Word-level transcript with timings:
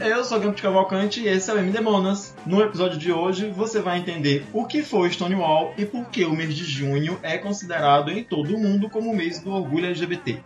Eu 0.00 0.24
sou 0.24 0.40
Gampo 0.40 0.56
de 0.56 0.62
Cavalcante 0.62 1.20
e 1.20 1.28
esse 1.28 1.50
é 1.50 1.54
o 1.54 1.58
MD 1.58 1.78
Monas. 1.80 2.34
No 2.46 2.62
episódio 2.62 2.98
de 2.98 3.12
hoje 3.12 3.50
você 3.50 3.80
vai 3.80 3.98
entender 3.98 4.46
o 4.50 4.64
que 4.64 4.82
foi 4.82 5.10
Stonewall 5.10 5.74
e 5.76 5.84
por 5.84 6.06
que 6.06 6.24
o 6.24 6.32
mês 6.32 6.54
de 6.54 6.64
junho 6.64 7.18
é 7.22 7.36
considerado 7.36 8.10
em 8.10 8.24
todo 8.24 8.56
o 8.56 8.58
mundo 8.58 8.88
como 8.88 9.10
o 9.10 9.16
mês 9.16 9.40
do 9.40 9.52
orgulho 9.52 9.86
LGBT. 9.86 10.38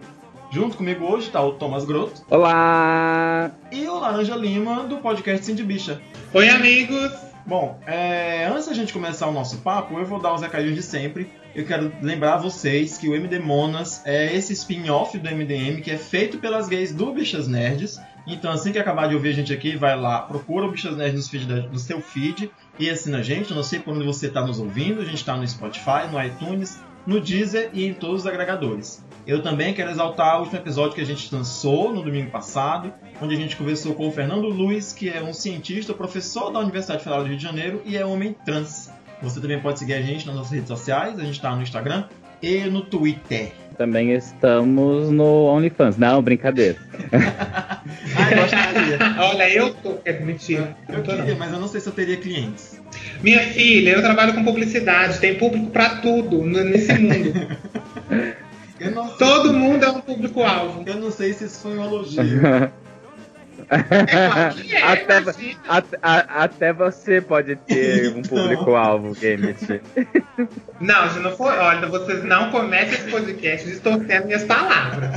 Junto 0.51 0.77
comigo 0.77 1.05
hoje 1.05 1.29
está 1.29 1.41
o 1.41 1.53
Thomas 1.53 1.85
Grotto. 1.85 2.25
Olá! 2.29 3.53
E 3.71 3.87
o 3.87 4.01
Laranja 4.01 4.35
Lima, 4.35 4.85
do 4.85 4.99
podcast 4.99 5.47
Cindy 5.47 5.63
Bicha. 5.63 6.01
Oi, 6.33 6.49
amigos! 6.49 7.13
Bom, 7.47 7.79
é, 7.87 8.47
antes 8.47 8.67
da 8.67 8.75
gente 8.75 8.93
começar 8.93 9.29
o 9.29 9.33
nosso 9.33 9.59
papo, 9.59 9.99
eu 9.99 10.05
vou 10.05 10.19
dar 10.19 10.35
os 10.35 10.43
recadinhos 10.43 10.75
de 10.75 10.83
sempre. 10.83 11.31
Eu 11.55 11.65
quero 11.65 11.93
lembrar 12.03 12.39
vocês 12.39 12.99
que 12.99 13.09
o 13.09 13.15
MD 13.15 13.39
Monas 13.39 14.03
é 14.05 14.35
esse 14.35 14.53
spin-off 14.53 15.17
do 15.17 15.31
MDM 15.31 15.81
que 15.81 15.93
é 15.93 15.99
feito 15.99 16.39
pelas 16.39 16.67
gays 16.67 16.93
do 16.93 17.13
Bichas 17.13 17.47
Nerds. 17.47 18.01
Então, 18.27 18.51
assim 18.51 18.73
que 18.73 18.79
acabar 18.79 19.07
de 19.07 19.15
ouvir 19.15 19.31
a 19.31 19.33
gente 19.33 19.53
aqui, 19.53 19.77
vai 19.77 19.99
lá, 19.99 20.21
procura 20.23 20.67
o 20.67 20.71
Bichas 20.71 20.97
Nerds 20.97 21.31
no, 21.71 21.79
seu 21.79 22.01
feed 22.01 22.51
e 22.79 22.89
assina 22.89 23.19
a 23.19 23.23
gente. 23.23 23.51
Eu 23.51 23.57
não 23.57 23.63
sei 23.63 23.83
onde 23.87 24.05
você 24.05 24.29
está 24.29 24.45
nos 24.45 24.59
ouvindo, 24.59 25.01
a 25.01 25.05
gente 25.05 25.17
está 25.17 25.37
no 25.37 25.47
Spotify, 25.47 26.09
no 26.11 26.23
iTunes, 26.23 26.81
no 27.07 27.21
Deezer 27.21 27.71
e 27.75 27.85
em 27.87 27.93
todos 27.93 28.23
os 28.23 28.27
agregadores. 28.27 29.05
Eu 29.27 29.43
também 29.43 29.75
quero 29.75 29.91
exaltar 29.91 30.37
o 30.37 30.41
último 30.41 30.59
episódio 30.59 30.95
que 30.95 31.01
a 31.01 31.07
gente 31.07 31.35
lançou 31.35 31.93
no 31.93 32.03
domingo 32.03 32.31
passado, 32.31 32.93
onde 33.21 33.35
a 33.35 33.39
gente 33.39 33.57
conversou 33.57 33.95
com 33.95 34.09
o 34.09 34.13
Fernando 34.13 34.49
Luiz, 34.49 34.93
que 34.93 35.09
é 35.09 35.23
um 35.23 35.33
cientista, 35.33 35.93
professor 35.93 36.51
da 36.51 36.61
Universidade 36.61 37.03
Federal 37.03 37.23
do 37.23 37.29
Rio 37.29 37.37
de 37.37 37.43
Janeiro 37.43 37.83
e 37.85 37.97
é 37.97 38.05
homem 38.05 38.35
trans. 38.45 38.91
Você 39.23 39.41
também 39.41 39.61
pode 39.61 39.79
seguir 39.79 39.95
a 39.95 40.03
gente 40.03 40.27
nas 40.27 40.35
nossas 40.35 40.53
redes 40.53 40.69
sociais, 40.69 41.19
a 41.19 41.25
gente 41.25 41.37
está 41.37 41.55
no 41.55 41.63
Instagram 41.63 42.05
e 42.43 42.61
no 42.65 42.83
Twitter. 42.83 43.64
Também 43.77 44.13
estamos 44.13 45.11
no 45.11 45.47
OnlyFans. 45.47 45.97
Não, 45.97 46.23
brincadeira. 46.23 46.77
Ai, 48.17 48.35
gostaria. 48.35 48.99
Olha, 49.19 49.53
eu 49.53 49.75
tô. 49.75 49.97
É 50.05 50.13
mentira. 50.13 50.77
Eu 50.89 51.03
queria, 51.03 51.35
mas 51.35 51.53
eu 51.53 51.61
não 51.61 51.69
sei 51.69 51.81
se 51.81 51.89
eu 51.89 51.93
teria 51.93 52.17
clientes. 52.17 52.81
Minha 53.23 53.41
filha, 53.41 53.91
eu 53.91 54.03
trabalho 54.03 54.35
com 54.35 54.45
publicidade, 54.45 55.19
tem 55.19 55.35
público 55.37 55.71
pra 55.71 55.97
tudo 55.97 56.43
nesse 56.45 56.93
mundo. 56.95 57.33
Todo 59.19 59.53
mundo 59.53 59.85
é 59.85 59.91
um 59.91 60.01
público-alvo. 60.01 60.83
Eu 60.87 60.97
não 60.97 61.11
sei 61.11 61.33
se 61.33 61.45
isso 61.45 61.61
foi 61.61 61.79
um 61.79 61.85
elogio. 61.85 62.23
É, 63.71 64.83
até, 64.83 65.21
imagina. 65.21 65.61
até, 65.69 65.99
a- 66.03 66.45
até 66.45 66.73
você 66.73 67.21
pode 67.21 67.57
ter 67.57 68.15
um 68.15 68.19
Então. 68.19 68.39
público-alvo, 68.39 69.15
Gamit. 69.21 69.81
Não, 70.81 71.11
se 71.11 71.19
não 71.21 71.37
for. 71.37 71.53
Olha, 71.53 71.87
vocês 71.89 72.23
não 72.25 72.51
começem 72.51 72.95
esse 72.99 73.11
podcast 73.11 73.67
distorcendo 73.69 74.27
minhas 74.27 74.45
palavras. 74.45 75.11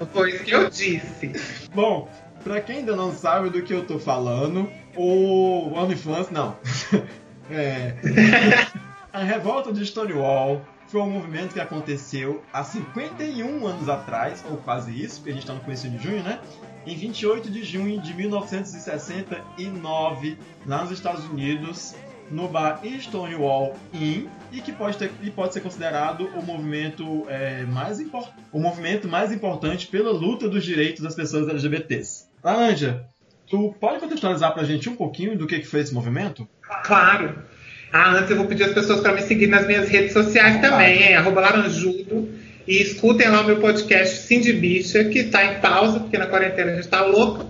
Não 0.00 0.06
foi 0.06 0.30
isso 0.32 0.44
que 0.44 0.50
eu 0.52 0.68
disse. 0.70 1.32
Bom, 1.74 2.08
pra 2.42 2.60
quem 2.60 2.78
ainda 2.78 2.96
não 2.96 3.12
sabe 3.12 3.50
do 3.50 3.62
que 3.62 3.72
eu 3.72 3.84
tô 3.84 3.98
falando, 3.98 4.68
o 4.96 5.72
OnlyFans, 5.74 6.30
não. 6.30 6.56
É, 7.50 7.92
a 9.12 9.18
revolta 9.24 9.72
de 9.72 9.84
Stonewall 9.84 10.62
foi 10.86 11.00
um 11.02 11.10
movimento 11.10 11.52
que 11.52 11.60
aconteceu 11.60 12.42
há 12.52 12.64
51 12.64 13.66
anos 13.66 13.88
atrás, 13.90 14.42
ou 14.48 14.56
quase 14.58 14.90
isso, 14.92 15.16
porque 15.16 15.32
a 15.32 15.34
gente 15.34 15.46
tá 15.46 15.52
no 15.52 15.60
começo 15.60 15.86
de 15.90 15.98
junho, 16.02 16.22
né? 16.22 16.38
Em 16.86 16.96
28 16.96 17.50
de 17.50 17.62
junho 17.62 18.00
de 18.00 18.14
1969, 18.14 20.36
lá 20.66 20.82
nos 20.82 20.90
Estados 20.90 21.24
Unidos, 21.26 21.94
no 22.30 22.48
bar 22.48 22.80
Stonewall 23.00 23.74
Inn, 23.92 24.26
e 24.52 24.60
que 24.60 24.72
pode, 24.72 24.96
ter- 24.96 25.10
e 25.22 25.30
pode 25.30 25.52
ser 25.52 25.60
considerado 25.60 26.26
o 26.36 26.42
movimento, 26.42 27.24
é, 27.28 27.62
mais 27.64 27.98
o 28.52 28.58
movimento 28.58 29.06
mais 29.08 29.30
importante 29.30 29.86
pela 29.86 30.10
luta 30.12 30.48
dos 30.48 30.64
direitos 30.64 31.02
das 31.02 31.14
pessoas 31.14 31.48
LGBTs. 31.48 32.26
Laranja, 32.42 33.04
tu 33.48 33.74
pode 33.78 34.00
contextualizar 34.00 34.52
pra 34.54 34.64
gente 34.64 34.88
um 34.88 34.96
pouquinho 34.96 35.36
do 35.36 35.46
que, 35.46 35.58
que 35.60 35.66
foi 35.66 35.80
esse 35.80 35.92
movimento? 35.94 36.48
Claro. 36.84 37.38
Ah, 37.92 38.12
antes 38.12 38.30
eu 38.30 38.36
vou 38.38 38.46
pedir 38.46 38.64
às 38.64 38.72
pessoas 38.72 39.00
para 39.02 39.12
me 39.12 39.20
seguir 39.20 39.48
nas 39.48 39.66
minhas 39.66 39.86
redes 39.88 40.14
sociais 40.14 40.56
Claro. 40.56 40.70
também, 40.72 41.02
hein? 41.02 41.14
Arroba 41.14 41.42
Laranjudo. 41.42 42.30
E 42.72 42.80
escutem 42.80 43.28
lá 43.28 43.42
o 43.42 43.44
meu 43.44 43.56
podcast 43.56 44.26
Cindy 44.26 44.50
Bicha, 44.54 45.04
que 45.04 45.24
tá 45.24 45.44
em 45.44 45.60
pausa, 45.60 46.00
porque 46.00 46.16
na 46.16 46.24
quarentena 46.24 46.72
a 46.72 46.76
gente 46.76 46.88
tá 46.88 47.04
louca. 47.04 47.44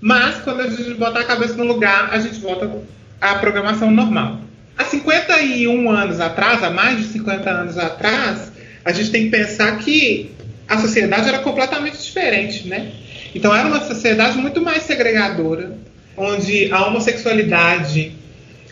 Mas 0.00 0.36
quando 0.36 0.62
a 0.62 0.70
gente 0.70 0.94
botar 0.94 1.20
a 1.20 1.24
cabeça 1.24 1.54
no 1.54 1.64
lugar, 1.64 2.08
a 2.10 2.18
gente 2.18 2.40
volta 2.40 2.70
à 3.20 3.34
programação 3.34 3.90
normal. 3.90 4.40
Há 4.78 4.84
51 4.84 5.90
anos 5.90 6.18
atrás, 6.18 6.64
há 6.64 6.70
mais 6.70 6.96
de 6.96 7.04
50 7.08 7.50
anos 7.50 7.76
atrás, 7.76 8.50
a 8.82 8.90
gente 8.90 9.10
tem 9.10 9.24
que 9.24 9.36
pensar 9.36 9.76
que 9.80 10.30
a 10.66 10.78
sociedade 10.78 11.28
era 11.28 11.40
completamente 11.40 12.02
diferente, 12.02 12.66
né? 12.66 12.90
Então 13.34 13.54
era 13.54 13.68
uma 13.68 13.82
sociedade 13.82 14.38
muito 14.38 14.62
mais 14.62 14.84
segregadora, 14.84 15.76
onde 16.16 16.72
a 16.72 16.86
homossexualidade, 16.86 18.12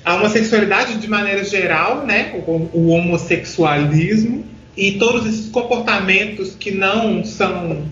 a 0.03 0.15
homossexualidade 0.15 0.95
de 0.95 1.07
maneira 1.07 1.45
geral, 1.45 2.07
né, 2.07 2.33
o, 2.47 2.71
o 2.73 2.89
homossexualismo 2.89 4.52
e 4.77 4.93
todos 4.93 5.27
esses 5.27 5.51
comportamentos 5.51 6.57
que 6.59 6.71
não 6.71 7.25
são 7.25 7.87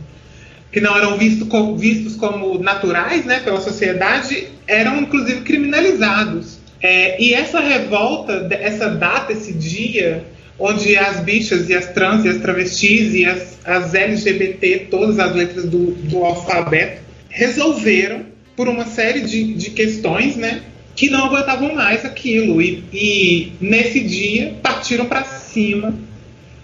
que 0.72 0.80
não 0.80 0.96
eram 0.96 1.18
visto 1.18 1.46
vistos 1.76 2.14
como 2.14 2.56
naturais, 2.58 3.24
né, 3.24 3.40
pela 3.40 3.60
sociedade, 3.60 4.48
eram 4.68 5.00
inclusive 5.00 5.40
criminalizados. 5.40 6.58
É, 6.80 7.20
e 7.20 7.34
essa 7.34 7.58
revolta, 7.58 8.46
essa 8.52 8.88
data, 8.88 9.32
esse 9.32 9.52
dia, 9.52 10.24
onde 10.56 10.96
as 10.96 11.18
bichas 11.20 11.68
e 11.68 11.74
as 11.74 11.86
trans 11.86 12.24
e 12.24 12.28
as 12.28 12.36
travestis 12.36 13.14
e 13.14 13.24
as, 13.24 13.58
as 13.64 13.94
LGBT, 13.94 14.86
todas 14.90 15.18
as 15.18 15.34
letras 15.34 15.64
do, 15.64 15.90
do 15.92 16.24
alfabeto, 16.24 17.02
resolveram, 17.28 18.26
por 18.54 18.68
uma 18.68 18.84
série 18.84 19.22
de, 19.22 19.54
de 19.54 19.70
questões, 19.70 20.36
né, 20.36 20.62
que 20.94 21.10
não 21.10 21.24
aguentavam 21.24 21.74
mais 21.74 22.04
aquilo. 22.04 22.62
E, 22.62 22.84
e 22.92 23.52
nesse 23.60 24.00
dia 24.00 24.54
partiram 24.62 25.06
para 25.06 25.24
cima 25.24 25.94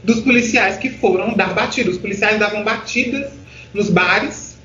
dos 0.06 0.20
policiais 0.20 0.78
que 0.78 0.88
foram 0.88 1.34
dar 1.34 1.52
batida. 1.52 1.90
Os 1.90 1.98
policiais 1.98 2.38
davam 2.38 2.62
batidas 2.62 3.30
nos 3.74 3.90
bares. 3.90 4.56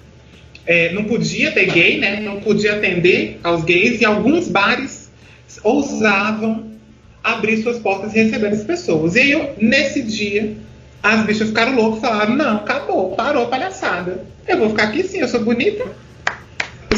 É, 0.65 0.93
não 0.93 1.05
podia 1.05 1.51
ter 1.51 1.65
gay, 1.65 1.97
né? 1.97 2.19
Não 2.21 2.39
podia 2.39 2.75
atender 2.75 3.39
aos 3.43 3.63
gays 3.63 3.99
e 3.99 4.05
alguns 4.05 4.47
bares 4.47 5.11
ousavam 5.63 6.71
abrir 7.23 7.61
suas 7.63 7.79
portas 7.79 8.13
e 8.13 8.23
receber 8.23 8.49
as 8.49 8.63
pessoas. 8.63 9.15
E 9.15 9.19
aí, 9.19 9.31
eu, 9.31 9.55
nesse 9.59 10.03
dia, 10.03 10.55
as 11.01 11.25
bichas 11.25 11.47
ficaram 11.49 11.75
loucas 11.75 12.01
falaram: 12.01 12.35
não, 12.35 12.57
acabou, 12.57 13.15
parou 13.15 13.45
a 13.45 13.47
palhaçada. 13.47 14.23
Eu 14.47 14.59
vou 14.59 14.69
ficar 14.69 14.83
aqui 14.83 15.03
sim, 15.03 15.17
eu 15.17 15.27
sou 15.27 15.43
bonita. 15.43 15.83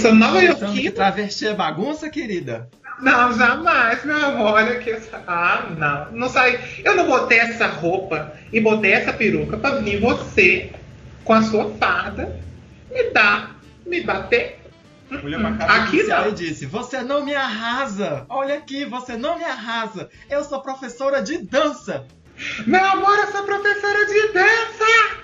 Eu 0.03 0.09
sou 0.09 0.15
nova 0.15 0.43
iorquina. 0.43 0.91
travesti 0.91 1.47
é 1.47 1.53
bagunça, 1.53 2.09
querida. 2.09 2.69
Não, 2.99 3.33
jamais, 3.37 4.03
meu 4.03 4.17
amor. 4.17 4.53
Olha 4.53 4.77
que. 4.79 4.91
Ah, 5.25 5.67
não. 5.77 6.11
Não 6.11 6.29
sai. 6.29 6.59
Eu 6.83 6.95
não 6.95 7.07
botei 7.07 7.39
essa 7.39 7.67
roupa 7.67 8.33
e 8.51 8.59
botei 8.59 8.91
essa 8.91 9.13
peruca 9.13 9.55
pra 9.55 9.77
vir 9.77 10.01
você 10.01 10.71
com 11.23 11.31
a 11.31 11.41
sua 11.41 11.71
farda 11.75 12.37
me 12.91 13.11
dar, 13.11 13.55
me 13.85 14.01
bater. 14.01 14.59
Do 15.09 15.17
Aqui 15.69 16.03
não. 16.03 16.27
e 16.27 16.31
disse: 16.33 16.65
Você 16.65 17.01
não 17.01 17.23
me 17.23 17.33
arrasa! 17.33 18.25
Olha 18.27 18.55
aqui, 18.55 18.83
você 18.83 19.15
não 19.15 19.37
me 19.37 19.45
arrasa! 19.45 20.09
Eu 20.29 20.43
sou 20.43 20.61
professora 20.61 21.21
de 21.21 21.37
dança! 21.37 22.05
Meu 22.67 22.83
amor, 22.83 23.17
eu 23.19 23.31
sou 23.31 23.43
professora 23.43 24.05
de 24.05 24.33
dança! 24.33 25.23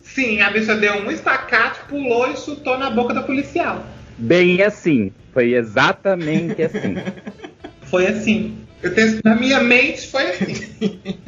Sim, 0.00 0.40
a 0.40 0.50
bicha 0.50 0.74
deu 0.74 0.94
um 0.94 1.10
espacate, 1.10 1.80
pulou 1.88 2.30
e 2.30 2.36
chutou 2.36 2.78
na 2.78 2.90
boca 2.90 3.12
da 3.12 3.22
policial. 3.22 3.84
Bem 4.18 4.62
assim. 4.62 5.12
Foi 5.32 5.54
exatamente 5.54 6.62
assim. 6.62 6.94
Foi 7.88 8.06
assim. 8.06 8.56
Eu 8.82 8.94
tenho, 8.94 9.20
na 9.24 9.34
minha 9.34 9.62
mente 9.62 10.06
foi 10.08 10.22
assim. 10.30 10.54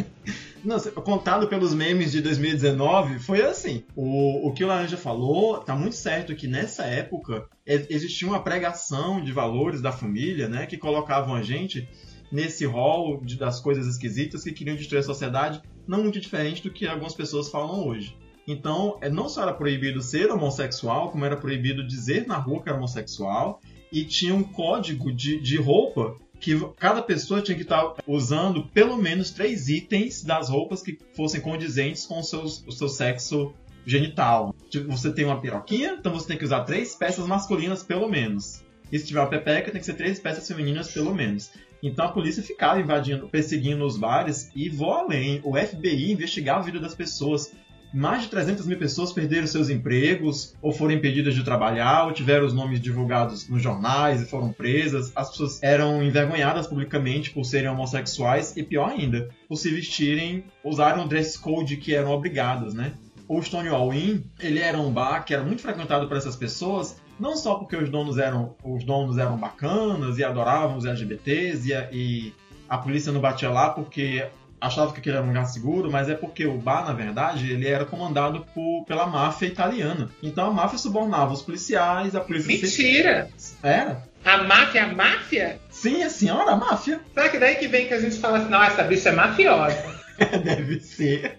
Não, 0.62 0.78
contado 0.78 1.48
pelos 1.48 1.72
memes 1.72 2.12
de 2.12 2.20
2019, 2.20 3.18
foi 3.18 3.40
assim. 3.40 3.82
O, 3.96 4.46
o 4.46 4.52
que 4.52 4.62
o 4.62 4.66
Laranja 4.66 4.98
falou, 4.98 5.56
tá 5.58 5.74
muito 5.74 5.96
certo 5.96 6.34
que 6.34 6.46
nessa 6.46 6.84
época 6.84 7.46
existia 7.66 8.28
uma 8.28 8.42
pregação 8.44 9.24
de 9.24 9.32
valores 9.32 9.80
da 9.80 9.90
família, 9.90 10.48
né? 10.48 10.66
Que 10.66 10.76
colocavam 10.76 11.34
a 11.34 11.42
gente 11.42 11.88
nesse 12.30 12.66
rol 12.66 13.22
de- 13.24 13.38
das 13.38 13.58
coisas 13.58 13.86
esquisitas 13.86 14.44
que 14.44 14.52
queriam 14.52 14.76
destruir 14.76 15.00
a 15.00 15.02
sociedade, 15.02 15.62
não 15.88 16.02
muito 16.02 16.20
diferente 16.20 16.62
do 16.62 16.70
que 16.70 16.86
algumas 16.86 17.14
pessoas 17.14 17.48
falam 17.48 17.86
hoje. 17.88 18.14
Então, 18.46 18.98
é, 19.00 19.08
não 19.08 19.28
só 19.28 19.42
era 19.42 19.52
proibido 19.52 20.00
ser 20.00 20.30
homossexual, 20.30 21.10
como 21.10 21.24
era 21.24 21.36
proibido 21.36 21.86
dizer 21.86 22.26
na 22.26 22.36
rua 22.36 22.62
que 22.62 22.68
era 22.68 22.78
homossexual, 22.78 23.60
e 23.92 24.04
tinha 24.04 24.34
um 24.34 24.42
código 24.42 25.12
de, 25.12 25.40
de 25.40 25.56
roupa 25.56 26.16
que 26.40 26.58
cada 26.76 27.02
pessoa 27.02 27.42
tinha 27.42 27.56
que 27.56 27.62
estar 27.62 27.96
usando 28.06 28.66
pelo 28.68 28.96
menos 28.96 29.30
três 29.30 29.68
itens 29.68 30.24
das 30.24 30.48
roupas 30.48 30.82
que 30.82 30.98
fossem 31.14 31.40
condizentes 31.40 32.06
com 32.06 32.20
o 32.20 32.22
seu, 32.22 32.42
o 32.42 32.72
seu 32.72 32.88
sexo 32.88 33.52
genital. 33.84 34.54
Tipo, 34.70 34.90
você 34.90 35.12
tem 35.12 35.26
uma 35.26 35.40
piroquinha, 35.40 35.96
então 35.98 36.12
você 36.12 36.28
tem 36.28 36.38
que 36.38 36.44
usar 36.44 36.64
três 36.64 36.94
peças 36.94 37.26
masculinas 37.26 37.82
pelo 37.82 38.08
menos. 38.08 38.64
E 38.90 38.98
se 38.98 39.06
tiver 39.06 39.20
uma 39.20 39.28
pepeca, 39.28 39.70
tem 39.70 39.80
que 39.80 39.86
ser 39.86 39.94
três 39.94 40.18
peças 40.18 40.48
femininas 40.48 40.90
pelo 40.90 41.14
menos. 41.14 41.50
Então 41.82 42.06
a 42.06 42.12
polícia 42.12 42.42
ficava 42.42 42.80
invadindo, 42.80 43.28
perseguindo 43.28 43.84
os 43.84 43.96
bares 43.96 44.50
e 44.54 44.68
vou 44.68 44.92
além. 44.92 45.40
O 45.44 45.56
FBI 45.56 46.12
investigava 46.12 46.60
a 46.60 46.64
vida 46.64 46.80
das 46.80 46.94
pessoas. 46.94 47.52
Mais 47.92 48.22
de 48.22 48.28
300 48.28 48.66
mil 48.66 48.78
pessoas 48.78 49.12
perderam 49.12 49.46
seus 49.46 49.68
empregos, 49.68 50.54
ou 50.62 50.72
foram 50.72 50.94
impedidas 50.94 51.34
de 51.34 51.42
trabalhar, 51.42 52.04
ou 52.04 52.12
tiveram 52.12 52.46
os 52.46 52.52
nomes 52.52 52.80
divulgados 52.80 53.48
nos 53.48 53.62
jornais 53.62 54.22
e 54.22 54.26
foram 54.26 54.52
presas. 54.52 55.12
As 55.14 55.30
pessoas 55.30 55.62
eram 55.62 56.02
envergonhadas 56.02 56.66
publicamente 56.66 57.30
por 57.30 57.44
serem 57.44 57.68
homossexuais 57.68 58.56
e, 58.56 58.62
pior 58.62 58.90
ainda, 58.90 59.28
por 59.48 59.56
se 59.56 59.70
vestirem, 59.70 60.44
usaram 60.64 61.04
o 61.04 61.08
dress 61.08 61.38
code 61.38 61.76
que 61.76 61.94
eram 61.94 62.10
obrigadas, 62.10 62.74
né? 62.74 62.92
O 63.26 63.40
Stonewall 63.40 63.94
Inn, 63.94 64.22
ele 64.40 64.58
era 64.58 64.78
um 64.78 64.92
bar 64.92 65.24
que 65.24 65.32
era 65.32 65.42
muito 65.44 65.62
frequentado 65.62 66.08
por 66.08 66.16
essas 66.16 66.34
pessoas, 66.34 66.96
não 67.18 67.36
só 67.36 67.54
porque 67.54 67.76
os 67.76 67.88
donos 67.88 68.18
eram, 68.18 68.56
os 68.64 68.82
donos 68.82 69.18
eram 69.18 69.36
bacanas 69.36 70.18
e 70.18 70.24
adoravam 70.24 70.76
os 70.76 70.84
LGBTs 70.84 71.70
e, 71.70 71.74
e 71.92 72.34
a 72.68 72.78
polícia 72.78 73.12
não 73.12 73.20
batia 73.20 73.50
lá 73.50 73.70
porque 73.70 74.26
achava 74.60 74.92
que 74.92 75.00
aquele 75.00 75.16
era 75.16 75.24
um 75.24 75.28
lugar 75.28 75.46
seguro, 75.46 75.90
mas 75.90 76.08
é 76.08 76.14
porque 76.14 76.46
o 76.46 76.58
bar, 76.58 76.84
na 76.84 76.92
verdade, 76.92 77.50
ele 77.50 77.66
era 77.66 77.84
comandado 77.84 78.46
por, 78.54 78.84
pela 78.84 79.06
máfia 79.06 79.46
italiana. 79.46 80.10
Então 80.22 80.48
a 80.48 80.52
máfia 80.52 80.78
subornava 80.78 81.32
os 81.32 81.42
policiais, 81.42 82.14
a 82.14 82.20
polícia... 82.20 82.48
Mentira! 82.48 83.30
Era. 83.62 84.02
A 84.24 84.42
máfia, 84.42 84.84
a 84.84 84.88
máfia? 84.88 85.58
Sim, 85.70 86.02
a 86.02 86.10
senhora, 86.10 86.52
a 86.52 86.56
máfia. 86.56 87.00
Será 87.14 87.28
que 87.28 87.38
daí 87.38 87.56
que 87.56 87.68
vem 87.68 87.88
que 87.88 87.94
a 87.94 88.00
gente 88.00 88.18
fala 88.18 88.38
assim, 88.38 88.50
não, 88.50 88.62
essa 88.62 88.82
bicha 88.82 89.08
é 89.08 89.12
mafiosa? 89.12 89.82
Deve 90.44 90.80
ser. 90.80 91.38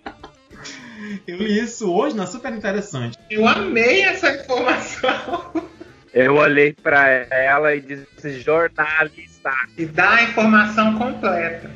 Eu 1.27 1.38
li 1.38 1.59
isso 1.59 1.91
hoje, 1.91 2.15
não 2.15 2.24
é 2.24 2.27
super 2.27 2.51
interessante. 2.53 3.17
Eu 3.29 3.47
amei 3.47 4.01
essa 4.01 4.33
informação. 4.33 5.69
Eu 6.13 6.35
olhei 6.35 6.74
pra 6.74 7.07
ela 7.09 7.74
e 7.75 7.81
disse 7.81 8.41
jornalista. 8.41 9.51
E 9.77 9.85
dá 9.85 10.15
a 10.15 10.24
informação 10.24 10.97
completa. 10.97 11.71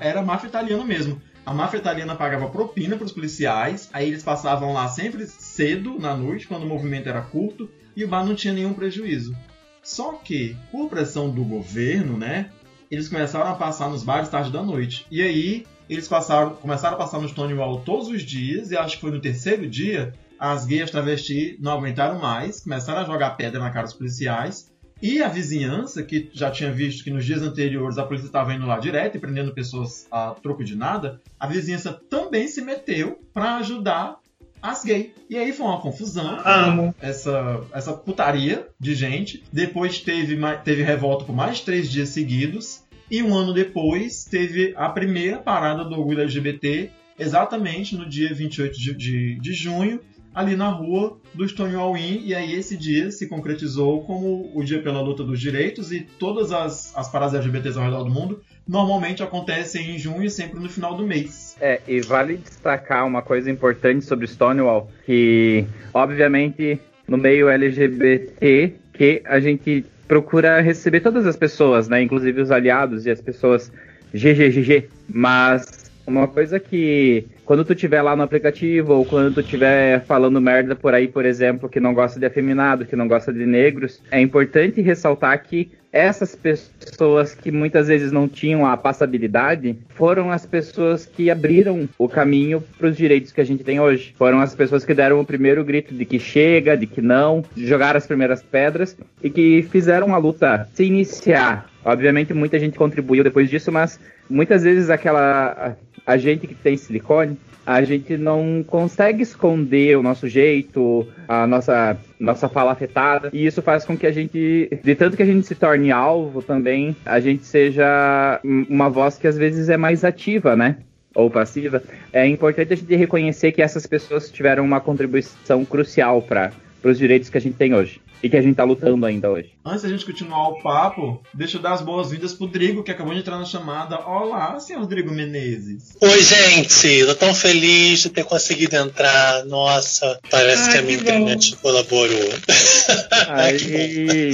Era 0.00 0.22
máfia 0.22 0.48
italiana 0.48 0.84
mesmo. 0.84 1.20
A 1.44 1.54
máfia 1.54 1.78
italiana 1.78 2.14
pagava 2.14 2.48
propina 2.48 2.96
para 2.96 3.06
os 3.06 3.12
policiais, 3.12 3.88
aí 3.92 4.08
eles 4.08 4.22
passavam 4.22 4.72
lá 4.74 4.86
sempre 4.88 5.26
cedo 5.26 5.98
na 5.98 6.14
noite, 6.14 6.46
quando 6.46 6.64
o 6.64 6.68
movimento 6.68 7.08
era 7.08 7.22
curto, 7.22 7.70
e 7.96 8.04
o 8.04 8.08
bar 8.08 8.24
não 8.24 8.34
tinha 8.34 8.52
nenhum 8.52 8.74
prejuízo. 8.74 9.34
Só 9.82 10.12
que, 10.12 10.54
por 10.70 10.90
pressão 10.90 11.30
do 11.30 11.42
governo, 11.42 12.18
né, 12.18 12.50
eles 12.90 13.08
começaram 13.08 13.50
a 13.50 13.54
passar 13.54 13.88
nos 13.88 14.02
bares 14.02 14.28
tarde 14.28 14.52
da 14.52 14.62
noite. 14.62 15.06
E 15.10 15.22
aí, 15.22 15.66
eles 15.88 16.06
passaram, 16.06 16.50
começaram 16.50 16.96
a 16.96 16.98
passar 16.98 17.18
no 17.18 17.28
Stonewall 17.28 17.80
todos 17.80 18.08
os 18.08 18.22
dias, 18.22 18.70
e 18.70 18.76
acho 18.76 18.96
que 18.96 19.00
foi 19.00 19.10
no 19.10 19.20
terceiro 19.20 19.66
dia, 19.66 20.12
as 20.38 20.66
gays 20.66 20.90
travestis 20.90 21.58
não 21.58 21.72
aguentaram 21.72 22.18
mais, 22.18 22.60
começaram 22.60 23.00
a 23.00 23.04
jogar 23.04 23.30
pedra 23.30 23.58
na 23.58 23.70
cara 23.70 23.86
dos 23.86 23.94
policiais, 23.94 24.70
e 25.00 25.22
a 25.22 25.28
vizinhança, 25.28 26.02
que 26.02 26.28
já 26.32 26.50
tinha 26.50 26.72
visto 26.72 27.04
que 27.04 27.10
nos 27.10 27.24
dias 27.24 27.42
anteriores 27.42 27.98
a 27.98 28.04
polícia 28.04 28.26
estava 28.26 28.52
indo 28.52 28.66
lá 28.66 28.78
direto 28.78 29.16
e 29.16 29.20
prendendo 29.20 29.54
pessoas 29.54 30.06
a 30.10 30.30
troco 30.42 30.64
de 30.64 30.76
nada, 30.76 31.20
a 31.38 31.46
vizinhança 31.46 31.92
também 31.92 32.48
se 32.48 32.60
meteu 32.60 33.20
para 33.32 33.56
ajudar 33.56 34.18
as 34.60 34.84
gays. 34.84 35.10
E 35.30 35.36
aí 35.36 35.52
foi 35.52 35.66
uma 35.66 35.80
confusão. 35.80 36.40
Amo. 36.44 36.94
Essa, 37.00 37.60
essa 37.72 37.92
putaria 37.92 38.66
de 38.78 38.94
gente. 38.94 39.44
Depois 39.52 40.00
teve, 40.00 40.36
teve 40.64 40.82
revolta 40.82 41.24
por 41.24 41.34
mais 41.34 41.60
três 41.60 41.88
dias 41.90 42.08
seguidos. 42.08 42.82
E 43.10 43.22
um 43.22 43.34
ano 43.34 43.54
depois 43.54 44.24
teve 44.24 44.74
a 44.76 44.88
primeira 44.88 45.38
parada 45.38 45.84
do 45.84 45.94
orgulho 45.94 46.20
LGBT, 46.20 46.90
exatamente 47.18 47.96
no 47.96 48.06
dia 48.06 48.34
28 48.34 48.78
de, 48.78 48.94
de, 48.94 49.34
de 49.40 49.52
junho, 49.54 50.00
ali 50.38 50.54
na 50.54 50.68
rua 50.68 51.18
do 51.34 51.48
Stonewall 51.48 51.96
Inn, 51.96 52.20
e 52.24 52.32
aí 52.32 52.54
esse 52.54 52.76
dia 52.76 53.10
se 53.10 53.26
concretizou 53.26 54.04
como 54.04 54.52
o 54.54 54.62
Dia 54.62 54.80
pela 54.80 55.00
Luta 55.00 55.24
dos 55.24 55.40
Direitos, 55.40 55.90
e 55.90 56.06
todas 56.16 56.52
as, 56.52 56.96
as 56.96 57.10
paradas 57.10 57.34
LGBTs 57.34 57.76
ao 57.76 57.84
redor 57.84 58.04
do 58.04 58.10
mundo 58.10 58.40
normalmente 58.66 59.20
acontecem 59.20 59.96
em 59.96 59.98
junho, 59.98 60.30
sempre 60.30 60.60
no 60.60 60.68
final 60.68 60.94
do 60.94 61.04
mês. 61.04 61.56
É, 61.60 61.80
e 61.88 62.00
vale 62.00 62.36
destacar 62.36 63.04
uma 63.04 63.20
coisa 63.20 63.50
importante 63.50 64.04
sobre 64.04 64.28
Stonewall, 64.28 64.88
que 65.04 65.66
obviamente 65.92 66.80
no 67.08 67.18
meio 67.18 67.48
LGBT 67.48 68.74
que 68.92 69.20
a 69.24 69.40
gente 69.40 69.84
procura 70.06 70.60
receber 70.60 71.00
todas 71.00 71.26
as 71.26 71.34
pessoas, 71.34 71.88
né, 71.88 72.00
inclusive 72.00 72.40
os 72.40 72.52
aliados 72.52 73.06
e 73.06 73.10
as 73.10 73.20
pessoas 73.20 73.72
GGGG, 74.14 74.88
mas 75.08 75.90
uma 76.06 76.28
coisa 76.28 76.60
que 76.60 77.26
quando 77.48 77.64
tu 77.64 77.74
tiver 77.74 78.02
lá 78.02 78.14
no 78.14 78.22
aplicativo 78.22 78.92
ou 78.92 79.06
quando 79.06 79.36
tu 79.36 79.42
tiver 79.42 80.04
falando 80.04 80.38
merda 80.38 80.76
por 80.76 80.92
aí, 80.92 81.08
por 81.08 81.24
exemplo, 81.24 81.66
que 81.66 81.80
não 81.80 81.94
gosta 81.94 82.20
de 82.20 82.26
afeminado, 82.26 82.84
que 82.84 82.94
não 82.94 83.08
gosta 83.08 83.32
de 83.32 83.46
negros, 83.46 84.02
é 84.10 84.20
importante 84.20 84.82
ressaltar 84.82 85.42
que 85.42 85.70
essas 85.90 86.34
pessoas 86.34 87.34
que 87.34 87.50
muitas 87.50 87.88
vezes 87.88 88.12
não 88.12 88.28
tinham 88.28 88.66
a 88.66 88.76
passabilidade 88.76 89.78
foram 89.88 90.30
as 90.30 90.44
pessoas 90.44 91.06
que 91.06 91.30
abriram 91.30 91.88
o 91.96 92.06
caminho 92.06 92.62
para 92.76 92.88
os 92.88 92.96
direitos 92.98 93.32
que 93.32 93.40
a 93.40 93.44
gente 93.44 93.64
tem 93.64 93.80
hoje. 93.80 94.14
Foram 94.18 94.40
as 94.40 94.54
pessoas 94.54 94.84
que 94.84 94.92
deram 94.92 95.18
o 95.18 95.24
primeiro 95.24 95.64
grito 95.64 95.94
de 95.94 96.04
que 96.04 96.18
chega, 96.18 96.76
de 96.76 96.86
que 96.86 97.00
não, 97.00 97.42
jogaram 97.56 97.96
as 97.96 98.06
primeiras 98.06 98.42
pedras 98.42 98.94
e 99.22 99.30
que 99.30 99.62
fizeram 99.62 100.14
a 100.14 100.18
luta 100.18 100.68
se 100.74 100.84
iniciar. 100.84 101.70
Obviamente 101.82 102.34
muita 102.34 102.58
gente 102.58 102.76
contribuiu 102.76 103.24
depois 103.24 103.48
disso, 103.48 103.72
mas 103.72 103.98
muitas 104.28 104.64
vezes 104.64 104.90
aquela 104.90 105.74
a 106.08 106.16
gente 106.16 106.46
que 106.46 106.54
tem 106.54 106.74
silicone, 106.74 107.36
a 107.66 107.82
gente 107.82 108.16
não 108.16 108.64
consegue 108.66 109.22
esconder 109.22 109.98
o 109.98 110.02
nosso 110.02 110.26
jeito, 110.26 111.06
a 111.28 111.46
nossa, 111.46 111.98
nossa 112.18 112.48
fala 112.48 112.72
afetada, 112.72 113.28
e 113.30 113.44
isso 113.44 113.60
faz 113.60 113.84
com 113.84 113.94
que 113.94 114.06
a 114.06 114.10
gente, 114.10 114.70
de 114.82 114.94
tanto 114.94 115.18
que 115.18 115.22
a 115.22 115.26
gente 115.26 115.46
se 115.46 115.54
torne 115.54 115.92
alvo 115.92 116.40
também, 116.40 116.96
a 117.04 117.20
gente 117.20 117.44
seja 117.44 118.40
uma 118.42 118.88
voz 118.88 119.18
que 119.18 119.26
às 119.26 119.36
vezes 119.36 119.68
é 119.68 119.76
mais 119.76 120.02
ativa, 120.02 120.56
né? 120.56 120.78
Ou 121.14 121.28
passiva. 121.30 121.82
É 122.10 122.26
importante 122.26 122.72
a 122.72 122.76
gente 122.76 122.96
reconhecer 122.96 123.52
que 123.52 123.60
essas 123.60 123.86
pessoas 123.86 124.30
tiveram 124.30 124.64
uma 124.64 124.80
contribuição 124.80 125.62
crucial 125.62 126.22
para 126.22 126.52
os 126.82 126.96
direitos 126.96 127.28
que 127.28 127.36
a 127.36 127.40
gente 127.40 127.56
tem 127.56 127.74
hoje 127.74 128.00
e 128.22 128.28
que 128.28 128.36
a 128.36 128.42
gente 128.42 128.56
tá 128.56 128.64
lutando 128.64 129.04
ainda 129.06 129.30
hoje. 129.30 129.50
Antes 129.64 129.82
da 129.82 129.88
gente 129.88 130.04
continuar 130.04 130.48
o 130.48 130.62
papo, 130.62 131.22
deixa 131.32 131.56
eu 131.56 131.62
dar 131.62 131.72
as 131.72 131.80
boas-vindas 131.80 132.34
pro 132.34 132.48
Drigo, 132.48 132.82
que 132.82 132.90
acabou 132.90 133.14
de 133.14 133.20
entrar 133.20 133.38
na 133.38 133.44
chamada. 133.44 133.98
Olá, 134.00 134.58
senhor 134.58 134.86
Drigo 134.86 135.12
Menezes. 135.12 135.96
Oi, 136.00 136.22
gente, 136.22 137.06
tô 137.06 137.14
tão 137.14 137.34
feliz 137.34 138.00
de 138.00 138.10
ter 138.10 138.24
conseguido 138.24 138.76
entrar. 138.76 139.44
Nossa, 139.44 140.18
parece 140.30 140.62
Ai, 140.62 140.72
que 140.72 140.78
a 140.78 140.82
minha 140.82 140.98
que 140.98 141.04
internet 141.04 141.56
colaborou. 141.56 142.28
Aí, 143.28 144.32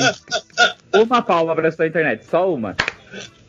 uma 0.93 1.23
palma 1.23 1.55
pra 1.55 1.71
sua 1.71 1.87
internet, 1.87 2.25
só 2.31 2.53
uma. 2.53 2.77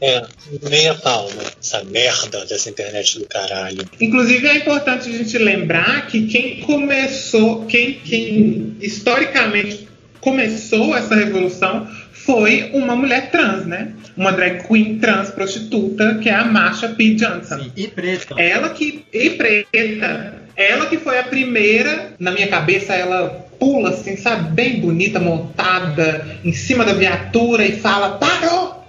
É, 0.02 0.24
meia 0.70 0.94
palma, 0.94 1.42
essa 1.60 1.84
merda 1.86 2.46
dessa 2.46 2.70
internet 2.70 3.18
do 3.18 3.26
caralho. 3.26 3.88
Inclusive 4.00 4.46
é 4.46 4.58
importante 4.58 5.10
a 5.10 5.12
gente 5.12 5.38
lembrar 5.38 6.06
que 6.08 6.28
quem 6.28 6.62
começou, 6.62 7.66
quem, 7.66 7.94
quem 7.94 8.76
historicamente 8.82 9.88
começou 10.26 10.98
essa 10.98 11.14
revolução 11.14 11.88
foi 12.12 12.72
uma 12.74 12.96
mulher 12.96 13.30
trans, 13.30 13.68
né? 13.68 13.90
Uma 14.18 14.32
drag 14.32 14.68
queen 14.68 14.98
trans 14.98 15.30
prostituta, 15.30 16.16
que 16.16 16.28
é 16.28 16.34
a 16.34 16.44
Marsha 16.44 16.90
P. 16.90 17.14
Johnson. 17.14 17.60
Sim, 17.60 17.72
e 17.78 17.88
preta. 17.88 18.34
Ela 18.42 18.70
que. 18.70 19.06
E 19.14 19.30
preta. 19.30 20.34
Ela 20.58 20.88
que 20.88 20.98
foi 20.98 21.20
a 21.20 21.24
primeira, 21.24 22.14
na 22.18 22.32
minha 22.32 22.48
cabeça, 22.48 22.96
ela 22.96 23.46
pula 23.60 23.90
assim, 23.90 24.18
sabe, 24.18 24.50
bem 24.56 24.80
bonita, 24.80 25.20
montada, 25.20 26.40
em 26.44 26.54
cima 26.54 26.84
da 26.84 26.94
viatura 26.94 27.64
e 27.64 27.74
fala: 27.74 28.18
parou! 28.18 28.84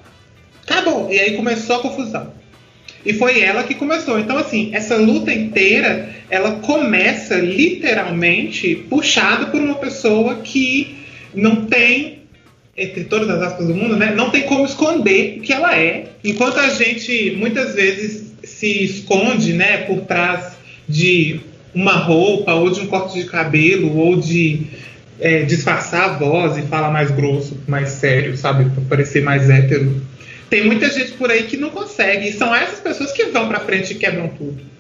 Acabou! 0.67 1.13
E 1.13 1.19
aí 1.21 1.37
começou 1.37 1.77
a 1.77 1.81
confusão. 1.81 2.33
E 3.05 3.13
foi 3.13 3.41
ela 3.41 3.63
que 3.63 3.75
começou. 3.75 4.19
Então, 4.19 4.39
assim, 4.39 4.71
essa 4.73 4.97
luta 4.97 5.31
inteira, 5.33 6.09
ela 6.31 6.53
começa 6.61 7.35
literalmente 7.35 8.75
puxada 8.89 9.47
por 9.47 9.61
uma 9.61 9.75
pessoa 9.75 10.37
que 10.37 11.06
não 11.37 11.67
tem, 11.67 12.23
entre 12.77 13.05
todas 13.05 13.29
as 13.29 13.43
aspas 13.43 13.67
do 13.67 13.75
mundo, 13.75 13.97
né, 13.97 14.15
não 14.15 14.31
tem 14.31 14.43
como 14.43 14.65
esconder 14.65 15.39
o 15.39 15.43
que 15.43 15.53
ela 15.53 15.77
é. 15.79 16.07
Enquanto 16.25 16.59
a 16.59 16.71
gente 16.71 17.37
muitas 17.37 17.75
vezes 17.75 18.33
se 18.43 18.85
esconde 18.85 19.53
né, 19.53 19.79
por 19.79 20.01
trás 20.01 20.57
de 20.89 21.41
uma 21.75 21.93
roupa, 21.93 22.55
ou 22.55 22.71
de 22.71 22.81
um 22.81 22.87
corte 22.87 23.21
de 23.21 23.27
cabelo, 23.27 23.97
ou 23.97 24.17
de 24.17 24.67
é, 25.21 25.43
disfarçar 25.43 26.05
a 26.05 26.13
voz 26.19 26.57
e 26.57 26.63
falar 26.63 26.91
mais 26.91 27.11
grosso, 27.11 27.59
mais 27.67 27.91
sério, 27.91 28.37
sabe? 28.37 28.71
Para 28.71 28.83
parecer 28.85 29.23
mais 29.23 29.51
hétero. 29.51 30.01
Tem 30.49 30.65
muita 30.65 30.89
gente 30.91 31.13
por 31.13 31.31
aí 31.31 31.43
que 31.43 31.57
não 31.57 31.71
consegue. 31.71 32.29
E 32.29 32.33
são 32.33 32.55
essas 32.55 32.81
pessoas 32.81 33.13
que 33.13 33.27
vão 33.27 33.49
para 33.49 33.61
frente 33.61 33.93
e 33.93 33.97
quebram 33.97 34.29
tudo. 34.29 34.76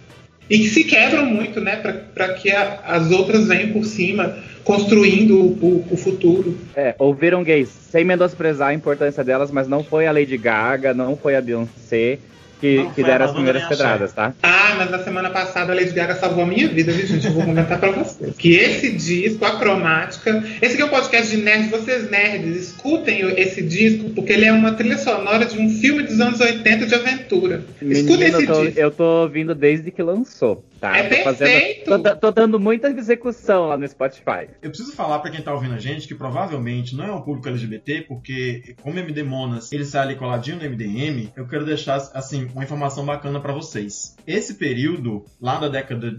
E 0.48 0.58
que 0.58 0.68
se 0.68 0.84
quebram 0.84 1.26
muito, 1.26 1.60
né? 1.60 1.76
Para 2.14 2.34
que 2.34 2.50
a, 2.50 2.80
as 2.84 3.10
outras 3.10 3.46
venham 3.46 3.72
por 3.72 3.84
cima 3.84 4.36
construindo 4.62 5.38
o, 5.38 5.86
o, 5.90 5.96
futuro. 5.96 6.58
É, 6.74 6.94
ouviram 6.98 7.44
gays, 7.44 7.68
sem 7.68 8.04
menosprezar 8.04 8.68
a 8.68 8.74
importância 8.74 9.22
delas, 9.22 9.50
mas 9.50 9.68
não 9.68 9.84
foi 9.84 10.06
a 10.06 10.12
Lady 10.12 10.36
Gaga, 10.36 10.92
não 10.92 11.16
foi 11.16 11.36
a 11.36 11.40
Beyoncé, 11.40 12.18
que, 12.60 12.88
que 12.94 13.02
deram 13.02 13.26
as 13.26 13.32
primeiras 13.32 13.64
pedradas, 13.64 14.12
tá? 14.12 14.32
Ah, 14.42 14.74
mas 14.78 14.90
na 14.90 14.98
semana 14.98 15.30
passada 15.30 15.72
a 15.72 15.76
Lady 15.76 15.92
Gaga 15.92 16.14
salvou 16.14 16.44
a 16.44 16.46
minha 16.46 16.68
vida, 16.68 16.92
viu, 16.92 17.06
gente? 17.06 17.26
Eu 17.26 17.32
vou 17.32 17.44
comentar 17.44 17.78
pra 17.78 17.90
vocês. 17.90 18.34
Que 18.36 18.54
esse 18.54 18.92
disco, 18.92 19.44
a 19.44 19.58
cromática. 19.58 20.42
Esse 20.60 20.74
aqui 20.74 20.82
é 20.82 20.84
um 20.84 20.90
podcast 20.90 21.34
de 21.34 21.42
nerds, 21.42 21.70
vocês 21.70 22.10
nerds, 22.10 22.56
escutem 22.56 23.20
esse 23.38 23.62
disco, 23.62 24.10
porque 24.10 24.32
ele 24.32 24.46
é 24.46 24.52
uma 24.52 24.72
trilha 24.72 24.98
sonora 24.98 25.44
de 25.44 25.58
um 25.58 25.68
filme 25.68 26.02
dos 26.02 26.20
anos 26.20 26.40
80 26.40 26.86
de 26.86 26.94
aventura. 26.94 27.64
Menino, 27.80 28.00
escutem 28.00 28.28
esse 28.28 28.42
eu 28.42 28.46
tô, 28.46 28.64
disco. 28.64 28.80
Eu 28.80 28.90
tô 28.90 29.22
ouvindo 29.22 29.54
desde 29.54 29.90
que 29.90 30.02
lançou. 30.02 30.64
Tá, 30.80 30.96
É 30.98 31.02
tô 31.22 31.34
perfeito. 31.34 31.84
Tô, 31.86 31.98
da- 31.98 32.14
tô 32.16 32.30
dando 32.30 32.60
muita 32.60 32.88
execução 32.90 33.68
lá 33.68 33.78
no 33.78 33.88
Spotify. 33.88 34.48
Eu 34.60 34.68
preciso 34.70 34.92
falar 34.92 35.20
pra 35.20 35.30
quem 35.30 35.40
tá 35.40 35.52
ouvindo 35.54 35.74
a 35.74 35.78
gente 35.78 36.06
que 36.06 36.14
provavelmente 36.14 36.94
não 36.94 37.04
é 37.04 37.12
um 37.12 37.22
público 37.22 37.48
LGBT, 37.48 38.02
porque 38.02 38.74
como 38.82 38.98
MD 38.98 39.22
Monas 39.22 39.72
ele 39.72 39.84
sai 39.84 40.02
ali 40.02 40.16
coladinho 40.16 40.56
no 40.58 40.64
MDM, 40.64 41.30
eu 41.36 41.46
quero 41.46 41.64
deixar 41.64 41.96
assim 42.12 42.48
uma 42.52 42.62
informação 42.64 43.04
bacana 43.06 43.40
pra 43.40 43.52
vocês. 43.52 44.14
Esse 44.26 44.54
período 44.54 45.24
lá 45.40 45.58
da 45.58 45.68
década, 45.68 46.14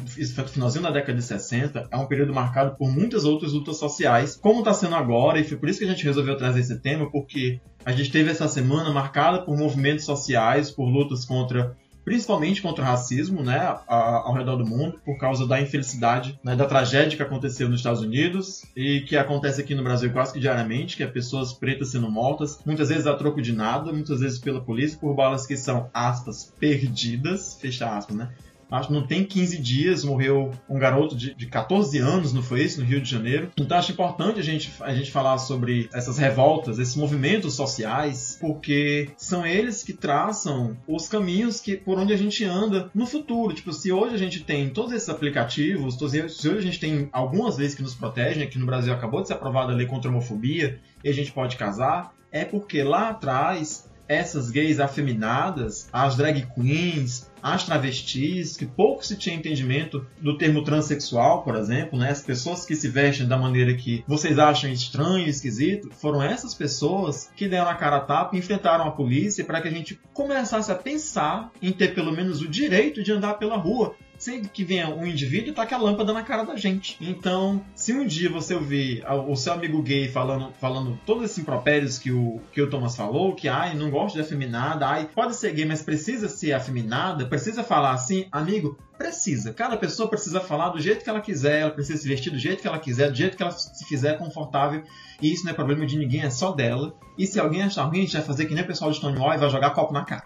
finalzinho 0.48 0.84
da 0.84 0.92
década 0.92 1.18
de 1.18 1.24
60, 1.24 1.88
é 1.92 1.98
um 1.98 2.06
período 2.08 2.34
marcado 2.34 2.76
por 2.76 2.90
muitas 2.92 3.26
outras 3.26 3.54
lutas 3.54 3.78
sociais, 3.78 4.36
como 4.36 4.64
tá 4.64 4.74
sendo 4.74 4.96
agora, 4.96 5.40
e 5.40 5.44
foi 5.44 5.58
por 5.58 5.70
isso 5.70 5.80
que 5.80 5.86
a 5.86 5.90
gente 5.90 6.04
resolveu 6.04 6.36
trazer 6.38 6.62
esse 6.62 6.80
tema, 6.80 7.10
porque 7.12 7.60
a 7.86 7.92
gente 7.92 8.12
teve 8.12 8.32
essa 8.32 8.48
semana 8.48 8.90
marcada 8.92 9.42
por 9.44 9.56
movimentos 9.58 10.06
sociais, 10.06 10.72
por 10.72 10.86
lutas 10.90 11.26
contra 11.26 11.76
principalmente 12.08 12.62
contra 12.62 12.86
o 12.86 12.88
racismo, 12.88 13.44
né, 13.44 13.60
ao 13.86 14.34
redor 14.34 14.56
do 14.56 14.66
mundo, 14.66 14.98
por 15.04 15.18
causa 15.18 15.46
da 15.46 15.60
infelicidade, 15.60 16.40
né, 16.42 16.56
da 16.56 16.66
tragédia 16.66 17.18
que 17.18 17.22
aconteceu 17.22 17.68
nos 17.68 17.82
Estados 17.82 18.00
Unidos 18.00 18.64
e 18.74 19.02
que 19.02 19.18
acontece 19.18 19.60
aqui 19.60 19.76
no 19.76 19.84
Brasil 19.84 20.10
quase 20.14 20.32
que 20.32 20.40
diariamente, 20.40 20.96
que 20.96 21.04
é 21.04 21.08
pessoas 21.08 21.52
pretas 21.52 21.90
sendo 21.90 22.10
mortas, 22.10 22.62
muitas 22.66 22.88
vezes 22.88 23.06
a 23.06 23.14
troco 23.14 23.42
de 23.42 23.52
nada, 23.52 23.92
muitas 23.92 24.22
vezes 24.22 24.40
pela 24.40 24.62
polícia, 24.62 24.98
por 24.98 25.14
balas 25.14 25.46
que 25.46 25.58
são, 25.58 25.90
aspas, 25.94 26.54
perdidas, 26.58 27.58
fecha 27.60 27.94
aspas, 27.98 28.16
né, 28.16 28.30
Acho 28.72 28.92
não 28.92 29.06
tem 29.06 29.24
15 29.24 29.58
dias, 29.60 30.04
morreu 30.04 30.52
um 30.70 30.78
garoto 30.78 31.16
de, 31.16 31.34
de 31.34 31.46
14 31.48 31.98
anos, 32.00 32.34
não 32.34 32.44
foi 32.44 32.64
isso? 32.64 32.80
No 32.80 32.86
Rio 32.86 33.02
de 33.02 33.10
Janeiro. 33.10 33.50
Então 33.58 33.78
acho 33.78 33.92
importante 33.92 34.40
a 34.40 34.44
gente, 34.44 34.72
a 34.82 34.94
gente 34.94 35.12
falar 35.12 35.38
sobre 35.38 35.90
essas 35.94 36.18
revoltas, 36.18 36.80
esses 36.80 36.96
movimentos 36.96 37.56
sociais, 37.56 38.38
porque 38.40 39.10
são 39.18 39.46
eles 39.46 39.84
que 39.84 39.94
traçam 39.94 40.78
os 40.88 41.08
caminhos 41.08 41.62
que, 41.62 41.78
por 41.78 41.98
onde 41.98 42.14
a 42.14 42.18
gente 42.18 42.44
anda 42.44 42.90
no 42.94 43.06
futuro. 43.06 43.54
Tipo, 43.54 43.72
se 43.72 43.92
hoje 43.92 44.16
a 44.16 44.18
gente 44.18 44.44
tem 44.44 44.70
todos 44.70 44.92
esses 44.92 45.10
aplicativos, 45.10 45.96
se 45.96 46.50
hoje 46.50 46.58
a 46.58 46.62
gente 46.62 46.80
tem 46.80 47.10
algumas 47.12 47.58
leis 47.58 47.74
que 47.74 47.82
nos 47.82 47.96
protegem, 47.96 48.44
aqui 48.44 48.60
no 48.60 48.66
Brasil 48.66 48.94
acabou 48.94 49.22
de 49.22 49.28
ser 49.28 49.34
aprovada 49.34 49.72
a 49.72 49.76
lei 49.76 49.86
contra 49.86 50.10
a 50.10 50.14
homofobia, 50.14 50.80
e 51.04 51.10
a 51.10 51.14
gente 51.14 51.32
pode 51.32 51.56
casar, 51.56 52.14
é 52.32 52.44
porque 52.44 52.84
lá 52.84 53.10
atrás 53.10 53.88
essas 54.08 54.50
gays 54.50 54.80
afeminadas, 54.80 55.90
as 55.92 56.16
drag 56.16 56.48
queens, 56.56 57.27
as 57.54 57.64
travestis, 57.64 58.58
que 58.58 58.66
pouco 58.66 59.06
se 59.06 59.16
tinha 59.16 59.36
entendimento 59.36 60.06
do 60.20 60.38
termo 60.38 60.64
transexual, 60.64 61.44
por 61.44 61.56
exemplo, 61.56 61.98
né? 61.98 62.10
As 62.10 62.22
pessoas 62.22 62.66
que 62.66 62.76
se 62.76 62.88
vestem 62.88 63.28
da 63.28 63.38
maneira 63.38 63.74
que 63.74 64.04
vocês 64.08 64.38
acham 64.38 64.70
estranho, 64.70 65.28
esquisito, 65.28 65.90
foram 65.92 66.22
essas 66.22 66.54
pessoas 66.54 67.30
que 67.36 67.48
deram 67.48 67.70
a 67.70 67.76
cara 67.76 67.98
a 67.98 68.02
tapa 68.02 68.36
e 68.36 68.40
enfrentaram 68.40 68.86
a 68.86 68.92
polícia 68.92 69.46
para 69.46 69.62
que 69.62 69.68
a 69.68 69.72
gente 69.72 70.00
começasse 70.14 70.72
a 70.72 70.76
pensar 70.76 71.52
em 71.62 71.72
ter 71.72 71.94
pelo 71.94 72.12
menos 72.12 72.42
o 72.42 72.48
direito 72.48 73.04
de 73.04 73.12
andar 73.12 73.36
pela 73.36 73.58
rua 73.58 73.96
sem 74.28 74.44
que 74.44 74.66
venha 74.66 74.90
um 74.90 75.08
indivíduo 75.08 75.52
e 75.52 75.54
taque 75.54 75.74
a 75.74 75.78
lâmpada 75.78 76.12
na 76.12 76.22
cara 76.22 76.44
da 76.44 76.58
gente. 76.58 76.98
Então, 77.00 77.64
se 77.74 77.94
um 77.94 78.06
dia 78.06 78.30
você 78.30 78.54
ouvir 78.54 79.02
o 79.26 79.36
seu 79.38 79.54
amigo 79.54 79.82
gay 79.82 80.10
falando, 80.10 80.52
falando 80.60 81.00
todos 81.06 81.24
esses 81.24 81.38
impropérios 81.38 81.98
que 81.98 82.12
o, 82.12 82.42
que 82.52 82.62
o 82.62 82.70
Thomas 82.70 82.94
falou, 82.94 83.34
que 83.34 83.48
ai, 83.48 83.74
não 83.74 83.90
gosto 83.90 84.16
de 84.16 84.22
afeminada, 84.22 84.86
ai, 84.86 85.10
pode 85.16 85.34
ser 85.34 85.54
gay, 85.54 85.64
mas 85.64 85.82
precisa 85.82 86.28
ser 86.28 86.52
afeminada, 86.52 87.26
precisa 87.26 87.64
falar 87.64 87.92
assim, 87.92 88.26
amigo, 88.30 88.78
precisa. 88.98 89.54
Cada 89.54 89.78
pessoa 89.78 90.10
precisa 90.10 90.42
falar 90.42 90.70
do 90.70 90.82
jeito 90.82 91.06
que 91.06 91.10
ela 91.10 91.22
quiser, 91.22 91.62
ela 91.62 91.72
precisa 91.72 92.02
se 92.02 92.08
vestir 92.08 92.30
do 92.30 92.38
jeito 92.38 92.62
que 92.62 92.68
ela 92.68 92.80
quiser, 92.80 93.10
do 93.10 93.16
jeito 93.16 93.38
que 93.38 93.44
ela 93.44 93.54
se 93.54 93.86
fizer 93.86 94.18
confortável, 94.18 94.84
e 95.22 95.32
isso 95.32 95.46
não 95.46 95.52
é 95.54 95.56
problema 95.56 95.86
de 95.86 95.98
ninguém, 95.98 96.24
é 96.24 96.30
só 96.30 96.52
dela. 96.52 96.94
E 97.18 97.26
se 97.26 97.40
alguém 97.40 97.64
achar 97.64 97.86
ruim, 97.86 98.00
a 98.00 98.02
gente 98.02 98.14
vai 98.14 98.24
fazer 98.24 98.46
que 98.46 98.54
nem 98.54 98.66
o 98.66 98.68
pessoal 98.68 98.92
de 98.92 98.98
Stonewall 98.98 99.34
e 99.34 99.38
vai 99.38 99.50
jogar 99.50 99.70
copo 99.70 99.94
na 99.94 100.04
cara. 100.04 100.24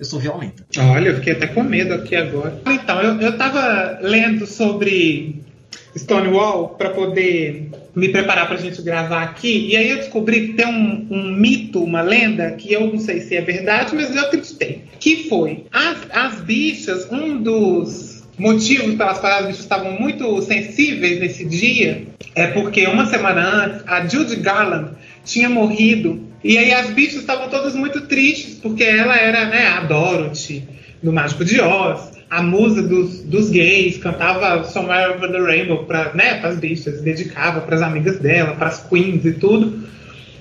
Eu 0.00 0.06
sou 0.06 0.18
violenta. 0.18 0.64
Olha, 0.78 1.10
eu 1.10 1.16
fiquei 1.16 1.34
até 1.34 1.46
com 1.46 1.62
medo 1.62 1.92
aqui 1.92 2.16
agora. 2.16 2.58
Então, 2.66 3.02
eu, 3.02 3.20
eu 3.20 3.36
tava 3.36 3.98
lendo 4.00 4.46
sobre 4.46 5.42
Stonewall 5.94 6.70
para 6.70 6.88
poder 6.88 7.68
me 7.94 8.08
preparar 8.08 8.48
pra 8.48 8.56
gente 8.56 8.80
gravar 8.80 9.22
aqui, 9.22 9.68
e 9.68 9.76
aí 9.76 9.90
eu 9.90 9.96
descobri 9.98 10.48
que 10.48 10.52
tem 10.54 10.66
um, 10.66 11.06
um 11.10 11.32
mito, 11.32 11.84
uma 11.84 12.00
lenda, 12.00 12.52
que 12.52 12.72
eu 12.72 12.86
não 12.86 12.98
sei 12.98 13.20
se 13.20 13.36
é 13.36 13.42
verdade, 13.42 13.94
mas 13.94 14.14
eu 14.16 14.22
acreditei. 14.22 14.84
Que 14.98 15.28
foi, 15.28 15.64
as, 15.70 15.98
as 16.10 16.40
bichas, 16.40 17.06
um 17.12 17.42
dos 17.42 18.22
motivos 18.38 18.94
pelas 18.94 19.18
quais 19.18 19.40
as 19.40 19.46
bichas 19.48 19.60
estavam 19.60 20.00
muito 20.00 20.40
sensíveis 20.40 21.20
nesse 21.20 21.44
dia 21.44 22.06
é 22.34 22.46
porque 22.46 22.86
uma 22.86 23.04
semana 23.04 23.42
antes, 23.42 23.82
a 23.86 24.06
Judy 24.06 24.36
Garland 24.36 24.92
tinha 25.26 25.50
morrido 25.50 26.29
e 26.42 26.56
aí 26.56 26.72
as 26.72 26.90
bichas 26.90 27.20
estavam 27.20 27.48
todas 27.48 27.74
muito 27.74 28.02
tristes, 28.02 28.54
porque 28.54 28.84
ela 28.84 29.16
era 29.16 29.46
né, 29.46 29.66
a 29.66 29.80
Dorothy 29.80 30.66
do 31.02 31.12
Mágico 31.12 31.44
de 31.44 31.60
Oz, 31.60 32.12
a 32.30 32.42
musa 32.42 32.82
dos, 32.82 33.22
dos 33.22 33.50
gays, 33.50 33.98
cantava 33.98 34.64
Somewhere 34.64 35.14
Over 35.14 35.32
the 35.32 35.38
Rainbow 35.38 35.84
para 35.84 36.14
né, 36.14 36.40
as 36.42 36.56
bichas, 36.56 37.00
dedicava 37.00 37.60
para 37.60 37.76
as 37.76 37.82
amigas 37.82 38.18
dela, 38.18 38.54
para 38.54 38.68
as 38.68 38.82
queens 38.82 39.24
e 39.24 39.32
tudo. 39.32 39.88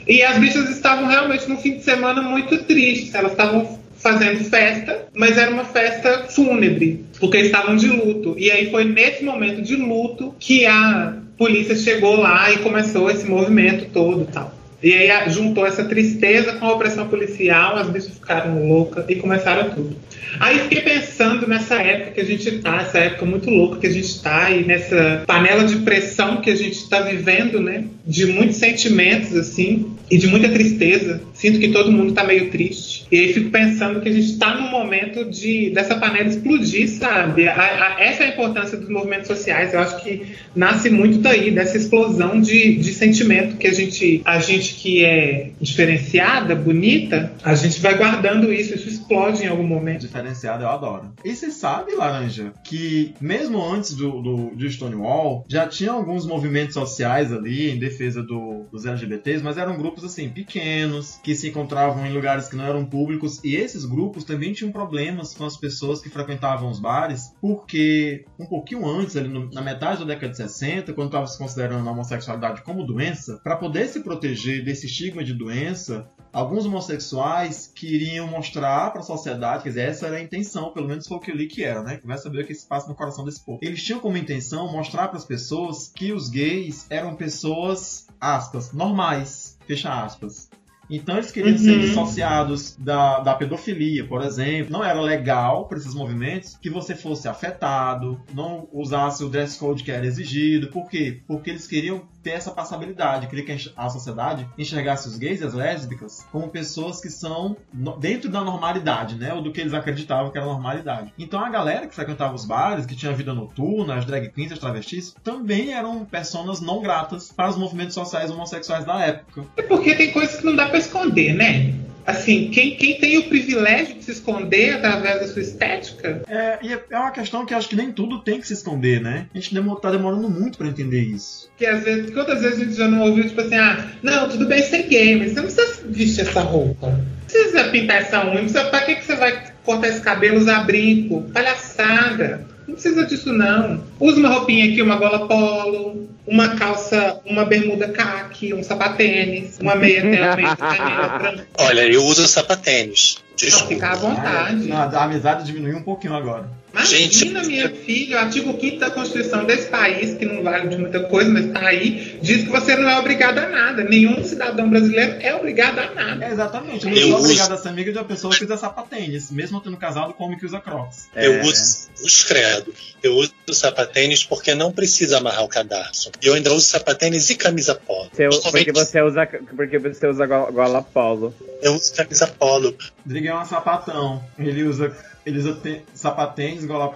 E 0.08 0.24
as 0.24 0.38
bichas 0.38 0.70
estavam 0.70 1.08
realmente 1.08 1.48
no 1.50 1.58
fim 1.58 1.78
de 1.78 1.84
semana 1.84 2.22
muito 2.22 2.58
tristes, 2.64 3.14
elas 3.14 3.32
estavam 3.32 3.80
fazendo 3.98 4.44
festa, 4.46 5.08
mas 5.14 5.38
era 5.38 5.52
uma 5.52 5.66
festa 5.66 6.26
fúnebre, 6.30 7.04
porque 7.20 7.38
estavam 7.38 7.76
de 7.76 7.88
luto. 7.88 8.36
E 8.38 8.50
aí 8.50 8.72
foi 8.72 8.86
nesse 8.86 9.24
momento 9.24 9.62
de 9.62 9.76
luto 9.76 10.34
que 10.40 10.66
a 10.66 11.18
polícia 11.38 11.76
chegou 11.76 12.18
lá 12.18 12.52
e 12.52 12.60
começou 12.60 13.10
esse 13.10 13.26
movimento 13.26 13.90
todo 13.92 14.24
e 14.24 14.32
tal. 14.32 14.59
E 14.82 14.94
aí 14.94 15.30
juntou 15.30 15.66
essa 15.66 15.84
tristeza 15.84 16.54
com 16.54 16.66
a 16.66 16.74
opressão 16.74 17.08
policial, 17.08 17.76
as 17.76 17.90
bichas 17.90 18.14
ficaram 18.14 18.68
loucas 18.68 19.06
e 19.10 19.16
começaram 19.16 19.70
tudo. 19.72 19.96
Aí 20.40 20.60
fiquei 20.60 20.82
pensando 20.82 21.48
nessa 21.48 21.76
época 21.76 22.12
que 22.12 22.22
a 22.22 22.26
gente 22.26 22.60
tá, 22.60 22.82
essa 22.82 23.00
época 23.00 23.26
muito 23.26 23.50
louca 23.50 23.80
que 23.80 23.88
a 23.88 23.92
gente 23.92 24.22
tá, 24.22 24.50
e 24.52 24.64
nessa 24.64 25.24
panela 25.26 25.66
de 25.66 25.78
pressão 25.78 26.38
que 26.38 26.50
a 26.50 26.56
gente 26.56 26.88
tá 26.88 27.02
vivendo, 27.02 27.60
né? 27.60 27.86
De 28.10 28.26
muitos 28.26 28.58
sentimentos, 28.58 29.36
assim, 29.36 29.96
e 30.10 30.18
de 30.18 30.26
muita 30.28 30.50
tristeza. 30.50 31.22
Sinto 31.34 31.60
que 31.60 31.70
todo 31.70 31.92
mundo 31.92 32.14
tá 32.14 32.24
meio 32.24 32.50
triste. 32.50 33.06
E 33.12 33.18
aí 33.20 33.34
fico 33.34 33.52
pensando 33.52 34.02
que 34.02 34.10
a 34.10 34.12
gente 34.12 34.38
tá 34.38 34.56
num 34.56 34.70
momento 34.72 35.26
de 35.30 35.70
dessa 35.70 35.96
panela 35.96 36.28
explodir, 36.28 36.90
sabe? 36.90 37.48
A- 37.48 37.54
a- 37.98 38.02
essa 38.02 38.24
é 38.24 38.28
a 38.28 38.30
importância 38.34 38.78
dos 38.78 38.90
movimentos 38.90 39.28
sociais. 39.28 39.74
Eu 39.74 39.80
acho 39.80 40.04
que 40.04 40.24
nasce 40.56 40.90
muito 40.90 41.20
daí, 41.20 41.52
dessa 41.52 41.78
explosão 41.78 42.42
de, 42.42 42.76
de 42.76 42.94
sentimento 42.94 43.58
que 43.58 43.68
a 43.68 43.74
gente, 43.74 44.22
a 44.26 44.40
gente 44.40 44.74
que 44.76 45.06
é 45.06 45.52
diferenciada, 45.62 46.56
bonita, 46.56 47.32
a 47.44 47.54
gente 47.56 47.80
vai 47.80 47.96
guardando 47.98 48.52
isso, 48.52 48.74
isso 48.76 48.90
explode 48.90 49.44
em 49.44 49.48
algum 49.48 49.64
momento. 49.64 50.02
Diferenciado, 50.02 50.64
eu 50.64 50.70
adoro. 50.70 51.14
E 51.24 51.36
você 51.36 51.52
sabe, 51.52 51.94
Laranja, 51.96 52.52
que 52.64 53.14
mesmo 53.22 53.64
antes 53.64 53.94
do, 53.94 54.22
do, 54.22 54.52
de 54.56 54.70
Stonewall, 54.72 55.46
já 55.48 55.68
tinha 55.68 55.92
alguns 55.92 56.26
movimentos 56.26 56.74
sociais 56.74 57.32
ali 57.32 57.70
em 57.72 57.78
defesa 58.00 58.24
do- 58.24 58.66
dos 58.72 58.86
LGBTs, 58.86 59.44
mas 59.44 59.58
eram 59.58 59.78
grupos 59.78 60.04
assim, 60.06 60.30
pequenos, 60.30 61.20
que 61.22 61.36
se 61.36 61.50
encontravam 61.50 62.06
em 62.06 62.14
lugares 62.14 62.48
que 62.48 62.56
não 62.56 62.64
eram 62.66 62.86
públicos, 62.86 63.44
e 63.44 63.56
esses 63.56 63.84
grupos 63.84 64.24
também 64.24 64.54
tinham 64.54 64.72
problemas 64.72 65.34
com 65.34 65.46
as 65.46 65.58
pessoas 65.58 66.02
que 66.02 66.10
frequentavam 66.10 66.70
os 66.70 66.80
bares, 66.80 67.34
porque 67.42 68.24
um 68.40 68.46
pouquinho 68.46 68.88
antes, 68.88 69.18
ali 69.18 69.28
no- 69.28 69.50
na 69.52 69.62
metade 69.62 70.00
da 70.00 70.06
década 70.06 70.32
de 70.32 70.38
60, 70.38 70.94
quando 70.94 71.08
estava 71.08 71.28
se 71.28 71.38
considerando 71.38 71.88
a 71.88 71.92
homossexualidade 71.92 72.62
como 72.64 72.86
doença, 72.86 73.40
para 73.44 73.58
poder 73.58 73.88
se 73.88 74.02
proteger 74.02 74.64
desse 74.64 74.86
estigma 74.86 75.24
de 75.24 75.34
doença, 75.34 76.08
alguns 76.34 76.66
homossexuais 76.66 77.72
queriam 77.74 78.28
mostrar 78.28 78.92
para 78.92 79.02
a 79.02 79.04
sociedade, 79.04 79.64
quer 79.64 79.70
dizer, 79.70 79.90
essa 79.90 80.08
era 80.08 80.18
a 80.18 80.22
intenção, 80.22 80.72
pelo 80.72 80.88
menos 80.88 81.08
foi 81.08 81.18
o 81.18 81.20
que 81.20 81.32
eu 81.32 81.36
li 81.36 81.48
que 81.48 81.64
era, 81.64 81.82
né? 81.82 81.98
Que 81.98 82.08
vai 82.08 82.18
saber 82.18 82.44
o 82.44 82.48
que 82.48 82.54
se 82.56 82.68
passa 82.68 82.88
no 82.88 82.96
coração 82.96 83.26
desse 83.26 83.44
povo. 83.44 83.60
Eles 83.62 83.84
tinham 83.84 84.00
como 84.00 84.18
intenção 84.18 84.72
mostrar 84.72 85.08
para 85.08 85.18
as 85.18 85.26
pessoas 85.26 85.92
que 85.94 86.12
os 86.12 86.30
gays 86.30 86.86
eram 86.90 87.16
pessoas, 87.16 88.08
aspas, 88.20 88.72
normais, 88.74 89.58
fecha 89.68 90.04
aspas. 90.04 90.50
Então 90.92 91.16
eles 91.18 91.30
queriam 91.32 91.52
Uhum. 91.52 91.58
ser 91.60 91.80
dissociados 91.80 92.76
da, 92.76 93.20
da 93.20 93.36
pedofilia, 93.36 94.08
por 94.08 94.24
exemplo. 94.24 94.72
Não 94.72 94.84
era 94.84 95.00
legal 95.00 95.68
para 95.68 95.78
esses 95.78 95.94
movimentos 95.94 96.58
que 96.60 96.68
você 96.68 96.96
fosse 96.96 97.28
afetado, 97.28 98.20
não 98.34 98.68
usasse 98.74 99.24
o 99.24 99.30
dress 99.30 99.56
code 99.60 99.84
que 99.84 99.92
era 99.92 100.06
exigido. 100.08 100.70
Por 100.70 100.90
quê? 100.90 101.22
Porque 101.28 101.52
eles 101.52 101.68
queriam 101.68 102.02
ter 102.22 102.32
essa 102.32 102.52
passabilidade, 102.52 103.28
queria 103.28 103.46
que 103.46 103.72
a 103.76 103.90
sociedade 103.90 104.48
enxergasse 104.58 105.08
os 105.08 105.18
gays 105.18 105.42
e 105.42 105.46
as 105.46 105.54
lésbicas 105.54 106.26
como 106.32 106.50
pessoas 106.50 107.00
que 107.02 107.10
são 107.10 107.56
dentro 108.00 108.30
da 108.30 108.42
normalidade, 108.42 109.16
né? 109.16 109.34
Ou 109.34 109.42
do 109.42 109.52
que 109.52 109.62
eles 109.62 109.74
acreditavam 109.74 110.32
que 110.32 110.38
era 110.38 110.48
normalidade. 110.48 111.14
Então 111.18 111.44
a 111.44 111.50
galera 111.50 111.88
que 111.88 111.96
frequentava 111.96 112.36
os 112.36 112.46
bares, 112.46 112.86
que 112.86 112.96
tinha 112.96 113.14
vida 113.14 113.34
noturna, 113.34 113.96
as 113.96 114.06
drag 114.06 114.30
queens, 114.30 114.52
as 114.52 114.60
travestis, 114.60 115.16
também 115.24 115.74
eram 115.74 116.06
pessoas 116.06 116.62
não 116.62 116.82
gratas 116.82 117.32
para 117.32 117.50
os 117.50 117.58
movimentos 117.58 117.94
sociais 117.94 118.32
homossexuais 118.32 118.86
da 118.86 119.00
época. 119.00 119.46
É 119.58 119.62
porque 119.62 119.96
tem 119.96 120.12
coisas 120.12 120.40
que 120.40 120.46
não 120.46 120.56
dá 120.56 120.68
pra 120.68 120.78
esconder, 120.78 121.34
né? 121.34 121.89
Assim, 122.06 122.50
quem, 122.50 122.76
quem 122.76 123.00
tem 123.00 123.18
o 123.20 123.30
privilégio 123.30 123.96
de 123.96 124.04
se 124.04 124.12
esconder 124.12 124.74
através 124.78 125.20
da 125.22 125.28
sua 125.28 125.42
estética, 125.42 126.22
É, 126.28 126.58
e 126.62 126.74
é 126.74 126.80
é 126.90 126.98
uma 126.98 127.12
questão 127.12 127.46
que 127.46 127.54
acho 127.54 127.70
que 127.70 127.76
nem 127.76 127.92
tudo 127.92 128.20
tem 128.24 128.40
que 128.40 128.48
se 128.48 128.54
esconder, 128.54 129.00
né? 129.02 129.28
A 129.34 129.38
gente 129.38 129.54
demo- 129.54 129.76
tá 129.76 129.92
demorando 129.92 130.30
muito 130.30 130.58
para 130.58 130.68
entender 130.68 131.02
isso. 131.02 131.50
que 131.58 131.66
às 131.66 131.84
vezes, 131.84 132.12
quantas 132.12 132.42
vezes 132.42 132.60
a 132.62 132.64
gente 132.66 132.76
já 132.76 132.88
não 132.88 133.02
ouviu, 133.02 133.28
tipo 133.28 133.42
assim, 133.42 133.56
ah, 133.56 133.86
não, 134.02 134.28
tudo 134.30 134.46
bem 134.48 134.62
ser 134.64 134.84
gay, 134.88 135.18
mas 135.18 135.32
você 135.34 135.42
não 135.42 135.44
precisa 135.44 135.82
vestir 135.88 136.22
essa 136.22 136.42
roupa. 136.42 136.88
Não 136.88 137.06
precisa 137.28 137.64
pintar 137.66 137.98
essa 138.02 138.20
unha, 138.26 138.36
não 138.36 138.42
precisa, 138.50 138.66
pra 138.66 138.82
que, 138.82 138.96
que 138.96 139.06
você 139.06 139.16
vai 139.16 139.44
cortar 139.64 139.90
esse 139.90 140.02
cabelo, 140.02 140.38
usar 140.38 140.64
brinco. 140.64 141.22
Palhaçada. 141.32 142.48
Não 142.70 142.76
precisa 142.76 143.04
disso, 143.04 143.34
não. 143.34 143.84
Usa 144.00 144.20
uma 144.20 144.30
roupinha 144.30 144.66
aqui, 144.66 144.80
uma 144.80 144.96
gola 144.96 145.28
polo, 145.28 146.08
uma 146.28 146.50
calça, 146.50 147.20
uma 147.26 147.44
bermuda 147.44 147.90
caque, 147.90 148.54
um 148.54 148.62
sapatênis, 148.62 149.58
uma 149.60 149.74
meia 149.74 150.02
até 150.02 151.46
Olha, 151.58 151.82
eu 151.92 152.06
uso 152.06 152.28
sapatênis. 152.28 153.18
Desculpa. 153.36 153.64
Não, 153.64 153.70
fica 153.70 153.90
à 153.90 153.96
vontade. 153.96 154.72
a 154.72 155.04
amizade 155.04 155.46
diminuiu 155.46 155.78
um 155.78 155.84
pouquinho 155.84 156.14
agora. 156.14 156.48
Imagina, 156.72 157.12
Gente, 157.12 157.48
minha 157.48 157.70
filha, 157.70 158.18
o 158.18 158.20
artigo 158.20 158.60
5 158.60 158.78
da 158.78 158.92
Constituição 158.92 159.46
desse 159.46 159.70
país, 159.70 160.16
que 160.18 160.26
não 160.26 160.44
vale 160.44 160.68
de 160.68 160.78
muita 160.78 161.00
coisa, 161.02 161.30
mas 161.30 161.46
está 161.46 161.68
aí, 161.68 162.20
diz 162.22 162.44
que 162.44 162.50
você 162.50 162.76
não 162.76 162.90
é 162.90 163.00
obrigado 163.00 163.40
a 163.40 163.50
nada. 163.50 163.84
Nenhum 163.84 164.24
cidadão 164.24 164.70
brasileiro 164.70 165.18
é 165.20 165.34
obrigado 165.34 165.80
a 165.80 165.92
nada. 165.92 166.26
É, 166.26 166.32
exatamente. 166.32 166.86
Eu 166.86 166.92
não 166.92 167.18
sou 167.18 167.26
obrigado 167.26 167.54
a 167.54 167.58
ser 167.58 167.70
amiga 167.70 167.92
de 167.92 167.98
uma 167.98 168.06
pessoa 168.06 168.36
que 168.36 168.44
usa 168.44 168.58
sapatênis, 168.58 169.32
mesmo 169.32 169.60
tendo 169.62 169.78
casado 169.78 170.14
com 170.14 170.26
homem 170.26 170.38
que 170.38 170.46
usa 170.46 170.60
crocs. 170.60 171.10
É. 171.16 171.26
Eu 171.26 171.42
uso 171.42 171.90
os 172.04 172.24
credo. 172.24 172.74
Eu 173.02 173.16
uso 173.16 173.34
sapatênis 173.52 174.24
porque 174.24 174.54
não 174.54 174.72
precisa 174.72 175.18
amarrar 175.18 175.44
o 175.44 175.48
cadarço. 175.48 176.12
E 176.22 176.28
eu 176.28 176.36
ainda 176.36 176.54
uso 176.54 176.66
sapatênis 176.66 177.30
e 177.30 177.36
camisa 177.36 177.74
polo. 177.74 178.10
Você, 178.14 178.30
porque 178.52 178.72
você 178.72 179.02
usa 179.02 179.26
porque 179.56 179.80
você 179.80 180.08
usa 180.08 180.26
gola 180.26 180.84
polo. 180.84 181.34
Eu 181.62 181.74
uso 181.74 181.94
camisa 181.96 182.28
polo. 182.28 182.76
Rodrigo 183.06 183.28
é 183.28 183.36
um 183.36 183.46
sapatão. 183.46 184.24
Ele 184.38 184.64
usa 184.64 184.96
ele 185.26 185.40
usa 185.40 185.54
sapatênis, 185.94 186.66
gola 186.66 186.94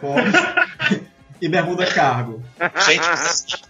e 1.42 1.48
bermuda 1.48 1.86
cargo. 1.86 2.42
Gente, 2.86 3.64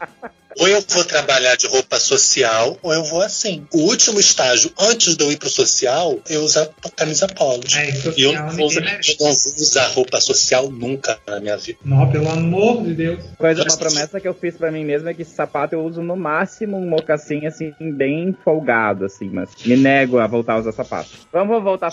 ou 0.60 0.68
eu 0.68 0.84
vou 0.88 1.04
trabalhar 1.04 1.56
de 1.56 1.68
roupa 1.68 2.00
social, 2.00 2.78
ou 2.82 2.94
eu 2.94 3.04
vou 3.04 3.22
assim. 3.22 3.66
O 3.74 3.80
último 3.80 4.20
estágio, 4.20 4.72
antes 4.80 5.16
de 5.16 5.24
eu 5.24 5.32
ir 5.32 5.38
pro 5.38 5.50
social, 5.50 6.20
eu 6.30 6.44
uso 6.44 6.70
camisa 6.96 7.28
polo. 7.28 7.64
É, 7.76 7.90
e 8.18 8.24
eu 8.24 8.34
não, 8.34 8.50
vou, 8.50 8.72
eu 8.72 8.82
não 8.82 9.18
vou 9.20 9.30
usar 9.30 9.88
roupa 9.88 10.20
social 10.22 10.70
nunca 10.70 11.18
na 11.28 11.40
minha 11.40 11.58
vida. 11.58 11.80
Não, 11.84 12.10
pelo 12.10 12.30
amor 12.30 12.84
de 12.84 12.94
Deus. 12.94 13.20
Coisa, 13.38 13.64
uma 13.64 13.78
promessa 13.78 14.20
que 14.20 14.28
eu 14.28 14.34
fiz 14.34 14.56
para 14.56 14.72
mim 14.72 14.84
mesmo 14.84 15.10
é 15.10 15.14
que 15.14 15.24
sapato 15.24 15.76
eu 15.76 15.84
uso 15.84 16.02
no 16.02 16.16
máximo 16.16 16.78
um 16.78 16.88
mocassim, 16.88 17.46
assim, 17.46 17.74
bem 17.80 18.36
folgado, 18.44 19.06
assim, 19.06 19.30
mas 19.30 19.50
me 19.66 19.76
nego 19.76 20.20
a 20.20 20.28
voltar 20.28 20.54
a 20.54 20.60
usar 20.60 20.72
sapato. 20.72 21.10
Vamos 21.32 21.64
voltar. 21.64 21.92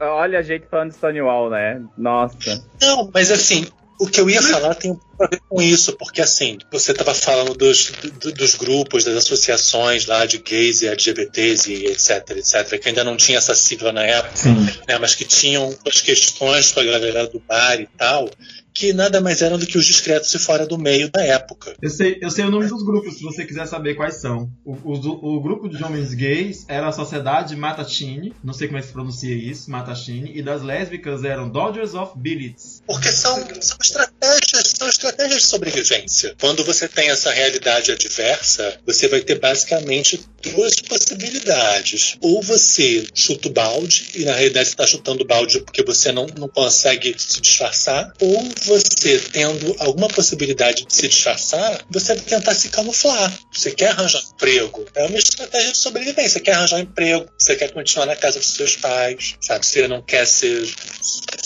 Olha 0.00 0.38
a 0.38 0.42
gente 0.42 0.66
falando 0.70 0.90
de 0.90 0.96
Stonewall, 0.96 1.50
né? 1.50 1.80
Nossa. 1.96 2.62
Não, 2.80 3.10
mas 3.12 3.30
assim, 3.30 3.66
o 3.98 4.06
que 4.08 4.20
eu 4.20 4.28
ia 4.28 4.42
falar 4.42 4.74
tem 4.74 4.90
um 4.90 4.96
pouco 4.96 5.24
a 5.24 5.26
ver 5.28 5.40
com 5.48 5.62
isso, 5.62 5.92
porque 5.96 6.20
assim, 6.20 6.58
você 6.70 6.92
estava 6.92 7.14
falando 7.14 7.54
dos, 7.54 7.92
do, 8.20 8.32
dos 8.32 8.54
grupos, 8.56 9.04
das 9.04 9.16
associações 9.16 10.06
lá 10.06 10.26
de 10.26 10.38
gays 10.38 10.82
e 10.82 10.88
LGBTs 10.88 11.72
e 11.72 11.86
etc, 11.86 12.30
etc, 12.30 12.80
que 12.80 12.88
ainda 12.88 13.04
não 13.04 13.16
tinha 13.16 13.38
essa 13.38 13.54
sigla 13.54 13.92
na 13.92 14.02
época, 14.02 14.50
né, 14.88 14.98
mas 14.98 15.14
que 15.14 15.24
tinham 15.24 15.76
as 15.86 16.00
questões 16.00 16.72
com 16.72 16.80
a 16.80 16.84
galera 16.84 17.26
do 17.26 17.38
bar 17.40 17.80
e 17.80 17.86
tal, 17.96 18.28
que 18.74 18.92
nada 18.92 19.20
mais 19.20 19.40
eram 19.40 19.56
do 19.56 19.66
que 19.66 19.78
os 19.78 19.86
discretos 19.86 20.34
e 20.34 20.38
fora 20.38 20.66
do 20.66 20.76
meio 20.76 21.08
da 21.10 21.22
época. 21.22 21.74
Eu 21.80 21.88
sei, 21.88 22.18
eu 22.20 22.30
sei 22.30 22.44
o 22.44 22.50
nome 22.50 22.66
dos 22.66 22.82
grupos, 22.82 23.16
se 23.16 23.22
você 23.22 23.44
quiser 23.44 23.66
saber 23.66 23.94
quais 23.94 24.16
são. 24.16 24.50
O, 24.64 24.72
o, 24.72 25.36
o 25.36 25.40
grupo 25.40 25.68
de 25.68 25.82
homens 25.82 26.12
gays 26.12 26.64
era 26.68 26.88
a 26.88 26.92
Sociedade 26.92 27.54
Matatini, 27.54 28.34
não 28.42 28.52
sei 28.52 28.66
como 28.66 28.78
é 28.78 28.80
que 28.80 28.88
se 28.88 28.92
pronuncia 28.92 29.34
isso, 29.34 29.70
Matatini, 29.70 30.36
e 30.36 30.42
das 30.42 30.62
lésbicas 30.62 31.22
eram 31.24 31.48
Dodgers 31.48 31.94
of 31.94 32.12
Billits. 32.16 32.82
Porque 32.86 33.12
são, 33.12 33.36
são 33.60 33.78
estratégias, 33.80 34.72
são 34.76 34.88
estratégias 34.88 35.42
de 35.42 35.46
sobrevivência. 35.46 36.34
Quando 36.40 36.64
você 36.64 36.88
tem 36.88 37.10
essa 37.10 37.30
realidade 37.30 37.92
adversa, 37.92 38.78
você 38.84 39.06
vai 39.06 39.20
ter 39.20 39.38
basicamente 39.38 40.20
duas 40.42 40.74
possibilidades. 40.80 42.16
Ou 42.20 42.42
você 42.42 43.06
chuta 43.14 43.48
o 43.48 43.52
balde, 43.52 44.10
e 44.16 44.24
na 44.24 44.32
realidade 44.32 44.66
você 44.66 44.74
está 44.74 44.86
chutando 44.86 45.22
o 45.22 45.26
balde 45.26 45.60
porque 45.60 45.84
você 45.84 46.10
não, 46.10 46.26
não 46.38 46.48
consegue 46.48 47.14
se 47.16 47.40
disfarçar, 47.40 48.12
ou 48.20 48.42
você 48.64 49.18
tendo 49.32 49.74
alguma 49.78 50.08
possibilidade 50.08 50.84
de 50.84 50.94
se 50.94 51.08
disfarçar, 51.08 51.84
você 51.90 52.14
vai 52.14 52.24
tentar 52.24 52.54
se 52.54 52.68
camuflar. 52.68 53.32
Você 53.52 53.70
quer 53.70 53.90
arranjar 53.90 54.22
emprego. 54.34 54.84
É 54.94 55.06
uma 55.06 55.18
estratégia 55.18 55.72
de 55.72 55.78
sobrevivência. 55.78 56.30
Você 56.30 56.40
quer 56.40 56.52
arranjar 56.52 56.80
emprego, 56.80 57.26
você 57.38 57.56
quer 57.56 57.72
continuar 57.72 58.06
na 58.06 58.16
casa 58.16 58.38
dos 58.38 58.48
seus 58.48 58.76
pais, 58.76 59.34
sabe? 59.40 59.66
Você 59.66 59.86
não 59.88 60.02
quer 60.02 60.26
ser, 60.26 60.66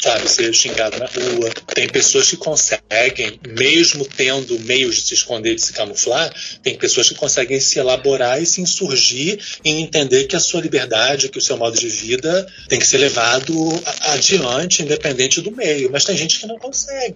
sabe, 0.02 0.28
ser 0.28 0.52
xingado 0.54 0.98
na 0.98 1.07
rua. 1.07 1.50
Tem 1.74 1.88
pessoas 1.88 2.28
que 2.28 2.37
conseguem, 2.37 3.40
mesmo 3.48 4.04
tendo 4.04 4.59
meios 4.61 4.96
de 4.96 5.02
se 5.02 5.14
esconder, 5.14 5.54
de 5.54 5.62
se 5.62 5.72
camuflar, 5.72 6.33
tem 6.62 6.76
pessoas 6.76 7.09
que 7.09 7.14
conseguem 7.14 7.61
se 7.61 7.78
elaborar 7.78 8.40
e 8.42 8.46
se 8.46 8.61
insurgir 8.61 9.38
em 9.64 9.83
entender 9.83 10.24
que 10.24 10.37
a 10.37 10.40
sua 10.40 10.61
liberdade, 10.61 11.28
que 11.28 11.38
o 11.38 11.42
seu 11.42 11.57
modo 11.57 11.78
de 11.78 11.88
vida 11.88 12.46
tem 12.68 12.78
que 12.78 12.87
ser 12.87 12.98
levado 12.98 13.54
adiante, 14.02 14.83
independente 14.83 15.40
do 15.40 15.50
meio. 15.50 15.90
Mas 15.90 16.04
tem 16.04 16.16
gente 16.16 16.38
que 16.38 16.46
não 16.46 16.59
consegue 16.59 17.08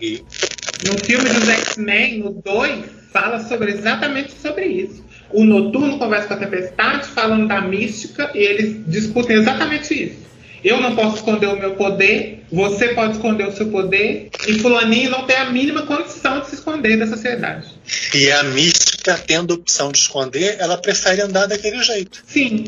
No 0.85 0.99
filme 0.99 1.29
dos 1.29 1.49
X-Men, 1.49 2.19
no 2.19 2.31
2, 2.31 2.85
fala 3.13 3.39
sobre 3.47 3.73
exatamente 3.73 4.33
sobre 4.33 4.67
isso. 4.67 5.05
O 5.31 5.45
Noturno 5.45 5.99
conversa 5.99 6.29
com 6.29 6.35
a 6.35 6.37
Tempestade, 6.37 7.07
falando 7.09 7.49
da 7.49 7.61
mística, 7.61 8.31
e 8.35 8.39
eles 8.39 8.77
discutem 8.87 9.37
exatamente 9.37 9.95
isso. 9.95 10.23
Eu 10.65 10.81
não 10.81 10.95
posso 10.95 11.17
esconder 11.17 11.47
o 11.49 11.59
meu 11.59 11.73
poder, 11.73 12.45
você 12.53 12.89
pode 12.89 13.15
esconder 13.15 13.49
o 13.49 13.53
seu 13.53 13.69
poder, 13.69 14.29
e 14.47 14.59
Fulaninho 14.59 15.11
não 15.11 15.25
tem 15.25 15.37
a 15.37 15.51
mínima 15.51 15.83
condição 15.83 16.41
de 16.41 16.49
se 16.49 16.55
esconder 16.55 16.97
da 16.99 17.07
sociedade. 17.07 17.67
E 18.15 18.31
a 18.31 18.45
mística, 18.45 18.82
tendo 19.27 19.53
a 19.53 19.57
opção 19.57 19.91
de 19.91 19.99
esconder, 19.99 20.57
ela 20.59 20.77
prefere 20.77 21.23
andar 21.23 21.47
daquele 21.47 21.83
jeito. 21.83 22.23
Sim. 22.27 22.65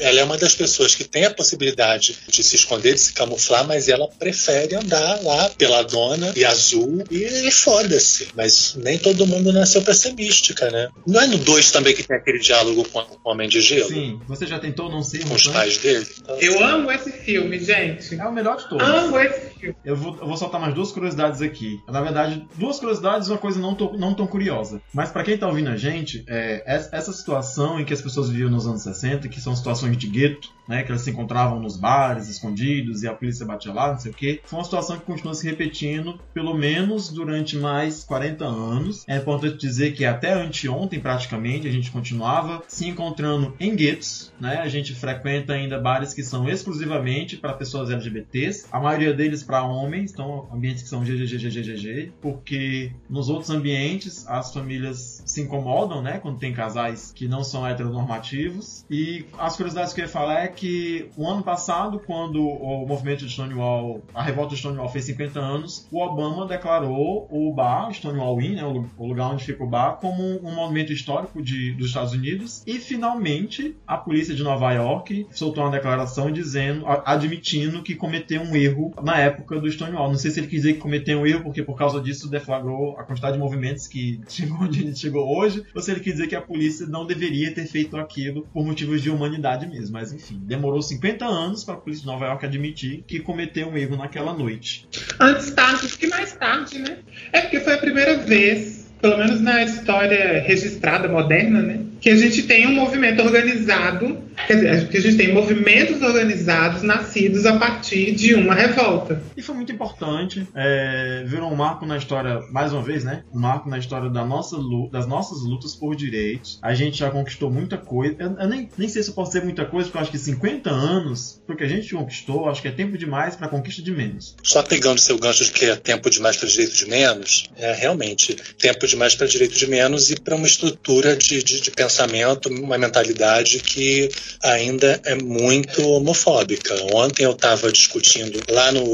Ela 0.00 0.20
é 0.20 0.24
uma 0.24 0.36
das 0.36 0.54
pessoas 0.54 0.94
que 0.94 1.04
tem 1.04 1.24
a 1.24 1.30
possibilidade 1.30 2.16
de 2.28 2.42
se 2.42 2.56
esconder, 2.56 2.94
de 2.94 3.00
se 3.00 3.12
camuflar, 3.12 3.66
mas 3.66 3.88
ela 3.88 4.08
prefere 4.18 4.74
andar 4.74 5.22
lá 5.22 5.50
pela 5.50 5.82
dona 5.82 6.32
e 6.36 6.44
azul 6.44 7.04
e, 7.10 7.48
e 7.48 7.50
foda-se. 7.50 8.28
Mas 8.34 8.74
nem 8.76 8.98
todo 8.98 9.26
mundo 9.26 9.52
nasceu 9.52 9.82
pra 9.82 9.94
ser 9.94 10.12
mística, 10.12 10.70
né? 10.70 10.88
Não 11.06 11.20
é 11.20 11.26
no 11.26 11.38
2 11.38 11.70
também 11.70 11.94
que 11.94 12.02
tem 12.02 12.16
aquele 12.16 12.38
diálogo 12.38 12.84
com 12.88 12.98
o 13.00 13.18
Homem 13.24 13.48
de 13.48 13.60
Gelo? 13.60 13.88
Sim. 13.88 14.20
Você 14.28 14.46
já 14.46 14.58
tentou 14.58 14.90
não 14.90 15.02
ser 15.02 15.24
Com 15.24 15.34
os 15.34 15.46
pais 15.46 15.78
dele? 15.78 16.06
Então... 16.20 16.36
Eu 16.40 16.62
amo 16.64 16.90
esse 16.90 17.10
filme, 17.10 17.58
gente. 17.58 18.14
É 18.14 18.24
o 18.24 18.32
melhor 18.32 18.56
de 18.56 18.68
todos. 18.68 18.86
Amo 18.86 19.18
esse 19.18 19.40
filme. 19.58 19.76
Eu 19.84 19.96
vou, 19.96 20.16
eu 20.20 20.26
vou 20.26 20.36
soltar 20.36 20.60
mais 20.60 20.74
duas 20.74 20.92
curiosidades 20.92 21.42
aqui. 21.42 21.80
Na 21.88 22.00
verdade, 22.00 22.46
duas 22.54 22.78
curiosidades 22.78 23.28
e 23.28 23.30
uma 23.30 23.38
coisa 23.38 23.58
não, 23.58 23.74
tô, 23.74 23.92
não 23.94 24.14
tão 24.14 24.26
curiosa. 24.26 24.80
Mas 24.92 25.10
para 25.10 25.24
quem 25.24 25.36
tá 25.36 25.46
ouvindo 25.56 25.70
a 25.70 25.76
gente, 25.76 26.22
é, 26.26 26.62
essa 26.66 27.12
situação 27.12 27.80
em 27.80 27.84
que 27.84 27.94
as 27.94 28.02
pessoas 28.02 28.28
viviam 28.28 28.50
nos 28.50 28.66
anos 28.66 28.82
60, 28.82 29.26
que 29.28 29.40
são 29.40 29.56
situações 29.56 29.96
de 29.96 30.06
gueto, 30.06 30.52
né, 30.68 30.82
que 30.82 30.90
elas 30.90 31.02
se 31.02 31.10
encontravam 31.10 31.60
nos 31.60 31.76
bares, 31.76 32.28
escondidos, 32.28 33.02
e 33.02 33.08
a 33.08 33.14
polícia 33.14 33.46
batia 33.46 33.72
lá, 33.72 33.92
não 33.92 33.98
sei 33.98 34.10
o 34.10 34.14
que, 34.14 34.40
foi 34.44 34.58
uma 34.58 34.64
situação 34.64 34.98
que 34.98 35.04
continua 35.04 35.34
se 35.34 35.46
repetindo, 35.46 36.20
pelo 36.34 36.54
menos 36.54 37.08
durante 37.08 37.56
mais 37.56 38.04
40 38.04 38.44
anos. 38.44 39.04
É 39.08 39.16
importante 39.16 39.56
dizer 39.56 39.92
que 39.92 40.04
até 40.04 40.32
anteontem, 40.34 41.00
praticamente, 41.00 41.66
a 41.66 41.70
gente 41.70 41.90
continuava 41.90 42.62
se 42.68 42.86
encontrando 42.86 43.54
em 43.58 43.74
guetos, 43.74 44.32
né, 44.38 44.58
a 44.58 44.68
gente 44.68 44.94
frequenta 44.94 45.54
ainda 45.54 45.78
bares 45.78 46.12
que 46.12 46.22
são 46.22 46.48
exclusivamente 46.48 47.36
para 47.36 47.54
pessoas 47.54 47.90
LGBTs, 47.90 48.66
a 48.70 48.78
maioria 48.78 49.14
deles 49.14 49.42
para 49.42 49.62
homens, 49.62 50.12
então 50.12 50.48
ambientes 50.52 50.82
que 50.82 50.88
são 50.88 51.02
GGGGGG, 51.02 52.12
porque 52.20 52.92
nos 53.08 53.30
outros 53.30 53.48
ambientes 53.48 54.26
as 54.26 54.52
famílias 54.52 55.15
se 55.26 55.42
incomodam, 55.42 56.00
né, 56.00 56.18
quando 56.18 56.38
tem 56.38 56.52
casais 56.52 57.12
que 57.12 57.28
não 57.28 57.44
são 57.44 57.66
heteronormativos. 57.66 58.86
E 58.88 59.26
as 59.38 59.56
curiosidades 59.56 59.92
que 59.92 60.00
eu 60.00 60.04
ia 60.04 60.10
falar 60.10 60.44
é 60.44 60.48
que 60.48 61.10
o 61.16 61.28
ano 61.28 61.42
passado, 61.42 62.00
quando 62.06 62.42
o 62.46 62.86
movimento 62.86 63.26
de 63.26 63.32
Stonewall, 63.32 64.02
a 64.14 64.22
revolta 64.22 64.54
de 64.54 64.60
Stonewall 64.60 64.88
fez 64.88 65.04
50 65.06 65.38
anos, 65.40 65.86
o 65.90 66.00
Obama 66.00 66.46
declarou 66.46 67.26
o 67.30 67.52
bar, 67.52 67.92
Stonewall 67.92 68.40
Inn, 68.40 68.54
né, 68.54 68.64
o 68.64 69.06
lugar 69.06 69.32
onde 69.32 69.44
fica 69.44 69.62
o 69.64 69.68
bar, 69.68 69.96
como 69.96 70.22
um 70.22 70.54
monumento 70.54 70.92
histórico 70.92 71.42
de, 71.42 71.72
dos 71.74 71.88
Estados 71.88 72.12
Unidos. 72.12 72.62
E 72.66 72.78
finalmente 72.78 73.76
a 73.86 73.96
polícia 73.96 74.34
de 74.34 74.42
Nova 74.42 74.72
York 74.72 75.26
soltou 75.32 75.64
uma 75.64 75.72
declaração 75.72 76.30
dizendo, 76.30 76.84
admitindo 77.04 77.82
que 77.82 77.94
cometeu 77.94 78.42
um 78.42 78.54
erro 78.54 78.94
na 79.02 79.18
época 79.18 79.60
do 79.60 79.70
Stonewall. 79.70 80.08
Não 80.08 80.18
sei 80.18 80.30
se 80.30 80.40
ele 80.40 80.46
quis 80.46 80.62
dizer 80.62 80.74
que 80.74 80.80
cometeu 80.80 81.20
um 81.20 81.26
erro 81.26 81.42
porque 81.42 81.62
por 81.62 81.76
causa 81.76 82.00
disso 82.00 82.30
deflagrou 82.30 82.98
a 82.98 83.04
quantidade 83.04 83.34
de 83.34 83.42
movimentos 83.42 83.88
que 83.88 84.20
chegou 84.28 84.58
onde 84.58 84.82
ele 84.82 84.94
chegou 84.94 85.15
hoje, 85.24 85.64
ou 85.74 85.80
se 85.80 85.90
ele 85.90 86.00
quis 86.00 86.14
dizer 86.14 86.26
que 86.26 86.36
a 86.36 86.40
polícia 86.40 86.86
não 86.86 87.06
deveria 87.06 87.52
ter 87.52 87.66
feito 87.66 87.96
aquilo 87.96 88.46
por 88.52 88.64
motivos 88.64 89.02
de 89.02 89.10
humanidade 89.10 89.66
mesmo. 89.66 89.92
Mas 89.92 90.12
enfim, 90.12 90.38
demorou 90.42 90.82
50 90.82 91.24
anos 91.24 91.64
para 91.64 91.74
a 91.74 91.78
polícia 91.78 92.02
de 92.02 92.06
Nova 92.06 92.26
York 92.26 92.44
admitir 92.44 93.04
que 93.06 93.20
cometeu 93.20 93.68
um 93.68 93.76
erro 93.76 93.96
naquela 93.96 94.32
noite. 94.32 94.88
Antes 95.18 95.50
tarde 95.50 95.88
que 95.96 96.06
mais 96.06 96.32
tarde, 96.32 96.78
né? 96.78 96.98
É 97.32 97.40
porque 97.42 97.60
foi 97.60 97.74
a 97.74 97.78
primeira 97.78 98.18
vez, 98.18 98.92
pelo 99.00 99.18
menos 99.18 99.40
na 99.40 99.62
história 99.62 100.40
registrada 100.40 101.08
moderna, 101.08 101.62
né? 101.62 101.80
Que 102.00 102.10
a 102.10 102.16
gente 102.16 102.42
tem 102.42 102.66
um 102.66 102.74
movimento 102.74 103.22
organizado, 103.22 104.22
quer 104.46 104.54
dizer, 104.54 104.88
que 104.88 104.96
a 104.96 105.00
gente 105.00 105.16
tem 105.16 105.32
movimentos 105.32 106.02
organizados 106.02 106.82
nascidos 106.82 107.46
a 107.46 107.58
partir 107.58 108.12
de 108.12 108.34
uma 108.34 108.54
revolta. 108.54 109.22
E 109.36 109.42
foi 109.42 109.54
muito 109.54 109.72
importante, 109.72 110.46
é, 110.54 111.24
virou 111.26 111.50
um 111.50 111.56
marco 111.56 111.86
na 111.86 111.96
história, 111.96 112.40
mais 112.50 112.72
uma 112.72 112.82
vez, 112.82 113.04
né? 113.04 113.24
Um 113.32 113.40
marco 113.40 113.68
na 113.68 113.78
história 113.78 114.10
da 114.10 114.24
nossa, 114.24 114.56
das 114.90 115.06
nossas 115.06 115.42
lutas 115.42 115.74
por 115.74 115.94
direitos. 115.96 116.58
A 116.62 116.74
gente 116.74 116.98
já 116.98 117.10
conquistou 117.10 117.50
muita 117.50 117.76
coisa. 117.76 118.16
Eu, 118.18 118.36
eu 118.38 118.48
nem, 118.48 118.68
nem 118.76 118.88
sei 118.88 119.02
se 119.02 119.10
eu 119.10 119.14
posso 119.14 119.32
dizer 119.32 119.44
muita 119.44 119.64
coisa, 119.64 119.86
porque 119.86 119.98
eu 119.98 120.02
acho 120.02 120.10
que 120.10 120.18
50 120.18 120.70
anos, 120.70 121.40
porque 121.46 121.64
a 121.64 121.68
gente 121.68 121.94
conquistou, 121.94 122.48
acho 122.48 122.62
que 122.62 122.68
é 122.68 122.72
tempo 122.72 122.96
demais 122.98 123.36
para 123.36 123.48
conquista 123.48 123.82
de 123.82 123.90
menos. 123.90 124.36
Só 124.42 124.62
pegando 124.62 124.98
seu 124.98 125.18
gancho 125.18 125.44
de 125.44 125.52
que 125.52 125.64
é 125.64 125.76
tempo 125.76 126.10
demais 126.10 126.36
para 126.36 126.48
direito 126.48 126.74
de 126.76 126.88
menos, 126.88 127.50
é 127.56 127.72
realmente 127.72 128.36
tempo 128.58 128.86
demais 128.86 129.14
para 129.14 129.26
direito 129.26 129.56
de 129.56 129.66
menos 129.66 130.10
e 130.10 130.20
para 130.20 130.36
uma 130.36 130.46
estrutura 130.46 131.16
de, 131.16 131.42
de, 131.42 131.60
de 131.60 131.70
pensamento, 131.86 132.48
uma 132.48 132.76
mentalidade 132.76 133.60
que 133.60 134.10
ainda 134.42 135.00
é 135.04 135.14
muito 135.14 135.82
homofóbica. 135.88 136.74
Ontem 136.92 137.24
eu 137.24 137.32
estava 137.32 137.70
discutindo 137.70 138.42
lá 138.50 138.72
no, 138.72 138.84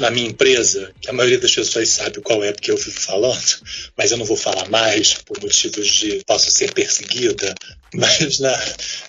na 0.00 0.10
minha 0.10 0.28
empresa, 0.28 0.90
que 1.00 1.10
a 1.10 1.12
maioria 1.12 1.38
das 1.38 1.54
pessoas 1.54 1.88
sabe 1.90 2.20
qual 2.20 2.42
é 2.42 2.52
porque 2.52 2.70
eu 2.70 2.76
vivo 2.76 2.98
falando, 2.98 3.58
mas 3.96 4.10
eu 4.10 4.16
não 4.16 4.24
vou 4.24 4.36
falar 4.36 4.68
mais 4.68 5.14
por 5.14 5.40
motivos 5.42 5.86
de 5.86 6.22
posso 6.26 6.50
ser 6.50 6.72
perseguida. 6.72 7.54
Mas 7.94 8.38
na, 8.38 8.64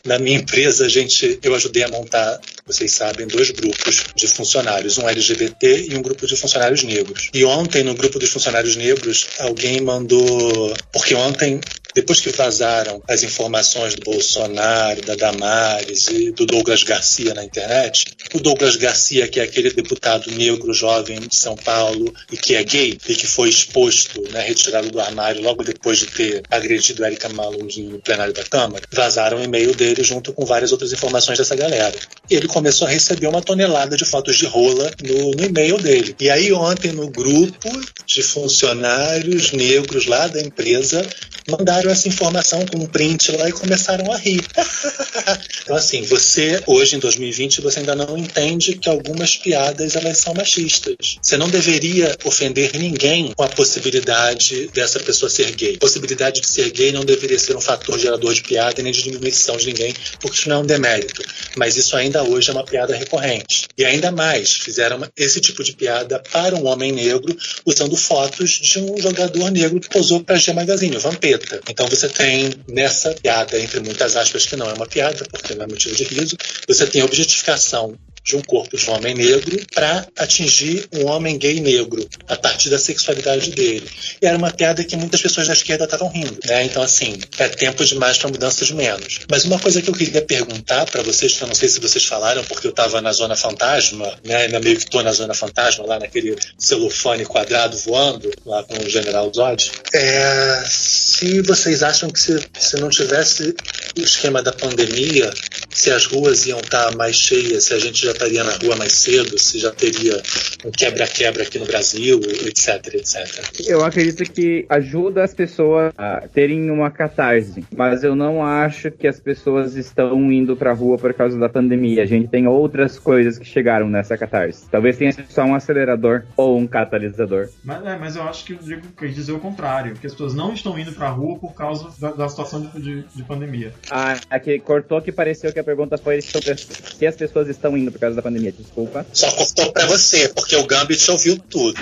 na 0.06 0.20
minha 0.20 0.38
empresa, 0.38 0.86
a 0.86 0.90
gente, 0.90 1.40
eu 1.44 1.54
ajudei 1.54 1.84
a 1.84 1.90
montar, 1.90 2.40
vocês 2.66 2.92
sabem, 2.92 3.28
dois 3.28 3.52
grupos 3.52 4.06
de 4.16 4.28
funcionários, 4.28 4.98
um 4.98 5.08
LGBT 5.08 5.88
e 5.90 5.98
um 5.98 6.02
grupo 6.02 6.26
de 6.26 6.36
funcionários 6.36 6.84
negros. 6.84 7.30
E 7.34 7.44
ontem, 7.44 7.84
no 7.84 7.94
grupo 7.94 8.20
dos 8.20 8.30
funcionários 8.30 8.76
negros, 8.76 9.28
alguém 9.40 9.82
mandou. 9.82 10.74
Porque 10.94 11.14
ontem 11.14 11.60
depois 11.94 12.20
que 12.20 12.30
vazaram 12.30 13.02
as 13.08 13.24
informações 13.24 13.96
do 13.96 14.04
Bolsonaro, 14.04 15.02
da 15.02 15.16
Damares 15.16 16.08
e 16.08 16.32
do 16.32 16.46
Douglas 16.46 16.84
Garcia 16.84 17.34
na 17.34 17.44
internet, 17.44 18.06
o 18.34 18.40
Douglas 18.40 18.76
Garcia, 18.76 19.28
que 19.28 19.40
é 19.40 19.44
aquele 19.44 19.72
deputado 19.72 20.32
negro 20.32 20.74
jovem 20.74 21.20
de 21.20 21.36
São 21.36 21.56
Paulo 21.56 22.14
e 22.32 22.38
que 22.38 22.56
é 22.56 22.64
gay 22.64 22.98
e 23.08 23.16
que 23.16 23.28
foi 23.28 23.50
exposto, 23.50 24.22
né, 24.32 24.42
retirado 24.42 24.90
do 24.90 25.00
armário 25.00 25.42
logo 25.42 25.64
depois 25.64 26.00
de 26.00 26.08
ter 26.08 26.44
agredido 26.50 27.06
Erika 27.06 27.30
Malunguinho 27.30 27.92
no 27.92 28.00
plenário 28.00 28.34
da 28.34 28.44
Câmara, 28.44 28.84
vazaram 28.92 29.40
o 29.40 29.44
e-mail 29.44 29.74
dele 29.74 30.04
junto 30.04 30.34
com 30.34 30.46
várias 30.46 30.72
outras 30.72 30.94
informações 30.94 31.38
dessa 31.38 31.56
galera. 31.56 31.96
Ele 32.30 32.48
começou 32.48 32.88
a 32.88 32.92
receber 32.92 33.28
uma 33.28 33.42
tonelada 33.42 33.98
de 33.98 34.06
fotos 34.06 34.38
de 34.38 34.46
rola 34.46 34.92
no, 35.04 35.32
no 35.32 35.44
e-mail 35.44 35.78
dele. 35.78 36.16
E 36.20 36.30
aí 36.30 36.52
ontem 36.54 36.92
no 36.92 37.10
grupo 37.10 37.70
de 38.06 38.22
funcionários 38.22 39.52
negros 39.52 40.06
lá 40.06 40.28
da 40.28 40.42
empresa 40.42 41.08
mandaram 41.50 41.79
essa 41.88 42.08
informação 42.08 42.66
com 42.66 42.80
um 42.80 42.86
print 42.86 43.32
lá 43.34 43.48
e 43.48 43.52
começaram 43.52 44.12
a 44.12 44.18
rir. 44.18 44.46
então, 45.64 45.76
assim, 45.76 46.02
você, 46.04 46.62
hoje 46.66 46.96
em 46.96 47.00
2020, 47.00 47.62
você 47.62 47.80
ainda 47.80 47.96
não 47.96 48.18
entende 48.18 48.76
que 48.76 48.90
algumas 48.90 49.38
piadas 49.38 49.96
elas 49.96 50.18
são 50.18 50.34
machistas. 50.34 51.18
Você 51.22 51.38
não 51.38 51.50
deveria 51.50 52.18
ofender 52.26 52.72
ninguém 52.78 53.32
com 53.36 53.44
a 53.44 53.48
possibilidade 53.48 54.68
dessa 54.74 55.00
pessoa 55.00 55.30
ser 55.30 55.52
gay. 55.56 55.76
A 55.76 55.80
possibilidade 55.80 56.42
de 56.42 56.48
ser 56.48 56.72
gay 56.72 56.92
não 56.92 57.06
deveria 57.06 57.40
ser 57.40 57.56
um 57.56 57.62
fator 57.62 57.98
gerador 58.00 58.34
de 58.34 58.42
piada 58.42 58.82
nem 58.82 58.92
de 58.92 59.04
diminuição 59.04 59.58
de 59.58 59.68
ninguém, 59.68 59.94
porque 60.20 60.38
isso 60.38 60.50
não 60.50 60.58
é 60.58 60.60
um 60.60 60.66
demérito. 60.66 61.22
Mas 61.56 61.78
isso 61.78 61.96
ainda 61.96 62.24
hoje 62.24 62.50
é 62.50 62.54
uma 62.54 62.64
piada 62.64 62.96
recorrente. 62.96 63.68
E 63.78 63.86
ainda 63.86 64.12
mais, 64.12 64.54
fizeram 64.54 65.00
esse 65.16 65.40
tipo 65.40 65.64
de 65.64 65.74
piada 65.74 66.22
para 66.32 66.56
um 66.56 66.68
homem 66.68 66.92
negro 66.92 67.36
usando 67.66 67.96
fotos 67.96 68.52
de 68.52 68.80
um 68.80 68.98
jogador 68.98 69.52
negro 69.52 69.80
que 69.80 69.90
posou 69.90 70.24
para 70.24 70.38
G 70.38 70.54
Magazine, 70.54 70.98
o 70.98 71.00
Vampeta. 71.00 71.62
Então 71.70 71.88
você 71.88 72.10
tem 72.10 72.52
nessa 72.68 73.14
piada, 73.14 73.60
entre 73.60 73.80
muitas 73.80 74.16
aspas, 74.16 74.46
que 74.46 74.56
não 74.56 74.68
é 74.68 74.74
uma 74.74 74.88
piada, 74.88 75.24
porque 75.30 75.54
não 75.54 75.66
é 75.66 75.68
motivo 75.68 75.96
de 75.96 76.04
riso, 76.04 76.36
você 76.68 76.88
tem 76.88 77.02
a 77.02 77.06
objetificação 77.06 77.96
de 78.24 78.36
um 78.36 78.42
corpo 78.42 78.78
de 78.78 78.90
um 78.90 78.94
homem 78.94 79.14
negro 79.14 79.58
para 79.74 80.06
atingir 80.18 80.88
um 80.94 81.08
homem 81.08 81.38
gay 81.38 81.60
negro 81.60 82.08
a 82.28 82.36
partir 82.36 82.70
da 82.70 82.80
sexualidade 82.80 83.52
dele. 83.52 83.90
E 84.22 84.26
era 84.26 84.38
uma 84.38 84.52
piada 84.52 84.84
que 84.84 84.96
muitas 84.96 85.22
pessoas 85.22 85.48
da 85.48 85.54
esquerda 85.54 85.86
estavam 85.86 86.10
rindo. 86.10 86.38
Né? 86.46 86.64
Então, 86.66 86.82
assim, 86.82 87.18
é 87.38 87.48
tempo 87.48 87.84
demais 87.84 88.18
para 88.18 88.30
mudança 88.30 88.66
de 88.66 88.74
menos. 88.74 89.20
Mas 89.30 89.46
uma 89.46 89.60
coisa 89.60 89.82
que 89.82 89.90
eu 89.90 89.94
queria 89.94 90.22
perguntar 90.22 90.86
para 90.86 91.02
vocês, 91.02 91.34
que 91.34 91.44
eu 91.44 91.48
não 91.48 91.56
sei 91.56 91.70
se 91.70 91.80
vocês 91.80 92.06
falaram, 92.06 92.44
porque 92.44 92.68
eu 92.68 92.72
estava 92.72 93.02
na 93.02 93.12
Zona 93.12 93.36
Fantasma, 93.36 94.12
né? 94.24 94.44
ainda 94.44 94.60
meio 94.60 94.78
que 94.78 94.84
estou 94.84 95.04
na 95.04 95.12
Zona 95.12 95.34
Fantasma, 95.34 95.86
lá 95.86 96.00
naquele 96.00 96.36
celofane 96.58 97.26
quadrado 97.26 97.78
voando, 97.78 98.32
lá 98.46 98.64
com 98.64 98.78
o 98.78 98.90
General 98.90 99.32
Zod, 99.34 99.72
é, 99.94 100.64
se 100.70 101.42
vocês 101.42 101.84
acham 101.84 102.10
que 102.10 102.20
se, 102.20 102.40
se 102.58 102.78
não 102.78 102.90
tivesse 102.90 103.56
o 103.98 104.02
esquema 104.02 104.42
da 104.42 104.52
pandemia, 104.52 105.32
se 105.70 105.92
as 105.92 106.06
ruas 106.06 106.46
iam 106.46 106.60
estar 106.60 106.92
tá 106.92 106.98
mais 106.98 107.16
cheias, 107.16 107.66
se 107.66 107.74
a 107.74 107.80
gente 107.80 108.06
já 108.06 108.12
estaria 108.12 108.44
na 108.44 108.52
rua 108.54 108.76
mais 108.76 108.94
cedo, 108.94 109.38
se 109.38 109.60
já 109.60 109.72
teria 109.72 110.22
um 110.66 110.72
quebra-quebra 110.72 111.44
aqui 111.44 111.60
no 111.60 111.66
Brasil, 111.66 112.20
etc, 112.46 112.94
etc. 112.94 113.68
Eu 113.68 113.84
acredito 113.84 114.24
que 114.32 114.66
ajuda 114.70 115.24
as 115.24 115.34
pessoas 115.34 115.94
a 115.98 116.28
terem 116.28 116.70
uma 116.70 116.92
catarse, 116.92 117.64
mas 117.76 118.04
eu 118.04 118.16
não 118.16 118.44
acho 118.44 118.92
que 118.92 119.08
as 119.08 119.20
pessoas 119.20 119.76
estão 119.76 120.32
indo 120.32 120.56
pra 120.56 120.74
rua 120.74 120.98
por 120.98 121.14
causa 121.14 121.38
da 121.38 121.50
pandemia. 121.50 122.04
A 122.04 122.06
gente 122.06 122.28
tem 122.28 122.48
outras 122.48 122.98
coisas 122.98 123.38
que 123.38 123.46
chegaram 123.46 123.90
nessa 123.90 124.18
catarse. 124.18 124.68
Talvez 124.70 124.98
tenha 124.98 125.14
só 125.30 125.44
um 125.44 125.56
acelerador 125.56 126.24
ou 126.36 126.58
um 126.58 126.68
catalisador. 126.68 127.50
Mas, 127.64 127.86
é, 127.86 127.98
mas 127.98 128.16
eu 128.16 128.24
acho 128.24 128.46
que 128.46 128.54
eu 128.54 128.58
digo 128.58 128.88
que 128.98 129.08
dizer 129.10 129.32
o 129.32 129.40
contrário, 129.40 129.96
que 129.96 130.08
as 130.08 130.14
pessoas 130.14 130.34
não 130.34 130.54
estão 130.54 130.78
indo 130.78 130.92
pra 130.94 131.10
rua 131.10 131.38
por 131.38 131.54
causa 131.54 131.90
da, 132.00 132.12
da 132.12 132.30
situação 132.30 132.62
de, 132.62 132.82
de, 132.82 133.04
de, 133.04 133.24
pandemia. 133.24 133.74
Ah, 133.90 134.20
aqui 134.30 134.60
cortou 134.60 135.02
que 135.02 135.12
pareceu 135.12 135.52
que 135.52 135.59
a 135.60 135.64
pergunta 135.64 135.98
foi 135.98 136.22
sobre 136.22 136.56
se 136.56 137.06
as 137.06 137.16
pessoas 137.16 137.48
estão 137.48 137.78
indo 137.78 137.92
por 137.92 138.00
causa 138.00 138.16
da 138.16 138.22
pandemia, 138.22 138.52
desculpa. 138.52 139.06
Só 139.14 139.32
cortou 139.32 139.72
pra 139.72 139.86
você, 139.86 140.30
porque 140.30 140.56
o 140.56 140.66
Gambit 140.66 141.10
ouviu 141.12 141.38
tudo. 141.38 141.80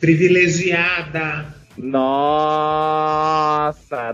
Privilegiada. 0.00 1.54
Nossa, 1.76 2.94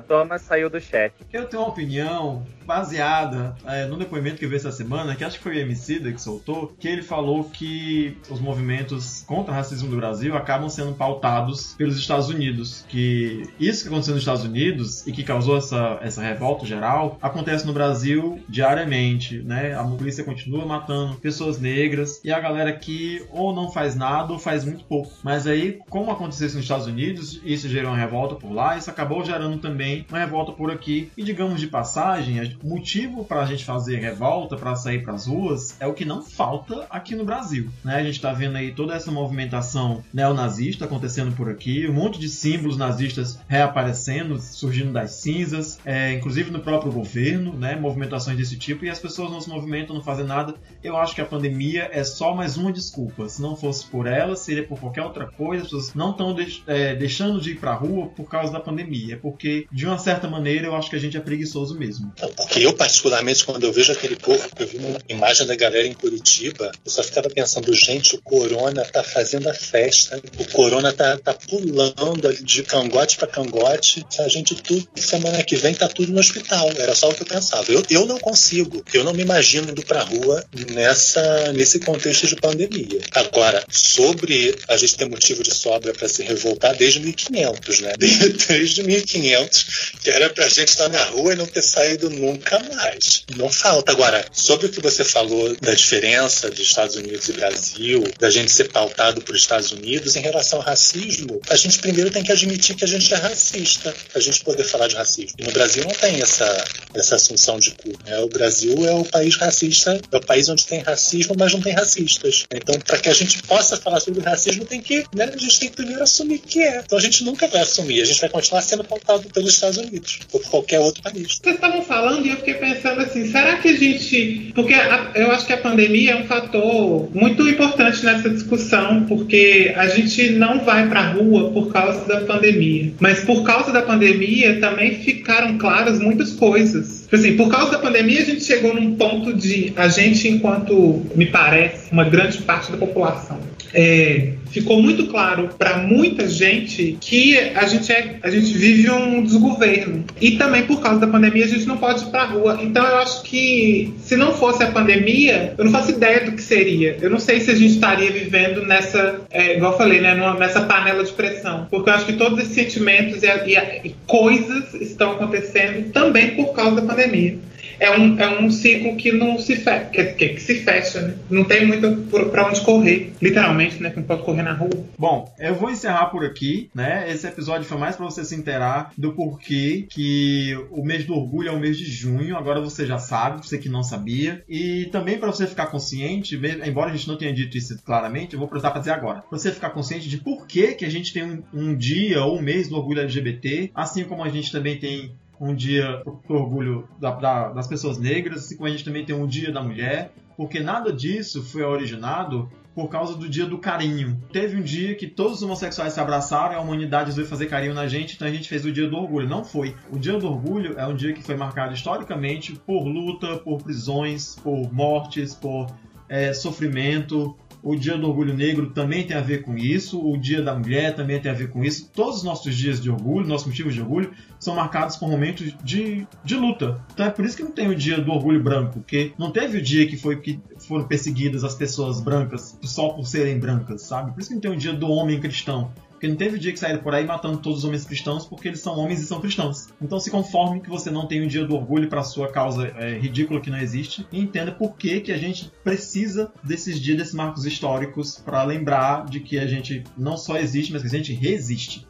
Thomas 0.09 0.41
saiu 0.43 0.71
do 0.71 0.81
chat. 0.81 1.13
Eu 1.33 1.45
tenho 1.47 1.63
uma 1.63 1.69
opinião 1.69 2.47
baseada 2.71 3.57
é, 3.67 3.85
no 3.87 3.97
depoimento 3.97 4.37
que 4.37 4.45
eu 4.45 4.49
vi 4.49 4.55
essa 4.55 4.71
semana, 4.71 5.17
que 5.17 5.25
acho 5.25 5.39
que 5.39 5.43
foi 5.43 5.57
o 5.57 5.59
Emicida 5.59 6.13
que 6.13 6.23
soltou, 6.23 6.73
que 6.79 6.87
ele 6.87 7.03
falou 7.03 7.43
que 7.43 8.17
os 8.31 8.39
movimentos 8.39 9.25
contra 9.27 9.53
o 9.53 9.57
racismo 9.57 9.91
do 9.91 9.97
Brasil 9.97 10.37
acabam 10.37 10.69
sendo 10.69 10.93
pautados 10.93 11.75
pelos 11.75 11.99
Estados 11.99 12.29
Unidos. 12.29 12.85
Que 12.89 13.43
isso 13.59 13.83
que 13.83 13.89
aconteceu 13.89 14.15
nos 14.15 14.23
Estados 14.23 14.45
Unidos 14.45 15.05
e 15.05 15.11
que 15.11 15.25
causou 15.25 15.57
essa, 15.57 15.99
essa 16.01 16.23
revolta 16.23 16.65
geral 16.65 17.19
acontece 17.21 17.67
no 17.67 17.73
Brasil 17.73 18.41
diariamente, 18.49 19.39
né? 19.39 19.75
A 19.75 19.83
polícia 19.83 20.23
continua 20.23 20.65
matando 20.65 21.17
pessoas 21.17 21.59
negras 21.59 22.21
e 22.23 22.31
a 22.31 22.39
galera 22.39 22.71
aqui 22.71 23.21
ou 23.33 23.53
não 23.53 23.73
faz 23.73 23.97
nada 23.97 24.33
ou 24.33 24.39
faz 24.39 24.65
muito 24.65 24.85
pouco. 24.85 25.11
Mas 25.25 25.45
aí, 25.45 25.81
como 25.89 26.13
aconteceu 26.13 26.47
isso 26.47 26.57
nos 26.57 26.67
Estados 26.67 26.87
Unidos, 26.87 27.41
isso 27.45 27.69
gerou 27.69 27.91
uma 27.91 27.99
revolta 27.99 28.37
por 28.37 28.53
lá, 28.53 28.77
isso 28.77 28.89
acabou 28.89 29.25
gerando 29.25 29.59
também 29.59 30.07
uma 30.09 30.21
revolta 30.21 30.53
por 30.53 30.71
aqui. 30.71 31.11
E 31.17 31.25
digamos 31.25 31.61
de 31.61 31.67
passagem, 31.67 32.39
motivo 32.62 33.25
para 33.25 33.42
a 33.42 33.46
gente 33.46 33.64
fazer 33.64 33.96
revolta, 33.96 34.57
para 34.57 34.75
sair 34.77 35.03
para 35.03 35.14
as 35.14 35.27
ruas, 35.27 35.77
é 35.81 35.87
o 35.87 35.94
que 35.94 36.05
não 36.05 36.23
falta 36.23 36.87
aqui 36.90 37.14
no 37.14 37.25
Brasil. 37.25 37.70
Né? 37.85 37.96
A 37.96 38.03
gente 38.03 38.16
está 38.16 38.33
vendo 38.33 38.57
aí 38.57 38.73
toda 38.73 38.94
essa 38.94 39.11
movimentação 39.11 40.03
neonazista 40.12 40.85
acontecendo 40.85 41.35
por 41.35 41.49
aqui, 41.49 41.88
um 41.88 41.92
monte 41.92 42.18
de 42.18 42.29
símbolos 42.29 42.77
nazistas 42.77 43.38
reaparecendo, 43.49 44.40
surgindo 44.40 44.92
das 44.92 45.12
cinzas, 45.12 45.79
é, 45.85 46.12
inclusive 46.12 46.51
no 46.51 46.61
próprio 46.61 46.92
governo, 46.92 47.53
né? 47.53 47.77
movimentações 47.77 48.37
desse 48.37 48.57
tipo, 48.57 48.85
e 48.85 48.90
as 48.90 48.99
pessoas 48.99 49.31
não 49.31 49.40
se 49.40 49.49
movimentam, 49.49 49.94
não 49.94 50.03
fazem 50.03 50.27
nada. 50.27 50.55
Eu 50.83 50.96
acho 50.96 51.14
que 51.14 51.20
a 51.20 51.27
pandemia 51.27 51.88
é 51.92 52.05
só 52.05 52.35
mais 52.35 52.57
uma 52.57 52.73
desculpa. 52.73 53.29
Se 53.29 53.40
não 53.40 53.57
fosse 53.57 53.87
por 53.87 54.07
ela, 54.07 54.37
seria 54.37 54.66
por 54.66 54.79
qualquer 54.79 55.03
outra 55.03 55.27
coisa. 55.27 55.64
As 55.64 55.70
pessoas 55.70 55.94
não 55.94 56.11
estão 56.11 56.35
de, 56.35 56.62
é, 56.66 56.94
deixando 56.94 57.40
de 57.40 57.53
ir 57.53 57.57
para 57.57 57.73
a 57.73 57.75
rua 57.75 58.07
por 58.09 58.29
causa 58.29 58.53
da 58.53 58.61
pandemia. 58.61 59.14
É 59.14 59.16
porque, 59.16 59.66
de 59.70 59.87
uma 59.87 59.99
certa 59.99 60.29
maneira, 60.29 60.66
eu 60.66 60.77
acho 60.77 60.90
que 60.90 60.96
a 60.96 60.99
gente 60.99 61.16
é 61.16 61.20
preguiçoso 61.20 61.79
mesmo. 61.79 62.12
Porque 62.51 62.67
eu, 62.67 62.73
particularmente, 62.73 63.45
quando 63.45 63.63
eu 63.63 63.73
vejo 63.73 63.93
aquele 63.93 64.17
povo, 64.17 64.45
eu 64.59 64.67
vi 64.67 64.79
uma 64.79 64.99
imagem 65.09 65.47
da 65.47 65.55
galera 65.55 65.87
em 65.87 65.93
Curitiba, 65.93 66.73
eu 66.85 66.91
só 66.91 67.01
ficava 67.01 67.31
pensando, 67.31 67.73
gente, 67.73 68.17
o 68.17 68.21
Corona 68.21 68.85
tá 68.85 69.05
fazendo 69.05 69.49
a 69.49 69.55
festa, 69.55 70.21
o 70.37 70.45
Corona 70.51 70.93
tá, 70.93 71.17
tá 71.17 71.33
pulando 71.33 72.35
de 72.43 72.65
cangote 72.65 73.19
para 73.19 73.29
cangote, 73.29 74.05
a 74.19 74.27
gente 74.27 74.57
tudo, 74.57 74.85
semana 74.97 75.45
que 75.45 75.55
vem 75.55 75.75
tá 75.75 75.87
tudo 75.87 76.11
no 76.11 76.19
hospital. 76.19 76.73
Era 76.77 76.93
só 76.97 77.11
o 77.11 77.15
que 77.15 77.23
eu 77.23 77.27
pensava. 77.27 77.71
Eu, 77.71 77.85
eu 77.89 78.05
não 78.05 78.19
consigo, 78.19 78.85
eu 78.93 79.05
não 79.05 79.13
me 79.15 79.23
imagino 79.23 79.71
indo 79.71 79.87
pra 79.87 80.03
rua 80.03 80.45
nessa, 80.73 81.53
nesse 81.53 81.79
contexto 81.79 82.27
de 82.27 82.35
pandemia. 82.35 83.01
Agora, 83.13 83.65
sobre 83.71 84.59
a 84.67 84.77
gente 84.77 84.97
ter 84.97 85.09
motivo 85.09 85.45
de 85.45 85.55
sobra 85.55 85.93
para 85.93 86.09
se 86.09 86.25
revoltar 86.25 86.77
desde 86.77 86.99
1500, 86.99 87.81
né? 87.81 87.93
Desde 88.49 88.83
1500 88.83 89.41
anos, 89.41 89.93
que 90.03 90.11
era 90.11 90.29
pra 90.31 90.49
gente 90.49 90.69
estar 90.69 90.89
na 90.89 91.05
rua 91.05 91.33
e 91.33 91.37
não 91.37 91.47
ter 91.47 91.63
saído 91.63 92.11
nunca 92.11 92.30
mais. 92.75 93.25
Não 93.37 93.51
falta. 93.51 93.93
Agora, 93.93 94.25
sobre 94.33 94.66
o 94.66 94.69
que 94.71 94.81
você 94.81 95.05
falou 95.05 95.57
da 95.61 95.75
diferença 95.75 96.51
de 96.51 96.62
Estados 96.62 96.97
Unidos 96.97 97.29
e 97.29 97.33
Brasil, 97.33 98.05
da 98.19 98.31
gente 98.31 98.51
ser 98.51 98.71
pautado 98.71 99.21
por 99.21 99.35
Estados 99.35 99.73
Unidos 99.73 100.16
em 100.16 100.21
relação 100.21 100.59
ao 100.59 100.64
racismo, 100.64 101.40
a 101.49 101.57
gente 101.57 101.79
primeiro 101.79 102.11
tem 102.11 102.23
que 102.23 102.33
admitir 102.33 102.77
que 102.77 102.85
a 102.85 102.88
gente 102.88 103.12
é 103.12 103.16
racista, 103.16 103.95
pra 104.12 104.21
gente 104.21 104.43
poder 104.45 104.64
falar 104.64 104.88
de 104.88 104.97
racismo. 104.97 105.37
E 105.38 105.45
no 105.45 105.53
Brasil 105.53 105.85
não 105.85 105.93
tem 105.93 106.21
essa, 106.21 106.64
essa 106.95 107.16
assunção 107.16 107.59
de 107.59 107.71
cu. 107.73 107.90
Né? 108.05 108.19
O 108.21 108.29
Brasil 108.29 108.87
é 108.87 108.93
o 108.93 109.05
país 109.05 109.37
racista, 109.37 110.01
é 110.11 110.16
o 110.16 110.21
país 110.21 110.49
onde 110.49 110.66
tem 110.66 110.81
racismo, 110.81 111.35
mas 111.38 111.53
não 111.53 111.61
tem 111.61 111.73
racistas. 111.73 112.47
Então, 112.53 112.79
para 112.81 112.99
que 112.99 113.09
a 113.09 113.14
gente 113.14 113.43
possa 113.45 113.77
falar 113.77 114.01
sobre 114.01 114.21
racismo, 114.21 114.64
tem 114.64 114.81
que, 114.81 115.05
né, 115.14 115.31
a 115.33 115.37
gente 115.37 115.61
tem 115.61 115.69
que 115.69 115.77
primeiro 115.77 116.03
assumir 116.03 116.38
que 116.38 116.62
é. 116.62 116.83
Então 116.85 116.99
a 116.99 117.01
gente 117.01 117.25
nunca 117.25 117.47
vai 117.49 117.62
assumir, 117.62 118.01
a 118.01 118.05
gente 118.05 118.21
vai 118.21 118.31
continuar 118.31 118.62
sendo 118.62 118.85
pautado 118.85 119.29
pelos 119.31 119.55
Estados 119.55 119.79
Unidos 119.79 120.21
ou 120.33 120.40
por 120.40 120.51
qualquer 120.51 120.81
outro 120.81 121.03
país. 121.03 121.38
Vocês 121.43 121.55
estavam 121.55 121.83
falando 121.83 122.20
e 122.25 122.31
eu 122.31 122.37
fiquei 122.37 122.55
pensando 122.55 123.01
assim, 123.01 123.27
será 123.27 123.57
que 123.57 123.69
a 123.69 123.77
gente. 123.77 124.53
Porque 124.55 124.75
a, 124.75 125.11
eu 125.15 125.31
acho 125.31 125.47
que 125.47 125.53
a 125.53 125.59
pandemia 125.59 126.13
é 126.13 126.17
um 126.17 126.25
fator 126.25 127.09
muito 127.15 127.49
importante 127.49 128.05
nessa 128.05 128.29
discussão, 128.31 129.05
porque 129.07 129.73
a 129.77 129.89
gente 129.89 130.31
não 130.31 130.61
vai 130.61 130.89
para 130.89 131.01
a 131.01 131.13
rua 131.13 131.51
por 131.51 131.73
causa 131.73 132.07
da 132.07 132.21
pandemia. 132.23 132.93
Mas 133.01 133.21
por 133.21 133.43
causa 133.43 133.73
da 133.73 133.83
pandemia 133.83 134.61
também 134.61 134.97
ficaram 134.97 135.59
claras 135.59 135.99
muitas 136.01 136.33
coisas. 136.33 137.03
Tipo 137.03 137.17
assim, 137.17 137.37
por 137.37 137.51
causa 137.51 137.73
da 137.73 137.79
pandemia, 137.79 138.21
a 138.21 138.25
gente 138.25 138.45
chegou 138.45 138.75
num 138.75 138.95
ponto 138.95 139.33
de 139.33 139.73
a 139.77 139.89
gente, 139.89 140.29
enquanto 140.29 141.03
me 141.15 141.27
parece, 141.27 141.91
uma 141.93 142.05
grande 142.05 142.39
parte 142.39 142.71
da 142.71 142.79
população, 142.79 143.39
é, 143.75 144.35
ficou 144.51 144.83
muito 144.83 145.07
claro 145.07 145.51
para 145.57 145.79
muita 145.79 146.29
gente 146.29 146.97
que 147.01 147.39
a 147.55 147.67
gente, 147.67 147.91
é, 147.93 148.17
a 148.23 148.31
gente 148.31 148.53
vive 148.53 148.91
um 148.91 149.23
desgoverno. 149.23 150.05
E 150.21 150.33
também 150.33 150.65
por 150.65 150.81
causa 150.81 151.01
da 151.01 151.07
pandemia 151.07 151.45
a 151.45 151.49
gente 151.49 151.67
não 151.67 151.77
pode 151.77 152.05
ir 152.05 152.11
para 152.11 152.25
rua. 152.25 152.59
Então 152.63 152.85
eu 152.85 152.97
acho 152.99 153.23
que 153.23 153.95
se 154.03 154.17
não 154.17 154.33
fosse 154.33 154.63
a 154.63 154.71
pandemia, 154.71 155.55
eu 155.57 155.65
não 155.65 155.73
faço 155.73 155.91
ideia 155.91 156.25
do 156.25 156.33
que 156.33 156.43
seria. 156.43 156.97
Eu 157.01 157.11
não 157.11 157.19
sei 157.19 157.41
se 157.41 157.51
a 157.51 157.55
gente 157.55 157.75
estaria 157.75 158.11
vivendo 158.11 158.65
nessa, 158.67 159.21
é, 159.31 159.57
igual 159.57 159.73
eu 159.73 159.79
falei, 159.79 160.01
né, 160.01 160.15
nessa 160.39 160.63
panela 160.63 161.05
de 161.05 161.13
pressão. 161.13 161.67
Porque 161.71 161.89
eu 161.89 161.95
acho 161.95 162.07
que 162.07 162.15
todos 162.15 162.39
esses 162.39 162.55
sentimentos 162.55 163.23
e, 163.23 163.27
e, 163.27 163.89
e 163.89 163.95
coisas 164.07 164.75
estão 164.75 165.13
acontecendo 165.13 165.91
também 165.93 166.31
por 166.31 166.53
causa 166.53 166.81
da 166.81 166.83
pandemia 166.83 167.39
é 167.81 167.90
um, 167.99 168.21
é 168.21 168.40
um 168.40 168.51
ciclo 168.51 168.95
que 168.95 169.11
não 169.11 169.38
se 169.38 169.57
fecha, 169.57 169.87
que, 169.87 170.05
que, 170.05 170.40
se 170.40 170.57
fecha, 170.62 171.01
né? 171.01 171.14
Não 171.31 171.45
tem 171.45 171.66
muito 171.66 171.90
para 172.31 172.47
onde 172.47 172.61
correr, 172.61 173.12
literalmente, 173.21 173.83
né? 173.83 173.90
Não 173.97 174.03
pode 174.03 174.23
correr 174.23 174.43
na 174.43 174.53
rua. 174.53 174.71
Bom, 174.99 175.35
eu 175.38 175.55
vou 175.55 175.71
encerrar 175.71 176.07
por 176.07 176.25
aqui, 176.25 176.71
né? 176.75 177.11
Esse 177.11 177.27
episódio 177.27 177.66
foi 177.66 177.79
mais 177.79 177.97
para 177.97 178.05
você 178.05 178.23
se 178.23 178.35
inteirar 178.35 178.93
do 178.99 179.12
porquê 179.12 179.87
que 179.88 180.55
o 180.71 180.85
mês 180.85 181.05
do 181.07 181.14
orgulho 181.14 181.49
é 181.49 181.53
o 181.53 181.59
mês 181.59 181.79
de 181.79 181.90
junho. 181.90 182.37
Agora 182.37 182.61
você 182.61 182.87
já 182.87 182.99
sabe, 182.99 183.47
você 183.47 183.57
que 183.57 183.71
não 183.71 183.83
sabia. 183.83 184.45
E 184.47 184.87
também 184.93 185.19
para 185.19 185.33
você 185.33 185.47
ficar 185.47 185.66
consciente, 185.66 186.38
embora 186.66 186.90
a 186.90 186.95
gente 186.95 187.09
não 187.09 187.16
tenha 187.16 187.33
dito 187.33 187.57
isso 187.57 187.81
claramente, 187.83 188.35
eu 188.35 188.38
vou 188.38 188.49
para 188.49 188.79
dizer 188.79 188.93
agora. 188.93 189.23
Pra 189.23 189.38
você 189.38 189.51
ficar 189.51 189.71
consciente 189.71 190.09
de 190.09 190.19
por 190.19 190.47
que, 190.47 190.75
que 190.75 190.85
a 190.85 190.90
gente 190.90 191.14
tem 191.14 191.25
um, 191.25 191.43
um 191.55 191.75
dia 191.75 192.23
ou 192.23 192.38
um 192.38 192.43
mês 192.43 192.69
do 192.69 192.77
orgulho 192.77 193.01
LGBT, 193.01 193.71
assim 193.75 194.05
como 194.05 194.23
a 194.23 194.29
gente 194.29 194.53
também 194.53 194.79
tem 194.79 195.12
um 195.40 195.55
dia 195.55 196.03
para 196.05 196.37
orgulho 196.37 196.87
da, 197.00 197.12
da, 197.12 197.48
das 197.48 197.66
pessoas 197.66 197.98
negras, 197.98 198.44
assim 198.44 198.57
como 198.57 198.68
a 198.68 198.70
gente 198.70 198.85
também 198.85 199.05
tem 199.05 199.16
um 199.16 199.26
dia 199.26 199.50
da 199.50 199.62
mulher, 199.62 200.12
porque 200.37 200.61
nada 200.61 200.92
disso 200.92 201.42
foi 201.42 201.62
originado 201.62 202.50
por 202.74 202.88
causa 202.88 203.16
do 203.16 203.29
dia 203.29 203.46
do 203.46 203.59
carinho. 203.59 204.22
Teve 204.33 204.57
um 204.57 204.62
dia 204.62 204.94
que 204.94 205.07
todos 205.07 205.38
os 205.38 205.42
homossexuais 205.42 205.92
se 205.92 206.00
abraçaram 206.00 206.53
e 206.53 206.57
a 206.57 206.61
humanidade 206.61 207.11
veio 207.12 207.26
fazer 207.26 207.46
carinho 207.46 207.74
na 207.74 207.88
gente, 207.88 208.14
então 208.14 208.29
a 208.29 208.31
gente 208.31 208.48
fez 208.48 208.64
o 208.64 208.72
dia 208.72 208.88
do 208.88 208.96
orgulho. 208.96 209.29
Não 209.29 209.44
foi. 209.44 209.74
O 209.90 209.98
dia 209.98 210.18
do 210.18 210.26
orgulho 210.26 210.79
é 210.79 210.87
um 210.87 210.94
dia 210.94 211.12
que 211.12 211.22
foi 211.22 211.37
marcado 211.37 211.74
historicamente 211.74 212.53
por 212.55 212.85
luta, 212.85 213.38
por 213.38 213.62
prisões, 213.62 214.37
por 214.37 214.72
mortes, 214.72 215.35
por 215.35 215.66
é, 216.09 216.33
sofrimento, 216.33 217.37
o 217.62 217.77
Dia 217.77 217.96
do 217.96 218.09
Orgulho 218.09 218.35
Negro 218.35 218.70
também 218.70 219.07
tem 219.07 219.16
a 219.16 219.20
ver 219.20 219.42
com 219.42 219.57
isso. 219.57 220.01
O 220.01 220.16
Dia 220.16 220.42
da 220.42 220.55
Mulher 220.55 220.94
também 220.94 221.20
tem 221.20 221.31
a 221.31 221.35
ver 221.35 221.51
com 221.51 221.64
isso. 221.64 221.90
Todos 221.92 222.18
os 222.18 222.23
nossos 222.23 222.57
dias 222.57 222.81
de 222.81 222.90
orgulho, 222.90 223.27
nossos 223.27 223.46
motivos 223.46 223.75
de 223.75 223.81
orgulho, 223.81 224.12
são 224.38 224.55
marcados 224.55 224.96
por 224.96 225.09
momentos 225.09 225.55
de, 225.62 226.07
de 226.25 226.37
luta. 226.37 226.83
Então 226.92 227.07
é 227.07 227.11
por 227.11 227.25
isso 227.25 227.37
que 227.37 227.42
não 227.42 227.53
tem 227.53 227.68
o 227.68 227.75
Dia 227.75 228.01
do 228.01 228.11
Orgulho 228.11 228.42
Branco, 228.42 228.75
porque 228.75 229.12
não 229.18 229.31
teve 229.31 229.59
o 229.59 229.62
dia 229.62 229.87
que 229.87 229.96
foi 229.96 230.16
que 230.16 230.40
foram 230.59 230.87
perseguidas 230.87 231.44
as 231.44 231.55
pessoas 231.55 232.01
brancas 232.01 232.59
só 232.62 232.88
por 232.90 233.07
serem 233.07 233.38
brancas, 233.38 233.83
sabe? 233.83 234.12
Por 234.12 234.20
isso 234.20 234.29
que 234.29 234.35
não 234.35 234.40
tem 234.40 234.53
o 234.53 234.57
Dia 234.57 234.73
do 234.73 234.88
Homem 234.88 235.20
Cristão. 235.20 235.70
Porque 236.01 236.09
não 236.09 236.17
teve 236.17 236.39
dia 236.39 236.51
que 236.51 236.59
saíram 236.59 236.79
por 236.79 236.95
aí 236.95 237.05
matando 237.05 237.37
todos 237.37 237.59
os 237.59 237.65
homens 237.67 237.85
cristãos 237.85 238.25
porque 238.25 238.49
eles 238.49 238.61
são 238.61 238.79
homens 238.79 239.03
e 239.03 239.05
são 239.05 239.21
cristãos. 239.21 239.69
Então 239.83 240.01
se 240.01 240.11
conforme 240.11 240.63
que 240.63 240.71
você 240.71 240.91
não 240.91 241.07
tem 241.07 241.23
um 241.23 241.27
dia 241.27 241.45
do 241.45 241.55
orgulho 241.55 241.91
para 241.91 242.03
sua 242.03 242.33
causa 242.33 242.69
é, 242.79 242.99
ridícula 242.99 243.39
que 243.39 243.51
não 243.51 243.59
existe 243.59 244.07
e 244.11 244.19
entenda 244.19 244.51
por 244.51 244.79
que, 244.79 245.01
que 245.01 245.13
a 245.13 245.19
gente 245.19 245.53
precisa 245.63 246.33
desses 246.43 246.81
dias, 246.81 246.97
desses 246.97 247.13
marcos 247.13 247.45
históricos 247.45 248.17
para 248.17 248.43
lembrar 248.45 249.05
de 249.05 249.21
que 249.21 249.39
a 249.39 249.47
gente 249.47 249.85
não 249.95 250.17
só 250.17 250.39
existe, 250.39 250.73
mas 250.73 250.81
que 250.81 250.89
a 250.89 250.91
gente 250.91 251.13
resiste. 251.13 251.87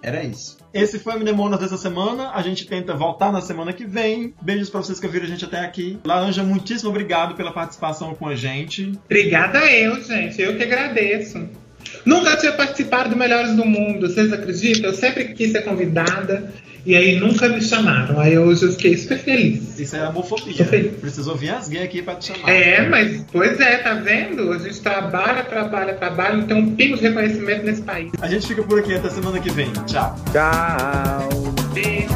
Era 0.00 0.22
isso. 0.22 0.58
Esse 0.72 1.00
foi 1.00 1.16
o 1.16 1.18
Mnemonas 1.18 1.58
dessa 1.58 1.76
semana. 1.76 2.30
A 2.30 2.42
gente 2.42 2.68
tenta 2.68 2.94
voltar 2.94 3.32
na 3.32 3.40
semana 3.40 3.72
que 3.72 3.84
vem. 3.84 4.32
Beijos 4.40 4.70
para 4.70 4.80
vocês 4.80 5.00
que 5.00 5.06
ouviram 5.06 5.24
a 5.24 5.28
gente 5.28 5.44
até 5.44 5.58
aqui. 5.58 5.98
Laranja, 6.04 6.44
muitíssimo 6.44 6.90
obrigado 6.90 7.34
pela 7.34 7.50
participação 7.50 8.14
com 8.14 8.28
a 8.28 8.36
gente. 8.36 8.92
Obrigada 9.06 9.58
eu, 9.72 10.00
gente. 10.04 10.40
Eu 10.40 10.56
que 10.56 10.62
agradeço. 10.62 11.63
Nunca 12.04 12.36
tinha 12.36 12.52
participado 12.52 13.10
do 13.10 13.16
Melhores 13.16 13.54
do 13.54 13.64
Mundo, 13.64 14.08
vocês 14.08 14.32
acreditam? 14.32 14.90
Eu 14.90 14.96
sempre 14.96 15.32
quis 15.34 15.52
ser 15.52 15.62
convidada 15.62 16.52
e 16.86 16.94
aí 16.94 17.18
nunca 17.18 17.48
me 17.48 17.62
chamaram. 17.62 18.20
Aí 18.20 18.38
hoje 18.38 18.64
eu 18.64 18.72
fiquei 18.72 18.96
super 18.96 19.18
feliz. 19.18 19.78
Isso 19.78 19.96
é 19.96 20.06
homofobia. 20.06 20.66
Precisou 21.00 21.34
vir 21.34 21.50
as 21.50 21.68
gays 21.68 21.84
aqui 21.84 22.02
pra 22.02 22.14
te 22.16 22.32
chamar. 22.32 22.50
É, 22.50 22.86
mas 22.88 23.24
pois 23.32 23.58
é, 23.58 23.78
tá 23.78 23.94
vendo? 23.94 24.52
A 24.52 24.58
gente 24.58 24.80
trabalha, 24.80 25.42
trabalha, 25.44 25.94
trabalha, 25.94 26.36
não 26.36 26.46
tem 26.46 26.56
um 26.56 26.74
pingo 26.74 26.96
de 26.96 27.02
reconhecimento 27.02 27.64
nesse 27.64 27.82
país. 27.82 28.12
A 28.20 28.28
gente 28.28 28.46
fica 28.46 28.62
por 28.62 28.78
aqui 28.78 28.94
até 28.94 29.08
semana 29.08 29.40
que 29.40 29.50
vem. 29.50 29.72
Tchau. 29.86 30.14
Tchau. 30.32 31.28
Beijo. 31.72 32.13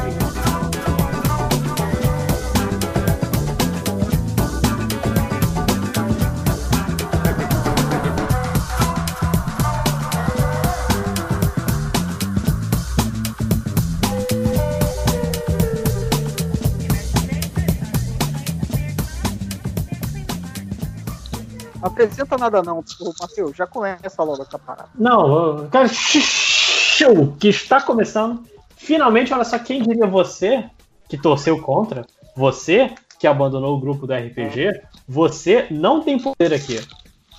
Apresenta 21.81 22.37
nada 22.37 22.61
não, 22.61 22.83
Matheus, 23.19 23.55
já 23.55 23.67
começa 23.67 24.23
logo 24.23 24.41
essa 24.41 24.59
parada. 24.59 24.89
Não, 24.95 25.67
cara, 25.69 25.87
show 25.89 27.35
que 27.39 27.49
está 27.49 27.81
começando. 27.81 28.43
Finalmente, 28.75 29.33
olha 29.33 29.43
só, 29.43 29.59
quem 29.59 29.81
diria 29.81 30.07
você 30.07 30.69
que 31.07 31.17
torceu 31.17 31.61
contra, 31.61 32.05
você 32.35 32.93
que 33.19 33.27
abandonou 33.27 33.75
o 33.75 33.79
grupo 33.79 34.07
do 34.07 34.13
RPG, 34.13 34.81
você 35.07 35.67
não 35.69 36.01
tem 36.01 36.17
poder 36.17 36.53
aqui. 36.53 36.79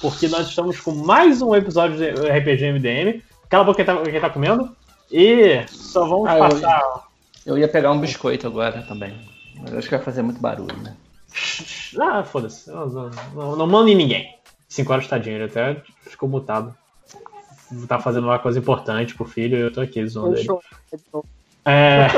Porque 0.01 0.29
nós 0.29 0.49
estamos 0.49 0.79
com 0.81 0.93
mais 0.93 1.43
um 1.43 1.55
episódio 1.55 1.97
de 1.97 2.11
RPG 2.11 2.73
MDM. 2.73 3.23
Cala 3.49 3.65
a 3.65 3.67
boca 3.67 3.85
quem 3.85 3.85
tá, 3.85 4.03
quem 4.03 4.21
tá 4.21 4.31
comendo. 4.31 4.75
E 5.11 5.65
só 5.69 6.07
vamos 6.07 6.29
ah, 6.29 6.39
passar. 6.39 6.81
Eu 7.45 7.57
ia, 7.57 7.59
eu 7.59 7.59
ia 7.59 7.69
pegar 7.69 7.93
um 7.93 8.01
biscoito 8.01 8.47
agora 8.47 8.83
também. 8.83 9.15
Mas 9.61 9.75
acho 9.75 9.89
que 9.89 9.95
vai 9.95 10.05
fazer 10.05 10.23
muito 10.23 10.41
barulho, 10.41 10.77
né? 10.83 10.95
Ah, 11.99 12.23
foda-se. 12.23 12.71
Não, 12.71 13.11
não, 13.35 13.57
não, 13.57 13.67
manda 13.67 13.91
em 13.91 13.95
ninguém. 13.95 14.35
5 14.69 14.93
horas 14.93 15.07
tadinho, 15.07 15.37
ele 15.37 15.45
até 15.45 15.83
ficou 16.03 16.29
mutado. 16.29 16.75
Tá 17.87 17.99
fazendo 17.99 18.25
uma 18.25 18.39
coisa 18.39 18.59
importante 18.59 19.15
pro 19.15 19.25
filho 19.25 19.57
eu 19.57 19.73
tô 19.73 19.81
aqui 19.81 20.05
zoando 20.07 20.37
ele. 20.37 20.49
É... 21.65 22.09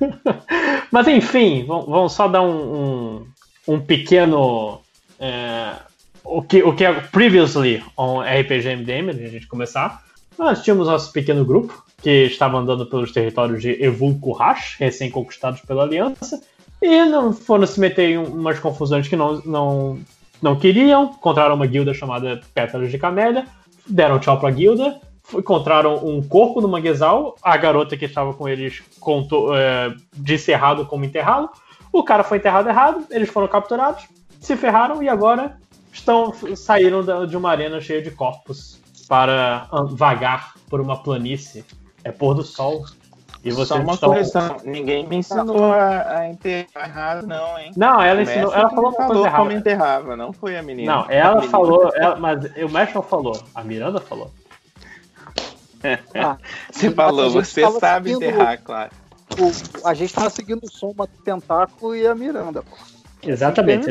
Mas 0.92 1.08
enfim, 1.08 1.64
vamos 1.66 2.12
só 2.12 2.28
dar 2.28 2.42
um, 2.42 3.26
um, 3.66 3.74
um 3.74 3.80
pequeno. 3.80 4.80
É, 5.18 5.76
o, 6.22 6.42
que, 6.42 6.62
o 6.62 6.74
que 6.74 6.84
é 6.84 6.92
previously 6.92 7.82
on 7.96 8.20
RPG 8.20 8.76
MDM, 8.76 9.10
a 9.10 9.28
gente 9.28 9.46
começar. 9.46 10.04
Nós 10.38 10.62
tínhamos 10.62 10.86
nosso 10.86 11.12
pequeno 11.12 11.44
grupo 11.44 11.82
que 12.02 12.26
estava 12.26 12.58
andando 12.58 12.84
pelos 12.84 13.10
territórios 13.10 13.62
de 13.62 13.82
Evulcurrash, 13.82 14.76
recém-conquistados 14.78 15.62
pela 15.62 15.82
Aliança, 15.82 16.42
e 16.80 17.04
não 17.04 17.32
foram 17.32 17.66
se 17.66 17.80
meter 17.80 18.10
em 18.10 18.18
umas 18.18 18.58
confusões 18.58 19.08
que 19.08 19.16
não, 19.16 19.40
não 19.44 19.98
não 20.42 20.56
queriam, 20.56 21.14
encontraram 21.16 21.54
uma 21.54 21.66
guilda 21.66 21.94
chamada 21.94 22.40
Pétalas 22.54 22.90
de 22.90 22.98
Camélia, 22.98 23.46
deram 23.86 24.18
tchau 24.18 24.38
pra 24.38 24.50
guilda, 24.50 25.00
encontraram 25.34 26.06
um 26.06 26.22
corpo 26.22 26.60
no 26.60 26.68
manguezal, 26.68 27.36
a 27.42 27.56
garota 27.56 27.96
que 27.96 28.04
estava 28.04 28.34
com 28.34 28.48
eles 28.48 28.82
contou, 29.00 29.56
é, 29.56 29.94
disse 30.12 30.52
errado 30.52 30.86
como 30.86 31.04
enterrá-lo, 31.04 31.48
o 31.92 32.04
cara 32.04 32.22
foi 32.22 32.38
enterrado 32.38 32.68
errado, 32.68 33.06
eles 33.10 33.30
foram 33.30 33.48
capturados, 33.48 34.06
se 34.40 34.56
ferraram 34.56 35.02
e 35.02 35.08
agora 35.08 35.56
estão 35.92 36.32
saíram 36.54 37.02
de 37.26 37.36
uma 37.36 37.50
arena 37.50 37.80
cheia 37.80 38.02
de 38.02 38.10
corpos 38.10 38.78
para 39.08 39.68
vagar 39.92 40.54
por 40.68 40.80
uma 40.80 41.02
planície. 41.02 41.64
É 42.04 42.12
pôr 42.12 42.34
do 42.34 42.42
sol 42.42 42.84
E 43.46 43.50
vocês 43.52 43.68
Só 43.68 43.76
uma 43.76 43.94
estão... 43.94 44.08
correção. 44.08 44.56
Ninguém 44.64 45.06
me 45.06 45.16
ensinou 45.18 45.72
a, 45.72 46.18
a 46.18 46.28
enterrar 46.28 46.66
errado, 46.88 47.26
não, 47.28 47.56
hein? 47.58 47.70
Não, 47.76 48.02
ela 48.02 48.20
ensinou. 48.22 48.52
Ela 48.52 48.68
falou 48.70 48.86
uma 48.90 48.96
coisa 48.96 49.06
falou 49.08 49.26
errada. 49.26 49.42
como 49.44 49.52
enterrava, 49.56 50.16
não 50.16 50.32
foi 50.32 50.56
a 50.56 50.62
menina. 50.64 50.92
Não, 50.92 51.06
ela 51.08 51.34
menina. 51.36 51.50
falou, 51.52 51.90
ela- 51.94 52.16
mas 52.16 52.44
o 52.44 52.68
mestre 52.68 52.94
não 52.96 53.02
falou. 53.02 53.40
A 53.54 53.62
Miranda 53.62 54.00
falou. 54.00 54.32
Ah, 56.14 56.36
Você 56.72 56.90
falou, 56.90 57.30
você 57.30 57.70
sabe 57.78 58.10
seguindo 58.14 58.24
enterrar, 58.24 58.60
claro. 58.62 58.90
o- 59.38 59.86
a 59.88 59.94
gente 59.94 60.12
tava 60.12 60.30
seguindo 60.30 60.64
o 60.64 60.70
Soma 60.70 61.06
do 61.06 61.22
Tentáculo 61.22 61.94
e 61.94 62.04
a 62.04 62.14
Miranda, 62.16 62.62
pô. 62.62 62.76
Exatamente. 63.22 63.86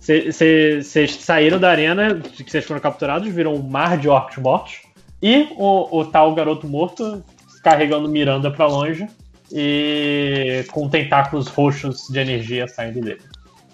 Vocês, 0.00 1.16
saíram 1.16 1.58
da 1.58 1.68
arena 1.70 2.14
que 2.18 2.50
vocês 2.50 2.64
foram 2.64 2.80
capturados, 2.80 3.28
viram 3.28 3.54
um 3.54 3.62
mar 3.62 3.98
de 3.98 4.08
orcs 4.08 4.38
mortos. 4.38 4.82
E 5.22 5.48
o, 5.58 5.98
o 6.00 6.04
tal 6.06 6.34
garoto 6.34 6.66
morto 6.66 7.22
carregando 7.62 8.08
Miranda 8.08 8.50
pra 8.50 8.66
longe 8.66 9.06
e 9.52 10.64
com 10.72 10.88
tentáculos 10.88 11.48
roxos 11.48 12.06
de 12.08 12.18
energia 12.18 12.66
saindo 12.68 13.00
dele. 13.00 13.20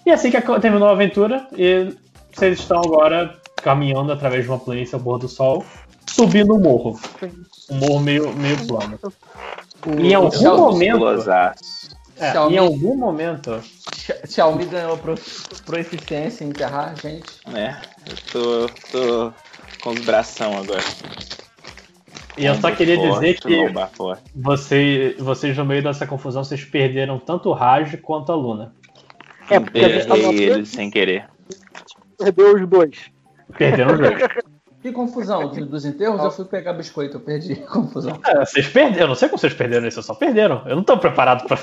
E 0.05 0.11
assim 0.11 0.31
que 0.31 0.41
terminou 0.59 0.87
a 0.87 0.91
aventura, 0.91 1.47
e 1.55 1.93
vocês 2.33 2.59
estão 2.59 2.79
agora 2.79 3.35
caminhando 3.57 4.11
através 4.11 4.43
de 4.43 4.49
uma 4.49 4.59
planície 4.59 4.95
ao 4.95 5.01
pôr 5.01 5.19
do 5.19 5.27
sol, 5.27 5.65
subindo 6.09 6.55
um 6.55 6.59
morro. 6.59 6.99
Um 7.69 7.75
morro 7.75 7.99
meio, 7.99 8.33
meio 8.33 8.65
plano. 8.65 8.97
E 9.99 10.07
em 10.07 10.13
algum 10.15 10.31
Xiaomi 10.31 10.89
momento. 10.93 11.29
É, 12.19 12.31
Xiaomi- 12.31 12.55
em 12.55 12.57
algum 12.57 12.95
momento. 12.95 13.61
Xia- 13.95 14.21
Xiaomi 14.25 14.65
ganhou 14.65 14.97
pro, 14.97 15.15
proeficiência 15.65 16.43
em 16.43 16.47
enterrar 16.49 16.95
gente. 16.99 17.29
né? 17.45 17.79
Eu 18.09 18.15
tô, 18.31 18.69
tô 18.91 19.33
com 19.83 19.89
os 19.91 19.99
bração 20.05 20.57
agora. 20.57 20.81
E 22.37 22.45
eu 22.45 22.55
só 22.55 22.71
queria 22.71 22.97
dizer 22.97 23.39
que 23.39 23.73
você, 24.35 25.15
vocês, 25.19 25.57
no 25.57 25.65
meio 25.65 25.83
dessa 25.83 26.05
confusão, 26.05 26.43
vocês 26.43 26.63
perderam 26.63 27.17
tanto 27.19 27.49
o 27.49 27.53
Raj 27.53 27.95
quanto 28.01 28.31
a 28.31 28.35
Luna. 28.35 28.73
É, 29.49 29.59
porque 29.59 29.79
a 29.79 29.89
gente 29.89 30.07
tava 30.07 30.19
eles 30.21 30.69
sem 30.69 30.89
querer. 30.91 31.25
perdeu 32.17 32.55
os 32.55 32.67
dois. 32.67 32.97
Perderam 33.57 33.93
os 33.93 33.99
dois. 33.99 34.17
Que 34.79 34.91
confusão 34.91 35.49
dos, 35.49 35.67
dos 35.67 35.85
enterros, 35.85 36.23
eu 36.23 36.29
fui 36.29 36.45
pegar 36.45 36.71
biscoito, 36.71 37.17
eu 37.17 37.19
perdi 37.19 37.53
a 37.53 37.65
confusão. 37.67 38.17
É, 38.25 38.45
vocês 38.45 38.67
perderam. 38.67 39.01
Eu 39.01 39.07
não 39.07 39.15
sei 39.15 39.27
como 39.27 39.39
vocês 39.39 39.53
perderam 39.53 39.87
isso, 39.87 39.95
vocês 39.95 40.05
só 40.05 40.13
perderam. 40.13 40.61
Eu 40.67 40.75
não 40.75 40.83
tô 40.83 40.95
preparado 40.99 41.45
pra 41.47 41.57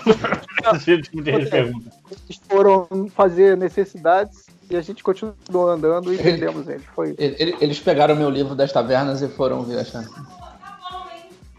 esse 0.75 1.01
tipo 1.03 1.23
de 1.23 1.47
pergunta. 1.49 1.91
Eles 2.11 2.41
foram 2.49 2.89
fazer 3.15 3.57
necessidades 3.57 4.47
e 4.69 4.77
a 4.77 4.83
gente 4.83 5.03
continuou 5.03 5.69
andando 5.71 6.13
e 6.13 6.19
perdemos 6.19 6.69
eles. 6.69 6.85
Foi 6.95 7.15
Ele- 7.17 7.37
ele- 7.39 7.57
Eles 7.61 7.79
pegaram 7.79 8.17
meu 8.17 8.29
livro 8.29 8.57
das 8.57 8.73
tavernas 8.73 9.23
e 9.23 9.29
foram 9.29 9.63
ver 9.63 9.79
a 9.79 9.85
chance. 9.85 10.11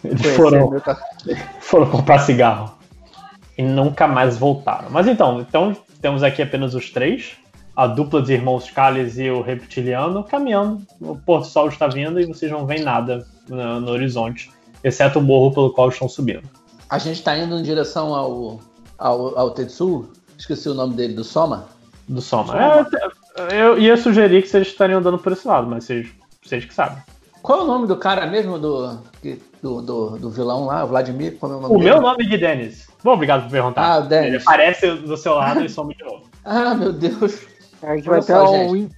Eles 0.05 0.21
Conhecer 0.21 0.35
foram, 0.37 0.69
meu 0.69 0.81
foram 1.59 1.89
comprar 1.89 2.19
cigarro. 2.19 2.75
E 3.57 3.63
nunca 3.63 4.07
mais 4.07 4.37
voltaram. 4.37 4.89
Mas 4.89 5.07
então, 5.07 5.39
então 5.41 5.75
temos 6.01 6.23
aqui 6.23 6.41
apenas 6.41 6.75
os 6.75 6.91
três. 6.91 7.37
A 7.75 7.87
dupla 7.87 8.21
de 8.21 8.33
irmãos 8.33 8.69
Calles 8.71 9.17
e 9.17 9.29
o 9.29 9.41
reptiliano 9.41 10.23
caminhando. 10.23 10.81
O 11.01 11.17
pôr 11.17 11.39
do 11.39 11.45
sol 11.45 11.67
está 11.67 11.87
vindo 11.87 12.19
e 12.19 12.25
vocês 12.25 12.51
não 12.51 12.65
veem 12.65 12.83
nada 12.83 13.25
no, 13.49 13.81
no 13.81 13.91
horizonte. 13.91 14.49
Exceto 14.83 15.19
o 15.19 15.21
morro 15.21 15.53
pelo 15.53 15.73
qual 15.73 15.89
estão 15.89 16.07
subindo. 16.07 16.43
A 16.89 16.97
gente 16.97 17.21
tá 17.23 17.37
indo 17.37 17.57
em 17.57 17.63
direção 17.63 18.13
ao, 18.13 18.59
ao, 18.97 19.37
ao 19.37 19.51
Tetsu, 19.51 20.09
esqueci 20.37 20.69
o 20.69 20.73
nome 20.73 20.95
dele, 20.95 21.13
do 21.13 21.23
Soma. 21.23 21.65
Do 22.07 22.21
Soma. 22.21 22.53
É, 22.57 23.61
eu 23.61 23.77
ia 23.79 23.97
sugerir 23.97 24.41
que 24.41 24.47
vocês 24.47 24.67
estariam 24.67 24.99
andando 24.99 25.17
por 25.17 25.31
esse 25.31 25.47
lado, 25.47 25.67
mas 25.67 25.85
vocês, 25.85 26.07
vocês 26.43 26.63
que 26.63 26.73
sabem. 26.73 27.01
Qual 27.45 27.59
é 27.59 27.63
o 27.63 27.65
nome 27.67 27.85
do 27.87 27.95
cara 27.95 28.25
mesmo 28.25 28.57
do, 28.57 28.97
do, 29.61 29.81
do, 29.81 30.09
do 30.17 30.29
vilão 30.31 30.65
lá, 30.65 30.83
o 30.83 30.87
Vladimir? 30.87 31.37
Qual 31.37 31.51
é 31.51 31.55
o 31.55 31.61
nome 31.61 31.75
O 31.75 31.77
dele? 31.77 31.91
meu 31.91 32.01
nome 32.01 32.23
é 32.25 32.27
Gui 32.27 32.37
Dennis. 32.39 32.87
Bom, 33.03 33.13
obrigado 33.13 33.43
por 33.43 33.51
perguntar. 33.51 33.83
Ah, 33.85 33.97
o 33.99 34.01
Dennis. 34.07 34.27
Ele 34.33 34.37
aparece 34.41 34.91
do 34.95 35.15
seu 35.15 35.35
lado 35.35 35.63
e 35.63 35.69
some 35.69 35.93
de 35.95 36.03
novo. 36.03 36.23
Ah, 36.43 36.73
meu 36.75 36.91
Deus. 36.93 37.39
A 37.83 37.95
gente 37.95 38.07
vai 38.07 38.21
ter 38.21 38.35
um 38.35 38.75
gente. 38.75 38.91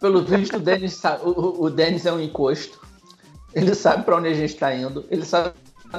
Pelo 0.00 0.22
visto, 0.22 0.56
o 0.56 0.60
Dennis, 0.60 0.94
sa- 0.94 1.18
o, 1.22 1.64
o- 1.64 1.70
Dennis 1.70 2.06
é 2.06 2.12
um 2.12 2.20
encosto. 2.20 2.80
Ele 3.54 3.74
sabe 3.74 4.04
pra 4.04 4.16
onde 4.16 4.28
a 4.28 4.34
gente 4.34 4.54
tá 4.56 4.72
indo. 4.74 5.04
Ele 5.10 5.24
sabe 5.24 5.52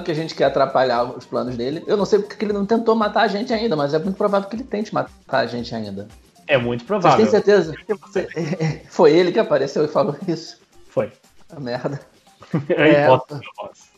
que 0.05 0.11
a 0.11 0.13
gente 0.13 0.35
quer 0.35 0.45
atrapalhar 0.45 1.03
os 1.03 1.25
planos 1.25 1.57
dele. 1.57 1.83
Eu 1.85 1.97
não 1.97 2.05
sei 2.05 2.19
porque 2.19 2.45
ele 2.45 2.53
não 2.53 2.65
tentou 2.65 2.95
matar 2.95 3.21
a 3.23 3.27
gente 3.27 3.51
ainda, 3.53 3.75
mas 3.75 3.93
é 3.93 3.99
muito 3.99 4.15
provável 4.15 4.47
que 4.49 4.55
ele 4.55 4.63
tente 4.63 4.93
matar 4.93 5.39
a 5.39 5.45
gente 5.45 5.73
ainda. 5.75 6.07
É 6.47 6.57
muito 6.57 6.85
Vocês 6.85 6.87
provável. 6.87 7.17
têm 7.17 7.25
certeza? 7.29 7.73
Foi 8.89 9.11
ele 9.11 9.31
que 9.33 9.39
apareceu 9.39 9.83
e 9.83 9.87
falou 9.89 10.15
isso. 10.27 10.57
Foi. 10.89 11.11
A 11.51 11.59
merda. 11.59 11.99
É. 12.69 13.05
posso. 13.05 13.41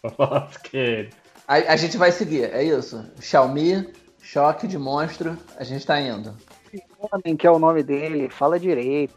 Eu 0.04 0.12
posso 0.12 0.60
que- 0.64 1.10
A, 1.48 1.56
a 1.56 1.76
gente 1.78 1.96
vai 1.98 2.12
seguir, 2.12 2.46
é 2.54 2.64
isso. 2.64 3.06
Xiaomi, 3.22 3.94
choque 4.22 4.68
de 4.68 4.78
monstro, 4.78 5.38
a 5.58 5.64
gente 5.64 5.86
tá 5.86 6.00
indo. 6.02 6.36
homem 7.00 7.38
que 7.38 7.46
é 7.48 7.52
o 7.52 7.60
nome 7.60 7.84
dele, 7.84 8.30
fala 8.30 8.60
direito. 8.60 9.14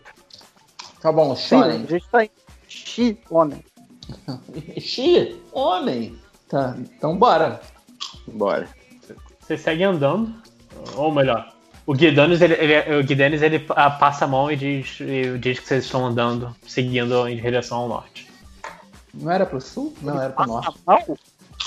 Tá 1.01 1.11
bom, 1.11 1.35
Sim, 1.35 1.57
a 1.57 1.63
Shonen. 1.63 1.87
gente 1.87 2.09
tá 2.11 2.25
em 2.25 2.31
Xi, 2.69 3.19
homem. 3.31 3.65
Xi, 4.79 5.41
homem. 5.53 6.19
Tá, 6.49 6.77
então 6.79 7.17
bora. 7.17 7.61
Bora. 8.29 8.69
Vocês 9.41 9.61
seguem 9.61 9.87
andando. 9.87 10.35
Ou 10.97 11.11
melhor, 11.13 11.54
o 11.87 11.93
Guidanis, 11.93 12.41
ele, 12.41 12.55
ele, 12.55 12.97
o 12.97 13.05
Guidanis, 13.05 13.43
ele 13.43 13.65
ah, 13.71 13.91
passa 13.91 14.25
a 14.25 14.29
mão 14.29 14.51
e 14.51 14.57
diz, 14.57 14.99
e 15.01 15.39
diz 15.39 15.59
que 15.59 15.69
vocês 15.69 15.85
estão 15.85 16.07
andando, 16.07 16.55
seguindo 16.67 17.29
em 17.29 17.37
direção 17.37 17.79
ao 17.79 17.89
norte. 17.89 18.31
Não 19.13 19.31
era 19.31 19.45
pro 19.45 19.61
sul? 19.61 19.95
Não, 20.01 20.21
era 20.21 20.33
pro 20.33 20.47
norte. 20.47 20.75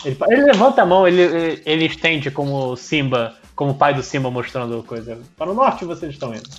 Ele, 0.03 0.17
ele 0.27 0.43
levanta 0.43 0.82
a 0.82 0.86
mão, 0.86 1.08
ele, 1.08 1.21
ele, 1.21 1.62
ele 1.65 1.86
estende 1.86 2.30
como 2.32 2.75
Simba, 2.75 3.36
como 3.56 3.71
o 3.71 3.75
pai 3.75 3.93
do 3.93 4.03
Simba 4.03 4.30
mostrando 4.30 4.84
coisa. 4.84 5.19
Para 5.38 5.51
o 5.51 5.53
norte 5.53 5.86
vocês 5.86 6.13
estão 6.13 6.34
indo. 6.34 6.49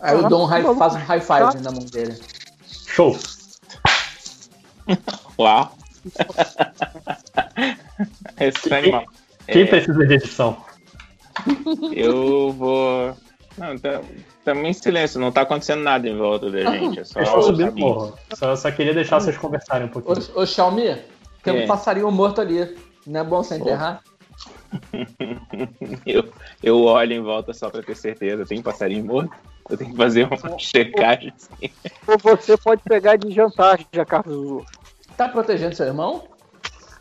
Aí 0.00 0.14
eu 0.14 0.28
dou 0.28 0.42
um 0.42 0.46
high, 0.46 0.62
faço 0.76 0.96
um 0.96 1.04
high 1.04 1.20
five 1.20 1.62
na 1.62 1.70
mão 1.70 1.84
dele. 1.86 2.18
Show! 2.86 3.18
Uau. 5.38 5.72
Esse 8.38 8.74
animal. 8.74 9.04
Quem 9.46 9.62
É, 9.62 9.66
precisa 9.66 10.06
de 10.06 10.14
edição? 10.14 10.56
Eu 11.92 12.50
vou. 12.52 13.16
Não, 13.56 13.78
tá, 13.78 14.00
tamo 14.44 14.66
em 14.66 14.72
silêncio, 14.72 15.20
não 15.20 15.30
tá 15.30 15.42
acontecendo 15.42 15.82
nada 15.82 16.08
em 16.08 16.16
volta 16.16 16.50
da 16.50 16.64
gente. 16.64 17.00
É 17.00 17.04
só 17.04 17.20
Eu 17.20 17.42
subindo 17.42 17.76
morro. 17.78 18.18
Só, 18.34 18.56
só 18.56 18.70
queria 18.70 18.92
deixar 18.92 19.20
vocês 19.20 19.36
conversarem 19.36 19.86
um 19.86 19.90
pouquinho. 19.90 20.16
Ô, 20.34 20.40
ô 20.40 20.46
Xiaomi, 20.46 20.96
tem 21.42 21.60
É. 21.60 21.64
um 21.64 21.66
passarinho 21.68 22.10
morto 22.10 22.40
ali. 22.40 22.76
Não 23.06 23.20
é 23.20 23.24
bom 23.24 23.42
você 23.42 23.56
enterrar? 23.56 24.02
Eu, 26.04 26.28
eu 26.62 26.82
olho 26.82 27.12
em 27.12 27.20
volta 27.20 27.52
só 27.52 27.70
pra 27.70 27.80
ter 27.80 27.94
certeza. 27.94 28.44
Tem 28.44 28.60
passarinho 28.60 29.04
morto? 29.04 29.30
Eu 29.70 29.76
tenho 29.78 29.92
que 29.92 29.96
fazer 29.96 30.26
uma 30.26 30.58
checagem. 30.58 31.32
assim. 31.36 31.70
ou 32.06 32.18
você 32.18 32.56
pode 32.56 32.82
pegar 32.82 33.16
de 33.16 33.30
jantar, 33.32 33.78
já 33.92 34.04
Carlos. 34.04 34.64
Tá 35.16 35.28
protegendo 35.28 35.76
seu 35.76 35.86
irmão? 35.86 36.24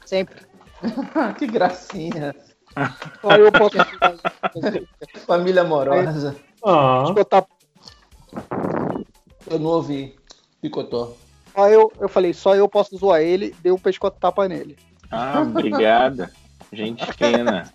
Sempre. 0.06 0.42
que 1.40 1.48
gracinha. 1.48 2.36
Só 3.22 3.36
eu 3.38 3.52
posso 3.52 3.78
Família 5.26 5.62
amorosa. 5.62 6.36
Ah, 6.66 7.06
botar. 7.14 7.46
Eu 9.50 9.60
não 9.60 9.70
ouvi. 9.70 10.16
Picotou. 10.62 11.18
Só 11.54 11.70
eu, 11.70 11.92
eu 12.00 12.10
falei, 12.10 12.34
só 12.34 12.56
eu 12.56 12.68
posso 12.68 12.98
zoar 12.98 13.22
ele, 13.22 13.56
dei 13.62 13.72
um 13.72 13.78
pescotapa 13.78 14.48
nele. 14.48 14.78
Ah, 15.12 15.42
obrigada. 15.42 16.32
Gente 16.72 17.06
fina. 17.14 17.72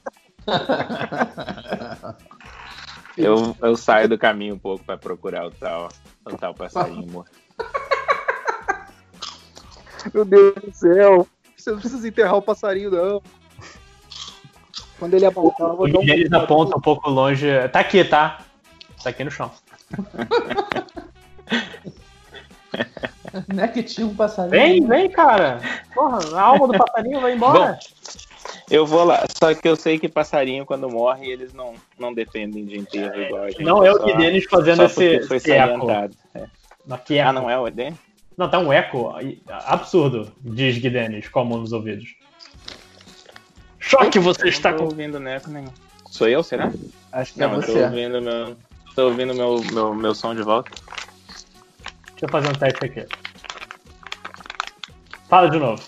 Eu, 3.17 3.57
eu 3.61 3.77
saio 3.77 4.09
do 4.09 4.17
caminho 4.17 4.55
um 4.55 4.59
pouco 4.59 4.85
pra 4.85 4.97
procurar 4.97 5.47
o 5.47 5.51
tal, 5.51 5.89
o 6.25 6.37
tal 6.37 6.55
passarinho 6.55 7.11
morto. 7.11 7.33
Meu 10.15 10.25
Deus 10.25 10.55
do 10.55 10.73
céu. 10.73 11.27
Você 11.57 11.73
não 11.73 11.81
precisa 11.81 12.07
enterrar 12.07 12.37
o 12.37 12.43
passarinho, 12.43 12.91
não. 12.91 13.23
Quando 14.99 15.15
ele 15.15 15.27
apontar, 15.27 15.69
eu 15.69 15.75
o 15.75 15.77
vou 15.77 15.91
dar 15.91 15.99
um 15.99 16.03
Guilherme 16.05 16.37
aponta 16.37 16.77
um 16.77 16.81
pouco 16.81 17.09
longe. 17.09 17.47
Tá 17.69 17.81
aqui, 17.81 18.05
tá? 18.05 18.41
Tá 19.03 19.11
aqui 19.11 19.25
no 19.25 19.31
chão. 19.31 19.51
Não 23.47 23.65
é 23.65 23.69
que 23.69 23.83
tinha 23.83 24.07
um 24.07 24.15
passarinho. 24.15 24.51
Vem, 24.51 24.87
vem, 24.87 25.11
cara. 25.11 25.61
Porra, 25.95 26.19
a 26.37 26.43
alma 26.43 26.67
do 26.67 26.79
passarinho 26.79 27.21
vai 27.21 27.35
embora. 27.35 27.79
Eu 28.71 28.85
vou 28.85 29.05
lá, 29.05 29.25
só 29.39 29.55
que 29.55 29.67
eu 29.67 29.77
sei 29.77 29.99
que 29.99 30.09
passarinho, 30.09 30.67
quando 30.67 30.91
morre, 30.91 31.31
eles 31.31 31.55
não, 31.55 31.75
não 31.99 32.13
dependem 32.13 32.67
de 32.67 32.77
enterro 32.77 33.15
igual 33.21 33.45
a 33.45 33.51
gente. 33.51 33.63
Não 33.63 33.85
é 33.85 33.91
o 33.91 33.99
que 33.99 34.15
Denis 34.15 34.45
fazendo 34.45 34.77
só 34.77 34.85
esse, 34.85 35.27
foi 35.27 35.39
esse 35.39 35.53
eco. 35.53 35.69
salientado. 35.69 36.15
É. 36.35 36.45
Aqui 36.91 37.19
é 37.19 37.23
Ah, 37.23 37.33
não 37.33 37.49
é 37.49 37.59
o 37.59 37.67
Eden? 37.67 37.99
Não, 38.37 38.49
tá 38.49 38.59
um 38.59 38.73
eco 38.73 39.15
absurdo, 39.67 40.33
diz 40.41 40.79
Guidenis, 40.79 41.29
com 41.29 41.41
a 41.41 41.45
mão 41.45 41.59
nos 41.59 41.73
ouvidos. 41.73 42.15
Choque, 43.89 44.19
você 44.19 44.49
está 44.49 44.71
não 44.71 44.77
tô 44.79 44.83
com. 44.85 44.91
ouvindo 44.91 45.19
neco 45.19 45.49
nenhum. 45.51 45.73
Sou 46.11 46.29
eu, 46.29 46.43
será? 46.43 46.71
Acho 47.11 47.33
que 47.33 47.41
Não, 47.41 47.55
é 47.55 47.57
eu 47.57 47.61
tô 47.63 47.73
você. 47.73 47.83
ouvindo 47.85 48.21
meu. 48.21 48.57
Tô 48.95 49.05
ouvindo 49.07 49.35
meu, 49.35 49.61
meu, 49.73 49.95
meu 49.95 50.15
som 50.15 50.35
de 50.35 50.43
volta. 50.43 50.71
Deixa 52.11 52.27
eu 52.27 52.29
fazer 52.29 52.49
um 52.49 52.53
teste 52.53 52.85
aqui. 52.85 53.07
Fala 55.29 55.49
de 55.49 55.59
novo. 55.59 55.83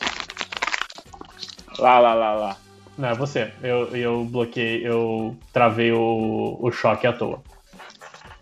Lá, 1.78 1.98
lá, 1.98 2.14
lá, 2.14 2.34
lá. 2.34 2.56
Não, 2.96 3.08
é 3.10 3.14
você. 3.14 3.52
Eu, 3.62 3.94
eu 3.96 4.24
bloqueei, 4.24 4.86
eu 4.86 5.36
travei 5.52 5.92
o, 5.92 6.56
o 6.60 6.70
choque 6.72 7.06
à 7.06 7.12
toa. 7.12 7.42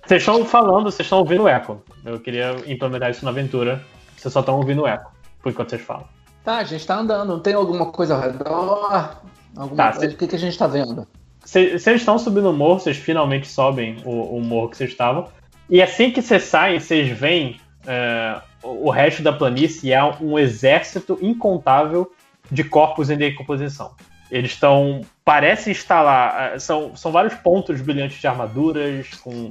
Vocês 0.06 0.22
estão 0.22 0.44
falando, 0.44 0.84
vocês 0.84 1.06
estão 1.06 1.18
ouvindo 1.18 1.42
o 1.44 1.48
eco. 1.48 1.82
Eu 2.04 2.20
queria 2.20 2.56
implementar 2.66 3.10
isso 3.10 3.24
na 3.24 3.30
aventura. 3.32 3.84
Vocês 4.16 4.32
só 4.32 4.40
estão 4.40 4.56
ouvindo 4.56 4.82
o 4.82 4.86
eco, 4.86 5.10
por 5.42 5.50
enquanto 5.50 5.70
vocês 5.70 5.82
falam. 5.82 6.06
Tá, 6.44 6.58
a 6.58 6.64
gente 6.64 6.86
tá 6.86 6.96
andando. 6.96 7.28
Não 7.28 7.40
tem 7.40 7.54
alguma 7.54 7.86
coisa 7.86 8.14
ao 8.14 8.20
redor? 8.20 9.16
Alguma 9.56 9.76
Tá, 9.76 9.92
coisa? 9.92 10.08
cê- 10.08 10.14
O 10.14 10.18
que, 10.18 10.26
que 10.26 10.36
a 10.36 10.38
gente 10.38 10.56
tá 10.58 10.66
vendo? 10.66 11.06
Vocês 11.44 11.86
estão 11.86 12.18
subindo 12.18 12.50
o 12.50 12.52
morro, 12.52 12.78
vocês 12.80 12.96
finalmente 12.96 13.48
sobem 13.48 13.96
o, 14.04 14.36
o 14.36 14.40
morro 14.42 14.68
que 14.68 14.76
vocês 14.76 14.90
estavam. 14.90 15.28
E 15.70 15.80
assim 15.82 16.10
que 16.10 16.20
vocês 16.20 16.42
saem, 16.44 16.78
vocês 16.78 17.08
veem 17.16 17.58
é, 17.86 18.40
o 18.62 18.90
resto 18.90 19.22
da 19.22 19.32
planície 19.32 19.92
é 19.92 20.02
um 20.20 20.38
exército 20.38 21.18
incontável 21.22 22.12
de 22.50 22.64
corpos 22.64 23.08
em 23.10 23.16
decomposição. 23.16 23.92
Eles 24.30 24.52
estão. 24.52 25.00
Parece 25.24 25.70
estar 25.70 26.02
lá. 26.02 26.50
é, 26.54 26.58
São, 26.58 26.94
são 26.96 27.10
vários 27.10 27.34
pontos 27.34 27.80
brilhantes 27.80 28.20
de 28.20 28.26
armaduras, 28.26 29.08
com, 29.22 29.48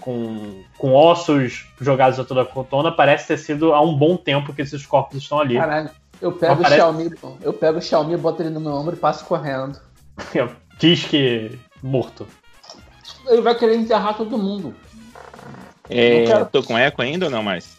com, 0.00 0.62
com 0.76 0.92
ossos 0.92 1.66
jogados 1.80 2.18
a 2.20 2.24
toda 2.24 2.42
a 2.42 2.46
cotona. 2.46 2.92
Parece 2.92 3.28
ter 3.28 3.38
sido 3.38 3.72
há 3.72 3.80
um 3.80 3.94
bom 3.96 4.16
tempo 4.18 4.52
que 4.52 4.60
esses 4.62 4.84
corpos 4.84 5.16
estão 5.16 5.40
ali. 5.40 5.56
Caralho, 5.56 5.90
eu 6.22 6.32
pego 6.32 6.52
Aparece- 6.54 6.74
o 6.74 6.76
Xiaomi, 6.76 7.10
eu 7.42 7.52
pego 7.52 7.78
o 7.78 7.82
Xiaomi, 7.82 8.16
boto 8.16 8.40
ele 8.42 8.50
no 8.50 8.60
meu 8.60 8.72
ombro 8.72 8.94
e 8.94 8.98
passo 8.98 9.24
correndo. 9.24 9.78
Diz 10.78 11.04
que 11.04 11.58
morto. 11.82 12.26
Ele 13.26 13.42
vai 13.42 13.54
querer 13.56 13.76
enterrar 13.76 14.16
todo 14.16 14.38
mundo. 14.38 14.74
É, 15.90 16.20
Não 16.20 16.26
quero. 16.26 16.46
tô 16.46 16.62
com 16.62 16.78
eco 16.78 17.02
ainda 17.02 17.26
ou 17.26 17.30
não 17.30 17.42
mais? 17.42 17.76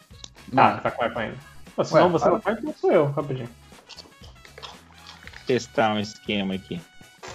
Ah, 0.56 0.74
tá 0.84 0.92
com 0.92 1.04
eco 1.04 1.18
ainda. 1.20 1.38
Pô, 1.76 1.84
senão 1.84 2.06
Ué, 2.06 2.12
você 2.12 2.26
para. 2.26 2.34
não 2.34 2.40
vai, 2.42 2.54
então 2.54 2.76
sou 2.80 2.92
eu, 2.92 3.06
rapidinho. 3.12 3.50
Testar 5.48 5.94
um 5.94 6.00
esquema 6.00 6.54
aqui. 6.56 6.82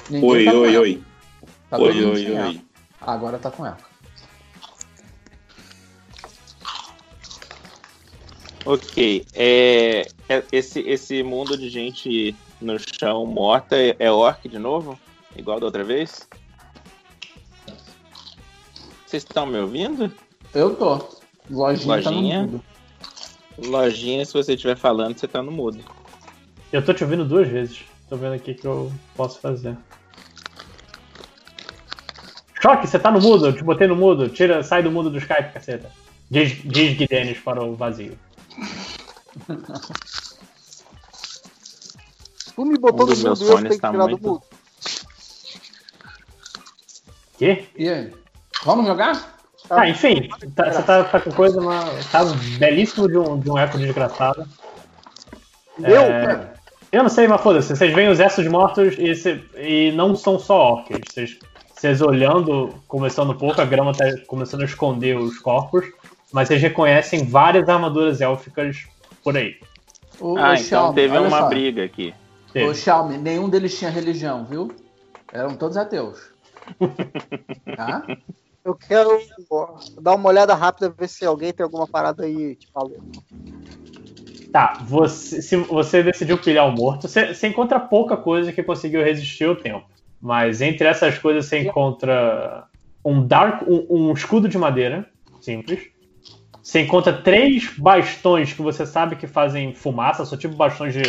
Ninguém 0.09 0.31
Oi, 0.31 0.45
tá 0.45 0.53
oi, 0.53 0.77
oi. 0.79 1.03
Tá 1.71 1.79
Oi, 1.79 2.05
oi, 2.05 2.31
oi. 2.39 2.61
Agora 3.01 3.39
tá 3.39 3.51
com 3.51 3.67
eco. 3.67 3.88
Ok. 8.65 9.27
É, 9.35 10.09
é- 10.29 10.45
esse, 10.53 10.81
esse 10.81 11.23
mundo 11.23 11.57
de 11.57 11.69
gente 11.69 12.35
no 12.61 12.77
chão 12.79 13.25
morta 13.27 13.77
é, 13.77 13.97
é 13.99 14.11
orc 14.11 14.49
de 14.49 14.59
novo? 14.59 14.99
Igual 15.37 15.61
da 15.61 15.67
outra 15.67 15.85
vez? 15.85 16.29
Vocês 19.07 19.23
estão 19.23 19.47
me 19.47 19.59
ouvindo? 19.59 20.13
Eu 20.55 20.75
tô. 20.75 21.09
Lojinha, 21.51 22.03
tá 22.03 22.11
no 22.11 22.17
Lojinha? 22.17 22.43
mundo. 22.43 22.65
Lojinha, 23.59 24.25
se 24.25 24.33
você 24.33 24.55
estiver 24.55 24.77
falando, 24.77 25.19
você 25.19 25.27
tá 25.27 25.43
no 25.43 25.51
mudo. 25.51 25.83
Eu 26.73 26.85
tô 26.85 26.93
te 26.93 27.03
ouvindo 27.03 27.25
duas 27.25 27.49
vezes. 27.49 27.85
Tô 28.09 28.17
vendo 28.17 28.35
aqui 28.35 28.53
o 28.53 28.55
que 28.55 28.67
eu 28.67 28.93
posso 29.17 29.41
fazer. 29.41 29.77
Choque, 32.61 32.87
você 32.87 32.99
tá 32.99 33.11
no 33.11 33.21
mudo, 33.21 33.47
eu 33.47 33.53
te 33.57 33.63
botei 33.63 33.87
no 33.87 33.97
mudo. 33.97 34.29
Tira, 34.29 34.63
sai 34.63 34.83
do 34.83 34.91
mudo 34.91 35.11
do 35.11 35.19
Skype, 35.19 35.53
caceta. 35.53 35.91
Diz, 36.31 36.53
diz 36.65 37.41
para 37.41 37.63
o 37.65 37.75
vazio. 37.75 38.19
Tu 42.55 42.65
me 42.65 42.77
botou 42.77 43.05
Um 43.05 43.09
dos 43.11 43.19
no 43.19 43.25
meus 43.25 43.41
mundo 43.41 43.49
e 43.51 43.53
eu 43.53 43.59
tenho 43.59 43.71
que 43.75 43.79
tá 43.81 43.91
tirar 43.93 44.05
muito- 44.09 44.21
do 44.21 44.29
mundo. 44.31 44.43
Quê? 47.39 47.69
E 47.77 47.89
aí? 47.89 48.13
Vamos 48.65 48.87
jogar? 48.87 49.39
Ah, 49.71 49.89
enfim, 49.89 50.29
tá- 50.57 50.73
você 50.73 50.83
tá, 50.83 51.05
tá 51.05 51.21
com 51.21 51.31
coisa, 51.31 51.61
mas 51.61 52.11
tá 52.11 52.25
belíssimo 52.59 53.07
de 53.07 53.17
um, 53.19 53.39
de 53.39 53.49
um 53.51 53.57
eco 53.59 53.79
desgraçado. 53.79 54.45
Deu? 55.79 56.03
É, 56.03 56.53
eu 56.91 57.03
não 57.05 57.11
sei, 57.11 57.29
mas 57.29 57.41
foda-se. 57.41 57.77
Vocês 57.77 57.95
veem 57.95 58.09
os 58.09 58.19
exos 58.19 58.47
mortos 58.49 58.95
e, 58.99 59.15
cê- 59.15 59.41
e 59.57 59.93
não 59.93 60.17
são 60.17 60.37
só 60.39 60.73
orcs. 60.73 60.99
Vocês, 61.13 61.39
vocês 61.77 62.01
olhando, 62.03 62.75
começando 62.89 63.31
um 63.31 63.39
pouco, 63.39 63.61
a 63.61 63.65
grama 63.65 63.93
tá 63.95 64.05
começando 64.27 64.63
a 64.63 64.65
esconder 64.65 65.17
os 65.17 65.39
corpos, 65.39 65.85
mas 66.33 66.49
vocês 66.49 66.61
reconhecem 66.61 67.25
várias 67.25 67.69
armaduras 67.69 68.21
élficas 68.21 68.79
por 69.29 69.37
aí. 69.37 69.57
O, 70.21 70.39
ah, 70.39 70.53
o 70.53 70.55
então 70.55 70.57
Xiaomi, 70.57 70.95
teve 70.95 71.19
uma 71.19 71.41
só. 71.41 71.49
briga 71.51 71.85
aqui. 71.85 72.15
Teve. 72.51 72.67
Ô, 72.67 72.75
Xiaomi, 72.75 73.19
nenhum 73.19 73.51
deles 73.51 73.79
tinha 73.79 73.91
religião, 73.91 74.47
viu? 74.47 74.73
Eram 75.31 75.55
todos 75.55 75.77
ateus. 75.77 76.33
tá? 77.77 78.07
Eu 78.65 78.75
quero 78.75 79.21
dar 80.01 80.15
uma 80.15 80.31
olhada 80.31 80.55
rápida, 80.55 80.89
ver 80.89 81.09
se 81.09 81.27
alguém 81.27 81.53
tem 81.53 81.63
alguma 81.63 81.87
parada 81.87 82.25
aí, 82.25 82.57
te 82.57 82.69
falou. 82.73 82.97
Tá, 84.51 84.83
você, 84.87 85.43
se 85.43 85.57
você 85.57 86.03
decidiu 86.03 86.39
pilhar 86.39 86.67
o 86.67 86.73
morto, 86.73 87.07
você, 87.07 87.35
você 87.35 87.49
encontra 87.49 87.79
pouca 87.79 88.17
coisa 88.17 88.51
que 88.51 88.63
conseguiu 88.63 89.05
resistir 89.05 89.45
ao 89.45 89.57
tempo. 89.57 89.87
Mas 90.19 90.63
entre 90.63 90.87
essas 90.87 91.19
coisas 91.19 91.45
você 91.45 91.59
encontra 91.61 92.67
um 93.05 93.27
dark, 93.27 93.63
um, 93.69 94.09
um 94.09 94.13
escudo 94.15 94.49
de 94.49 94.57
madeira, 94.57 95.07
simples. 95.39 95.98
Você 96.69 96.81
encontra 96.83 97.15
três 97.15 97.67
bastões 97.79 98.53
que 98.53 98.61
você 98.61 98.85
sabe 98.85 99.17
que 99.17 99.27
fazem 99.27 99.75
fumaça, 99.75 100.27
são 100.27 100.37
tipo 100.37 100.55
bastões 100.55 100.93
de 100.93 101.01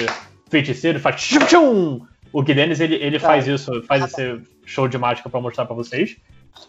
feiticeiro, 0.49 1.01
faz 1.01 1.17
tchum, 1.21 1.39
tchum. 1.45 2.01
O 2.31 2.41
Guidenis, 2.41 2.79
ele, 2.79 2.95
ele 2.95 3.19
Tá. 3.19 3.27
faz 3.27 3.45
isso, 3.45 3.83
faz 3.83 4.05
esse 4.05 4.41
show 4.63 4.87
de 4.87 4.97
mágica 4.97 5.29
pra 5.29 5.41
mostrar 5.41 5.65
pra 5.65 5.75
vocês. 5.75 6.15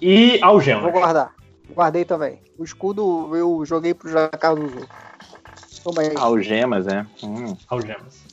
E 0.03 0.41
algemas. 0.43 0.83
Vou 0.83 0.91
guardar. 0.91 1.33
Guardei 1.73 2.05
também. 2.05 2.41
O 2.59 2.65
escudo 2.65 3.31
eu 3.37 3.65
joguei 3.65 3.95
pro 3.95 4.11
Jacardo 4.11 4.67
usou. 4.67 4.85
Toma 5.85 6.03
aí. 6.03 6.13
Algemas, 6.17 6.87
né? 6.87 7.07
Hum. 7.23 7.57
Algemas. 7.69 8.25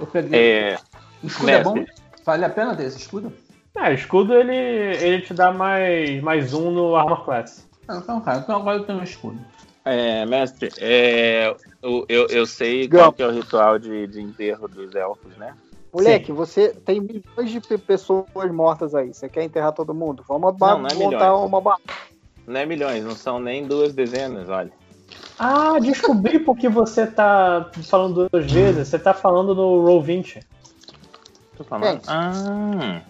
Eu 0.00 0.06
peguei. 0.08 0.36
É, 0.40 0.78
O 1.22 1.28
escudo 1.28 1.50
é 1.50 1.62
bom? 1.62 1.74
mestre. 1.74 1.94
Vale 2.24 2.44
a 2.44 2.50
pena 2.50 2.74
ter 2.74 2.86
esse 2.86 2.98
escudo? 2.98 3.32
É, 3.78 3.94
escudo 3.94 4.34
ele, 4.34 4.52
ele 4.56 5.22
te 5.22 5.32
dá 5.32 5.52
mais, 5.52 6.20
mais 6.24 6.52
um 6.52 6.72
no 6.72 6.96
Armor 6.96 7.24
Class. 7.24 7.65
Então, 7.88 8.20
cara, 8.20 8.40
então 8.40 8.56
agora 8.56 8.78
eu 8.78 8.84
tenho 8.84 8.98
um 8.98 9.04
escudo. 9.04 9.40
É, 9.84 10.26
mestre, 10.26 10.72
é, 10.78 11.54
eu, 11.80 12.04
eu, 12.08 12.26
eu 12.26 12.46
sei 12.46 12.88
Gama. 12.88 13.04
qual 13.04 13.12
que 13.12 13.22
é 13.22 13.26
o 13.28 13.30
ritual 13.30 13.78
de, 13.78 14.06
de 14.08 14.20
enterro 14.20 14.66
dos 14.66 14.94
elfos, 14.94 15.36
né? 15.38 15.54
Moleque, 15.92 16.32
você 16.32 16.74
tem 16.74 17.00
milhões 17.00 17.50
de 17.50 17.60
pe- 17.60 17.78
pessoas 17.78 18.26
mortas 18.52 18.94
aí. 18.94 19.14
Você 19.14 19.28
quer 19.28 19.44
enterrar 19.44 19.72
todo 19.72 19.94
mundo? 19.94 20.24
Vamos 20.28 20.58
Não, 20.60 20.82
não 20.82 20.90
é 20.90 20.94
montar 20.94 21.32
milhões. 21.34 21.48
uma 21.48 21.60
barra. 21.60 21.80
Não 22.46 22.60
é 22.60 22.66
milhões, 22.66 23.04
não 23.04 23.14
são 23.14 23.38
nem 23.38 23.66
duas 23.66 23.92
dezenas, 23.94 24.48
olha. 24.48 24.72
Ah, 25.38 25.78
descobri 25.80 26.38
porque 26.44 26.68
você 26.68 27.06
tá 27.06 27.70
falando 27.88 28.28
duas 28.30 28.50
vezes. 28.50 28.88
Você 28.88 28.98
tá 28.98 29.14
falando 29.14 29.54
no 29.54 29.82
Roll20. 29.84 30.42
Tô 31.56 31.64
falando. 31.64 31.92
Gente. 31.92 32.04
Ah, 32.08 33.02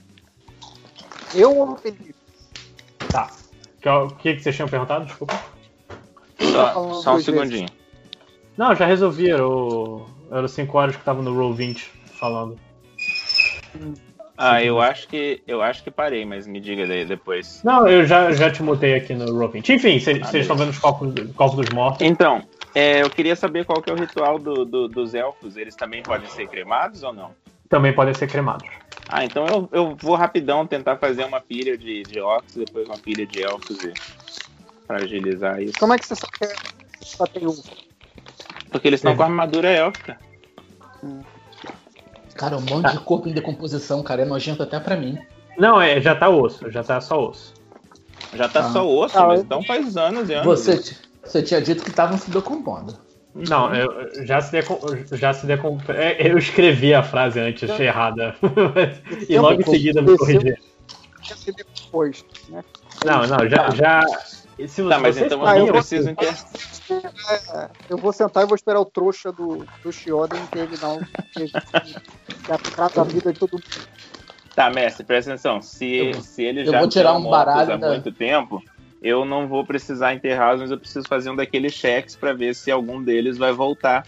Eu 1.35 1.57
ou? 1.57 1.79
Tá. 3.11 3.31
Que- 3.87 3.91
O 3.91 4.09
que, 4.09 4.35
que 4.35 4.43
vocês 4.43 4.57
tinham 4.57 4.69
perguntado? 4.69 5.05
Desculpa. 5.05 5.41
só, 6.41 6.93
só 6.95 7.15
um 7.15 7.21
segundinho. 7.21 7.69
Não, 8.57 8.75
já 8.75 8.85
resolvi. 8.85 9.31
Era 9.31 9.47
o, 9.47 10.05
era 10.29 10.45
os 10.45 10.51
5 10.51 10.77
horas 10.77 10.97
que 10.97 11.05
tava 11.05 11.23
no 11.23 11.33
Roll20 11.33 11.85
falando. 12.19 12.59
Ah, 14.37 14.61
eu 14.61 14.81
acho 14.81 15.07
que 15.07 15.41
eu 15.47 15.63
acho 15.63 15.85
que 15.85 15.91
parei, 15.93 16.25
mas 16.25 16.49
me 16.49 16.59
diga 16.61 16.85
daí 16.85 17.05
depois. 17.05 17.63
Não, 17.63 17.87
eu 17.87 18.05
já, 18.05 18.33
já 18.33 18.51
te 18.51 18.61
mutei 18.61 18.95
aqui 18.97 19.15
no 19.15 19.27
Roll20. 19.27 19.69
Enfim, 19.77 20.01
vocês 20.01 20.21
Ah, 20.35 20.37
estão 20.39 20.57
vendo 20.57 20.71
os 20.71 20.79
corpos, 20.81 21.15
corpos 21.37 21.57
dos 21.65 21.69
mortos. 21.73 22.01
Então, 22.05 22.43
é, 22.75 23.03
eu 23.03 23.09
queria 23.09 23.37
saber 23.37 23.65
qual 23.65 23.81
que 23.81 23.89
é 23.89 23.93
o 23.93 23.97
ritual 23.97 24.37
do- 24.37 24.65
do- 24.65 24.89
dos 24.89 25.15
elfos. 25.15 25.57
Eles 25.57 25.77
também 25.77 26.03
podem 26.03 26.29
ser 26.29 26.49
cremados 26.49 27.05
ou 27.05 27.13
não? 27.13 27.31
Também 27.69 27.93
podem 27.93 28.15
ser 28.15 28.27
cremados. 28.27 28.69
Ah, 29.09 29.25
então 29.25 29.47
eu, 29.47 29.69
eu 29.73 29.97
vou 29.97 30.17
rapidão 30.17 30.67
tentar 30.67 30.97
fazer 30.97 31.25
uma 31.25 31.41
pilha 31.41 31.79
de, 31.79 32.05
de 32.05 32.21
orcs 32.21 32.57
e 32.57 32.61
depois 32.61 32.87
uma 32.87 32.99
pilha 32.99 33.25
de 33.27 33.41
elfos 33.41 33.83
e, 33.83 33.93
pra 34.87 34.99
agilizar 34.99 35.63
isso. 35.63 35.79
Como 35.79 35.93
é 35.93 35.99
que 35.99 36.05
você 36.05 36.17
sabe 36.17 36.33
que 36.39 36.45
é- 36.45 36.57
só 37.03 37.27
tem 37.27 37.47
um? 37.47 37.55
Porque 38.71 38.89
eles 38.89 38.99
estão 38.99 39.17
com 39.17 39.23
armadura 39.23 39.69
élfica. 39.69 40.19
Cara, 42.35 42.57
um 42.57 42.61
monte 42.63 42.91
de 42.93 42.99
corpo 43.01 43.29
em 43.29 43.33
decomposição, 43.33 44.03
cara. 44.03 44.23
É 44.23 44.25
nojento 44.25 44.63
até 44.63 44.79
pra 44.81 44.97
mim. 44.97 45.17
Não, 45.57 45.81
é, 45.81 46.01
já 46.01 46.15
tá 46.15 46.29
osso. 46.29 46.71
Já 46.71 46.83
tá 46.83 47.01
só 47.01 47.29
osso. 47.29 47.55
Já 48.35 48.49
tá 48.49 48.61
Ah. 48.61 48.63
só 48.65 48.87
osso, 48.87 49.17
Ah, 49.17 49.27
mas 49.29 49.39
eu- 49.39 49.45
então 49.45 49.63
faz 49.63 49.97
anos 49.97 50.29
e 50.29 50.35
anos. 50.35 50.47
Você, 50.47 50.97
você 51.25 51.43
tinha 51.43 51.63
dito 51.63 51.83
que 51.85 51.91
estavam 51.91 52.19
se 52.19 52.31
decompondo. 52.31 52.99
Não, 53.49 53.75
eu, 53.75 53.91
eu- 53.93 54.27
já 54.27 54.41
se 54.41 54.51
decom... 54.53 54.81
já 55.13 55.33
se 55.33 55.47
decom... 55.47 55.79
é, 55.89 56.31
Eu 56.31 56.39
escrevi 56.39 56.95
a 56.95 57.03
frase 57.03 57.39
antes 57.39 57.69
errada. 57.79 58.35
e 59.29 59.39
logo 59.39 59.61
em 59.61 59.65
seguida 59.65 60.01
me 60.01 60.17
corrigi. 60.17 60.55
Depois, 61.87 62.23
né? 62.49 62.63
Não, 63.05 63.27
não, 63.27 63.49
já. 63.49 63.71
já... 63.71 64.01
e 64.59 64.69
Se 64.69 64.87
Tá, 64.89 64.99
mas 64.99 65.17
então 65.17 65.41
eu 65.43 65.47
Ah, 65.47 65.59
não 65.59 65.67
eu 65.67 65.73
preciso 65.75 66.09
enterrar. 66.11 66.37
É, 67.55 67.71
eu 67.91 67.99
vou 67.99 68.13
sentar 68.13 68.45
e 68.45 68.47
vou 68.47 68.55
esperar 68.55 68.81
o 68.81 68.85
trouxa 68.85 69.33
do, 69.33 69.67
do 69.83 69.93
Shioden 69.93 70.47
terminar 70.47 70.93
o 70.95 71.01
que 71.33 71.47
a 73.01 73.05
vida 73.05 73.33
de 73.33 73.39
todo 73.39 73.53
mundo. 73.53 73.65
Tá, 74.55 74.71
mestre, 74.71 75.05
presta 75.05 75.33
atenção. 75.33 75.61
Se, 75.61 75.97
Eu- 75.97 76.21
se 76.23 76.43
eles 76.43 76.67
eu 76.67 76.73
já 76.73 76.79
vou 76.81 76.89
tirar 76.89 77.15
um 77.15 77.29
baralho 77.29 77.73
há 77.73 77.77
da- 77.77 77.89
muito 77.89 78.11
tempo, 78.13 78.63
eu 79.03 79.25
não 79.25 79.47
vou 79.47 79.65
precisar 79.65 80.15
enterrá-los, 80.15 80.63
mas 80.63 80.71
eu 80.71 80.79
preciso 80.79 81.07
fazer 81.09 81.31
um 81.31 81.37
daqueles 81.37 81.73
cheques 81.73 82.17
pra 82.17 82.33
ver 82.33 82.55
se 82.55 82.71
algum 82.71 83.03
deles 83.03 83.39
vai 83.39 83.53
voltar 83.53 84.05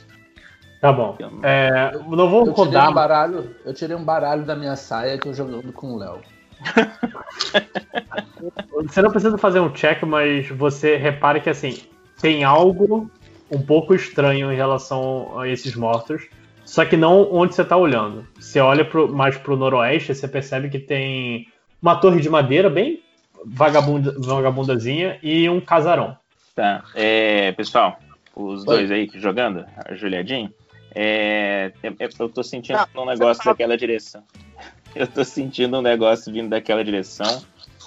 Tá 0.80 0.92
bom. 0.92 1.16
É, 1.42 1.90
não 2.08 2.30
vou 2.30 2.46
Eu 2.46 2.54
tirei, 2.54 2.66
rodar. 2.66 2.90
um 2.90 2.94
baralho, 2.94 3.56
eu 3.64 3.74
tirei 3.74 3.96
um 3.96 4.04
baralho 4.04 4.44
da 4.44 4.54
minha 4.54 4.76
saia 4.76 5.18
que 5.18 5.26
eu 5.26 5.34
jogando 5.34 5.72
com 5.72 5.94
o 5.94 5.98
Léo. 5.98 6.20
Você 8.84 9.02
não 9.02 9.10
precisa 9.10 9.36
fazer 9.38 9.58
um 9.58 9.70
check, 9.70 10.02
mas 10.04 10.48
você 10.50 10.96
repara 10.96 11.40
que 11.40 11.50
assim, 11.50 11.78
tem 12.20 12.44
algo 12.44 13.10
um 13.50 13.60
pouco 13.60 13.94
estranho 13.94 14.52
em 14.52 14.56
relação 14.56 15.38
a 15.38 15.48
esses 15.48 15.74
mortos. 15.74 16.28
Só 16.64 16.84
que 16.84 16.96
não 16.96 17.28
onde 17.32 17.54
você 17.54 17.64
tá 17.64 17.76
olhando. 17.76 18.24
Você 18.38 18.60
olha 18.60 18.84
pro, 18.84 19.12
mais 19.12 19.36
pro 19.36 19.56
noroeste, 19.56 20.14
você 20.14 20.28
percebe 20.28 20.68
que 20.68 20.78
tem 20.78 21.48
uma 21.82 21.96
torre 21.96 22.20
de 22.20 22.30
madeira 22.30 22.70
bem 22.70 23.02
vagabunda, 23.44 24.14
vagabundazinha 24.18 25.18
e 25.22 25.48
um 25.48 25.60
casarão. 25.60 26.16
Tá. 26.54 26.84
É, 26.94 27.52
pessoal, 27.52 27.98
os 28.34 28.60
Oi. 28.60 28.66
dois 28.66 28.90
aí 28.90 29.08
jogando, 29.14 29.64
a 29.86 29.94
Juliadinho, 29.94 30.52
é, 30.94 31.72
é- 31.82 31.88
é- 31.88 32.08
eu 32.18 32.28
tô 32.28 32.42
sentindo 32.42 32.78
Ah, 32.78 32.88
um 32.96 33.04
negócio 33.06 33.42
tá- 33.42 33.50
daquela 33.50 33.76
direção. 33.76 34.22
Eu 34.96 35.06
tô 35.06 35.22
sentindo 35.22 35.78
um 35.78 35.82
negócio 35.82 36.32
vindo 36.32 36.48
daquela 36.48 36.82
direção. 36.82 37.42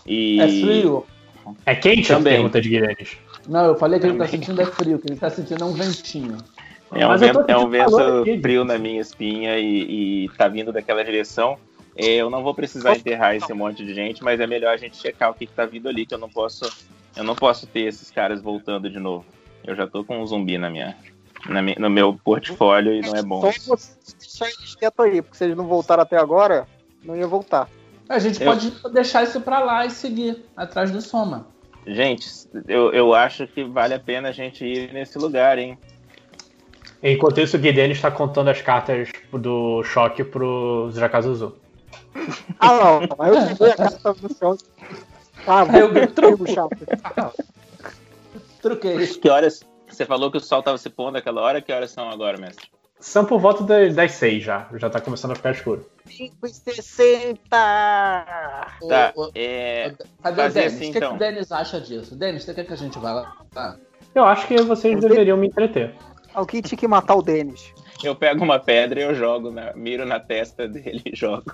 E. 0.05 0.39
É 0.39 0.47
frio? 0.47 1.05
É 1.65 1.73
quente 1.75 2.07
Também. 2.07 2.33
a 2.33 2.35
pergunta 2.35 2.61
de 2.61 2.69
Guilherme. 2.69 3.07
Não, 3.49 3.65
eu 3.65 3.75
falei 3.75 3.99
que 3.99 4.05
ele 4.05 4.13
tá 4.19 4.25
Também. 4.25 4.39
sentindo 4.39 4.61
é 4.61 4.65
frio, 4.67 4.99
que 4.99 5.09
ele 5.09 5.19
tá 5.19 5.29
sentindo 5.31 5.63
é 5.63 5.67
um 5.67 5.73
ventinho. 5.73 6.37
É 6.93 7.07
um 7.07 7.17
vento, 7.17 7.43
é 7.47 7.57
um 7.57 7.67
vento 7.69 8.23
frio 8.41 8.63
na 8.63 8.77
minha 8.77 9.01
espinha 9.01 9.57
e, 9.57 10.25
e 10.25 10.29
tá 10.37 10.47
vindo 10.47 10.71
daquela 10.71 11.03
direção. 11.03 11.57
É, 11.95 12.15
eu 12.15 12.29
não 12.29 12.41
vou 12.43 12.53
precisar 12.55 12.95
enterrar 12.95 13.35
esse 13.35 13.53
monte 13.53 13.85
de 13.85 13.93
gente, 13.93 14.23
mas 14.23 14.39
é 14.39 14.47
melhor 14.47 14.73
a 14.73 14.77
gente 14.77 14.95
checar 14.97 15.29
o 15.29 15.33
que, 15.33 15.45
que 15.45 15.53
tá 15.53 15.65
vindo 15.65 15.89
ali, 15.89 16.05
que 16.05 16.13
eu 16.13 16.17
não 16.17 16.29
posso. 16.29 16.71
Eu 17.15 17.23
não 17.23 17.35
posso 17.35 17.67
ter 17.67 17.81
esses 17.81 18.09
caras 18.09 18.41
voltando 18.41 18.89
de 18.89 18.99
novo. 18.99 19.25
Eu 19.65 19.75
já 19.75 19.85
tô 19.85 20.03
com 20.03 20.19
um 20.21 20.25
zumbi 20.25 20.57
na 20.57 20.69
minha, 20.69 20.95
na 21.49 21.61
mi- 21.61 21.75
no 21.77 21.89
meu 21.89 22.17
portfólio 22.23 22.93
e 22.93 23.01
não 23.01 23.15
é 23.15 23.21
bom. 23.21 23.41
Só 23.41 23.75
você 23.75 23.91
deixar 24.17 24.45
eles 24.47 24.75
quietos 24.75 25.05
aí, 25.05 25.21
porque 25.21 25.37
se 25.37 25.43
eles 25.43 25.57
não 25.57 25.67
voltaram 25.67 26.03
até 26.03 26.17
agora, 26.17 26.65
não 27.03 27.15
ia 27.15 27.27
voltar. 27.27 27.67
A 28.07 28.19
gente 28.19 28.41
Eu- 28.41 28.47
pode 28.47 28.73
deixar 28.93 29.23
isso 29.23 29.41
pra 29.41 29.59
lá 29.59 29.85
e 29.85 29.89
seguir 29.89 30.45
atrás 30.55 30.91
do 30.91 31.01
Soma. 31.01 31.47
Gente, 31.85 32.29
eu, 32.67 32.93
eu 32.93 33.13
acho 33.13 33.47
que 33.47 33.63
vale 33.63 33.93
a 33.93 33.99
pena 33.99 34.29
a 34.29 34.31
gente 34.31 34.63
ir 34.65 34.93
nesse 34.93 35.17
lugar, 35.17 35.57
hein? 35.59 35.77
Enquanto 37.03 37.41
isso, 37.41 37.57
o 37.57 37.59
Guilherme 37.59 37.93
está 37.93 38.11
contando 38.11 38.49
as 38.49 38.61
cartas 38.61 39.09
do 39.33 39.83
choque 39.83 40.23
pro 40.23 40.91
Jakazuzu. 40.93 41.55
Ah, 42.59 42.73
não, 42.75 43.01
mas 43.17 43.35
eu 43.35 43.49
joguei 43.49 43.71
a 43.73 43.75
carta 43.77 44.15
no 44.21 44.35
chão. 44.35 44.57
Ah, 45.47 45.63
Aí 45.69 45.79
eu 45.79 45.93
vou 45.93 46.07
troco. 46.07 46.47
chato. 46.51 46.77
Truquei. 48.61 49.07
Que 49.07 49.29
horas? 49.29 49.63
Você 49.89 50.05
falou 50.05 50.31
que 50.31 50.37
o 50.37 50.41
sol 50.41 50.61
tava 50.63 50.77
se 50.77 50.89
pondo 50.89 51.17
aquela 51.17 51.41
hora, 51.41 51.61
que 51.61 51.71
horas 51.73 51.91
são 51.91 52.09
agora, 52.09 52.37
mestre? 52.37 52.67
São 52.99 53.25
por 53.25 53.39
volta 53.39 53.63
das, 53.63 54.11
seis 54.11 54.43
já. 54.43 54.69
Já 54.75 54.89
tá 54.89 55.01
começando 55.01 55.31
a 55.31 55.35
ficar 55.35 55.51
escuro. 55.51 55.89
5,60! 56.07 57.39
Tá, 57.49 58.67
O- 59.15 59.23
o- 59.27 59.31
é. 59.33 59.93
Cadê 60.21 60.41
o 60.45 60.49
Denis? 60.51 60.73
assim, 60.73 60.89
o 60.89 60.91
que, 60.91 60.97
então. 60.99 61.09
que 61.09 61.15
o 61.15 61.19
Denis 61.19 61.51
acha 61.51 61.81
disso? 61.81 62.15
Denis, 62.15 62.43
você 62.43 62.53
quer 62.53 62.65
que 62.65 62.73
a 62.73 62.77
gente 62.77 62.99
vá 62.99 63.11
lá? 63.13 63.35
Tá. 63.51 63.75
Eu 64.13 64.23
acho 64.25 64.47
que 64.47 64.61
vocês 64.61 64.99
deveriam 64.99 65.37
me 65.37 65.47
entreter. 65.47 65.95
Alguém 66.33 66.61
tinha 66.61 66.77
que 66.77 66.87
matar 66.87 67.15
o 67.15 67.21
Denis. 67.23 67.73
Eu 68.03 68.15
pego 68.15 68.43
uma 68.43 68.59
pedra 68.59 68.99
e 68.99 69.03
eu 69.03 69.13
jogo, 69.15 69.51
na- 69.51 69.73
miro 69.73 70.05
na 70.05 70.19
testa 70.19 70.67
dele 70.67 71.01
e 71.05 71.15
jogo. 71.15 71.51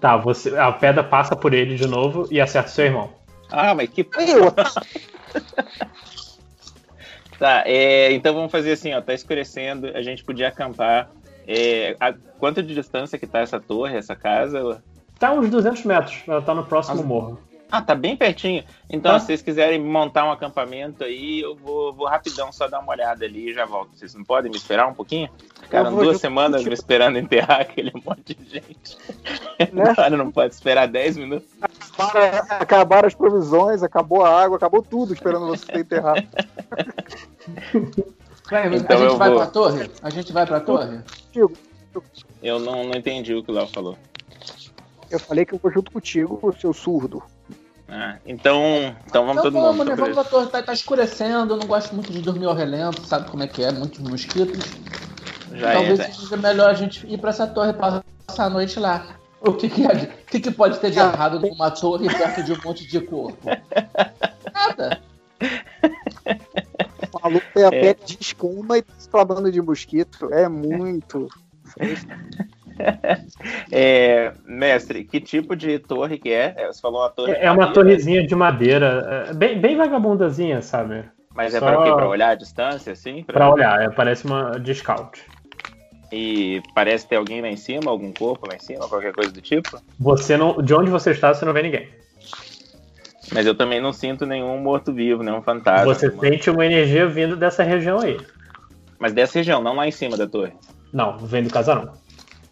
Tá, 0.00 0.16
você, 0.16 0.56
a 0.56 0.72
pedra 0.72 1.04
passa 1.04 1.36
por 1.36 1.52
ele 1.52 1.76
de 1.76 1.86
novo 1.86 2.26
e 2.30 2.40
acerta 2.40 2.68
seu 2.70 2.86
irmão. 2.86 3.12
Ah, 3.50 3.74
mas 3.74 3.88
que. 3.90 4.00
Eu, 4.00 4.52
Tá, 7.38 7.64
é, 7.66 8.12
então 8.12 8.32
vamos 8.32 8.52
fazer 8.52 8.72
assim, 8.72 8.94
ó. 8.94 9.00
Tá 9.00 9.12
escurecendo, 9.12 9.88
a 9.88 10.02
gente 10.02 10.24
podia 10.24 10.48
acampar. 10.48 11.10
É, 11.46 11.96
a, 12.00 12.14
quanto 12.38 12.62
de 12.62 12.74
distância 12.74 13.18
que 13.18 13.26
tá 13.26 13.40
essa 13.40 13.60
torre, 13.60 13.96
essa 13.96 14.14
casa? 14.16 14.82
Tá 15.18 15.32
uns 15.32 15.50
200 15.50 15.84
metros, 15.84 16.22
ela 16.26 16.40
tá 16.40 16.54
no 16.54 16.64
próximo 16.64 17.02
morro. 17.02 17.38
Ah, 17.76 17.82
tá 17.82 17.92
bem 17.94 18.16
pertinho. 18.16 18.62
Então, 18.88 19.12
Tá. 19.14 19.18
se 19.18 19.26
vocês 19.26 19.42
quiserem 19.42 19.80
montar 19.82 20.24
um 20.24 20.30
acampamento 20.30 21.02
aí, 21.02 21.40
eu 21.40 21.56
vou, 21.56 21.92
vou 21.92 22.06
rapidão 22.06 22.52
só 22.52 22.68
dar 22.68 22.78
uma 22.78 22.92
olhada 22.92 23.24
ali 23.24 23.50
e 23.50 23.52
já 23.52 23.64
volto. 23.64 23.96
Vocês 23.96 24.14
não 24.14 24.22
podem 24.22 24.48
me 24.48 24.56
esperar 24.56 24.86
um 24.86 24.94
pouquinho? 24.94 25.28
Ficaram 25.60 25.90
vou 25.90 26.00
duas 26.04 26.14
junto 26.14 26.20
semanas 26.20 26.52
contigo. 26.58 26.68
me 26.70 26.74
esperando 26.74 27.18
enterrar 27.18 27.62
aquele 27.62 27.90
monte 28.06 28.32
de 28.34 28.48
gente. 28.48 28.96
Né? 29.72 29.90
Agora 29.90 30.16
não 30.16 30.30
pode 30.30 30.54
esperar 30.54 30.86
10 30.86 31.16
minutos. 31.16 31.48
acabaram, 31.98 32.46
acabaram 32.60 33.06
as 33.08 33.14
provisões, 33.14 33.82
acabou 33.82 34.24
a 34.24 34.42
água, 34.44 34.56
acabou 34.56 34.80
tudo 34.80 35.12
esperando 35.12 35.46
você 35.48 35.72
enterrado. 35.80 36.22
Vai, 38.50 38.68
Então 38.76 38.96
a 38.96 39.00
gente 39.00 39.10
eu 39.10 39.16
vai 39.16 39.28
vou- 39.30 39.38
pra 39.38 39.46
torre? 39.48 39.90
A 40.00 40.10
gente 40.10 40.32
vai 40.32 40.46
pra 40.46 40.60
torre? 40.60 41.00
Eu 42.40 42.58
não, 42.60 42.84
não 42.84 42.94
entendi 42.96 43.34
o 43.34 43.42
que 43.42 43.50
o 43.50 43.54
Léo 43.54 43.66
falou. 43.66 43.98
Eu 45.10 45.18
falei 45.18 45.44
que 45.44 45.54
eu 45.54 45.58
vou 45.58 45.72
junto 45.72 45.90
contigo, 45.90 46.54
seu 46.60 46.72
surdo. 46.72 47.22
Ah, 47.88 48.16
então, 48.24 48.96
então 49.06 49.26
vamos 49.26 49.42
então 49.42 49.52
todo 49.52 49.52
vamos, 49.52 49.76
mundo. 49.76 49.88
né? 49.90 49.94
Vamos 49.96 50.14
pra 50.14 50.24
torre. 50.24 50.46
Tá, 50.46 50.62
tá 50.62 50.72
escurecendo, 50.72 51.54
eu 51.54 51.58
não 51.58 51.66
gosto 51.66 51.94
muito 51.94 52.10
de 52.10 52.20
dormir 52.22 52.46
ao 52.46 52.54
relento, 52.54 53.02
sabe 53.02 53.28
como 53.30 53.42
é 53.42 53.46
que 53.46 53.62
é? 53.62 53.70
Muitos 53.70 54.00
mosquitos. 54.00 54.58
Já 55.52 55.72
Talvez 55.74 56.00
é, 56.00 56.10
seja 56.10 56.36
melhor 56.36 56.70
a 56.70 56.74
gente 56.74 57.06
ir 57.06 57.18
pra 57.18 57.30
essa 57.30 57.46
torre 57.46 57.70
e 57.70 57.74
passar 57.74 58.02
a 58.38 58.50
noite 58.50 58.80
lá. 58.80 59.16
O 59.40 59.52
que, 59.52 59.68
que, 59.68 59.84
é 59.86 60.06
que, 60.30 60.40
que 60.40 60.50
pode 60.50 60.78
ter 60.78 60.90
de 60.90 60.98
errado 60.98 61.38
numa 61.38 61.70
torre 61.70 62.08
perto 62.08 62.42
de 62.42 62.52
um 62.54 62.58
monte 62.64 62.86
de 62.86 63.00
corpo? 63.02 63.38
Nada. 64.54 65.00
O 67.12 67.20
maluco 67.22 67.46
tem 67.52 67.64
a 67.64 67.68
É. 67.68 67.70
pele 67.70 67.98
de 68.06 68.16
escama 68.18 68.78
e 68.78 68.82
tá 68.82 68.94
se 68.96 69.08
clavando 69.08 69.52
de 69.52 69.60
mosquito. 69.60 70.32
É 70.32 70.48
muito. 70.48 71.28
É, 73.72 74.32
mestre, 74.44 75.04
que 75.04 75.20
tipo 75.20 75.54
de 75.56 75.78
torre 75.78 76.18
que 76.18 76.30
é? 76.30 76.54
É, 76.56 76.66
Você 76.68 76.80
falou 76.80 77.00
uma 77.02 77.10
torre. 77.10 77.34
de 77.34 77.40
É 77.40 77.50
uma 77.50 77.72
torrezinha 77.72 78.26
de 78.26 78.34
madeira, 78.34 79.26
é 79.30 79.34
bem, 79.34 79.58
bem 79.60 79.76
vagabundazinha, 79.76 80.62
sabe? 80.62 81.04
Mas 81.34 81.54
é 81.54 81.58
só- 81.58 81.66
pra 81.66 81.82
quê? 81.84 81.92
Pra 81.92 82.08
olhar 82.08 82.28
a 82.30 82.34
distância, 82.34 82.92
assim? 82.92 83.22
Pra- 83.24 83.34
Pra 83.34 83.50
olhar, 83.52 83.82
é, 83.82 83.90
parece 83.90 84.24
uma 84.24 84.52
de 84.58 84.74
scout. 84.74 85.20
E 86.12 86.62
parece 86.74 87.08
ter 87.08 87.16
alguém 87.16 87.40
lá 87.42 87.48
em 87.48 87.56
cima, 87.56 87.90
algum 87.90 88.12
corpo 88.12 88.46
lá 88.48 88.54
em 88.54 88.60
cima, 88.60 88.88
qualquer 88.88 89.12
coisa 89.12 89.32
do 89.32 89.40
tipo. 89.40 89.68
Você 89.98 90.36
não, 90.36 90.62
de 90.62 90.72
onde 90.74 90.90
você 90.90 91.10
está, 91.10 91.34
você 91.34 91.44
não 91.44 91.52
vê 91.52 91.62
ninguém. 91.62 91.88
Mas 93.32 93.46
eu 93.46 93.54
também 93.54 93.80
não 93.80 93.92
sinto 93.92 94.24
nenhum 94.26 94.58
morto-vivo, 94.58 95.22
nenhum 95.22 95.42
fantasma. 95.42 95.92
você 95.92 96.10
sente 96.10 96.50
uma 96.50 96.64
energia 96.64 97.06
vindo 97.08 97.36
dessa 97.36 97.62
região 97.64 97.98
aí. 98.00 98.16
Mas 98.98 99.12
dessa 99.12 99.38
região, 99.38 99.60
não 99.62 99.74
lá 99.74 99.88
em 99.88 99.90
cima 99.90 100.16
da 100.16 100.26
torre. 100.28 100.52
Não, 100.92 101.18
vem 101.18 101.42
do 101.42 101.50
casarão. 101.50 101.94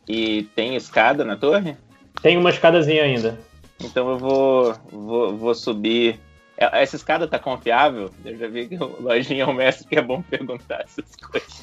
E 0.09 0.45
tem 0.55 0.75
escada 0.75 1.25
na 1.25 1.37
torre? 1.37 1.77
Tem 2.23 2.37
uma 2.37 2.51
escadazinha 2.51 3.05
ainda. 3.05 3.39
Então 3.81 4.11
eu 4.11 4.19
vou, 4.19 4.75
vou, 4.91 5.37
vou 5.37 5.55
subir. 5.55 6.21
É, 6.57 6.83
Essa 6.83 6.97
escada 6.97 7.27
tá 7.27 7.39
confiável? 7.39 8.11
Eu 8.25 8.37
já 8.37 8.49
vi 8.49 8.69
que 8.69 8.77
o 8.77 9.03
Lojinha 9.03 9.45
é 9.45 9.47
um 9.47 9.53
mestre 9.53 9.87
que 9.87 9.97
é 9.97 10.03
bom 10.03 10.23
perguntar 10.23 10.83
essas 10.83 11.17
coisas. 11.17 11.63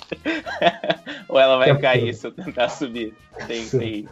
Ou 1.30 1.40
ela 1.40 1.58
vai 1.58 1.78
cair 1.80 2.14
se 2.14 2.28
eu 2.28 2.32
tentar 2.32 2.70
subir? 2.70 3.14
Tem, 3.48 3.68
tem? 3.70 4.08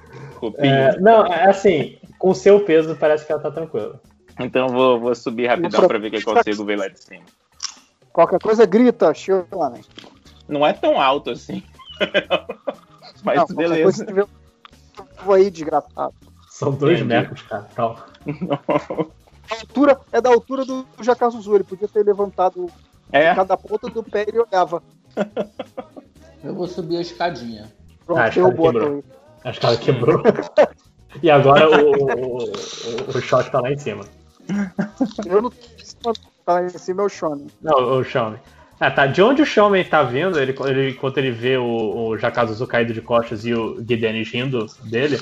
É, 0.57 0.99
não, 0.99 1.25
é 1.25 1.49
assim, 1.49 1.97
com 2.19 2.29
o 2.29 2.35
seu 2.35 2.59
peso 2.61 2.95
parece 2.95 3.25
que 3.25 3.31
ela 3.31 3.41
tá 3.41 3.51
tranquila. 3.51 3.99
Então 4.39 4.67
eu 4.67 4.73
vou, 4.73 4.99
vou 4.99 5.15
subir 5.15 5.47
rapidão 5.47 5.87
pra 5.87 5.97
ver 5.97 6.07
o 6.07 6.11
que 6.11 6.17
eu 6.17 6.35
consigo 6.35 6.63
ver 6.63 6.77
lá 6.77 6.87
de 6.87 6.99
cima. 6.99 7.23
Qualquer 8.13 8.39
coisa 8.39 8.65
grita, 8.65 9.13
Shionen. 9.13 9.81
Não 10.47 10.65
é 10.65 10.73
tão 10.73 11.01
alto 11.01 11.31
assim. 11.31 11.63
Mas 13.27 13.49
Não, 13.49 13.55
beleza. 13.55 14.05
tiver 14.05 14.25
um 15.25 15.31
aí, 15.33 15.51
desgraçado. 15.51 16.13
São 16.49 16.71
dois 16.71 17.01
metros, 17.01 17.41
cara. 17.41 17.67
Tal. 17.75 17.99
A 19.49 19.55
altura 19.61 19.99
é 20.11 20.19
da 20.21 20.29
altura 20.29 20.65
do 20.65 20.85
Jacazuzu. 21.01 21.55
Ele 21.55 21.63
podia 21.63 21.87
ter 21.87 22.03
levantado 22.05 22.67
É? 23.11 23.33
cada 23.35 23.57
ponta 23.57 23.89
do 23.89 24.03
pé 24.03 24.23
e 24.25 24.29
ele 24.29 24.39
olhava. 24.39 24.81
Eu 26.43 26.53
vou 26.55 26.67
subir 26.67 26.97
a 26.97 27.01
escadinha. 27.01 27.71
Pronto, 28.05 28.19
Ah, 28.19 28.23
a 28.25 28.29
escada 28.29 28.55
quebrou. 28.55 29.03
A 29.43 29.49
escada 29.49 29.77
quebrou. 29.77 30.23
e 31.21 31.29
agora 31.31 31.69
o, 31.69 31.91
o, 31.91 32.43
o, 32.43 33.17
o 33.17 33.21
shot 33.21 33.49
tá 33.51 33.59
lá 33.59 33.71
em 33.71 33.77
cima. 33.77 34.05
Eu 35.25 35.41
não 35.41 35.51
tô 36.01 36.13
tá 36.45 36.63
em 36.63 36.69
cima 36.69 37.03
é 37.03 37.05
o 37.05 37.09
Shonen. 37.09 37.47
Não, 37.61 37.99
o 37.99 38.03
Xiaomi. 38.03 38.37
Ah, 38.79 38.91
tá. 38.91 39.07
De 39.07 39.21
onde 39.21 39.41
o 39.41 39.45
Xiaomi 39.45 39.83
tá 39.83 40.03
vindo, 40.03 40.39
ele, 40.39 40.55
ele, 40.65 40.89
enquanto 40.91 41.17
ele 41.17 41.31
vê 41.31 41.57
o, 41.57 41.65
o 42.09 42.17
Jakazuzu 42.17 42.67
caído 42.67 42.93
de 42.93 43.01
costas 43.01 43.45
e 43.45 43.53
o 43.53 43.77
Gidenis 43.77 44.31
rindo 44.31 44.67
dele, 44.83 45.19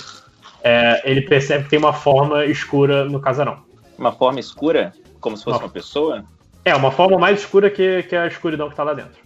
é, 0.62 1.02
ele 1.10 1.22
percebe 1.22 1.64
que 1.64 1.70
tem 1.70 1.80
uma 1.80 1.94
forma 1.94 2.46
escura 2.46 3.06
no 3.06 3.20
casarão. 3.22 3.64
Uma 3.98 4.12
forma 4.12 4.40
escura? 4.40 4.94
Como 5.22 5.38
se 5.38 5.44
fosse 5.44 5.58
Uma- 5.60 5.66
uma 5.66 5.72
pessoa? 5.72 6.26
É, 6.66 6.76
uma 6.76 6.92
forma 6.92 7.18
mais 7.18 7.40
escura 7.40 7.70
que, 7.70 8.04
que 8.04 8.16
a 8.16 8.28
escuridão 8.28 8.70
que 8.70 8.76
tá 8.76 8.84
lá 8.84 8.94
dentro. 8.94 9.24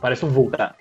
Parece 0.00 0.24
um 0.24 0.28
vulto. 0.28 0.56
Tá. 0.58 0.74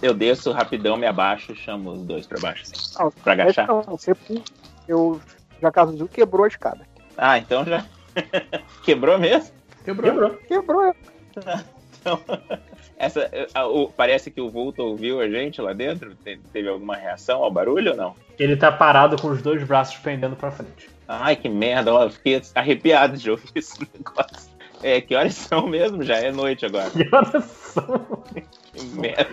Eu 0.00 0.12
desço 0.12 0.52
rapidão, 0.52 0.96
me 0.96 1.06
abaixo 1.06 1.52
e 1.52 1.56
chamo 1.56 1.92
os 1.92 2.02
dois 2.02 2.26
pra 2.26 2.38
baixo, 2.40 2.62
assim. 2.64 2.98
Não, 2.98 3.10
Pra 3.10 3.32
agachar. 3.32 3.66
Não, 3.66 3.82
você 3.82 4.14
pula. 4.14 4.42
Eu, 4.86 5.20
Jacazuzu 5.60 6.08
quebrou 6.08 6.44
a 6.44 6.48
escada. 6.48 6.80
Ah, 7.16 7.38
então 7.38 7.64
já. 7.64 7.84
Quebrou 8.84 9.18
mesmo? 9.18 9.50
Quebrou. 9.84 10.10
Quebrou. 10.12 10.38
Quebrou. 10.48 10.94
Então, 12.02 12.20
Essa, 12.98 13.28
a- 13.54 13.66
o- 13.66 13.88
parece 13.88 14.30
que 14.30 14.40
o 14.40 14.48
Vulto 14.50 14.82
ouviu 14.82 15.18
a 15.20 15.28
gente 15.28 15.60
lá 15.60 15.72
dentro? 15.72 16.14
Te- 16.16 16.38
Teve 16.52 16.68
alguma 16.68 16.94
reação 16.94 17.42
ao 17.42 17.50
barulho 17.50 17.92
ou 17.92 17.96
não? 17.96 18.14
Ele 18.38 18.54
tá 18.56 18.70
parado 18.70 19.16
com 19.20 19.28
os 19.28 19.42
dois 19.42 19.62
braços 19.64 19.96
pendendo 19.96 20.36
pra 20.36 20.50
frente. 20.52 20.88
Ai, 21.08 21.34
que 21.34 21.48
merda, 21.48 21.92
ó, 21.92 22.04
eu 22.04 22.10
fiquei 22.10 22.40
arrepiado 22.54 23.16
de 23.16 23.30
ouvir 23.30 23.50
esse 23.56 23.76
negócio. 23.92 24.50
É, 24.82 25.00
que 25.00 25.14
horas 25.16 25.34
são 25.34 25.66
mesmo? 25.66 26.02
Já 26.02 26.16
é 26.18 26.30
noite 26.30 26.64
agora. 26.66 26.90
Que 26.94 27.08
horas 27.14 27.44
são? 27.44 28.24
Que 28.72 28.82
merda. 28.84 29.26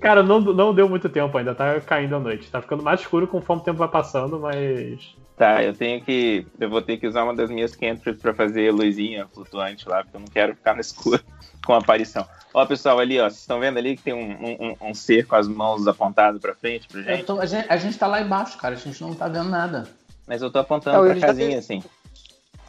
Cara, 0.00 0.22
não, 0.22 0.40
não 0.40 0.74
deu 0.74 0.88
muito 0.88 1.08
tempo 1.08 1.36
ainda, 1.38 1.54
tá 1.54 1.80
caindo 1.80 2.16
a 2.16 2.20
noite. 2.20 2.50
Tá 2.50 2.60
ficando 2.60 2.82
mais 2.82 3.00
escuro 3.00 3.26
conforme 3.28 3.62
o 3.62 3.64
tempo 3.64 3.78
vai 3.78 3.88
passando, 3.88 4.38
mas. 4.40 5.14
Tá, 5.36 5.62
eu 5.64 5.74
tenho 5.74 6.00
que. 6.00 6.46
Eu 6.60 6.70
vou 6.70 6.80
ter 6.80 6.96
que 6.96 7.06
usar 7.08 7.24
uma 7.24 7.34
das 7.34 7.50
minhas 7.50 7.74
cantrips 7.74 8.22
pra 8.22 8.32
fazer 8.32 8.70
luzinha 8.72 9.26
flutuante 9.34 9.88
lá, 9.88 10.02
porque 10.04 10.16
eu 10.16 10.20
não 10.20 10.28
quero 10.28 10.54
ficar 10.54 10.74
no 10.76 10.80
escuro 10.80 11.20
com 11.66 11.72
a 11.74 11.78
aparição. 11.78 12.24
Ó, 12.52 12.64
pessoal, 12.66 13.00
ali, 13.00 13.18
ó, 13.20 13.24
vocês 13.24 13.40
estão 13.40 13.58
vendo 13.58 13.78
ali 13.78 13.96
que 13.96 14.02
tem 14.04 14.14
um, 14.14 14.76
um, 14.80 14.90
um 14.90 14.94
ser 14.94 15.26
com 15.26 15.34
as 15.34 15.48
mãos 15.48 15.88
apontadas 15.88 16.40
pra 16.40 16.54
frente 16.54 16.86
pra 16.86 17.00
Eu 17.00 17.04
gente? 17.16 17.24
tô- 17.24 17.40
a, 17.40 17.46
gente, 17.46 17.66
a 17.68 17.76
gente 17.76 17.98
tá 17.98 18.06
lá 18.06 18.20
embaixo, 18.20 18.56
cara. 18.58 18.74
A 18.74 18.78
gente 18.78 19.02
não 19.02 19.12
tá 19.12 19.26
vendo 19.26 19.48
nada. 19.48 19.88
Mas 20.26 20.40
eu 20.40 20.50
tô 20.52 20.60
apontando 20.60 20.96
Não, 20.98 21.02
pra 21.04 21.10
ele 21.12 21.20
já 21.20 21.26
casinha, 21.26 21.48
tem- 21.48 21.58
assim. 21.58 21.82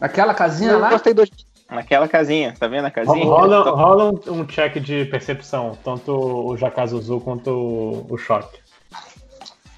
Aquela 0.02 0.34
casinha 0.34 0.72
Eu 0.72 0.80
lá? 0.80 0.90
gostei 0.90 1.14
do. 1.14 1.24
Naquela 1.70 2.08
casinha, 2.08 2.54
tá 2.60 2.68
vendo 2.68 2.86
a 2.86 2.92
casinha? 2.92 3.26
Rola, 3.26 3.56
Eu 3.58 3.64
tô- 3.64 3.76
rola 3.76 4.06
um, 4.12 4.40
um 4.42 4.46
check 4.46 4.80
de 4.80 5.06
percepção, 5.06 5.78
tanto 5.84 6.12
o 6.12 6.58
Jakazu 6.58 6.98
Azul 6.98 7.22
quanto 7.22 8.06
o, 8.10 8.18
Choque. 8.18 8.60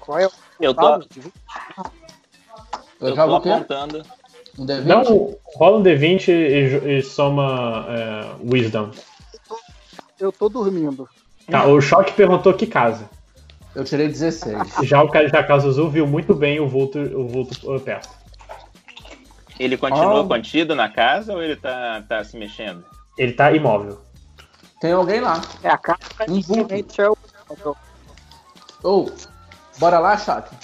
Qual 0.00 0.18
é 0.18 0.26
o 0.26 0.30
Eu 0.60 0.74
tô? 0.74 1.00
Eu 3.00 3.08
eu 3.08 3.16
jogo 3.16 3.40
tô 3.40 3.52
apontando. 3.52 4.02
Um 4.58 4.66
D20? 4.66 4.84
Não, 4.84 5.38
rola 5.56 5.78
um 5.78 5.82
D20 5.82 6.28
e, 6.28 6.98
e 6.98 7.02
soma 7.02 7.86
é, 7.88 8.24
Wisdom. 8.52 8.90
Eu 10.18 10.32
tô 10.32 10.48
dormindo. 10.48 11.08
Tá, 11.48 11.66
o 11.66 11.80
Choque 11.80 12.12
perguntou 12.12 12.52
que 12.54 12.66
casa. 12.66 13.08
Eu 13.74 13.84
tirei 13.84 14.08
16. 14.08 14.58
Já 14.82 15.02
o 15.02 15.08
cara 15.08 15.26
de 15.26 15.30
Jakazu 15.32 15.68
Azul 15.68 15.88
viu 15.90 16.06
muito 16.06 16.34
bem 16.34 16.58
o 16.58 16.66
vulto, 16.68 16.98
o 16.98 17.28
vulto 17.28 17.72
uh, 17.72 17.78
perto. 17.80 18.08
Ele 19.58 19.76
continua 19.76 20.22
Ah. 20.22 20.26
contido 20.26 20.74
na 20.74 20.88
casa 20.88 21.32
ou 21.32 21.42
ele 21.42 21.56
tá, 21.56 22.02
tá 22.08 22.24
se 22.24 22.36
mexendo? 22.36 22.84
Ele 23.16 23.32
tá 23.32 23.52
imóvel. 23.52 24.00
Tem 24.80 24.92
alguém 24.92 25.20
lá. 25.20 25.40
É 25.62 25.68
a 25.68 25.78
cara 25.78 25.98
Um 26.28 26.40
vulto. 26.40 26.74
é 26.74 27.08
o. 27.08 27.76
Ô, 28.82 29.10
bora 29.78 29.98
lá, 29.98 30.16
Choque. 30.16 30.54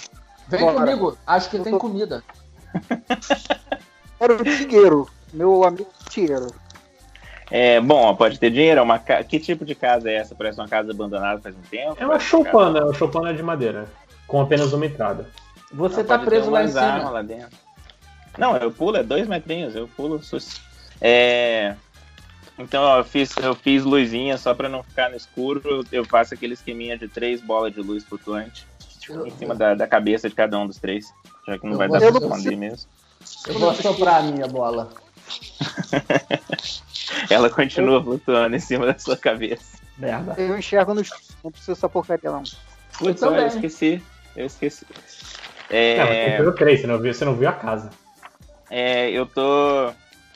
Vem 0.47 0.59
Bora. 0.61 0.73
comigo. 0.79 1.17
Acho 1.25 1.49
que 1.49 1.57
Eu 1.57 1.63
tem 1.63 1.73
tô- 1.73 1.79
comida. 1.79 2.23
Era 4.19 4.33
o 4.33 4.43
Tigueiro, 4.43 5.09
meu 5.33 5.63
amigo 5.63 5.89
Tigueiro. 6.09 6.47
É, 7.51 7.79
bom, 7.79 8.15
pode 8.15 8.39
ter 8.39 8.49
dinheiro. 8.49 8.79
É 8.79 8.83
uma 8.83 8.97
ca... 8.97 9.23
Que 9.23 9.39
tipo 9.39 9.63
de 9.65 9.75
casa 9.75 10.09
é 10.09 10.15
essa? 10.15 10.33
Parece 10.33 10.59
uma 10.59 10.67
casa 10.67 10.91
abandonada 10.91 11.39
faz 11.41 11.55
um 11.55 11.61
tempo? 11.61 11.95
É 11.99 12.05
uma 12.05 12.13
casa- 12.13 12.25
choupana, 12.25 12.83
uma 12.85 12.93
choupana 12.93 13.33
de 13.33 13.43
madeira. 13.43 13.87
Com 14.27 14.41
apenas 14.41 14.73
uma 14.73 14.85
entrada. 14.85 15.29
Você 15.71 15.97
Não, 15.97 16.05
tá 16.05 16.19
preso 16.19 16.49
lá 16.49 16.63
em 16.63 16.67
cima. 16.69 17.09
lá 17.09 17.21
dentro. 17.21 17.55
Não, 18.37 18.57
eu 18.57 18.71
pulo, 18.71 18.97
é 18.97 19.03
dois 19.03 19.27
metrinhos, 19.27 19.75
eu 19.75 19.87
pulo. 19.87 20.21
sus- 20.23 20.61
É... 20.99 21.75
Então, 22.57 22.83
ó, 22.83 22.99
eu 22.99 23.03
fiz, 23.03 23.35
eu 23.37 23.53
fiz 23.53 23.83
luzinha 23.83 24.37
só 24.37 24.53
pra 24.53 24.69
não 24.69 24.81
ficar 24.81 25.09
no 25.09 25.15
escuro. 25.17 25.61
Eu, 25.65 25.85
eu 25.91 26.05
faço 26.05 26.33
aquele 26.33 26.53
esqueminha 26.53 26.97
de 26.97 27.07
três 27.07 27.41
bolas 27.41 27.73
de 27.73 27.81
luz 27.81 28.03
flutuante 28.03 28.65
em 29.09 29.29
cima 29.31 29.55
da, 29.55 29.73
da 29.75 29.87
cabeça 29.87 30.29
de 30.29 30.35
cada 30.35 30.57
um 30.57 30.67
dos 30.67 30.77
três. 30.77 31.13
Já 31.47 31.57
que 31.57 31.65
não 31.65 31.73
Eu 31.73 31.77
vai 31.77 31.87
vou- 31.87 31.99
dar 31.99 32.07
pra 32.11 32.17
eu 32.17 32.21
não 32.21 32.29
preciso- 32.31 32.57
mesmo. 32.57 32.89
Eu 33.47 33.59
vou 33.59 33.73
soprar 33.75 34.19
a 34.19 34.23
minha 34.23 34.47
bola. 34.47 34.89
Ela 37.29 37.49
continua 37.49 38.01
flutuando 38.03 38.55
em 38.55 38.59
cima 38.59 38.85
da 38.85 38.97
sua 38.97 39.17
cabeça. 39.17 39.77
Merda. 39.97 40.35
Eu 40.37 40.57
enxergo 40.57 40.93
no 40.93 41.01
escuro, 41.01 41.21
não 41.43 41.51
precisa 41.51 41.73
dessa 41.73 41.89
porcaria, 41.89 42.31
não. 42.31 42.43
Putz, 42.97 43.19
também. 43.19 43.41
eu 43.41 43.47
esqueci. 43.47 44.03
Eu 44.35 44.45
esqueci. 44.45 44.85
É, 45.69 45.97
É, 45.97 46.25
tem 46.29 46.37
pelo 46.37 46.51
3, 46.53 46.81
você 46.81 46.87
não 46.87 46.99
viu, 46.99 47.13
você 47.13 47.25
não 47.25 47.35
viu 47.35 47.49
a 47.49 47.53
casa. 47.53 47.89
é, 48.69 49.09
eu 49.11 49.25
tô. 49.25 49.91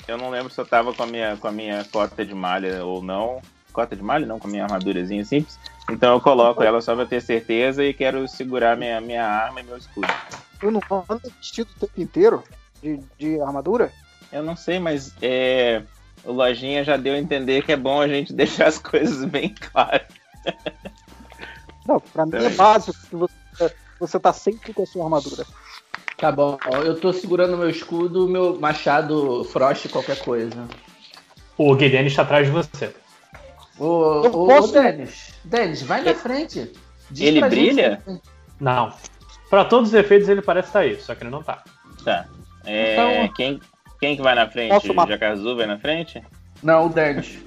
Eu 0.08 0.18
não 0.18 0.30
lembro 0.32 0.52
se 0.52 0.60
eu 0.60 0.66
tava 0.66 0.92
com 0.94 1.04
a 1.04 1.08
minha, 1.08 1.38
com 1.38 1.48
a 1.48 1.52
minha 1.52 1.86
cota 1.92 2.26
de 2.26 2.34
malha 2.34 2.84
ou 2.84 3.02
não. 3.04 3.42
Cota 3.72 3.96
de 3.96 4.02
malha, 4.02 4.26
não, 4.26 4.40
com 4.40 4.48
a 4.48 4.52
minha 4.52 4.64
armadurazinha 4.64 5.24
simples. 5.24 5.60
Então 5.90 6.14
eu 6.14 6.22
coloco 6.22 6.64
ela 6.64 6.82
só 6.82 6.96
pra 6.96 7.06
ter 7.06 7.22
certeza 7.22 7.84
e 7.84 7.94
quero 7.94 8.28
segurar 8.28 8.78
minha, 8.78 9.00
minha 9.02 9.26
arma 9.26 9.62
e 9.62 9.64
meu 9.64 9.78
escudo. 9.78 10.08
Eu 10.62 10.72
não 10.72 10.82
ando 11.10 11.32
vestido 11.38 11.70
o 11.76 11.80
tempo 11.80 12.02
inteiro 12.02 12.44
de, 12.82 13.00
de 13.18 13.42
armadura? 13.42 13.92
Eu 14.32 14.44
não 14.44 14.56
sei, 14.56 14.80
mas 14.80 15.14
é, 15.22 15.82
o 16.24 16.32
Lojinha 16.32 16.84
já 16.84 16.98
deu 16.98 17.14
a 17.14 17.18
entender 17.18 17.64
que 17.64 17.72
é 17.72 17.78
bom 17.78 18.02
a 18.02 18.08
gente 18.08 18.32
deixar 18.34 18.68
as 18.68 18.78
coisas 18.78 19.26
bem 19.26 19.56
claras. 19.56 20.08
Não, 21.88 22.00
pra 22.00 22.26
mim 22.26 22.36
é 22.36 22.50
básico 22.50 22.98
que 23.10 23.16
você, 23.16 23.76
você 24.00 24.20
tá 24.20 24.32
sempre 24.32 24.74
com 24.74 24.84
a 24.84 24.86
sua 24.86 25.04
armadura. 25.06 25.46
Tá 26.18 26.32
bom, 26.32 26.58
eu 26.84 27.00
tô 27.00 27.14
segurando 27.14 27.58
meu 27.58 27.70
escudo, 27.70 28.28
meu 28.28 28.60
machado 28.60 29.44
frost 29.46 29.88
qualquer 29.90 30.20
coisa. 30.20 30.68
O 31.58 31.78
Gideon 31.78 32.04
está 32.04 32.24
atrás 32.24 32.46
de 32.46 32.52
você. 32.52 32.94
Ô, 33.80 34.22
Eu 34.26 34.32
ô, 34.36 34.48
posso- 34.48 34.78
ô 34.78 34.82
Denis, 34.82 35.34
Denis, 35.44 35.82
vai 35.82 36.02
na 36.02 36.14
frente. 36.14 36.72
Diz 37.10 37.28
Ele 37.28 37.40
pra 37.40 37.50
gente- 37.50 37.74
brilha? 37.74 38.04
Não. 38.60 38.94
Pra 39.50 39.66
todos 39.66 39.90
os 39.90 39.96
efeitos 39.96 40.30
ele 40.30 40.42
parece 40.42 40.68
estar 40.68 40.80
aí, 40.82 41.00
só 41.02 41.16
que 41.16 41.24
ele 41.24 41.32
não 41.32 41.42
tá. 41.42 41.64
Tá. 42.04 42.26
É, 42.66 42.94
Então- 42.94 43.34
quem, 43.36 43.60
quem 44.00 44.16
que 44.16 44.22
vai 44.22 44.36
na 44.36 44.48
frente? 44.50 44.70
Posso 44.70 44.94
matar? 44.94 45.14
Jacazu 45.14 45.56
vai 45.56 45.66
na 45.66 45.80
frente? 45.80 46.22
Não, 46.62 46.86
o 46.88 46.90
Denis. 46.90 47.40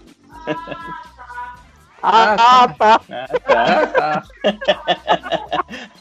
Ah, 2.05 2.35
Ah, 2.37 2.67
tá. 2.77 3.01
Ah, 3.09 3.29
tá. 3.39 3.55
Ah, 3.55 3.87
tá. 3.87 4.25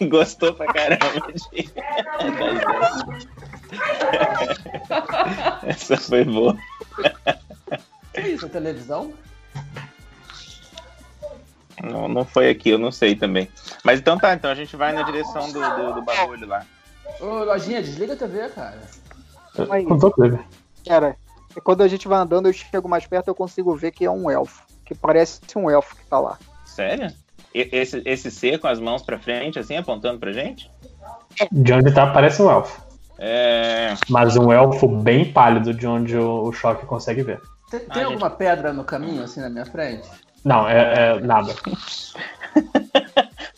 Gostou 0.10 0.52
pra 0.56 0.66
caramba 0.74 1.32
de... 1.52 1.70
Essa 5.68 5.98
foi 5.98 6.24
boa. 6.26 6.58
Que 8.14 8.22
isso, 8.22 8.48
a 8.48 8.50
televisão? 8.50 9.14
Não, 11.84 12.08
não 12.08 12.26
foi 12.26 12.50
aqui, 12.50 12.70
eu 12.70 12.78
não 12.78 12.92
sei 12.92 13.16
também. 13.16 13.48
Mas 13.84 14.00
então 14.00 14.18
tá, 14.18 14.34
então 14.34 14.50
a 14.52 14.56
gente 14.56 14.76
vai 14.76 14.92
na 14.94 15.04
direção 15.04 15.52
do, 15.52 15.60
do, 15.60 15.94
do 15.96 16.02
bagulho 16.02 16.48
lá. 16.48 16.66
Ô, 17.20 17.44
Lojinha, 17.44 17.82
desliga 17.82 18.14
a 18.14 18.18
TV, 18.18 18.50
cara. 18.50 18.82
Aí. 19.70 19.86
Com 19.86 19.98
todo 19.98 20.14
livre. 20.24 20.44
Cara, 20.88 21.16
quando 21.64 21.82
a 21.84 21.88
gente 21.88 22.08
vai 22.08 22.20
andando, 22.20 22.48
eu 22.48 22.54
chego 22.54 22.88
mais 22.88 23.06
perto, 23.06 23.28
eu 23.28 23.36
consigo 23.36 23.76
ver 23.76 23.92
que 23.92 24.06
é 24.06 24.12
um 24.12 24.30
elfo. 24.30 24.64
Que 24.86 24.96
parece 24.96 25.40
um 25.56 25.70
elfo 25.70 25.96
que 25.96 26.06
tá 26.06 26.20
lá. 26.20 26.38
Sério? 26.66 27.12
Esse, 27.54 28.02
esse 28.06 28.32
ser 28.32 28.60
com 28.60 28.68
as 28.68 28.80
mãos 28.80 29.02
pra 29.02 29.20
frente, 29.20 29.60
assim, 29.60 29.76
apontando 29.76 30.20
pra 30.20 30.32
gente? 30.32 30.72
De 31.52 31.74
onde 31.74 31.94
tá, 31.94 32.08
parece 32.08 32.42
um 32.42 32.50
elfo. 32.50 32.82
É. 33.20 33.94
Mas 34.10 34.38
um 34.38 34.52
elfo 34.52 34.88
bem 34.88 35.32
pálido, 35.32 35.74
de 35.74 35.86
onde 35.86 36.18
o, 36.18 36.44
o 36.44 36.54
choque 36.54 36.86
consegue 36.86 37.24
ver. 37.24 37.42
Tem, 37.70 37.82
Ah, 37.88 37.94
tem 37.94 38.04
gente. 38.04 38.14
alguma 38.14 38.30
pedra 38.30 38.74
no 38.74 38.84
caminho, 38.84 39.24
assim, 39.24 39.42
na 39.42 39.50
minha 39.50 39.66
frente? 39.66 40.10
Não, 40.44 40.68
é, 40.68 41.16
é 41.16 41.20
nada. 41.20 41.54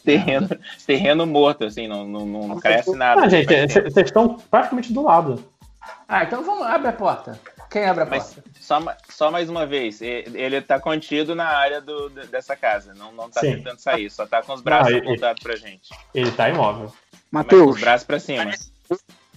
Terreno, 0.04 0.50
terreno 0.86 1.26
morto, 1.26 1.64
assim, 1.64 1.88
não, 1.88 2.06
não, 2.06 2.26
não, 2.26 2.48
não 2.50 2.60
cresce 2.60 2.94
nada. 2.96 3.22
Ah, 3.22 3.30
gente, 3.30 3.48
vocês 3.82 4.08
estão 4.08 4.36
praticamente 4.52 4.92
do 4.92 5.02
lado. 5.02 5.44
Ah, 6.08 6.24
então 6.24 6.44
vamos, 6.44 6.66
abre 6.68 6.90
a 6.90 6.94
porta. 6.94 7.40
Quem 7.72 7.86
abre 7.86 8.04
a 8.04 8.06
Mas 8.06 8.34
porta? 8.34 8.50
só, 8.60 8.82
só 9.10 9.32
mais 9.32 9.50
uma 9.50 9.66
vez, 9.66 10.02
ele 10.02 10.62
tá 10.62 10.78
contido 10.80 11.34
na 11.34 11.48
área 11.48 11.80
do, 11.82 12.10
de- 12.10 12.28
dessa 12.28 12.56
casa, 12.56 12.94
não, 12.94 13.14
não 13.14 13.30
tá 13.30 13.40
Sim. 13.40 13.56
tentando 13.56 13.80
sair, 13.80 14.10
só 14.12 14.26
tá 14.26 14.42
com 14.44 14.54
os 14.54 14.62
braços 14.62 14.94
apontados 14.94 15.42
pra 15.42 15.56
gente. 15.56 15.90
Ele 16.14 16.32
tá 16.32 16.50
imóvel. 16.50 16.92
Matheus, 17.32 17.76
os 17.76 17.82
braços 17.82 18.06
pra 18.06 18.20
cima. 18.20 18.52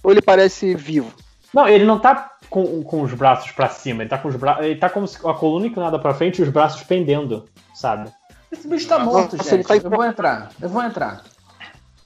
ou 0.03 0.11
ele 0.11 0.21
parece 0.21 0.75
vivo? 0.75 1.13
Não, 1.55 1.69
ele 1.69 1.85
não 1.85 1.99
tá 2.01 2.36
com, 2.49 2.83
com 2.83 3.03
os 3.03 3.13
braços 3.13 3.51
pra 3.53 3.69
cima, 3.69 4.03
ele 4.03 4.11
tá 4.11 4.19
com 4.19 4.29
os 4.29 4.37
braços. 4.37 4.65
Ele 4.65 4.77
tá 4.77 4.89
como 4.89 5.07
se 5.07 5.19
a 5.27 5.35
coluna 5.35 5.67
inclinada 5.67 5.99
pra 5.99 6.15
frente 6.15 6.39
e 6.39 6.43
os 6.43 6.49
braços 6.49 6.83
pendendo, 6.83 7.45
sabe? 7.75 8.11
Esse 8.51 8.69
bicho 8.69 8.89
tá 8.89 8.99
morto, 8.99 9.37
Nossa, 9.37 9.57
gente. 9.57 9.67
tá 9.67 9.77
Eu 9.77 9.91
vou 9.91 10.05
entrar. 10.05 10.51
Eu 10.61 10.69
vou 10.69 10.83
entrar. 10.83 11.23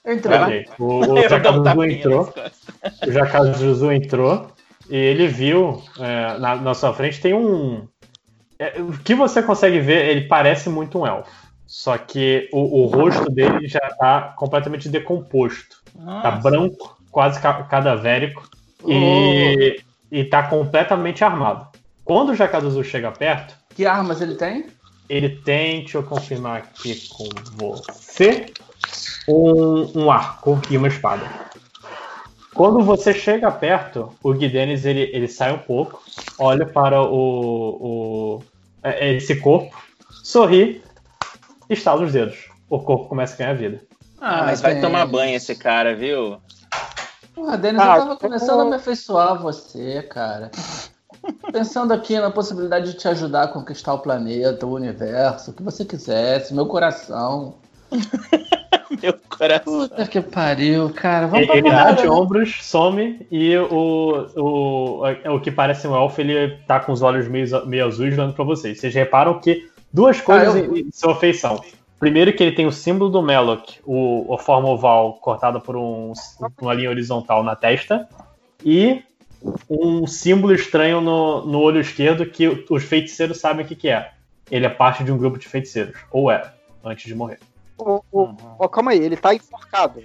Eu 0.03 0.15
entrei. 0.15 0.37
Ok. 0.37 0.65
O, 0.79 0.85
o 1.05 1.19
um 1.19 1.29
Jacazuzu 1.29 1.83
entrou. 1.83 2.33
O 3.07 3.11
Jacazuzu 3.11 3.91
entrou 3.91 4.47
e 4.89 4.95
ele 4.95 5.27
viu 5.27 5.81
é, 5.99 6.37
na, 6.39 6.55
na 6.55 6.73
sua 6.73 6.93
frente 6.93 7.21
tem 7.21 7.33
um. 7.33 7.87
é, 8.57 8.81
o 8.81 8.91
que 8.97 9.13
você 9.13 9.41
consegue 9.43 9.79
ver, 9.79 10.09
ele 10.09 10.27
parece 10.27 10.69
muito 10.69 10.99
um 10.99 11.05
elfo. 11.05 11.31
Só 11.67 11.97
que 11.97 12.49
o, 12.51 12.81
o 12.81 12.85
rosto 12.87 13.31
dele 13.31 13.65
já 13.67 13.79
tá 13.79 14.33
completamente 14.35 14.89
decomposto. 14.89 15.77
Tá 15.95 16.31
Nossa. 16.31 16.49
branco, 16.49 16.97
quase 17.09 17.39
ca- 17.39 17.63
cadavérico. 17.63 18.49
E, 18.85 19.79
e 20.11 20.23
tá 20.23 20.43
completamente 20.43 21.23
armado. 21.23 21.67
Quando 22.03 22.29
o 22.29 22.35
Jacaduzu 22.35 22.83
chega 22.83 23.11
perto, 23.11 23.55
Que 23.75 23.85
armas 23.85 24.21
ele 24.21 24.35
tem? 24.35 24.65
ele 25.07 25.29
tem, 25.29 25.81
deixa 25.81 25.97
eu 25.97 26.03
confirmar 26.03 26.57
aqui 26.57 27.07
com 27.09 27.27
você, 27.55 28.45
um, 29.27 30.03
um 30.03 30.11
arco 30.11 30.61
e 30.69 30.77
uma 30.77 30.87
espada. 30.87 31.23
Quando 32.53 32.81
você 32.81 33.13
chega 33.13 33.49
perto, 33.49 34.13
o 34.21 34.33
Guidenis 34.33 34.85
ele, 34.85 35.09
ele 35.13 35.27
sai 35.27 35.53
um 35.53 35.57
pouco, 35.57 36.01
olha 36.37 36.65
para 36.65 37.01
o, 37.01 37.09
o 37.13 38.43
é, 38.83 39.13
esse 39.13 39.35
corpo, 39.37 39.75
sorri 40.23 40.81
estala 41.69 42.03
os 42.03 42.13
dedos. 42.13 42.49
O 42.69 42.79
corpo 42.79 43.07
começa 43.07 43.33
a 43.33 43.37
ganhar 43.37 43.53
vida. 43.53 43.81
Ah, 44.19 44.43
mas 44.45 44.61
vai 44.61 44.79
tomar 44.79 45.05
banho 45.05 45.35
esse 45.35 45.55
cara, 45.55 45.95
viu? 45.95 46.39
Porra, 47.33 47.57
Denis, 47.57 47.81
Ah, 47.81 47.95
eu 47.95 48.01
tava 48.01 48.17
começando 48.17 48.59
eu- 48.59 48.65
a 48.67 48.69
me 48.69 48.75
afeiçoar 48.75 49.29
a 49.29 49.33
você, 49.35 50.01
cara. 50.03 50.51
Pensando 51.51 51.93
aqui 51.93 52.19
na 52.19 52.31
possibilidade 52.31 52.91
de 52.91 52.97
te 52.97 53.07
ajudar 53.07 53.43
a 53.43 53.47
conquistar 53.47 53.93
o 53.93 53.99
planeta, 53.99 54.65
o 54.65 54.73
universo, 54.73 55.51
o 55.51 55.53
que 55.53 55.61
você 55.63 55.85
quisesse, 55.85 56.53
meu 56.53 56.65
coração. 56.65 57.55
Meu 59.01 59.13
coração. 59.29 59.87
Puta 59.87 60.05
que 60.05 60.19
pariu, 60.21 60.89
cara. 60.93 61.25
Vamos 61.27 61.47
Ele, 61.47 61.61
dá 61.61 61.69
parada, 61.69 61.93
de 62.01 62.03
né? 62.03 62.09
ombros, 62.09 62.57
some 62.61 63.25
e 63.31 63.55
o, 63.57 64.27
o, 64.35 65.03
o 65.35 65.39
que 65.39 65.49
parece 65.49 65.87
um 65.87 65.95
elfo, 65.95 66.19
ele 66.19 66.57
tá 66.67 66.77
com 66.79 66.91
os 66.91 67.01
olhos 67.01 67.25
meio, 67.27 67.65
meio 67.65 67.85
azuis 67.87 68.13
olhando 68.13 68.33
pra 68.33 68.43
vocês. 68.43 68.79
Vocês 68.79 68.93
reparam 68.93 69.39
que 69.39 69.69
duas 69.93 70.19
coisas 70.19 70.53
Ah, 70.55 70.59
eu- 70.59 70.75
em, 70.75 70.81
em 70.81 70.91
sua 70.91 71.15
feição. 71.15 71.61
Primeiro 72.01 72.33
que 72.33 72.41
ele 72.41 72.55
tem 72.55 72.65
o 72.65 72.71
símbolo 72.71 73.11
do 73.11 73.21
Melok, 73.21 73.79
o, 73.85 74.33
a 74.33 74.39
forma 74.39 74.67
oval 74.67 75.13
cortada 75.21 75.59
por 75.59 75.75
um- 75.75 76.13
uma 76.59 76.73
linha 76.73 76.89
horizontal 76.89 77.43
na 77.43 77.55
testa, 77.55 78.09
e 78.65 79.03
um 79.69 80.07
símbolo 80.07 80.51
estranho 80.51 80.99
no, 80.99 81.45
no 81.45 81.59
olho 81.59 81.79
esquerdo 81.79 82.25
que 82.25 82.65
os 82.67 82.83
feiticeiros 82.83 83.39
sabem 83.39 83.63
o 83.63 83.67
que, 83.67 83.75
que 83.75 83.87
é. 83.89 84.13
Ele 84.49 84.65
é 84.65 84.69
parte 84.69 85.03
de 85.03 85.11
um 85.11 85.17
grupo 85.17 85.37
de 85.37 85.47
feiticeiros, 85.47 85.95
ou 86.11 86.31
era, 86.31 86.55
antes 86.83 87.05
de 87.05 87.13
morrer. 87.13 87.37
Ô, 87.77 88.01
ô, 88.11 88.29
ô, 88.57 88.67
calma 88.67 88.91
aí, 88.91 88.99
ele 88.99 89.15
tá 89.15 89.35
enforcado. 89.35 90.03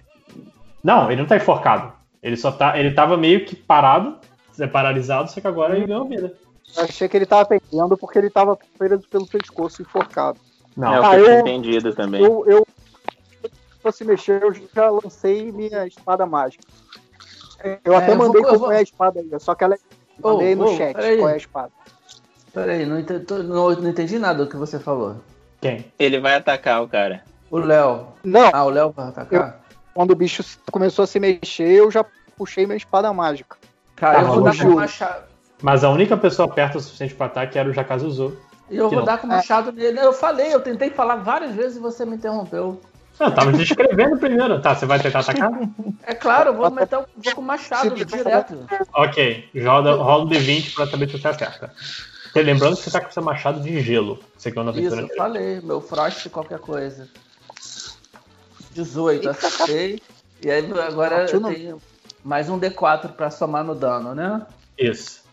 Não, 0.84 1.10
ele 1.10 1.22
não 1.22 1.26
tá 1.26 1.36
enforcado. 1.36 1.94
Ele 2.22 2.36
só 2.36 2.52
tá. 2.52 2.78
Ele 2.78 2.90
tava 2.92 3.16
meio 3.16 3.46
que 3.46 3.56
parado, 3.56 4.18
é 4.60 4.66
paralisado, 4.66 5.30
só 5.30 5.40
que 5.40 5.46
agora 5.46 5.74
ele 5.74 5.86
ganhou 5.86 6.04
vida. 6.06 6.34
Eu 6.76 6.84
achei 6.84 7.08
que 7.08 7.16
ele 7.16 7.24
tava 7.26 7.46
perdendo 7.46 7.96
porque 7.96 8.18
ele 8.18 8.28
tava 8.28 8.58
preso 8.78 9.08
pelo 9.08 9.26
pescoço 9.26 9.80
enforcado. 9.80 10.38
Não. 10.76 10.92
É 10.94 11.06
Ah, 11.06 11.18
eu 11.18 11.24
tinha 11.24 11.36
eu- 11.36 11.40
entendido 11.40 11.94
também. 11.94 12.22
Eu, 12.22 12.44
eu 12.46 12.66
se 13.44 13.82
fosse 13.82 14.04
mexer, 14.04 14.42
eu 14.42 14.52
já 14.52 14.90
lancei 14.90 15.50
minha 15.52 15.86
espada 15.86 16.26
mágica. 16.26 16.64
Eu 17.84 17.94
É, 17.94 17.96
até 17.96 18.12
eu 18.12 18.16
vou- 18.16 18.26
mandei 18.26 18.40
eu 18.42 18.44
qual 18.46 18.58
vou- 18.58 18.72
é 18.72 18.78
a 18.78 18.82
espada 18.82 19.20
aí, 19.20 19.40
só 19.40 19.54
que 19.54 19.64
ela 19.64 19.76
Ô, 20.22 20.32
mandei 20.32 20.54
no 20.54 20.64
ô, 20.64 20.76
chat 20.76 20.94
peraí. 20.94 21.16
qual 21.18 21.28
é 21.30 21.34
a 21.34 21.36
espada. 21.36 21.70
Peraí, 22.52 22.86
não 22.86 22.98
entendi, 22.98 23.24
não, 23.42 23.70
não 23.70 23.88
entendi 23.88 24.18
nada 24.18 24.44
do 24.44 24.50
que 24.50 24.56
você 24.56 24.78
falou. 24.78 25.16
Quem? 25.60 25.90
Ele 25.98 26.20
vai 26.20 26.34
atacar 26.34 26.82
o 26.82 26.88
cara. 26.88 27.22
O 27.50 27.58
Léo. 27.58 28.08
Não, 28.24 28.50
Ah, 28.52 28.64
o 28.64 28.70
Léo 28.70 28.90
vai 28.90 29.08
atacar? 29.08 29.60
quando 29.94 30.10
o 30.10 30.14
bicho 30.16 30.44
começou 30.70 31.04
a 31.04 31.06
se 31.06 31.18
mexer, 31.18 31.68
eu 31.70 31.90
já 31.90 32.04
puxei 32.36 32.66
minha 32.66 32.76
espada 32.76 33.12
mágica. 33.12 33.56
Cara, 33.94 34.16
Tá, 34.16 34.22
eu 34.22 34.26
vou 34.26 34.42
dar 34.42 34.66
o- 34.66 34.74
machado. 34.74 35.24
Mas 35.62 35.82
a 35.84 35.88
única 35.90 36.16
pessoa 36.18 36.46
perto 36.48 36.76
o 36.76 36.80
suficiente 36.80 37.14
pra 37.14 37.26
ataque 37.26 37.58
era 37.58 37.68
o 37.68 37.72
Jakazuzu. 37.72 38.36
E 38.70 38.76
eu 38.76 38.88
vou 38.88 38.98
não. 38.98 39.04
dar 39.04 39.18
com 39.18 39.26
o 39.26 39.30
machado 39.30 39.70
nele. 39.72 39.98
Eu 40.00 40.12
falei, 40.12 40.52
eu 40.52 40.60
tentei 40.60 40.90
falar 40.90 41.16
várias 41.16 41.54
vezes 41.54 41.76
e 41.76 41.80
você 41.80 42.04
me 42.04 42.16
interrompeu. 42.16 42.80
Eu 43.18 43.30
tava 43.34 43.52
descrevendo 43.52 44.18
primeiro. 44.18 44.60
Tá, 44.60 44.74
você 44.74 44.84
vai 44.84 45.00
tentar 45.00 45.20
atacar? 45.20 45.50
É 46.02 46.14
claro, 46.14 46.50
eu 46.50 46.54
vou 46.54 46.70
meter 46.70 46.98
o- 46.98 47.06
vou 47.16 47.34
com 47.34 47.40
o 47.40 47.44
machado 47.44 47.94
direto. 48.04 48.66
ok, 48.94 49.48
rola, 49.64 49.94
rola 49.94 50.24
um 50.24 50.28
D20 50.28 50.74
pra 50.74 50.86
saber 50.86 51.08
se 51.08 51.18
você 51.18 51.28
acerta. 51.28 51.72
Lembrando 52.34 52.76
que 52.76 52.82
você 52.82 52.90
tá 52.90 53.00
com 53.00 53.10
seu 53.10 53.22
machado 53.22 53.60
de 53.60 53.80
gelo. 53.80 54.18
Você 54.36 54.52
que 54.52 54.58
é 54.58 54.60
uma 54.62 54.70
Isso, 54.78 54.94
eu 54.94 55.08
falei, 55.16 55.60
meu 55.62 55.80
frost 55.80 56.28
qualquer 56.28 56.58
coisa. 56.58 57.08
18, 58.72 59.30
acertei. 59.30 60.02
E 60.44 60.50
aí 60.50 60.70
agora 60.86 61.24
eu 61.30 61.40
não. 61.40 61.50
tenho 61.52 61.80
mais 62.22 62.50
um 62.50 62.58
D4 62.58 63.12
pra 63.12 63.30
somar 63.30 63.64
no 63.64 63.74
dano, 63.74 64.14
né? 64.14 64.44
Isso. 64.78 65.24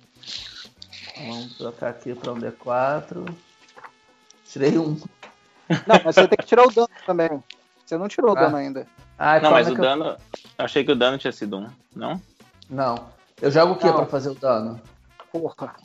Vamos 1.28 1.58
trocar 1.58 1.90
aqui 1.90 2.14
pra 2.16 2.32
um 2.32 2.40
D4. 2.40 3.34
Tirei 4.46 4.78
um. 4.78 4.98
Não, 5.70 6.02
mas 6.04 6.16
você 6.16 6.28
tem 6.28 6.38
que 6.38 6.46
tirar 6.46 6.64
o 6.68 6.72
dano 6.72 6.90
também. 7.06 7.44
Você 7.86 7.98
não 7.98 8.08
tirou 8.08 8.32
o 8.34 8.38
Ah. 8.38 8.42
dano 8.42 8.58
ainda. 8.58 8.88
Ah, 9.18 9.40
Não, 9.40 9.52
mas 9.52 9.68
que 9.68 9.74
o 9.74 9.78
eu- 9.78 9.82
dano. 9.82 10.18
Achei 10.58 10.84
que 10.84 10.92
o 10.92 10.96
dano 10.96 11.18
tinha 11.18 11.32
sido 11.32 11.58
um, 11.58 11.68
não? 11.96 12.22
Não. 12.70 13.08
Eu 13.42 13.50
jogo 13.52 13.74
o 13.74 13.76
que 13.78 13.92
pra 13.92 14.06
fazer 14.06 14.30
o 14.30 14.36
dano? 14.36 14.80
Porra. 15.32 15.76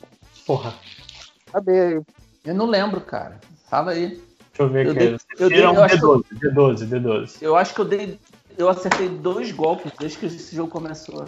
Porra. 0.45 0.73
Cadê? 1.51 2.01
Eu 2.45 2.53
não 2.53 2.65
lembro, 2.67 3.01
cara. 3.01 3.39
Fala 3.69 3.91
aí. 3.91 4.07
Deixa 4.09 4.23
eu 4.59 4.69
ver 4.69 4.85
Eu 4.85 4.91
aqui. 4.91 4.99
dei- 4.99 5.17
eu 5.39 5.49
dei- 5.49 5.67
um 5.67 5.73
eu 5.75 5.83
acho 5.83 5.95
que 5.95 6.01
D12, 6.01 6.25
D12, 6.33 6.85
D12. 6.85 7.37
Eu 7.41 7.55
acho 7.55 7.73
que 7.73 7.81
eu 7.81 7.85
dei. 7.85 8.19
Eu 8.57 8.69
acertei 8.69 9.07
dois 9.09 9.51
golpes 9.51 9.91
desde 9.97 10.17
que 10.17 10.25
esse 10.25 10.55
jogo 10.55 10.69
começou. 10.71 11.25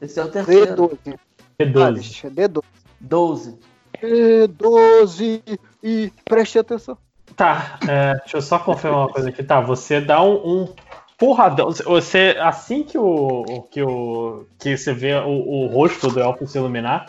Esse 0.00 0.20
é 0.20 0.24
o 0.24 0.30
terceiro. 0.30 0.74
D12. 0.74 1.18
D12. 1.58 1.82
Alex, 1.86 2.22
D12. 2.34 2.64
12. 3.00 3.58
D12. 4.02 5.42
E 5.82 6.12
preste 6.24 6.58
atenção. 6.58 6.96
Tá, 7.36 7.78
é, 7.88 8.14
deixa 8.20 8.36
eu 8.38 8.42
só 8.42 8.58
confirmar 8.58 9.00
uma 9.00 9.08
coisa 9.12 9.28
aqui. 9.28 9.42
Tá, 9.42 9.60
você 9.60 10.00
dá 10.00 10.22
um, 10.22 10.34
um 10.62 10.74
porradão. 11.18 11.70
Você, 11.70 12.36
assim 12.40 12.82
que 12.82 12.96
o, 12.98 13.66
que 13.70 13.82
o 13.82 14.46
que 14.58 14.76
você 14.76 14.92
vê 14.92 15.14
o, 15.14 15.28
o 15.28 15.66
rosto 15.66 16.08
do 16.08 16.20
elfo 16.20 16.46
se 16.46 16.58
iluminar, 16.58 17.06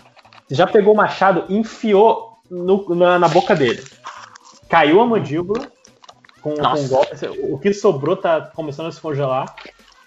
você 0.47 0.55
já 0.55 0.67
pegou 0.67 0.93
o 0.93 0.97
machado 0.97 1.45
e 1.49 1.57
enfiou 1.57 2.37
no- 2.49 2.93
na, 2.95 3.19
na 3.19 3.27
boca 3.27 3.55
dele. 3.55 3.83
Caiu 4.69 4.99
a 5.01 5.05
mandíbula 5.05 5.71
com, 6.41 6.55
com 6.55 6.79
um 6.79 6.87
golpe. 6.87 7.15
O 7.49 7.57
que 7.57 7.73
sobrou 7.73 8.15
tá 8.17 8.41
começando 8.53 8.87
a 8.87 8.91
se 8.91 8.99
congelar. 8.99 9.55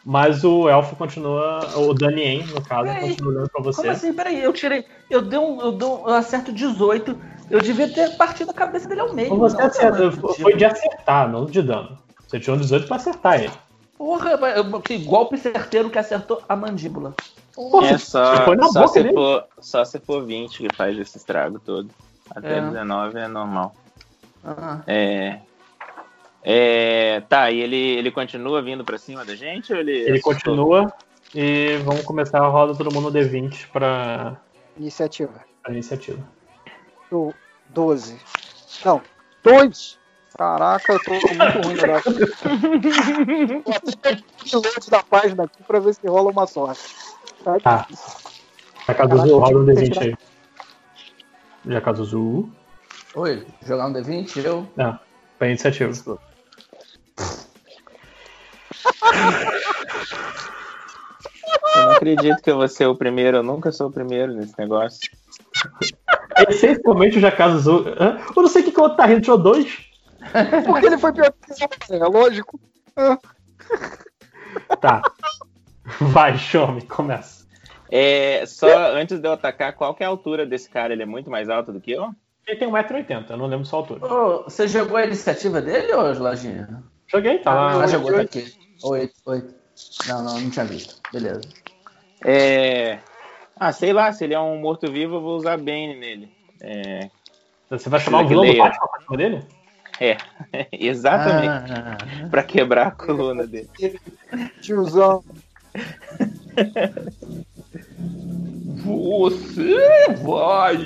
Mas 0.05 0.45
o 0.45 0.69
elfo 0.69 0.97
continua, 0.97 1.61
o 1.77 1.93
Danien, 1.93 2.47
no 2.47 2.63
caso, 2.63 2.85
Peraí, 2.85 3.09
continua 3.11 3.33
olhando 3.33 3.51
pra 3.51 3.63
você. 3.63 3.81
Como 3.83 3.93
assim? 3.93 4.13
Peraí, 4.15 4.43
eu 4.43 4.53
tirei. 4.53 4.85
Eu 5.11 5.21
dei 5.21 5.39
um. 5.39 5.61
Eu, 5.61 5.73
dei 5.73 5.87
um, 5.87 6.09
eu 6.09 6.15
acerto 6.15 6.53
18. 6.53 7.17
Eu 7.51 7.61
devia 7.61 7.93
ter 7.93 8.17
partido 8.17 8.51
a 8.51 8.55
cabeça 8.55 8.89
dele 8.89 9.01
ao 9.03 9.13
meio. 9.13 9.37
Você 9.37 9.57
não, 9.59 9.67
acerta, 9.67 9.99
cara. 9.99 10.13
foi 10.13 10.55
de 10.57 10.65
acertar, 10.65 11.29
não 11.29 11.45
de 11.45 11.61
dano. 11.63 11.99
Você 12.27 12.39
tirou 12.41 12.57
um 12.57 12.61
18 12.61 12.87
pra 12.87 12.97
acertar 12.97 13.43
ele. 13.43 13.53
Porra, 13.99 14.31
eu- 14.31 14.81
que 14.81 14.97
golpe 14.99 15.37
certeiro 15.37 15.91
que 15.91 15.99
acertou 15.99 16.41
a 16.49 16.57
mandíbula. 16.57 17.13
É 17.83 17.99
só, 17.99 18.45
Foi 18.45 18.57
na 18.57 18.69
só, 18.69 18.81
boca 18.83 18.93
se 18.95 19.03
dele. 19.03 19.15
for, 19.15 19.45
só 19.61 19.85
se 19.85 19.99
for 19.99 20.25
20 20.25 20.67
que 20.67 20.75
faz 20.75 20.97
esse 20.97 21.19
estrago 21.19 21.59
todo. 21.59 21.91
Até 22.35 22.59
É. 22.59 22.61
19 22.63 23.19
é 23.19 23.29
normal. 23.29 23.75
Ah, 24.43 24.81
É. 24.87 25.41
É, 26.43 27.21
tá, 27.29 27.51
e 27.51 27.61
ele, 27.61 27.77
ele 27.77 28.11
continua 28.11 28.63
vindo 28.63 28.85
pra 28.85 28.97
cima 28.99 29.25
da 29.25 29.35
gente 29.35 29.73
ou 29.73 29.79
ele. 29.79 29.93
Ele 29.93 30.21
continua 30.21 30.93
e 31.35 31.77
vamos 31.85 32.03
começar 32.03 32.39
a 32.39 32.49
roda 32.49 32.75
todo 32.75 32.93
mundo 32.93 33.11
no 33.11 33.19
D20 33.19 33.69
pra, 33.73 34.37
Iniciativa. 34.77 35.45
pra 35.63 35.73
iniciativa. 35.73 36.19
Do 37.11 37.35
12. 37.69 38.19
Não, 38.85 39.03
2. 39.45 39.99
Caraca, 40.37 40.93
eu 40.93 41.03
tô 41.03 41.11
muito 41.11 41.67
ruim 41.67 41.79
agora. 41.79 42.03
Vou 43.65 44.63
até 44.77 44.91
da 44.91 45.03
página 45.03 45.45
aqui 45.45 45.63
pra 45.65 45.81
ver 45.81 45.95
se 45.95 46.07
rola 46.07 46.31
uma 46.31 46.47
sorte. 46.47 46.95
Tá? 47.45 47.59
Tá. 47.61 47.87
Jacazuzu, 48.87 49.39
roda 49.39 49.59
um 49.59 49.67
D20 49.67 50.03
aí. 50.03 50.15
Jacazuzu. 51.67 52.49
Oi, 53.15 53.47
jogar 53.67 53.89
um 53.89 53.93
D20? 53.93 54.45
Eu. 54.45 54.67
Não, 54.77 54.99
pra 55.39 55.49
iniciativa. 55.49 55.93
Eu 61.75 61.83
não 61.83 61.93
acredito 61.93 62.43
que 62.43 62.51
eu 62.51 62.57
vou 62.57 62.69
ser 62.69 62.87
o 62.87 62.95
primeiro, 62.95 63.39
eu 63.39 63.43
nunca 63.43 63.73
sou 63.73 63.89
o 63.89 63.93
primeiro 63.93 64.33
nesse 64.33 64.59
negócio. 64.59 65.01
Essencialmente 66.49 67.19
o 67.19 67.21
Jacazuzu. 67.21 67.87
Hã? 67.99 68.21
Eu 68.37 68.43
não 68.43 68.49
sei 68.49 68.63
o 68.63 68.65
que, 68.65 68.73
que 68.73 68.81
o 68.81 68.83
outro 68.83 68.97
tá 68.97 69.07
rindo, 69.07 69.21
tirou 69.21 69.39
dois. 69.39 69.79
Porque 70.67 70.87
ele 70.87 70.99
foi 70.99 71.13
pior 71.13 71.33
que 71.33 71.55
você, 71.55 71.65
é 71.95 72.05
lógico. 72.05 72.61
Tá. 74.81 75.03
Vai, 76.01 76.39
Shomi, 76.39 76.83
começa. 76.83 77.47
É, 77.91 78.45
só 78.47 78.93
antes 78.95 79.19
de 79.19 79.27
eu 79.27 79.33
atacar, 79.33 79.75
qual 79.75 79.95
que 79.95 80.03
é 80.03 80.07
a 80.07 80.11
altura 80.11 80.47
desse 80.47 80.71
cara? 80.71 80.93
Ele 80.93 81.03
é 81.03 81.07
muito 81.07 81.29
mais 81.31 81.49
alto 81.49 81.73
do 81.73 81.81
que 81.81 81.91
eu? 81.91 82.11
Ele 82.47 82.59
tem 82.59 82.69
1,80m, 82.69 83.31
eu 83.31 83.37
não 83.37 83.47
lembro 83.47 83.67
sua 83.67 83.81
altura. 83.81 84.07
Ô, 84.07 84.45
você 84.45 84.67
jogou 84.69 84.97
a 84.97 85.05
iniciativa 85.05 85.61
dele, 85.61 85.93
ô 85.93 86.13
Lojinha? 86.13 86.83
Joguei, 87.07 87.39
tá 87.39 87.53
lá. 87.53 87.83
Ah, 87.83 87.87
jogou, 87.87 88.13
tá 88.13 88.23
aqui. 88.23 88.60
Oito, 88.83 89.15
oito. 89.27 89.55
Não, 90.09 90.23
não, 90.23 90.41
não 90.41 90.51
tinha 90.51 90.65
visto. 90.65 91.01
Beleza. 91.13 91.41
É. 92.25 92.99
Ah, 93.57 93.73
sei 93.73 93.93
lá, 93.93 94.13
se 94.13 94.25
ele 94.25 94.35
é 94.35 94.41
um 94.41 94.59
morto-vivo, 94.61 95.17
eu 95.17 95.21
vou 95.21 95.37
usar 95.37 95.57
Bane 95.59 95.97
nele. 95.97 96.33
É, 96.61 97.11
Você 97.71 97.89
vai 97.89 98.01
chamar 98.01 98.25
o 98.25 98.29
vilão 98.29 98.47
do 98.47 98.57
Batman 98.57 98.89
pra 98.89 99.01
cima 99.03 99.17
dele? 99.17 99.45
é 100.01 100.17
exatamente. 100.73 101.73
Ah, 101.73 102.29
Pra 102.31 102.43
quebrar 102.43 102.87
a 102.89 102.91
coluna 102.91 103.47
dele. 103.47 103.69
Tiozão. 104.63 105.23
você 108.85 110.09
vai. 110.23 110.77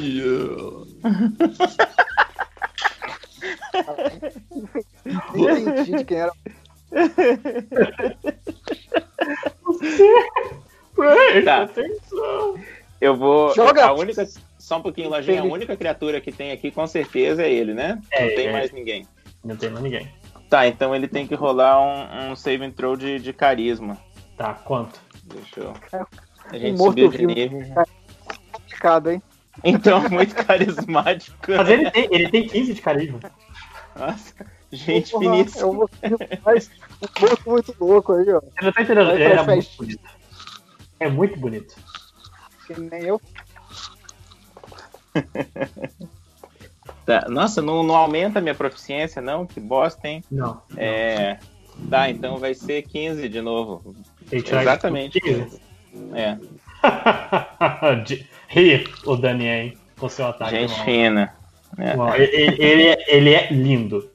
Nem 5.34 5.62
entendi 5.62 5.96
de 5.96 6.04
quem 6.04 6.18
era. 6.18 6.32
Presta 10.94 11.42
Tá. 11.44 11.62
atenção. 11.62 12.54
Eu 13.00 13.16
vou. 13.16 13.54
Joga- 13.54 13.86
A 13.86 13.92
única. 13.92 14.26
Só 14.58 14.78
um 14.78 14.82
pouquinho, 14.82 15.10
Lojinha. 15.10 15.42
A 15.42 15.44
única 15.44 15.76
criatura 15.76 16.20
que 16.20 16.32
tem 16.32 16.50
aqui 16.52 16.70
com 16.70 16.86
certeza 16.86 17.42
é 17.42 17.50
ele, 17.52 17.74
né? 17.74 18.00
É, 18.12 18.26
Não 18.28 18.34
tem 18.34 18.46
é. 18.46 18.52
mais 18.52 18.72
ninguém. 18.72 19.06
Não 19.44 19.56
tem 19.56 19.68
mais 19.70 19.82
ninguém. 19.84 20.08
Tá, 20.48 20.66
então 20.66 20.94
ele 20.94 21.08
tem 21.08 21.26
que 21.26 21.34
rolar 21.34 21.80
um, 21.82 22.30
um 22.30 22.36
save 22.36 22.64
and 22.64 22.70
throw 22.70 22.96
de, 22.96 23.18
de 23.18 23.32
carisma. 23.32 23.98
Tá, 24.36 24.54
quanto? 24.54 25.00
Deixa 25.24 25.60
eu. 25.60 25.74
É, 25.92 26.04
A 26.50 26.58
gente 26.58 26.78
morto 26.78 26.90
subiu 27.00 27.08
de 27.10 27.16
vivo. 27.18 27.56
nível. 27.58 27.84
Complicado, 28.52 29.10
hein? 29.10 29.22
Então, 29.62 30.00
muito 30.08 30.34
carismático. 30.46 31.36
Mas 31.48 31.68
ele 31.68 31.90
tem, 31.90 32.08
ele 32.10 32.28
tem 32.30 32.46
15 32.46 32.74
de 32.74 32.80
carisma. 32.82 33.20
Nossa, 33.96 34.34
gente 34.72 35.10
Porra, 35.12 35.24
finíssima. 35.24 35.62
Eu 35.62 35.72
vou 35.72 35.90
mas 36.44 36.70
um 37.04 37.20
morto 37.20 37.50
muito 37.50 37.74
louco 37.80 38.12
aí, 38.12 38.30
ó. 38.32 38.40
Você 38.40 38.64
não 38.64 38.72
tá 38.72 38.82
entendendo? 38.82 39.10
Ele 39.12 39.22
era 39.24 39.42
muito 39.44 39.70
bonito. 39.76 40.00
É 41.00 41.08
muito 41.10 41.38
bonito. 41.38 41.74
Que 42.66 42.80
nem 42.80 43.02
eu. 43.04 43.20
Tá, 47.06 47.26
Nossa, 47.28 47.60
não, 47.60 47.82
não 47.82 47.94
aumenta 47.94 48.38
a 48.38 48.42
minha 48.42 48.54
proficiência, 48.54 49.20
não? 49.20 49.44
Que 49.46 49.60
bosta, 49.60 50.08
hein? 50.08 50.24
Não. 50.30 50.62
É. 50.74 51.36
Tá, 51.90 52.08
então 52.08 52.38
vai 52.38 52.54
ser 52.54 52.80
15 52.80 53.28
de 53.28 53.42
novo. 53.42 53.94
Exatamente. 54.32 55.20
15. 55.20 55.60
É, 56.14 56.38
Ri 58.48 58.88
o 59.04 59.16
Daniel 59.16 59.72
com 59.98 60.08
seu 60.08 60.26
ataque. 60.28 60.56
gente 60.56 60.82
fina. 60.82 61.34
É. 61.78 61.92
Ele, 62.22 62.36
ele- 62.36 62.62
ele 62.64 62.82
é, 62.88 63.04
ele 63.14 63.34
é 63.34 63.52
lindo. 63.52 64.10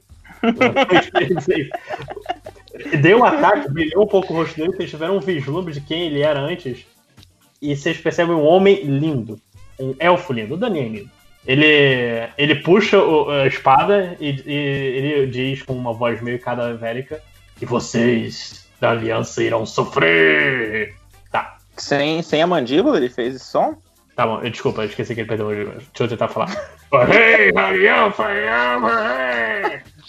Deu 3.00 3.18
um 3.18 3.24
ataque, 3.24 3.70
brilhou 3.70 4.04
um 4.04 4.06
pouco 4.06 4.32
o 4.32 4.36
rosto 4.36 4.56
dele, 4.56 4.74
vocês 4.76 4.90
tiveram 4.90 5.16
um 5.16 5.20
vislumbre 5.20 5.72
de 5.72 5.80
quem 5.80 6.06
ele 6.06 6.22
era 6.22 6.40
antes. 6.40 6.86
E 7.60 7.76
vocês 7.76 7.98
percebem 7.98 8.34
um 8.34 8.44
homem 8.44 8.82
lindo. 8.84 9.38
Um 9.78 9.94
elfo 9.98 10.32
lindo. 10.32 10.54
O 10.54 10.56
Daniel 10.56 10.84
é 10.86 10.88
lindo. 10.88 11.10
Ele, 11.46 11.64
ele 12.36 12.54
puxa 12.56 12.98
o- 13.02 13.30
a 13.30 13.46
espada 13.46 14.16
e, 14.20 14.30
e 14.46 14.52
ele 14.52 15.26
diz 15.26 15.62
com 15.62 15.72
uma 15.72 15.92
voz 15.92 16.20
meio 16.20 16.38
cadavérica: 16.38 17.22
E 17.60 17.64
vocês 17.66 18.66
da 18.80 18.90
aliança 18.90 19.42
irão 19.42 19.64
sofrer. 19.66 20.94
Tá, 21.30 21.56
Sem, 21.76 22.22
sem 22.22 22.42
a 22.42 22.46
mandíbula 22.46 22.96
ele 22.98 23.08
fez 23.08 23.34
esse 23.36 23.46
som? 23.46 23.74
Tá 24.20 24.26
bom, 24.26 24.40
eu- 24.42 24.50
desculpa, 24.50 24.82
eu 24.82 24.86
esqueci 24.86 25.14
que 25.14 25.20
ele 25.22 25.28
perdeu 25.28 25.46
o 25.46 25.54
Deixa 25.54 25.80
eu 26.00 26.08
tentar 26.08 26.28
falar. 26.28 26.74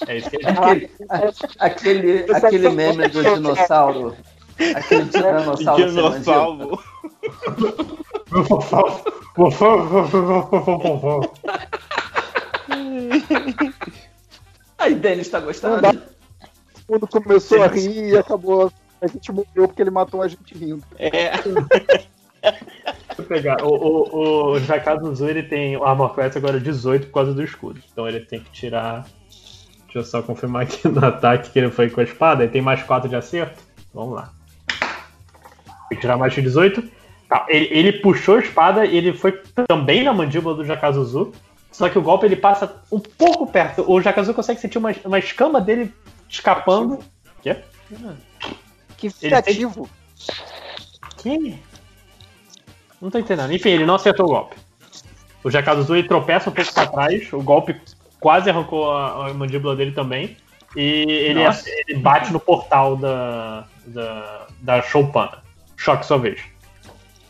É 0.06 0.18
isso 0.18 0.30
que 0.30 0.36
ele 0.36 0.48
Aquele, 0.48 0.90
aquele, 1.60 2.26
aquele 2.34 2.70
meme 2.72 3.08
do 3.08 3.24
dinossauro. 3.24 4.18
Aquele 4.76 5.06
tiranossauro. 5.06 5.92
sem 5.92 6.02
mandíbula. 6.02 6.80
Aí, 14.78 14.96
Denis, 14.96 15.30
tá 15.30 15.40
gostando? 15.40 16.02
Mundo 16.90 17.08
começou 17.08 17.64
a 17.64 17.68
rir 17.68 18.10
e 18.10 18.18
acabou. 18.18 18.70
A 19.02 19.08
gente 19.08 19.32
morreu 19.32 19.68
porque 19.68 19.82
ele 19.82 19.90
matou 19.90 20.22
a 20.22 20.28
gente 20.28 20.54
rindo. 20.54 20.84
É. 21.00 21.32
Deixa 23.12 23.22
eu 23.22 23.26
pegar. 23.26 23.64
O, 23.64 23.68
o, 23.68 24.52
o 24.52 24.60
Jakazu 24.60 25.14
Zu, 25.14 25.30
ele 25.30 25.44
tem 25.44 25.76
o 25.76 25.84
Armor 25.84 26.14
Class 26.14 26.36
agora 26.38 26.60
18 26.60 27.08
por 27.08 27.14
causa 27.14 27.34
do 27.34 27.44
escudo. 27.44 27.80
Então 27.92 28.08
ele 28.08 28.22
tem 28.22 28.40
que 28.40 28.50
tirar. 28.52 29.06
Deixa 29.84 30.00
eu 30.00 30.04
só 30.04 30.22
confirmar 30.22 30.64
aqui 30.64 30.88
no 30.88 31.04
ataque 31.06 31.50
que 31.50 31.60
ele 31.60 31.70
foi 31.70 31.90
com 31.90 32.00
a 32.00 32.04
espada. 32.04 32.44
Ele 32.44 32.52
tem 32.52 32.62
mais 32.62 32.82
4 32.84 33.10
de 33.10 33.16
acerto. 33.16 33.62
Vamos 33.94 34.16
lá. 34.16 34.32
Tem 35.90 35.98
que 35.98 36.02
tirar 36.02 36.18
mais 36.18 36.34
de 36.34 36.42
18. 36.42 36.84
Tá, 37.28 37.46
ele, 37.50 37.68
ele 37.72 37.94
puxou 37.94 38.36
a 38.36 38.40
espada 38.40 38.86
e 38.86 38.96
ele 38.96 39.14
foi 39.14 39.42
também 39.68 40.04
na 40.04 40.14
mandíbula 40.14 40.56
do 40.56 40.66
Jakazu 40.66 41.04
Zu. 41.04 41.32
Só 41.72 41.90
que 41.90 41.98
o 41.98 42.02
golpe 42.02 42.26
ele 42.26 42.36
passa 42.36 42.82
um 42.92 43.00
pouco 43.00 43.48
perto. 43.48 43.90
O 43.90 44.02
Jakazu 44.02 44.34
consegue 44.34 44.60
sentir 44.60 44.78
uma, 44.78 44.94
uma 45.06 45.20
escama 45.20 45.60
dele 45.60 45.94
escapando. 46.30 47.00
Quê? 47.42 47.58
Que 48.98 49.08
Ele. 49.22 49.70
Que? 51.18 51.60
Não 53.02 53.10
tô 53.10 53.18
entendendo. 53.18 53.52
Enfim, 53.52 53.70
ele 53.70 53.86
não 53.86 53.96
acertou 53.96 54.26
o 54.28 54.30
golpe. 54.30 54.56
O 55.44 55.50
Jakazu 55.50 55.96
ele 55.96 56.08
tropeça 56.08 56.50
um 56.50 56.54
pouco 56.54 56.72
pra 56.74 56.86
trás, 56.86 57.34
o 57.34 57.42
golpe 57.42 57.80
quase 58.20 58.50
arrancou 58.50 58.92
a, 58.92 59.28
a 59.30 59.34
mandíbula 59.34 59.76
dele 59.76 59.92
também. 59.92 60.38
E 60.76 60.82
ele, 60.82 61.42
ele 61.88 62.00
bate 62.00 62.32
no 62.32 62.40
portal 62.40 62.96
da, 62.96 63.66
da, 63.88 64.48
da 64.62 64.82
Choupana. 64.82 65.40
Choque 65.76 66.06
sua 66.06 66.18
vez. 66.20 66.40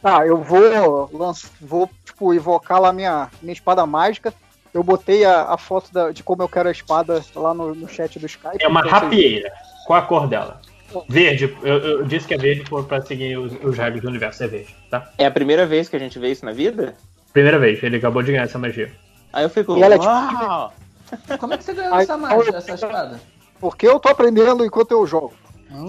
Tá, 0.01 0.27
eu 0.27 0.37
vou 0.37 1.09
lanç... 1.13 1.45
vou 1.61 1.89
tipo, 2.05 2.33
invocar 2.33 2.79
lá 2.81 2.91
minha, 2.91 3.29
minha 3.41 3.53
espada 3.53 3.85
mágica. 3.85 4.33
Eu 4.73 4.83
botei 4.83 5.25
a, 5.25 5.43
a 5.53 5.57
foto 5.57 5.91
da- 5.91 6.11
de 6.11 6.21
como 6.23 6.41
eu 6.43 6.49
quero 6.49 6.69
a 6.69 6.71
espada 6.71 7.23
lá 7.35 7.53
no, 7.53 7.73
no 7.73 7.87
chat 7.87 8.19
do 8.19 8.25
Skype. 8.25 8.57
É 8.61 8.67
uma 8.67 8.81
vocês- 8.81 8.93
rapieira. 8.93 9.51
Qual 9.87 9.97
a 9.99 10.01
cor 10.03 10.27
dela? 10.27 10.61
Verde. 11.07 11.55
Eu, 11.63 11.77
eu 11.79 12.03
disse 12.03 12.27
que 12.27 12.33
é 12.33 12.37
verde 12.37 12.63
por- 12.63 12.85
pra 12.85 13.01
seguir 13.01 13.37
os, 13.37 13.51
os 13.63 13.77
regras 13.77 14.01
do 14.01 14.07
universo. 14.09 14.43
É 14.43 14.47
verde, 14.47 14.75
tá? 14.89 15.09
É 15.17 15.25
a 15.25 15.31
primeira 15.31 15.65
vez 15.65 15.87
que 15.89 15.95
a 15.95 15.99
gente 15.99 16.17
vê 16.19 16.31
isso 16.31 16.45
na 16.45 16.51
vida? 16.51 16.95
Primeira 17.33 17.57
vez, 17.59 17.81
ele 17.83 17.97
acabou 17.97 18.21
de 18.21 18.31
ganhar 18.31 18.43
essa 18.43 18.57
magia. 18.59 18.91
Aí 19.31 19.43
eu 19.43 19.49
fico. 19.49 19.77
E 19.77 19.81
ela 19.83 19.95
é 19.95 19.99
tipo-! 19.99 20.71
Como 21.39 21.53
é 21.53 21.57
que 21.57 21.63
você 21.63 21.73
ganhou 21.73 21.95
essa 21.97 22.17
mágica, 22.17 22.57
essa 22.57 22.73
espada? 22.73 23.19
Porque 23.59 23.87
eu 23.87 23.99
tô 23.99 24.09
aprendendo 24.09 24.65
enquanto 24.65 24.91
eu 24.91 25.05
jogo. 25.05 25.33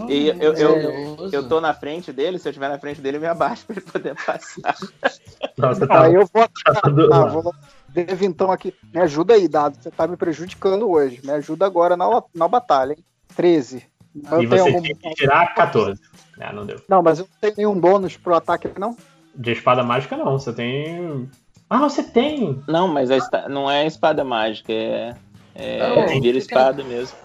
E 0.09 0.29
eu, 0.29 0.53
eu, 0.53 0.77
eu, 0.79 1.29
eu 1.33 1.49
tô 1.49 1.61
na 1.61 1.75
frente 1.75 2.13
dele, 2.13 2.39
se 2.39 2.47
eu 2.47 2.51
estiver 2.51 2.69
na 2.69 2.79
frente 2.79 3.01
dele, 3.01 3.17
eu 3.17 3.21
me 3.21 3.27
abaixo 3.27 3.65
pra 3.67 3.75
ele 3.77 3.85
poder 3.85 4.15
passar. 4.15 4.77
Nossa, 5.59 5.87
tá. 5.87 6.05
Aí 6.05 6.15
eu 6.15 6.25
vou 6.33 6.43
atacar. 6.43 6.93
do- 6.93 7.09
Tá, 7.09 7.25
vou 7.27 7.53
Deve 7.89 8.25
então 8.25 8.51
aqui. 8.53 8.73
Me 8.95 9.01
ajuda 9.01 9.35
aí, 9.35 9.47
Dado. 9.49 9.77
Você 9.81 9.91
tá 9.91 10.07
me 10.07 10.17
prejudicando 10.17 10.89
hoje. 10.89 11.21
Me 11.25 11.31
ajuda 11.33 11.67
agora 11.67 11.97
na, 11.97 12.23
na 12.35 12.47
batalha, 12.49 12.93
hein? 12.93 13.05
13. 13.37 13.85
Eu 14.31 14.43
E 14.43 14.47
você 14.47 14.61
algum... 14.61 14.83
tem 14.83 14.95
que 14.95 15.15
tirar 15.15 15.55
14. 15.55 16.01
Ah, 16.41 16.53
não 16.53 16.67
deu. 16.67 16.81
Não, 16.89 17.03
mas 17.03 17.19
eu 17.19 17.25
não 17.27 17.39
tenho 17.41 17.55
nenhum 17.57 17.81
bônus 17.81 18.17
pro 18.17 18.35
ataque, 18.35 18.69
não? 18.79 18.97
De 19.35 19.53
espada 19.53 19.83
mágica, 19.83 20.17
não. 20.17 20.39
Você 20.39 20.53
tem. 20.53 21.29
Ah, 21.71 21.79
você 21.79 22.03
tem! 22.03 22.63
Não, 22.69 22.87
mas 22.89 23.11
a 23.11 23.17
esta- 23.17 23.49
não 23.49 23.71
é 23.71 23.87
espada 23.87 24.23
mágica, 24.25 24.73
é. 24.73 25.15
É 25.55 25.79
Não, 25.79 26.21
vira 26.21 26.37
espada 26.39 26.83
mesmo. 26.83 27.17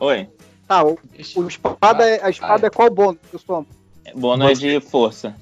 Oi. 0.00 0.28
Tá, 0.66 0.84
o, 0.84 0.98
o 1.36 1.48
espada 1.48 2.08
é, 2.08 2.24
a 2.24 2.30
espada 2.30 2.66
é 2.66 2.70
qual 2.70 2.90
bônus, 2.90 3.18
pessoal? 3.30 3.66
Bônus 4.14 4.50
é 4.50 4.54
de 4.54 4.80
força. 4.80 5.34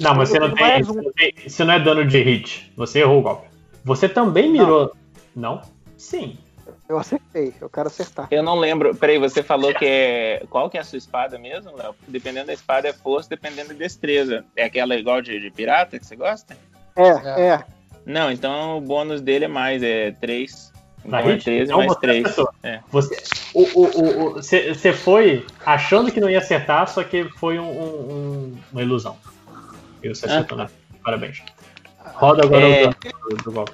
Não, 0.00 0.14
mas 0.14 0.28
você 0.30 0.38
não 0.38 0.54
tem. 0.54 0.82
Um. 0.82 0.84
Você 0.84 1.00
não, 1.02 1.12
tem- 1.12 1.34
você 1.48 1.64
não 1.64 1.74
é 1.74 1.80
dano 1.80 2.06
de 2.06 2.22
hit. 2.22 2.72
Você 2.76 3.00
errou 3.00 3.18
o 3.20 3.22
golpe. 3.22 3.46
Você 3.84 4.08
também 4.08 4.50
mirou. 4.50 4.92
Não? 5.34 5.60
Sim. 5.96 6.38
Eu 6.92 6.98
acertei, 6.98 7.54
eu 7.58 7.70
quero 7.70 7.86
acertar. 7.88 8.28
Eu 8.30 8.42
não 8.42 8.58
lembro. 8.58 8.94
Peraí, 8.94 9.18
você 9.18 9.42
falou 9.42 9.72
que 9.72 9.86
é. 9.86 10.44
Qual 10.50 10.68
que 10.68 10.76
é 10.76 10.80
a 10.82 10.84
sua 10.84 10.98
espada 10.98 11.38
mesmo, 11.38 11.74
Léo? 11.74 11.94
Dependendo 12.06 12.48
da 12.48 12.52
espada 12.52 12.86
é 12.86 12.92
força, 12.92 13.30
dependendo 13.30 13.68
da 13.70 13.74
destreza. 13.74 14.44
É 14.54 14.64
aquela 14.64 14.94
igual 14.94 15.22
de, 15.22 15.40
de 15.40 15.50
pirata 15.50 15.98
que 15.98 16.04
você 16.04 16.14
gosta? 16.14 16.54
É, 16.94 17.08
É. 17.08 17.46
é. 17.48 17.64
Não, 18.04 18.30
então 18.30 18.76
o 18.76 18.80
bônus 18.82 19.22
dele 19.22 19.46
é 19.46 19.48
mais, 19.48 19.82
é 19.82 20.10
3. 20.20 20.70
Na 21.02 21.20
Então 21.20 21.30
é 21.30 21.34
hit? 21.34 21.44
13 21.44 21.64
Então 21.64 21.78
mais 21.78 21.92
você 21.92 22.00
3. 22.00 22.24
acertou. 22.26 22.48
É. 22.62 22.80
Você, 22.90 23.22
o, 23.54 23.62
o, 23.62 23.84
o, 23.84 24.26
o- 24.26 24.32
você, 24.34 24.74
você 24.74 24.92
foi 24.92 25.46
achando 25.64 26.12
que 26.12 26.20
não 26.20 26.28
ia 26.28 26.38
acertar, 26.40 26.86
só 26.88 27.02
que 27.02 27.24
foi 27.38 27.58
um- 27.58 27.70
um- 27.70 28.12
um- 28.12 28.58
uma 28.70 28.82
ilusão. 28.82 29.16
E 30.02 30.08
você 30.10 30.26
acertou, 30.26 30.58
né? 30.58 30.68
Parabéns. 31.02 31.42
Roda 32.16 32.44
agora 32.44 32.68
É. 32.68 32.82
o 32.82 32.90
dano 32.90 33.14
do, 33.30 33.36
do 33.44 33.52
golpe. 33.52 33.72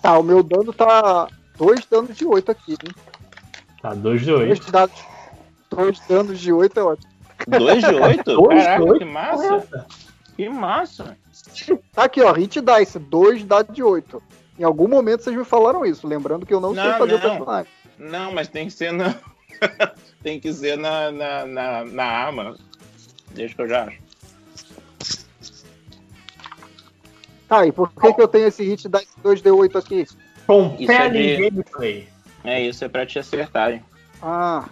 Tá, 0.00 0.16
o 0.18 0.22
meu 0.22 0.42
dano 0.44 0.72
tá. 0.72 1.26
Dois 1.56 1.84
danos 1.86 2.16
de 2.16 2.24
8 2.26 2.50
aqui, 2.50 2.72
hein? 2.72 2.94
Tá, 3.80 3.94
2 3.94 4.20
de 4.20 4.26
Dois, 4.26 4.50
8. 4.60 4.72
dados, 4.72 5.04
dois 5.70 6.00
danos 6.08 6.38
de 6.40 6.52
8 6.52 6.80
é 6.80 6.82
ótimo. 6.82 7.12
2 7.48 7.84
de 7.84 7.94
8? 7.94 8.24
Dois 8.24 8.58
de 8.58 8.64
Caraca, 8.64 8.84
oito? 8.84 8.98
que 8.98 9.04
massa! 9.04 9.86
Que 10.36 10.48
massa! 10.48 11.16
Tá 11.92 12.04
aqui, 12.04 12.20
ó, 12.22 12.32
hit 12.32 12.60
dice, 12.60 12.98
dois 12.98 13.42
dados 13.44 13.74
de 13.74 13.82
8. 13.82 14.22
Em 14.58 14.64
algum 14.64 14.88
momento 14.88 15.22
vocês 15.22 15.36
me 15.36 15.44
falaram 15.44 15.84
isso, 15.84 16.06
lembrando 16.06 16.44
que 16.46 16.52
eu 16.52 16.60
não, 16.60 16.74
sei 16.74 16.82
Não, 16.84 16.98
fazer 16.98 17.14
o 17.14 17.18
não. 17.18 17.20
personagem. 17.30 17.72
Não, 17.98 18.32
mas 18.32 18.48
tem 18.48 18.66
que 18.66 18.72
ser 18.72 18.92
na. 18.92 19.14
tem 20.22 20.38
que 20.40 20.52
ser 20.52 20.76
na, 20.76 21.10
na, 21.10 21.46
na, 21.46 21.84
na 21.84 22.04
arma. 22.04 22.56
Deixa 23.32 23.54
que 23.54 23.62
eu 23.62 23.68
já 23.68 23.84
acho. 23.84 23.98
Tá, 27.48 27.64
e 27.66 27.72
por 27.72 27.90
que, 27.92 28.12
que 28.12 28.20
eu 28.20 28.28
tenho 28.28 28.48
esse 28.48 28.64
hit 28.64 28.88
dice 28.88 29.06
2d8 29.22 29.76
aqui? 29.76 30.06
É 30.46 30.52
Compelling 30.52 31.36
de- 31.36 31.50
gameplay. 31.50 32.08
É 32.44 32.60
isso, 32.62 32.84
é 32.84 32.88
pra 32.88 33.04
te 33.04 33.18
acertarem. 33.18 33.82
Ah, 34.22 34.68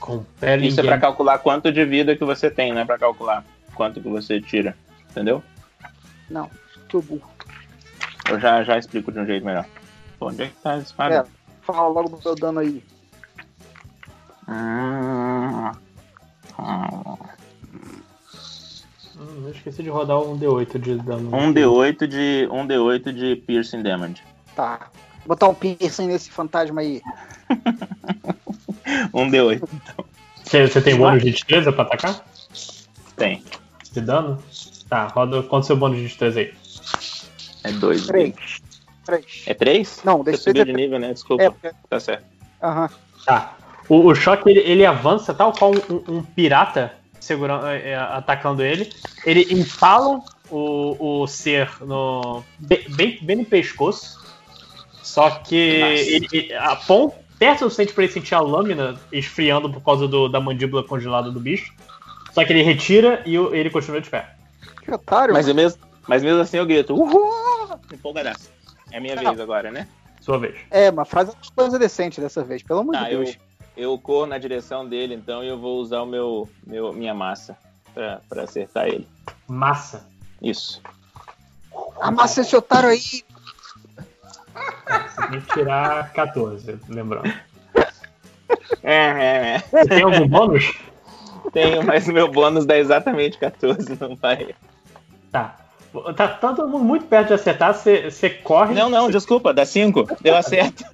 Compelling 0.00 0.66
Isso 0.66 0.80
é 0.80 0.84
pra 0.84 0.98
calcular 0.98 1.38
quanto 1.38 1.72
de 1.72 1.84
vida 1.84 2.16
que 2.16 2.24
você 2.24 2.50
tem, 2.50 2.72
não 2.72 2.80
é 2.80 2.84
pra 2.84 2.98
calcular 2.98 3.44
quanto 3.74 4.00
que 4.00 4.08
você 4.08 4.40
tira. 4.40 4.76
Entendeu? 5.10 5.42
não, 6.28 6.50
tô 6.88 7.00
burro. 7.00 7.30
Eu 8.28 8.40
já, 8.40 8.62
já 8.64 8.76
explico 8.76 9.12
de 9.12 9.20
um 9.20 9.26
jeito 9.26 9.46
melhor. 9.46 9.64
Pô, 10.18 10.28
onde 10.28 10.42
é 10.42 10.46
que 10.48 10.54
tá 10.56 10.72
a 10.72 10.78
espada? 10.78 11.14
É. 11.14 11.24
Fala 11.62 11.88
logo 11.88 12.08
do 12.08 12.20
meu 12.22 12.34
dano 12.34 12.58
aí. 12.60 12.82
Ah, 14.48 15.72
ah. 16.58 17.16
Hum, 19.26 19.42
eu 19.46 19.50
esqueci 19.50 19.82
de 19.82 19.88
rodar 19.88 20.20
um 20.20 20.38
D8 20.38 20.78
de 20.78 20.94
dano. 20.96 21.34
Um 21.34 21.52
D8 21.52 22.06
de. 22.06 22.48
Um 22.50 22.66
D8 22.66 23.12
de 23.12 23.36
piercing 23.36 23.82
damage. 23.82 24.22
Tá. 24.54 24.88
Botar 25.26 25.48
um 25.48 25.54
piercing 25.54 26.06
nesse 26.06 26.30
fantasma 26.30 26.80
aí. 26.80 27.02
Um 29.12 29.28
D8. 29.28 29.68
Você, 30.44 30.68
você 30.68 30.80
tem 30.80 30.96
bônus 30.96 31.22
de 31.22 31.32
destreza 31.32 31.72
pra 31.72 31.82
atacar? 31.82 32.24
Tem. 33.16 33.42
De 33.92 34.00
dano? 34.00 34.40
Tá, 34.88 35.08
roda 35.08 35.42
quanto 35.42 35.66
seu 35.66 35.76
bônus 35.76 35.98
de 35.98 36.04
destreza 36.04 36.40
aí? 36.40 36.54
É 37.64 37.72
dois. 37.72 38.06
Três. 38.06 38.34
Três. 39.04 39.42
É 39.46 39.54
três? 39.54 40.00
Não, 40.04 40.18
Você 40.18 40.24
deixa 40.24 40.42
subiu 40.44 40.62
eu 40.62 40.66
de 40.66 40.72
nível, 40.72 40.98
né? 41.00 41.12
Desculpa. 41.12 41.52
É, 41.62 41.72
Tá 41.90 41.98
certo. 41.98 42.24
Aham. 42.62 42.88
Tá. 43.24 43.56
O, 43.88 44.06
o 44.06 44.14
choque 44.14 44.48
ele, 44.50 44.60
ele 44.60 44.86
avança 44.86 45.34
tal 45.34 45.52
qual 45.52 45.72
um, 45.72 46.18
um 46.18 46.22
pirata 46.22 46.92
segurando, 47.26 47.66
é, 47.66 47.90
é, 47.90 47.96
atacando 47.96 48.62
ele. 48.62 48.90
Ele 49.24 49.46
empala 49.52 50.20
o, 50.50 51.22
o 51.22 51.26
ser 51.26 51.70
no 51.80 52.42
bem, 52.58 53.18
bem, 53.22 53.36
no 53.36 53.44
pescoço. 53.44 54.24
Só 55.02 55.30
que 55.30 55.54
ele, 55.54 56.28
ele, 56.32 56.54
a 56.54 56.76
pon, 56.76 57.12
perto 57.38 57.60
o 57.60 57.64
suficiente 57.64 57.92
pra 57.92 58.04
ele 58.04 58.12
sentir 58.12 58.34
a 58.34 58.40
lâmina 58.40 58.98
esfriando 59.12 59.70
por 59.70 59.80
causa 59.82 60.08
do- 60.08 60.28
da 60.28 60.40
mandíbula 60.40 60.82
congelada 60.82 61.30
do 61.30 61.38
bicho. 61.40 61.72
Só 62.32 62.44
que 62.44 62.52
ele 62.52 62.62
retira 62.62 63.22
e 63.24 63.38
o- 63.38 63.54
ele 63.54 63.70
continua 63.70 64.00
de 64.00 64.10
pé. 64.10 64.34
Que 64.82 64.92
otário. 64.92 65.32
Mas, 65.34 65.46
mesmo, 65.52 65.80
mas 66.06 66.22
mesmo 66.22 66.40
assim 66.40 66.56
eu 66.58 66.66
grito. 66.66 66.94
Uhul! 66.94 67.78
Empolgadaço. 67.92 68.50
É 68.92 68.98
a 68.98 69.00
minha 69.00 69.16
vez 69.16 69.40
agora, 69.40 69.70
né? 69.70 69.88
Sua 70.20 70.38
vez. 70.38 70.56
É, 70.70 70.90
mas 70.90 71.08
faz 71.08 71.28
uma 71.28 71.36
coisa 71.54 71.78
decente 71.78 72.20
dessa 72.20 72.42
vez, 72.42 72.62
pelo 72.62 72.80
amor 72.80 72.92
Tá, 72.94 73.04
de 73.04 73.14
eu, 73.14 73.24
Deus. 73.24 73.38
Eu 73.76 73.98
corro 73.98 74.26
na 74.26 74.38
direção 74.38 74.88
dele, 74.88 75.14
então 75.14 75.44
e 75.44 75.48
eu 75.48 75.58
vou 75.58 75.80
usar 75.80 76.02
o 76.02 76.06
meu, 76.06 76.48
meu 76.66 76.92
minha 76.92 77.14
massa 77.14 77.56
pra, 77.92 78.20
pra 78.28 78.42
acertar 78.42 78.86
ele. 78.86 79.06
Massa. 79.46 80.06
Isso. 80.40 80.80
Amassa 82.00 82.40
esse 82.40 82.56
otário 82.56 82.88
aí. 82.88 82.98
Você 82.98 83.24
tem 85.30 85.40
que 85.40 85.52
tirar 85.52 86.12
14, 86.12 86.78
lembrando. 86.88 87.32
É, 88.82 88.94
é, 88.94 89.56
é. 89.56 89.58
Você 89.58 89.88
tem 89.88 90.02
algum 90.02 90.28
bônus? 90.28 90.78
Tenho, 91.52 91.84
mas 91.84 92.06
o 92.06 92.12
meu 92.12 92.30
bônus 92.30 92.66
dá 92.66 92.78
exatamente 92.78 93.38
14, 93.38 93.96
não 94.00 94.16
vai. 94.16 94.54
Tá. 95.30 95.56
Tá 96.14 96.28
todo 96.28 96.68
mundo 96.68 96.84
muito 96.84 97.06
perto 97.06 97.28
de 97.28 97.34
acertar, 97.34 97.74
você, 97.74 98.30
corre. 98.30 98.74
Não, 98.74 98.90
não, 98.90 99.10
desculpa, 99.10 99.54
dá 99.54 99.64
5. 99.64 100.06
Eu 100.22 100.36
acerto. 100.36 100.84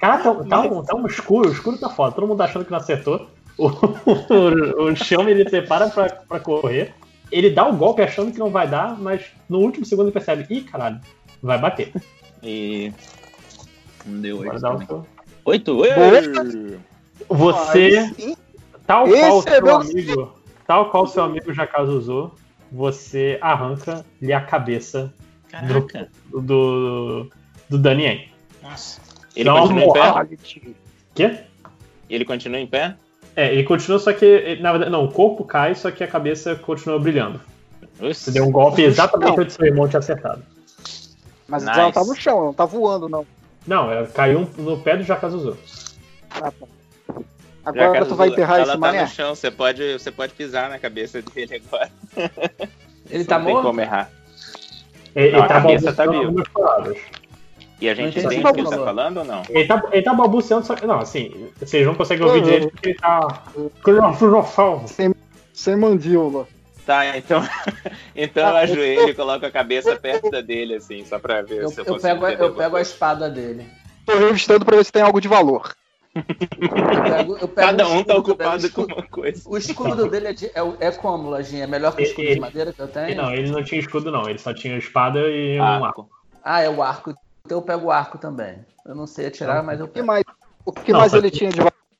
Cara, 0.00 0.18
tá, 0.18 0.34
tá 0.44 0.60
um, 0.62 0.82
tá 0.82 0.96
um 0.96 1.06
escuro, 1.06 1.48
o 1.48 1.52
escuro 1.52 1.76
tá 1.78 1.90
foda. 1.90 2.14
Todo 2.14 2.26
mundo 2.26 2.40
achando 2.40 2.64
que 2.64 2.70
não 2.70 2.78
acertou. 2.78 3.28
O, 3.58 3.66
o, 3.66 4.84
o 4.84 4.96
chão 4.96 5.28
ele 5.28 5.44
prepara 5.44 5.88
pra, 5.90 6.08
pra 6.08 6.40
correr. 6.40 6.94
Ele 7.30 7.50
dá 7.50 7.68
o 7.68 7.76
golpe 7.76 8.00
achando 8.02 8.32
que 8.32 8.38
não 8.38 8.50
vai 8.50 8.66
dar, 8.66 8.98
mas 8.98 9.26
no 9.48 9.58
último 9.58 9.84
segundo 9.84 10.06
ele 10.06 10.12
percebe: 10.12 10.46
ih, 10.48 10.62
caralho, 10.62 10.98
vai 11.42 11.58
bater. 11.58 11.92
E. 12.42 12.92
Não 14.06 14.20
deu 14.20 14.40
Agora 14.40 14.54
8. 14.54 14.62
dá 14.62 14.74
o 14.74 14.86
seu. 14.86 15.06
8? 15.44 16.80
Você, 17.28 18.06
sim. 18.14 18.36
tal 18.86 19.06
qual 19.06 19.36
o 19.36 19.38
Esse 19.40 19.48
é 19.48 19.52
seu 19.52 19.62
meu- 19.62 19.76
amigo, 19.76 20.34
tal 20.66 20.90
qual 20.90 21.06
seu 21.06 21.22
amigo 21.22 21.52
Jacaz 21.52 21.88
usou, 21.88 22.34
você 22.72 23.38
arranca-lhe 23.42 24.32
a 24.32 24.40
cabeça 24.40 25.12
Caraca. 25.50 26.08
do, 26.30 27.28
do 27.68 27.78
Danien. 27.78 28.30
Nossa. 28.62 29.00
Ele 29.36 29.48
uma 29.48 29.60
continua 29.60 29.84
em 29.84 29.92
pé? 29.92 30.36
Quê? 31.14 31.38
Ele 32.08 32.24
continua 32.24 32.58
em 32.60 32.66
pé? 32.66 32.96
É, 33.36 33.52
ele 33.52 33.64
continua, 33.64 33.98
só 33.98 34.12
que. 34.12 34.56
Na 34.60 34.72
verdade, 34.72 34.90
não, 34.90 35.04
o 35.04 35.12
corpo 35.12 35.44
cai, 35.44 35.74
só 35.74 35.90
que 35.90 36.02
a 36.02 36.08
cabeça 36.08 36.56
continua 36.56 36.98
brilhando. 36.98 37.40
Você 37.98 38.30
deu 38.30 38.44
um 38.44 38.50
golpe 38.50 38.82
exatamente 38.82 39.36
Não. 39.36 39.42
onde 39.44 39.52
seu 39.52 39.66
irmão 39.66 39.88
tinha 39.88 39.98
acertado. 40.00 40.42
Mas 41.46 41.64
Nice. 41.64 41.78
ela 41.78 41.92
tá 41.92 42.04
no 42.04 42.14
chão, 42.14 42.36
ela 42.36 42.46
não 42.46 42.54
tá 42.54 42.64
voando, 42.64 43.08
não. 43.08 43.26
Não, 43.66 43.92
é, 43.92 44.06
caiu 44.06 44.48
no 44.56 44.78
pé 44.78 44.96
do 44.96 45.02
Jacazuzu. 45.04 45.56
Ah, 46.30 46.50
tá. 46.50 46.66
Agora 47.64 48.06
tu 48.06 48.14
vai 48.14 48.28
enterrar 48.28 48.54
ela 48.56 48.62
esse 48.62 48.72
tá 48.72 48.78
mané? 48.78 49.02
no 49.02 49.08
chão, 49.08 49.34
você 49.34 49.50
pode, 49.50 49.92
você 49.92 50.10
pode 50.10 50.32
pisar 50.32 50.70
na 50.70 50.78
cabeça 50.78 51.20
dele 51.20 51.62
agora. 51.66 51.90
Ele 53.10 53.24
tá 53.24 53.38
não 53.38 53.44
tem 53.44 53.54
morto? 53.54 53.66
como 53.66 53.80
errar. 53.80 54.10
Ele, 55.14 55.32
Não, 55.32 55.38
ele 55.38 55.44
a 55.44 55.48
tá 55.48 55.54
cabeça 55.60 55.92
tá 55.92 56.06
viva. 56.06 56.42
E 57.80 57.88
a 57.88 57.94
gente 57.94 58.18
entende 58.18 58.44
o 58.46 58.52
que 58.52 58.60
ele 58.60 58.68
tá 58.68 58.76
falando 58.84 59.16
ou 59.18 59.24
não? 59.24 59.42
Ele 59.48 59.66
tá, 59.66 59.82
ele 59.90 60.02
tá 60.02 60.12
balbuciando, 60.14 60.66
só 60.66 60.74
que. 60.74 60.86
Não, 60.86 60.98
assim, 61.00 61.48
vocês 61.58 61.86
não 61.86 61.94
conseguem 61.94 62.26
ouvir 62.26 62.38
Uhum. 62.40 62.44
direito 62.44 62.70
porque 62.70 62.88
ele 62.90 62.98
tá. 62.98 63.42
Filosofal. 64.18 64.84
Sem 65.54 65.76
mandíbula. 65.76 66.46
Tá, 66.86 67.16
então, 67.16 67.40
então 68.16 68.48
eu 68.48 68.56
Ah, 68.56 68.60
ajoelho 68.60 69.08
e 69.10 69.14
coloco 69.14 69.46
a 69.46 69.50
cabeça 69.50 69.94
perto 69.96 70.30
da 70.30 70.40
dele, 70.40 70.74
assim, 70.74 71.04
só 71.04 71.18
pra 71.18 71.40
ver 71.42 71.62
Eu, 71.62 71.68
se 71.68 71.80
eu, 71.80 71.84
eu 71.84 71.92
consigo 71.94 72.20
pego, 72.20 72.24
a- 72.26 72.32
eu 72.32 72.54
pego 72.54 72.76
a 72.76 72.80
espada 72.80 73.28
dele. 73.30 73.66
Tô 74.06 74.16
revistando 74.18 74.64
pra 74.64 74.76
ver 74.76 74.84
se 74.84 74.90
tem 74.92 75.02
algo 75.02 75.20
de 75.20 75.28
valor. 75.28 75.74
Eu 76.14 76.22
pego, 77.02 77.32
eu 77.38 77.48
pego 77.48 77.54
Cada 77.54 77.86
um 77.88 78.02
tá 78.02 78.16
ocupado 78.16 78.62
dele. 78.62 78.72
com 78.74 78.82
uma 78.82 79.02
coisa. 79.06 79.42
O 79.48 79.56
escudo 79.56 80.08
dele 80.10 80.28
é, 80.28 80.32
de- 80.32 80.46
é, 80.46 80.60
é 80.80 80.90
como, 80.90 81.28
Lojinha? 81.30 81.64
É 81.64 81.66
melhor 81.66 81.94
que 81.94 82.02
o 82.02 82.04
escudo 82.04 82.26
Ele- 82.26 82.34
de 82.34 82.40
madeira 82.40 82.72
que 82.72 82.80
eu 82.80 82.88
tenho? 82.88 83.14
Não, 83.16 83.32
ele 83.32 83.50
não 83.50 83.62
tinha 83.62 83.80
escudo, 83.80 84.10
não. 84.10 84.28
Ele 84.28 84.38
só 84.38 84.52
tinha 84.52 84.76
espada 84.76 85.20
e 85.20 85.60
um 85.60 85.62
arco. 85.62 85.84
Arco. 85.86 86.10
Ah, 86.42 86.62
é 86.62 86.68
o 86.70 86.82
arco. 86.82 87.14
Então 87.50 87.58
eu 87.58 87.62
pego 87.62 87.86
o 87.86 87.90
arco 87.90 88.16
também. 88.16 88.64
Eu 88.86 88.94
não 88.94 89.08
sei 89.08 89.26
atirar, 89.26 89.60
mas 89.64 89.80
eu 89.80 89.86
O 89.86 89.88
que 89.88 89.94
pego. 89.94 90.06
mais, 90.06 90.22
o 90.64 90.70
que 90.70 90.92
Não, 90.92 91.00
mais 91.00 91.12
ele 91.12 91.28
que- 91.32 91.38
tinha 91.38 91.50
de? 91.50 91.58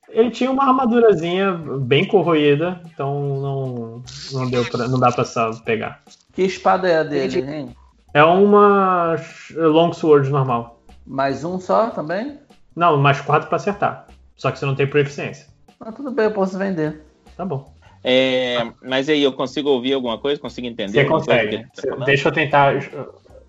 Ele 0.09 0.31
tinha 0.31 0.49
uma 0.49 0.63
armadurazinha 0.65 1.51
bem 1.81 2.07
corroída, 2.07 2.81
então 2.85 3.21
não, 3.41 4.03
não, 4.33 4.49
deu 4.49 4.65
pra, 4.65 4.87
não 4.87 5.01
dá 5.01 5.11
pra 5.11 5.25
só 5.25 5.53
pegar. 5.65 6.03
Que 6.33 6.43
espada 6.43 6.89
é 6.89 6.99
a 6.99 7.03
dele, 7.03 7.41
hein? 7.43 7.77
É 8.15 8.23
uma 8.23 9.17
longsword 9.57 10.31
normal. 10.31 10.81
Mais 11.05 11.43
um 11.43 11.59
só 11.59 11.91
também? 11.91 12.39
Não, 12.77 12.97
mais 12.97 13.21
quatro 13.21 13.49
pra 13.49 13.57
acertar. 13.57 14.07
Só 14.37 14.53
que 14.53 14.59
você 14.59 14.67
não 14.67 14.77
tem 14.77 14.87
proficiência. 14.87 15.49
Ah, 15.81 15.91
tudo 15.91 16.13
bem, 16.13 16.27
eu 16.27 16.33
posso 16.33 16.57
vender. 16.57 17.05
Tá 17.37 17.45
bom. 17.45 17.73
É, 18.05 18.71
mas 18.83 19.09
aí, 19.09 19.21
eu 19.23 19.33
consigo 19.33 19.69
ouvir 19.69 19.95
alguma 19.95 20.17
coisa? 20.19 20.41
Consigo 20.41 20.69
entender? 20.69 20.93
Você 20.93 21.05
consegue. 21.05 21.65
tá? 21.75 22.05
Deixa 22.05 22.29
eu 22.29 22.33
tentar. 22.33 22.75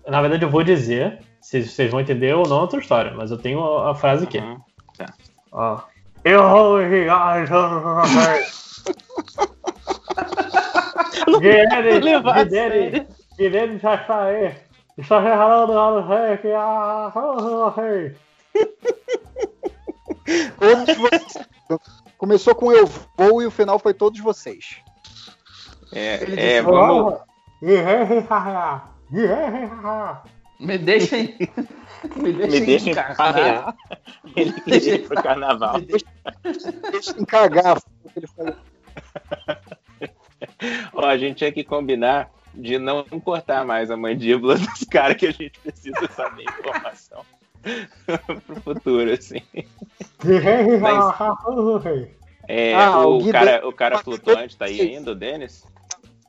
Na 0.06 0.20
verdade, 0.20 0.44
eu 0.44 0.50
vou 0.50 0.64
dizer. 0.64 1.20
Se 1.42 1.62
vocês 1.62 1.90
vão 1.90 2.00
entender 2.00 2.34
ou 2.34 2.48
não, 2.48 2.58
é 2.58 2.60
outra 2.60 2.80
história. 2.80 3.12
Mas 3.12 3.30
eu 3.30 3.36
tenho 3.36 3.62
a 3.78 3.94
frase 3.94 4.24
aqui. 4.24 4.38
Uhum. 4.38 4.60
Ó. 5.50 5.80
Eu 6.24 6.48
vou 6.48 6.80
ligar. 6.80 7.44
Guilherme, 11.40 13.06
Guilherme, 13.36 13.78
já 13.78 13.94
está 13.94 15.20
regalando 15.20 15.72
lá 15.72 15.90
no 15.90 16.06
rei 16.06 16.36
que 16.38 16.52
a. 16.52 17.12
rei. 17.76 18.16
Todos 20.58 20.96
vocês. 20.98 21.38
Começou 22.16 22.54
com 22.54 22.70
eu 22.72 22.86
vou 23.16 23.42
e 23.42 23.46
o 23.46 23.50
final 23.50 23.78
foi 23.78 23.92
todos 23.92 24.20
vocês. 24.20 24.76
É, 25.92 26.22
Ele 26.22 26.40
é, 26.40 26.60
disse, 26.60 26.62
vamos. 26.62 27.18
Me 30.62 30.78
deixem. 30.78 31.36
Me 32.16 32.32
deixem, 32.32 32.60
Me 32.60 32.66
deixem 32.66 32.92
encarnar. 32.92 33.76
Ele 34.34 34.52
queria 34.60 34.94
ir 34.94 35.06
pro 35.08 35.22
carnaval. 35.22 35.78
Me 35.78 35.86
deixem- 35.86 37.24
cagar. 37.26 37.78
ele 38.16 38.26
falou. 38.28 38.54
Ó, 40.94 41.04
a 41.06 41.16
gente 41.18 41.38
tinha 41.38 41.52
que 41.52 41.64
combinar 41.64 42.30
de 42.54 42.78
não 42.78 43.04
cortar 43.24 43.64
mais 43.64 43.90
a 43.90 43.96
mandíbula 43.96 44.56
dos 44.58 44.84
caras 44.84 45.16
que 45.16 45.26
a 45.26 45.32
gente 45.32 45.58
precisa 45.60 46.06
saber 46.14 46.42
informação 46.42 47.24
pro 48.46 48.60
futuro, 48.60 49.12
assim. 49.12 49.40
É, 52.48 52.74
Ah, 52.74 53.06
o 53.06 53.18
o, 53.18 53.32
cara, 53.32 53.68
o 53.68 53.72
cara 53.72 53.98
flutuante 53.98 54.56
tá 54.56 54.66
aí 54.66 54.80
ainda, 54.80 55.12
o 55.12 55.14
Denis? 55.14 55.64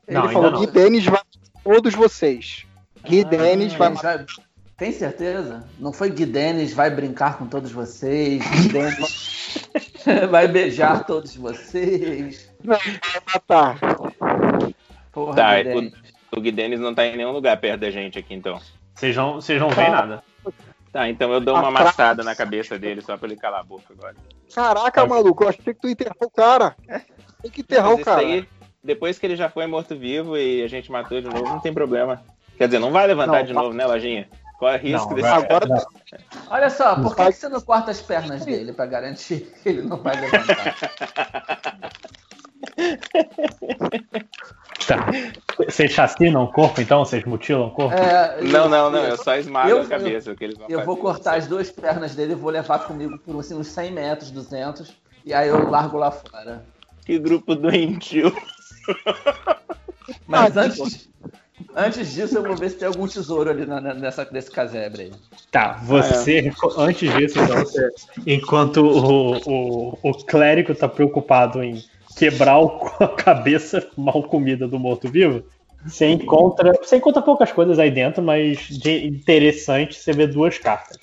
Ele 0.07 0.17
Não, 0.17 0.29
falou. 0.29 0.59
Gui 0.59 0.67
Denis 0.67 1.05
vai 1.05 1.21
todos 1.63 1.93
vocês. 1.93 2.65
Gui 3.05 3.21
Ah, 3.25 3.29
Denis 3.29 3.73
vai 3.73 3.89
vai- 3.91 4.25
Tem 4.77 4.91
certeza? 4.91 5.67
Não 5.79 5.93
foi 5.93 6.09
Gui 6.09 6.25
Denis 6.25 6.73
vai 6.73 6.89
brincar 6.89 7.37
com 7.37 7.47
todos 7.47 7.71
vocês? 7.71 8.41
Gui 8.49 8.69
Denis 8.69 9.69
vai 10.29 10.47
beijar 10.47 11.05
todos 11.05 11.35
vocês? 11.35 12.49
matar. 13.33 13.77
Porra, 15.11 15.35
Tá, 15.35 15.55
Gui 15.57 15.63
Denis. 15.63 15.93
O 16.35 16.41
Gui 16.41 16.51
Denis 16.51 16.79
não 16.79 16.93
tá 16.95 17.05
em 17.05 17.15
nenhum 17.15 17.31
lugar 17.31 17.55
perto 17.57 17.81
da 17.81 17.91
gente 17.91 18.17
aqui, 18.17 18.33
então. 18.33 18.59
Vocês 18.95 19.15
não, 19.15 19.35
vocês 19.35 19.59
não 19.59 19.69
veem 19.69 19.91
nada. 19.91 20.23
Tá, 20.91 21.09
então 21.09 21.31
eu 21.33 21.39
dou 21.39 21.55
uma 21.55 21.69
Atrás. 21.69 21.81
amassada 21.87 22.23
na 22.23 22.35
cabeça 22.35 22.77
dele 22.77 23.01
só 23.01 23.17
pra 23.17 23.27
ele 23.27 23.35
calar 23.35 23.61
a 23.61 23.63
boca 23.63 23.85
agora. 23.91 24.15
Caraca, 24.53 25.05
maluco, 25.07 25.43
eu 25.43 25.49
achei 25.49 25.61
que 25.63 25.73
tu 25.73 25.87
ia 25.87 25.93
enterrar 25.93 26.15
o 26.21 26.29
cara. 26.29 26.75
Tem 27.41 27.51
que 27.51 27.61
enterrar 27.61 27.93
o 27.93 27.99
cara. 28.03 28.21
aí, 28.21 28.47
depois 28.83 29.17
que 29.17 29.25
ele 29.25 29.35
já 29.35 29.49
foi 29.49 29.65
morto-vivo 29.65 30.37
e 30.37 30.61
a 30.63 30.67
gente 30.67 30.91
matou 30.91 31.19
de 31.19 31.27
novo, 31.27 31.43
não 31.43 31.59
tem 31.59 31.73
problema. 31.73 32.21
Quer 32.57 32.67
dizer, 32.67 32.79
não 32.79 32.91
vai 32.91 33.07
levantar 33.07 33.39
Não, 33.39 33.43
de 33.45 33.53
novo, 33.53 33.73
né, 33.73 33.85
Lojinha? 33.85 34.29
Qual 34.59 34.71
é 34.71 34.77
o 34.77 34.79
risco 34.79 35.09
Não, 35.09 35.15
desse? 35.15 35.27
Agora 35.27 35.87
Olha 36.49 36.69
só, 36.69 36.95
por 36.95 37.15
que, 37.15 37.31
você 37.31 37.49
não 37.49 37.59
corta 37.59 37.91
as 37.91 38.01
pernas 38.01 38.45
dele 38.45 38.71
pra 38.71 38.85
garantir 38.85 39.51
que 39.61 39.69
ele 39.69 39.81
não 39.81 39.97
vai 39.97 40.15
levantar? 40.19 40.75
Tá. 44.87 44.97
Vocês 45.65 45.91
chacinam 45.91 46.43
o 46.43 46.51
corpo, 46.51 46.81
então? 46.81 47.05
Vocês 47.05 47.23
mutilam 47.23 47.67
o 47.67 47.71
corpo? 47.71 47.95
É, 47.95 48.41
Não, 48.41 48.63
eu- 48.63 48.69
não, 48.69 48.89
não. 48.91 48.99
eu- 48.99 49.09
Eu 49.11 49.17
só 49.17 49.35
esmago 49.35 49.69
eu- 49.69 49.81
a 49.81 49.85
cabeça. 49.85 50.31
o 50.31 50.35
que 50.35 50.43
eles 50.43 50.57
vão 50.57 50.67
Eu 50.69 50.83
vou 50.83 50.97
cortar 50.97 51.35
as 51.37 51.47
duas 51.47 51.69
pernas 51.71 52.15
dele 52.15 52.33
e 52.33 52.35
vou 52.35 52.49
levar 52.51 52.79
comigo 52.79 53.17
por 53.19 53.39
assim, 53.39 53.55
uns 53.55 53.67
100 53.67 53.91
metros, 53.91 54.29
200. 54.31 54.93
E 55.25 55.33
aí 55.33 55.47
eu 55.47 55.69
largo 55.69 55.97
lá 55.97 56.11
fora. 56.11 56.65
Que 57.05 57.17
grupo 57.17 57.55
doentio. 57.55 58.35
Mas 60.27 60.57
Ah, 60.57 60.61
antes, 60.63 61.09
antes 61.75 62.13
disso, 62.13 62.37
eu 62.37 62.43
vou 62.43 62.55
ver 62.55 62.69
se 62.69 62.77
tem 62.77 62.87
algum 62.87 63.07
tesouro 63.07 63.49
ali 63.49 63.65
na- 63.65 63.81
nessa, 63.81 64.27
nesse 64.31 64.51
casebre 64.51 65.03
aí. 65.03 65.11
Tá, 65.51 65.79
você, 65.83 66.51
antes 66.77 67.11
disso, 67.13 67.39
então, 67.39 67.57
você- 67.57 67.89
enquanto 68.25 68.77
o, 68.77 69.37
o, 69.45 69.97
o 70.01 70.13
clérigo 70.25 70.73
tá 70.75 70.87
preocupado 70.87 71.63
em 71.63 71.81
quebrar 72.17 72.59
o- 72.59 72.79
a 72.99 73.07
cabeça 73.07 73.85
mal 73.97 74.23
comida 74.23 74.67
do 74.67 74.79
morto-vivo, 74.79 75.43
você 75.85 76.07
encontra, 76.07 76.71
você 76.81 76.95
encontra 76.97 77.21
poucas 77.21 77.51
coisas 77.51 77.77
aí 77.77 77.91
dentro, 77.91 78.23
mas 78.23 78.67
de 78.69 79.05
interessante 79.05 79.95
você 79.99 80.13
vê 80.13 80.25
duas 80.27 80.57
cartas. 80.57 80.97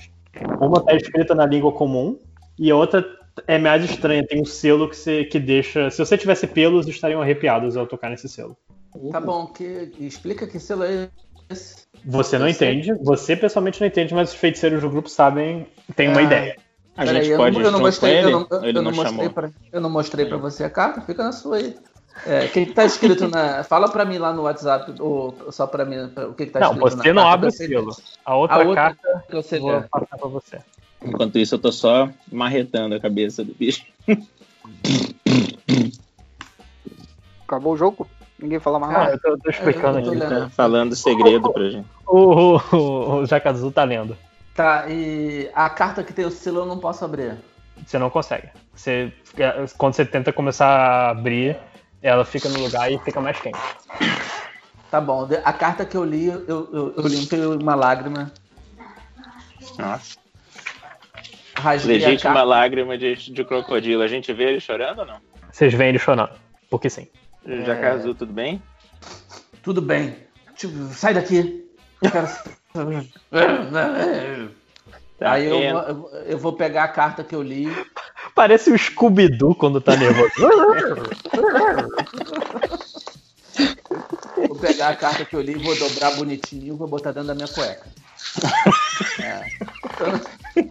Uma 0.60 0.82
tá 0.82 0.94
escrita 0.94 1.34
na 1.34 1.44
língua 1.44 1.72
comum 1.72 2.18
e 2.58 2.70
a 2.70 2.76
outra 2.76 3.04
é 3.46 3.58
mais 3.58 3.84
estranha, 3.84 4.26
tem 4.26 4.40
um 4.40 4.44
selo 4.44 4.88
que, 4.88 4.96
você, 4.96 5.24
que 5.24 5.38
deixa. 5.38 5.90
Se 5.90 5.98
você 5.98 6.16
tivesse 6.16 6.46
pelos, 6.46 6.86
estariam 6.88 7.20
arrepiados 7.20 7.76
ao 7.76 7.86
tocar 7.86 8.08
nesse 8.10 8.28
selo. 8.28 8.56
Tá 9.12 9.20
bom, 9.20 9.47
que, 9.47 9.93
explica 10.01 10.47
que 10.47 10.59
selo 10.59 10.84
é 10.84 11.09
esse. 11.49 11.84
Você 12.05 12.38
não 12.38 12.47
Eu 12.47 12.51
entende, 12.51 12.93
você 12.95 13.36
pessoalmente 13.36 13.80
não 13.80 13.86
entende, 13.86 14.14
mas 14.14 14.30
os 14.30 14.36
feiticeiros 14.36 14.80
do 14.80 14.91
grupo 14.91 15.09
sabem, 15.09 15.66
tem 15.95 16.09
uma 16.09 16.20
Ah, 16.20 16.24
ideia. 16.24 16.57
A 16.97 17.07
gente 17.07 17.28
eu 17.28 17.36
pode 17.36 17.55
não, 17.55 17.62
ir 17.62 17.64
eu 17.64 17.70
não 17.70 17.80
mostrei, 17.80 18.16
ele? 18.16 18.26
eu 18.26 18.30
não, 18.30 18.47
eu, 18.51 18.64
ele 18.64 18.72
não 18.72 18.82
não 18.82 18.93
mostrei 18.93 19.28
pra, 19.28 19.51
eu 19.72 19.80
não 19.80 19.91
mostrei 19.91 20.26
pra 20.26 20.36
você 20.36 20.64
a 20.64 20.70
carta, 20.70 21.01
fica 21.01 21.22
na 21.22 21.32
sua 21.32 21.57
aí. 21.57 21.76
É, 22.26 22.47
o 22.47 22.49
que, 22.51 22.66
que 22.66 22.72
tá 22.72 22.84
escrito 22.86 23.28
na. 23.28 23.62
Fala 23.64 23.88
pra 23.88 24.05
mim 24.05 24.18
lá 24.18 24.32
no 24.32 24.43
WhatsApp, 24.43 24.95
ou 25.01 25.34
só 25.51 25.66
pra 25.66 25.84
mim, 25.84 25.97
o 26.28 26.34
que, 26.34 26.47
que 26.47 26.53
tá 26.53 26.61
não, 26.61 26.72
escrito 26.72 26.97
na 26.97 27.03
você 27.03 27.12
não 27.12 27.22
carta 27.22 27.34
abre 27.34 27.49
o 27.49 27.57
pra 27.57 27.66
selo. 27.66 27.97
A 28.24 28.36
outra, 28.36 28.57
A 28.57 28.59
outra 28.59 28.74
carta 28.74 29.24
que 29.28 29.34
você 29.36 29.57
eu 29.57 29.62
vou 29.62 29.82
passar 29.82 30.18
pra 30.18 30.28
você. 30.28 30.59
Enquanto 31.03 31.38
isso, 31.38 31.55
eu 31.55 31.59
tô 31.59 31.72
só 31.72 32.11
marretando 32.30 32.95
a 32.95 33.01
cabeça 33.01 33.43
do 33.45 33.55
bicho. 33.55 33.86
Acabou 37.47 37.72
o 37.72 37.76
jogo? 37.76 38.07
Ninguém 38.41 38.59
fala 38.59 38.78
mais 38.78 38.95
Ah, 38.95 38.99
nada. 38.99 39.12
eu 39.12 39.18
tô, 39.20 39.38
tô 39.38 39.51
explicando 39.51 39.99
eu 39.99 40.05
tô 40.05 40.11
aqui. 40.11 40.20
Tá 40.20 40.51
falando 40.51 40.97
segredo 40.97 41.53
pra 41.53 41.68
gente. 41.68 41.86
O, 42.07 42.57
o, 42.57 43.14
o 43.16 43.26
Jaca 43.26 43.51
Azul 43.51 43.70
tá 43.70 43.84
lendo. 43.84 44.16
Tá, 44.55 44.86
e 44.88 45.51
a 45.55 45.68
carta 45.70 46.03
que 46.03 46.12
tem 46.12 46.24
o 46.24 46.30
selo 46.30 46.61
eu 46.61 46.66
não 46.66 46.78
posso 46.78 47.05
abrir. 47.05 47.36
Você 47.86 47.99
não 47.99 48.11
consegue. 48.11 48.49
Você, 48.74 49.12
quando 49.78 49.95
você 49.95 50.05
tenta 50.05 50.32
começar 50.32 50.66
a 50.68 51.11
abrir, 51.11 51.57
ela 52.03 52.24
fica 52.24 52.49
no 52.49 52.61
lugar 52.61 52.91
e 52.91 52.99
fica 52.99 53.20
mais 53.20 53.38
quente. 53.38 53.59
Tá 54.91 55.01
bom, 55.01 55.28
a 55.45 55.53
carta 55.53 55.84
que 55.84 55.97
eu 55.97 56.05
li, 56.05 56.26
eu, 56.26 56.45
eu, 56.49 56.95
eu 56.97 57.07
limpei 57.07 57.45
uma 57.47 57.74
lágrima, 57.76 58.32
Nossa. 59.78 60.18
rasguei 61.57 61.99
Legítima 61.99 62.43
lágrima 62.43 62.99
de, 62.99 63.14
de 63.32 63.45
crocodilo. 63.45 64.03
A 64.03 64.09
gente 64.09 64.32
vê 64.32 64.45
ele 64.45 64.61
chorando 64.61 65.01
ou 65.01 65.07
não? 65.07 65.16
Vocês 65.53 65.72
veem 65.72 65.91
ele 65.91 65.99
chorando. 65.99 66.32
Porque 66.68 66.91
sim. 66.91 67.07
É. 67.45 67.64
Jaca 67.64 67.93
Azul, 67.93 68.14
tudo 68.14 68.32
bem? 68.32 68.62
Tudo 69.62 69.82
bem. 69.82 70.16
Tipo, 70.57 70.74
sai 70.95 71.14
daqui. 71.14 71.66
Eu 72.03 72.11
quero... 72.11 72.28
Tá, 75.18 75.32
Aí 75.32 75.45
eu, 75.47 75.59
vou- 75.72 75.82
eu 75.82 75.95
vou- 75.95 76.11
eu 76.20 76.38
vou 76.38 76.53
pegar 76.55 76.84
a 76.84 76.88
carta 76.88 77.22
que 77.22 77.34
eu 77.34 77.43
li. 77.43 77.68
Parece 78.34 78.70
o 78.70 78.78
Scooby-Doo 78.78 79.55
quando 79.55 79.78
tá 79.78 79.95
nervoso. 79.95 80.32
Vou 84.49 84.57
pegar 84.59 84.88
a 84.91 84.97
carta 84.97 85.24
que 85.24 85.34
eu 85.36 85.41
li, 85.41 85.55
vou 85.55 85.76
dobrar 85.78 86.16
bonitinho 86.16 86.74
e 86.74 86.76
vou 86.76 86.88
botar 86.88 87.12
dentro 87.12 87.28
da 87.28 87.34
minha 87.34 87.49
cueca. 87.49 87.86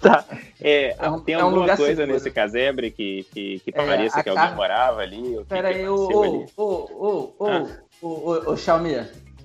Tá. 0.00 0.24
É, 0.60 0.94
É 0.98 1.08
um- 1.10 1.20
tem 1.20 1.34
é 1.34 1.38
um 1.38 1.42
alguma 1.42 1.62
lugar 1.62 1.76
coisa 1.76 2.02
seguro. 2.02 2.12
nesse 2.12 2.30
casebre 2.30 2.90
que, 2.90 3.26
que, 3.32 3.60
que 3.60 3.70
É, 3.74 3.86
pareça 3.86 4.22
que 4.22 4.28
alguém 4.28 4.48
ca- 4.48 4.54
morava 4.54 5.00
ali? 5.00 5.38
Pera 5.48 5.68
aí, 5.68 5.88
ô, 5.88 5.94
ô, 5.94 6.50
ô, 6.56 7.34
ô, 7.38 7.68
ô, 8.00 8.08
ô, 8.08 8.52
ô, 8.52 8.56
Xiaomi, 8.56 8.96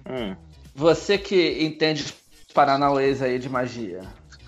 Hum. 0.09 0.35
você 0.75 1.17
que 1.17 1.63
entende 1.63 2.03
os 2.03 2.13
paranauês 2.53 3.21
aí 3.21 3.39
de 3.39 3.49
magia, 3.49 4.01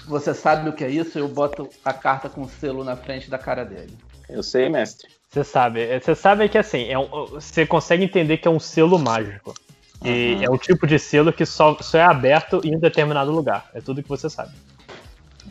você 0.08 0.34
sabe 0.34 0.70
o 0.70 0.74
que 0.74 0.84
é 0.84 0.90
isso? 0.90 1.18
Eu 1.20 1.28
boto 1.28 1.70
a 1.84 1.94
carta 1.94 2.30
com 2.30 2.42
o 2.44 2.50
selo 2.50 2.84
na 2.84 2.96
frente 2.96 3.30
da 3.30 3.38
cara 3.38 3.64
dele. 3.66 3.96
Eu 4.30 4.44
sei, 4.44 4.70
mestre. 4.70 5.08
Você 5.30 5.44
sabe. 5.44 6.00
Você 6.00 6.16
sabe 6.16 6.50
que 6.50 6.58
assim, 6.58 6.90
é 6.90 6.98
um- 6.98 7.26
você 7.28 7.66
consegue 7.66 8.04
entender 8.04 8.38
que 8.38 8.48
é 8.48 8.52
um 8.52 8.60
selo 8.60 8.98
mágico. 8.98 9.54
E 10.04 10.36
Uhum. 10.36 10.44
é 10.44 10.50
o 10.50 10.58
tipo 10.58 10.88
de 10.88 10.98
selo 10.98 11.34
que 11.34 11.46
só, 11.46 11.76
só 11.82 11.98
é 11.98 12.04
aberto 12.04 12.62
em 12.64 12.76
um 12.76 12.80
determinado 12.80 13.32
lugar. 13.32 13.70
É 13.74 13.82
tudo 13.82 14.02
que 14.02 14.08
você 14.10 14.30
sabe. 14.30 14.52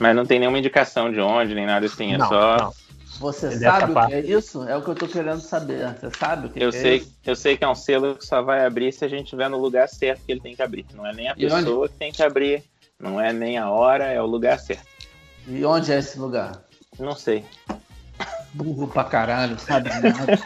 Mas 0.00 0.14
não 0.16 0.24
tem 0.24 0.38
nenhuma 0.38 0.58
indicação 0.58 1.12
de 1.12 1.20
onde, 1.20 1.54
nem 1.54 1.66
nada 1.66 1.84
assim. 1.86 2.14
É 2.14 2.18
não, 2.18 2.28
só. 2.28 2.56
não. 2.56 2.72
Você 3.18 3.46
Ele 3.46 3.56
sabe 3.58 3.92
o 3.92 3.98
é 3.98 4.06
que 4.06 4.14
é 4.14 4.20
isso? 4.20 4.62
É 4.68 4.76
o 4.76 4.82
que 4.82 4.88
eu 4.90 4.94
tô 4.94 5.08
querendo 5.08 5.40
saber. 5.40 5.92
Você 5.98 6.10
sabe 6.16 6.46
o 6.46 6.50
que, 6.50 6.62
Eu 6.62 6.70
que 6.70 6.76
é 6.76 6.80
sei, 6.80 6.96
isso? 6.98 7.12
eu 7.26 7.34
sei 7.36 7.56
que 7.56 7.64
é 7.64 7.68
um 7.68 7.74
selo 7.74 8.14
que 8.14 8.24
só 8.24 8.40
vai 8.42 8.64
abrir 8.64 8.92
se 8.92 9.04
a 9.04 9.08
gente 9.08 9.24
estiver 9.24 9.48
no 9.50 9.58
lugar 9.58 9.88
certo 9.88 10.22
que 10.24 10.30
ele 10.30 10.40
tem 10.40 10.54
que 10.54 10.62
abrir. 10.62 10.86
Não 10.94 11.04
é 11.04 11.12
nem 11.12 11.28
a 11.28 11.34
E 11.36 11.46
onde? 11.46 11.64
pessoa 11.64 11.88
que 11.88 11.96
tem 11.96 12.12
que 12.12 12.22
abrir, 12.22 12.62
não 12.98 13.20
é 13.20 13.32
nem 13.32 13.58
a 13.58 13.68
hora, 13.70 14.04
é 14.04 14.22
o 14.22 14.26
lugar 14.26 14.58
certo. 14.60 14.86
E 15.48 15.64
onde 15.64 15.90
é 15.92 15.98
esse 15.98 16.18
lugar? 16.18 16.62
Não 16.98 17.16
sei. 17.16 17.44
Burro 18.54 18.86
pra 18.86 19.02
caralho, 19.04 19.58
sabe 19.58 19.88
nada. 19.88 20.38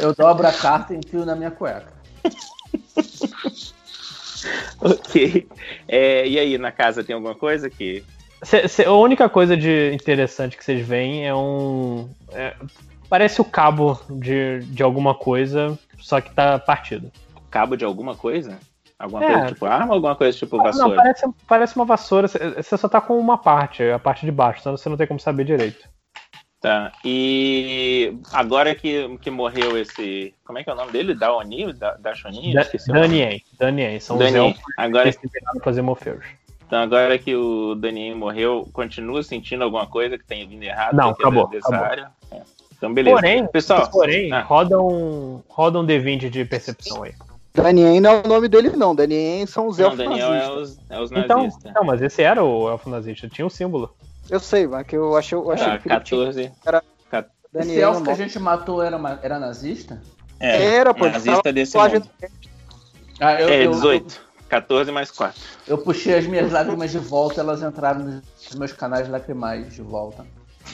Eu 0.00 0.14
dobro 0.14 0.46
a 0.46 0.52
carta 0.52 0.94
e 0.94 0.98
enfio 0.98 1.26
na 1.26 1.36
minha 1.36 1.50
cueca. 1.50 1.92
Ok. 4.80 5.48
É, 5.88 6.26
e 6.26 6.38
aí, 6.38 6.58
na 6.58 6.70
casa 6.70 7.02
tem 7.02 7.14
alguma 7.14 7.34
coisa 7.34 7.68
que. 7.68 8.04
Cê- 8.42 8.68
cê- 8.68 8.84
a 8.84 8.92
única 8.92 9.28
coisa 9.28 9.56
de 9.56 9.92
interessante 9.92 10.56
que 10.56 10.64
vocês 10.64 10.86
veem 10.86 11.26
é 11.26 11.34
um. 11.34 12.08
é- 12.32 12.54
parece 13.08 13.40
o 13.40 13.44
cabo 13.44 14.00
de, 14.08 14.60
de 14.60 14.82
alguma 14.82 15.14
coisa, 15.14 15.76
só 15.98 16.20
que 16.20 16.32
tá 16.32 16.58
partido. 16.58 17.10
Cabo 17.50 17.76
de 17.76 17.84
alguma 17.84 18.14
coisa? 18.14 18.58
Alguma 18.98 19.24
É. 19.24 19.32
coisa 19.32 19.46
tipo 19.48 19.66
arma 19.66 19.88
ou 19.88 19.94
alguma 19.94 20.14
coisa 20.16 20.36
tipo 20.38 20.56
Não, 20.56 20.64
vassoura? 20.64 20.96
parece, 20.96 21.26
parece 21.46 21.76
uma 21.76 21.84
vassoura. 21.84 22.28
Você 22.28 22.76
só 22.76 22.88
tá 22.88 23.00
com 23.00 23.18
uma 23.18 23.38
parte, 23.38 23.82
a 23.82 23.98
parte 23.98 24.24
de 24.26 24.30
baixo, 24.32 24.60
então 24.60 24.76
você 24.76 24.88
não 24.88 24.96
tem 24.96 25.06
como 25.06 25.18
saber 25.20 25.44
direito. 25.44 25.88
Tá. 26.60 26.92
E 27.04 28.18
agora 28.32 28.74
que, 28.74 29.16
que 29.18 29.30
morreu 29.30 29.78
esse. 29.78 30.34
Como 30.44 30.58
é 30.58 30.64
que 30.64 30.70
é 30.70 30.72
o 30.72 30.76
nome 30.76 30.90
dele? 30.90 31.14
Daoni? 31.14 31.72
Da, 31.72 31.94
da 31.94 32.14
Shonin? 32.14 32.52
Da- 32.52 32.62
Esqueci 32.62 32.90
o 32.90 32.94
nome. 32.94 33.06
Danien, 33.06 33.42
Danien, 33.58 34.00
são 34.00 34.16
os 34.18 34.24
Agora, 34.76 35.12
que 35.12 35.28
fazer 35.62 35.82
Morpheus. 35.82 36.24
então, 36.66 36.80
agora 36.80 37.16
que 37.16 37.34
o 37.36 37.76
Danien 37.76 38.14
morreu, 38.16 38.68
continua 38.72 39.22
sentindo 39.22 39.62
alguma 39.62 39.86
coisa 39.86 40.18
que 40.18 40.24
tenha 40.24 40.44
vindo 40.46 40.64
errado? 40.64 40.96
Não, 40.96 41.10
acabou, 41.10 41.46
Dessa 41.48 41.68
acabou. 41.68 41.86
área? 41.86 42.10
É. 42.32 42.40
Então, 42.76 42.92
beleza. 42.92 43.16
Porém, 43.16 43.46
Pessoal, 43.46 43.88
porém 43.90 44.32
ah. 44.32 44.40
roda, 44.42 44.80
um, 44.80 45.40
roda 45.48 45.78
um 45.78 45.86
D20 45.86 46.28
de 46.28 46.44
percepção 46.44 47.04
aí. 47.04 47.12
Danien 47.54 48.00
não 48.00 48.10
é 48.10 48.22
o 48.24 48.28
nome 48.28 48.46
dele, 48.48 48.70
não. 48.70 48.94
Danien 48.94 49.44
são 49.46 49.66
os 49.66 49.78
não, 49.78 49.86
elfos 49.86 49.98
Daniel 49.98 50.32
é 50.32 50.38
nazistas. 50.38 50.70
os, 50.70 50.90
é 50.90 51.00
os 51.00 51.12
Então, 51.12 51.42
nazistas. 51.44 51.72
não, 51.74 51.84
mas 51.84 52.02
esse 52.02 52.22
era 52.22 52.42
o 52.44 52.68
elfo 52.68 52.88
nazista, 52.90 53.28
tinha 53.28 53.46
um 53.46 53.50
símbolo. 53.50 53.92
Eu 54.30 54.40
sei, 54.40 54.66
mas 54.66 54.86
que 54.86 54.96
eu 54.96 55.16
achei, 55.16 55.36
eu 55.36 55.50
achei 55.50 55.66
Ah, 55.66 55.70
que 55.70 55.78
o 55.78 55.82
Felipe 55.82 56.04
tinha 56.04 56.20
14. 56.20 56.52
Esse 57.54 57.80
elfo 57.80 58.04
que 58.04 58.10
a 58.10 58.14
gente 58.14 58.38
matou 58.38 58.82
era, 58.82 58.96
uma- 58.96 59.18
era 59.22 59.38
nazista? 59.38 60.00
É, 60.38 60.62
Era, 60.76 60.92
pô, 60.94 61.04
ele 61.06 61.14
nazista 61.14 61.52
desse 61.52 61.76
mundo. 61.76 62.08
Ah, 63.18 63.40
eu, 63.40 63.48
É, 63.48 63.66
eu- 63.66 63.70
18. 63.72 64.20
14 64.48 64.90
mais 64.92 65.10
4. 65.10 65.40
Eu, 65.66 65.78
puxei 65.78 66.16
as 66.16 66.26
minhas 66.26 66.50
lágrimas 66.52 66.90
de 66.90 66.98
volta, 66.98 67.40
elas 67.40 67.62
entraram 67.62 68.00
nos 68.04 68.54
meus 68.54 68.72
canais 68.72 69.08
lacrimais 69.08 69.74
de 69.74 69.82
volta. 69.82 70.24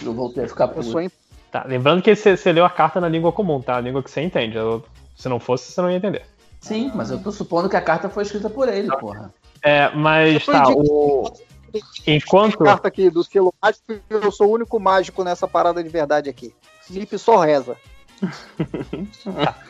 Eu 0.02 0.12
voltei 0.12 0.44
a 0.44 0.48
ficar 0.48 0.64
Eu 0.64 0.74
puto. 0.74 0.84
sou 0.84 1.00
em- 1.00 1.10
Tá, 1.50 1.64
lembrando 1.66 2.02
que 2.02 2.14
você, 2.14 2.36
você 2.36 2.52
leu 2.52 2.64
a 2.64 2.70
carta 2.70 3.00
na 3.00 3.08
língua 3.08 3.30
comum, 3.32 3.60
tá? 3.60 3.76
A 3.76 3.80
língua 3.80 4.02
que 4.02 4.10
você 4.10 4.20
entende. 4.20 4.56
Eu- 4.56 4.84
se 5.16 5.28
não 5.28 5.38
fosse, 5.38 5.70
você 5.72 5.80
não 5.80 5.90
ia 5.90 5.96
entender. 5.96 6.22
Sim, 6.60 6.90
mas 6.94 7.10
eu 7.10 7.22
tô 7.22 7.30
supondo 7.30 7.68
que 7.68 7.76
a 7.76 7.80
carta 7.80 8.08
foi 8.08 8.24
escrita 8.24 8.50
por 8.50 8.68
ele, 8.68 8.88
porra. 8.96 9.32
É, 9.62 9.88
mas 9.94 10.46
Eu 10.46 10.52
tá, 10.52 10.68
o. 10.68 11.32
Enquanto. 12.06 12.58
carta 12.58 12.88
aqui 12.88 13.10
do 13.10 13.24
selo 13.24 13.52
mágico 13.62 13.92
e 13.92 14.00
eu 14.10 14.30
sou 14.32 14.48
o 14.48 14.52
único 14.52 14.78
mágico 14.78 15.24
nessa 15.24 15.48
parada 15.48 15.82
de 15.82 15.88
verdade 15.88 16.28
aqui. 16.30 16.54
Felipe 16.82 17.18
só 17.18 17.38
reza. 17.38 17.76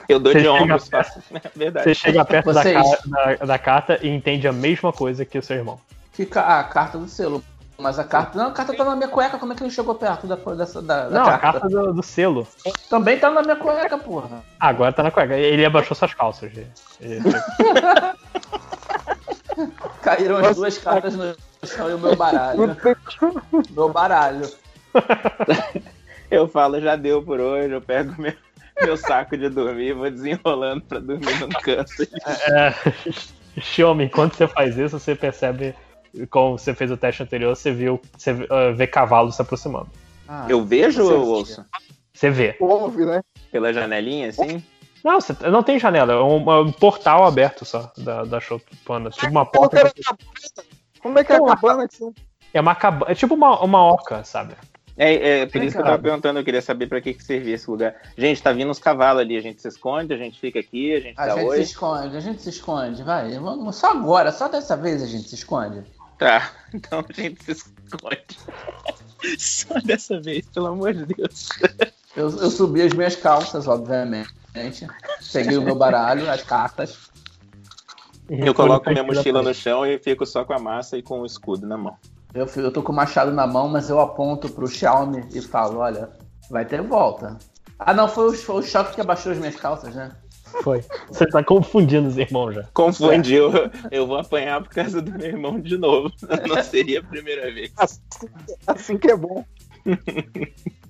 Eu 0.08 0.18
dou 0.20 0.32
Você 0.32 0.40
de 0.42 0.48
ombros. 0.48 0.88
perto- 0.88 1.14
faço- 1.14 1.22
É 1.34 1.50
verdade. 1.56 1.84
Você 1.84 1.94
chega 1.94 2.24
perto 2.24 2.52
da, 2.52 2.62
Vocês- 2.62 2.76
ca- 2.76 2.98
da- 3.36 3.46
da 3.46 3.58
carta 3.58 3.98
e 4.02 4.08
entende 4.08 4.46
a 4.46 4.52
mesma 4.52 4.92
coisa 4.92 5.24
que 5.24 5.38
o 5.38 5.42
seu 5.42 5.56
irmão. 5.56 5.80
Que 6.12 6.26
ca- 6.26 6.60
a 6.60 6.64
carta 6.64 6.98
do 6.98 7.08
selo. 7.08 7.42
Mas 7.76 7.98
a 7.98 8.04
carta. 8.04 8.38
Não, 8.38 8.48
a 8.48 8.52
carta 8.52 8.72
tá 8.76 8.84
na 8.84 8.94
minha 8.94 9.08
cueca. 9.08 9.36
Como 9.36 9.52
é 9.52 9.56
que 9.56 9.62
ele 9.64 9.70
chegou 9.70 9.96
perto 9.96 10.28
da, 10.28 10.36
dessa, 10.36 10.80
da, 10.80 11.08
da 11.08 11.10
Não, 11.10 11.22
a 11.26 11.38
carta? 11.38 11.60
carta 11.60 11.68
do, 11.68 11.92
do 11.94 12.02
selo. 12.04 12.46
Também 12.88 13.18
tá 13.18 13.28
na 13.30 13.42
minha 13.42 13.56
cueca, 13.56 13.98
porra. 13.98 14.44
Ah, 14.60 14.68
agora 14.68 14.92
tá 14.92 15.02
na 15.02 15.10
cueca. 15.10 15.34
Ele 15.36 15.64
abaixou 15.64 15.96
suas 15.96 16.14
calças. 16.14 16.52
Ele- 16.52 16.68
ele- 17.00 17.22
Caíram 20.02 20.36
as 20.38 20.54
duas 20.56 20.78
cartas 20.78 21.14
no 21.16 21.34
chão 21.66 21.90
e 21.90 21.94
o 21.94 21.98
meu 21.98 22.16
baralho. 22.16 22.76
meu 23.70 23.88
baralho. 23.88 24.50
Eu 26.30 26.48
falo, 26.48 26.80
já 26.80 26.96
deu 26.96 27.22
por 27.22 27.38
hoje, 27.38 27.72
eu 27.72 27.80
pego 27.80 28.20
meu, 28.20 28.32
meu 28.82 28.96
saco 28.96 29.36
de 29.36 29.48
dormir, 29.48 29.92
vou 29.92 30.10
desenrolando 30.10 30.82
pra 30.82 30.98
dormir 30.98 31.38
num 31.38 31.48
canto. 31.48 31.92
É, 32.50 33.60
Xiaomi, 33.60 34.04
enquanto 34.04 34.34
você 34.34 34.48
faz 34.48 34.76
isso, 34.76 34.98
você 34.98 35.14
percebe, 35.14 35.74
como 36.30 36.58
você 36.58 36.74
fez 36.74 36.90
o 36.90 36.96
teste 36.96 37.22
anterior, 37.22 37.54
você 37.54 37.72
viu, 37.72 38.00
você 38.16 38.32
uh, 38.32 38.74
vê 38.74 38.86
cavalos 38.86 39.36
se 39.36 39.42
aproximando. 39.42 39.88
Ah, 40.26 40.46
Eu 40.48 40.64
vejo 40.64 41.02
ou 41.02 41.08
Você 41.08 41.14
eu 41.14 41.22
ouço? 41.22 41.66
Você 42.12 42.30
vê. 42.30 42.56
Ouve, 42.58 43.04
né? 43.04 43.22
Pela 43.52 43.72
janelinha, 43.72 44.28
assim? 44.28 44.62
Não, 45.04 45.20
você, 45.20 45.34
não 45.50 45.62
tem 45.62 45.78
janela, 45.78 46.14
é 46.14 46.16
um, 46.16 46.60
um 46.60 46.72
portal 46.72 47.26
aberto 47.26 47.64
só 47.64 47.92
da, 47.98 48.24
da 48.24 48.40
Chopana. 48.40 49.10
Tipo 49.10 49.28
uma 49.28 49.44
porta. 49.44 49.76
que 49.76 49.80
era 49.80 49.88
a 49.88 49.92
cabana? 49.92 50.73
Como 51.04 51.18
é 51.18 51.22
que 51.22 51.32
é 51.32 51.36
a 51.36 51.38
Porra. 51.38 51.54
cabana 51.54 51.86
que 51.86 51.98
É 52.54 52.60
uma 52.60 52.74
caba- 52.74 53.06
É 53.10 53.14
tipo 53.14 53.34
uma, 53.34 53.60
uma 53.62 53.80
oca, 53.92 54.24
sabe? 54.24 54.54
É, 54.96 55.40
é 55.40 55.46
por 55.46 55.58
Vem 55.58 55.64
isso 55.68 55.76
que 55.76 55.82
eu 55.82 55.86
tava 55.86 55.98
perguntando, 55.98 56.38
eu 56.38 56.44
queria 56.44 56.62
saber 56.62 56.86
pra 56.86 57.00
que, 57.00 57.12
que 57.12 57.22
servia 57.22 57.54
esse 57.56 57.68
lugar. 57.70 57.94
Gente, 58.16 58.42
tá 58.42 58.52
vindo 58.52 58.70
uns 58.70 58.78
cavalos 58.78 59.20
ali, 59.20 59.36
a 59.36 59.40
gente 59.42 59.60
se 59.60 59.68
esconde, 59.68 60.14
a 60.14 60.16
gente 60.16 60.40
fica 60.40 60.60
aqui, 60.60 60.94
a 60.94 61.00
gente 61.00 61.20
A 61.20 61.26
dá 61.26 61.34
gente 61.34 61.46
oi. 61.46 61.56
se 61.58 61.62
esconde, 61.72 62.16
a 62.16 62.20
gente 62.20 62.40
se 62.42 62.48
esconde, 62.48 63.02
vai. 63.02 63.38
Vamos, 63.38 63.76
só 63.76 63.90
agora, 63.90 64.32
só 64.32 64.48
dessa 64.48 64.76
vez 64.76 65.02
a 65.02 65.06
gente 65.06 65.28
se 65.28 65.34
esconde. 65.34 65.82
Tá, 66.16 66.50
então 66.72 67.04
a 67.06 67.12
gente 67.12 67.44
se 67.44 67.50
esconde. 67.52 68.24
Só 69.38 69.74
dessa 69.80 70.20
vez, 70.20 70.46
pelo 70.48 70.66
amor 70.66 70.92
de 70.92 71.06
Deus. 71.06 71.48
Eu, 72.14 72.26
eu 72.28 72.50
subi 72.50 72.82
as 72.82 72.92
minhas 72.92 73.16
calças, 73.16 73.66
obviamente. 73.66 74.28
Peguei 75.32 75.56
o 75.56 75.62
meu 75.62 75.74
baralho, 75.74 76.30
as 76.30 76.42
cartas. 76.42 77.10
Eu 78.28 78.54
coloco 78.54 78.88
minha 78.90 79.02
mochila 79.02 79.42
no 79.42 79.52
chão 79.52 79.84
e 79.84 79.98
fico 79.98 80.24
só 80.24 80.44
com 80.44 80.52
a 80.52 80.58
massa 80.58 80.96
e 80.96 81.02
com 81.02 81.20
o 81.20 81.26
escudo 81.26 81.66
na 81.66 81.76
mão. 81.76 81.96
Eu, 82.34 82.46
eu 82.56 82.72
tô 82.72 82.82
com 82.82 82.92
o 82.92 82.94
machado 82.94 83.30
na 83.32 83.46
mão, 83.46 83.68
mas 83.68 83.90
eu 83.90 84.00
aponto 84.00 84.48
pro 84.48 84.66
Xiaomi 84.66 85.24
e 85.32 85.40
falo: 85.40 85.78
olha, 85.78 86.10
vai 86.50 86.64
ter 86.64 86.82
volta. 86.82 87.38
Ah, 87.78 87.92
não, 87.92 88.08
foi 88.08 88.30
o, 88.30 88.32
foi 88.32 88.56
o 88.56 88.62
choque 88.62 88.94
que 88.94 89.00
abaixou 89.00 89.32
as 89.32 89.38
minhas 89.38 89.56
calças, 89.56 89.94
né? 89.94 90.10
Foi. 90.62 90.84
Você 91.08 91.26
tá 91.26 91.42
confundindo 91.42 92.08
os 92.08 92.16
irmãos 92.16 92.54
já. 92.54 92.64
Confundiu, 92.72 93.50
eu 93.90 94.06
vou 94.06 94.18
apanhar 94.18 94.62
por 94.62 94.70
causa 94.70 95.02
do 95.02 95.12
meu 95.12 95.26
irmão 95.26 95.60
de 95.60 95.76
novo. 95.76 96.12
Não 96.48 96.62
seria 96.62 97.00
a 97.00 97.02
primeira 97.02 97.52
vez. 97.52 97.72
Assim, 97.76 98.00
assim 98.66 98.98
que 98.98 99.10
é 99.10 99.16
bom. 99.16 99.44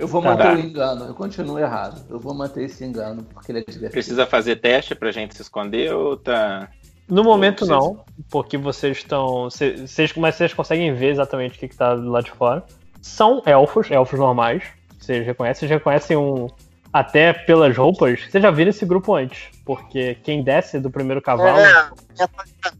Eu 0.00 0.08
vou 0.08 0.22
Tá. 0.22 0.30
manter 0.30 0.56
o 0.56 0.60
engano, 0.60 1.04
eu 1.04 1.14
continuo 1.14 1.58
errado. 1.58 2.02
Eu 2.08 2.18
vou 2.18 2.34
manter 2.34 2.64
esse 2.64 2.82
engano, 2.84 3.22
porque 3.24 3.52
ele 3.52 3.58
é 3.58 3.62
divertido. 3.62 3.90
Precisa 3.92 4.26
fazer 4.26 4.56
teste 4.56 4.94
pra 4.94 5.10
gente 5.12 5.34
se 5.36 5.42
esconder 5.42 5.94
ou 5.94 6.16
tá. 6.16 6.68
No 7.08 7.22
momento 7.22 7.66
Não 7.66 7.78
não, 7.78 8.04
porque 8.30 8.56
vocês 8.56 8.96
estão. 8.98 9.50
cê- 9.50 9.76
Vocês, 9.86 10.14
mas 10.14 10.36
vocês 10.36 10.54
conseguem 10.54 10.94
ver 10.94 11.10
exatamente 11.10 11.56
o 11.56 11.60
que, 11.60 11.68
que 11.68 11.76
tá 11.76 11.92
lá 11.92 12.20
de 12.20 12.30
fora. 12.30 12.64
São 13.02 13.42
elfos, 13.44 13.90
elfos 13.90 14.18
normais. 14.18 14.62
Vocês 14.98 15.24
reconhecem, 15.26 15.60
vocês 15.68 15.70
reconhecem 15.78 16.16
um. 16.16 16.46
Até 16.92 17.32
pelas 17.32 17.76
roupas, 17.76 18.20
vocês 18.28 18.42
já 18.42 18.50
viram 18.50 18.70
esse 18.70 18.84
grupo 18.86 19.14
antes. 19.14 19.48
Porque 19.64 20.16
quem 20.24 20.42
desce 20.42 20.78
do 20.80 20.90
primeiro 20.90 21.20
cavalo, 21.22 21.58
É, 21.58 21.90
essa 22.14 22.28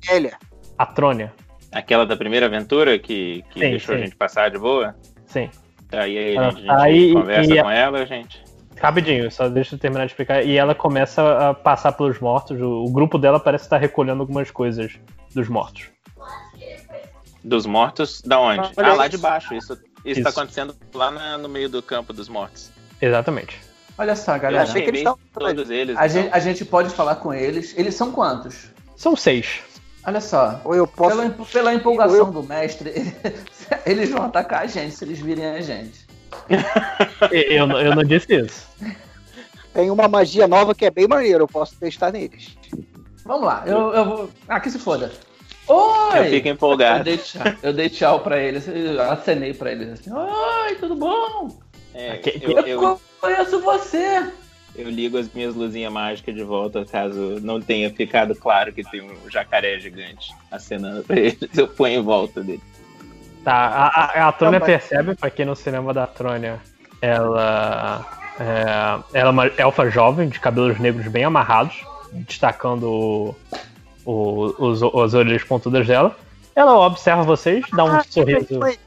velha. 0.08 0.36
a 0.78 0.86
Trônia. 0.86 1.32
Aquela 1.72 2.04
da 2.06 2.16
primeira 2.16 2.46
aventura 2.46 2.98
que, 2.98 3.44
que 3.50 3.60
Sim, 3.60 3.70
deixou 3.70 3.94
sim. 3.94 4.00
a 4.00 4.04
gente 4.04 4.16
passar 4.16 4.50
de 4.50 4.58
boa? 4.58 4.94
Sim. 5.26 5.48
Aí 5.92 6.36
Ah, 6.36 6.46
a 6.46 6.50
gente, 6.50 6.70
aí- 6.70 7.12
conversa 7.12 7.54
e- 7.54 7.62
com 7.62 7.70
ela, 7.70 8.06
gente. 8.06 8.44
Rapidinho, 8.80 9.30
só 9.30 9.48
deixa 9.48 9.74
eu 9.74 9.78
terminar 9.78 10.06
de 10.06 10.12
explicar. 10.12 10.42
E 10.44 10.56
ela 10.56 10.74
começa 10.74 11.50
a 11.50 11.54
passar 11.54 11.92
pelos 11.92 12.18
mortos. 12.18 12.58
O, 12.60 12.84
o 12.84 12.90
grupo 12.90 13.18
dela 13.18 13.38
parece 13.38 13.64
estar 13.64 13.76
recolhendo 13.76 14.22
algumas 14.22 14.50
coisas 14.50 14.92
dos 15.34 15.48
mortos. 15.48 15.88
Dos 17.44 17.66
mortos, 17.66 18.20
da 18.22 18.38
onde? 18.38 18.70
Olha 18.76 18.88
ah, 18.88 18.94
lá 18.94 19.08
de 19.08 19.18
baixo. 19.18 19.54
Isso, 19.54 19.72
isso, 20.04 20.20
Isso. 20.20 20.22
tá 20.22 20.30
acontecendo 20.30 20.74
lá 20.94 21.10
na- 21.10 21.38
no 21.38 21.48
meio 21.48 21.68
do 21.68 21.82
campo 21.82 22.12
dos 22.12 22.28
mortos. 22.28 22.70
Exatamente. 23.00 23.58
Olha 23.98 24.16
só, 24.16 24.36
Eu 24.36 24.40
galera. 24.40 24.62
achei 24.64 24.82
que 24.82 24.88
eles 24.88 25.00
estavam- 25.00 25.18
todos 25.34 25.70
eles. 25.70 25.96
A 25.96 26.06
então. 26.06 26.22
gente, 26.22 26.32
a 26.34 26.38
gente 26.38 26.64
pode 26.64 26.90
falar 26.90 27.16
com 27.16 27.32
eles. 27.34 27.76
Eles 27.76 27.94
são 27.94 28.10
quantos? 28.12 28.70
São 28.96 29.14
seis. 29.16 29.60
Olha 30.06 30.20
só. 30.20 30.58
Ou 30.64 30.74
eu 30.74 30.86
posso. 30.86 31.16
Pela, 31.16 31.30
pela 31.46 31.74
empolgação 31.74 32.30
do 32.30 32.42
mestre, 32.42 32.90
eles 33.86 34.10
vão 34.10 34.22
atacar 34.24 34.62
a 34.62 34.66
gente 34.66 34.94
se 34.94 35.04
eles 35.04 35.18
virem 35.20 35.46
a 35.46 35.60
gente. 35.60 36.06
Eu, 37.30 37.66
não- 37.66 37.80
eu 37.80 37.94
não 37.94 38.04
disse 38.04 38.34
isso. 38.34 38.66
Tem 39.72 39.90
uma 39.90 40.08
magia 40.08 40.48
nova 40.48 40.74
que 40.74 40.84
é 40.84 40.90
bem 40.90 41.06
maneira, 41.06 41.42
eu 41.42 41.46
posso 41.48 41.76
testar 41.78 42.12
neles. 42.12 42.56
Vamos 43.24 43.44
lá, 43.46 43.62
eu, 43.66 43.92
eu 43.94 44.04
vou. 44.04 44.30
Ah, 44.48 44.58
que 44.58 44.70
se 44.70 44.78
foda. 44.78 45.12
Oi! 45.68 46.18
Eu 46.18 46.24
fico 46.30 46.48
Eu 46.48 46.52
empolgado. 46.54 47.04
dei 47.04 47.16
tchau, 47.18 47.42
eu 47.62 47.72
dei 47.72 47.88
tchau 47.88 48.20
pra 48.20 48.38
eles, 48.40 48.66
eu 48.66 49.00
acenei 49.10 49.54
pra 49.54 49.70
eles 49.70 49.88
assim: 49.90 50.10
Oi, 50.12 50.74
tudo 50.76 50.96
bom? 50.96 51.56
É, 51.94 52.16
Que- 52.16 52.40
eu, 52.42 52.50
Eu, 52.58 52.66
eu- 52.82 53.00
conheço 53.20 53.60
você! 53.60 54.28
eu 54.74 54.88
ligo 54.90 55.18
as 55.18 55.32
minhas 55.32 55.54
luzinhas 55.54 55.92
mágicas 55.92 56.34
de 56.34 56.42
volta, 56.42 56.84
caso 56.84 57.38
não 57.40 57.60
tenha 57.60 57.90
ficado 57.92 58.34
claro 58.34 58.72
que 58.72 58.82
tem 58.90 59.00
um 59.02 59.30
jacaré 59.30 59.78
gigante 59.78 60.32
acenando 60.50 61.04
pra 61.04 61.16
eles. 61.18 61.38
Eu 61.56 61.68
ponho 61.68 62.00
em 62.00 62.02
volta 62.02 62.42
dele. 62.42 62.62
Tá, 63.44 63.52
a, 63.54 64.04
a, 64.24 64.28
a 64.28 64.32
Trônia 64.32 64.60
percebe, 64.60 65.14
pra 65.14 65.30
quem 65.30 65.46
no 65.46 65.56
cinema 65.56 65.94
da 65.94 66.06
Trônia, 66.06 66.60
ela, 67.00 68.06
é, 68.38 69.18
ela 69.18 69.28
é 69.28 69.30
uma 69.30 69.46
elfa 69.46 69.88
jovem, 69.90 70.28
de 70.28 70.38
cabelos 70.38 70.78
negros 70.78 71.06
bem 71.08 71.24
amarrados, 71.24 71.84
destacando 72.12 72.84
o, 72.84 73.36
o, 74.04 74.54
os, 74.58 74.82
as 74.82 75.14
orelhas 75.14 75.42
pontudas 75.44 75.86
dela. 75.86 76.16
Ela 76.54 76.78
observa 76.86 77.22
vocês, 77.22 77.64
dá 77.72 77.84
um 77.84 77.96
Ah, 77.96 78.04
sorriso. 78.08 78.58
foi. 78.58 78.78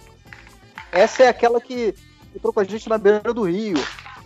Essa 0.92 1.24
é 1.24 1.28
aquela 1.30 1.60
que 1.60 1.96
entrou 2.36 2.54
com 2.54 2.60
a 2.60 2.64
gente 2.64 2.88
na 2.88 2.98
beira 2.98 3.34
do 3.34 3.44
rio. 3.44 3.84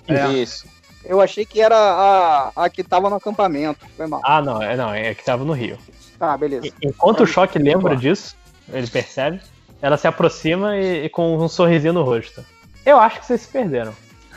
É. 0.07 0.27
Isso. 0.29 0.65
Eu 1.05 1.21
achei 1.21 1.45
que 1.45 1.61
era 1.61 1.77
a, 1.77 2.51
a 2.65 2.69
que 2.69 2.83
tava 2.83 3.09
no 3.09 3.15
acampamento. 3.15 3.85
Foi 3.95 4.07
mal. 4.07 4.19
Ah, 4.25 4.41
não, 4.41 4.61
é, 4.61 4.75
não, 4.75 4.93
é 4.93 5.13
que 5.13 5.23
tava 5.23 5.45
no 5.45 5.53
rio. 5.53 5.77
Tá, 6.19 6.35
beleza. 6.35 6.67
Enquanto 6.81 7.23
o 7.23 7.27
choque 7.27 7.57
lembra 7.57 7.95
disso, 7.95 8.35
ele 8.73 8.87
percebe, 8.87 9.39
ela 9.81 9.97
se 9.97 10.07
aproxima 10.07 10.75
e, 10.77 11.05
e 11.05 11.09
com 11.09 11.37
um 11.37 11.47
sorrisinho 11.47 11.93
no 11.93 12.03
rosto. 12.03 12.43
Eu 12.85 12.99
acho 12.99 13.19
que 13.19 13.25
vocês 13.25 13.41
se 13.41 13.47
perderam. 13.49 13.93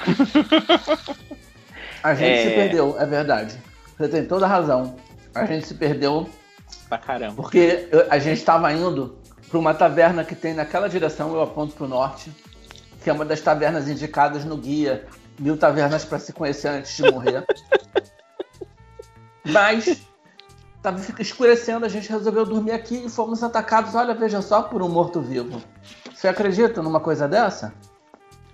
A 2.03 2.15
gente 2.15 2.31
É. 2.31 2.45
se 2.49 2.51
perdeu, 2.55 2.97
é 2.99 3.05
verdade. 3.07 3.57
Você 3.99 4.09
tem 4.09 4.25
toda 4.25 4.47
a 4.47 4.49
razão. 4.49 4.97
A 5.35 5.45
gente 5.45 5.67
se 5.67 5.75
perdeu 5.75 6.29
Pra 6.89 6.99
caramba. 6.99 7.35
porque 7.37 7.89
a 8.09 8.19
gente 8.19 8.39
estava 8.39 8.73
indo 8.73 9.19
para 9.49 9.59
uma 9.59 9.75
taverna 9.75 10.25
que 10.25 10.35
tem 10.35 10.55
naquela 10.55 10.89
direção, 10.89 11.33
eu 11.35 11.43
aponto 11.43 11.75
para 11.75 11.85
o 11.85 11.89
norte, 11.89 12.33
que 13.03 13.11
é 13.11 13.13
uma 13.13 13.25
das 13.25 13.41
tavernas 13.41 13.89
indicadas 13.89 14.45
no 14.45 14.57
guia 14.57 15.05
Mil 15.39 15.57
Tavernas 15.57 16.05
para 16.05 16.19
se 16.19 16.33
conhecer 16.33 16.69
antes 16.69 16.97
de 16.97 17.03
morrer. 17.11 17.45
Mas 19.45 20.01
tava 20.83 21.01
escurecendo, 21.21 21.85
a 21.85 21.89
gente 21.89 22.11
resolveu 22.11 22.45
dormir 22.47 22.73
aqui 22.73 23.05
e 23.07 23.09
fomos 23.11 23.43
atacados, 23.43 23.95
olha, 23.95 24.15
veja 24.15 24.41
só, 24.43 24.63
por 24.63 24.83
um 24.83 24.89
morto-vivo. 24.89 25.61
Você 26.15 26.29
acredita 26.29 26.83
numa 26.83 27.01
coisa 27.01 27.29
dessa? 27.29 27.73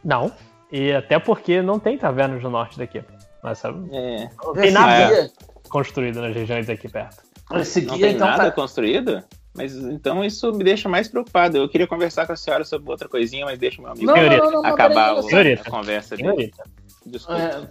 Não. 0.04 0.32
E 0.70 0.92
até 0.92 1.18
porque 1.18 1.62
não 1.62 1.78
tem 1.78 1.96
tavernas 1.96 2.42
no 2.42 2.50
norte 2.50 2.78
daqui. 2.78 3.02
Mas 3.42 3.58
sabe, 3.58 3.88
É. 3.94 4.28
não 4.44 4.52
tem 4.52 4.64
Esse 4.64 4.72
nada 4.74 5.08
guia, 5.08 5.30
construído 5.68 6.20
nas 6.20 6.34
regiões 6.34 6.68
aqui 6.68 6.88
perto. 6.88 7.22
esse 7.54 7.82
Não 7.82 7.94
guia 7.94 8.06
tem 8.08 8.16
então 8.16 8.26
nada 8.26 8.44
tá- 8.46 8.50
construído? 8.50 9.22
Mas 9.54 9.74
então 9.74 10.22
isso 10.24 10.52
me 10.52 10.62
deixa 10.64 10.88
mais 10.88 11.08
preocupado. 11.08 11.56
Eu 11.56 11.68
queria 11.68 11.86
conversar 11.86 12.26
com 12.26 12.32
a 12.32 12.36
senhora 12.36 12.62
sobre 12.64 12.90
outra 12.90 13.08
coisinha, 13.08 13.44
mas 13.46 13.58
deixa 13.58 13.78
o 13.78 13.82
meu 13.84 13.92
amigo 13.92 14.06
Não, 14.06 14.14
não, 14.16 14.36
não, 14.36 14.50
não, 14.62 14.66
acabar 14.66 15.14
o- 15.14 15.18
a 15.20 15.70
conversa 15.70 16.16
dele. 16.16 16.28
Senhorita, 16.28 16.64
Desculpa. 17.06 17.40
É, 17.40 17.68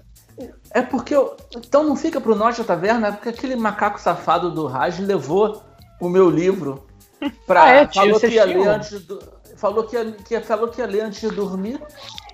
é 0.71 0.81
porque 0.81 1.15
eu. 1.15 1.35
Então 1.55 1.83
não 1.83 1.95
fica 1.95 2.19
pro 2.19 2.35
norte 2.35 2.59
da 2.59 2.67
taverna, 2.67 3.07
é 3.07 3.11
porque 3.11 3.29
aquele 3.29 3.55
macaco 3.55 3.99
safado 3.99 4.51
do 4.51 4.67
Raj 4.67 4.99
levou 4.99 5.63
o 5.99 6.09
meu 6.09 6.29
livro 6.29 6.85
pra. 7.47 7.63
Ah, 7.63 7.69
é, 7.69 7.85
tio, 7.85 8.01
falou, 8.01 8.19
que 8.19 8.27
ia 8.27 8.45
ler 8.45 8.67
antes 8.67 9.05
do, 9.05 9.19
falou, 9.55 9.83
que 9.85 9.95
ia, 9.95 10.11
que 10.11 10.39
falou 10.41 10.67
que 10.67 10.81
ia 10.81 10.87
ler 10.87 11.01
antes 11.01 11.21
de 11.21 11.35
dormir 11.35 11.81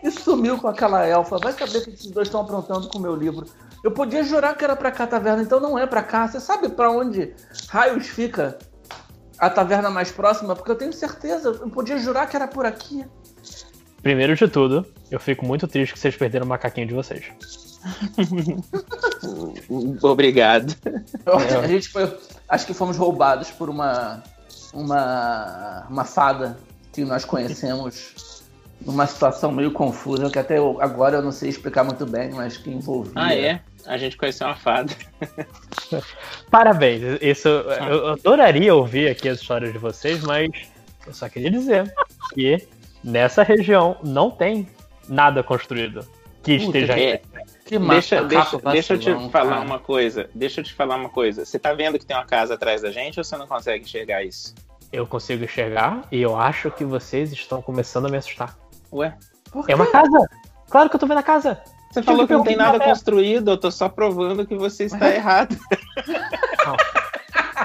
e 0.03 0.09
sumiu 0.09 0.57
com 0.57 0.67
aquela 0.67 1.05
elfa. 1.05 1.37
Vai 1.37 1.53
saber 1.53 1.77
o 1.77 1.83
que 1.83 1.91
esses 1.91 2.09
dois 2.11 2.27
estão 2.27 2.41
aprontando 2.41 2.87
com 2.89 2.97
o 2.97 3.01
meu 3.01 3.15
livro. 3.15 3.45
Eu 3.83 3.91
podia 3.91 4.23
jurar 4.23 4.55
que 4.55 4.63
era 4.63 4.75
pra 4.75 4.91
cá 4.91 5.03
a 5.05 5.07
taverna, 5.07 5.41
então 5.41 5.59
não 5.59 5.77
é 5.77 5.85
pra 5.85 6.03
cá. 6.03 6.27
Você 6.27 6.39
sabe 6.39 6.69
pra 6.69 6.89
onde 6.91 7.33
raios 7.69 8.07
fica 8.07 8.57
a 9.37 9.49
taverna 9.49 9.89
mais 9.89 10.11
próxima? 10.11 10.55
Porque 10.55 10.71
eu 10.71 10.75
tenho 10.75 10.93
certeza, 10.93 11.49
eu 11.49 11.69
podia 11.69 11.97
jurar 11.97 12.27
que 12.27 12.35
era 12.35 12.47
por 12.47 12.65
aqui. 12.65 13.05
primeiro 14.01 14.35
de 14.35 14.47
tudo, 14.47 14.85
eu 15.09 15.19
fico 15.19 15.45
muito 15.45 15.67
triste 15.67 15.93
que 15.93 15.99
vocês 15.99 16.15
perderam 16.15 16.45
o 16.45 16.49
macaquinho 16.49 16.87
de 16.87 16.93
vocês. 16.93 17.70
Obrigado. 20.01 20.75
Que 20.75 21.29
A 21.55 21.67
gente 21.67 21.89
foi. 21.89 22.11
Acho 22.47 22.65
que 22.65 22.73
fomos 22.73 22.97
roubados 22.97 23.49
por 23.51 23.69
uma. 23.69 24.23
Uma. 24.73 25.85
Uma 25.89 26.05
fada 26.05 26.57
que 26.93 27.03
nós 27.03 27.25
conhecemos 27.25 28.43
numa 28.85 29.05
situação 29.05 29.51
meio 29.51 29.71
confusa, 29.71 30.29
que 30.29 30.39
até 30.39 30.57
eu- 30.57 30.81
agora 30.81 31.17
eu 31.17 31.21
não 31.21 31.31
sei 31.31 31.49
explicar 31.49 31.83
muito 31.83 32.05
bem, 32.05 32.31
mas 32.31 32.57
que 32.57 32.69
envolvia. 32.69 33.13
Ah, 33.15 33.35
é? 33.35 33.61
A 33.85 33.97
gente 33.97 34.17
conheceu 34.17 34.47
uma 34.47 34.55
fada. 34.55 34.93
Parabéns, 36.49 37.01
isso 37.21 37.47
eu 37.47 38.13
adoraria 38.13 38.73
ouvir 38.73 39.09
aqui 39.09 39.29
as 39.29 39.39
histórias 39.39 39.71
de 39.71 39.77
vocês, 39.77 40.21
mas 40.21 40.49
eu 41.05 41.13
só 41.13 41.29
queria 41.29 41.51
dizer 41.51 41.93
que 42.33 42.67
nessa 43.03 43.43
região 43.43 43.97
não 44.03 44.31
tem 44.31 44.67
nada 45.07 45.43
construído 45.43 46.05
que 46.43 46.57
Puta, 46.57 46.77
esteja 46.79 46.99
É, 46.99 47.21
Que 47.71 47.79
Deixa, 47.79 48.21
deixa, 48.25 48.57
deixa 48.57 48.93
eu 48.95 48.99
te 48.99 49.29
falar 49.29 49.51
cara. 49.51 49.61
uma 49.61 49.79
coisa. 49.79 50.29
Deixa 50.35 50.59
eu 50.59 50.63
te 50.65 50.73
falar 50.73 50.97
uma 50.97 51.07
coisa. 51.07 51.45
Você 51.45 51.57
tá 51.57 51.73
vendo 51.73 51.97
que 51.97 52.05
tem 52.05 52.17
uma 52.17 52.25
casa 52.25 52.55
atrás 52.55 52.81
da 52.81 52.91
gente 52.91 53.17
ou 53.17 53.23
você 53.23 53.37
não 53.37 53.47
consegue 53.47 53.85
enxergar 53.85 54.25
isso? 54.25 54.53
Eu 54.91 55.07
consigo 55.07 55.45
enxergar 55.45 56.05
e 56.11 56.21
eu 56.21 56.35
acho 56.35 56.69
que 56.69 56.83
vocês 56.83 57.31
estão 57.31 57.61
começando 57.61 58.07
a 58.07 58.09
me 58.09 58.17
assustar. 58.17 58.57
Ué? 58.91 59.15
Por 59.49 59.65
quê? 59.65 59.71
É 59.71 59.75
uma 59.75 59.87
casa! 59.87 60.29
Claro 60.69 60.89
que 60.89 60.97
eu 60.97 60.99
tô 60.99 61.07
vendo 61.07 61.19
a 61.19 61.23
casa! 61.23 61.63
Você 61.89 62.03
falou 62.03 62.27
que 62.27 62.33
não 62.33 62.43
tem 62.43 62.57
nada 62.57 62.77
construído, 62.77 63.51
eu 63.51 63.57
tô 63.57 63.71
só 63.71 63.87
provando 63.87 64.45
que 64.45 64.55
você 64.55 64.83
está 64.83 65.09
errado. 65.09 65.57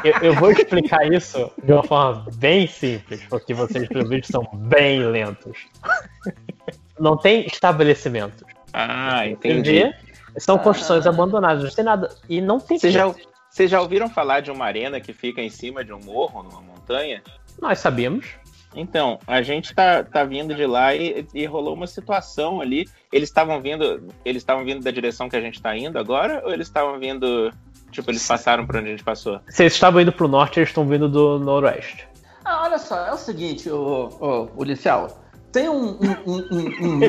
Eu, 0.04 0.12
eu 0.20 0.34
vou 0.34 0.50
explicar 0.50 1.10
isso 1.10 1.50
de 1.64 1.72
uma 1.72 1.82
forma 1.82 2.26
bem 2.34 2.66
simples, 2.66 3.24
porque 3.30 3.54
vocês, 3.54 3.88
pelo 3.88 4.06
visto, 4.06 4.30
são 4.30 4.46
bem 4.52 5.00
lentos. 5.00 5.66
Não 7.00 7.16
tem 7.16 7.46
estabelecimentos. 7.46 8.55
Ah, 8.78 9.26
Entendi. 9.26 9.90
São 10.36 10.58
construções 10.58 11.06
abandonadas, 11.06 11.64
não 11.64 11.70
tem 11.70 11.84
nada. 11.84 12.14
E 12.28 12.42
não 12.42 12.60
tem 12.60 12.78
Vocês 12.78 12.92
já, 12.92 13.06
vocês 13.48 13.70
já 13.70 13.80
ouviram 13.80 14.10
falar 14.10 14.40
de 14.40 14.50
uma 14.50 14.66
arena 14.66 15.00
que 15.00 15.14
fica 15.14 15.40
em 15.40 15.48
cima 15.48 15.82
de 15.82 15.94
um 15.94 15.98
morro, 15.98 16.42
numa 16.42 16.60
montanha? 16.60 17.22
Nós 17.58 17.78
sabíamos. 17.78 18.26
Então, 18.74 19.18
a 19.26 19.40
gente 19.40 19.74
tá, 19.74 20.04
tá 20.04 20.24
vindo 20.24 20.54
de 20.54 20.66
lá 20.66 20.94
e, 20.94 21.26
e 21.32 21.46
rolou 21.46 21.72
uma 21.72 21.86
situação 21.86 22.60
ali. 22.60 22.86
Eles 23.10 23.30
estavam 23.30 23.62
vindo. 23.62 24.06
Eles 24.22 24.42
estavam 24.42 24.62
vindo 24.62 24.84
da 24.84 24.90
direção 24.90 25.26
que 25.30 25.36
a 25.36 25.40
gente 25.40 25.62
tá 25.62 25.74
indo 25.74 25.98
agora? 25.98 26.42
Ou 26.44 26.52
eles 26.52 26.66
estavam 26.66 26.98
vindo. 26.98 27.50
Tipo, 27.90 28.10
eles 28.10 28.26
passaram 28.26 28.66
por 28.66 28.76
onde 28.76 28.88
a 28.88 28.90
gente 28.90 29.04
passou? 29.04 29.40
Vocês 29.48 29.72
estavam 29.72 30.02
indo 30.02 30.12
pro 30.12 30.28
norte, 30.28 30.58
eles 30.58 30.68
estão 30.68 30.86
vindo 30.86 31.08
do 31.08 31.38
noroeste. 31.38 32.06
Ah, 32.44 32.64
olha 32.64 32.78
só, 32.78 33.06
é 33.06 33.12
o 33.12 33.16
seguinte, 33.16 33.70
o, 33.70 34.08
o, 34.20 34.46
policial. 34.48 35.24
Tem 35.50 35.66
um. 35.66 35.98
um, 36.26 36.36
um, 36.50 37.00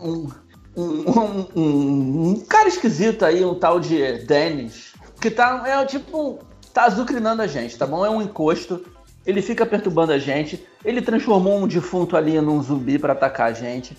um, 0.00 0.28
um, 0.76 1.46
um, 1.54 2.28
um, 2.30 2.40
cara 2.48 2.68
esquisito 2.68 3.24
aí, 3.24 3.44
um 3.44 3.54
tal 3.54 3.78
de 3.78 4.18
Dennis, 4.24 4.94
que 5.20 5.30
tá. 5.30 5.62
É 5.66 5.84
tipo. 5.84 6.38
Tá 6.72 6.84
azucrinando 6.84 7.42
a 7.42 7.46
gente, 7.46 7.76
tá 7.76 7.86
bom? 7.86 8.04
É 8.04 8.08
um 8.08 8.22
encosto. 8.22 8.82
Ele 9.26 9.42
fica 9.42 9.66
perturbando 9.66 10.12
a 10.12 10.18
gente. 10.18 10.66
Ele 10.82 11.02
transformou 11.02 11.58
um 11.58 11.68
defunto 11.68 12.16
ali 12.16 12.40
num 12.40 12.62
zumbi 12.62 12.98
pra 12.98 13.12
atacar 13.12 13.50
a 13.50 13.52
gente. 13.52 13.96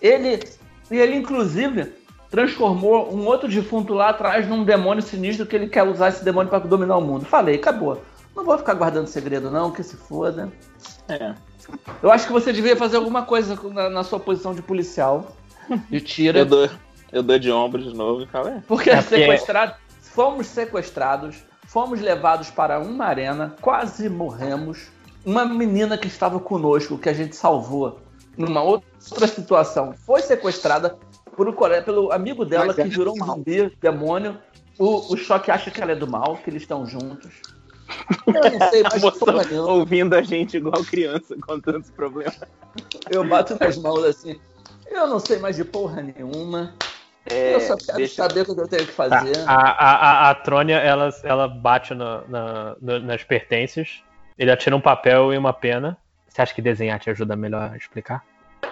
Ele. 0.00 0.40
E 0.90 0.96
ele, 0.96 1.16
inclusive, 1.16 1.92
transformou 2.30 3.12
um 3.12 3.26
outro 3.26 3.48
defunto 3.48 3.94
lá 3.94 4.10
atrás 4.10 4.48
num 4.48 4.64
demônio 4.64 5.02
sinistro 5.02 5.46
que 5.46 5.56
ele 5.56 5.68
quer 5.68 5.82
usar 5.82 6.10
esse 6.10 6.24
demônio 6.24 6.50
pra 6.50 6.60
dominar 6.60 6.96
o 6.98 7.00
mundo. 7.00 7.24
Falei, 7.24 7.56
acabou. 7.56 8.00
Não 8.34 8.44
vou 8.44 8.58
ficar 8.58 8.74
guardando 8.74 9.06
segredo, 9.06 9.50
não, 9.50 9.70
que 9.70 9.82
se 9.82 9.96
foda. 9.96 10.52
É. 11.08 11.34
Eu 12.02 12.10
acho 12.10 12.26
que 12.26 12.32
você 12.32 12.52
devia 12.52 12.76
fazer 12.76 12.96
alguma 12.96 13.22
coisa 13.22 13.58
na, 13.72 13.88
na 13.88 14.04
sua 14.04 14.20
posição 14.20 14.54
de 14.54 14.62
policial. 14.62 15.34
De 15.90 16.00
tira. 16.00 16.40
Eu 16.40 16.46
dou, 16.46 16.70
eu 17.12 17.22
dou 17.22 17.38
de 17.38 17.50
ombro 17.50 17.82
de 17.82 17.94
novo 17.94 18.22
e 18.22 18.26
falo, 18.26 18.48
é. 18.48 18.62
Porque 18.66 18.90
É, 18.90 18.96
porque- 19.02 19.16
sequestrado, 19.16 19.74
fomos 20.00 20.46
sequestrados, 20.46 21.36
fomos 21.66 22.00
levados 22.00 22.50
para 22.50 22.78
uma 22.80 23.04
arena, 23.06 23.54
quase 23.60 24.08
morremos. 24.08 24.88
Uma 25.24 25.44
menina 25.44 25.96
que 25.96 26.06
estava 26.06 26.38
conosco, 26.38 26.98
que 26.98 27.08
a 27.08 27.12
gente 27.14 27.34
salvou 27.34 27.98
numa 28.36 28.62
outra 28.62 29.26
situação, 29.26 29.94
foi 30.04 30.20
sequestrada 30.20 30.98
por 31.36 31.48
um 31.48 31.52
pelo 31.84 32.12
amigo 32.12 32.44
dela 32.44 32.66
Mas 32.66 32.76
que 32.76 32.82
é 32.82 32.84
virou 32.84 33.14
um 33.20 33.24
zumbi, 33.26 33.72
demônio. 33.80 34.36
O, 34.78 35.12
o 35.12 35.16
Choque 35.16 35.50
acha 35.50 35.70
que 35.70 35.80
ela 35.80 35.92
é 35.92 35.96
do 35.96 36.06
mal, 36.06 36.36
que 36.42 36.50
eles 36.50 36.62
estão 36.62 36.84
juntos. 36.86 37.30
Eu 38.26 38.58
não 38.58 38.70
sei 38.70 38.82
A 38.84 39.10
porra 39.12 39.44
nenhuma. 39.44 39.72
ouvindo 39.72 40.14
a 40.14 40.22
gente 40.22 40.56
igual 40.56 40.82
criança, 40.84 41.36
contando 41.46 41.82
os 41.82 41.90
problemas. 41.90 42.38
Eu 43.10 43.26
bato 43.26 43.56
nas 43.60 43.76
mãos 43.78 44.04
assim. 44.04 44.38
Eu 44.90 45.06
não 45.06 45.18
sei 45.18 45.38
mais 45.38 45.56
de 45.56 45.64
porra 45.64 46.02
nenhuma. 46.02 46.74
É, 47.30 47.54
eu 47.54 47.60
só 47.60 47.76
quero 47.76 47.96
deixa- 47.98 48.14
saber 48.22 48.42
o 48.42 48.44
que 48.54 48.60
eu 48.60 48.68
tenho 48.68 48.86
que 48.86 48.92
Tá. 48.92 49.08
fazer. 49.08 49.38
A, 49.46 49.54
a, 49.54 49.90
a, 50.26 50.30
a 50.30 50.34
Trônia, 50.34 50.76
ela, 50.76 51.08
ela 51.22 51.48
bate 51.48 51.94
na- 51.94 52.22
na- 52.28 52.76
na- 52.80 52.98
nas 53.00 53.24
pertences. 53.24 54.02
Ele 54.38 54.50
atira 54.50 54.76
um 54.76 54.80
papel 54.80 55.32
e 55.32 55.38
uma 55.38 55.52
pena. 55.52 55.96
Você 56.28 56.42
acha 56.42 56.54
que 56.54 56.60
desenhar 56.60 56.98
te 56.98 57.08
ajuda 57.08 57.34
melhor 57.36 57.70
a 57.72 57.76
explicar? 57.76 58.22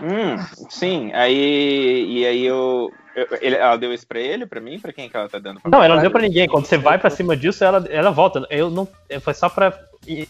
Hum, 0.01 0.37
sim, 0.69 1.13
aí. 1.15 2.07
E 2.09 2.27
aí 2.27 2.45
eu. 2.45 2.93
eu- 3.15 3.29
ele- 3.41 3.57
ela 3.57 3.77
deu 3.77 3.93
isso 3.93 4.07
pra 4.07 4.19
ele, 4.19 4.45
pra 4.47 4.61
mim? 4.61 4.79
Pra 4.81 4.93
quem 4.93 5.09
que 5.09 5.17
ela 5.17 5.29
tá 5.29 5.39
dando? 5.39 5.61
Não, 5.65 5.83
ela 5.83 5.95
não 5.95 6.03
deu 6.03 6.11
pra 6.11 6.21
ninguém. 6.23 6.49
Quando 6.49 6.67
você 6.67 6.77
vai 6.77 6.99
pra 6.99 7.09
cima 7.11 7.37
disso, 7.37 7.63
ela, 7.65 7.87
ela 7.89 8.11
volta. 8.11 8.47
Eu 8.51 8.69
não, 8.71 8.87
foi 9.21 9.35
só 9.35 9.49
pra 9.49 9.73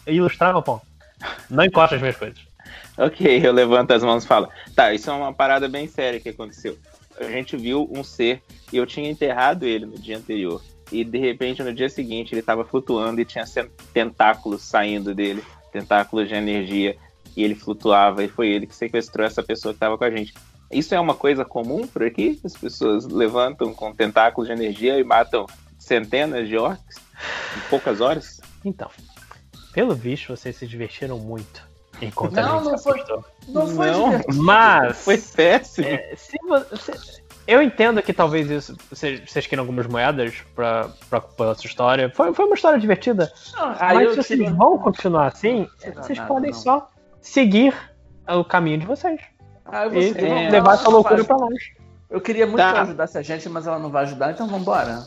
ilustrar 0.07 0.53
meu 0.53 0.61
ponto. 0.61 0.85
Não 1.49 1.63
encosta 1.63 1.95
as 1.95 2.01
minhas 2.01 2.15
coisas. 2.17 2.39
Ok, 2.97 3.41
eu 3.43 3.51
levanto 3.51 3.91
as 3.91 4.03
mãos 4.03 4.23
e 4.23 4.27
falo. 4.27 4.47
Tá, 4.75 4.93
isso 4.93 5.09
é 5.09 5.13
uma 5.13 5.33
parada 5.33 5.67
bem 5.67 5.87
séria 5.87 6.19
que 6.19 6.29
aconteceu. 6.29 6.77
A 7.19 7.25
gente 7.25 7.57
viu 7.57 7.89
um 7.91 8.03
ser 8.03 8.41
e 8.71 8.77
eu 8.77 8.85
tinha 8.85 9.09
enterrado 9.09 9.65
ele 9.65 9.85
no 9.85 9.97
dia 9.97 10.17
anterior. 10.17 10.61
E 10.91 11.03
de 11.03 11.17
repente, 11.17 11.63
no 11.63 11.73
dia 11.73 11.89
seguinte, 11.89 12.35
ele 12.35 12.41
tava 12.41 12.63
flutuando 12.63 13.19
e 13.19 13.25
tinha 13.25 13.45
tentáculos 13.93 14.61
saindo 14.61 15.13
dele 15.15 15.43
tentáculos 15.71 16.29
de 16.29 16.35
energia. 16.35 16.95
E 17.35 17.43
ele 17.43 17.55
flutuava 17.55 18.23
e 18.23 18.27
foi 18.27 18.49
ele 18.49 18.67
que 18.67 18.75
sequestrou 18.75 19.25
essa 19.25 19.41
pessoa 19.41 19.73
que 19.73 19.79
tava 19.79 19.97
com 19.97 20.03
a 20.03 20.11
gente. 20.11 20.33
Isso 20.71 20.93
é 20.93 20.99
uma 20.99 21.15
coisa 21.15 21.43
comum 21.43 21.87
por 21.87 22.03
aqui? 22.03 22.39
As 22.43 22.53
pessoas 22.53 23.05
levantam 23.05 23.73
com 23.73 23.91
tentáculos 23.91 24.47
de 24.47 24.53
energia 24.53 24.99
e 24.99 25.03
matam 25.03 25.47
centenas 25.79 26.47
de 26.47 26.57
orcs 26.57 26.97
em 27.57 27.69
poucas 27.69 28.01
horas? 28.01 28.39
Então, 28.63 28.89
pelo 29.73 29.95
visto, 29.95 30.35
vocês 30.35 30.55
se 30.55 30.67
divertiram 30.67 31.17
muito 31.17 31.72
enquanto 32.01 32.33
Não, 32.33 32.63
não 32.63 32.77
foi. 32.77 33.03
Não 33.47 33.67
foi 33.67 33.91
Não. 33.91 34.21
Mas, 34.35 34.97
Foi 35.03 35.17
péssimo. 35.17 35.87
é, 35.87 36.13
se 36.15 36.37
você... 36.47 36.93
Eu 37.45 37.61
entendo 37.61 38.01
que 38.01 38.13
talvez 38.13 38.49
isso 38.49 38.77
vocês, 38.89 39.21
vocês 39.29 39.45
queiram 39.45 39.63
algumas 39.63 39.85
moedas 39.85 40.33
pra, 40.55 40.87
pra 41.09 41.17
acompanhar 41.19 41.51
essa 41.51 41.65
história. 41.65 42.09
Foi, 42.15 42.33
foi 42.33 42.45
uma 42.45 42.55
história 42.55 42.79
divertida. 42.79 43.29
Não, 43.53 43.75
aí 43.79 43.95
Mas 43.95 44.09
se 44.11 44.15
vocês 44.15 44.39
tiro- 44.39 44.55
vão 44.55 44.77
continuar 44.77 45.27
assim, 45.27 45.67
vocês 45.77 46.17
nada, 46.17 46.27
podem 46.29 46.51
não. 46.51 46.57
só 46.57 46.89
seguir 47.21 47.73
o 48.29 48.45
caminho 48.45 48.77
de 48.79 48.85
vocês. 48.85 49.19
Ah, 49.65 49.83
eu, 49.87 49.93
E 49.93 50.13
vou- 50.13 50.21
eu 50.21 50.29
não- 50.35 50.49
levar 50.51 50.73
essa 50.75 50.89
loucura 50.89 51.17
vai- 51.17 51.25
pra 51.25 51.35
longe. 51.35 51.75
Eu 52.09 52.21
queria 52.21 52.45
muito 52.45 52.57
Tá. 52.59 52.69
que 52.71 52.75
ela 52.77 52.81
ajudasse 52.83 53.17
a 53.17 53.21
gente, 53.21 53.49
mas 53.49 53.67
ela 53.67 53.79
não 53.79 53.89
vai 53.89 54.03
ajudar, 54.03 54.31
então 54.31 54.47
vambora. 54.47 55.03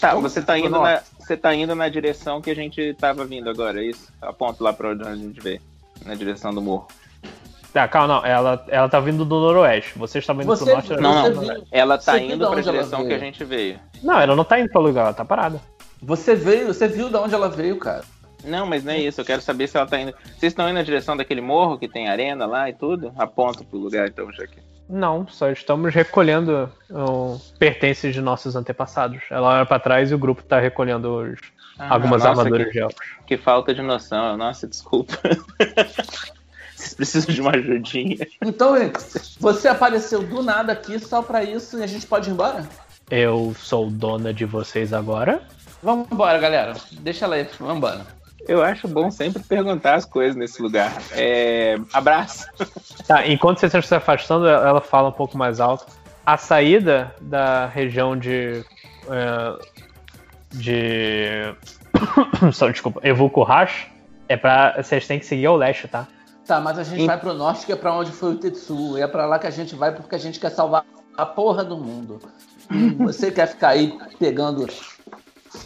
Tá, 0.00 0.14
Vamos 0.14 0.32
você 0.32 0.42
tá, 0.42 0.58
indo 0.58 0.70
na, 0.70 1.00
você 1.18 1.36
tá 1.36 1.54
indo 1.54 1.74
na 1.76 1.88
direção 1.88 2.40
que 2.40 2.50
a 2.50 2.54
gente 2.56 2.92
tava 2.94 3.24
vindo 3.24 3.48
agora, 3.48 3.80
é 3.80 3.86
isso? 3.86 4.12
Aponta 4.20 4.64
lá 4.64 4.72
pra 4.72 4.90
onde 4.90 5.06
a 5.06 5.14
gente 5.14 5.40
vê. 5.40 5.60
Na 6.04 6.14
direção 6.14 6.52
do 6.54 6.60
morro. 6.62 6.86
Tá, 7.72 7.86
calma, 7.86 8.14
não. 8.20 8.26
Ela, 8.26 8.64
ela 8.68 8.88
tá 8.88 8.98
vindo 8.98 9.24
do 9.24 9.38
noroeste. 9.38 9.98
Vocês 9.98 10.22
estão 10.22 10.34
vindo 10.36 10.46
Você- 10.46 10.64
pro 10.64 10.72
norte. 10.74 10.90
Não, 10.96 11.12
tá 11.14 11.28
viu- 11.28 11.40
noroeste. 11.42 11.68
Ela 11.70 11.98
tá 11.98 12.18
indo 12.18 12.48
pra 12.50 12.60
direção 12.60 13.06
que 13.06 13.12
a 13.12 13.18
gente 13.18 13.44
veio. 13.44 13.78
Não, 14.02 14.18
ela 14.20 14.34
não 14.34 14.44
tá 14.44 14.58
indo 14.58 14.70
pra 14.70 14.80
lugar, 14.80 15.02
ela 15.02 15.12
tá 15.14 15.24
parada. 15.24 15.60
Você 16.00 16.34
veio, 16.34 16.68
você 16.72 16.88
viu 16.88 17.08
de 17.08 17.16
onde 17.16 17.34
ela 17.34 17.48
veio, 17.48 17.76
cara. 17.78 18.04
Não, 18.44 18.64
mas 18.64 18.84
não 18.84 18.92
é 18.92 18.98
isso. 19.00 19.20
Eu 19.20 19.24
quero 19.24 19.42
saber 19.42 19.66
se 19.68 19.76
ela 19.76 19.86
tá 19.86 20.00
indo. 20.00 20.14
Vocês 20.36 20.52
estão 20.52 20.66
indo 20.68 20.74
na 20.76 20.82
direção 20.82 21.16
daquele 21.16 21.40
morro 21.40 21.76
que 21.76 21.88
tem 21.88 22.08
arena 22.08 22.46
lá 22.46 22.70
e 22.70 22.72
tudo? 22.72 23.12
Aponta 23.18 23.64
pro 23.64 23.78
lugar 23.78 24.06
então, 24.08 24.32
já 24.32 24.46
que. 24.46 24.60
Não, 24.88 25.26
só 25.28 25.50
estamos 25.50 25.92
recolhendo 25.92 26.70
um, 26.90 27.38
pertences 27.58 28.14
de 28.14 28.22
nossos 28.22 28.56
antepassados. 28.56 29.20
Ela 29.30 29.48
olha 29.56 29.66
pra 29.66 29.78
trás 29.78 30.10
e 30.10 30.14
o 30.14 30.18
grupo 30.18 30.42
tá 30.42 30.58
recolhendo 30.58 31.12
os- 31.14 31.40
Ah, 31.78 31.94
algumas 31.94 32.22
nossa, 32.22 32.40
armaduras 32.40 32.66
que, 32.66 32.72
de 32.72 32.78
elfos. 32.80 33.06
que 33.26 33.36
falta 33.36 33.74
de 33.74 33.82
noção. 33.82 34.36
Nossa, 34.36 34.66
desculpa. 34.66 35.14
Vocês 36.74 36.94
precisam 36.94 37.34
de 37.34 37.40
uma 37.40 37.50
ajudinha. 37.50 38.26
Então, 38.40 38.74
você 39.40 39.66
apareceu 39.66 40.22
do 40.22 40.44
nada 40.44 40.72
aqui 40.72 40.96
só 41.00 41.20
pra 41.20 41.42
isso 41.42 41.76
e 41.78 41.82
a 41.82 41.86
gente 41.88 42.06
pode 42.06 42.30
ir 42.30 42.32
embora? 42.32 42.68
Eu 43.10 43.52
sou 43.58 43.90
dona 43.90 44.32
de 44.32 44.44
vocês 44.44 44.92
agora. 44.92 45.42
Vamos 45.82 46.06
embora, 46.10 46.38
galera. 46.38 46.74
Deixa 47.00 47.24
ela 47.24 47.34
aí, 47.34 47.48
vamos 47.58 47.78
embora. 47.78 48.06
Eu 48.46 48.62
acho 48.62 48.86
bom 48.86 49.10
sempre 49.10 49.42
perguntar 49.42 49.94
as 49.94 50.04
coisas 50.04 50.36
nesse 50.36 50.62
lugar. 50.62 50.92
É... 51.12 51.76
Abraço. 51.92 52.46
Tá, 53.08 53.26
enquanto 53.26 53.58
vocês 53.58 53.70
estão 53.70 53.82
se 53.82 53.94
afastando, 53.94 54.46
ela 54.46 54.80
fala 54.80 55.08
um 55.08 55.12
pouco 55.12 55.36
mais 55.36 55.58
alto. 55.58 55.84
A 56.24 56.36
saída 56.36 57.12
da 57.20 57.66
região 57.66 58.16
de. 58.16 58.64
eh, 59.10 59.58
de. 60.52 61.54
Só, 62.52 62.68
desculpa, 62.70 63.00
Evulkurhash 63.02 63.86
é 64.28 64.36
pra. 64.36 64.80
Vocês 64.82 65.06
têm 65.06 65.18
que 65.18 65.26
seguir 65.26 65.46
ao 65.46 65.56
leste, 65.56 65.88
tá? 65.88 66.06
Tá, 66.46 66.60
mas 66.60 66.78
a 66.78 66.82
gente 66.82 67.02
Em- 67.02 67.06
vai 67.06 67.18
pro 67.18 67.34
norte, 67.34 67.66
que 67.66 67.72
é 67.72 67.76
pra 67.76 67.92
onde 67.94 68.10
foi 68.10 68.32
o 68.32 68.36
Tetsu. 68.38 68.96
E 68.98 69.02
é 69.02 69.06
pra 69.06 69.26
lá 69.26 69.38
que 69.38 69.46
a 69.46 69.50
gente 69.50 69.74
vai 69.74 69.94
porque 69.94 70.14
a 70.14 70.18
gente 70.18 70.40
quer 70.40 70.50
salvar 70.50 70.84
a 71.16 71.26
porra 71.26 71.62
do 71.64 71.76
mundo. 71.76 72.18
E 72.70 72.90
você 72.96 73.30
quer 73.30 73.46
ficar 73.48 73.68
aí 73.70 73.98
pegando 74.18 74.66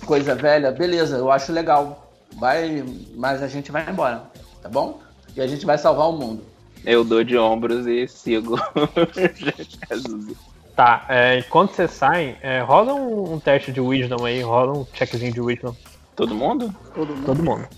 coisa 0.04 0.34
velha? 0.34 0.72
Beleza, 0.72 1.16
eu 1.16 1.30
acho 1.30 1.52
legal. 1.52 2.12
Vai, 2.36 2.82
mas 3.14 3.42
a 3.42 3.46
gente 3.48 3.70
vai 3.70 3.88
embora, 3.88 4.24
tá 4.62 4.68
bom? 4.68 5.00
E 5.36 5.40
a 5.40 5.46
gente 5.46 5.64
vai 5.66 5.78
salvar 5.78 6.09
o 6.09 6.12
mundo. 6.12 6.44
Eu 6.84 7.04
dou 7.04 7.22
de 7.22 7.38
ombros 7.38 7.86
e 7.86 8.09
sigo. 8.09 8.59
Tá, 10.74 11.05
é, 11.09 11.39
enquanto 11.39 11.73
vocês 11.74 11.90
saem, 11.90 12.36
é, 12.43 12.61
rola 12.61 12.94
um, 12.94 13.35
um 13.35 13.39
teste 13.40 13.70
de 13.73 13.81
Wisdom 13.81 14.24
aí, 14.24 14.40
rola 14.40 14.73
um 14.78 14.86
checkzinho 14.94 15.32
de 15.32 15.40
Wisdom. 15.40 15.74
Todo 16.16 16.35
mundo? 16.35 16.74
Todo 16.94 17.15
mundo. 17.15 17.24
Todo 17.27 17.43
mundo. 17.43 17.69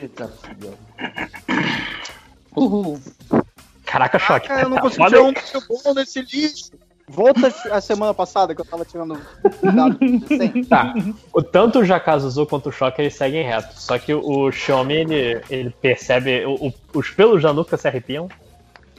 Eita, 0.00 0.28
fudeu. 0.28 0.74
Caraca, 3.84 4.18
choque. 4.18 4.50
Ah, 4.50 4.62
eu 4.62 4.68
não 4.68 4.76
Tá 4.76 4.82
consigo 4.82 5.04
foda 5.04 5.16
tirar 5.16 5.22
um 5.22 5.24
muito 5.26 5.82
bom 5.84 5.94
nesse 5.94 6.20
lixo. 6.22 6.70
Volta 7.08 7.54
a 7.70 7.80
semana 7.80 8.12
passada 8.12 8.52
que 8.52 8.60
eu 8.60 8.64
tava 8.64 8.84
tirando 8.84 9.16
dado 9.62 9.96
sem. 10.26 10.64
Tá. 10.66 10.92
O, 11.32 11.40
tanto 11.40 11.78
o 11.80 11.84
Jakazuzu 11.84 12.46
quanto 12.46 12.68
o 12.68 12.72
Shocker 12.72 13.04
eles 13.04 13.14
seguem 13.14 13.44
reto. 13.44 13.78
Só 13.80 13.96
que 13.96 14.12
o 14.12 14.50
Xiaomi 14.50 14.94
ele, 14.94 15.40
ele 15.48 15.70
percebe. 15.80 16.44
o- 16.44 16.66
o- 16.68 16.74
os 16.94 17.10
pelos 17.10 17.42
da 17.42 17.52
nuca 17.52 17.76
se 17.76 17.86
arrepiam 17.86 18.28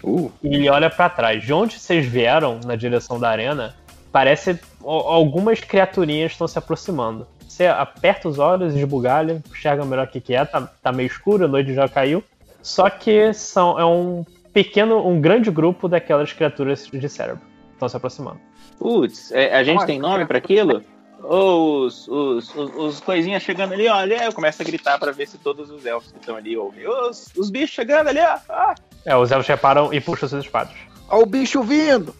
Uh, 0.03 0.31
e 0.43 0.55
ele 0.55 0.69
olha 0.69 0.89
pra 0.89 1.09
trás. 1.09 1.43
De 1.43 1.53
onde 1.53 1.79
vocês 1.79 2.05
vieram 2.05 2.59
na 2.65 2.75
direção 2.75 3.19
da 3.19 3.29
arena, 3.29 3.75
parece 4.11 4.59
al- 4.83 5.07
algumas 5.07 5.59
criaturinhas 5.59 6.31
estão 6.31 6.47
se 6.47 6.57
aproximando. 6.57 7.27
Você 7.47 7.65
aperta 7.65 8.29
os 8.29 8.37
olhos, 8.37 8.75
esbugalha, 8.75 9.41
enxerga 9.49 9.83
melhor 9.83 10.05
o 10.05 10.09
que, 10.09 10.21
que 10.21 10.35
é, 10.35 10.45
tá, 10.45 10.61
tá 10.61 10.91
meio 10.91 11.07
escuro, 11.07 11.45
a 11.45 11.47
noite 11.47 11.73
já 11.73 11.87
caiu. 11.89 12.23
Só 12.61 12.89
que 12.89 13.33
são, 13.33 13.79
é 13.79 13.85
um 13.85 14.23
pequeno, 14.53 15.07
um 15.07 15.19
grande 15.19 15.49
grupo 15.49 15.87
daquelas 15.87 16.31
criaturas 16.33 16.85
de 16.85 17.09
cérebro. 17.09 17.41
Estão 17.73 17.89
se 17.89 17.97
aproximando. 17.97 18.39
putz, 18.77 19.31
é, 19.31 19.55
a 19.55 19.63
gente 19.63 19.77
Olha, 19.77 19.87
tem 19.87 19.99
nome 19.99 20.25
pra 20.25 20.37
aquilo? 20.37 20.83
Ou 21.23 21.85
os, 21.85 22.07
os, 22.07 22.53
os, 22.55 22.75
os 22.75 22.99
coisinhas 22.99 23.41
chegando 23.41 23.73
ali, 23.73 23.87
olha, 23.87 24.25
eu 24.25 24.33
começo 24.33 24.61
a 24.61 24.65
gritar 24.65 24.99
pra 24.99 25.11
ver 25.11 25.27
se 25.27 25.37
todos 25.39 25.71
os 25.71 25.83
elfos 25.85 26.11
que 26.11 26.19
estão 26.19 26.35
ali 26.35 26.55
ouvem. 26.55 26.87
Os, 26.87 27.31
os 27.35 27.49
bichos 27.49 27.71
chegando 27.71 28.09
ali, 28.09 28.19
ó. 28.19 28.37
Ah, 28.49 28.75
É, 29.07 29.15
os 29.15 29.31
elfos 29.31 29.47
reparam 29.47 29.93
e 29.93 30.01
puxam 30.01 30.27
suas 30.27 30.43
espadas. 30.43 30.73
Olha 31.07 31.23
o 31.23 31.25
bicho 31.25 31.63
vindo! 31.63 32.13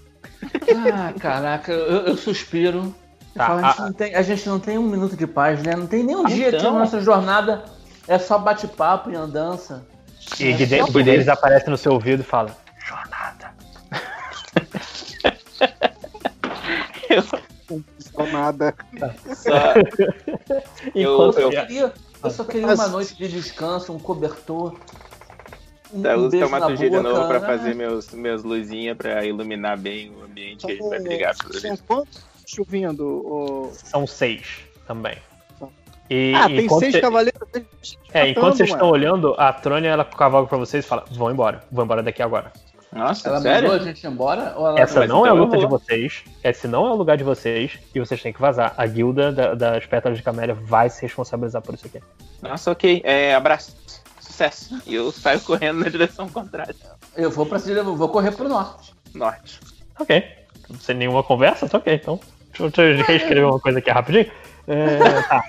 Ah, 0.95 1.11
caraca, 1.19 1.73
eu, 1.73 2.05
eu 2.07 2.15
suspiro. 2.17 2.95
Eu 3.35 3.35
Tá, 3.35 3.47
falo, 3.47 3.65
a, 3.65 3.69
gente 3.71 3.81
a- 3.81 3.93
tem, 3.93 4.15
a 4.15 4.21
gente 4.21 4.47
não 4.47 4.57
tem 4.59 4.77
um 4.77 4.83
minuto 4.83 5.17
de 5.17 5.27
paz, 5.27 5.61
né? 5.61 5.75
Não 5.75 5.85
tem 5.85 6.01
nenhum 6.01 6.23
dia 6.25 6.49
que 6.49 6.55
Então. 6.55 6.77
a 6.77 6.79
nossa 6.79 7.01
jornada 7.01 7.65
é 8.07 8.17
só 8.17 8.39
bate-papo 8.39 9.11
e 9.11 9.15
andança. 9.15 9.85
E 10.39 10.47
É 10.47 10.51
Guide- 10.53 10.77
só- 10.79 10.85
o 10.85 10.91
Guidenes 10.93 11.27
aparece 11.27 11.69
no 11.69 11.77
seu 11.77 11.91
ouvido 11.91 12.21
e 12.21 12.23
fala: 12.23 12.55
Jornada. 12.79 13.51
Não 18.17 18.31
nada. 18.31 18.73
só, 19.35 19.51
Eu- 20.95 21.31
eu- 21.31 21.33
Eu, 21.33 21.49
queria, 21.49 21.93
eu 22.23 22.31
só 22.31 22.43
queria 22.43 22.67
Mas- 22.67 22.79
uma 22.79 22.87
noite 22.87 23.15
de 23.15 23.27
descanso, 23.27 23.93
um 23.93 23.99
cobertor. 23.99 24.75
Um, 25.93 26.05
eu 26.05 26.19
um 26.25 26.29
taumaturgia 26.29 26.89
de 26.89 26.97
boca, 26.97 27.09
novo 27.09 27.27
pra 27.27 27.39
né? 27.39 27.45
fazer 27.47 27.73
meus, 27.75 28.11
meus 28.11 28.43
luzinhas 28.43 28.97
pra 28.97 29.23
iluminar 29.25 29.77
bem 29.77 30.11
o 30.11 30.23
ambiente 30.23 30.65
que 30.65 30.71
a 30.73 30.75
gente 30.75 30.89
vai 30.89 30.99
brigar 30.99 31.35
por 31.37 31.53
São 31.55 31.71
ali. 31.71 31.79
quantos 31.87 32.23
ô? 32.99 33.69
são 33.73 34.05
seis 34.07 34.59
também. 34.85 35.17
E, 36.09 36.33
Ah, 36.35 36.47
tem 36.47 36.69
seis 36.69 36.93
cê- 36.93 37.01
cavaleiros. 37.01 37.39
É, 38.13 38.29
enquanto 38.29 38.55
vocês 38.57 38.69
estão 38.69 38.89
olhando, 38.89 39.35
a 39.37 39.51
Trônia 39.51 39.89
ela 39.89 40.05
cavalga 40.05 40.47
pra 40.47 40.57
vocês 40.57 40.85
e 40.85 40.87
fala: 40.87 41.03
vão 41.11 41.29
embora, 41.31 41.63
vão 41.69 41.83
embora 41.83 42.01
daqui 42.01 42.21
agora. 42.23 42.51
Nossa, 42.93 43.27
Ela 43.27 43.41
sério? 43.41 43.69
mandou 43.69 43.83
a 43.83 43.85
gente 43.91 44.07
embora? 44.07 44.53
Ou 44.55 44.65
ela 44.67 44.79
Essa 44.79 45.05
não 45.05 45.25
é 45.25 45.29
a 45.29 45.33
luta 45.33 45.57
de 45.57 45.65
vocês, 45.65 46.23
esse 46.41 46.65
não 46.69 46.87
é 46.87 46.91
o 46.91 46.95
lugar 46.95 47.17
de 47.17 47.23
vocês, 47.25 47.77
e 47.93 47.99
vocês 47.99 48.21
têm 48.21 48.31
que 48.31 48.39
vazar. 48.39 48.73
A 48.77 48.85
guilda 48.87 49.29
da- 49.33 49.53
das 49.53 49.85
pétalas 49.85 50.17
de 50.17 50.23
camélia 50.23 50.55
vai 50.55 50.89
se 50.89 51.01
responsabilizar 51.01 51.61
por 51.61 51.75
isso 51.75 51.85
aqui. 51.87 51.99
Nossa, 52.41 52.71
ok. 52.71 53.01
É, 53.03 53.35
abraço. 53.35 53.75
Sucesso. 54.37 54.79
E 54.85 54.93
eu 54.93 55.11
saio 55.11 55.41
correndo 55.41 55.79
na 55.79 55.89
direção 55.89 56.29
contrária. 56.29 56.75
Eu 57.15 57.31
vou 57.31 57.43
pra 57.43 57.57
eu 57.57 57.95
vou 57.95 58.09
correr 58.09 58.31
pro 58.31 58.47
norte. 58.47 58.93
Norte. 59.15 59.59
Ok. 59.99 60.23
Sem 60.79 60.95
nenhuma 60.95 61.23
conversa, 61.23 61.67
tá 61.67 61.79
ok, 61.79 61.95
então. 61.95 62.19
Deixa 62.49 62.63
eu 62.63 62.69
deixa 62.95 63.11
eu 63.11 63.15
escrever 63.17 63.45
uma 63.45 63.59
coisa 63.59 63.79
aqui 63.79 63.89
rapidinho. 63.89 64.31
É, 64.67 65.21
tá. 65.23 65.43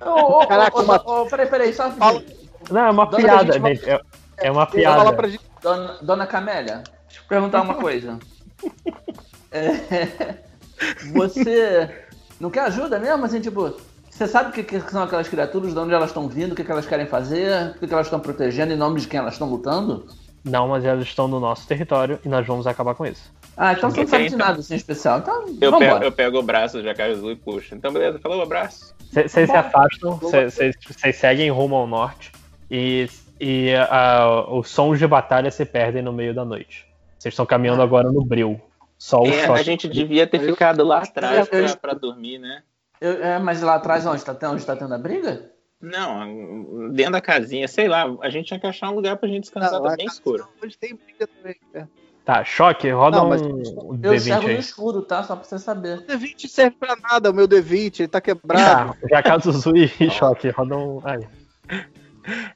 Ô, 0.04 0.42
ô, 0.42 0.46
Caraca, 0.46 0.78
ô, 0.78 0.82
uma- 0.82 1.02
ô, 1.06 1.22
ô, 1.22 1.26
peraí, 1.26 1.46
peraí, 1.46 1.72
só 1.72 1.90
Fala. 1.92 2.22
Não, 2.70 2.80
é 2.86 2.90
uma 2.90 3.06
Dona, 3.06 3.22
piada, 3.22 3.52
gente. 3.54 3.88
É, 3.90 4.00
é 4.38 4.50
uma 4.50 4.66
piada. 4.66 5.12
pra 5.14 5.28
gente. 5.28 5.42
Dona, 5.62 5.98
Dona 6.02 6.26
Camélia, 6.26 6.82
deixa 7.06 7.22
eu 7.22 7.28
perguntar 7.28 7.62
uma 7.62 7.74
coisa. 7.74 8.18
É, 9.54 10.36
você 11.12 12.06
não 12.40 12.50
quer 12.50 12.60
ajuda 12.60 12.98
mesmo? 12.98 13.22
Assim, 13.26 13.38
tipo, 13.38 13.76
você 14.12 14.26
sabe 14.26 14.50
o 14.50 14.52
que, 14.52 14.62
que 14.62 14.80
são 14.90 15.02
aquelas 15.02 15.28
criaturas, 15.28 15.72
de 15.72 15.78
onde 15.78 15.92
elas 15.94 16.10
estão 16.10 16.28
vindo, 16.28 16.52
o 16.52 16.54
que, 16.54 16.62
que 16.64 16.70
elas 16.70 16.86
querem 16.86 17.06
fazer, 17.06 17.70
o 17.76 17.78
que, 17.78 17.86
que 17.86 17.92
elas 17.94 18.06
estão 18.06 18.20
protegendo, 18.20 18.72
em 18.72 18.76
nome 18.76 19.00
de 19.00 19.08
quem 19.08 19.18
elas 19.18 19.32
estão 19.34 19.48
lutando? 19.48 20.06
Não, 20.44 20.68
mas 20.68 20.84
elas 20.84 21.04
estão 21.04 21.26
no 21.28 21.38
nosso 21.40 21.66
território 21.66 22.18
e 22.24 22.28
nós 22.28 22.46
vamos 22.46 22.66
acabar 22.66 22.94
com 22.94 23.06
isso. 23.06 23.32
Ah, 23.56 23.72
então 23.72 23.90
você 23.90 24.00
não 24.00 24.08
sabe 24.08 24.28
de 24.28 24.34
Então- 24.34 24.46
nada 24.46 24.60
assim 24.60 24.74
especial. 24.74 25.18
Então, 25.18 25.44
Eu 25.60 25.78
pego, 25.78 26.04
eu 26.04 26.12
pego 26.12 26.38
o 26.38 26.42
braço 26.42 26.78
do 26.78 26.82
Jacarezu 26.84 27.30
e 27.30 27.36
puxo. 27.36 27.74
Então, 27.74 27.92
beleza, 27.92 28.18
falou, 28.18 28.42
abraço. 28.42 28.94
Vocês 29.12 29.30
se 29.50 29.56
afastam, 29.56 30.16
vocês 30.16 31.16
seguem 31.16 31.50
rumo 31.50 31.76
ao 31.76 31.86
norte 31.86 32.32
e, 32.70 33.08
e 33.40 33.74
a- 33.74 34.46
os 34.50 34.68
sons 34.70 34.98
de 34.98 35.06
batalha 35.06 35.50
se 35.50 35.64
perdem 35.64 36.02
no 36.02 36.12
meio 36.12 36.34
da 36.34 36.44
noite. 36.44 36.86
Vocês 37.18 37.32
estão 37.32 37.46
caminhando 37.46 37.82
agora 37.82 38.10
no 38.10 38.24
bril. 38.24 38.60
Só 38.98 39.20
o 39.22 39.26
É, 39.26 39.46
choque. 39.46 39.60
a 39.60 39.62
gente 39.62 39.88
devia 39.88 40.26
ter 40.26 40.40
ficado 40.40 40.82
lá 40.84 40.98
atrás 41.02 41.48
pra, 41.48 41.76
pra 41.76 41.94
dormir, 41.94 42.38
né? 42.38 42.62
Eu- 43.02 43.22
é, 43.24 43.38
mas 43.38 43.60
lá 43.62 43.74
atrás, 43.74 44.06
onde 44.06 44.16
está 44.18 44.36
onde 44.50 44.64
tá 44.64 44.76
tendo 44.76 44.94
a 44.94 44.98
briga? 44.98 45.50
Não, 45.80 46.90
dentro 46.92 47.12
da 47.12 47.20
casinha, 47.20 47.66
sei 47.66 47.88
lá, 47.88 48.04
a 48.22 48.30
gente 48.30 48.46
tinha 48.46 48.60
que 48.60 48.66
achar 48.66 48.90
um 48.90 48.94
lugar 48.94 49.16
pra 49.16 49.28
gente 49.28 49.42
descansar, 49.42 49.72
Não, 49.72 49.82
tá 49.82 49.96
bem 49.96 50.06
a- 50.08 50.12
escuro. 50.12 50.46
Hoje 50.62 50.78
tem 50.78 50.94
briga 50.94 51.26
também. 51.26 51.56
É. 51.74 51.86
Tá, 52.24 52.44
choque, 52.44 52.88
roda 52.88 53.16
Não, 53.16 53.28
mas- 53.28 53.42
um 53.42 53.58
Eu 54.00 54.12
D20 54.12 54.16
enxergo 54.16 54.42
no 54.44 54.48
aí. 54.50 54.58
escuro, 54.60 55.02
tá? 55.02 55.24
Só 55.24 55.34
pra 55.34 55.44
você 55.44 55.58
saber. 55.58 55.98
O 55.98 56.06
D20 56.06 56.46
serve 56.46 56.76
pra 56.78 56.94
nada, 56.94 57.30
o 57.32 57.34
meu 57.34 57.48
D20, 57.48 57.98
ele 58.00 58.08
tá 58.08 58.20
quebrado. 58.20 58.92
Tá, 59.00 59.08
já 59.10 59.22
Kazuzu 59.24 59.72
e 60.00 60.08
choque, 60.08 60.48
roda 60.50 60.76
um. 60.76 61.00
Ai. 61.04 61.18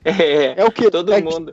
É, 0.05 0.61
É 0.61 0.65
o 0.65 0.71
que? 0.71 0.89
todo 0.89 1.13
É 1.13 1.21
mundo. 1.21 1.53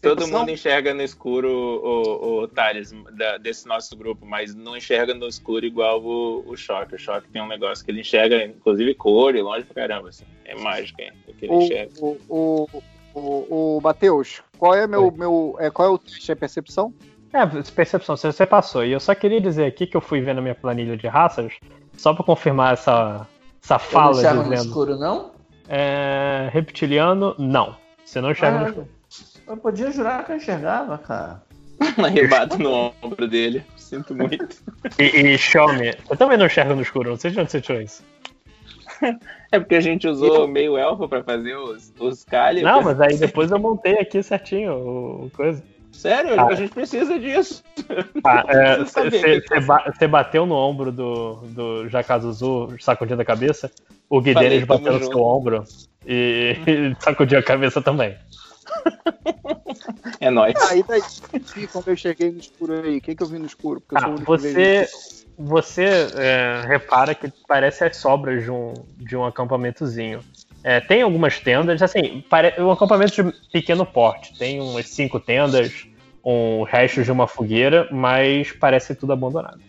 Todo 0.00 0.26
mundo 0.28 0.50
enxerga 0.50 0.92
no 0.94 1.02
escuro 1.02 1.48
o, 1.50 2.42
o 2.42 2.48
Thales 2.48 2.92
da- 3.12 3.36
desse 3.38 3.66
nosso 3.66 3.96
grupo, 3.96 4.24
mas 4.26 4.54
não 4.54 4.76
enxerga 4.76 5.14
no 5.14 5.26
escuro 5.26 5.64
igual 5.64 6.02
o, 6.02 6.44
o 6.46 6.56
Choque. 6.56 6.94
O 6.94 6.98
Choque 6.98 7.28
tem 7.28 7.42
um 7.42 7.46
negócio 7.48 7.84
que 7.84 7.90
ele 7.90 8.00
enxerga, 8.00 8.44
inclusive 8.44 8.94
cor 8.94 9.34
e 9.34 9.42
longe 9.42 9.64
pra 9.64 9.86
caramba. 9.86 10.08
Assim. 10.08 10.24
É 10.44 10.54
mágica, 10.54 11.02
hein? 11.02 11.12
O 11.26 11.34
que 11.34 11.44
ele 11.46 11.54
O, 11.54 11.62
enxerga. 11.62 11.92
o, 12.00 12.16
o, 12.28 12.82
o, 13.14 13.76
o 13.76 13.80
Matheus, 13.82 14.42
qual 14.58 14.74
é 14.74 14.86
meu, 14.86 15.04
Oi. 15.04 15.10
meu 15.16 15.56
é, 15.58 15.70
qual 15.70 15.88
é 15.88 15.90
o 15.90 15.98
teste? 15.98 16.30
É 16.30 16.34
percepção? 16.34 16.92
É, 17.32 17.44
percepção, 17.74 18.16
você 18.16 18.32
você 18.32 18.46
passou. 18.46 18.84
E 18.84 18.92
eu 18.92 19.00
só 19.00 19.14
queria 19.14 19.40
dizer 19.40 19.66
aqui 19.66 19.86
que 19.86 19.96
eu 19.96 20.00
fui 20.00 20.20
ver 20.20 20.34
na 20.34 20.40
minha 20.40 20.54
planilha 20.54 20.96
de 20.96 21.06
raças, 21.06 21.52
só 21.96 22.14
pra 22.14 22.24
confirmar 22.24 22.72
essa, 22.72 23.26
essa 23.62 23.74
Eu 23.74 23.78
não 23.78 23.84
fala 23.90 24.16
enxergo 24.16 24.42
no 24.44 24.54
escuro, 24.54 24.96
não? 24.96 25.32
É, 25.68 26.48
reptiliano, 26.52 27.34
não. 27.38 27.76
Você 28.04 28.20
não 28.22 28.30
enxerga 28.30 28.58
no 28.60 28.64
Ah, 28.64 28.68
escuro. 28.68 28.88
Eu 29.48 29.56
podia 29.56 29.90
jurar 29.90 30.24
que 30.24 30.32
eu 30.32 30.36
enxergava, 30.36 30.98
cara. 30.98 31.42
Arrebato 32.04 32.58
no 32.58 32.92
ombro 33.02 33.26
dele. 33.28 33.64
Sinto 33.76 34.14
muito. 34.14 34.46
E, 34.98 35.02
e 35.04 35.38
Xiaomi, 35.38 35.94
eu 36.10 36.16
também 36.16 36.36
não 36.36 36.46
enxergo 36.46 36.74
no 36.74 36.82
escuro, 36.82 37.10
não 37.10 37.16
sei 37.16 37.30
de 37.30 37.40
onde 37.40 37.50
você 37.50 37.60
tirou 37.60 37.80
isso. 37.80 38.02
É 39.52 39.58
porque 39.60 39.76
a 39.76 39.80
gente 39.80 40.08
usou 40.08 40.48
meio 40.48 40.76
elfo 40.76 41.08
pra 41.08 41.22
fazer 41.22 41.54
os, 41.56 41.92
os 42.00 42.24
calhos. 42.24 42.62
Não, 42.64 42.82
mas 42.82 43.00
aí 43.00 43.16
depois 43.16 43.50
eu 43.50 43.58
montei 43.58 43.94
aqui 43.98 44.22
certinho 44.22 44.72
o 44.74 45.24
o 45.26 45.30
coisa. 45.30 45.62
Sério, 45.92 46.38
Ah. 46.38 46.46
a 46.48 46.54
gente 46.54 46.72
precisa 46.72 47.18
disso. 47.18 47.62
Ah, 48.24 48.44
é. 48.48 48.78
Você 48.84 49.60
ba- 49.64 49.84
você 49.92 50.06
bateu 50.08 50.44
no 50.46 50.54
ombro 50.54 50.90
do, 50.92 51.34
do 51.46 51.88
Jakazuzu 51.88 52.74
sacudindo 52.80 53.22
a 53.22 53.24
cabeça, 53.24 53.70
o 54.10 54.20
tamo 54.20 54.66
bateu 54.66 54.92
no 54.92 54.98
junto. 54.98 55.06
seu 55.12 55.22
ombro 55.22 55.64
e 56.06 56.56
sacudiu 57.00 57.38
a 57.38 57.42
cabeça 57.42 57.80
também. 57.80 58.16
É 60.20 60.30
nóis. 60.30 60.54
Ah, 60.68 60.74
e 60.74 60.82
daí? 60.82 61.02
Quando 61.72 61.88
eu 61.88 61.96
cheguei 61.96 62.32
no 62.32 62.38
escuro 62.38 62.72
aí, 62.72 62.98
o 62.98 63.00
que, 63.00 63.14
que 63.14 63.22
eu 63.22 63.26
vi 63.26 63.38
no 63.38 63.46
escuro? 63.46 63.80
Porque 63.80 63.94
eu 63.94 64.14
Ah, 64.14 64.16
você 64.24 64.88
você 65.38 66.10
é, 66.16 66.64
repara 66.66 67.14
que 67.14 67.32
parece 67.46 67.84
as 67.84 67.96
sobras 67.96 68.42
de 68.42 68.50
um, 68.50 68.74
de 68.96 69.16
um 69.16 69.24
acampamentozinho. 69.24 70.20
É, 70.64 70.80
tem 70.80 71.02
algumas 71.02 71.38
tendas, 71.38 71.80
assim, 71.80 72.24
pare... 72.28 72.60
um 72.60 72.72
acampamento 72.72 73.22
de 73.22 73.32
pequeno 73.52 73.86
porte. 73.86 74.36
Tem 74.36 74.60
umas 74.60 74.88
cinco 74.88 75.20
tendas, 75.20 75.86
um 76.24 76.64
restos 76.64 77.04
de 77.04 77.12
uma 77.12 77.28
fogueira, 77.28 77.88
mas 77.92 78.50
parece 78.50 78.96
tudo 78.96 79.12
abandonado. 79.12 79.60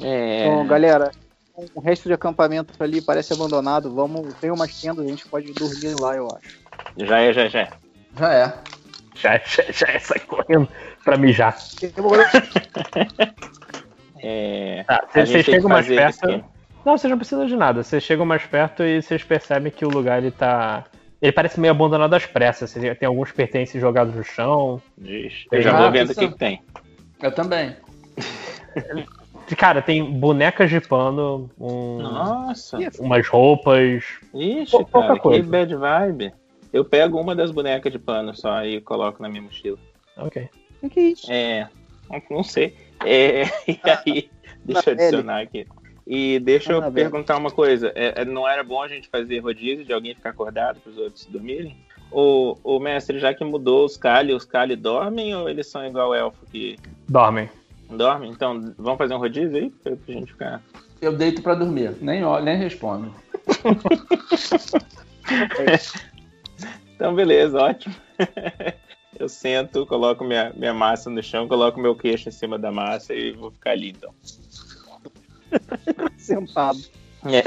É, 0.00 0.46
Então, 0.46 0.66
galera, 0.66 1.10
o 1.74 1.80
resto 1.80 2.08
de 2.08 2.14
acampamento 2.14 2.72
ali 2.78 3.00
parece 3.00 3.32
abandonado. 3.32 3.92
Vamos, 3.92 4.34
tem 4.36 4.52
umas 4.52 4.80
tendas, 4.80 5.04
a 5.04 5.08
gente 5.08 5.26
pode 5.26 5.52
dormir 5.52 5.98
lá, 5.98 6.14
eu 6.14 6.28
acho. 6.28 6.65
Já 6.96 7.18
é, 7.20 7.32
já 7.32 7.42
é, 7.42 7.48
já 7.48 7.60
é. 7.60 7.68
Já 8.18 8.32
é. 8.34 8.54
Já, 9.14 9.38
já, 9.44 9.62
já 9.72 10.00
sai 10.00 10.18
correndo 10.20 10.68
pra 11.04 11.16
mijar. 11.16 11.56
Eu 11.96 12.02
vou- 12.02 12.16
É, 14.22 14.84
Tá, 14.86 15.04
vocês 15.12 15.44
chegam 15.44 15.68
mais 15.68 15.86
perto. 15.86 16.24
aqui. 16.28 16.44
Não, 16.84 16.96
vocês 16.96 17.10
não 17.10 17.18
precisam 17.18 17.46
de 17.46 17.56
nada. 17.56 17.82
Vocês 17.82 18.02
chegam 18.02 18.24
mais 18.24 18.42
perto 18.44 18.82
e 18.82 19.02
vocês 19.02 19.22
percebem 19.22 19.70
que 19.72 19.84
o 19.84 19.88
lugar 19.90 20.18
ele 20.18 20.30
tá. 20.30 20.84
Ele 21.20 21.32
parece 21.32 21.58
meio 21.60 21.72
abandonado 21.72 22.14
às 22.14 22.26
pressas. 22.26 22.72
Tem 22.72 23.06
alguns 23.06 23.32
pertences 23.32 23.80
jogados 23.80 24.14
no 24.14 24.22
chão. 24.24 24.80
Diz. 24.96 25.44
Eu 25.50 25.62
já 25.62 25.76
vou 25.76 25.90
vendo 25.90 26.10
o 26.10 26.14
que, 26.14 26.28
que 26.28 26.38
tem. 26.38 26.62
Eu 27.22 27.32
também. 27.32 27.76
Cara, 29.56 29.80
tem 29.80 30.04
bonecas 30.04 30.68
de 30.68 30.80
pano, 30.80 31.48
um- 31.58 31.98
Nossa. 32.02 32.78
umas 32.98 33.28
roupas. 33.28 34.02
Ixi, 34.34 34.70
Pou- 34.72 34.84
pouca 34.84 35.06
cara, 35.08 35.20
coisa. 35.20 35.40
que 35.42 35.48
bad 35.48 35.74
vibe. 35.76 36.32
Eu 36.72 36.84
pego 36.84 37.20
uma 37.20 37.34
das 37.34 37.50
bonecas 37.50 37.92
de 37.92 37.98
pano 37.98 38.34
só 38.34 38.64
e 38.64 38.80
coloco 38.80 39.22
na 39.22 39.28
minha 39.28 39.42
mochila. 39.42 39.78
Ok. 40.16 40.48
O 40.82 40.90
que, 40.90 41.00
é 41.00 41.02
isso? 41.04 41.32
É. 41.32 41.68
não- 42.30 42.42
sei. 42.42 42.76
É, 43.04 43.42
e 43.68 43.80
aí, 43.84 44.30
deixa 44.64 44.90
eu 44.90 44.94
adicionar 44.94 45.40
aqui. 45.40 45.66
E 46.06 46.38
deixa 46.38 46.72
eu 46.72 46.92
perguntar 46.92 47.36
uma 47.36 47.50
coisa. 47.50 47.92
É, 47.94 48.22
é, 48.22 48.24
não 48.24 48.48
era 48.48 48.62
bom 48.62 48.80
a 48.80 48.88
gente 48.88 49.08
fazer 49.08 49.40
rodízio 49.40 49.84
de 49.84 49.92
alguém 49.92 50.14
ficar 50.14 50.30
acordado 50.30 50.80
para 50.80 50.90
os 50.90 50.98
outros 50.98 51.26
dormirem? 51.26 51.76
O, 52.12 52.56
o 52.62 52.78
mestre, 52.78 53.18
já 53.18 53.34
que 53.34 53.44
mudou 53.44 53.84
os 53.84 53.96
Kali, 53.96 54.32
os 54.32 54.44
Kali 54.44 54.76
dormem 54.76 55.34
ou 55.34 55.48
eles 55.48 55.66
são 55.66 55.84
igual 55.84 56.14
elfo 56.14 56.46
que 56.46 56.76
Dormem. 57.08 57.50
dormem? 57.90 58.30
Então, 58.30 58.72
vamos 58.78 58.98
fazer 58.98 59.14
um 59.14 59.18
rodízio 59.18 59.56
aí 59.56 59.70
pra, 59.70 59.96
pra 59.96 60.14
gente 60.14 60.32
ficar. 60.32 60.62
Eu 61.02 61.12
deito 61.12 61.42
pra 61.42 61.54
dormir, 61.56 61.96
nem 62.00 62.24
olho, 62.24 62.44
nem 62.44 62.56
respondo. 62.56 63.12
Então, 66.96 67.14
beleza, 67.14 67.58
ótimo. 67.58 67.94
eu 69.20 69.28
sento, 69.28 69.86
coloco 69.86 70.24
minha, 70.24 70.50
minha 70.56 70.72
massa 70.72 71.10
no 71.10 71.22
chão, 71.22 71.46
coloco 71.46 71.78
meu 71.78 71.94
queixo 71.94 72.30
em 72.30 72.32
cima 72.32 72.58
da 72.58 72.72
massa 72.72 73.14
e 73.14 73.32
vou 73.32 73.50
ficar 73.50 73.72
ali 73.72 73.90
então. 73.90 74.12
Sentado. 76.16 76.78
É. 77.24 77.42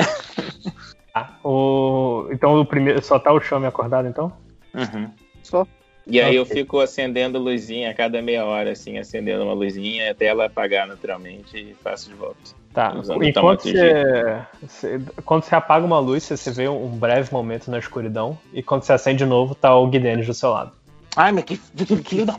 Tá. 1.11 1.39
O... 1.43 2.29
Então 2.31 2.61
o 2.61 2.65
primeiro. 2.65 3.03
Só 3.03 3.17
tá 3.17 3.33
o 3.33 3.41
Chame 3.41 3.65
acordado 3.65 4.07
então? 4.07 4.31
Uhum. 4.73 5.09
Só. 5.41 5.65
E 6.05 6.21
aí 6.21 6.35
eu 6.35 6.45
fico 6.45 6.79
acendendo 6.79 7.37
luzinha 7.37 7.91
a 7.91 7.93
cada 7.93 8.21
meia 8.21 8.45
hora, 8.45 8.71
assim, 8.71 8.97
acendendo 8.97 9.43
uma 9.43 9.53
luzinha 9.53 10.11
até 10.11 10.25
ela 10.25 10.45
apagar 10.45 10.87
naturalmente 10.87 11.57
e 11.57 11.75
faço 11.83 12.09
de 12.09 12.15
volta. 12.15 12.55
Tá. 12.73 12.93
Enquanto 12.95 13.33
taumaturgia. 13.33 14.47
você, 14.61 14.97
você- 14.99 15.01
Quando 15.25 15.43
você 15.43 15.55
apaga 15.55 15.85
uma 15.85 15.99
luz, 15.99 16.23
você, 16.23 16.37
você 16.37 16.51
vê 16.51 16.67
um 16.69 16.87
breve 16.89 17.31
momento 17.33 17.69
na 17.71 17.79
escuridão. 17.79 18.37
E 18.53 18.61
quando 18.61 18.83
você 18.83 18.93
acende 18.93 19.19
de 19.19 19.25
novo, 19.25 19.55
tá 19.55 19.75
o 19.75 19.87
Guidenis 19.87 20.27
do 20.27 20.33
seu 20.33 20.51
lado. 20.51 20.71
Ai, 21.15 21.31
mas 21.31 21.43
que 21.45 21.55
filho 22.05 22.25
da. 22.27 22.35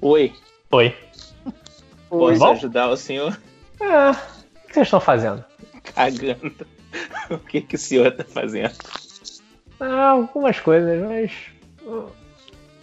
Oi, 0.00 0.32
Oi. 0.72 0.94
posso 2.08 2.38
bom? 2.38 2.50
ajudar 2.52 2.88
o 2.88 2.96
senhor 2.96 3.38
Ah, 3.80 4.12
o 4.64 4.66
que 4.68 4.74
vocês 4.74 4.86
estão 4.86 5.00
fazendo? 5.00 5.44
cagando? 5.94 6.66
o 7.30 7.38
que, 7.38 7.60
que 7.60 7.74
o 7.74 7.78
senhor 7.78 8.10
tá 8.12 8.24
fazendo? 8.24 8.74
Ah, 9.78 10.10
algumas 10.10 10.58
coisas, 10.60 11.06
mas. 11.06 11.32
uh, 11.86 12.06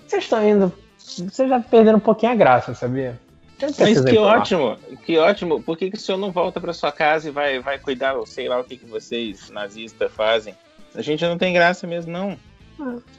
Vocês 0.07 0.23
estão 0.23 0.47
indo. 0.47 0.71
Vocês 0.99 1.49
já 1.49 1.59
perderam 1.59 1.97
um 1.97 2.01
pouquinho 2.01 2.31
a 2.31 2.35
graça, 2.35 2.73
sabia? 2.75 3.19
Não 3.61 3.69
Mas 3.79 4.01
que 4.01 4.17
ótimo, 4.17 4.77
que 5.03 5.17
ótimo. 5.17 5.61
Por 5.63 5.77
que, 5.77 5.89
que 5.89 5.97
o 5.97 5.99
senhor 5.99 6.17
não 6.17 6.31
volta 6.31 6.61
pra 6.61 6.73
sua 6.73 6.91
casa 6.91 7.27
e 7.27 7.31
vai, 7.31 7.59
vai 7.59 7.79
cuidar, 7.79 8.15
ou 8.15 8.25
sei 8.25 8.47
lá 8.47 8.59
o 8.59 8.63
que, 8.63 8.77
que 8.77 8.85
vocês 8.85 9.49
nazistas 9.49 10.11
fazem? 10.11 10.55
A 10.93 11.01
gente 11.01 11.25
não 11.25 11.37
tem 11.37 11.53
graça 11.53 11.87
mesmo, 11.87 12.11
não. 12.11 12.37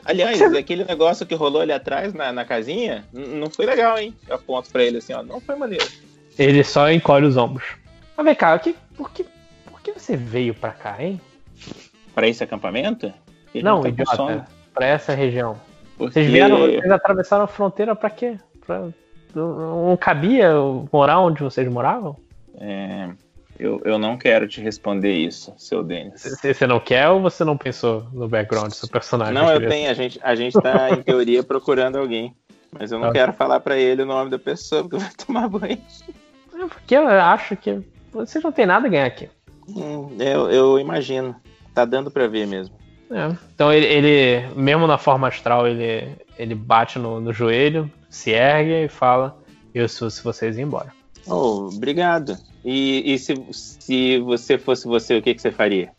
Aliás, 0.04 0.40
aquele 0.54 0.84
negócio 0.84 1.26
que 1.26 1.34
rolou 1.34 1.60
ali 1.60 1.72
atrás 1.72 2.14
na, 2.14 2.32
na 2.32 2.44
casinha, 2.44 3.04
não 3.12 3.50
foi 3.50 3.66
legal, 3.66 3.98
hein? 3.98 4.14
Eu 4.28 4.36
aponto 4.36 4.70
pra 4.70 4.84
ele 4.84 4.98
assim, 4.98 5.12
ó, 5.12 5.22
não 5.22 5.40
foi 5.40 5.56
maneiro. 5.56 5.86
Ele 6.38 6.62
só 6.62 6.90
encolhe 6.90 7.26
os 7.26 7.36
ombros. 7.36 7.66
Mas 8.16 8.24
vem 8.24 8.34
cá, 8.34 8.56
que, 8.58 8.76
por, 8.96 9.10
que, 9.10 9.26
por 9.64 9.80
que 9.80 9.92
você 9.92 10.16
veio 10.16 10.54
pra 10.54 10.70
cá, 10.70 10.96
hein? 11.02 11.20
Pra 12.14 12.28
esse 12.28 12.44
acampamento? 12.44 13.12
Ele 13.52 13.64
Não, 13.64 13.82
tá 13.82 13.82
com 13.82 13.88
idiota. 13.88 14.46
Pra 14.72 14.86
essa 14.86 15.14
região. 15.14 15.60
Porque 15.96 16.12
Vocês 16.14 16.30
vieram, 16.30 16.58
vocês 16.58 16.90
atravessaram 16.90 17.44
a 17.44 17.48
fronteira 17.48 17.96
pra 17.96 18.08
quê? 18.08 18.38
Pra, 18.64 18.88
não 19.34 19.96
cabia 19.96 20.50
morar 20.92 21.20
onde 21.20 21.42
vocês 21.42 21.68
moravam? 21.68 22.16
é, 22.60 23.08
eu, 23.58 23.80
eu 23.84 23.98
não 23.98 24.16
quero 24.16 24.46
te 24.46 24.60
responder 24.60 25.12
isso, 25.14 25.52
seu 25.56 25.82
Denis. 25.82 26.22
Você 26.22 26.54
você 26.54 26.66
não 26.66 26.78
quer 26.78 27.08
ou 27.08 27.20
você 27.20 27.44
não 27.44 27.56
pensou 27.56 28.06
no 28.12 28.28
background 28.28 28.68
do 28.68 28.74
seu 28.74 28.88
personagem? 28.88 29.34
Não, 29.34 29.50
eu 29.50 29.68
tenho. 29.68 29.90
A 29.90 29.94
gente, 29.94 30.20
a 30.22 30.34
gente 30.36 30.60
tá, 30.60 30.90
em 30.92 31.02
teoria, 31.02 31.42
procurando 31.44 31.96
alguém. 31.98 32.34
Mas 32.78 32.92
eu 32.92 32.98
não 32.98 33.08
Ok. 33.08 33.18
quero 33.20 33.32
falar 33.32 33.60
pra 33.60 33.76
ele 33.76 34.02
o 34.02 34.06
nome 34.06 34.30
da 34.30 34.38
pessoa, 34.38 34.82
porque 34.82 34.98
vai 34.98 35.10
tomar 35.26 35.48
banho. 35.48 35.78
É 36.54 36.66
Porque 36.66 36.94
eu 36.94 37.08
acho 37.08 37.56
que 37.56 37.80
vocês 38.12 38.44
não 38.44 38.52
tem 38.52 38.66
nada 38.66 38.86
a 38.86 38.90
ganhar 38.90 39.06
aqui. 39.06 39.28
Hum, 39.68 40.16
eu, 40.20 40.50
eu 40.50 40.78
imagino. 40.78 41.34
Tá 41.74 41.84
dando 41.84 42.10
pra 42.10 42.26
ver 42.28 42.46
mesmo. 42.46 42.76
É. 43.10 43.34
Então 43.54 43.72
ele, 43.72 43.86
ele, 43.86 44.54
mesmo 44.54 44.86
na 44.86 44.98
forma 44.98 45.28
astral, 45.28 45.66
ele, 45.66 46.14
ele 46.38 46.54
bate 46.54 46.98
no, 46.98 47.20
no 47.20 47.32
joelho, 47.32 47.90
se 48.08 48.30
ergue 48.30 48.84
e 48.84 48.88
fala: 48.88 49.38
Eu 49.74 49.88
sou 49.88 50.10
se 50.10 50.22
vocês 50.22 50.56
ir 50.58 50.62
embora. 50.62 50.92
Oh, 51.26 51.68
obrigado. 51.72 52.36
E, 52.64 53.14
e 53.14 53.18
se, 53.18 53.34
se 53.52 54.18
você 54.18 54.58
fosse 54.58 54.86
você, 54.86 55.16
o 55.16 55.22
que, 55.22 55.34
que 55.34 55.42
você 55.42 55.50
faria? 55.50 55.92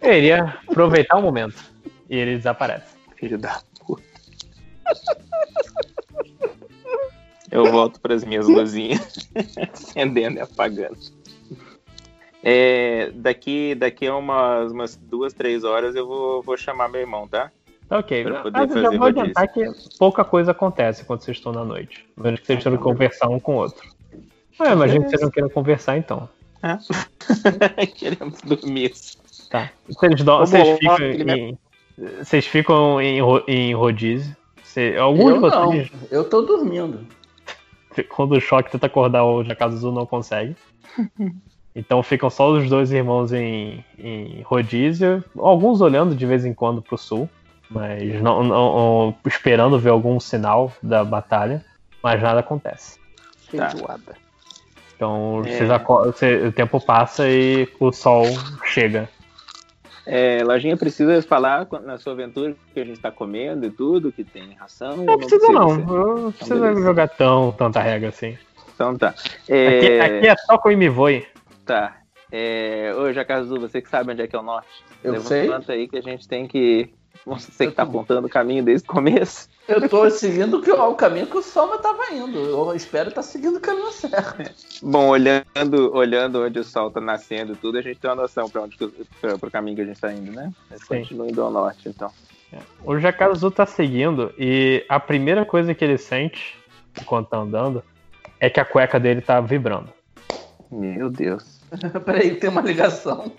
Eu 0.00 0.12
iria 0.12 0.58
aproveitar 0.68 1.16
o 1.16 1.22
momento. 1.22 1.62
E 2.08 2.16
ele 2.16 2.36
desaparece. 2.36 2.96
Filho 3.16 3.38
da 3.38 3.60
puta. 3.80 4.02
Eu 7.50 7.70
volto 7.70 8.00
para 8.00 8.14
as 8.14 8.24
minhas 8.24 8.46
luzinhas, 8.46 9.30
acendendo 9.72 10.38
e 10.38 10.40
apagando. 10.40 10.98
É, 12.42 13.10
daqui, 13.12 13.74
daqui 13.74 14.06
a 14.06 14.14
umas, 14.14 14.70
umas 14.70 14.96
duas, 14.96 15.32
três 15.32 15.64
horas 15.64 15.96
eu 15.96 16.06
vou, 16.06 16.42
vou 16.42 16.56
chamar 16.56 16.88
meu 16.88 17.00
irmão, 17.00 17.26
tá? 17.26 17.50
Tá 17.88 17.98
ok. 17.98 18.24
Pra 18.24 18.42
poder 18.42 18.58
Mas 18.58 18.76
eu 18.76 18.98
vou 18.98 19.06
adiantar 19.08 19.48
que 19.52 19.64
pouca 19.98 20.24
coisa 20.24 20.50
acontece 20.50 21.04
quando 21.04 21.20
vocês 21.22 21.36
estão 21.36 21.52
na 21.52 21.64
noite. 21.64 22.04
A 22.16 22.22
menos 22.22 22.40
que 22.40 22.46
vocês 22.46 22.62
tenham 22.62 22.76
que 22.76 22.82
conversar 22.82 23.28
um 23.28 23.38
com 23.38 23.56
o 23.56 23.58
outro. 23.58 23.88
Ah, 24.58 24.72
imagino 24.72 25.04
que 25.04 25.10
vocês 25.10 25.22
não 25.22 25.30
queiram 25.30 25.48
conversar 25.50 25.96
então. 25.98 26.28
Queremos 27.94 28.40
dormir. 28.42 28.92
Tá. 29.50 29.70
Vocês, 29.88 30.22
dó- 30.22 30.44
Vamos 30.44 30.50
vocês 30.50 30.78
ficam 30.78 30.98
em, 30.98 31.58
vocês 32.22 32.46
ficam 32.46 33.00
em, 33.00 33.20
ro- 33.20 33.44
em 33.46 33.74
rodízio. 33.74 34.36
Você- 34.62 34.96
alguns 34.98 35.28
eu 35.30 35.34
de 35.34 35.40
não, 35.40 35.66
vocês, 35.70 35.90
eu 36.10 36.24
tô 36.28 36.42
dormindo. 36.42 37.06
quando 38.10 38.32
o 38.32 38.40
choque 38.40 38.70
tenta 38.72 38.86
acordar 38.86 39.24
o 39.24 39.44
Jacaso 39.44 39.76
Azul, 39.76 39.92
não 39.92 40.06
consegue. 40.06 40.56
Então 41.78 42.02
ficam 42.02 42.30
só 42.30 42.50
os 42.52 42.70
dois 42.70 42.90
irmãos 42.90 43.34
em, 43.34 43.84
em 43.98 44.40
rodízio, 44.40 45.22
alguns 45.36 45.82
olhando 45.82 46.14
de 46.16 46.24
vez 46.24 46.42
em 46.46 46.54
quando 46.54 46.80
pro 46.80 46.96
sul, 46.96 47.28
mas 47.70 48.20
não, 48.22 48.42
não- 48.42 48.48
não- 48.76 49.14
esperando 49.26 49.78
ver 49.78 49.90
algum 49.90 50.18
sinal 50.20 50.72
da 50.82 51.04
batalha, 51.04 51.64
mas 52.02 52.20
nada 52.22 52.40
acontece. 52.40 52.98
Tá. 53.56 53.70
Feijoada. 53.70 54.16
Então 54.94 55.42
É. 55.44 55.52
vocês 55.52 55.68
você- 56.14 56.46
o 56.46 56.52
tempo 56.52 56.80
passa 56.84 57.28
e 57.28 57.68
o 57.78 57.92
sol 57.92 58.24
chega. 58.64 59.08
É, 60.06 60.42
Lojinha 60.44 60.76
precisa 60.76 61.20
falar 61.22 61.66
na 61.82 61.98
sua 61.98 62.12
aventura 62.12 62.54
que 62.72 62.78
a 62.78 62.84
gente 62.84 63.00
tá 63.00 63.10
comendo 63.10 63.66
e 63.66 63.70
tudo, 63.70 64.12
que 64.12 64.22
tem 64.22 64.54
ração. 64.54 64.98
Não 64.98 65.18
precisa 65.18 65.48
não, 65.48 65.76
não 65.76 66.32
precisa 66.32 66.60
beleza. 66.60 66.80
jogar 66.80 67.08
tão, 67.08 67.50
tanta 67.52 67.80
regra 67.80 68.10
assim. 68.10 68.38
Então 68.72 68.96
tá. 68.96 69.08
Aqui, 69.08 69.52
É, 69.52 70.00
aqui 70.00 70.28
é 70.28 70.36
só 70.36 70.56
com 70.58 70.68
o 70.68 70.92
Voe. 70.92 71.26
Tá. 71.64 71.96
É... 72.30 72.92
Ô, 72.96 73.12
Jacazu, 73.12 73.58
você 73.58 73.82
que 73.82 73.88
sabe 73.88 74.12
onde 74.12 74.22
é 74.22 74.28
que 74.28 74.36
é 74.36 74.38
o 74.38 74.42
norte. 74.42 74.68
Eu 75.02 75.20
sei. 75.20 75.42
Levanta 75.42 75.72
aí 75.72 75.88
que 75.88 75.98
a 75.98 76.02
gente 76.02 76.28
tem 76.28 76.46
que. 76.46 76.88
Você 77.26 77.66
que 77.66 77.72
tá 77.72 77.82
apontando 77.82 78.28
o 78.28 78.30
caminho 78.30 78.62
desde 78.62 78.88
o 78.88 78.92
começo. 78.92 79.48
Eu 79.66 79.88
tô 79.88 80.08
seguindo 80.08 80.58
o 80.58 80.62
que- 80.62 80.70
o 80.70 80.94
caminho 80.94 81.26
que 81.26 81.36
o 81.36 81.42
Soma 81.42 81.76
tava 81.78 82.12
indo. 82.12 82.38
Eu 82.38 82.72
espero 82.72 83.08
estar 83.08 83.22
seguindo 83.22 83.56
o 83.56 83.60
caminho 83.60 83.90
certo. 83.90 84.54
Bom, 84.80 85.08
olhando, 85.08 85.92
olhando 85.92 86.44
onde 86.44 86.60
o 86.60 86.64
sol 86.64 86.88
tá 86.88 87.00
nascendo 87.00 87.54
e 87.54 87.56
tudo, 87.56 87.78
a 87.78 87.82
gente 87.82 87.98
tem 87.98 88.08
uma 88.08 88.22
noção 88.22 88.48
pra 88.48 88.62
onde 88.62 88.76
que, 88.76 88.86
pra, 89.20 89.36
pro 89.36 89.50
caminho 89.50 89.74
que 89.74 89.82
a 89.82 89.86
gente 89.86 90.00
tá 90.00 90.12
indo, 90.12 90.30
né? 90.30 90.52
Continua 90.86 91.26
indo 91.28 91.42
ao 91.42 91.50
norte, 91.50 91.88
então. 91.88 92.12
O 92.84 92.96
Jacazu 92.96 93.50
tá 93.50 93.66
seguindo 93.66 94.32
e 94.38 94.84
a 94.88 95.00
primeira 95.00 95.44
coisa 95.44 95.74
que 95.74 95.84
ele 95.84 95.98
sente 95.98 96.56
enquanto 97.00 97.30
tá 97.30 97.38
andando 97.38 97.82
é 98.38 98.48
que 98.48 98.60
a 98.60 98.64
cueca 98.64 99.00
dele 99.00 99.20
tá 99.20 99.40
vibrando. 99.40 99.88
Meu 100.70 101.10
Deus. 101.10 101.60
Peraí, 102.06 102.36
tem 102.36 102.48
uma 102.48 102.60
ligação. 102.62 103.32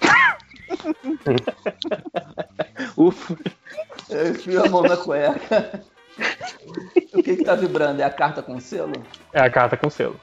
Ufa. 2.98 3.36
Eu 4.10 4.30
enfio 4.30 4.64
a 4.64 4.68
mão 4.68 4.82
na 4.82 4.96
cueca. 4.96 5.82
O 7.14 7.22
que 7.22 7.36
que 7.36 7.44
tá 7.44 7.54
vibrando? 7.54 8.02
É 8.02 8.04
a 8.04 8.10
carta 8.10 8.42
com 8.42 8.58
selo? 8.58 8.92
É 9.32 9.40
a 9.40 9.48
carta 9.48 9.76
com 9.76 9.88
selo. 9.88 10.20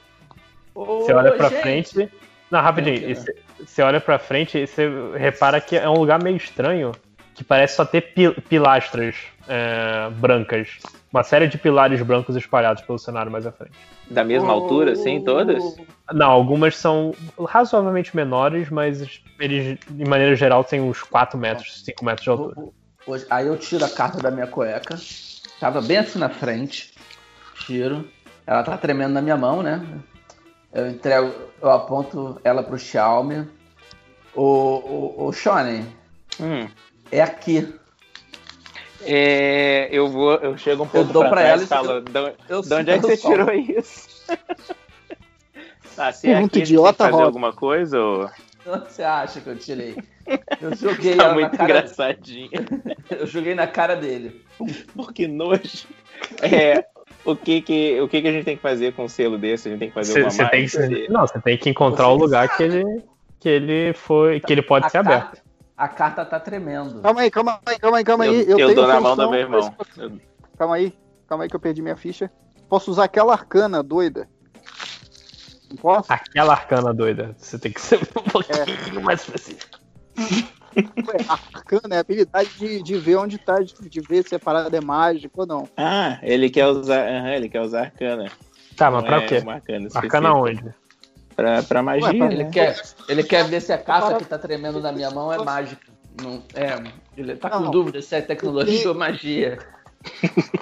Ô, 0.74 1.00
Você 1.00 1.12
olha 1.14 1.32
pra 1.32 1.48
gente, 1.48 1.62
frente. 1.62 2.12
Não, 2.50 2.60
rapidinho. 2.60 3.16
Você 3.58 3.80
olha 3.80 4.00
pra 4.00 4.18
frente 4.18 4.58
e 4.58 4.66
você 4.66 4.88
repara 5.16 5.58
que 5.60 5.76
é 5.76 5.88
um 5.88 5.98
lugar 5.98 6.22
meio 6.22 6.36
estranho 6.36 6.92
que 7.36 7.44
parece 7.44 7.76
só 7.76 7.84
ter 7.84 8.00
pi- 8.14 8.40
pilastras 8.42 9.14
é, 9.48 10.08
brancas. 10.16 10.78
Uma 11.12 11.22
série 11.22 11.46
de 11.46 11.56
pilares 11.56 12.00
brancos 12.02 12.34
espalhados 12.36 12.82
pelo 12.82 12.98
cenário 12.98 13.30
mais 13.30 13.46
à 13.46 13.52
frente. 13.52 13.72
Da 14.10 14.24
mesma 14.24 14.52
altura, 14.52 14.92
assim, 14.92 15.20
todas? 15.20 15.62
Não, 16.12 16.30
algumas 16.30 16.76
são 16.76 17.14
razoavelmente 17.46 18.14
menores, 18.14 18.68
mas 18.70 19.20
eles, 19.38 19.78
de 19.88 20.04
maneira 20.04 20.34
geral, 20.36 20.62
têm 20.64 20.80
uns 20.80 21.02
4 21.02 21.38
metros, 21.38 21.82
5 21.84 22.04
metros 22.04 22.24
de 22.24 22.30
altura. 22.30 22.56
Hoje- 23.06 23.26
Aí 23.30 23.46
eu 23.46 23.56
tiro 23.56 23.84
a 23.84 23.88
carta 23.88 24.18
da 24.20 24.30
minha 24.30 24.46
cueca. 24.46 24.96
Tava 25.60 25.80
bem 25.80 25.98
assim 25.98 26.18
na 26.18 26.28
frente. 26.28 26.92
Tiro. 27.66 28.08
Ela 28.46 28.62
tá 28.62 28.76
tremendo 28.76 29.12
na 29.12 29.22
minha 29.22 29.36
mão, 29.36 29.62
né? 29.62 29.84
Eu 30.72 30.88
entrego, 30.90 31.32
eu 31.62 31.70
aponto 31.70 32.38
ela 32.44 32.62
pro 32.62 32.78
Xiaomi. 32.78 33.48
O, 34.34 34.42
o, 34.42 35.26
o 35.28 35.32
Shonen, 35.32 35.86
Hum. 36.38 36.68
É 37.10 37.20
aqui. 37.22 37.74
É, 39.02 39.88
eu 39.92 40.08
vou, 40.08 40.32
eu 40.36 40.56
chego 40.58 40.84
um 40.84 40.88
pouco 40.88 41.12
dou 41.12 41.22
pra, 41.22 41.30
pra 41.30 41.40
trás 41.42 41.52
ela 41.54 41.62
e 41.62 41.66
falo, 41.66 41.90
eu- 41.92 42.00
"Da- 42.02 42.32
Eu 42.48 42.62
de 42.62 42.74
onde 42.74 42.90
é 42.90 42.94
que 42.98 43.02
você 43.06 43.16
solto. 43.16 43.36
tirou 43.36 43.54
isso? 43.54 44.08
Ah, 45.98 46.12
se 46.12 46.26
é 46.28 46.32
aqui, 46.32 46.36
a 46.38 46.42
gente 46.42 46.50
tem 46.52 46.62
que 46.62 46.68
idiota, 46.68 47.04
fazer 47.04 47.12
Rob. 47.12 47.24
alguma 47.24 47.52
coisa? 47.54 47.98
Ou... 47.98 48.30
Onde 48.66 48.92
você 48.92 49.02
acha 49.02 49.40
que 49.40 49.46
eu 49.48 49.56
tirei? 49.56 49.96
Eu 50.60 50.76
joguei 50.76 51.16
Tá 51.16 51.22
ela 51.22 51.28
na 51.32 51.34
muito 51.40 51.56
cara. 51.56 51.64
engraçadinho. 51.64 52.50
Eu 53.08 53.26
joguei 53.26 53.54
na 53.54 53.66
cara 53.66 53.96
dele. 53.96 54.44
Por 54.94 55.10
que 55.14 55.26
nojo. 55.26 55.86
É, 56.42 56.84
o 57.24 57.34
que 57.34 57.62
que, 57.62 57.98
o 58.02 58.08
que 58.08 58.20
que 58.20 58.28
a 58.28 58.32
gente 58.32 58.44
tem 58.44 58.56
que 58.56 58.62
fazer 58.62 58.92
com 58.92 59.04
um 59.04 59.08
selo 59.08 59.38
desse? 59.38 59.68
A 59.68 59.70
gente 59.70 59.78
tem 59.78 59.88
que 59.88 59.94
fazer 59.94 60.12
Você 60.12 60.20
uma 60.20 60.30
você 60.30 60.50
tem 60.50 60.62
marca? 60.64 60.88
que, 60.88 61.08
não, 61.10 61.20
você 61.26 61.40
tem 61.40 61.56
que 61.56 61.70
encontrar 61.70 62.08
o 62.08 62.14
lugar 62.16 62.54
que 62.54 62.62
ele, 62.62 62.84
que 63.40 63.48
ele 63.48 63.94
foi, 63.94 64.38
que 64.38 64.52
ele 64.52 64.60
pode 64.62 64.84
A 64.84 64.88
ser 64.90 64.98
aberto. 64.98 65.40
A 65.76 65.88
carta 65.88 66.24
tá 66.24 66.40
tremendo. 66.40 67.00
Calma 67.02 67.20
aí, 67.20 67.30
calma 67.30 67.60
aí, 67.66 67.78
calma 67.78 67.98
aí, 67.98 68.04
calma 68.04 68.24
aí. 68.24 68.30
Eu, 68.34 68.58
eu 68.58 68.66
tenho 68.68 68.74
dou 68.74 68.86
na 68.88 69.00
mão 69.00 69.16
do 69.16 69.30
meu 69.30 69.40
irmão. 69.40 69.74
Eu- 69.96 70.18
Calma 70.58 70.76
aí, 70.76 70.98
calma 71.28 71.44
aí 71.44 71.50
que 71.50 71.56
eu 71.56 71.60
perdi 71.60 71.82
minha 71.82 71.96
ficha. 71.96 72.30
Posso 72.68 72.90
usar 72.90 73.04
aquela 73.04 73.32
arcana 73.34 73.82
doida? 73.82 74.26
Não 75.70 75.76
posso? 75.76 76.10
Aquela 76.10 76.54
arcana 76.54 76.94
doida. 76.94 77.34
Você 77.36 77.58
tem 77.58 77.72
que 77.72 77.80
ser 77.80 77.98
um 77.98 78.42
É. 78.48 78.64
pouquinho 78.64 79.02
mais 79.02 79.20
específico. 79.20 79.78
Ué, 80.18 81.16
a 81.28 81.38
arcana 81.54 81.94
é 81.94 81.98
a 81.98 82.00
habilidade 82.00 82.50
de, 82.56 82.82
de 82.82 82.96
ver 82.98 83.16
onde 83.16 83.36
tá, 83.38 83.60
de, 83.60 83.74
de 83.88 84.00
ver 84.00 84.24
se 84.24 84.34
a 84.34 84.38
parada 84.38 84.74
é 84.74 84.80
mágica 84.80 85.34
ou 85.36 85.46
não. 85.46 85.68
Ah, 85.76 86.18
ele 86.22 86.48
quer 86.48 86.66
usar. 86.66 87.06
aham, 87.06 87.32
ele 87.34 87.48
quer 87.50 87.60
usar 87.60 87.80
arcana. 87.82 88.30
Tá, 88.76 88.90
mas 88.90 89.02
Não 89.02 89.08
pra 89.08 89.16
é 89.18 89.26
quê? 89.26 89.38
uma 89.38 89.54
arcana 89.54 89.88
Arcana 89.94 90.34
onde? 90.34 90.74
Pra, 91.36 91.62
pra 91.62 91.82
magia. 91.82 92.08
Ué, 92.08 92.16
pra- 92.16 92.32
Ele 92.32 92.44
né? 92.44 92.50
quer, 92.50 92.82
ele 93.08 93.22
quer 93.22 93.44
ver 93.44 93.60
se 93.60 93.70
a 93.72 93.78
carta 93.78 94.14
que 94.16 94.24
tá 94.24 94.38
tremendo 94.38 94.80
na 94.80 94.90
minha 94.90 95.10
mão 95.10 95.30
é 95.32 95.36
mágica. 95.38 95.86
Não, 96.22 96.42
é, 96.54 96.82
ele 97.14 97.36
tá 97.36 97.50
com 97.50 97.60
Não. 97.60 97.70
dúvida 97.70 98.00
se 98.00 98.14
é 98.16 98.22
tecnologia 98.22 98.88
ou 98.88 98.94
magia. 98.94 99.58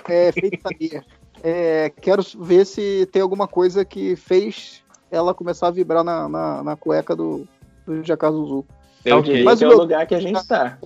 É 0.09 0.33
feitiçaria. 0.33 1.05
É, 1.43 1.93
quero 2.01 2.23
ver 2.41 2.65
se 2.67 3.07
tem 3.13 3.23
alguma 3.23 3.47
coisa 3.47 3.85
que 3.85 4.17
fez 4.17 4.83
ela 5.11 5.33
começar 5.33 5.69
a 5.69 5.71
vibrar 5.71 6.03
na, 6.03 6.29
na, 6.29 6.63
na 6.65 6.77
cueca 6.77 7.15
do, 7.15 7.47
do 7.87 8.03
Jacazuzu. 8.03 8.65
Eu 9.05 9.19
Ok. 9.19 9.31
diria 9.31 9.45
Mas 9.45 9.59
que 9.59 9.65
é 9.65 9.69
o 9.69 9.71
meu- 9.71 9.79
lugar 9.79 10.07
que 10.07 10.15
a 10.15 10.21
gente 10.21 10.45
tá. 10.47 10.79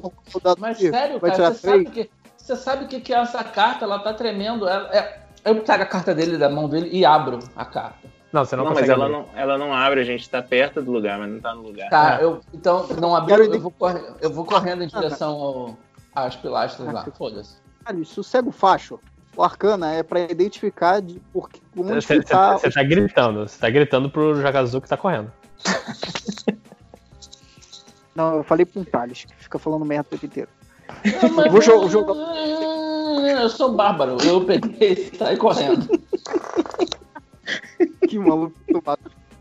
Mas 0.59 0.79
sério, 0.79 1.19
Vai 1.19 1.31
cara, 1.31 1.55
você 1.55 1.67
sabe, 1.71 1.85
que, 1.87 2.11
você 2.37 2.57
sabe 2.57 2.85
o 2.85 2.89
que, 2.89 3.01
que 3.01 3.15
é 3.15 3.19
essa 3.19 3.43
carta? 3.45 3.85
Ela 3.85 4.01
tá 4.01 4.13
tremendo. 4.13 4.69
Ela- 4.69 4.91
é- 4.95 5.21
eu 5.45 5.55
pego 5.63 5.83
a 5.83 5.87
carta 5.87 6.15
dele 6.15 6.37
da 6.37 6.51
mão 6.51 6.69
dele 6.69 6.91
e 6.93 7.07
abro 7.07 7.39
a 7.57 7.65
carta. 7.65 8.18
Não, 8.33 8.45
você 8.45 8.57
não, 8.57 8.65
Não, 8.65 8.75
mas 8.75 8.89
ela 8.89 9.07
abrir. 9.07 9.17
não, 9.17 9.27
ela 9.35 9.57
não 9.59 9.73
abre, 9.73 10.01
a 10.01 10.05
gente 10.05 10.29
tá 10.29 10.43
perto 10.43 10.83
do 10.83 10.91
lugar, 10.93 11.19
mas 11.19 11.31
não 11.31 11.41
tá 11.41 11.55
no 11.55 11.63
lugar. 11.63 11.89
Tá, 11.89 12.19
É. 12.21 12.25
eu, 12.25 12.41
então 12.53 12.87
não 13.01 13.17
abri, 13.17 13.31
Quero 13.35 13.45
eu 13.55 13.61
vou, 13.61 13.71
corre- 13.71 14.03
eu 14.21 14.31
vou 14.31 14.45
correndo 14.45 14.83
em 14.85 14.87
direção 14.87 15.31
ao, 15.41 15.77
às 16.15 16.37
pilastras 16.37 16.93
lá. 16.93 17.05
Foda-se. 17.17 17.57
Cara, 17.85 18.05
sossega 18.05 18.49
o 18.49 18.53
facho. 18.53 19.01
O 19.35 19.43
arcana 19.43 19.93
é 19.95 20.03
pra 20.03 20.21
identificar 20.21 21.01
de 21.01 21.21
por 21.33 21.49
que- 21.49 21.63
onde 21.77 22.07
tá. 22.25 22.59
você 22.59 22.71
tá 22.71 22.83
gritando. 22.83 23.49
Você 23.49 23.59
tá 23.59 23.71
gritando 23.71 24.11
pro 24.11 24.39
Jakazu 24.43 24.81
que 24.81 24.89
tá 24.89 24.97
correndo. 24.97 25.33
Não, 28.15 28.37
eu 28.39 28.43
falei 28.43 28.67
pra 28.67 28.81
um 28.81 28.85
Thales, 28.85 29.25
que 29.25 29.35
fica 29.37 29.59
falando 29.59 29.85
merda 29.85 30.07
o 30.09 30.11
tempo 30.11 30.27
inteiro. 30.27 30.49
Mas- 31.35 31.53
Vou 31.53 31.61
jo- 31.61 31.89
jogar- 31.89 32.15
Eu 32.15 33.49
sou 33.49 33.73
bárbaro. 33.73 34.17
Eu 34.25 34.45
peguei 34.45 34.93
e 35.13 35.17
saí 35.17 35.37
correndo. 35.37 35.89
Que 38.09 38.19
maluco. 38.19 38.55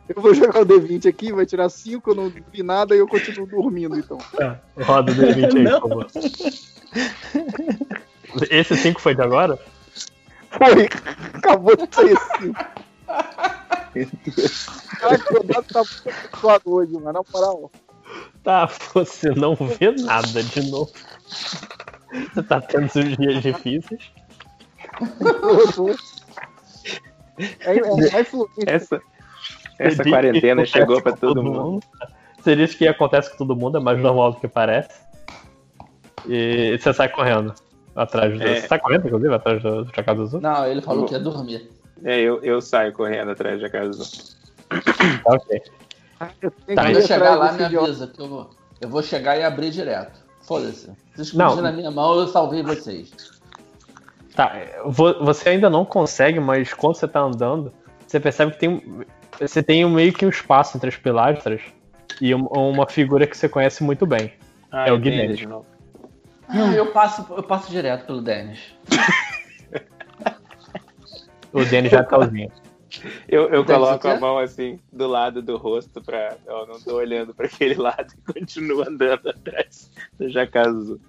Eu 0.09 0.21
vou 0.21 0.33
jogar 0.33 0.61
o 0.61 0.65
D20 0.65 1.09
aqui, 1.09 1.33
vai 1.33 1.45
tirar 1.45 1.69
5, 1.69 2.09
eu 2.09 2.15
não 2.15 2.29
vi 2.29 2.63
nada 2.63 2.95
e 2.95 2.99
eu 2.99 3.07
continuo 3.07 3.45
dormindo, 3.45 3.97
então. 3.97 4.17
Tá, 4.17 4.59
roda 4.79 5.11
o 5.11 5.15
D20 5.15 5.57
aí, 5.57 5.81
por 5.81 5.89
favor. 5.89 6.07
Esse 8.49 8.75
5 8.77 9.01
foi 9.01 9.15
de 9.15 9.21
agora? 9.21 9.59
Foi! 10.51 10.87
Acabou 11.33 11.75
de 11.75 11.93
ser 11.93 12.17
5. 12.39 12.55
Caraca, 14.99 15.39
o 15.39 15.43
dado 15.43 15.65
tá 15.65 15.83
muito 15.83 16.71
hoje, 16.71 16.93
mano. 16.93 17.13
Na 17.13 17.21
moral. 17.33 17.71
Tá, 18.43 18.69
você 18.93 19.31
não 19.31 19.55
vê 19.55 19.91
nada 19.91 20.41
de 20.41 20.69
novo. 20.69 20.91
Você 22.33 22.43
tá 22.43 22.61
tendo 22.61 22.85
uns 22.85 23.17
dias 23.17 23.41
difíceis. 23.41 24.11
Eu 27.37 27.99
É, 27.99 28.19
é 28.19 28.23
fluente. 28.25 28.63
Essa, 28.65 29.01
essa 29.79 30.03
quarentena 30.03 30.65
chegou 30.65 31.01
pra 31.01 31.11
com 31.11 31.17
todo 31.19 31.43
mundo. 31.43 31.83
Você 32.39 32.55
diz 32.55 32.73
que 32.73 32.87
acontece 32.87 33.31
com 33.31 33.37
todo 33.37 33.55
mundo, 33.55 33.77
é 33.77 33.81
mais 33.81 33.99
normal 33.99 34.33
do 34.33 34.39
que 34.39 34.47
parece. 34.47 34.89
E 36.27 36.77
você 36.77 36.93
sai 36.93 37.09
correndo 37.09 37.53
atrás 37.95 38.33
do. 38.37 38.43
É. 38.43 38.61
Você 38.61 38.67
tá 38.67 38.79
correndo, 38.79 39.07
inclusive, 39.07 39.33
atrás 39.33 39.61
do, 39.61 39.83
do 39.85 39.91
Jakazu? 39.95 40.39
Não, 40.39 40.65
ele 40.67 40.81
falou 40.81 41.05
que 41.05 41.13
ia 41.13 41.19
dormir. 41.19 41.69
É, 42.03 42.19
eu, 42.19 42.41
eu 42.43 42.61
saio 42.61 42.93
correndo 42.93 43.31
atrás 43.31 43.59
da 43.61 43.69
casa. 43.69 44.03
Tá 44.69 45.33
ok. 45.33 45.61
Eu 46.41 46.51
tenho 46.51 46.75
Tá, 46.75 46.91
eu 46.91 47.01
chegar 47.01 47.35
lá, 47.35 47.51
me 47.53 47.63
idiota. 47.63 47.87
avisa 47.87 48.07
que 48.07 48.21
eu 48.21 48.27
vou. 48.27 48.49
Eu 48.79 48.89
vou 48.89 49.01
chegar 49.01 49.37
e 49.37 49.43
abrir 49.43 49.71
direto. 49.71 50.19
Foda-se. 50.41 50.91
Vocês 51.15 51.33
na 51.33 51.71
minha 51.71 51.91
mão, 51.91 52.19
eu 52.19 52.27
salvei 52.27 52.61
vocês. 52.63 53.36
Tá, 54.37 54.55
vo- 54.85 55.17
você 55.25 55.49
ainda 55.49 55.67
não 55.69 55.83
consegue, 55.83 56.39
mas 56.39 56.71
quando 56.73 56.95
você 56.95 57.07
tá 57.07 57.19
andando, 57.21 57.73
você 58.05 58.19
percebe 58.19 58.51
que 58.51 58.59
tem, 58.59 58.69
um- 58.69 59.03
você 59.39 59.63
tem 59.63 59.83
um- 59.83 59.89
meio 59.89 60.13
que 60.13 60.25
um 60.25 60.29
espaço 60.29 60.77
entre 60.77 60.89
as 60.89 60.95
pilastras 60.95 61.59
e 62.21 62.33
um- 62.35 62.45
uma 62.45 62.87
figura 62.87 63.25
que 63.25 63.35
você 63.35 63.49
conhece 63.49 63.83
muito 63.83 64.05
bem. 64.05 64.31
Ah, 64.71 64.87
É 64.87 64.91
o 64.93 64.99
Guinness. 64.99 65.41
Ah, 66.47 66.71
eu 66.73 66.85
passo, 66.91 67.25
eu 67.35 67.41
passo 67.41 67.69
direto 67.71 68.05
pelo 68.05 68.21
Dennis. 68.21 68.59
O 71.51 71.63
Danny 71.65 71.89
já 71.89 72.03
tá 72.03 72.17
sozinho. 72.17 72.51
Eu, 73.27 73.49
eu 73.49 73.65
coloco 73.65 74.07
a 74.07 74.19
mão 74.19 74.37
assim 74.37 74.79
do 74.91 75.07
lado 75.07 75.41
do 75.41 75.57
rosto 75.57 76.01
pra. 76.01 76.35
Eu 76.45 76.65
não 76.67 76.79
tô 76.79 76.95
olhando 76.95 77.33
pra 77.33 77.45
aquele 77.47 77.75
lado 77.75 78.07
e 78.13 78.21
continuo 78.33 78.81
andando 78.87 79.29
atrás 79.29 79.89
do 80.19 80.29
Jacazu. 80.29 80.99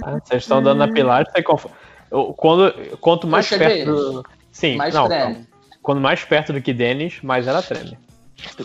Tá? 0.00 0.20
Vocês 0.24 0.42
estão 0.42 0.58
andando 0.58 0.78
na 0.78 1.42
conf... 1.42 1.66
eu- 2.10 2.34
quando, 2.34 2.72
quanto 2.98 3.26
mais 3.26 3.48
perto 3.48 3.84
do... 3.84 4.24
Sim, 4.50 4.76
Mais 4.76 4.94
não, 4.94 5.06
treme. 5.08 5.34
não. 5.34 5.46
Quando 5.82 6.00
mais 6.00 6.24
perto 6.24 6.52
do 6.52 6.60
que 6.62 6.72
Dennis, 6.72 7.20
mais 7.22 7.46
ela 7.46 7.62
treme. 7.62 7.98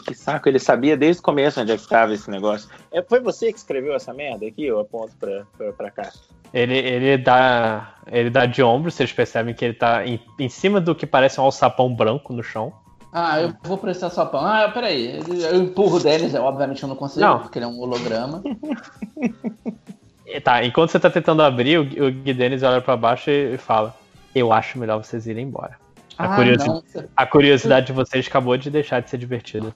Que 0.05 0.13
saco, 0.13 0.49
ele 0.49 0.59
sabia 0.59 0.97
desde 0.97 1.21
o 1.21 1.23
começo 1.23 1.61
onde 1.61 1.71
é 1.71 1.77
que 1.77 1.87
tava 1.87 2.13
esse 2.13 2.29
negócio. 2.29 2.69
É, 2.91 3.01
foi 3.01 3.19
você 3.21 3.51
que 3.53 3.57
escreveu 3.57 3.93
essa 3.95 4.13
merda 4.13 4.45
aqui? 4.45 4.65
Eu 4.65 4.79
aponto 4.79 5.13
pra, 5.17 5.43
pra, 5.57 5.71
pra 5.73 5.91
cá. 5.91 6.11
Ele, 6.53 6.77
ele 6.77 7.17
dá. 7.17 7.95
Ele 8.07 8.29
dá 8.29 8.45
de 8.45 8.61
ombro, 8.61 8.91
vocês 8.91 9.13
percebem 9.13 9.53
que 9.53 9.63
ele 9.63 9.73
tá 9.73 10.05
em, 10.05 10.19
em 10.39 10.49
cima 10.49 10.81
do 10.81 10.93
que 10.93 11.05
parece 11.05 11.39
um 11.39 11.43
alçapão 11.45 11.93
branco 11.95 12.33
no 12.33 12.43
chão. 12.43 12.73
Ah, 13.13 13.39
eu 13.41 13.53
vou 13.63 13.77
prestar 13.77 14.09
só 14.09 14.25
pão. 14.25 14.45
Ah, 14.45 14.69
peraí. 14.73 15.19
Eu 15.27 15.55
empurro 15.61 15.97
o 15.97 15.99
Dennis, 16.03 16.33
eu, 16.33 16.43
obviamente 16.43 16.83
eu 16.83 16.89
não 16.89 16.95
consigo, 16.95 17.21
Não. 17.25 17.39
porque 17.39 17.57
ele 17.59 17.65
é 17.65 17.67
um 17.67 17.79
holograma. 17.79 18.41
E 20.33 20.39
Tá, 20.39 20.63
enquanto 20.63 20.91
você 20.91 20.99
tá 20.99 21.09
tentando 21.09 21.41
abrir, 21.43 21.77
o, 21.77 21.81
o 21.81 22.11
Gui 22.11 22.33
Dennis 22.33 22.63
olha 22.63 22.81
pra 22.81 22.95
baixo 22.95 23.29
e 23.29 23.57
fala: 23.57 23.95
Eu 24.33 24.51
acho 24.53 24.77
melhor 24.79 25.03
vocês 25.03 25.27
irem 25.27 25.45
embora. 25.45 25.77
A, 26.17 26.25
Ah, 26.25 26.35
curiosi- 26.35 26.67
não. 26.67 26.83
a 27.15 27.25
curiosidade 27.25 27.85
de 27.87 27.93
vocês 27.93 28.27
acabou 28.27 28.55
de 28.57 28.69
deixar 28.69 29.01
de 29.01 29.09
ser 29.09 29.17
divertida. 29.17 29.75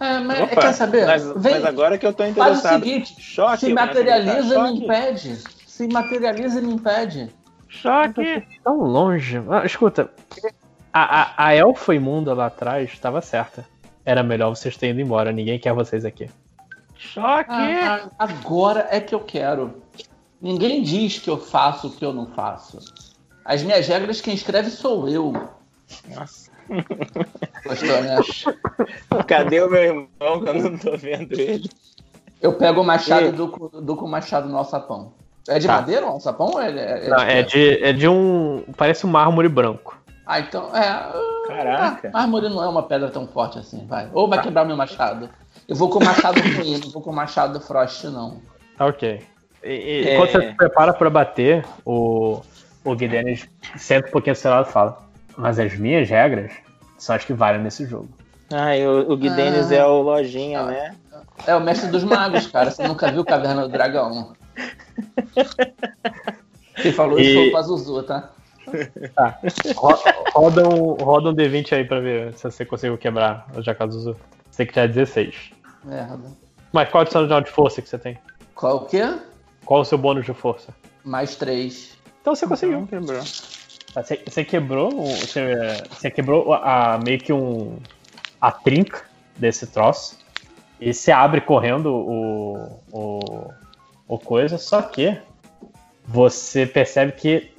É, 0.00 0.18
mas 0.20 0.40
Opa, 0.42 0.60
quer 0.60 0.72
saber? 0.72 1.06
Mas, 1.06 1.24
Vem, 1.36 1.54
mas 1.54 1.64
agora 1.64 1.98
que 1.98 2.06
eu 2.06 2.12
tô 2.12 2.22
faz 2.22 2.28
o 2.28 2.40
interessado. 2.40 2.82
seguinte, 2.84 3.20
choque, 3.20 3.58
se 3.60 3.66
vou 3.66 3.74
materializa 3.74 4.38
e 4.38 4.42
me 4.42 4.68
Choque. 4.68 4.84
impede. 4.84 5.36
Se 5.66 5.88
materializa 5.88 6.58
e 6.58 6.62
me 6.62 6.72
impede. 6.74 7.30
Choque. 7.68 8.42
Tão 8.64 8.78
longe. 8.80 9.40
Ah, 9.50 9.64
escuta, 9.66 10.10
a, 10.92 11.22
a, 11.22 11.46
a 11.48 11.54
elfa 11.54 11.94
imunda 11.94 12.32
lá 12.34 12.46
atrás 12.46 12.90
estava 12.92 13.20
certa. 13.20 13.64
Era 14.04 14.22
melhor 14.22 14.50
vocês 14.50 14.76
terem 14.76 14.92
ido 14.94 15.02
embora, 15.02 15.30
ninguém 15.32 15.58
quer 15.58 15.72
vocês 15.74 16.04
aqui. 16.04 16.30
Choque. 16.98 17.50
Ah, 17.50 18.02
ah, 18.04 18.10
agora 18.18 18.88
é 18.90 19.00
que 19.00 19.14
eu 19.14 19.20
quero. 19.20 19.82
Ninguém 20.42 20.82
diz 20.82 21.18
que 21.18 21.30
eu 21.30 21.38
faço 21.38 21.86
o 21.88 21.90
que 21.90 22.04
eu 22.04 22.12
não 22.12 22.26
faço. 22.26 22.78
As 23.44 23.62
minhas 23.62 23.86
regras, 23.86 24.20
quem 24.20 24.34
escreve 24.34 24.70
sou 24.70 25.08
eu. 25.08 25.32
Nossa. 26.14 26.50
Gostou, 27.64 28.02
né? 28.02 28.16
Cadê 29.26 29.62
o 29.62 29.70
meu 29.70 29.82
irmão 29.82 30.08
que 30.42 30.48
eu 30.48 30.54
não 30.54 30.76
tô 30.78 30.96
vendo 30.96 31.32
ele? 31.32 31.70
Eu 32.42 32.52
pego 32.52 32.82
o 32.82 32.84
machado 32.84 33.26
E- 33.26 33.28
e 33.28 33.32
dou, 33.32 33.48
com- 33.48 34.04
o 34.04 34.08
machado 34.08 34.48
no 34.48 34.56
alçapão. 34.58 35.12
É 35.48 35.58
de 35.58 35.66
Tá. 35.66 35.76
madeira 35.76 36.04
o 36.04 36.10
alçapão 36.10 36.50
ou 36.52 36.60
é, 36.60 36.68
é, 37.06 37.08
Não, 37.08 37.18
é, 37.22 37.42
de, 37.42 37.82
é 37.82 37.92
de 37.92 38.06
um. 38.06 38.64
Parece 38.76 39.06
um 39.06 39.10
mármore 39.10 39.48
branco. 39.48 39.98
Ah, 40.26 40.40
então. 40.40 40.68
É. 40.76 41.46
Caraca. 41.46 42.08
Ah, 42.12 42.18
mármore 42.18 42.50
não 42.50 42.62
é 42.62 42.68
uma 42.68 42.82
pedra 42.82 43.08
tão 43.10 43.26
forte 43.26 43.58
assim, 43.58 43.86
vai. 43.86 44.10
Ou 44.12 44.28
vai 44.28 44.42
quebrar 44.42 44.66
meu 44.66 44.76
machado. 44.76 45.30
Eu 45.68 45.76
vou 45.76 45.90
com 45.90 45.98
o 45.98 46.04
machado 46.04 46.40
ruim, 46.40 46.78
não 46.82 46.90
vou 46.90 47.02
com 47.02 47.10
o 47.10 47.14
machado 47.14 47.60
Frost, 47.60 48.04
não. 48.04 48.40
Tá 48.76 48.86
ok. 48.86 49.20
E, 49.62 49.68
e 49.68 50.08
É. 50.08 50.16
Quando 50.16 50.30
você 50.30 50.48
se 50.48 50.54
prepara 50.54 50.94
pra 50.94 51.10
bater, 51.10 51.64
o, 51.84 52.40
o 52.84 52.94
Guidenis 52.96 53.46
senta 53.76 54.08
um 54.08 54.10
pouquinho 54.12 54.34
do 54.34 54.38
seu 54.38 54.50
lado 54.50 54.68
e 54.68 54.72
fala: 54.72 55.02
Mas 55.36 55.58
as 55.58 55.76
minhas 55.76 56.08
regras 56.08 56.52
são 56.96 57.14
as 57.14 57.24
que 57.24 57.32
valem 57.34 57.60
nesse 57.60 57.84
jogo. 57.84 58.08
Ah, 58.50 58.74
e 58.76 58.86
o, 58.86 59.12
o 59.12 59.16
Gui 59.16 59.28
Ah. 59.28 59.74
É 59.74 59.84
o 59.84 60.00
lojinha, 60.00 60.62
né? 60.62 60.94
É 61.46 61.54
o 61.54 61.60
mestre 61.60 61.90
dos 61.90 62.02
magos, 62.02 62.46
cara. 62.46 62.70
Você 62.70 62.86
nunca 62.88 63.10
viu 63.12 63.24
Caverna 63.24 63.62
do 63.62 63.68
Dragão. 63.68 64.32
Quem 66.76 66.92
falou 66.92 67.18
isso 67.18 67.34
foi 67.34 67.48
o 67.48 67.52
Pazuzu, 67.52 68.02
tá? 68.04 68.30
Tá. 69.14 69.38
Ro- 69.76 69.98
Roda 70.34 70.68
um, 70.68 70.92
roda 70.94 71.30
um 71.30 71.34
D20 71.34 71.72
aí 71.72 71.84
pra 71.84 72.00
ver 72.00 72.34
se 72.34 72.44
você 72.44 72.64
conseguiu 72.64 72.96
quebrar 72.96 73.46
o 73.56 73.62
Jakazuzu. 73.62 74.16
Você 74.50 74.64
que 74.66 74.74
já 74.74 74.82
é 74.82 74.88
16. 74.88 75.52
Merda. 75.84 76.30
Mas 76.72 76.88
qual 76.90 77.00
é 77.02 77.04
o 77.04 77.06
adicional 77.06 77.40
de 77.40 77.50
força 77.50 77.80
que 77.82 77.88
você 77.88 77.98
tem? 77.98 78.18
Qual 78.54 78.76
o 78.78 78.86
quê? 78.86 79.02
Qual 79.64 79.80
é 79.80 79.82
o 79.82 79.84
seu 79.84 79.98
bônus 79.98 80.24
de 80.26 80.34
força? 80.34 80.74
Mais 81.04 81.36
três. 81.36 81.96
Então 82.20 82.34
você 82.34 82.46
conseguiu. 82.46 82.86
quebrou. 82.86 83.22
Tá, 83.94 84.02
Você, 84.02 84.22
você 84.26 84.44
quebrou, 84.44 84.92
o- 85.00 85.06
você, 85.16 85.54
você 85.90 86.10
quebrou 86.10 86.52
a, 86.52 86.94
a- 86.94 86.98
meio 86.98 87.18
que 87.18 87.32
um 87.32 87.78
a 88.40 88.52
trinca 88.52 89.04
desse 89.36 89.66
troço 89.66 90.18
e 90.80 90.92
você 90.92 91.10
abre 91.10 91.40
correndo 91.40 91.86
o, 91.92 92.80
o, 92.92 93.50
o 94.06 94.18
coisa, 94.18 94.58
só 94.58 94.82
que 94.82 95.16
você 96.06 96.66
percebe 96.66 97.12
que 97.12 97.50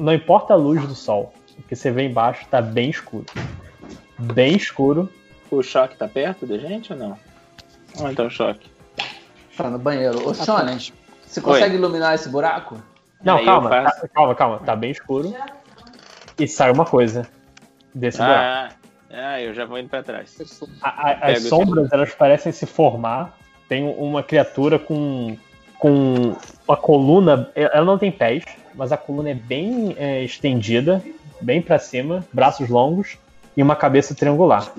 não 0.00 0.12
importa 0.12 0.52
a 0.54 0.56
luz 0.56 0.86
do 0.86 0.94
sol, 0.94 1.32
o 1.58 1.62
que 1.62 1.74
você 1.74 1.90
vê 1.90 2.04
embaixo 2.04 2.46
tá 2.50 2.60
bem 2.60 2.90
escuro. 2.90 3.24
Bem 4.18 4.56
escuro. 4.56 5.08
O 5.50 5.62
choque 5.62 5.96
tá 5.96 6.06
perto 6.06 6.46
da 6.46 6.58
gente 6.58 6.92
ou 6.92 6.98
não? 6.98 7.18
Ou 7.98 8.10
então 8.10 8.26
o 8.26 8.30
choque? 8.30 8.68
Tá 9.56 9.68
no 9.70 9.78
banheiro. 9.78 10.28
Ô, 10.28 10.34
Shonen, 10.34 10.78
você 11.26 11.40
consegue 11.40 11.74
iluminar 11.76 12.14
esse 12.14 12.28
buraco? 12.28 12.80
Não, 13.24 13.36
Aí 13.38 13.44
calma, 13.44 13.68
faço- 13.70 14.00
tá- 14.02 14.08
calma, 14.08 14.34
calma, 14.34 14.58
tá 14.60 14.76
bem 14.76 14.90
escuro. 14.90 15.34
E 16.38 16.46
sai 16.46 16.70
uma 16.70 16.84
coisa 16.84 17.26
desse 17.94 18.18
buraco. 18.18 18.40
Ah, 18.40 18.70
ah, 19.10 19.40
eu 19.40 19.52
já 19.54 19.64
vou 19.64 19.78
indo 19.78 19.88
pra 19.88 20.02
trás. 20.02 20.36
A- 20.82 20.88
a- 20.88 21.10
as 21.32 21.42
sombras 21.48 21.92
elas 21.92 22.14
parecem 22.14 22.52
se 22.52 22.66
formar. 22.66 23.36
Tem 23.68 23.82
uma 23.84 24.22
criatura 24.22 24.78
com, 24.78 25.36
com 25.78 26.36
uma 26.66 26.76
coluna. 26.76 27.50
Ela 27.56 27.84
não 27.84 27.98
tem 27.98 28.12
pés, 28.12 28.44
mas 28.74 28.92
a 28.92 28.96
coluna 28.96 29.30
é 29.30 29.34
bem 29.34 29.94
é, 29.98 30.22
estendida, 30.22 31.02
bem 31.40 31.60
pra 31.60 31.78
cima, 31.78 32.24
braços 32.32 32.68
longos 32.68 33.18
e 33.56 33.62
uma 33.62 33.74
cabeça 33.74 34.14
triangular. 34.14 34.70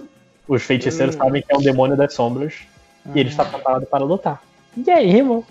Os 0.50 0.64
feiticeiros 0.64 1.14
Hum. 1.16 1.20
sabem 1.20 1.44
que 1.44 1.54
é 1.54 1.56
um 1.56 1.62
demônio 1.62 1.96
das 1.96 2.12
sombras 2.16 2.56
e 3.14 3.20
ele 3.20 3.30
está 3.30 3.46
preparado 3.46 3.86
para 3.86 4.04
lutar. 4.04 4.42
E 4.76 4.90
aí, 4.90 5.18
irmão? 5.18 5.46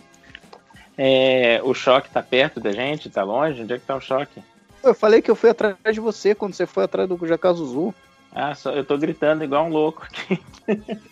É, 0.96 1.60
o 1.62 1.72
choque 1.72 2.10
tá 2.10 2.20
perto 2.20 2.58
da 2.58 2.72
gente? 2.72 3.08
Tá 3.08 3.22
longe? 3.22 3.62
Onde 3.62 3.74
é 3.74 3.78
que 3.78 3.86
tá 3.86 3.94
o 3.94 4.00
choque? 4.00 4.42
Eu 4.82 4.92
falei 4.94 5.22
que 5.22 5.30
eu 5.30 5.36
fui 5.36 5.50
atrás 5.50 5.76
de 5.92 6.00
você 6.00 6.34
quando 6.34 6.54
você 6.54 6.66
foi 6.66 6.82
atrás 6.82 7.08
do 7.08 7.26
Jacazuzu. 7.26 7.94
Ah, 8.34 8.52
só, 8.56 8.72
eu 8.72 8.84
tô 8.84 8.98
gritando 8.98 9.44
igual 9.44 9.66
um 9.66 9.70
louco 9.70 10.02
aqui. 10.02 10.42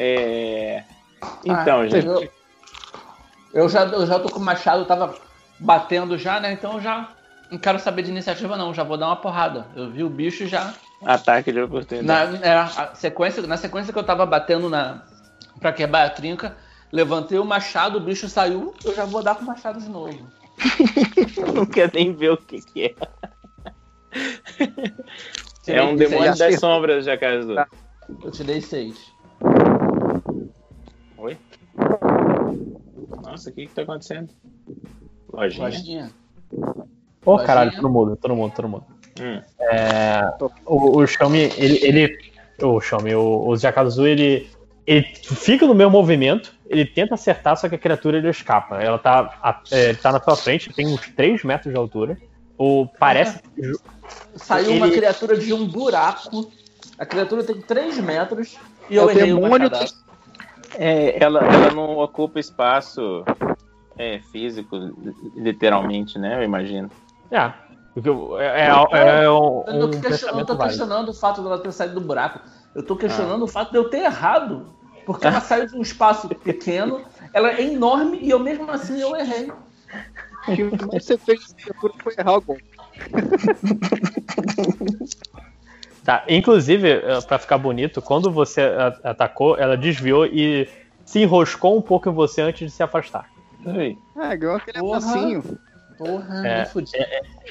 É, 0.00 0.84
Então, 1.44 1.80
Ah, 1.80 1.88
gente. 1.88 2.06
Eu, 2.06 2.28
eu 3.52 3.68
já, 3.68 3.84
eu 3.84 4.06
já 4.06 4.18
tô 4.20 4.28
com 4.28 4.38
o 4.38 4.44
machado, 4.44 4.84
tava 4.84 5.16
batendo 5.58 6.16
já, 6.16 6.38
né? 6.38 6.52
Então 6.52 6.74
eu 6.74 6.80
já 6.80 7.08
não 7.50 7.58
quero 7.58 7.80
saber 7.80 8.02
de 8.02 8.10
iniciativa, 8.10 8.56
não. 8.56 8.72
Já 8.72 8.84
vou 8.84 8.96
dar 8.96 9.06
uma 9.06 9.16
porrada. 9.16 9.66
Eu 9.74 9.90
vi 9.90 10.04
o 10.04 10.10
bicho 10.10 10.46
já. 10.46 10.72
Ataque 11.04 11.52
de 11.52 11.60
oportunidade. 11.60 12.38
Na, 12.38 12.46
é, 12.46 12.54
a 12.54 12.94
sequência, 12.94 13.46
na 13.46 13.56
sequência 13.56 13.92
que 13.92 13.98
eu 13.98 14.04
tava 14.04 14.26
batendo 14.26 14.68
na, 14.68 15.02
pra 15.60 15.72
quebrar 15.72 16.06
a 16.06 16.10
trinca, 16.10 16.56
levantei 16.92 17.38
o 17.38 17.44
machado, 17.44 17.98
o 17.98 18.00
bicho 18.00 18.28
saiu, 18.28 18.74
eu 18.84 18.94
já 18.94 19.04
vou 19.04 19.22
dar 19.22 19.36
com 19.36 19.42
o 19.42 19.46
machado 19.46 19.80
de 19.80 19.88
novo. 19.88 20.28
não 21.54 21.64
quer 21.64 21.92
nem 21.92 22.12
ver 22.12 22.32
o 22.32 22.36
que, 22.36 22.60
que 22.60 22.84
é. 22.86 22.94
É 25.66 25.82
um 25.82 25.94
demônio 25.94 26.34
seis. 26.34 26.38
das 26.38 26.60
sombras, 26.60 27.04
Jacazu. 27.04 27.54
Eu 28.24 28.30
te 28.30 28.42
dei 28.42 28.60
seis. 28.60 29.12
Oi? 31.18 31.36
Nossa, 33.22 33.50
o 33.50 33.52
que 33.52 33.66
que 33.66 33.74
tá 33.74 33.82
acontecendo? 33.82 34.30
Lojinha. 35.32 35.64
Lojinha. 35.64 36.10
Ô, 37.24 37.32
Lojinha. 37.32 37.46
caralho, 37.46 37.72
todo 37.76 37.90
mundo, 37.90 38.16
todo 38.16 38.34
mundo, 38.34 38.52
todo 38.54 38.68
mundo. 38.68 38.97
Hum. 39.20 39.40
É, 39.60 40.20
o, 40.66 40.98
o 40.98 41.06
Xiaomi, 41.06 41.50
ele, 41.56 41.78
ele. 41.82 42.18
O 42.62 42.80
Xiaomi, 42.80 43.14
o, 43.14 43.48
o 43.48 43.56
Jakazu, 43.56 44.06
ele. 44.06 44.48
Ele 44.86 45.02
fica 45.22 45.66
no 45.66 45.74
meu 45.74 45.90
movimento, 45.90 46.54
ele 46.66 46.86
tenta 46.86 47.12
acertar, 47.14 47.54
só 47.58 47.68
que 47.68 47.74
a 47.74 47.78
criatura 47.78 48.16
ele 48.16 48.30
escapa. 48.30 48.82
Ela 48.82 48.98
tá, 48.98 49.38
a- 49.42 49.60
é, 49.70 49.92
tá 49.92 50.10
na 50.12 50.18
sua 50.18 50.34
frente, 50.34 50.72
tem 50.72 50.86
uns 50.86 51.06
3 51.10 51.44
metros 51.44 51.70
de 51.70 51.78
altura. 51.78 52.16
O, 52.56 52.86
parece. 52.98 53.38
Saiu 54.34 54.72
uma 54.72 54.86
Ele- 54.86 54.96
criatura 54.96 55.36
de 55.36 55.52
um 55.52 55.66
buraco. 55.66 56.50
A 56.98 57.04
criatura 57.04 57.44
tem 57.44 57.60
3 57.60 57.98
metros 57.98 58.56
e 58.88 58.96
eu 58.96 59.02
É 59.02 59.06
o 59.06 59.10
errei 59.10 59.32
o 59.34 59.40
demônio. 59.40 59.70
É, 60.78 61.22
ela, 61.22 61.40
ela 61.44 61.70
não 61.70 61.98
ocupa 61.98 62.40
espaço 62.40 63.24
é, 63.98 64.20
físico, 64.32 64.74
literalmente, 65.36 66.18
né? 66.18 66.38
Eu 66.38 66.44
imagino. 66.44 66.90
É, 67.30 67.52
é, 68.38 68.66
é, 68.66 69.24
é 69.24 69.30
um, 69.30 69.64
Eu 69.64 69.64
não 69.64 69.64
um 69.64 69.64
eu 69.66 69.74
não 69.74 69.90
válido. 69.90 70.58
questionando 70.58 71.08
o 71.10 71.14
fato 71.14 71.42
dela 71.42 71.58
ter 71.58 71.72
saído 71.72 71.94
do 71.94 72.00
buraco. 72.00 72.40
Eu 72.74 72.82
tô 72.82 72.96
questionando 72.96 73.42
Ah. 73.42 73.44
o 73.44 73.48
fato 73.48 73.70
de 73.72 73.78
eu 73.78 73.88
ter 73.88 73.98
errado. 74.04 74.66
Porque 75.06 75.26
ela 75.26 75.40
saiu 75.40 75.66
de 75.66 75.74
um 75.74 75.80
espaço 75.80 76.28
pequeno, 76.28 77.00
ela 77.32 77.50
é 77.50 77.62
enorme 77.62 78.18
e 78.20 78.28
eu 78.28 78.38
mesmo 78.38 78.70
assim 78.70 79.00
eu 79.00 79.16
errei. 79.16 79.50
O 80.46 80.54
que 80.54 80.64
você 81.00 81.16
fez 81.16 81.54
foi 82.02 82.14
errar 82.18 82.34
o 82.36 82.40
golpe. 82.42 82.64
Tá, 86.04 86.24
inclusive, 86.26 86.88
eh, 86.90 87.20
pra 87.26 87.38
ficar 87.38 87.58
bonito, 87.58 88.00
quando 88.00 88.30
você 88.30 88.62
atacou, 89.04 89.58
ela 89.58 89.76
desviou 89.76 90.24
e 90.24 90.66
se 91.04 91.20
enroscou 91.20 91.76
um 91.76 91.82
pouco 91.82 92.08
em 92.08 92.12
você 92.12 92.40
antes 92.40 92.70
de 92.70 92.74
se 92.74 92.82
afastar. 92.82 93.28
É, 94.16 94.36
ganhou 94.36 94.56
aquele 94.56 94.78
Porra. 94.78 94.96
abracinho. 94.96 95.58
Porra, 95.98 96.46
É, 96.46 96.60
me 96.60 96.66
fudi. 96.66 96.92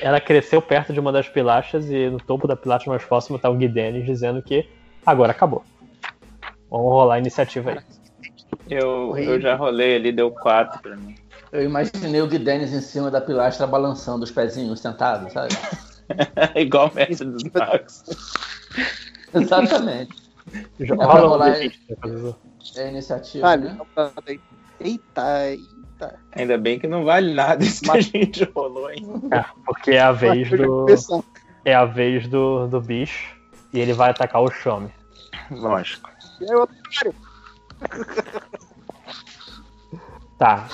Ela 0.02 0.22
cresceu 0.22 0.62
perto 0.62 0.94
de 0.94 1.00
uma 1.00 1.12
das 1.12 1.28
pilastras 1.28 1.90
e 1.92 2.10
no 2.10 2.18
topo 2.20 2.48
da 2.48 2.56
pilastra 2.56 2.90
mais 2.90 3.04
próxima 3.04 3.38
tá 3.38 3.50
o 3.50 3.56
Guidenis 3.56 4.06
dizendo 4.06 4.42
que 4.42 4.68
agora 5.06 5.32
acabou. 5.32 5.64
Vamos 6.72 6.88
rolar 6.92 7.16
a 7.16 7.20
iniciativa 7.20 7.72
aí. 7.72 7.80
Eu, 8.70 9.18
eu 9.18 9.40
já 9.40 9.56
rolei 9.56 9.96
ali, 9.98 10.12
deu 10.12 10.32
4 10.32 10.82
pra 10.82 10.96
mim. 10.96 11.16
Eu 11.52 11.64
imaginei 11.64 12.22
o 12.22 12.28
Guidenis 12.28 12.74
em 12.74 12.82
cima 12.82 13.10
da 13.12 13.20
pilastra 13.22 13.68
balançando 13.68 14.24
os 14.24 14.32
pezinhos 14.32 14.80
sentado, 14.80 15.32
sabe? 15.32 15.54
Igual 16.56 16.90
o 16.90 16.96
mestre 16.96 17.28
dos 17.28 17.44
magos. 17.54 18.04
Exatamente. 19.34 20.16
Jo- 20.80 20.96
pra 20.96 21.06
Rola 21.06 21.28
rolar 21.28 21.56
D20, 21.56 21.74
Jakazu. 21.90 22.36
É 22.76 22.84
a 22.84 22.88
iniciativa, 22.90 23.48
Ah, 23.50 23.58
né? 23.58 23.78
então 23.80 24.12
tá. 25.98 26.14
Ainda 26.34 26.58
bem 26.58 26.80
que 26.80 26.88
não 26.88 27.04
vale 27.04 27.34
nada 27.34 27.64
isso 27.64 27.82
que 27.84 27.92
a 27.92 28.02
gente 28.02 28.44
rolou, 28.56 28.90
hein? 28.92 29.06
É, 29.32 29.44
porque 29.66 29.92
é 29.92 30.02
a 30.02 30.12
vez 30.12 30.52
Eu 30.52 30.86
do. 30.86 31.24
É 31.66 31.74
a 31.76 31.86
vez 31.86 32.28
do, 32.28 32.68
do 32.68 32.80
bicho. 32.80 33.36
E 33.74 33.80
ele 33.80 33.94
vai 33.94 34.10
atacar 34.12 34.42
o 34.42 34.50
Shome. 34.50 34.90
Lógico. 35.52 36.10
E 36.40 36.46
aí, 36.50 36.56
otário, 36.56 37.14
Tá. 40.38 40.66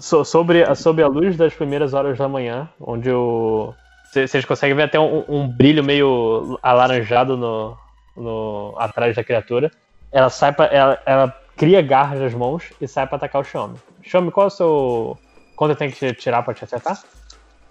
So- 0.00 0.24
sobre, 0.24 0.74
sobre 0.74 1.02
a 1.02 1.08
luz 1.08 1.36
das 1.36 1.52
primeiras 1.52 1.92
horas 1.92 2.16
da 2.16 2.28
manhã, 2.28 2.68
onde 2.80 3.10
o. 3.10 3.74
Vocês 4.12 4.44
conseguem 4.44 4.76
ver 4.76 4.84
até 4.84 5.00
um, 5.00 5.24
um 5.28 5.48
brilho 5.48 5.82
meio 5.82 6.58
alaranjado 6.62 7.36
no, 7.36 7.76
no, 8.16 8.74
atrás 8.78 9.16
da 9.16 9.24
criatura. 9.24 9.70
Ela 10.10 10.28
sai 10.28 10.52
pra, 10.52 10.66
ela, 10.66 11.02
ela 11.06 11.36
cria 11.56 11.80
garras 11.80 12.20
nas 12.20 12.34
mãos 12.34 12.64
e 12.80 12.86
sai 12.86 13.06
pra 13.06 13.16
atacar 13.16 13.40
o 13.40 13.44
Xiaomi. 13.44 13.76
Xiaomi, 14.02 14.30
qual 14.30 14.44
é 14.44 14.48
o 14.48 14.50
seu. 14.50 15.18
Quanto 15.56 15.76
tenho 15.76 15.92
que 15.92 16.12
tirar 16.14 16.42
pra 16.42 16.54
te 16.54 16.64
acertar? 16.64 17.02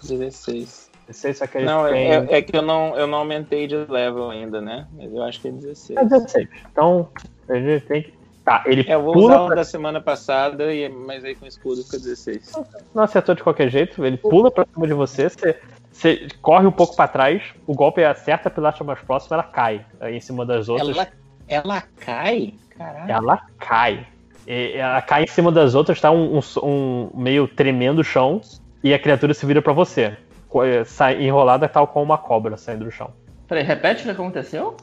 16. 0.02 0.90
16, 1.08 1.38
só 1.38 1.48
que 1.48 1.58
ele 1.58 1.66
Não, 1.66 1.88
tem. 1.88 2.12
é, 2.12 2.38
é 2.38 2.42
que 2.42 2.56
eu 2.56 2.62
não, 2.62 2.96
eu 2.96 3.06
não 3.06 3.20
aumentei 3.20 3.68
de 3.68 3.76
level 3.76 4.30
ainda, 4.30 4.62
né? 4.62 4.88
Mas 4.94 5.14
eu 5.14 5.24
acho 5.24 5.42
que 5.42 5.48
é 5.50 5.52
16. 5.52 6.00
É 6.00 6.06
16. 6.06 6.50
Então, 6.72 7.10
a 7.50 7.56
gente 7.56 7.86
tem 7.86 8.04
que. 8.04 8.22
Tá, 8.44 8.64
ele 8.66 8.90
É, 8.90 8.96
eu 8.96 9.04
vou 9.04 9.14
pula 9.14 9.36
usar 9.36 9.46
pra 9.46 9.56
da 9.56 9.64
semana 9.64 10.02
passada, 10.02 10.74
e, 10.74 10.90
mas 10.90 11.24
aí 11.24 11.36
com 11.36 11.46
escudo 11.46 11.84
fica 11.84 12.00
16. 12.00 12.54
não 12.94 13.04
acertou 13.04 13.36
de 13.36 13.44
qualquer 13.44 13.70
jeito, 13.70 14.04
ele 14.04 14.18
pula 14.18 14.50
pra 14.50 14.66
cima 14.74 14.88
de 14.88 14.94
você, 14.94 15.30
você, 15.30 15.60
você 15.92 16.28
corre 16.42 16.66
um 16.66 16.72
pouco 16.72 16.96
pra 16.96 17.08
trás, 17.08 17.44
o 17.68 17.76
golpe 17.76 18.04
acerta 18.04 18.48
a 18.48 18.52
pilastra 18.52 18.84
mais 18.84 19.00
próxima, 19.02 19.36
ela 19.36 19.44
cai 19.44 19.86
aí 20.00 20.16
em 20.16 20.20
cima 20.20 20.44
das 20.44 20.70
outras. 20.70 20.90
Ela, 20.90 21.08
ela 21.48 21.84
cai? 22.00 22.56
Caralho. 22.76 23.12
Ela 23.12 23.42
cai. 23.60 24.08
E 24.48 24.74
ela 24.78 25.02
cai 25.02 25.24
em 25.24 25.28
cima 25.28 25.52
das 25.52 25.76
outras, 25.76 26.00
tá 26.02 26.12
um, 26.12 26.38
um, 26.40 26.42
um 26.64 27.10
meio 27.14 27.48
tremendo 27.48 28.04
chão, 28.04 28.42
e 28.84 28.94
a 28.94 29.00
criatura 29.00 29.34
se 29.34 29.46
vira 29.46 29.62
pra 29.62 29.74
você. 29.74 30.18
Eh, 30.66 30.84
Sai 30.84 31.24
enrolada 31.24 31.70
tal 31.70 31.88
como 31.88 32.04
uma 32.06 32.18
cobra 32.18 32.58
saindo 32.58 32.86
do 32.86 32.92
chão. 32.92 33.12
Peraí, 33.48 33.64
repete 33.64 34.02
o 34.02 34.06
que 34.06 34.10
aconteceu? 34.12 34.76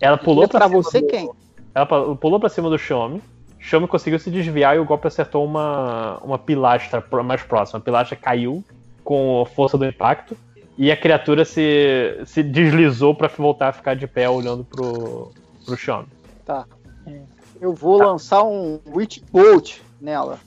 Ela 0.00 0.16
pulou 0.18 0.44
é 0.44 0.48
pra, 0.48 0.66
você 0.66 1.00
do- 1.00 1.06
quem? 1.06 1.30
Ela 1.74 1.86
pulou 1.86 2.38
pra 2.40 2.48
cima 2.48 2.68
do 2.68 2.78
Xiaomi. 2.78 3.22
Xiaomi 3.58 3.86
conseguiu 3.88 4.18
se 4.18 4.30
desviar 4.30 4.76
e 4.76 4.78
o 4.78 4.84
golpe 4.84 5.06
acertou 5.06 5.44
uma, 5.44 6.18
uma 6.22 6.38
pilastra 6.38 7.02
mais 7.24 7.42
próxima. 7.42 7.78
A 7.78 7.82
pilastra 7.82 8.16
caiu 8.16 8.62
com 9.04 9.42
a 9.42 9.46
força 9.46 9.76
do 9.78 9.84
impacto. 9.86 10.36
E 10.76 10.92
a 10.92 10.96
criatura 10.96 11.44
se, 11.44 12.20
se 12.24 12.42
deslizou 12.42 13.14
pra 13.14 13.28
voltar 13.28 13.68
a 13.68 13.72
ficar 13.72 13.94
de 13.96 14.06
pé 14.06 14.28
olhando 14.28 14.64
pro, 14.64 15.32
pro 15.66 15.76
Xiaomi. 15.76 16.06
Tá. 16.44 16.64
Eu 17.60 17.72
vou 17.74 17.98
lançar 17.98 18.42
um 18.44 18.80
Witch 18.94 19.20
Bolt 19.32 19.78
nela. 20.00 20.38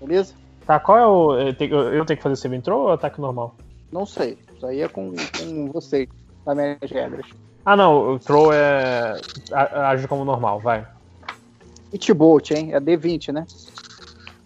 Beleza? 0.00 0.34
Tá, 0.66 0.78
qual 0.80 0.98
é 0.98 1.06
o. 1.06 1.38
Eu 1.48 1.54
tenho, 1.54 1.74
eu 1.76 2.04
tenho 2.04 2.16
que 2.16 2.22
fazer 2.22 2.36
save 2.36 2.56
intro 2.56 2.76
ou 2.76 2.90
ataque 2.92 3.20
normal? 3.20 3.54
Não 3.90 4.06
sei. 4.06 4.38
Isso 4.56 4.66
aí 4.66 4.80
é 4.80 4.88
com, 4.88 5.12
com 5.38 5.70
você, 5.72 6.08
das 6.44 6.56
minhas 6.56 6.78
regras. 6.90 7.26
Ah, 7.64 7.76
não, 7.76 8.14
o 8.14 8.18
throw 8.18 8.52
é. 8.52 9.20
a- 9.52 9.90
age 9.90 10.08
como 10.08 10.24
normal, 10.24 10.60
vai. 10.60 10.86
Witch 11.92 12.10
Bolt, 12.10 12.50
hein? 12.50 12.74
É 12.74 12.80
D20, 12.80 13.32
né? 13.32 13.46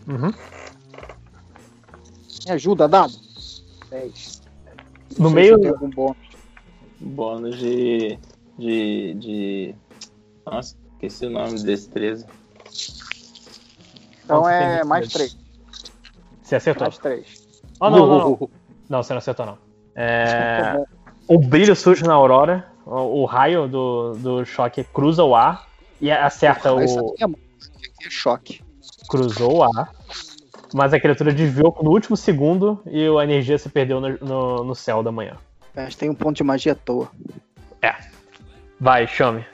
Uhum. 0.06 0.32
Me 2.46 2.52
ajuda, 2.52 2.86
dado. 2.88 3.12
10. 3.90 4.42
No 5.18 5.30
meio- 5.30 5.58
se 5.62 5.86
bônus. 5.94 6.16
Bônus 7.00 7.58
de. 7.58 8.18
de. 8.58 9.14
de. 9.14 9.74
Nossa, 10.46 10.76
esqueci 10.92 11.26
o 11.26 11.30
nome 11.30 11.60
desse 11.62 11.88
13. 11.90 12.24
Então 14.24 14.42
Quanto 14.42 14.48
é 14.48 14.84
mais 14.84 15.08
três? 15.12 15.34
3. 15.34 15.46
Você 16.42 16.56
acertou. 16.56 16.86
Mais 16.86 16.98
3. 16.98 17.48
Oh, 17.80 17.90
não, 17.90 18.06
não, 18.06 18.18
não. 18.18 18.50
Não, 18.88 19.02
você 19.02 19.12
não 19.12 19.18
acertou, 19.18 19.44
não. 19.44 19.58
É, 19.94 20.84
o 21.26 21.38
brilho 21.40 21.74
surge 21.74 22.04
na 22.04 22.14
aurora, 22.14 22.66
o, 22.84 23.22
o 23.22 23.24
raio 23.24 23.66
do, 23.66 24.12
do 24.14 24.44
choque 24.44 24.84
cruza 24.84 25.24
o 25.24 25.34
ar 25.34 25.66
e 26.00 26.10
acerta 26.10 26.72
Isso 26.84 27.00
o. 27.00 27.12
aqui 27.12 27.24
é, 27.24 27.26
isso 27.58 27.70
aqui 27.74 28.06
é 28.06 28.10
choque. 28.10 28.64
cruzou 29.08 29.58
o 29.58 29.62
ar, 29.64 29.92
mas 30.72 30.94
a 30.94 31.00
criatura 31.00 31.32
desviou 31.32 31.76
no 31.82 31.90
último 31.90 32.16
segundo 32.16 32.80
e 32.86 33.06
a 33.06 33.24
energia 33.24 33.58
se 33.58 33.68
perdeu 33.68 34.00
no, 34.00 34.16
no, 34.18 34.64
no 34.64 34.74
céu 34.74 35.02
da 35.02 35.10
manhã. 35.10 35.36
Mas 35.74 35.96
tem 35.96 36.08
um 36.08 36.14
ponto 36.14 36.36
de 36.36 36.44
magia 36.44 36.72
à 36.72 36.76
toa. 36.76 37.10
Vai, 38.78 39.06
chame. 39.06 39.44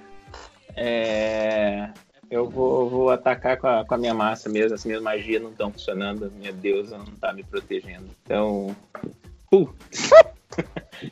É. 0.77 1.89
Eu 2.31 2.49
vou, 2.49 2.89
vou 2.89 3.11
atacar 3.11 3.59
com 3.59 3.67
a, 3.67 3.85
com 3.85 3.95
a 3.95 3.99
minha 3.99 4.15
massa 4.15 4.49
mesmo. 4.49 4.75
As 4.75 4.85
minhas 4.85 5.03
magias 5.03 5.43
não 5.43 5.51
estão 5.51 5.71
funcionando. 5.71 6.25
A 6.27 6.29
minha 6.29 6.53
deusa 6.53 6.97
não 6.97 7.05
tá 7.21 7.33
me 7.33 7.43
protegendo. 7.45 8.07
Então. 8.25 8.75
Putz. 9.51 10.11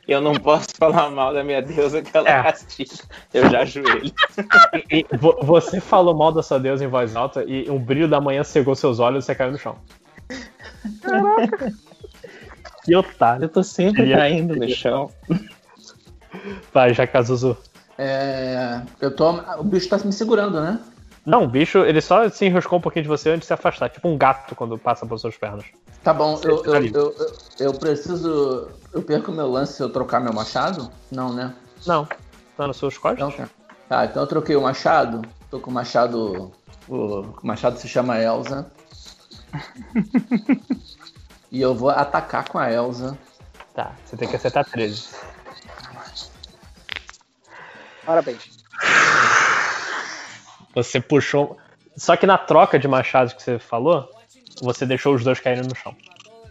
Eu 0.07 0.20
não 0.20 0.35
posso 0.35 0.69
falar 0.78 1.11
mal 1.11 1.32
da 1.35 1.43
minha 1.43 1.61
deusa 1.62 2.01
que 2.03 2.15
ela 2.16 2.28
É. 2.28 2.43
castiga. 2.43 2.95
Eu 3.35 3.51
já 3.51 3.62
ajoelho. 3.62 4.12
E 4.91 5.05
vo- 5.16 5.39
você 5.43 5.81
falou 5.81 6.15
mal 6.15 6.31
da 6.31 6.43
sua 6.43 6.61
deusa 6.61 6.85
em 6.85 6.89
voz 6.89 7.16
alta 7.16 7.43
e 7.45 7.69
o 7.69 7.78
brilho 7.78 8.07
da 8.09 8.20
manhã 8.20 8.45
cegou 8.45 8.74
seus 8.77 8.99
olhos 9.01 9.24
e 9.24 9.27
você 9.27 9.35
caiu 9.35 9.51
no 9.53 9.59
chão. 9.59 9.77
Caraca! 11.03 11.73
Que 12.85 12.95
otário. 12.95 13.45
Eu 13.45 13.49
tô 13.49 13.62
sempre 13.62 14.11
caindo 14.12 14.55
no 14.55 14.69
chão. 14.69 15.11
Vai, 16.73 16.95
Jacazuzu. 16.95 17.57
É, 18.02 18.81
eu 18.98 19.14
tô. 19.14 19.31
O 19.59 19.62
bicho 19.62 19.90
tá 19.90 19.98
me 19.98 20.10
segurando, 20.10 20.59
né? 20.59 20.81
Não, 21.27 21.44
o 21.44 21.47
bicho, 21.47 21.81
ele 21.81 22.01
só 22.01 22.27
se 22.31 22.47
enroscou 22.47 22.78
um 22.78 22.82
pouquinho 22.82 23.02
de 23.02 23.10
você 23.10 23.28
antes 23.28 23.43
de 23.43 23.47
se 23.48 23.52
afastar, 23.52 23.90
tipo 23.90 24.09
um 24.09 24.16
gato 24.16 24.55
quando 24.55 24.78
passa 24.78 25.05
pelas 25.05 25.20
suas 25.20 25.36
pernas. 25.36 25.66
Tá 26.02 26.14
bom, 26.14 26.40
eu, 26.43 26.64
eu, 26.64 26.72
Ali. 26.72 26.90
eu, 26.94 27.14
eu, 27.18 27.32
eu 27.59 27.74
preciso. 27.74 28.68
Eu 28.90 29.02
perco 29.02 29.31
meu 29.31 29.51
lance 29.51 29.74
se 29.74 29.82
eu 29.82 29.90
trocar 29.90 30.18
meu 30.18 30.32
machado? 30.32 30.90
Não, 31.12 31.35
né? 31.35 31.55
Não, 31.86 32.09
tá 32.56 32.66
nas 32.66 32.78
suas 32.78 32.97
costas? 32.97 33.35
Então, 33.35 33.48
tá, 33.86 34.06
então 34.06 34.22
eu 34.22 34.27
troquei 34.27 34.56
o 34.56 34.62
machado. 34.62 35.20
Tô 35.51 35.60
com 35.60 35.70
o 35.70 35.74
machado. 35.74 36.51
O, 36.89 36.94
o 36.94 37.35
machado 37.43 37.78
se 37.78 37.86
chama 37.86 38.18
Elsa. 38.18 38.72
e 41.52 41.60
eu 41.60 41.74
vou 41.74 41.90
atacar 41.90 42.48
com 42.48 42.59
a 42.59 42.72
Elsa. 42.72 43.18
Tá, 43.74 43.93
você 44.06 44.16
tem 44.16 44.27
que 44.27 44.36
acertar 44.36 44.64
13. 44.64 45.10
Parabéns. 48.11 48.51
Você 50.74 51.01
puxou. 51.01 51.57
Só 51.97 52.16
que 52.16 52.27
na 52.27 52.37
troca 52.37 52.77
de 52.77 52.89
machados 52.89 53.32
que 53.32 53.41
você 53.41 53.57
falou, 53.61 54.11
você 54.61 54.85
deixou 54.85 55.15
os 55.15 55.23
dois 55.23 55.39
caírem 55.39 55.62
no 55.62 55.77
chão. 55.77 55.95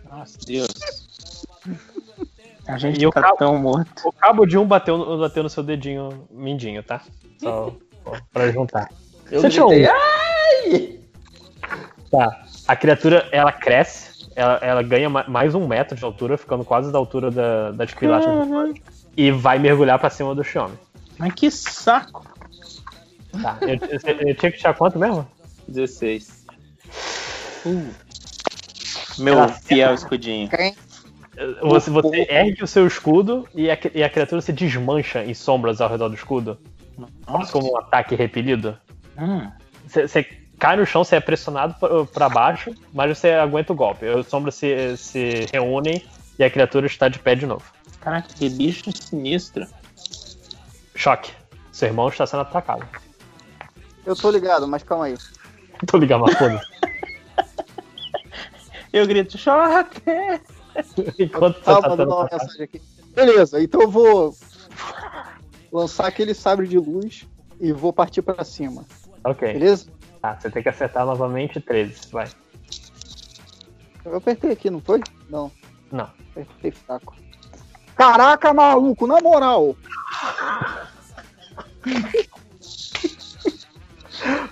Nossa, 0.10 0.38
Deus. 0.48 0.70
A 2.66 2.78
gente 2.78 3.02
E 3.02 3.06
o 3.08 3.10
tá 3.12 3.22
cabo- 3.24 3.36
tão 3.38 3.58
morto. 3.58 3.92
O 4.06 4.14
cabo 4.14 4.46
de 4.46 4.58
um 4.58 4.66
bateu, 4.66 4.98
no- 4.98 5.20
bateu 5.20 5.44
no 5.44 5.50
seu 5.50 5.62
dedinho 5.62 6.26
mindinho, 6.32 6.82
tá? 6.82 7.02
Só 7.42 7.74
pra 8.32 8.50
juntar. 8.54 8.90
Eu 9.30 9.42
Você 9.42 9.50
gritei, 9.60 9.86
um. 9.86 9.92
ai! 9.92 11.00
Tá. 12.10 12.44
A 12.70 12.76
criatura, 12.78 13.28
ela 13.34 13.52
cresce, 13.52 14.30
ela, 14.34 14.60
ela 14.62 14.82
ganha 14.82 15.10
ma- 15.10 15.26
mais 15.28 15.54
um 15.54 15.68
metro 15.68 15.98
de 15.98 16.06
altura, 16.06 16.38
ficando 16.38 16.64
quase 16.64 16.90
da 16.90 16.98
altura 16.98 17.30
da, 17.30 17.72
das 17.72 17.94
pilastras 17.94 18.48
e 19.18 19.30
vai 19.30 19.60
mergulhar 19.60 20.00
pra 20.00 20.10
cima 20.10 20.34
do 20.34 20.42
Xiome. 20.44 20.78
Mas 21.20 21.34
que 21.34 21.52
saco. 21.52 22.26
Tá. 23.42 23.58
Eu, 23.62 23.70
eu- 23.70 24.28
eu 24.30 24.36
tinha 24.36 24.52
que 24.52 24.58
tirar 24.58 24.74
quanto 24.74 24.98
mesmo? 24.98 25.28
16. 25.68 26.46
Meu 29.18 29.34
Ela- 29.36 29.50
fiel 29.50 29.94
escudinho. 29.94 30.50
Quem? 30.50 30.76
Você, 31.62 31.90
você 31.90 32.28
ergue 32.30 32.64
o 32.64 32.68
seu 32.68 32.86
escudo 32.88 33.48
e 33.56 33.70
a, 33.70 33.78
e 33.94 34.04
a 34.04 34.10
criatura 34.10 34.42
se 34.42 34.52
desmancha 34.52 35.24
em 35.24 35.34
sombras 35.34 35.80
ao 35.80 35.90
redor 35.90 36.10
do 36.10 36.16
escudo. 36.16 36.58
Quase 37.26 37.52
como 37.52 37.72
um 37.72 37.78
ataque 37.78 38.16
repelido. 38.16 38.78
Hum, 39.18 39.50
Você, 39.88 40.08
você 40.08 40.24
cai 40.58 40.76
no 40.76 40.86
chão, 40.86 41.04
você 41.04 41.16
é 41.16 41.20
pressionado 41.22 41.76
pra- 41.80 42.06
pra 42.06 42.30
baixo, 42.30 42.74
mas 42.94 43.18
você 43.18 43.32
aguenta 43.32 43.72
o 43.72 43.76
golpe. 43.76 44.06
As 44.08 44.28
sombras 44.28 44.56
se, 44.56 44.98
se 44.98 45.48
reúnem 45.54 46.04
e 46.38 46.44
a 46.44 46.50
criatura 46.50 46.88
está 46.88 47.08
de 47.08 47.20
pé 47.20 47.36
de 47.36 47.46
novo. 47.46 47.64
caraca, 48.02 48.28
que 48.34 48.50
bicho 48.50 48.92
sinistro. 48.92 49.66
Choque. 51.00 51.32
Seu 51.72 51.88
irmão 51.88 52.10
está 52.10 52.28
sendo 52.28 52.42
atacado. 52.42 52.86
Eu 54.06 54.18
tô 54.18 54.30
ligado, 54.30 54.68
mas 54.68 54.84
calma 54.84 55.06
aí. 55.06 55.18
Tô 55.88 55.98
ligando 55.98 56.26
uma 56.26 56.36
foda. 56.36 56.62
Eu 58.92 59.08
grito, 59.08 59.38
choque! 59.38 60.02
Enquanto 61.18 61.62
tá 61.62 61.76
mandando 61.76 62.02
sendo 62.02 62.14
uma 62.16 62.24
mensagem 62.30 62.64
aqui. 62.64 62.82
Beleza, 63.16 63.62
então 63.64 63.82
eu 63.82 63.90
vou 63.90 64.36
lançar 65.72 66.08
aquele 66.08 66.34
sabre 66.34 66.68
de 66.68 66.78
luz 66.78 67.28
e 67.62 67.72
vou 67.72 67.94
partir 67.94 68.22
pra 68.22 68.44
cima. 68.44 68.86
Ok. 69.24 69.54
Beleza? 69.54 69.90
Tá, 70.22 70.38
você 70.38 70.50
tem 70.50 70.62
que 70.62 70.70
acertar 70.70 71.06
novamente 71.06 71.62
13. 71.62 72.10
Vai. 72.12 72.28
Eu 74.04 74.18
apertei 74.18 74.52
aqui, 74.52 74.70
não 74.70 74.82
foi? 74.82 75.02
Não, 75.30 75.52
Não. 75.92 76.10
apertei 76.32 76.72
fraco. 76.72 77.16
Caraca, 78.00 78.54
maluco, 78.54 79.06
na 79.06 79.20
moral. 79.20 79.76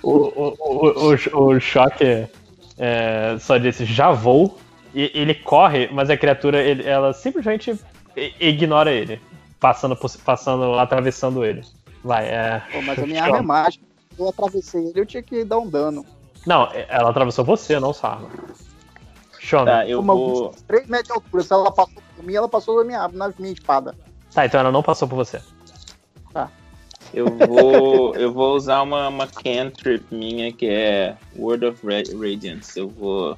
O, 0.02 0.10
o, 0.12 0.54
o, 0.58 1.14
o, 1.14 1.46
o 1.46 1.58
choque 1.58 2.28
é, 2.76 3.36
só 3.40 3.56
disse 3.56 3.86
já 3.86 4.10
vou. 4.10 4.58
E 4.94 5.10
ele 5.14 5.32
corre, 5.34 5.88
mas 5.90 6.10
a 6.10 6.16
criatura 6.16 6.62
ele- 6.62 6.86
ela 6.86 7.14
simplesmente 7.14 7.74
ignora 8.38 8.92
ele. 8.92 9.18
Passando, 9.58 9.96
passando, 10.22 10.78
atravessando 10.78 11.42
ele. 11.42 11.62
Vai, 12.04 12.26
é. 12.26 12.62
Pô, 12.70 12.82
mas 12.82 12.98
a 12.98 13.06
minha 13.06 13.22
arma 13.24 13.38
é 13.38 13.42
mágica. 13.42 13.84
Eu 14.18 14.28
atravessei 14.28 14.82
ele, 14.88 15.00
eu 15.00 15.06
tinha 15.06 15.22
que 15.22 15.42
dar 15.42 15.58
um 15.58 15.66
dano. 15.68 16.04
Não, 16.46 16.68
ela 16.88 17.08
atravessou 17.08 17.46
você, 17.46 17.80
não 17.80 17.94
sua 17.94 18.10
arma. 18.10 18.28
Shone. 19.38 19.66
Tá, 19.66 19.86
eu 19.88 20.00
Uma 20.00 20.14
vou. 20.14 20.54
3 20.66 20.86
metros 20.88 21.08
de 21.08 21.12
altura. 21.14 21.42
Se 21.42 21.52
ela 21.52 21.70
passou 21.72 22.02
por 22.16 22.24
mim, 22.24 22.34
ela 22.34 22.48
passou 22.48 22.78
da 22.78 22.84
minha, 22.84 23.08
na 23.08 23.32
minha 23.38 23.52
espada. 23.52 23.94
Tá, 24.34 24.46
então 24.46 24.60
ela 24.60 24.72
não 24.72 24.82
passou 24.82 25.06
por 25.08 25.16
você. 25.16 25.40
Eu 27.14 27.26
vou. 27.26 28.14
eu 28.20 28.32
vou 28.32 28.54
usar 28.54 28.82
uma, 28.82 29.08
uma 29.08 29.26
cantrip 29.26 30.04
minha 30.14 30.52
que 30.52 30.66
é 30.68 31.16
Word 31.36 31.64
of 31.64 31.86
Ra- 31.86 32.02
Radiance. 32.20 32.78
Eu 32.78 32.88
vou. 32.88 33.36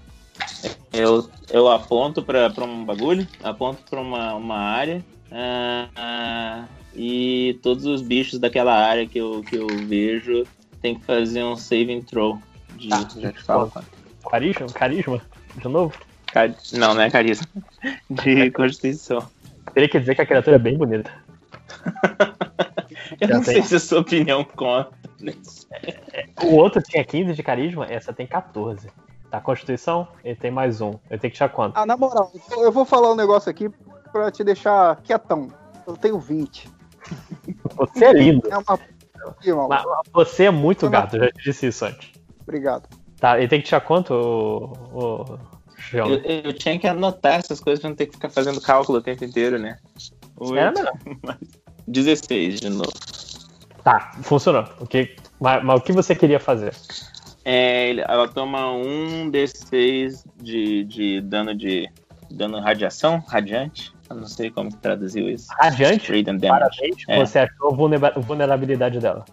Eu, 0.93 1.31
eu 1.51 1.69
aponto 1.71 2.21
pra, 2.23 2.51
pra 2.51 2.65
um 2.65 2.85
bagulho, 2.85 3.27
aponto 3.45 3.83
pra 3.89 4.01
uma, 4.01 4.35
uma 4.35 4.57
área. 4.59 5.05
ah, 5.31 5.89
ah, 5.95 6.65
e 6.97 7.59
todos 7.63 7.87
os 7.87 8.03
bichos 8.03 8.41
daquela 8.41 8.75
área 8.75 9.07
que 9.07 9.19
eu, 9.19 9.43
que 9.49 9.55
eu 9.57 9.69
vejo 9.87 10.45
tem 10.83 10.97
que 10.99 11.05
fazer 11.05 11.45
um 11.45 11.55
saving 11.57 12.01
throw. 12.03 12.39
De, 12.75 12.89
Tá. 12.89 13.07
já 13.19 13.33
te 13.33 13.43
falo. 13.43 13.73
Carisma? 14.29 14.67
Carisma? 14.67 15.23
De 15.57 15.69
novo? 15.69 15.95
Não, 16.73 16.95
não 16.95 17.03
é 17.03 17.11
carisma. 17.11 17.47
De 18.09 18.51
constituição. 18.53 19.27
Teria 19.75 19.89
que 19.89 19.99
dizer 19.99 20.15
que 20.15 20.23
a 20.23 20.27
criatura 20.27 20.57
é 20.57 20.59
bem 20.59 20.77
bonita. 20.77 21.11
Eu 23.21 23.29
Já 23.29 23.35
não 23.35 23.43
tem. 23.43 23.55
sei 23.55 23.63
se 23.63 23.75
a 23.77 23.81
sua 23.81 24.01
opinião 24.01 24.45
conta. 24.45 24.91
O 26.43 26.55
outro 26.57 26.81
tinha 26.83 27.05
15 27.05 27.35
de 27.35 27.43
carisma, 27.43 27.87
essa 27.87 28.13
tem 28.13 28.27
14. 28.27 28.89
Tá, 29.31 29.41
Constituição, 29.41 30.09
ele 30.25 30.35
tem 30.37 30.51
mais 30.51 30.81
um. 30.81 30.95
Eu 31.09 31.19
tenho 31.19 31.31
que 31.31 31.37
tirar 31.37 31.49
quanto? 31.51 31.77
Ah, 31.77 31.87
na 31.87 31.97
moral, 31.97 32.33
eu- 32.51 32.73
vou 32.73 32.85
falar 32.85 33.13
um 33.13 33.17
negócio 33.17 33.49
aqui 33.51 33.71
pra 34.11 34.31
te 34.31 34.43
deixar 34.43 34.97
quietão. 35.03 35.49
Eu 35.87 35.97
tenho 35.97 36.19
20. 36.19 36.69
Você 37.77 38.05
é 38.05 38.13
lindo. 38.13 38.49
É 38.51 38.57
uma. 38.57 39.69
Mas 39.69 39.83
Você 40.13 40.45
é 40.45 40.51
muito 40.51 40.89
gato, 40.89 41.17
eu 41.17 41.25
já 41.25 41.31
te 41.31 41.43
disse 41.45 41.67
isso 41.67 41.85
antes. 41.85 42.11
Obrigado. 42.43 42.89
Tá, 43.21 43.39
ele 43.39 43.49
tem 43.49 43.61
que 43.61 43.67
tirar 43.67 43.83
quanto, 43.83 44.15
o. 44.15 44.73
o... 44.93 45.39
João? 45.77 46.11
Eu, 46.11 46.43
eu 46.45 46.53
tinha 46.53 46.79
que 46.79 46.87
anotar 46.87 47.35
essas 47.35 47.61
coisas 47.61 47.81
pra 47.81 47.89
não 47.91 47.97
ter 47.97 48.07
que 48.07 48.13
ficar 48.13 48.29
fazendo 48.31 48.61
cálculo 48.61 48.99
o 48.99 49.03
tempo 49.03 49.25
inteiro, 49.25 49.59
né? 49.59 49.79
Oito, 50.39 50.57
Era 50.57 50.73
melhor. 50.73 50.93
mais 51.23 51.39
16 51.87 52.61
de 52.61 52.71
novo. 52.71 52.93
Tá, 53.83 54.13
funcionou. 54.23 54.67
O 54.79 54.87
que, 54.87 55.17
mas, 55.41 55.65
mas 55.65 55.81
o 55.81 55.83
que 55.83 55.93
você 55.93 56.15
queria 56.15 56.39
fazer? 56.39 56.75
É, 57.45 57.91
ela 57.91 58.29
toma 58.29 58.73
um 58.73 59.31
D6 59.31 60.25
de, 60.41 60.85
de 60.85 61.21
dano 61.23 61.55
de 61.55 61.91
dano 62.31 62.61
radiação, 62.61 63.23
radiante. 63.27 63.93
Eu 64.09 64.17
não 64.17 64.27
sei 64.27 64.51
como 64.51 64.71
que 64.71 64.77
traduziu 64.79 65.29
isso. 65.29 65.47
Radiante, 65.59 66.13
parabéns, 66.47 66.97
É. 67.09 67.19
você 67.25 67.41
achou 67.41 67.73
a 67.73 67.75
vulnera- 67.75 68.15
vulnerabilidade 68.17 68.99
dela. 68.99 69.25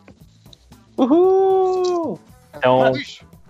Uhul! 0.97 2.19
Então, 2.55 2.93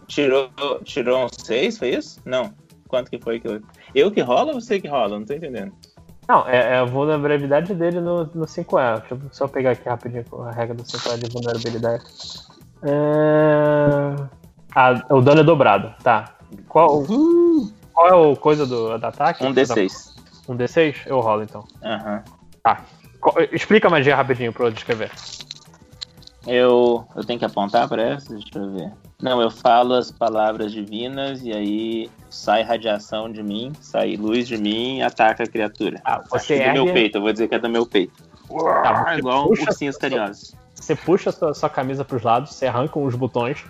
Tirou, 0.08 0.50
tirou 0.84 1.26
um 1.26 1.30
6, 1.30 1.78
foi 1.78 1.90
isso? 1.90 2.20
Não. 2.26 2.54
Quanto 2.88 3.10
que 3.12 3.20
foi 3.20 3.40
que 3.40 3.48
eu. 3.48 3.62
Eu 3.94 4.12
que 4.12 4.22
rola 4.22 4.54
ou 4.54 4.62
você 4.62 4.80
que 4.80 4.88
rola? 4.88 5.20
Não 5.20 5.26
tô 5.26 5.34
entendendo. 5.34 5.74
não, 6.28 6.48
é, 6.48 6.74
é 6.74 6.78
a 6.78 6.86
vulnerabilidade 6.86 7.74
dele 7.74 8.00
no, 8.00 8.24
no 8.26 8.46
5E. 8.46 9.00
Deixa 9.02 9.14
eu 9.16 9.22
só 9.32 9.48
pegar 9.48 9.72
aqui 9.72 9.88
rapidinho 9.88 10.24
a 10.46 10.52
regra 10.52 10.74
do 10.76 10.84
5E 10.84 11.18
de 11.26 11.32
vulnerabilidade. 11.32 12.04
É... 12.84 14.16
Ah, 14.74 15.04
o 15.10 15.22
dano 15.22 15.42
é 15.42 15.44
dobrado, 15.44 15.94
tá. 16.04 16.36
Qual, 16.70 17.04
qual 17.94 18.08
é 18.08 18.14
o 18.14 18.36
coisa 18.36 18.66
do, 18.66 18.98
do 18.98 19.06
ataque? 19.06 19.44
Um 19.44 19.54
D6. 19.54 20.14
Um 20.48 20.56
D6? 20.56 20.96
Eu 21.08 21.20
rolo 21.20 21.44
então. 21.44 21.66
Aham. 21.84 22.24
Qual- 23.20 23.36
explica 23.52 23.88
a 23.88 23.92
magia 23.92 24.16
rapidinho 24.16 24.54
pra 24.54 24.66
eu 24.68 24.72
descrever. 24.72 25.12
Eu, 26.46 27.06
eu 27.16 27.24
tenho 27.26 27.40
que 27.40 27.46
apontar 27.46 27.90
pra 27.90 28.02
essa? 28.02 28.34
Deixa 28.34 28.58
eu 28.58 28.72
ver. 28.72 28.92
Não, 29.22 29.42
eu 29.42 29.50
falo 29.50 29.96
as 29.96 30.12
palavras 30.12 30.72
divinas 30.72 31.42
e 31.44 31.52
aí 31.52 32.10
sai 32.30 32.62
radiação 32.62 33.32
de 33.32 33.42
mim, 33.42 33.72
sai 33.82 34.16
luz 34.16 34.48
de 34.48 34.58
mim 34.58 34.98
e 34.98 35.02
ataca 35.02 35.44
a 35.44 35.48
criatura. 35.48 36.00
Ah, 36.06 36.22
você 36.30 36.54
é 36.56 36.68
do 36.70 36.74
meu 36.74 36.94
peito, 36.94 37.18
eu 37.18 37.22
vou 37.22 37.32
dizer 37.34 37.48
que 37.48 37.56
é 37.56 37.60
do 37.60 37.68
meu 37.70 37.86
peito. 37.86 38.14
Tá, 38.48 39.06
Ah, 39.08 39.18
igual 39.18 39.46
um 39.46 39.50
puxa- 39.50 39.64
ursinhos 39.72 39.98
carinhosos. 39.98 40.54
Você 40.76 40.96
puxa 40.96 41.32
a 41.32 41.34
sua, 41.34 41.54
sua 41.56 41.70
camisa 41.70 42.06
pros 42.06 42.22
lados, 42.22 42.54
você 42.54 42.68
arranca 42.68 43.00
os 43.00 43.16
botões, 43.16 43.66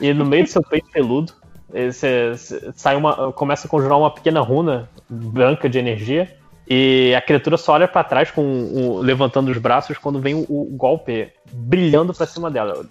e 0.00 0.12
no 0.12 0.24
meio 0.24 0.42
do 0.42 0.48
seu 0.50 0.62
peito 0.62 0.88
peludo, 0.92 1.32
eh, 1.72 1.92
você, 1.92 2.30
você 2.36 2.72
sai 2.74 2.96
uma, 2.96 3.32
começa 3.32 3.68
a 3.68 3.70
conjurar 3.70 3.96
uma 3.98 4.10
pequena 4.12 4.40
runa 4.40 4.88
branca 5.08 5.68
de 5.68 5.78
energia, 5.78 6.36
e 6.68 7.14
a 7.16 7.22
criatura 7.22 7.56
só 7.56 7.74
olha 7.74 7.86
pra 7.86 8.02
trás, 8.02 8.32
com 8.32 8.42
o- 8.42 8.98
levantando 9.00 9.48
os 9.50 9.58
braços, 9.58 9.96
quando 9.96 10.18
vem 10.20 10.34
o, 10.34 10.44
o 10.48 10.64
golpe 10.76 11.32
brilhando 11.52 12.12
pra 12.12 12.26
cima 12.26 12.50
dela. 12.50 12.84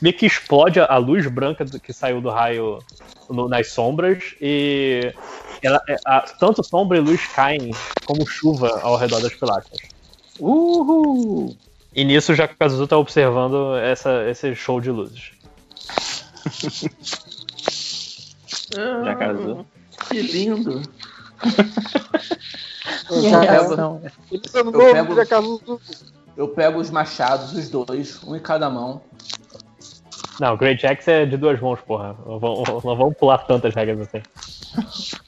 Meio 0.00 0.16
que 0.16 0.26
explode 0.26 0.80
a, 0.80 0.96
luz 0.98 1.26
branca 1.26 1.64
do- 1.64 1.80
que 1.80 1.92
saiu 1.92 2.20
do 2.20 2.28
raio 2.30 2.78
no- 3.30 3.48
nas 3.48 3.68
sombras, 3.72 4.34
e 4.40 5.12
ela, 5.62 5.80
é, 5.88 5.96
a- 6.04 6.20
tanto 6.38 6.62
sombra 6.62 6.98
e 6.98 7.00
luz 7.00 7.26
caem 7.28 7.70
como 8.04 8.26
chuva 8.26 8.80
ao 8.82 8.96
redor 8.96 9.20
das 9.20 9.34
pilastras. 9.34 9.80
Uhul! 10.38 11.56
E 11.94 12.04
nisso 12.04 12.32
o 12.32 12.34
Jakazu 12.34 12.86
tá 12.88 12.98
observando 12.98 13.76
essa, 13.76 14.28
esse 14.28 14.54
show 14.54 14.80
de 14.80 14.90
luzes. 14.90 15.30
Já 19.04 19.14
casou. 19.14 19.66
Que 20.10 20.20
lindo. 20.22 20.82
Já, 23.22 23.40
pego- 23.40 24.00
eu 24.72 24.92
pego- 24.92 25.14
já. 25.24 25.24
Eu 26.36 26.48
pego 26.48 26.80
os 26.80 26.90
machados, 26.90 27.52
os 27.52 27.68
dois, 27.68 28.22
um 28.24 28.34
em 28.34 28.40
cada 28.40 28.68
mão. 28.68 29.00
Não, 30.40 30.56
Great 30.56 30.84
Axe 30.86 31.10
é 31.10 31.26
de 31.26 31.36
duas 31.36 31.60
mãos, 31.60 31.80
porra. 31.80 32.16
Não 32.26 32.38
vamos, 32.38 32.68
não 32.84 32.96
vamos 32.96 33.16
pular 33.16 33.38
tantas 33.38 33.74
regras 33.74 34.08
assim. 34.08 34.22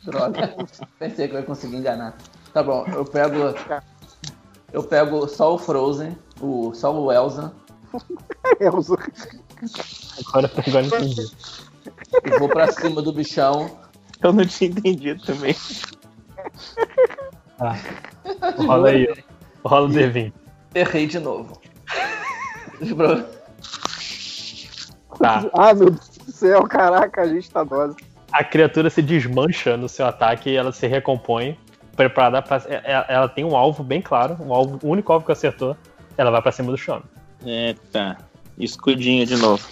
Droga. 0.05 0.55
Pensei 0.99 1.29
que 1.29 1.35
eu 1.35 1.41
ia 1.41 1.47
conseguir 1.47 1.77
enganar. 1.77 2.17
Tá 2.53 2.63
bom, 2.63 2.85
eu 2.89 3.05
pego. 3.05 3.55
Eu 4.73 4.83
pego 4.83 5.27
só 5.29 5.55
o 5.55 5.59
Frozen, 5.59 6.17
o, 6.41 6.75
só 6.75 6.93
o 6.93 7.13
Elsa, 7.13 7.53
Elza. 8.61 8.97
Agora, 10.29 10.51
agora 10.67 10.87
eu 10.87 10.87
entendi. 10.87 11.27
e 12.25 12.39
vou 12.39 12.49
pra 12.49 12.71
cima 12.73 13.01
do 13.01 13.13
bichão. 13.13 13.71
Eu 14.23 14.33
não 14.33 14.45
tinha 14.45 14.71
entendido 14.71 15.23
também. 15.25 15.55
Rola 18.67 18.89
aí, 18.89 19.09
ó. 19.65 19.69
rola 19.69 19.87
o 19.87 19.91
D20. 19.91 20.33
Errei 20.75 21.07
de 21.07 21.19
novo. 21.19 21.61
Tá. 25.19 25.45
Ah, 25.55 25.73
meu 25.75 25.91
Deus 25.91 26.09
do 26.27 26.33
céu, 26.33 26.63
caraca, 26.65 27.23
a 27.23 27.27
gente 27.29 27.51
tá 27.51 27.65
dose. 27.65 27.97
A 28.33 28.45
criatura 28.45 28.91
se 28.91 29.01
desmancha 29.01 29.77
no 29.77 29.89
seu 29.89 30.07
ataque 30.07 30.51
e 30.51 30.57
ela 30.57 30.73
se 30.73 30.87
recompõe. 30.87 31.59
Preparada 31.97 32.43
pra. 32.43 32.61
Ela, 32.85 33.07
ela 33.09 33.29
tem 33.29 33.45
um 33.45 33.57
alvo 33.57 33.83
bem 33.83 34.03
claro, 34.03 34.37
um 34.41 34.53
alvo, 34.53 34.79
o 34.83 34.89
único 34.91 35.11
alvo 35.13 35.25
que 35.25 35.33
acertou. 35.33 35.75
Ela 36.19 36.31
vai 36.31 36.43
pra 36.43 36.53
cima 36.53 36.71
do 36.71 36.77
chão. 36.77 37.03
Eita. 37.45 38.19
Escudinho 38.59 39.25
de 39.25 39.37
novo. 39.37 39.67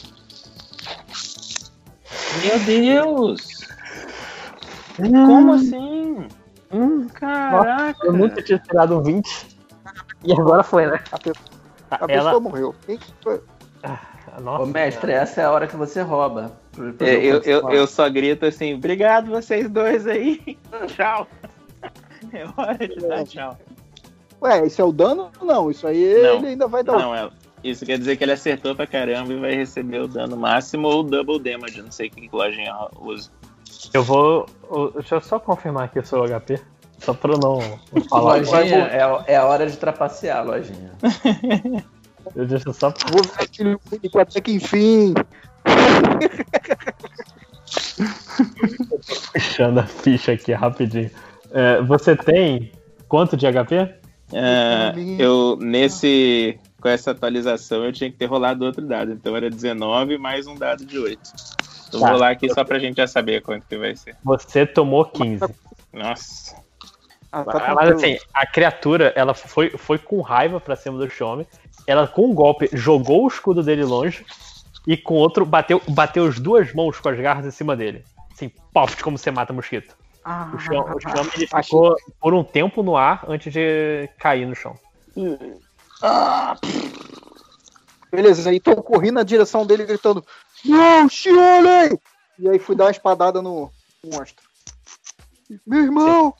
Meu 2.42 2.58
Deus! 2.60 3.42
Como 4.96 5.52
assim? 5.54 6.26
Hum, 6.72 7.06
Caraca! 7.08 8.06
eu 8.06 8.12
nunca 8.12 8.42
tinha 8.42 8.58
tirado 8.58 8.98
um 8.98 9.02
20. 9.02 9.58
E 10.24 10.32
agora 10.32 10.62
foi, 10.62 10.86
né? 10.86 10.98
A, 11.12 11.18
pe- 11.18 11.32
Tá, 11.90 11.98
a 12.00 12.06
ela, 12.08 12.24
pessoa 12.30 12.40
morreu. 12.40 12.74
Quem 12.86 12.96
que 12.96 13.12
foi? 13.22 13.40
Nossa, 14.40 14.64
Ô 14.64 14.66
mestre, 14.66 15.12
essa 15.12 15.42
é 15.42 15.44
a 15.44 15.50
hora 15.50 15.66
que 15.66 15.76
você 15.76 16.00
rouba. 16.00 16.52
É, 17.00 17.14
eu, 17.14 17.40
eu, 17.42 17.70
eu 17.70 17.86
só 17.86 18.08
grito 18.08 18.46
assim, 18.46 18.74
obrigado 18.74 19.30
vocês 19.30 19.68
dois 19.68 20.06
aí. 20.06 20.58
tchau. 20.88 21.26
É 22.32 22.44
hora 22.56 22.88
de 22.88 22.96
dar 22.96 23.24
tchau. 23.24 23.58
Ué, 24.42 24.66
isso 24.66 24.80
é 24.80 24.84
o 24.84 24.92
dano? 24.92 25.30
Não, 25.40 25.70
isso 25.70 25.86
aí 25.86 26.22
Não. 26.22 26.36
ele 26.36 26.46
ainda 26.48 26.66
vai 26.66 26.82
dar. 26.82 26.98
Não, 26.98 27.14
é, 27.14 27.30
isso 27.62 27.86
quer 27.86 27.98
dizer 27.98 28.16
que 28.16 28.24
ele 28.24 28.32
acertou 28.32 28.74
pra 28.74 28.86
caramba 28.86 29.32
e 29.32 29.40
vai 29.40 29.54
receber 29.54 30.00
o 30.00 30.08
dano 30.08 30.36
máximo 30.36 30.88
ou 30.88 31.00
o 31.00 31.02
double 31.02 31.38
damage. 31.38 31.80
Não 31.80 31.90
sei 31.90 32.10
que 32.10 32.28
lojinha 32.30 32.74
usa. 33.00 33.30
Eu 33.92 34.02
vou. 34.02 34.46
Deixa 34.94 35.14
eu 35.14 35.20
só 35.20 35.38
confirmar 35.38 35.84
aqui 35.84 35.98
o 35.98 36.04
seu 36.04 36.24
HP. 36.24 36.60
Só 36.98 37.14
pra 37.14 37.32
eu 37.32 37.38
não 37.38 37.60
falar. 38.08 38.36
Lojinha, 38.36 38.86
é, 38.88 39.32
é 39.32 39.36
a 39.36 39.46
hora 39.46 39.66
de 39.66 39.76
trapacear, 39.76 40.44
lojinha. 40.46 40.92
Eu 42.34 42.46
deixo 42.46 42.72
só 42.72 42.92
Vou 43.10 43.22
ver 43.22 43.42
aquele 43.44 43.76
único 43.92 44.18
até 44.18 44.40
que 44.40 44.52
enfim. 44.52 45.14
puxando 49.32 49.78
a 49.78 49.86
ficha 49.86 50.32
aqui 50.32 50.52
rapidinho. 50.52 51.10
É, 51.50 51.80
você 51.82 52.16
tem 52.16 52.72
quanto 53.08 53.36
de 53.36 53.46
HP? 53.46 53.94
Ah, 54.32 54.92
eu, 55.18 55.56
nesse. 55.60 56.58
Com 56.80 56.88
essa 56.88 57.12
atualização, 57.12 57.82
eu 57.84 57.92
tinha 57.92 58.10
que 58.10 58.16
ter 58.18 58.26
rolado 58.26 58.62
outro 58.64 58.86
dado. 58.86 59.12
Então 59.12 59.34
era 59.34 59.48
19 59.48 60.18
mais 60.18 60.46
um 60.46 60.54
dado 60.54 60.84
de 60.84 60.98
8. 60.98 61.18
Eu 61.92 62.00
Tá. 62.00 62.06
vou 62.06 62.08
rolar 62.08 62.30
aqui 62.30 62.52
só 62.52 62.62
pra 62.64 62.78
gente 62.78 62.96
já 62.96 63.06
saber 63.06 63.40
quanto 63.40 63.66
que 63.66 63.78
vai 63.78 63.94
ser. 63.96 64.16
Você 64.24 64.66
tomou 64.66 65.04
15. 65.06 65.44
Nossa. 65.92 66.56
Ah, 67.32 67.42
tá 67.44 67.74
Mas 67.74 67.90
assim, 67.92 68.18
a 68.34 68.46
criatura, 68.46 69.12
ela 69.16 69.32
foi, 69.32 69.70
foi 69.70 69.96
com 69.98 70.20
raiva 70.20 70.60
pra 70.60 70.76
cima 70.76 70.98
do 70.98 71.08
Xiome 71.08 71.46
ela 71.86 72.06
com 72.06 72.30
um 72.30 72.34
golpe 72.34 72.68
jogou 72.72 73.24
o 73.24 73.28
escudo 73.28 73.62
dele 73.62 73.84
longe 73.84 74.24
e 74.86 74.96
com 74.96 75.14
outro 75.14 75.44
bateu, 75.44 75.80
bateu 75.88 76.26
as 76.26 76.38
duas 76.38 76.72
mãos 76.72 76.98
com 77.00 77.08
as 77.08 77.18
garras 77.18 77.46
em 77.46 77.50
cima 77.50 77.76
dele. 77.76 78.04
Assim, 78.32 78.50
pof 78.72 79.02
como 79.02 79.16
você 79.16 79.30
mata 79.30 79.52
mosquito. 79.52 79.96
Ah, 80.24 80.50
o 80.54 80.58
chão, 80.58 80.80
o 80.80 80.98
ah. 81.04 81.10
chão 81.16 81.30
ele 81.36 81.46
ficou 81.46 81.96
por 82.20 82.34
um 82.34 82.42
tempo 82.42 82.82
no 82.82 82.96
ar 82.96 83.24
antes 83.28 83.52
de 83.52 84.08
cair 84.18 84.46
no 84.46 84.54
chão. 84.54 84.78
Ah, 86.02 86.56
beleza, 88.10 88.52
então 88.52 88.74
eu 88.74 88.82
corri 88.82 89.10
na 89.10 89.22
direção 89.22 89.66
dele 89.66 89.84
gritando: 89.84 90.24
Não, 90.64 91.08
Shione! 91.08 91.98
E 92.38 92.48
aí 92.48 92.58
fui 92.58 92.74
dar 92.74 92.84
uma 92.84 92.90
espadada 92.90 93.40
no 93.40 93.70
monstro. 94.04 94.44
Meu 95.66 95.82
irmão! 95.82 96.34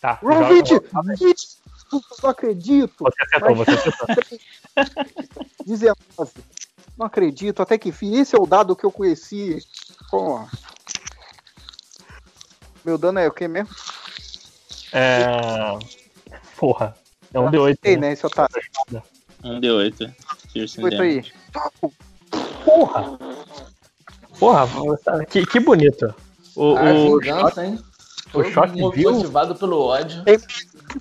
Tá. 0.00 0.18
Roll 0.22 0.44
20! 0.46 0.80
20! 1.18 1.55
Putz, 1.90 2.22
não 2.22 2.30
acredito. 2.30 2.94
Você 2.98 3.22
acertou, 3.22 3.56
mas... 3.56 3.66
você 3.66 3.88
acertou. 3.88 5.46
19. 5.66 5.96
Não 6.96 7.06
acredito, 7.06 7.60
até 7.60 7.76
que 7.76 7.92
fim. 7.92 8.16
Esse 8.16 8.34
é 8.34 8.38
o 8.38 8.46
dado 8.46 8.74
que 8.74 8.84
eu 8.84 8.90
conheci. 8.90 9.58
Pô. 10.10 10.40
Meu 12.84 12.96
dano 12.96 13.18
é 13.18 13.26
o 13.26 13.32
que 13.32 13.46
mesmo? 13.46 13.74
É. 14.92 15.26
Porra. 16.56 16.96
É 17.34 17.40
um 17.40 17.50
D8. 17.50 17.78
Sei, 17.82 17.96
né, 17.96 18.10
né 18.10 18.16
seu 18.16 18.28
otário? 18.28 18.54
Um 19.44 19.60
D8. 19.60 20.14
Foi 20.80 21.00
aí. 21.00 21.32
Porra! 22.64 23.18
Porra, 24.38 24.66
que, 25.28 25.44
que 25.44 25.60
bonito. 25.60 26.14
O, 26.54 26.76
ah, 26.76 26.92
o 26.92 27.20
vingança, 27.20 27.66
hein? 27.66 27.78
O 28.28 28.42
Todo 28.42 28.50
Shot 28.50 28.72
viu. 28.94 29.12
motivado 29.12 29.54
pelo 29.54 29.80
ódio. 29.80 30.24
Tem 30.24 30.38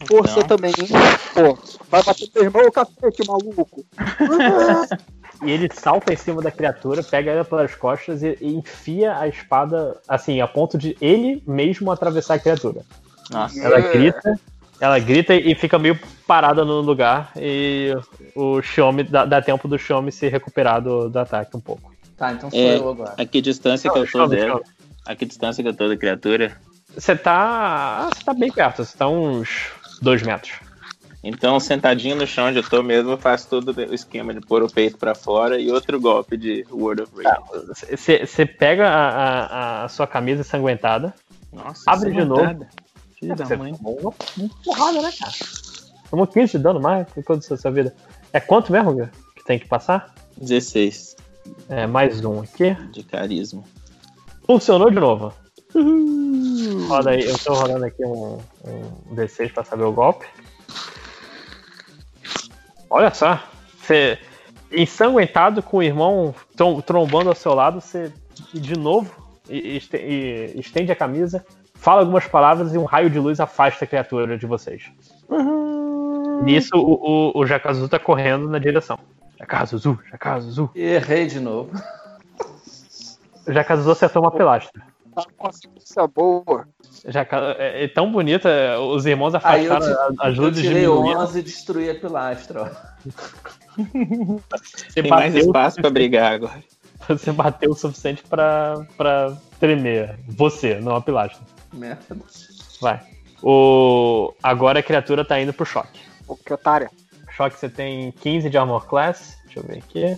Força 0.07 0.39
Não. 0.41 0.47
também, 0.47 0.73
hein? 0.77 0.87
Pô, 1.33 1.57
vai 1.89 2.03
bater 2.03 2.27
teu 2.29 2.43
irmão, 2.43 2.71
cacete, 2.71 3.27
maluco. 3.27 3.85
E 5.43 5.51
ele 5.51 5.69
salta 5.73 6.13
em 6.13 6.15
cima 6.15 6.41
da 6.41 6.49
criatura, 6.49 7.03
pega 7.03 7.31
ela 7.31 7.43
pelas 7.43 7.75
costas 7.75 8.23
e, 8.23 8.37
e 8.39 8.55
enfia 8.55 9.17
a 9.17 9.27
espada, 9.27 9.99
assim, 10.07 10.39
a 10.39 10.47
ponto 10.47 10.77
de 10.77 10.95
ele 11.01 11.43
mesmo 11.45 11.91
atravessar 11.91 12.35
a 12.35 12.39
criatura. 12.39 12.81
Nossa. 13.29 13.61
Ela 13.61 13.81
grita 13.81 14.39
Ela 14.79 14.97
grita 14.97 15.35
e 15.35 15.53
fica 15.53 15.77
meio 15.77 15.99
parada 16.25 16.63
no 16.63 16.79
lugar 16.81 17.31
e 17.35 17.93
o 18.35 18.61
Xiaomi 18.61 19.03
dá, 19.03 19.25
dá 19.25 19.41
tempo 19.41 19.67
do 19.67 19.77
Xiaomi 19.77 20.11
se 20.11 20.27
recuperar 20.27 20.81
do, 20.81 21.09
do 21.09 21.19
ataque 21.19 21.55
um 21.55 21.61
pouco. 21.61 21.93
Tá, 22.17 22.31
então 22.31 22.49
sou 22.49 22.59
É. 22.59 22.77
eu 22.77 22.89
agora. 22.89 23.13
A 23.17 23.25
que 23.25 23.41
distância 23.41 23.91
que 23.91 23.97
eu 23.97 24.03
tô 24.03 24.11
Xiaomi, 24.11 24.35
dela? 24.35 24.47
Xiaomi. 24.47 24.65
A 25.05 25.15
que 25.15 25.25
distância 25.25 25.61
que 25.61 25.69
eu 25.69 25.75
tô 25.75 25.87
da 25.87 25.97
criatura? 25.97 26.57
Você 26.97 27.15
tá. 27.15 28.09
Você 28.13 28.23
tá 28.23 28.33
bem 28.33 28.51
perto, 28.51 28.85
você 28.85 28.97
tá 28.97 29.07
uns 29.07 29.71
dois 30.01 30.21
metros. 30.23 30.53
Então, 31.23 31.59
sentadinho 31.59 32.15
no 32.15 32.27
chão 32.27 32.45
onde 32.47 32.59
eu 32.59 32.63
tô 32.69 32.83
mesmo, 32.83 33.11
eu 33.11 33.17
faço 33.17 33.47
todo 33.49 33.69
o 33.69 33.93
esquema 33.95 34.31
de 34.31 34.39
pôr 34.41 34.61
o 34.61 34.71
peito 34.71 34.95
pra 34.97 35.15
fora 35.15 35.59
e 35.59 35.71
outro 35.71 35.99
golpe 35.99 36.37
de 36.37 36.63
Word 36.71 37.01
of 37.01 37.11
Rage. 37.15 37.95
Você 38.27 38.45
pega 38.45 38.87
a, 38.87 39.09
a- 39.81 39.83
a 39.85 39.89
sua 39.89 40.05
camisa 40.05 40.41
ensanguentada. 40.41 41.13
Nossa, 41.51 41.81
Abre 41.89 42.11
de 42.11 42.19
ensanguentada. 42.19 42.69
Filho 43.19 43.35
Você 43.35 43.43
da 43.43 43.57
mãe. 43.57 43.73
uma, 43.79 43.89
uma 43.89 44.49
porrada, 44.63 45.01
né, 45.01 45.11
cara? 45.17 45.31
Tomou 46.11 46.27
15 46.27 46.57
de 46.57 46.63
dano 46.63 46.79
mais 46.79 47.07
em 47.17 47.21
toda 47.23 47.39
a 47.39 47.57
sua 47.57 47.71
vida. 47.71 47.95
É 48.31 48.39
quanto 48.39 48.71
mesmo 48.71 49.09
que 49.35 49.43
tem 49.45 49.57
que 49.57 49.67
passar? 49.67 50.13
16 50.37 51.15
É, 51.69 51.87
mais 51.87 52.23
um 52.23 52.41
aqui. 52.41 52.75
de 52.91 53.01
carisma. 53.01 53.63
Funcionou 54.45 54.91
de 54.91 54.99
novo. 54.99 55.33
Roda 56.87 57.11
aí, 57.11 57.23
eu 57.25 57.37
tô 57.37 57.53
rolando 57.53 57.85
aqui 57.85 58.05
um, 58.05 58.39
um 58.65 59.15
D6 59.15 59.53
pra 59.53 59.63
saber 59.63 59.83
o 59.83 59.91
golpe. 59.91 60.25
Olha 62.89 63.13
só, 63.13 63.39
você 63.81 64.17
ensanguentado 64.71 65.61
com 65.61 65.77
o 65.77 65.83
irmão 65.83 66.33
trom- 66.55 66.81
trombando 66.81 67.29
ao 67.29 67.35
seu 67.35 67.53
lado, 67.53 67.81
você 67.81 68.11
de 68.53 68.77
novo 68.77 69.11
este- 69.49 69.97
estende 70.55 70.91
a 70.91 70.95
camisa, 70.95 71.45
fala 71.73 72.01
algumas 72.01 72.25
palavras 72.27 72.73
e 72.73 72.77
um 72.77 72.83
raio 72.85 73.09
de 73.09 73.19
luz 73.19 73.39
afasta 73.39 73.85
a 73.85 73.87
criatura 73.87 74.37
de 74.37 74.45
vocês. 74.45 74.83
Nisso, 76.43 76.75
o, 76.75 77.31
o, 77.37 77.39
o 77.39 77.45
Jakazu 77.45 77.87
tá 77.87 77.97
correndo 77.99 78.49
na 78.49 78.59
direção. 78.59 78.97
Jakazu, 79.39 79.99
Jakazu. 80.11 80.69
Errei 80.75 81.27
de 81.27 81.39
novo. 81.39 81.71
O 83.47 83.51
Jakazu 83.51 83.91
acertou 83.91 84.21
uma 84.21 84.31
pilastra. 84.31 84.81
Tá 85.15 85.23
com 85.37 85.45
uma 85.47 85.53
sequência 85.53 86.07
boa. 86.07 86.67
Jaka- 87.07 87.55
é, 87.57 87.85
é 87.85 87.87
tão 87.87 88.11
bonita, 88.11 88.79
os 88.79 89.05
irmãos 89.05 89.33
eu, 89.33 89.37
afastaram 89.37 89.79
ti- 89.79 90.17
a- 90.19 90.27
as 90.27 90.37
eu 90.37 90.51
tirei 90.51 90.81
diminuíram. 90.83 91.21
11 91.21 91.39
e 91.39 91.41
destruí 91.41 91.89
a 91.89 91.95
pilastra. 91.95 92.63
ó. 92.63 93.05
Você 93.77 95.01
Tem 95.01 95.09
mais 95.09 95.35
espaço 95.35 95.81
pra 95.81 95.89
brigar 95.89 96.33
agora. 96.33 96.63
você 97.07 97.31
bateu 97.31 97.71
o 97.71 97.75
suficiente 97.75 98.23
pra, 98.23 98.85
pra 98.97 99.35
tremer. 99.59 100.17
Você, 100.27 100.79
não 100.79 100.95
a 100.95 101.01
pilastra. 101.01 101.45
Merda. 101.73 102.17
Vai. 102.81 103.01
O... 103.43 104.33
Agora 104.41 104.79
a 104.79 104.83
criatura 104.83 105.23
tá 105.25 105.39
indo 105.39 105.53
pro 105.53 105.65
choque. 105.65 106.01
Pô, 106.25 106.35
que 106.37 106.53
otária. 106.53 106.89
Choque 107.31 107.57
você 107.59 107.69
tem 107.69 108.11
15 108.13 108.49
de 108.49 108.57
armor 108.57 108.85
class. 108.87 109.37
Deixa 109.45 109.59
eu 109.59 109.63
ver 109.63 109.77
aqui. 109.79 110.17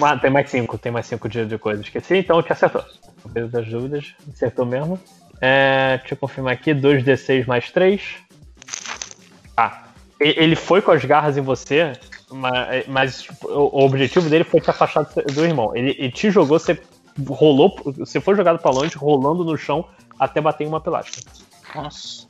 Ah, 0.00 0.16
tem 0.16 0.30
mais 0.30 0.50
5, 0.50 0.78
tem 0.78 0.92
mais 0.92 1.06
5 1.06 1.28
de, 1.28 1.46
de 1.46 1.58
coisa. 1.58 1.82
Esqueci, 1.82 2.16
então 2.16 2.42
te 2.42 2.52
acertou. 2.52 2.84
Peso 3.32 3.48
das 3.48 3.66
dúvidas, 3.66 4.14
acertou 4.32 4.66
mesmo. 4.66 5.00
É, 5.40 5.98
deixa 5.98 6.14
eu 6.14 6.18
confirmar 6.18 6.54
aqui: 6.54 6.72
2d6 6.72 7.46
mais 7.46 7.70
3. 7.70 8.02
Ah, 9.56 9.84
ele 10.20 10.56
foi 10.56 10.82
com 10.82 10.90
as 10.90 11.04
garras 11.04 11.36
em 11.36 11.40
você, 11.40 11.92
mas, 12.30 12.86
mas 12.86 13.28
o 13.42 13.84
objetivo 13.84 14.28
dele 14.28 14.44
foi 14.44 14.60
te 14.60 14.70
afastar 14.70 15.04
do, 15.04 15.44
irmão. 15.44 15.74
Ele, 15.76 15.94
ele 15.98 16.10
te 16.10 16.30
jogou, 16.30 16.58
você 16.58 16.80
rolou, 17.28 17.76
você 17.98 18.20
foi 18.20 18.34
jogado 18.34 18.58
pra 18.58 18.70
longe, 18.70 18.96
rolando 18.96 19.44
no 19.44 19.56
chão 19.56 19.86
até 20.18 20.40
bater 20.40 20.64
em 20.64 20.68
uma 20.68 20.80
pilastra. 20.80 21.22
Nossa. 21.74 22.26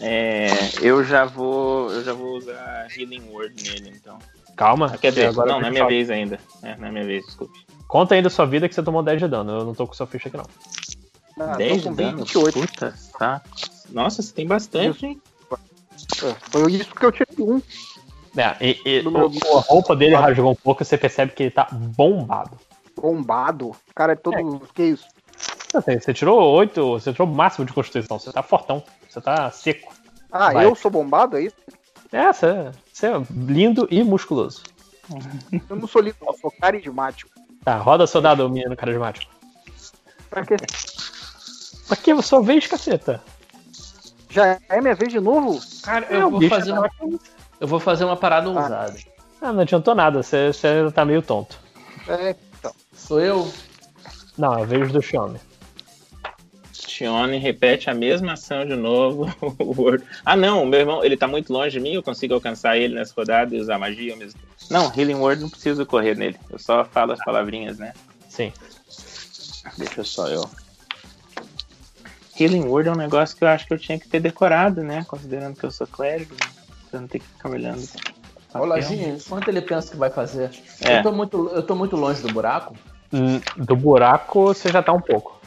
É, 0.00 0.48
eu 0.80 1.04
já 1.04 1.24
vou. 1.26 1.90
Eu 1.92 2.02
já 2.02 2.12
vou 2.12 2.38
usar 2.38 2.86
Healing 2.96 3.28
Word 3.30 3.62
nele, 3.62 3.92
então. 3.94 4.18
Calma. 4.56 4.90
Ah, 4.94 4.98
quer 4.98 5.10
dizer, 5.10 5.28
agora 5.28 5.52
não, 5.52 5.60
não 5.60 5.68
é 5.68 5.70
minha 5.70 5.86
vez 5.86 6.10
ainda. 6.10 6.38
É, 6.62 6.76
não 6.76 6.88
é 6.88 6.90
minha 6.90 7.04
vez, 7.04 7.24
desculpe. 7.26 7.58
Conta 7.88 8.14
aí 8.14 8.22
da 8.22 8.30
sua 8.30 8.46
vida 8.46 8.68
que 8.68 8.74
você 8.74 8.82
tomou 8.82 9.02
10 9.02 9.20
de 9.20 9.28
dano. 9.28 9.52
Eu 9.58 9.64
não 9.64 9.74
tô 9.74 9.86
com 9.86 9.94
sua 9.94 10.06
ficha 10.06 10.28
aqui, 10.28 10.36
não. 10.36 10.46
Ah, 11.38 11.56
10 11.56 11.82
tô 11.82 11.90
de 11.90 11.96
dano? 11.96 12.18
28. 12.18 12.60
Puta, 12.60 12.94
tá. 13.18 13.42
Nossa, 13.90 14.22
você 14.22 14.32
tem 14.32 14.46
bastante, 14.46 15.06
hein? 15.06 15.20
É, 16.22 16.34
Foi 16.50 16.72
isso 16.72 16.94
que 16.94 17.04
eu 17.04 17.12
tirei 17.12 17.34
um. 17.40 17.60
É, 18.36 18.56
e, 18.60 18.80
e 18.84 19.08
o- 19.08 19.58
a 19.58 19.60
roupa 19.62 19.96
dele 19.96 20.14
rasgou 20.14 20.52
um 20.52 20.54
pouco 20.54 20.82
e 20.82 20.86
você 20.86 20.96
percebe 20.96 21.32
que 21.32 21.42
ele 21.44 21.50
tá 21.50 21.66
bombado. 21.72 22.58
Bombado. 22.96 23.68
O 23.70 23.94
cara 23.94 24.12
é 24.12 24.16
todo. 24.16 24.60
Que 24.74 24.82
isso? 24.84 25.06
Você, 25.72 25.98
você 26.00 26.12
tirou 26.14 26.40
8, 26.52 26.90
você 27.00 27.12
tirou 27.12 27.26
o 27.26 27.30
máximo 27.32 27.64
de 27.64 27.72
constituição. 27.72 28.18
Você 28.18 28.30
tá 28.32 28.42
fortão. 28.42 28.82
Você 29.08 29.20
tá 29.20 29.50
seco. 29.50 29.92
Ah, 30.30 30.52
Vai. 30.52 30.66
eu 30.66 30.74
sou 30.74 30.90
bombado, 30.90 31.36
é 31.36 31.42
isso? 31.42 31.56
É, 32.12 32.32
você, 32.32 32.70
você 33.00 33.06
é 33.06 33.22
lindo 33.30 33.88
e 33.90 34.02
musculoso. 34.04 34.62
Eu 35.68 35.76
não 35.76 35.88
sou 35.88 36.02
lindo, 36.02 36.16
eu 36.20 36.34
sou 36.34 36.50
carismático. 36.60 37.30
Tá, 37.64 37.76
roda 37.78 38.06
soldado, 38.06 38.48
menino 38.48 38.76
carismático. 38.76 39.32
Pra 40.28 40.44
quê? 40.44 40.56
Aqui 41.90 42.10
é 42.10 42.14
a 42.14 42.22
sua 42.22 42.42
vez, 42.42 42.66
caceta. 42.66 43.22
Já 44.28 44.58
é 44.68 44.80
minha 44.80 44.94
vez 44.94 45.12
de 45.12 45.18
novo? 45.18 45.60
Cara, 45.82 46.06
É, 46.08 46.16
eu 46.22 46.28
o 46.28 46.30
vou 46.38 46.48
fazer 46.48 46.72
tá- 46.72 46.78
uma, 46.80 46.90
eu 47.60 47.66
vou 47.66 47.80
fazer 47.80 48.04
uma 48.04 48.16
parada 48.16 48.48
ousada. 48.48 48.96
Ah, 49.42 49.52
não 49.52 49.60
adiantou 49.62 49.94
nada. 49.94 50.22
Você, 50.22 50.52
você 50.52 50.66
ainda 50.68 50.92
tá 50.92 51.04
meio 51.04 51.22
tonto. 51.22 51.58
É, 52.06 52.36
então. 52.58 52.72
Sou 52.94 53.18
eu? 53.20 53.52
Não, 54.38 54.56
é 54.56 54.62
a 54.62 54.66
vez 54.66 54.92
do 54.92 55.02
Xiaomi. 55.02 55.40
Tione 57.00 57.38
repete 57.38 57.88
a 57.88 57.94
mesma 57.94 58.34
ação 58.34 58.66
de 58.66 58.76
novo. 58.76 59.26
Ah, 60.24 60.36
não, 60.36 60.62
o 60.62 60.66
meu 60.66 60.80
irmão, 60.80 61.02
ele 61.04 61.16
tá 61.16 61.26
muito 61.26 61.50
longe 61.52 61.70
de 61.70 61.80
mim, 61.80 61.94
eu 61.94 62.02
consigo 62.02 62.34
alcançar 62.34 62.76
ele 62.76 62.94
nessa 62.94 63.14
rodada 63.16 63.54
e 63.56 63.60
usar 63.60 63.78
magia 63.78 64.14
mesmo. 64.16 64.38
Não, 64.70 64.92
Healing 64.94 65.14
Word 65.14 65.40
não 65.42 65.48
preciso 65.48 65.86
correr 65.86 66.14
nele. 66.16 66.36
Eu 66.50 66.58
só 66.58 66.84
falo 66.84 67.12
as 67.12 67.24
palavrinhas, 67.24 67.78
né? 67.78 67.92
Sim. 68.28 68.52
Deixa 69.78 70.04
só 70.04 70.28
eu. 70.28 70.48
Healing 72.38 72.64
Word 72.64 72.88
é 72.88 72.92
um 72.92 72.96
negócio 72.96 73.36
que 73.36 73.44
eu 73.44 73.48
acho 73.48 73.66
que 73.66 73.72
eu 73.74 73.78
tinha 73.78 73.98
que 73.98 74.08
ter 74.08 74.20
decorado, 74.20 74.82
né? 74.82 75.04
Considerando 75.08 75.56
que 75.56 75.64
eu 75.64 75.70
sou 75.70 75.86
clérigo. 75.86 76.34
né? 76.34 76.50
Pra 76.90 77.00
não 77.00 77.08
ter 77.08 77.18
que 77.20 77.26
ficar 77.26 77.50
olhando. 77.50 77.82
Ô. 78.54 78.64
Lojinha, 78.64 79.16
quanto 79.28 79.48
ele 79.48 79.62
pensa 79.62 79.90
que 79.90 79.96
vai 79.96 80.10
fazer? 80.10 80.50
É. 80.82 80.98
Eu, 80.98 81.02
tô 81.02 81.12
muito, 81.12 81.48
eu 81.54 81.62
tô 81.62 81.74
muito 81.74 81.96
longe 81.96 82.20
do 82.22 82.32
buraco? 82.32 82.74
Hum, 83.12 83.40
Do 83.56 83.74
buraco 83.76 84.44
você 84.44 84.70
já 84.70 84.82
tá 84.82 84.92
um 84.92 85.00
pouco. 85.00 85.39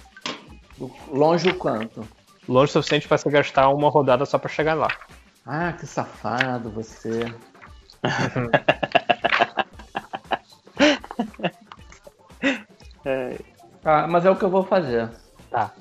Longe 1.12 1.50
o 1.50 1.56
quanto? 1.56 2.06
Longe 2.48 2.70
o 2.72 2.74
suficiente 2.74 3.08
pra 3.08 3.18
você 3.18 3.30
gastar 3.30 3.70
uma 3.70 3.90
rodada 3.90 4.26
só 4.26 4.38
pra 4.38 4.50
chegar 4.50 4.74
lá. 4.74 4.88
Ah, 5.46 5.74
que 5.74 5.86
safado 5.86 6.70
você. 6.70 7.26
É, 13.06 13.38
Ah, 13.86 14.08
mas 14.08 14.26
é 14.26 14.30
o 14.32 14.36
que 14.38 14.44
eu 14.46 14.50
vou 14.50 14.64
fazer. 14.64 15.10
Tá. 15.52 15.74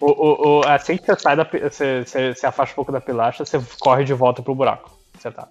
O, 0.00 0.06
o, 0.10 0.60
o- 0.60 0.68
assim 0.68 0.96
que 0.96 1.04
você 1.06 1.16
sai 1.18 1.34
da. 1.36 1.42
Você, 1.42 2.04
você, 2.04 2.34
você 2.34 2.46
afasta 2.46 2.72
um 2.72 2.76
pouco 2.76 2.92
da 2.92 3.00
pilastra, 3.00 3.44
você 3.44 3.60
corre 3.80 4.04
de 4.04 4.14
volta 4.14 4.42
pro 4.42 4.54
buraco. 4.54 4.90
Você 5.18 5.28
tá. 5.30 5.48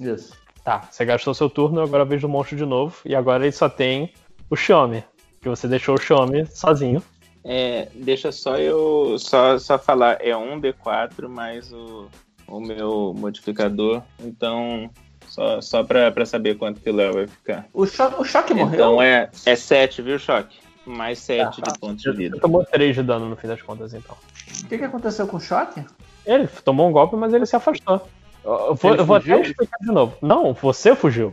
Isso. 0.00 0.32
Tá, 0.64 0.80
você 0.90 1.04
gastou 1.04 1.34
seu 1.34 1.50
turno, 1.50 1.82
agora 1.82 2.06
vejo 2.06 2.26
o 2.26 2.30
monstro 2.30 2.56
de 2.56 2.64
novo. 2.64 2.96
E 3.04 3.14
agora 3.14 3.44
ele 3.44 3.52
só 3.52 3.68
tem 3.68 4.14
o 4.48 4.56
Xiaomi. 4.56 5.04
Que 5.42 5.48
você 5.50 5.68
deixou 5.68 5.94
o 5.94 6.00
Xiaomi 6.00 6.46
sozinho. 6.46 7.02
É, 7.44 7.88
deixa 7.94 8.32
só 8.32 8.56
eu 8.56 9.16
só, 9.18 9.58
só 9.58 9.78
falar, 9.78 10.18
é 10.20 10.34
um 10.36 10.58
D4 10.60 11.28
mais 11.28 11.70
o, 11.72 12.08
o 12.48 12.58
meu 12.58 13.14
modificador, 13.16 14.02
então 14.18 14.90
só, 15.28 15.60
só 15.60 15.84
pra, 15.84 16.10
pra 16.10 16.24
saber 16.24 16.56
quanto 16.56 16.80
que 16.80 16.88
o 16.88 16.94
Léo 16.94 17.12
vai 17.14 17.26
ficar. 17.26 17.66
O, 17.72 17.84
cho 17.86 18.04
o 18.18 18.24
choque 18.24 18.54
morreu? 18.54 18.74
Então 18.74 19.02
é, 19.02 19.30
é 19.44 19.56
7, 19.56 20.00
viu, 20.00 20.18
Choque? 20.18 20.58
Mais 20.86 21.18
7 21.18 21.60
Tá, 21.60 21.72
de 21.72 21.78
pontos 21.78 22.02
de 22.02 22.12
vida. 22.12 22.38
tomou 22.38 22.64
3 22.64 22.94
de 22.94 23.02
dano 23.02 23.28
no 23.28 23.36
fim 23.36 23.48
das 23.48 23.60
contas, 23.60 23.92
então. 23.94 24.16
O 24.62 24.66
que, 24.66 24.78
que 24.78 24.84
aconteceu 24.84 25.26
com 25.26 25.36
o 25.36 25.40
choque? 25.40 25.84
Ele 26.26 26.46
tomou 26.64 26.88
um 26.88 26.92
golpe, 26.92 27.16
mas 27.16 27.32
ele 27.34 27.46
se 27.46 27.56
afastou. 27.56 28.06
Eu 28.44 28.74
vou, 28.74 28.94
eu 28.94 29.04
vou 29.04 29.16
até 29.16 29.40
explicar 29.40 29.78
de 29.80 29.86
novo. 29.90 30.14
Não, 30.20 30.52
você 30.52 30.94
fugiu. 30.94 31.32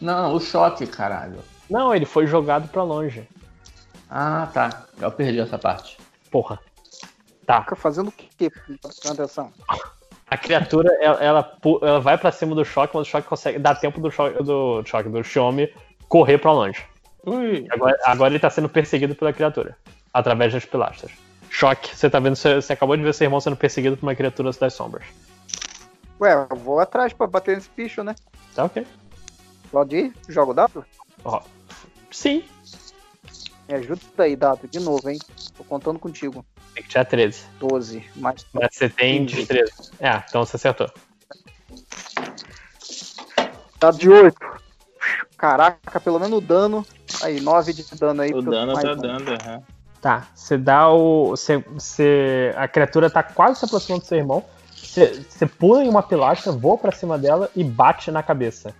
Não, 0.00 0.34
o 0.34 0.40
choque, 0.40 0.86
caralho. 0.86 1.38
Não, 1.68 1.94
ele 1.94 2.04
foi 2.04 2.26
jogado 2.26 2.68
pra 2.68 2.82
longe. 2.82 3.26
Ah, 4.10 4.48
tá. 4.52 4.86
Eu 5.00 5.12
perdi 5.12 5.38
essa 5.38 5.56
parte. 5.56 5.96
Porra. 6.30 6.58
Tá. 7.46 7.62
Fica 7.62 7.76
fazendo 7.76 8.08
o 8.08 8.12
quê? 8.12 8.50
Presta 8.82 9.12
atenção. 9.12 9.52
A 10.28 10.36
criatura, 10.36 10.92
ela, 11.00 11.22
ela, 11.22 11.58
ela 11.82 12.00
vai 12.00 12.18
pra 12.18 12.32
cima 12.32 12.54
do 12.54 12.64
choque, 12.64 12.94
mas 12.94 13.06
o 13.06 13.10
choque 13.10 13.28
consegue. 13.28 13.58
Dá 13.58 13.74
tempo 13.74 14.00
do 14.00 14.10
choque 14.10 14.42
do, 14.42 14.82
choque, 14.84 15.08
do 15.08 15.22
Xiaomi 15.22 15.72
correr 16.08 16.38
pra 16.38 16.52
longe. 16.52 16.84
Ui, 17.24 17.66
Agora, 17.70 17.96
agora 18.04 18.32
ele 18.32 18.38
tá 18.38 18.50
sendo 18.50 18.68
perseguido 18.68 19.14
pela 19.14 19.32
criatura. 19.32 19.76
Através 20.12 20.52
das 20.52 20.64
pilastras. 20.64 21.12
Choque, 21.48 21.96
você 21.96 22.10
tá 22.10 22.18
vendo. 22.18 22.36
Você, 22.36 22.56
você 22.56 22.72
acabou 22.72 22.96
de 22.96 23.02
ver 23.02 23.14
seu 23.14 23.26
irmão 23.26 23.40
sendo 23.40 23.56
perseguido 23.56 23.96
por 23.96 24.06
uma 24.06 24.14
criatura 24.14 24.50
das 24.52 24.74
sombras. 24.74 25.04
Ué, 26.20 26.46
eu 26.50 26.56
vou 26.56 26.80
atrás 26.80 27.12
pra 27.12 27.26
bater 27.26 27.56
nesse 27.56 27.70
bicho, 27.76 28.02
né? 28.02 28.14
Tá 28.54 28.64
ok. 28.64 28.86
Pode 29.70 29.96
ir? 29.96 30.14
Joga 30.28 30.50
o 30.50 30.54
dado? 30.54 30.84
Sim. 32.10 32.44
Me 33.70 33.76
ajuda 33.76 34.00
aí, 34.18 34.34
dado, 34.34 34.66
de 34.66 34.80
novo, 34.80 35.08
hein? 35.08 35.16
Tô 35.56 35.62
contando 35.62 35.96
contigo. 35.96 36.44
Tem 36.74 36.82
que 36.82 36.88
tirar 36.88 37.04
13. 37.04 37.44
12. 37.60 38.04
Mais 38.16 38.44
Mas 38.52 38.74
você 38.74 38.88
tem 38.88 39.24
destreza. 39.24 39.72
É, 40.00 40.20
então 40.28 40.44
você 40.44 40.56
acertou. 40.56 40.90
dado 43.78 43.96
de 43.96 44.08
8. 44.08 44.36
Caraca, 45.36 46.00
pelo 46.00 46.18
menos 46.18 46.38
o 46.38 46.40
dano. 46.40 46.84
Aí, 47.22 47.40
9 47.40 47.72
de 47.72 47.84
dano 47.94 48.22
aí. 48.22 48.32
O 48.32 48.42
dano 48.42 48.74
tá 48.74 48.94
dando, 48.94 49.30
aham. 49.34 49.62
Tá, 50.02 50.26
você 50.34 50.58
dá 50.58 50.88
o. 50.88 51.30
Você, 51.30 51.58
você, 51.58 52.52
a 52.56 52.66
criatura 52.66 53.08
tá 53.08 53.22
quase 53.22 53.60
se 53.60 53.66
aproximando 53.66 54.02
do 54.02 54.08
seu 54.08 54.18
irmão. 54.18 54.44
Você, 54.74 55.24
você 55.28 55.46
pula 55.46 55.84
em 55.84 55.88
uma 55.88 56.02
pilastra, 56.02 56.50
voa 56.50 56.76
pra 56.76 56.90
cima 56.90 57.16
dela 57.16 57.48
e 57.54 57.62
bate 57.62 58.10
na 58.10 58.20
cabeça. 58.20 58.74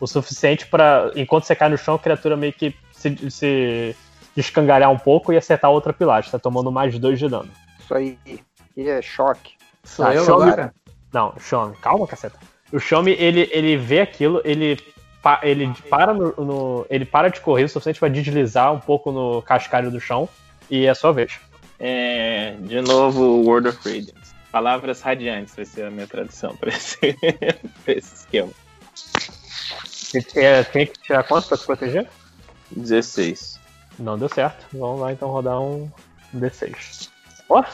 O 0.00 0.08
suficiente 0.08 0.66
pra. 0.66 1.12
Enquanto 1.14 1.44
você 1.44 1.54
cai 1.54 1.68
no 1.68 1.78
chão, 1.78 1.94
a 1.94 2.00
criatura 2.00 2.36
meio 2.36 2.52
que 2.52 2.74
se, 2.90 3.30
se 3.30 3.96
descangalhar 4.36 4.90
um 4.90 4.98
pouco 4.98 5.32
e 5.32 5.36
acertar 5.36 5.70
outra 5.70 5.92
pilastra, 5.92 6.38
tomando 6.38 6.70
mais 6.72 6.98
dois 6.98 7.18
de 7.18 7.28
dano. 7.28 7.50
Isso 7.78 7.94
aí. 7.94 8.18
Que 8.74 8.88
é 8.88 9.00
choque. 9.02 9.52
Sou 9.84 10.04
Tá, 10.06 10.14
eu 10.14 10.24
me- 10.24 10.30
agora? 10.32 10.74
Não, 11.12 11.32
o 11.36 11.40
Xiaomi, 11.40 11.76
calma, 11.76 12.06
caceta. 12.06 12.38
O 12.72 12.78
Xiaomi, 12.80 13.12
ele, 13.12 13.48
ele 13.52 13.76
vê 13.76 14.00
aquilo, 14.00 14.40
ele, 14.44 14.76
pa- 15.22 15.40
ele 15.44 15.72
para 15.88 16.12
no, 16.12 16.34
no- 16.36 16.86
Ele 16.90 17.04
para 17.04 17.28
de 17.28 17.40
correr 17.40 17.64
o 17.64 17.68
suficiente 17.68 18.00
pra 18.00 18.08
deslizar 18.08 18.72
um 18.72 18.80
pouco 18.80 19.12
no 19.12 19.40
cascalho 19.42 19.90
do 19.90 20.00
chão. 20.00 20.28
E 20.70 20.86
é 20.86 20.90
a 20.90 20.94
sua 20.94 21.12
vez. 21.12 21.38
É, 21.78 22.56
de 22.60 22.80
novo, 22.80 23.42
Word 23.44 23.68
of 23.68 23.78
Radiance. 23.84 24.34
Palavras 24.50 25.00
radiantes 25.02 25.54
vai 25.54 25.64
ser 25.64 25.84
a 25.84 25.90
minha 25.90 26.06
tradução 26.06 26.56
pra 26.56 26.70
esse, 26.70 26.96
pra 27.84 27.94
esse 27.94 28.14
esquema. 28.14 28.50
É, 30.36 30.62
tem 30.62 30.86
que 30.86 30.98
tirar 31.00 31.24
quanto 31.24 31.48
pra 31.48 31.56
se 31.56 31.66
proteger? 31.66 32.08
16. 32.70 33.58
Não 33.98 34.18
deu 34.18 34.28
certo. 34.28 34.66
Vamos 34.72 35.00
lá 35.00 35.12
então 35.12 35.28
rodar 35.28 35.60
um 35.60 35.90
D6. 36.34 37.08
Ó! 37.48 37.64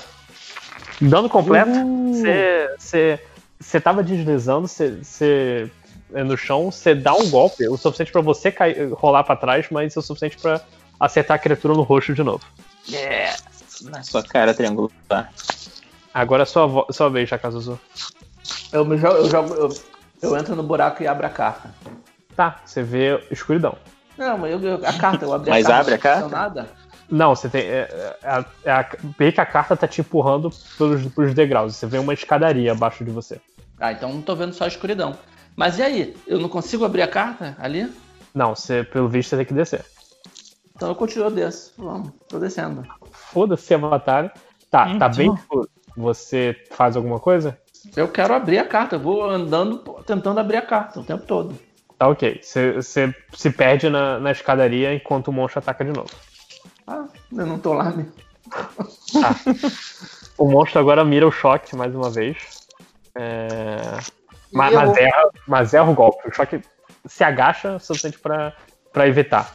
Dano 1.00 1.28
completo. 1.28 1.70
Você. 2.12 2.74
Você. 2.78 3.20
Você 3.58 3.80
tava 3.80 4.02
deslizando, 4.02 4.66
você. 4.68 5.70
É 6.12 6.24
no 6.24 6.36
chão, 6.36 6.72
você 6.72 6.92
dá 6.92 7.14
um 7.14 7.30
golpe, 7.30 7.68
o 7.68 7.76
suficiente 7.76 8.10
pra 8.10 8.20
você 8.20 8.50
cair, 8.50 8.92
rolar 8.94 9.22
pra 9.22 9.36
trás, 9.36 9.68
mas 9.70 9.94
é 9.94 9.98
o 10.00 10.02
suficiente 10.02 10.36
pra 10.38 10.60
acertar 10.98 11.36
a 11.36 11.38
criatura 11.38 11.72
no 11.72 11.82
rosto 11.82 12.12
de 12.12 12.22
novo. 12.24 12.44
Na 13.82 14.02
sua 14.02 14.22
cara 14.22 14.52
triangular. 14.52 15.32
Agora 16.12 16.42
é 16.42 16.46
sua, 16.46 16.86
sua 16.90 17.08
vez, 17.08 17.28
Jakazuzu. 17.28 17.78
Eu, 18.72 18.84
me 18.84 18.96
jogo, 18.98 19.18
eu, 19.18 19.30
jogo 19.30 19.54
eu, 19.54 19.68
eu 20.20 20.36
entro 20.36 20.56
no 20.56 20.64
buraco 20.64 21.00
e 21.02 21.06
abro 21.06 21.26
a 21.26 21.30
carta. 21.30 21.72
Tá, 22.34 22.60
você 22.64 22.82
vê 22.82 23.22
escuridão. 23.30 23.76
Não, 24.20 24.36
mas 24.36 24.52
eu, 24.52 24.60
eu- 24.62 24.86
a 24.86 24.92
carta, 24.92 25.24
eu 25.24 25.32
abri 25.32 25.48
Mas 25.50 25.64
a 25.64 25.68
carta. 25.70 25.80
abre 25.80 25.94
a 25.94 25.98
carta? 25.98 26.28
nada. 26.28 26.68
Não, 27.08 27.34
você 27.34 27.48
tem. 27.48 27.62
É, 27.62 27.88
é, 28.22 28.28
a- 28.28 28.44
é 28.64 28.70
a- 28.70 28.88
vê 29.18 29.32
que 29.32 29.40
a 29.40 29.46
carta 29.46 29.74
tá 29.76 29.88
te 29.88 30.02
empurrando 30.02 30.50
pelos, 30.76 31.06
pelos 31.06 31.34
degraus. 31.34 31.74
Você 31.74 31.86
vê 31.86 31.98
uma 31.98 32.12
escadaria 32.12 32.70
abaixo 32.72 33.02
de 33.04 33.10
você. 33.10 33.40
Ah, 33.80 33.92
então 33.92 34.12
não 34.12 34.20
tô 34.20 34.36
vendo 34.36 34.52
só 34.52 34.64
a 34.64 34.68
escuridão. 34.68 35.16
Mas 35.56 35.78
e 35.78 35.82
aí? 35.82 36.16
Eu 36.26 36.38
não 36.38 36.48
consigo 36.50 36.84
abrir 36.84 37.00
a 37.02 37.08
carta 37.08 37.56
ali? 37.58 37.90
Não, 38.34 38.54
você, 38.54 38.84
pelo 38.84 39.08
visto, 39.08 39.30
você 39.30 39.38
tem 39.38 39.46
que 39.46 39.54
descer. 39.54 39.84
Então 40.76 40.88
eu 40.90 40.94
continuo 40.94 41.26
eu 41.28 41.30
desço. 41.30 41.72
Vamos, 41.78 42.10
tô 42.28 42.38
descendo. 42.38 42.84
Foda-se 43.10 43.72
a 43.74 43.78
batalha. 43.78 44.30
Tá, 44.70 44.84
tá 44.84 44.90
Então. 44.92 45.10
bem 45.12 45.34
escuro. 45.34 45.68
Você 45.96 46.54
faz 46.72 46.94
alguma 46.94 47.18
coisa? 47.18 47.58
Eu 47.96 48.06
quero 48.08 48.34
abrir 48.34 48.58
a 48.58 48.64
carta. 48.64 48.96
Eu 48.96 49.00
vou 49.00 49.24
andando, 49.28 49.78
tentando 50.06 50.38
abrir 50.38 50.58
a 50.58 50.62
carta 50.62 51.00
o 51.00 51.04
tempo 51.04 51.24
todo. 51.26 51.58
Tá 52.00 52.08
ok. 52.08 52.40
Você, 52.42 53.14
se 53.34 53.50
perde 53.50 53.90
na, 53.90 54.18
na 54.18 54.30
escadaria 54.30 54.94
enquanto 54.94 55.28
o 55.28 55.32
monstro 55.32 55.58
ataca 55.58 55.84
de 55.84 55.92
novo. 55.92 56.08
Ah, 56.86 57.04
eu 57.30 57.44
não 57.44 57.58
tô 57.58 57.74
lá 57.74 57.90
mesmo. 57.90 58.14
O 60.38 60.48
monstro 60.50 60.80
agora 60.80 61.04
mira 61.04 61.28
o 61.28 61.30
choque 61.30 61.76
mais 61.76 61.94
uma 61.94 62.08
vez. 62.08 62.38
É... 63.14 63.98
Mas, 64.50 64.74
mas, 64.74 64.96
erra, 64.96 65.30
mas 65.46 65.74
erra 65.74 65.90
o 65.90 65.94
golpe. 65.94 66.26
O 66.26 66.32
choque 66.32 66.62
se 67.04 67.22
agacha 67.22 67.76
o 67.76 67.78
suficiente 67.78 68.18
pra, 68.18 68.56
pra 68.90 69.06
evitar. 69.06 69.54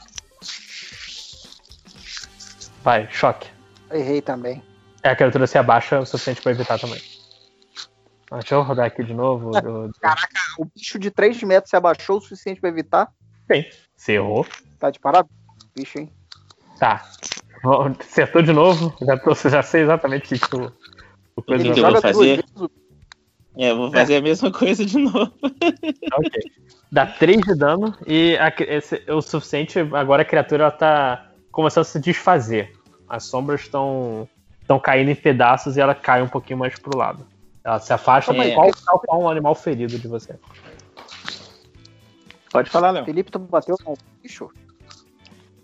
Vai, 2.84 3.08
choque. 3.10 3.50
Errei 3.90 4.22
também. 4.22 4.62
É, 5.02 5.10
a 5.10 5.16
criatura 5.16 5.48
se 5.48 5.58
abaixa 5.58 6.00
o 6.00 6.06
suficiente 6.06 6.44
pra 6.44 6.52
evitar 6.52 6.78
também. 6.78 7.02
Deixa 8.32 8.56
eu 8.56 8.62
rodar 8.64 8.86
aqui 8.88 9.04
de 9.04 9.14
novo. 9.14 9.52
do- 9.52 9.88
do- 9.88 9.94
O 10.60 10.66
bicho 10.76 10.98
de 11.00 11.12
3 11.12 11.42
metros 11.44 11.70
se 11.70 11.76
abaixou 11.76 12.18
o 12.18 12.22
suficiente 12.22 12.60
pra 12.60 12.70
evitar. 12.70 13.10
Bem, 13.48 13.68
você 13.96 14.14
errou. 14.14 14.46
Tá 14.80 14.90
de 14.90 15.00
parabéns, 15.00 15.32
bicho, 15.76 16.00
hein? 16.00 16.12
Tá. 16.80 17.06
Acertou 18.00 18.42
de 18.42 18.52
novo. 18.52 18.94
Já, 19.02 19.18
tô, 19.18 19.34
já 19.50 19.62
sei 19.64 19.82
exatamente 19.84 20.36
o 20.36 20.40
que 20.40 20.56
o, 20.56 21.42
que 21.42 21.52
vai 21.82 21.90
eu 21.90 21.94
vou 21.94 22.02
fazer? 22.02 22.14
duas 22.14 22.28
vezes 22.28 22.62
o 22.62 22.70
É, 23.58 23.72
eu 23.72 23.78
vou 23.78 23.92
fazer 23.92 24.16
a 24.18 24.22
mesma 24.22 24.52
coisa 24.52 24.86
de 24.86 24.98
novo. 24.98 25.32
Tá 25.40 26.18
ok. 26.18 26.42
Dá 26.92 27.06
3 27.06 27.42
de 27.42 27.56
dano 27.56 27.96
e 28.06 28.38
a 28.38 28.54
esse- 28.60 29.04
é 29.08 29.14
o 29.14 29.22
suficiente. 29.22 29.80
Agora 29.94 30.22
a 30.22 30.26
criatura 30.26 30.64
ela 30.64 30.72
tá 30.72 31.32
começando 31.52 31.82
a 31.82 31.86
se 31.86 32.00
desfazer. 32.00 32.72
As 33.08 33.24
sombras 33.26 33.62
estão 33.62 34.28
estão 34.62 34.80
caindo 34.80 35.12
em 35.12 35.16
pedaços 35.16 35.78
e 35.78 35.82
ela 35.82 35.94
cai 35.94 36.22
um 36.24 36.28
pouquinho 36.28 36.58
mais 36.60 36.78
pro 36.78 36.98
lado. 36.98 37.26
Ela 37.66 37.80
se 37.80 37.92
afasta, 37.92 38.32
É. 38.32 38.52
igual 38.52 38.72
tal 38.86 39.00
qual 39.00 39.22
um 39.24 39.28
animal 39.30 39.56
ferido 39.56 39.98
de 39.98 40.08
você. 40.08 40.36
Pode 42.52 42.70
falar, 42.70 42.92
Léo. 42.92 43.04
Felipe, 43.06 43.32
tu 43.32 43.40
bateu 43.40 43.76
no 43.84 43.96
bicho? 44.22 44.52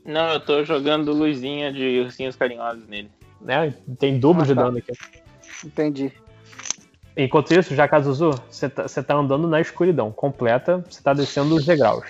Não, 0.04 0.30
eu 0.30 0.40
tô 0.40 0.66
jogando 0.66 1.14
luzinha 1.14 1.72
de 1.72 2.00
ursinhos 2.00 2.36
carinhosos 2.36 2.88
nele. 2.88 3.12
Né? 3.40 3.76
Tem 4.00 4.20
dobro 4.20 4.42
Ah, 4.42 4.46
de 4.48 4.56
tá. 4.56 4.64
dano 4.64 4.80
aqui. 4.80 4.92
Entendi. 5.64 6.12
Enquanto 7.16 7.54
isso, 7.54 7.76
já 7.76 7.88
Kazuzu, 7.88 8.32
você 8.50 8.68
tá, 8.68 8.88
você 8.88 9.04
tá 9.04 9.14
andando 9.16 9.48
na 9.48 9.62
escuridão 9.62 10.12
completa, 10.12 10.84
você 10.90 11.04
tá 11.04 11.14
descendo 11.14 11.56
os 11.56 11.66
degraus. 11.66 12.06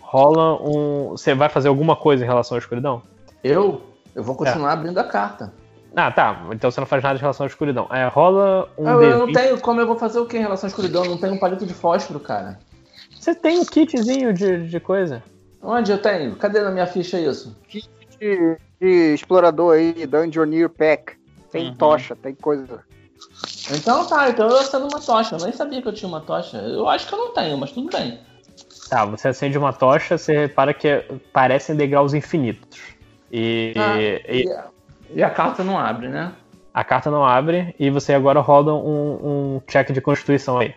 Rola 0.00 0.60
um. 0.60 1.10
Você 1.12 1.34
vai 1.34 1.48
fazer 1.48 1.68
alguma 1.68 1.96
coisa 1.96 2.24
em 2.24 2.26
relação 2.26 2.56
à 2.56 2.58
escuridão? 2.58 3.02
Eu? 3.42 3.82
Eu 4.14 4.22
vou 4.22 4.34
continuar 4.34 4.72
abrindo 4.72 4.98
a 4.98 5.04
carta. 5.04 5.52
Ah, 5.96 6.10
tá. 6.10 6.46
Então 6.52 6.70
você 6.70 6.80
não 6.80 6.86
faz 6.86 7.02
nada 7.02 7.16
em 7.16 7.20
relação 7.20 7.44
à 7.44 7.46
escuridão. 7.48 7.88
É, 7.90 8.06
rola 8.08 8.68
um 8.78 8.88
eu, 8.88 9.02
eu 9.02 9.18
não 9.18 9.26
D20. 9.26 9.32
tenho 9.34 9.60
como 9.60 9.80
eu 9.80 9.86
vou 9.86 9.96
fazer 9.96 10.18
o 10.20 10.26
que 10.26 10.36
em 10.36 10.40
relação 10.40 10.66
à 10.66 10.70
escuridão? 10.70 11.04
Eu 11.04 11.10
não 11.10 11.18
tenho 11.18 11.34
um 11.34 11.38
palito 11.38 11.66
de 11.66 11.74
fósforo, 11.74 12.20
cara. 12.20 12.60
Você 13.18 13.34
tem 13.34 13.58
um 13.58 13.64
kitzinho 13.64 14.32
de, 14.32 14.68
de 14.68 14.80
coisa. 14.80 15.22
Onde 15.62 15.90
eu 15.90 15.98
tenho? 16.00 16.36
Cadê 16.36 16.60
na 16.60 16.70
minha 16.70 16.86
ficha 16.86 17.18
isso? 17.18 17.56
De, 17.68 18.56
de 18.80 19.14
explorador 19.14 19.74
aí, 19.74 20.06
Dungeoneer 20.06 20.68
Pack. 20.68 21.14
Tem 21.50 21.66
Uhum. 21.66 21.74
tocha, 21.74 22.14
tem 22.14 22.34
coisa. 22.34 22.84
Então 23.70 24.06
tá, 24.06 24.28
então 24.28 24.48
eu 24.48 24.58
acendo 24.58 24.86
uma 24.86 25.00
tocha. 25.00 25.34
Eu 25.36 25.40
nem 25.44 25.52
sabia 25.52 25.82
que 25.82 25.88
eu 25.88 25.92
tinha 25.92 26.08
uma 26.08 26.20
tocha. 26.20 26.58
Eu 26.58 26.88
acho 26.88 27.08
que 27.08 27.14
eu 27.14 27.18
não 27.18 27.32
tenho, 27.32 27.56
mas 27.58 27.72
tudo 27.72 27.90
bem. 27.90 28.20
Tá, 28.88 29.04
você 29.04 29.28
acende 29.28 29.58
uma 29.58 29.72
tocha, 29.72 30.16
você 30.16 30.32
repara 30.36 30.72
que 30.72 30.88
é- 30.88 31.06
parecem 31.32 31.74
degraus 31.76 32.14
infinitos. 32.14 32.78
E, 33.30 33.74
Ah, 33.76 34.32
e 34.32 34.50
a, 34.52 34.64
e 35.14 35.22
a 35.22 35.30
carta 35.30 35.62
não 35.64 35.78
abre, 35.78 36.08
né? 36.08 36.32
a 36.74 36.84
carta 36.84 37.10
não 37.10 37.24
abre 37.24 37.74
e 37.78 37.90
você 37.90 38.12
agora 38.14 38.38
roda 38.40 38.72
um, 38.72 39.56
um 39.56 39.60
check 39.66 39.90
de 39.90 40.00
constituição 40.00 40.58
aí. 40.58 40.74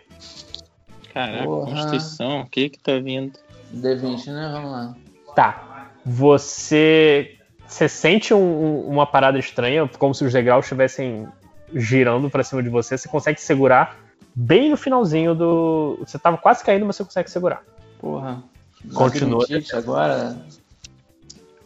Caraca, 1.14 1.44
Porra. 1.44 1.70
Constituição, 1.72 2.42
o 2.42 2.50
que 2.50 2.70
que 2.70 2.80
tá 2.80 2.98
vindo? 2.98 3.38
D20, 3.76 4.28
né? 4.32 4.50
Vamos 4.52 4.72
lá. 4.72 4.96
Tá. 5.36 5.92
Você. 6.06 7.38
Você 7.68 7.88
sente 7.88 8.34
um- 8.34 8.38
um- 8.40 8.88
uma 8.90 9.06
parada 9.06 9.38
estranha, 9.38 9.88
como 10.00 10.14
se 10.16 10.26
os 10.26 10.34
degraus 10.34 10.66
estivessem 10.66 11.28
girando 11.74 12.30
pra 12.30 12.44
cima 12.44 12.64
de 12.64 12.70
você. 12.70 12.98
Você 12.98 13.08
consegue 13.08 13.40
segurar 13.40 13.98
bem 14.36 14.70
no 14.70 14.78
finalzinho 14.78 15.36
do. 15.36 15.98
Você 16.00 16.18
tava 16.18 16.38
quase 16.38 16.64
caindo, 16.64 16.86
mas 16.86 16.96
você 16.96 17.04
consegue 17.04 17.30
segurar. 17.30 17.64
Porra. 18.00 18.44
Continua. 18.94 19.46
Agora. 19.74 20.36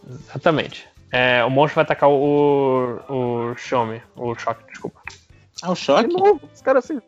Exatamente. 0.09 0.87
É, 1.17 1.45
o 1.45 1.49
monstro 1.49 1.75
vai 1.75 1.83
atacar 1.85 2.09
o, 2.09 2.99
o 3.07 3.55
Xiaomi, 3.55 4.01
o 4.17 4.35
choque, 4.35 4.65
desculpa. 4.69 5.01
Ah, 5.63 5.71
o 5.71 5.75
choque? 5.75 6.09
De 6.09 6.13
novo, 6.13 6.41
os 6.53 6.61
caras 6.61 6.83
assim. 6.83 7.01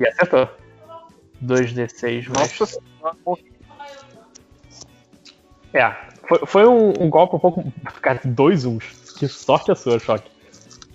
E 0.00 0.08
acertou. 0.08 0.48
2d6 1.44 2.30
mais. 2.30 2.58
Nossa 2.58 2.66
senhora. 2.66 3.16
É, 5.72 5.94
foi, 6.28 6.38
foi 6.46 6.66
um, 6.66 6.92
um 6.98 7.08
golpe 7.08 7.36
um 7.36 7.38
pouco. 7.38 7.72
Cara, 8.02 8.20
dois 8.24 8.64
uns. 8.64 9.12
Que 9.16 9.28
sorte 9.28 9.70
a 9.70 9.76
sua, 9.76 10.00
choque. 10.00 10.28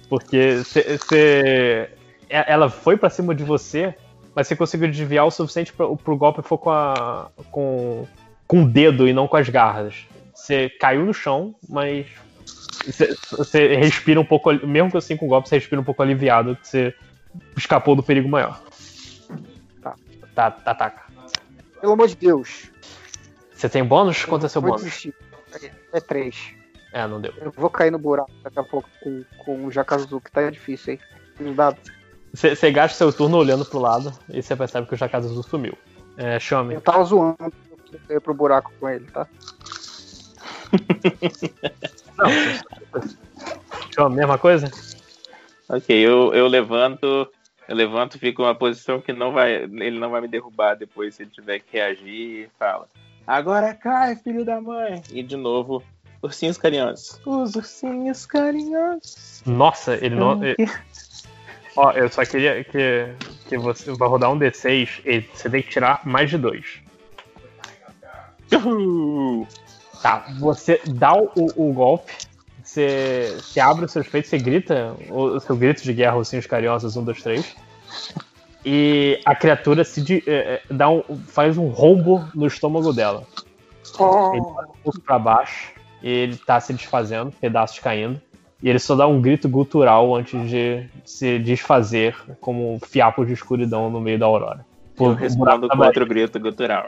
Porque 0.10 0.57
você. 0.57 1.90
Ela 2.28 2.70
foi 2.70 2.98
pra 2.98 3.10
cima 3.10 3.34
de 3.34 3.45
você, 3.45 3.95
mas 4.36 4.49
você 4.49 4.56
conseguiu 4.57 4.91
desviar 4.91 5.26
o 5.26 5.32
suficiente 5.32 5.72
pro, 5.72 5.95
pro 5.95 6.18
golpe 6.18 6.41
for 6.41 6.57
com 6.57 6.72
a. 6.72 7.32
com. 7.52 8.06
com 8.45 8.64
o 8.64 8.68
dedo 8.68 9.07
e 9.07 9.14
não 9.14 9.30
com 9.30 9.38
as 9.38 9.48
garras. 9.48 10.06
Você 10.36 10.70
caiu 10.70 11.06
no 11.06 11.14
chão, 11.14 11.56
mas. 11.70 12.06
Você, 13.32 13.76
respira 13.76 14.20
um 14.20 14.26
pouco. 14.26 14.54
Mesmo 14.66 14.98
assim 14.98 15.16
com 15.18 15.26
o 15.26 15.30
golpe, 15.30 15.50
você 15.50 15.56
respira 15.56 15.82
um 15.82 15.84
pouco 15.84 16.02
aliviado 16.02 16.56
que 16.56 16.68
você 16.68 16.95
escapou 17.58 17.95
do 17.95 18.04
perigo 18.04 18.28
maior. 18.28 18.62
Tá. 19.82 19.95
Tá, 20.36 20.48
ataca. 20.66 21.04
Pelo 21.80 21.94
amor 21.94 22.08
de 22.08 22.16
Deus. 22.16 22.72
Você 23.54 23.70
tem 23.70 23.84
bônus? 23.84 24.26
Quanto 24.26 24.45
é 24.45 24.50
seu 24.50 24.62
bônus? 24.62 24.84
desistir. 24.84 25.14
É 25.91 26.00
três. 26.00 26.54
É, 26.91 27.08
não 27.08 27.20
deu. 27.20 27.34
Eu 27.41 27.52
vou 27.52 27.70
cair 27.70 27.91
no 27.91 28.00
buraco 28.00 28.32
daqui 28.44 28.60
a 28.60 28.64
pouco 28.64 28.90
com, 29.02 29.24
com 29.38 29.68
o 29.68 30.22
que 30.22 30.32
tá 30.32 30.50
difícil, 30.50 30.94
hein? 30.94 31.00
Os 31.40 31.56
dados. 31.56 31.82
Você 32.34 32.72
gasta 32.72 32.98
seu 32.98 33.14
turno 33.14 33.38
olhando 33.38 33.66
pro 33.66 33.80
lado 33.80 34.12
e 34.30 34.41
você 34.41 34.56
percebe 34.56 34.88
que 34.88 34.94
o 34.94 34.98
Jakazu 34.98 35.41
sumiu. 35.44 35.78
É, 36.18 36.40
Xiaomi. 36.40 36.76
Eu 36.76 36.82
tava 36.82 37.04
zoando 37.04 37.54
eu 38.10 38.16
ia 38.16 38.22
pro 38.22 38.34
buraco 38.34 38.72
com 38.80 38.90
ele, 38.90 39.06
tá? 39.06 39.28
Xiaomi, 43.94 44.15
mesma 44.15 44.38
coisa? 44.38 44.69
Ok, 45.69 45.95
eu, 45.95 46.34
eu 46.34 46.48
levanto, 46.48 47.06
eu 47.68 47.76
levanto, 47.76 48.19
fico 48.19 48.41
numa 48.41 48.56
posição 48.56 49.02
que 49.02 49.14
não 49.14 49.31
vai, 49.31 49.64
ele 49.64 49.99
não 49.99 50.10
vai 50.10 50.22
me 50.22 50.27
derrubar 50.27 50.76
depois 50.76 51.15
se 51.15 51.23
ele 51.23 51.31
tiver 51.31 51.60
que 51.60 51.77
reagir 51.77 52.45
e 52.45 52.49
fala. 52.60 52.88
Agora 53.26 53.73
cai, 53.73 54.15
filho 54.18 54.44
da 54.44 54.60
mãe! 54.60 55.02
E 55.11 55.23
de 55.23 55.38
novo, 55.38 55.81
ursinhos 56.22 56.57
carinhosos. 56.57 57.19
Os 57.26 57.56
ursinhos 57.56 58.26
carinhosos. 58.26 59.41
Nossa, 59.45 59.95
ele 59.95 60.15
não. 60.15 60.44
ele- 60.44 60.57
Ó, 61.76 61.91
eu 61.94 62.07
só 62.10 62.23
queria 62.23 62.64
que, 62.64 63.07
que 63.49 63.57
você 63.57 63.91
vai 63.94 64.07
rodar 64.07 64.31
um 64.31 64.38
D6 64.38 65.02
e 65.06 65.22
você 65.22 65.49
tem 65.49 65.64
que 65.64 65.69
tirar 65.69 66.06
mais 66.06 66.30
de 66.30 66.38
dois. 66.38 66.81
Uhul. 68.53 69.48
Tá, 70.04 70.26
você 70.38 70.82
dá 70.86 71.16
o, 71.16 71.30
o 71.56 71.72
golpe, 71.74 72.12
você, 72.62 73.38
você 73.40 73.62
abre 73.62 73.86
os 73.86 73.92
seus 73.94 74.06
peitos, 74.06 74.30
você 74.30 74.38
grita 74.38 74.94
o, 75.10 75.22
o 75.36 75.40
seu 75.40 75.56
grito 75.56 75.82
de 75.82 75.94
guerra, 75.94 76.18
ursinhos 76.18 76.46
carinhosos, 76.46 76.98
um, 76.98 77.04
dois, 77.06 77.24
três. 77.24 77.56
E 78.66 79.20
a 79.26 79.34
criatura 79.34 79.84
se 79.86 80.02
di- 80.02 80.22
é, 80.28 80.34
é, 80.56 80.62
dá 80.70 80.90
um, 80.90 81.02
faz 81.28 81.58
um 81.58 81.70
rombo 81.70 82.28
no 82.36 82.46
estômago 82.48 82.92
dela. 82.92 83.24
Ele 84.34 84.42
vai 84.42 84.66
um 84.66 84.84
pouco 84.84 85.00
pra 85.02 85.18
baixo 85.18 85.72
e 86.02 86.10
ele 86.10 86.36
tá 86.38 86.60
se 86.60 86.74
desfazendo, 86.74 87.32
pedaços 87.40 87.80
caindo. 87.80 88.22
E 88.62 88.70
ele 88.70 88.80
só 88.80 88.96
dá 88.96 89.08
um 89.08 89.22
grito 89.22 89.48
gutural 89.48 90.14
antes 90.16 90.50
de 90.50 90.86
se 91.06 91.40
desfazer 91.40 92.16
como 92.42 92.76
um 92.76 92.80
fiapo 92.80 93.26
de 93.26 93.34
escuridão 93.34 93.90
no 93.90 94.02
meio 94.02 94.20
da 94.20 94.26
aurora. 94.26 94.60
Eu 94.60 94.96
Por- 94.96 95.14
respondo 95.16 95.68
da 95.68 95.76
com 95.76 95.82
outro 95.82 96.06
grito 96.06 96.40
gutural. 96.40 96.86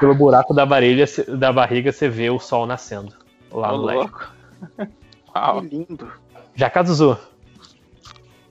Pelo 0.00 0.14
buraco 0.14 0.52
da, 0.54 0.64
barilha, 0.66 1.06
cê- 1.06 1.24
da 1.24 1.52
barriga 1.52 1.90
você 1.92 2.08
vê 2.08 2.28
o 2.30 2.38
sol 2.38 2.66
nascendo 2.66 3.12
lá 3.50 3.72
Ô, 3.72 3.76
no 3.78 3.84
leste. 3.84 3.98
louco. 4.00 4.34
Que 5.36 5.38
Uau. 5.38 5.60
lindo. 5.60 6.10
Jakazuzu, 6.54 7.18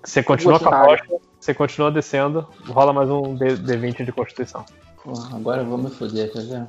você 0.04 0.22
continua 0.22 0.60
com 0.60 0.70
a 0.70 0.86
tocha, 0.86 1.04
você 1.40 1.52
continua 1.52 1.92
descendo, 1.92 2.48
rola 2.68 2.94
mais 2.94 3.10
um 3.10 3.36
D- 3.36 3.56
D20 3.58 4.06
de 4.06 4.12
constituição. 4.12 4.64
Porra, 5.04 5.36
agora 5.36 5.62
eu 5.64 5.66
vou 5.66 5.80
me 5.80 5.90
foder, 5.90 6.32
quer 6.32 6.44
ver? 6.44 6.68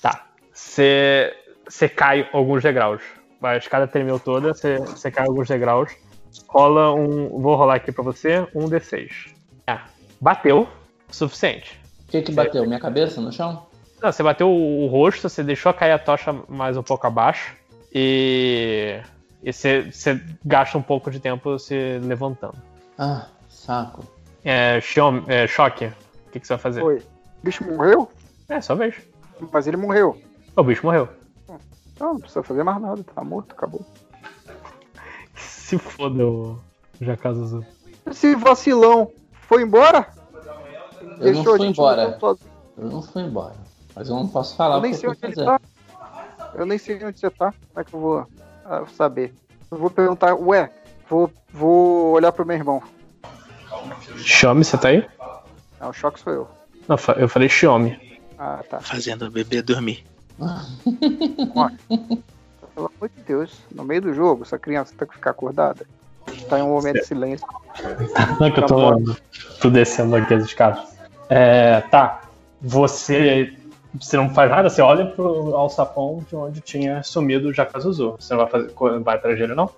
Tá. 0.00 0.26
Você, 0.52 1.34
você 1.68 1.88
cai 1.88 2.28
alguns 2.32 2.62
degraus. 2.62 3.02
A 3.42 3.56
escada 3.58 3.86
tremeu 3.86 4.18
toda, 4.18 4.54
você, 4.54 4.78
você 4.78 5.10
cai 5.10 5.26
alguns 5.26 5.48
degraus. 5.48 5.92
Rola 6.48 6.94
um. 6.94 7.28
Vou 7.42 7.54
rolar 7.56 7.74
aqui 7.74 7.92
pra 7.92 8.02
você, 8.02 8.48
um 8.54 8.68
D6. 8.70 9.34
É. 9.66 9.78
Bateu 10.18 10.66
suficiente. 11.10 11.78
O 12.14 12.16
que 12.16 12.22
que 12.22 12.32
bateu? 12.32 12.64
Minha 12.64 12.78
cabeça 12.78 13.20
no 13.20 13.32
chão? 13.32 13.66
Não, 14.00 14.12
você 14.12 14.22
bateu 14.22 14.48
o, 14.48 14.84
o 14.84 14.86
rosto, 14.86 15.28
você 15.28 15.42
deixou 15.42 15.74
cair 15.74 15.90
a 15.90 15.98
tocha 15.98 16.32
mais 16.48 16.76
um 16.76 16.82
pouco 16.82 17.04
abaixo 17.08 17.56
e, 17.92 19.00
e 19.42 19.52
você, 19.52 19.90
você 19.90 20.20
gasta 20.44 20.78
um 20.78 20.82
pouco 20.82 21.10
de 21.10 21.18
tempo 21.18 21.58
se 21.58 21.98
levantando. 21.98 22.56
Ah, 22.96 23.26
saco. 23.48 24.04
É, 24.44 24.80
é, 25.26 25.46
choque, 25.48 25.86
o 25.86 26.30
que, 26.30 26.38
que 26.38 26.46
você 26.46 26.52
vai 26.52 26.62
fazer? 26.62 26.84
Oi. 26.84 26.98
O 26.98 27.44
bicho 27.44 27.64
morreu? 27.64 28.08
É, 28.48 28.60
sua 28.60 28.76
vez. 28.76 28.94
Mas 29.52 29.66
ele 29.66 29.76
morreu. 29.76 30.16
O 30.54 30.62
bicho 30.62 30.86
morreu. 30.86 31.08
Não, 31.98 32.14
não 32.14 32.20
precisa 32.20 32.44
fazer 32.44 32.62
mais 32.62 32.80
nada, 32.80 33.02
tá 33.02 33.24
morto, 33.24 33.50
acabou. 33.50 33.84
Se 35.34 35.78
foda 35.78 36.24
o 36.24 36.60
Jakazuzu. 37.00 37.66
Esse 38.06 38.36
vacilão 38.36 39.10
foi 39.48 39.62
embora? 39.62 40.06
Eu 41.20 41.34
não 41.34 41.44
fui 41.44 41.54
a 41.54 41.58
gente 41.58 41.78
embora. 41.78 42.18
Eu 42.76 42.90
não 42.90 43.02
fui 43.02 43.22
embora. 43.22 43.54
Mas 43.94 44.08
eu 44.08 44.16
não 44.16 44.26
posso 44.26 44.56
falar 44.56 44.76
Eu 44.76 44.78
o 44.78 44.82
nem 44.82 44.90
que 44.92 44.98
sei 44.98 45.08
onde 45.08 45.18
ele 45.22 45.34
fazer. 45.34 45.46
tá. 45.46 45.60
Eu 46.54 46.66
nem 46.66 46.78
sei 46.78 47.04
onde 47.04 47.18
você 47.18 47.30
tá. 47.30 47.52
Como 47.52 47.80
é 47.80 47.84
que 47.84 47.94
eu 47.94 48.00
vou 48.00 48.26
ah, 48.64 48.84
saber? 48.96 49.34
Eu 49.70 49.78
vou 49.78 49.90
perguntar, 49.90 50.34
ué, 50.34 50.70
vou, 51.08 51.30
vou 51.52 52.12
olhar 52.12 52.32
pro 52.32 52.46
meu 52.46 52.56
irmão. 52.56 52.82
Xiaomi, 54.16 54.64
você 54.64 54.78
tá 54.78 54.88
aí? 54.88 55.06
Ah, 55.80 55.88
o 55.88 55.92
choque 55.92 56.20
sou 56.20 56.32
eu. 56.32 56.48
Não, 56.88 56.96
eu 57.16 57.28
falei 57.28 57.48
Xiaomi. 57.48 58.20
Ah, 58.38 58.62
tá. 58.68 58.80
Fazendo 58.80 59.26
o 59.26 59.30
bebê 59.30 59.62
dormir. 59.62 60.04
Pelo 62.74 62.90
amor 62.96 63.08
de 63.08 63.22
Deus, 63.22 63.56
no 63.72 63.84
meio 63.84 64.02
do 64.02 64.12
jogo, 64.12 64.42
essa 64.42 64.58
criança 64.58 64.92
tem 64.96 65.06
que 65.06 65.14
ficar 65.14 65.30
acordada. 65.30 65.86
Tá 66.48 66.58
em 66.58 66.62
um 66.62 66.70
momento 66.70 66.96
de 66.96 67.06
silêncio. 67.06 67.46
Não 68.40 68.46
é 68.46 68.50
que 68.50 68.58
eu 68.60 68.66
tô, 68.66 69.00
tô 69.60 69.70
descendo 69.70 70.16
aqui 70.16 70.34
as 70.34 70.44
escadas. 70.44 70.93
É, 71.28 71.80
tá. 71.82 72.22
Você, 72.60 73.56
você 73.94 74.16
não 74.16 74.30
faz 74.30 74.50
nada, 74.50 74.70
você 74.70 74.82
olha 74.82 75.06
pro 75.06 75.54
alçapão 75.54 76.24
de 76.28 76.34
onde 76.34 76.60
tinha 76.60 77.02
sumido 77.02 77.48
o 77.48 77.52
Jakazuzu. 77.52 78.16
Você 78.18 78.34
não 78.34 78.40
vai, 78.40 78.50
fazer, 78.50 78.72
vai 79.00 79.16
atrás 79.16 79.38
dele, 79.38 79.54
não? 79.54 79.70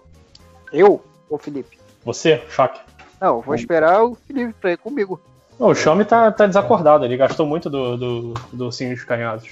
Eu 0.73 1.03
ou 1.29 1.39
Felipe? 1.39 1.79
Você, 2.05 2.43
choque. 2.49 2.81
Não, 3.21 3.41
vou 3.41 3.55
esperar 3.55 4.05
o 4.05 4.15
Felipe 4.15 4.55
pra 4.61 4.73
ir 4.73 4.79
comigo. 4.79 5.21
Não, 5.59 5.69
o 5.69 5.75
Xiaomi 5.75 6.05
tá, 6.05 6.31
tá 6.31 6.47
desacordado, 6.47 7.05
ele 7.05 7.17
gastou 7.17 7.47
muito 7.47 7.71
do, 7.71 7.97
do, 7.97 8.35
do 8.53 8.65
ursinhos 8.67 9.03
carinhosos. 9.05 9.49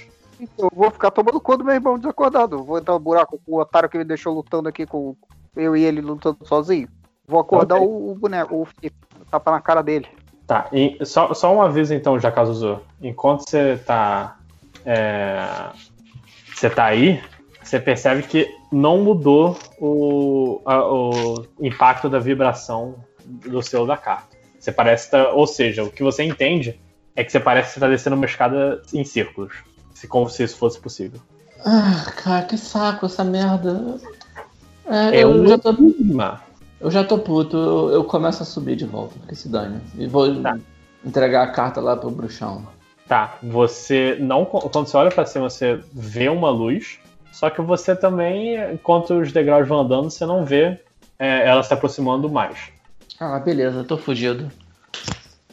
Eu 0.57 0.69
vou 0.73 0.91
ficar 0.91 1.11
tomando 1.11 1.39
conta 1.39 1.59
do 1.59 1.63
meu 1.63 1.73
irmão 1.73 1.97
desacordado. 1.97 2.63
Vou 2.63 2.77
entrar 2.77 2.93
no 2.93 2.99
buraco 2.99 3.39
com 3.43 3.53
o 3.53 3.59
otário 3.59 3.89
que 3.89 3.97
me 3.97 4.03
deixou 4.03 4.33
lutando 4.33 4.69
aqui 4.69 4.85
com 4.85 5.15
eu 5.55 5.75
e 5.75 5.83
ele 5.83 6.01
lutando 6.01 6.37
sozinho. 6.43 6.87
Vou 7.27 7.39
acordar 7.39 7.77
Ok. 7.77 7.87
o, 7.87 8.11
o 8.11 8.15
boneco, 8.15 8.61
o 8.61 8.65
Felipe. 8.65 8.95
Tapa 9.31 9.51
na 9.51 9.61
cara 9.61 9.81
dele. 9.81 10.07
Tá, 10.47 10.67
e 10.71 10.97
só, 11.03 11.33
só 11.33 11.53
um 11.53 11.61
aviso 11.61 11.93
então, 11.93 12.19
Jakazuzu. 12.19 12.79
Enquanto 13.01 13.49
você 13.49 13.77
tá. 13.85 14.37
é, 14.85 15.47
você 16.53 16.69
tá 16.69 16.85
aí, 16.85 17.21
você 17.63 17.79
percebe 17.79 18.21
que 18.23 18.47
não 18.71 18.99
mudou 18.99 19.57
o, 19.79 20.61
a- 20.65 20.85
o 20.87 21.45
impacto 21.59 22.07
da 22.09 22.19
vibração 22.19 22.95
do 23.25 23.61
selo 23.63 23.87
da 23.87 23.97
carta. 23.97 24.35
Você 24.59 24.71
parece 24.71 25.09
tá, 25.09 25.29
Ou 25.31 25.47
seja, 25.47 25.83
o 25.83 25.89
que 25.89 26.03
você 26.03 26.23
entende 26.23 26.79
é 27.15 27.23
que 27.23 27.31
você 27.31 27.39
parece 27.39 27.77
estar 27.77 27.87
descendo 27.89 28.15
uma 28.15 28.25
escada 28.25 28.81
em 28.93 29.03
círculos. 29.03 29.53
Se, 29.95 30.07
como 30.07 30.29
se 30.29 30.43
isso 30.43 30.57
fosse 30.57 30.79
possível. 30.79 31.19
Ah, 31.65 32.11
cara, 32.17 32.43
que 32.45 32.57
saco 32.57 33.05
essa 33.07 33.23
merda. 33.23 33.99
É, 34.87 35.17
É 35.19 35.23
eu, 35.23 35.29
um 35.31 35.47
já 35.47 35.57
tô, 35.57 35.71
enigma. 35.71 36.41
Eu 36.79 36.91
já 36.91 37.03
tô 37.03 37.17
puto, 37.17 37.55
eu, 37.57 37.89
eu 37.91 38.03
começo 38.03 38.43
a 38.43 38.45
subir 38.45 38.75
de 38.75 38.85
volta, 38.85 39.15
que 39.27 39.35
se 39.35 39.49
dane. 39.49 39.79
E 39.97 40.07
vou 40.07 40.41
Tá. 40.41 40.57
entregar 41.05 41.43
a 41.43 41.51
carta 41.51 41.79
lá 41.81 41.95
pro 41.95 42.09
bruxão. 42.09 42.65
Tá, 43.07 43.35
você 43.43 44.17
não. 44.19 44.45
Quando 44.45 44.87
você 44.87 44.97
olha 44.97 45.11
pra 45.11 45.25
cima, 45.25 45.49
você 45.49 45.79
vê 45.93 46.27
uma 46.29 46.49
luz. 46.49 46.99
Só 47.31 47.49
que 47.49 47.61
você 47.61 47.95
também, 47.95 48.55
enquanto 48.73 49.13
os 49.19 49.31
degraus 49.31 49.67
vão 49.67 49.81
andando, 49.81 50.09
você 50.09 50.25
não 50.25 50.43
vê 50.45 50.79
é, 51.19 51.47
ela 51.47 51.61
se 51.63 51.73
aproximando 51.73 52.29
mais. 52.29 52.57
Ah, 53.19 53.37
beleza, 53.39 53.83
tô 53.83 53.97
fugido. 53.97 54.49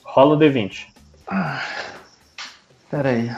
Rola 0.05 0.35
o 0.35 0.39
D20. 0.39 0.87
Pera 2.91 3.09
aí. 3.11 3.31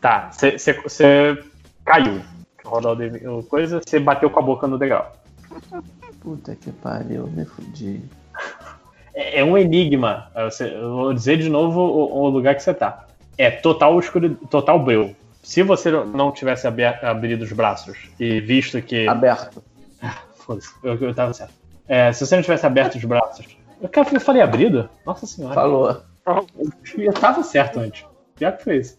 Tá, 0.00 0.30
você- 0.32 1.42
caiu. 1.84 2.22
Roda 2.64 2.90
o 2.92 2.96
D20, 2.96 3.26
o 3.38 3.42
coisa, 3.42 3.80
você 3.84 3.98
bateu 4.00 4.30
com 4.30 4.40
a 4.40 4.42
boca 4.42 4.66
no 4.66 4.78
degrau. 4.78 5.12
Puta 6.24 6.56
que 6.56 6.72
pariu, 6.72 7.26
me 7.26 7.44
fudi. 7.44 8.00
É, 9.14 9.40
é 9.40 9.44
um 9.44 9.58
enigma. 9.58 10.32
Eu 10.58 10.90
vou 10.90 11.12
dizer 11.12 11.36
de 11.36 11.50
novo 11.50 11.80
o, 11.80 12.22
o 12.22 12.28
lugar 12.30 12.54
que 12.54 12.62
você 12.62 12.72
tá. 12.72 13.06
É 13.36 13.50
total 13.50 13.98
escuro, 14.00 14.34
total 14.50 14.82
breu. 14.82 15.14
Se 15.42 15.62
você 15.62 15.90
não 15.90 16.32
tivesse 16.32 16.66
aber- 16.66 16.98
abrido 17.04 17.44
os 17.44 17.52
braços 17.52 18.08
e 18.18 18.40
visto 18.40 18.80
que. 18.80 19.06
Aberto. 19.06 19.62
Foda-se, 20.34 20.70
eu, 20.82 20.94
eu 20.94 21.14
tava 21.14 21.34
certo. 21.34 21.52
É, 21.86 22.10
se 22.10 22.24
você 22.26 22.36
não 22.36 22.42
tivesse 22.42 22.64
aberto 22.64 22.94
os 22.94 23.04
braços. 23.04 23.46
Eu, 23.82 23.90
eu 24.12 24.20
falei 24.20 24.40
abrido? 24.40 24.88
Nossa 25.04 25.26
senhora. 25.26 25.54
Falou. 25.54 26.02
Eu 26.96 27.12
tava 27.12 27.42
certo 27.42 27.80
antes. 27.80 28.06
Pior 28.34 28.56
que 28.56 28.64
foi 28.64 28.78
isso. 28.78 28.96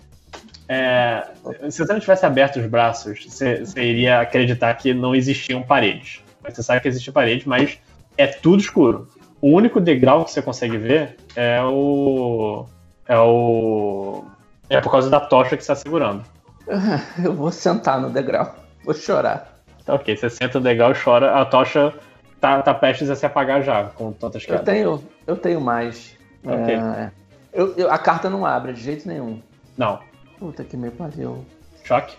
É, 0.68 1.28
se 1.70 1.80
você 1.80 1.92
não 1.92 2.00
tivesse 2.00 2.26
aberto 2.26 2.58
os 2.60 2.66
braços, 2.68 3.26
você, 3.26 3.66
você 3.66 3.82
iria 3.84 4.20
acreditar 4.20 4.74
que 4.76 4.94
não 4.94 5.16
existiam 5.16 5.64
paredes. 5.64 6.22
Você 6.50 6.64
sabe 6.64 6.82
que 6.82 6.88
existe 6.88 7.12
parede, 7.12 7.48
mas 7.48 7.78
é 8.18 8.28
tudo 8.28 8.62
escuro. 8.62 9.08
O 9.42 9.50
único 9.52 9.80
degrau 9.80 10.26
que 10.26 10.32
você 10.32 10.42
consegue 10.42 10.78
ver 10.78 11.18
é 11.36 11.62
o. 11.64 12.66
É 13.08 13.18
o. 13.20 14.24
É 14.70 14.82
por 14.82 14.92
causa 14.92 15.10
da 15.10 15.20
tocha 15.20 15.56
que 15.56 15.64
você 15.64 15.72
está 15.72 15.76
segurando. 15.76 16.24
Eu 17.24 17.34
vou 17.34 17.52
sentar 17.52 18.00
no 18.02 18.10
degrau. 18.10 18.56
Vou 18.84 18.94
chorar. 18.94 19.54
Tá 19.86 19.94
ok, 19.94 20.16
você 20.18 20.30
senta 20.30 20.58
no 20.60 20.64
degrau 20.64 20.92
e 20.92 20.96
chora. 20.96 21.40
A 21.40 21.46
tocha 21.46 21.94
tá, 22.42 22.62
tá 22.62 22.74
prestes 22.74 23.10
a 23.10 23.16
se 23.16 23.26
apagar 23.26 23.62
já, 23.62 23.84
com 23.86 24.12
tantas 24.12 24.42
Eu 24.44 24.48
quedas. 24.50 24.66
tenho, 24.66 25.04
eu 25.28 25.38
tenho 25.38 25.62
mais. 25.62 26.16
Ok. 26.44 26.74
É, 26.76 27.12
eu- 27.54 27.74
eu- 27.78 27.92
a 27.92 27.98
carta 28.00 28.30
não 28.30 28.46
abre 28.46 28.74
de 28.74 28.82
jeito 28.82 29.08
nenhum. 29.08 29.42
Não. 29.78 30.00
Puta 30.40 30.64
que 30.64 30.76
me 30.76 30.90
pariu. 30.90 31.46
Choque? 31.84 32.18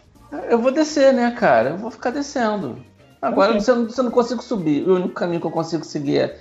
Eu 0.48 0.60
vou 0.60 0.70
descer, 0.70 1.12
né, 1.12 1.32
cara? 1.32 1.70
Eu 1.70 1.76
vou 1.76 1.90
ficar 1.90 2.10
descendo. 2.10 2.78
Agora 3.20 3.52
Ok. 3.52 3.60
se, 3.60 3.70
eu, 3.70 3.76
não- 3.76 3.90
se 3.90 4.00
eu 4.00 4.04
não 4.04 4.10
consigo 4.10 4.42
subir, 4.42 4.86
o 4.88 4.94
único 4.94 5.14
caminho 5.14 5.40
que 5.40 5.46
eu 5.46 5.50
consigo 5.50 5.84
seguir 5.84 6.18
é, 6.18 6.40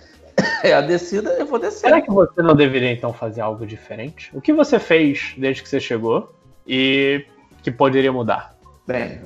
é 0.64 0.74
a 0.74 0.82
descida, 0.82 1.32
eu 1.34 1.46
vou 1.46 1.58
descer. 1.60 1.80
Será 1.80 2.02
que 2.02 2.12
você 2.12 2.42
não 2.42 2.56
deveria 2.56 2.92
então 2.92 3.14
fazer 3.14 3.42
algo 3.42 3.66
diferente? 3.66 4.30
O 4.34 4.42
que 4.42 4.52
você 4.54 4.78
fez 4.80 5.34
desde 5.38 5.64
que 5.64 5.70
você 5.70 5.80
chegou 5.80 6.34
e 6.68 7.26
que 7.64 7.72
poderia 7.72 8.12
mudar? 8.12 8.56
Bem, 8.86 9.22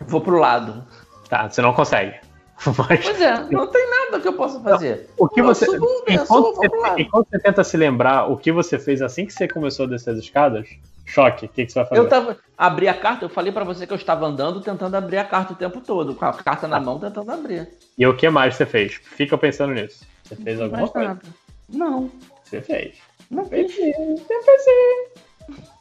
vou 0.00 0.20
pro 0.20 0.38
lado. 0.38 0.84
Tá, 1.28 1.48
você 1.48 1.60
não 1.62 1.72
consegue. 1.72 2.14
Mas 2.88 3.04
Pois 3.04 3.20
é, 3.20 3.44
não 3.50 3.66
tem 3.66 3.90
nada 3.90 4.20
que 4.20 4.28
eu 4.28 4.32
possa 4.34 4.60
fazer. 4.60 5.08
o 5.18 5.28
que 5.28 5.40
Eu 5.40 5.44
você. 5.44 5.66
subo, 5.66 5.86
Enquanto 6.08 6.26
subo, 6.26 6.54
você, 6.54 7.02
enquanto 7.02 7.28
você 7.28 7.38
tenta 7.38 7.64
se 7.64 7.76
lembrar 7.76 8.30
o 8.30 8.36
que 8.36 8.52
você 8.52 8.78
fez 8.78 9.02
assim 9.02 9.26
que 9.26 9.32
você 9.32 9.48
começou 9.48 9.86
a 9.86 9.88
descer 9.88 10.10
as 10.10 10.18
escadas, 10.18 10.68
choque, 11.04 11.46
o 11.46 11.48
que, 11.48 11.66
que 11.66 11.72
você 11.72 11.78
vai 11.80 11.88
fazer? 11.88 12.00
Eu 12.00 12.08
tava. 12.08 12.38
Abri 12.56 12.86
a 12.88 12.94
carta, 12.94 13.24
eu 13.24 13.28
falei 13.28 13.52
pra 13.52 13.64
você 13.64 13.86
que 13.86 13.92
eu 13.92 13.96
estava 13.96 14.24
andando 14.26 14.60
tentando 14.60 14.94
abrir 14.94 15.18
a 15.18 15.24
carta 15.24 15.52
o 15.52 15.56
tempo 15.56 15.80
todo, 15.80 16.14
com 16.14 16.24
a 16.24 16.32
carta 16.32 16.68
na 16.68 16.78
mão 16.80 16.98
tentando 16.98 17.30
abrir. 17.30 17.68
E 17.98 18.06
o 18.06 18.16
que 18.16 18.28
mais 18.30 18.54
você 18.54 18.64
fez? 18.64 18.94
Fica 18.94 19.36
pensando 19.36 19.74
nisso. 19.74 20.04
Você 20.22 20.36
fez 20.36 20.60
alguma 20.60 20.80
Mais 20.82 20.90
coisa? 20.92 21.08
nada. 21.08 21.22
Não, 21.68 22.10
Você 22.44 22.60
fez. 22.60 22.96
não 23.30 23.44
Fez. 23.46 23.74
Não. 23.76 24.14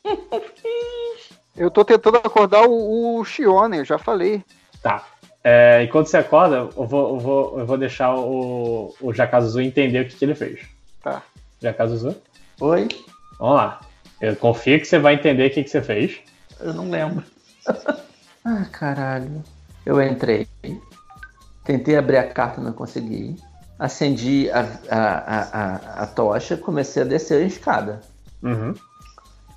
Eu 1.56 1.70
tô 1.70 1.86
tentando 1.86 2.18
acordar 2.18 2.64
o, 2.68 3.20
o 3.20 3.24
Shione, 3.26 3.78
eu 3.78 3.86
já 3.86 4.00
falei. 4.00 4.44
Tá. 4.82 5.06
É, 5.44 5.84
enquanto 5.84 6.08
você 6.08 6.18
acorda, 6.18 6.56
eu 6.56 6.88
vou, 6.88 7.16
eu 7.16 7.20
vou, 7.20 7.60
eu 7.60 7.66
vou 7.66 7.78
deixar 7.78 8.16
o, 8.16 8.96
o 9.02 9.14
Jakazuzu 9.14 9.60
entender 9.60 10.02
o 10.02 10.08
que, 10.08 10.16
que 10.16 10.24
ele 10.24 10.36
fez. 10.36 10.62
Tá. 11.02 11.22
Jakazuzu, 11.62 12.16
Oi? 12.62 12.88
vamos 13.38 13.56
lá. 13.58 13.82
Eu 14.22 14.36
confio 14.38 14.80
que 14.80 14.86
você 14.86 14.98
vai 14.98 15.16
entender 15.16 15.48
o 15.48 15.54
que, 15.54 15.64
que 15.64 15.70
você 15.70 15.82
fez. 15.82 16.20
Eu 16.62 16.74
não 16.74 16.90
lembro. 16.90 17.26
ah, 18.46 18.66
caralho. 18.72 19.44
Eu 19.86 20.02
entrei. 20.02 20.48
Tentei 21.66 21.98
abrir 21.98 22.18
a 22.18 22.30
carta, 22.30 22.62
não 22.62 22.72
consegui. 22.72 23.36
Acendi 23.78 24.50
a, 24.50 24.62
a, 24.90 24.98
a, 24.98 25.42
a, 25.42 26.04
a 26.04 26.08
tocha, 26.08 26.56
comecei 26.56 27.04
a 27.04 27.06
descer 27.06 27.44
a 27.44 27.46
escada. 27.46 28.00
Uhum. 28.42 28.74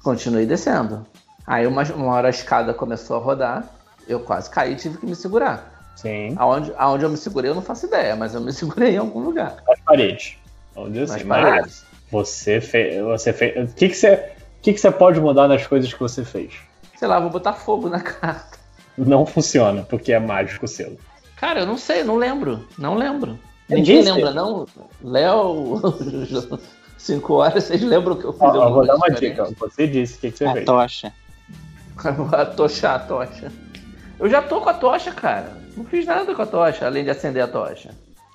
Continuei 0.03 0.47
descendo. 0.47 1.07
Aí 1.47 1.65
uma, 1.65 1.85
uma 1.85 2.13
hora 2.13 2.27
a 2.27 2.31
escada 2.31 2.75
começou 2.75 3.17
a 3.17 3.21
rodar. 3.21 3.65
Eu 4.09 4.19
quase 4.19 4.51
caí 4.51 4.73
e 4.73 4.77
tive 4.77 4.99
que 4.99 5.07
me 5.07 5.15
segurar. 5.15 5.76
Sim. 5.97 6.35
Aonde, 6.37 6.73
aonde 6.77 7.05
eu 7.05 7.11
me 7.11 7.17
segurei 7.17 7.51
eu 7.51 7.55
não 7.55 7.63
faço 7.63 7.87
ideia, 7.87 8.15
mas 8.15 8.35
eu 8.35 8.41
me 8.41 8.53
segurei 8.55 8.95
em 8.95 8.99
algum 8.99 9.21
lugar. 9.21 9.57
As 9.69 9.81
paredes. 9.81 10.37
Vamos 10.75 10.93
dizer 10.93 11.07
Nas 11.09 11.17
assim, 11.17 11.27
paredes. 11.27 11.85
Você 12.13 12.61
fez. 12.61 13.03
Você 13.03 13.33
fez. 13.33 13.71
O 13.71 13.75
que, 13.75 13.89
que, 13.89 13.95
você, 13.95 14.13
o 14.15 14.63
que, 14.63 14.73
que 14.75 14.79
você 14.81 14.91
pode 14.91 15.21
mudar 15.21 15.49
nas 15.49 15.67
coisas 15.67 15.93
que 15.93 15.99
você 15.99 16.25
fez? 16.25 16.53
Sei 16.97 17.09
lá, 17.09 17.19
vou 17.19 17.31
botar 17.31 17.55
fogo 17.55 17.89
na 17.89 17.99
carta. 18.01 18.59
Não 18.97 19.27
funciona, 19.27 19.83
porque 19.83 20.13
é 20.13 20.19
mágico 20.19 20.65
o 20.67 20.69
selo. 20.69 20.97
Cara, 21.37 21.61
eu 21.61 21.67
não 21.67 21.77
sei, 21.77 22.03
não 22.05 22.17
lembro. 22.17 22.67
Não 22.79 22.95
lembro. 22.95 23.39
Eu 23.69 23.79
Ninguém 23.79 24.01
disse. 24.01 24.13
lembra, 24.13 24.31
não? 24.33 24.67
Léo, 25.03 25.81
5 26.97 27.35
horas, 27.35 27.65
vocês 27.65 27.83
lembram 27.83 28.15
o 28.15 28.19
que 28.19 28.25
eu 28.25 28.33
fiz? 28.33 28.43
Ó, 28.43 28.55
eu 28.69 28.73
vou 28.73 28.87
dar 28.87 28.97
uma 28.97 29.11
dica. 29.11 29.45
Você 29.59 29.87
disse 29.87 30.17
o 30.17 30.21
que, 30.21 30.31
que 30.31 30.39
você 30.39 30.45
A 30.47 30.53
fez. 30.53 30.65
tocha. 30.65 31.13
a 32.33 32.47
tocha, 32.47 32.95
a 32.95 32.99
tocha. 32.99 33.53
Eu 34.19 34.29
já 34.31 34.41
tô 34.41 34.61
com 34.61 34.71
a 34.71 34.75
tocha, 34.75 35.13
cara. 35.13 35.53
Não 35.77 35.85
fiz 35.85 36.07
nada 36.07 36.35
com 36.35 36.43
a 36.43 36.47
tocha, 36.47 36.87
além 36.87 37.05
de 37.05 37.11
acender 37.11 37.43
a 37.43 37.49
tocha. 37.49 37.91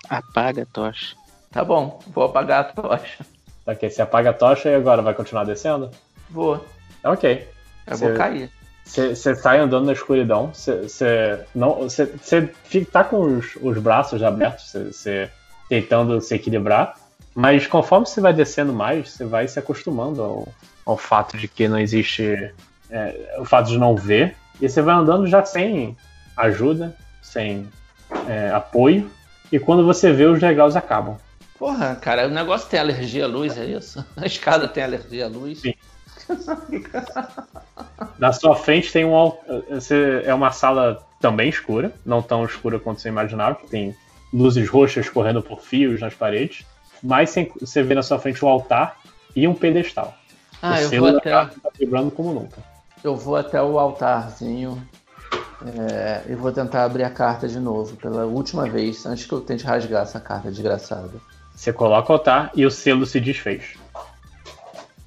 Apaga 0.09 0.63
a 0.63 0.65
tocha. 0.65 1.15
Tá 1.51 1.63
bom, 1.63 1.99
vou 2.07 2.25
apagar 2.25 2.61
a 2.61 2.63
tocha. 2.65 3.25
Tá, 3.65 3.71
ok, 3.73 3.89
você 3.89 4.01
apaga 4.01 4.29
a 4.29 4.33
tocha 4.33 4.69
e 4.69 4.75
agora 4.75 5.01
vai 5.01 5.13
continuar 5.13 5.43
descendo? 5.43 5.89
Vou. 6.29 6.63
Tá, 7.01 7.11
ok. 7.11 7.47
Eu 7.87 7.97
Você- 7.97 8.07
vou 8.07 8.17
cair. 8.17 8.49
Você 8.83 9.15
você 9.15 9.35
sai 9.35 9.59
andando 9.59 9.85
na 9.85 9.93
escuridão, 9.93 10.51
você- 10.53 10.81
você 10.83 11.39
não, 11.53 11.75
você 11.75 12.05
você 12.05 12.49
fica- 12.65 12.91
tá 12.91 13.03
com 13.03 13.21
os, 13.37 13.55
os 13.61 13.77
braços 13.77 14.21
abertos, 14.23 14.69
você- 14.71 14.83
você 14.91 15.31
tentando 15.69 16.19
se 16.19 16.35
equilibrar, 16.35 16.95
mas 17.33 17.67
conforme 17.67 18.05
você 18.05 18.19
vai 18.19 18.33
descendo 18.33 18.73
mais, 18.73 19.11
você 19.11 19.23
vai 19.25 19.47
se 19.47 19.57
acostumando 19.59 20.21
ao, 20.21 20.47
ao 20.85 20.97
fato 20.97 21.37
de 21.37 21.47
que 21.47 21.67
não 21.67 21.79
existe 21.79 22.53
é, 22.89 23.35
o 23.39 23.45
fato 23.45 23.67
de 23.67 23.77
não 23.77 23.95
ver, 23.95 24.35
e 24.59 24.67
você 24.67 24.81
vai 24.81 24.95
andando 24.95 25.25
já 25.27 25.45
sem 25.45 25.95
ajuda, 26.35 26.93
sem 27.21 27.67
é, 28.27 28.49
apoio, 28.51 29.09
e 29.51 29.59
quando 29.59 29.85
você 29.85 30.11
vê 30.11 30.25
os 30.25 30.39
degraus 30.39 30.75
acabam. 30.75 31.17
Porra, 31.57 31.95
cara, 31.95 32.27
o 32.27 32.31
negócio 32.31 32.67
tem 32.69 32.79
alergia 32.79 33.25
à 33.25 33.27
luz, 33.27 33.57
é 33.57 33.65
isso? 33.65 34.03
A 34.17 34.25
escada 34.25 34.67
tem 34.67 34.83
alergia 34.83 35.25
à 35.25 35.27
luz? 35.29 35.61
Sim. 35.61 35.73
Na 38.17 38.31
sua 38.31 38.55
frente 38.55 38.91
tem 38.91 39.05
um 39.05 39.33
é 40.25 40.33
uma 40.33 40.51
sala 40.51 41.05
também 41.19 41.49
escura, 41.49 41.93
não 42.05 42.21
tão 42.21 42.43
escura 42.45 42.79
quanto 42.79 43.01
você 43.01 43.09
imaginava, 43.09 43.55
que 43.55 43.67
tem 43.67 43.95
luzes 44.33 44.67
roxas 44.69 45.09
correndo 45.09 45.41
por 45.41 45.61
fios 45.61 45.99
nas 45.99 46.13
paredes, 46.13 46.65
mas 47.03 47.33
você 47.59 47.83
vê 47.83 47.93
na 47.93 48.01
sua 48.01 48.17
frente 48.17 48.43
um 48.43 48.47
altar 48.47 48.97
e 49.35 49.47
um 49.47 49.53
pedestal. 49.53 50.13
Ah, 50.61 50.75
o 50.75 50.77
eu 50.77 50.89
selo 50.89 51.01
vou 51.03 51.11
da 51.13 51.17
até, 51.19 51.29
carta 51.31 51.59
tá 51.61 51.69
vibrando 51.77 52.11
como 52.11 52.33
nunca. 52.33 52.57
eu 53.03 53.15
vou 53.15 53.35
até 53.35 53.61
o 53.61 53.77
altarzinho 53.77 54.81
é, 55.65 56.23
e 56.27 56.35
vou 56.35 56.51
tentar 56.51 56.83
abrir 56.83 57.03
a 57.03 57.09
carta 57.09 57.47
de 57.47 57.59
novo, 57.59 57.95
pela 57.97 58.25
última 58.25 58.67
vez, 58.67 59.05
antes 59.05 59.25
que 59.25 59.33
eu 59.33 59.41
tente 59.41 59.63
rasgar 59.63 60.03
essa 60.03 60.19
carta 60.19 60.49
desgraçada. 60.49 61.11
Você 61.55 61.71
coloca 61.71 62.11
o 62.11 62.15
altar 62.15 62.51
e 62.55 62.65
o 62.65 62.71
selo 62.71 63.05
se 63.05 63.19
desfez. 63.19 63.75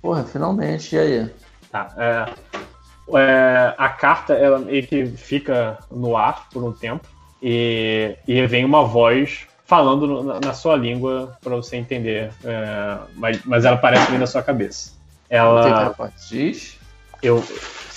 Porra, 0.01 0.25
finalmente, 0.25 0.95
e 0.95 0.99
aí? 0.99 1.31
Tá, 1.71 1.93
é, 1.97 3.19
é, 3.19 3.75
a 3.77 3.89
carta 3.89 4.35
ela 4.35 4.59
meio 4.59 4.87
que 4.87 5.07
fica 5.07 5.79
no 5.91 6.17
ar 6.17 6.49
por 6.51 6.63
um 6.63 6.73
tempo 6.73 7.07
e, 7.43 8.17
e 8.27 8.47
vem 8.47 8.65
uma 8.65 8.85
voz 8.85 9.47
falando 9.65 10.23
na, 10.23 10.41
na 10.41 10.55
sua 10.55 10.77
língua 10.77 11.37
para 11.43 11.57
você 11.57 11.77
entender, 11.77 12.33
é, 12.45 12.99
mas, 13.15 13.45
mas 13.45 13.65
ela 13.65 13.77
parece 13.77 14.11
vir 14.11 14.19
na 14.19 14.27
sua 14.27 14.43
cabeça. 14.43 14.93
Ela. 15.29 15.95
Diz, 16.29 16.79
eu, 17.23 17.43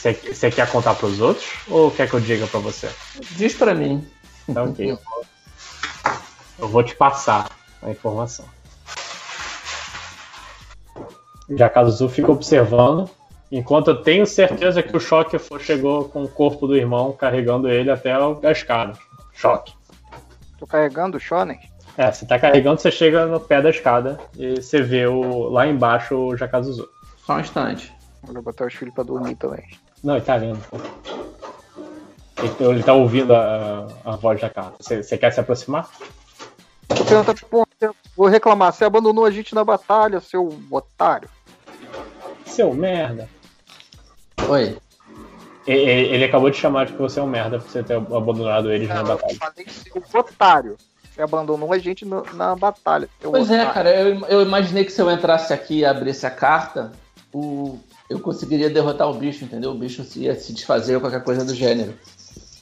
você 0.01 0.51
quer 0.51 0.69
contar 0.71 0.93
para 0.95 1.07
os 1.07 1.19
outros 1.19 1.47
ou 1.67 1.89
quer 1.91 2.07
que 2.09 2.13
eu 2.15 2.19
diga 2.19 2.45
para 2.47 2.59
você? 2.59 2.89
diz 3.31 3.53
pra 3.55 3.73
mim. 3.73 4.07
Tá 4.53 4.63
ok. 4.63 4.91
Eu 4.91 4.95
vou, 5.03 5.25
eu 6.59 6.67
vou 6.69 6.83
te 6.83 6.95
passar 6.95 7.49
a 7.81 7.89
informação. 7.89 8.45
Jakazu 11.49 12.09
fica 12.09 12.31
observando, 12.31 13.09
enquanto 13.51 13.89
eu 13.89 14.01
tenho 14.03 14.25
certeza 14.25 14.83
que 14.83 14.95
o 14.95 14.99
choque 14.99 15.37
foi- 15.39 15.59
chegou 15.61 16.05
com 16.09 16.23
o 16.23 16.27
corpo 16.27 16.67
do 16.67 16.75
irmão 16.75 17.13
carregando 17.13 17.69
ele 17.69 17.89
até 17.89 18.17
o- 18.19 18.39
a 18.43 18.51
escada. 18.51 18.97
Choque. 19.33 19.73
Tô 20.59 20.67
carregando 20.67 21.17
o 21.17 21.19
Shonen. 21.19 21.59
É, 21.97 22.11
você 22.11 22.25
tá 22.25 22.37
carregando, 22.37 22.79
você 22.79 22.91
chega 22.91 23.25
no 23.25 23.39
pé 23.39 23.61
da 23.61 23.69
escada 23.69 24.19
e 24.37 24.55
você 24.61 24.81
vê 24.81 25.07
o, 25.07 25.49
lá 25.49 25.65
embaixo 25.67 26.15
o 26.15 26.35
Jakazuzu. 26.37 26.87
Só 27.25 27.35
um 27.35 27.39
instante. 27.39 27.91
Vou 28.23 28.41
botar 28.41 28.65
os 28.65 28.73
filhos 28.73 28.93
pra 28.93 29.03
dormir 29.03 29.35
também. 29.35 29.63
Não, 30.07 30.15
ele 30.15 30.23
tá 30.23 30.37
vendo. 30.37 30.57
pô. 30.69 30.77
Ele, 32.41 32.71
ele 32.71 32.81
tá 32.83 32.93
ouvindo 32.93 33.35
a, 33.35 33.87
a 34.05 34.15
voz 34.15 34.39
da 34.39 34.49
carta. 34.49 34.77
Você, 34.79 35.17
quer 35.17 35.33
se 35.33 35.39
aproximar? 35.41 35.89
Vou 36.87 37.05
perguntar, 37.05 37.35
porra, 37.49 37.67
vou 38.15 38.27
reclamar. 38.27 38.71
Você 38.71 38.85
abandonou 38.85 39.25
a 39.25 39.31
gente 39.31 39.53
na 39.53 39.65
batalha, 39.65 40.21
seu 40.21 40.57
otário. 40.71 41.27
Seu 42.45 42.73
merda. 42.73 43.27
Oi. 44.47 44.77
Ele 45.67 46.23
acabou 46.23 46.49
de 46.49 46.55
chamar 46.55 46.85
de 46.85 46.93
que 46.93 46.99
você 46.99 47.19
é 47.19 47.23
um 47.23 47.27
merda 47.27 47.59
por 47.59 47.69
você 47.69 47.83
ter 47.83 47.95
abandonado 47.95 48.71
eles 48.71 48.87
na 48.87 48.95
Não, 48.95 49.01
eu 49.01 49.07
batalha. 49.07 49.35
falei 49.35 49.65
seu 49.67 50.01
otário. 50.21 50.77
Você 51.11 51.21
abandonou 51.21 51.73
a 51.73 51.77
gente 51.77 52.05
no- 52.05 52.23
na 52.33 52.55
batalha. 52.55 53.09
Pois 53.19 53.51
é, 53.51 53.55
otário. 53.55 53.73
cara, 53.73 53.93
eu, 53.93 54.25
eu 54.27 54.41
imaginei 54.41 54.85
que 54.85 54.91
se 54.93 55.01
eu 55.01 55.11
entrasse 55.11 55.51
aqui 55.51 55.79
e 55.79 55.85
abrisse 55.85 56.25
a 56.25 56.31
carta, 56.31 56.93
o, 57.33 57.77
eu 58.09 58.19
conseguiria 58.19 58.69
derrotar 58.69 59.09
o 59.09 59.13
bicho, 59.13 59.43
entendeu? 59.43 59.71
O 59.71 59.77
bicho 59.77 60.05
ia 60.15 60.35
se 60.35 60.53
desfazer 60.53 60.95
ou 60.95 61.01
qualquer 61.01 61.23
coisa 61.23 61.43
do 61.43 61.53
gênero. 61.53 61.93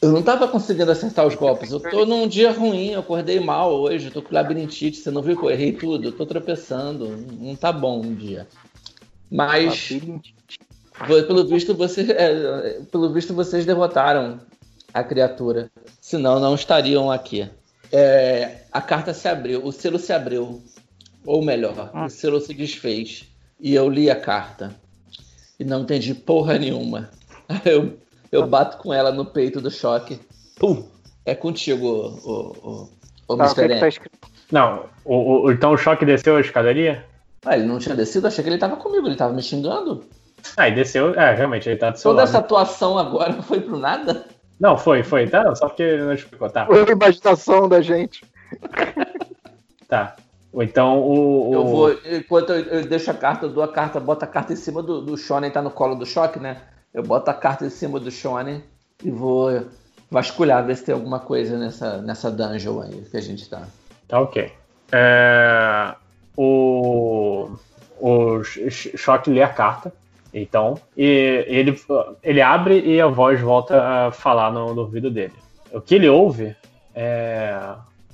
Eu 0.02 0.12
não 0.12 0.22
tava 0.22 0.48
conseguindo 0.48 0.92
acertar 0.92 1.26
os 1.26 1.36
golpes. 1.36 1.72
Eu 1.72 1.80
tô 1.80 2.06
num 2.06 2.28
dia 2.28 2.52
ruim, 2.52 2.92
eu 2.92 3.00
acordei 3.00 3.40
mal 3.40 3.74
hoje, 3.74 4.08
eu 4.08 4.12
tô 4.12 4.22
com 4.22 4.34
labirintite, 4.34 4.98
você 4.98 5.10
não 5.10 5.22
viu 5.22 5.38
que 5.38 5.44
eu 5.44 5.52
errei 5.52 5.72
tudo? 5.72 6.08
Eu 6.08 6.12
tô 6.12 6.26
tropeçando, 6.26 7.08
não 7.40 7.56
tá 7.56 7.72
bom 7.72 8.02
um 8.02 8.14
dia. 8.14 8.48
Mas, 9.32 9.90
pelo 11.28 11.48
visto, 11.48 11.74
você, 11.74 12.12
é, 12.12 12.82
pelo 12.92 13.12
visto, 13.12 13.34
vocês 13.34 13.66
derrotaram 13.66 14.40
a 14.94 15.04
criatura. 15.04 15.72
Senão, 16.00 16.40
não 16.40 16.56
estariam 16.56 17.12
aqui. 17.12 17.50
É, 17.92 18.64
a 18.72 18.82
carta 18.82 19.14
se 19.14 19.28
abriu, 19.28 19.66
o 19.66 19.72
selo 19.72 19.98
se 19.98 20.14
abriu. 20.14 20.62
Ou 21.26 21.44
melhor, 21.44 21.92
o 22.06 22.10
selo 22.10 22.40
se 22.40 22.54
desfez. 22.54 23.26
E 23.60 23.74
eu 23.74 23.90
li 23.90 24.12
a 24.12 24.16
carta. 24.16 24.76
E 25.60 25.64
não 25.64 25.82
entendi 25.82 26.14
porra 26.14 26.58
nenhuma. 26.58 27.10
Eu, 27.64 27.98
eu 28.32 28.48
bato 28.48 28.78
com 28.78 28.92
ela 28.94 29.12
no 29.12 29.24
peito 29.26 29.62
do 29.62 29.70
choque. 29.70 30.20
Pum! 30.60 30.84
É 31.24 31.36
contigo, 31.36 31.86
o, 31.86 32.30
o, 32.30 32.90
o, 33.28 33.38
Tá, 33.38 33.44
Mr. 33.46 33.62
que 33.62 33.68
tá 33.70 33.76
N. 33.86 33.88
escrito? 33.88 34.18
Não, 34.52 34.86
o, 35.06 35.44
o- 35.46 35.52
então 35.52 35.72
o 35.74 35.78
choque 35.78 36.06
desceu 36.06 36.36
a 36.38 36.42
escadaria? 36.42 37.06
Ah, 37.46 37.56
ele 37.56 37.66
não 37.68 37.78
tinha 37.80 37.96
descido? 37.96 38.26
Achei 38.28 38.44
que 38.44 38.50
ele 38.50 38.58
tava 38.58 38.76
comigo, 38.78 39.08
ele 39.08 39.16
tava 39.16 39.32
me 39.34 39.42
xingando. 39.44 40.04
Ah, 40.58 40.68
e 40.68 40.74
desceu. 40.76 41.14
É, 41.14 41.34
realmente, 41.36 41.70
ele 41.70 41.78
tá 41.78 41.92
do 41.92 41.98
seu 42.00 42.10
Toda 42.12 42.22
lado. 42.22 42.30
essa 42.30 42.40
atuação 42.40 42.98
agora 42.98 43.34
foi 43.44 43.62
pro 43.62 43.78
nada? 43.78 44.26
Não, 44.60 44.76
foi, 44.78 45.04
foi, 45.04 45.28
tá? 45.28 45.54
Só 45.56 45.68
porque 45.68 45.98
não 45.98 46.14
explicou, 46.14 46.50
tá? 46.50 46.66
Foi 46.66 46.84
a 46.84 46.92
imaginação 46.92 47.70
da 47.70 47.82
gente. 47.82 48.24
Tá. 49.88 50.16
Ou 50.56 50.64
então 50.64 51.00
o. 51.02 51.50
o- 51.50 51.54
Eu 51.54 51.66
vou, 51.68 51.92
enquanto 52.18 52.52
eu, 52.54 52.62
eu 52.80 52.86
deixo 52.88 53.12
a 53.12 53.14
carta, 53.14 53.46
eu 53.46 53.50
dou 53.50 53.62
a 53.62 53.68
carta, 53.68 54.00
boto 54.00 54.24
a 54.24 54.28
carta 54.28 54.54
em 54.54 54.56
cima 54.56 54.82
do, 54.82 55.02
do 55.02 55.18
Shonen, 55.18 55.52
tá 55.52 55.62
no 55.62 55.70
colo 55.70 55.96
do 55.96 56.06
choque, 56.06 56.40
né? 56.40 56.62
Eu 56.94 57.04
boto 57.04 57.30
a 57.30 57.34
carta 57.34 57.66
em 57.66 57.70
cima 57.70 58.00
do 58.00 58.10
Shonen 58.10 58.64
e 59.04 59.12
vou 59.12 59.66
vasculhar, 60.10 60.66
ver 60.66 60.78
se 60.78 60.86
tem 60.86 60.96
alguma 60.96 61.20
coisa 61.20 61.58
nessa, 61.58 61.98
nessa 62.02 62.32
dungeon 62.32 62.80
aí 62.82 63.02
que 63.12 63.18
a 63.18 63.22
gente 63.22 63.50
tá. 63.50 63.64
Tá 64.08 64.22
ok. 64.22 64.50
É, 64.94 65.94
o. 66.38 67.50
O 68.00 68.44
Choque 68.44 69.30
lê 69.30 69.42
a 69.42 69.48
carta. 69.50 69.92
Então. 70.34 70.78
E 70.98 71.46
ele, 71.48 71.78
ele 72.24 72.42
abre 72.42 72.80
e 72.80 73.00
a 73.02 73.08
voz 73.08 73.40
volta 73.42 73.82
a 74.08 74.12
falar 74.12 74.52
no, 74.52 74.74
no 74.74 74.82
ouvido 74.82 75.10
dele. 75.12 75.34
O 75.72 75.80
que 75.82 75.96
ele 75.96 76.08
ouve 76.10 76.56
é. 76.94 77.58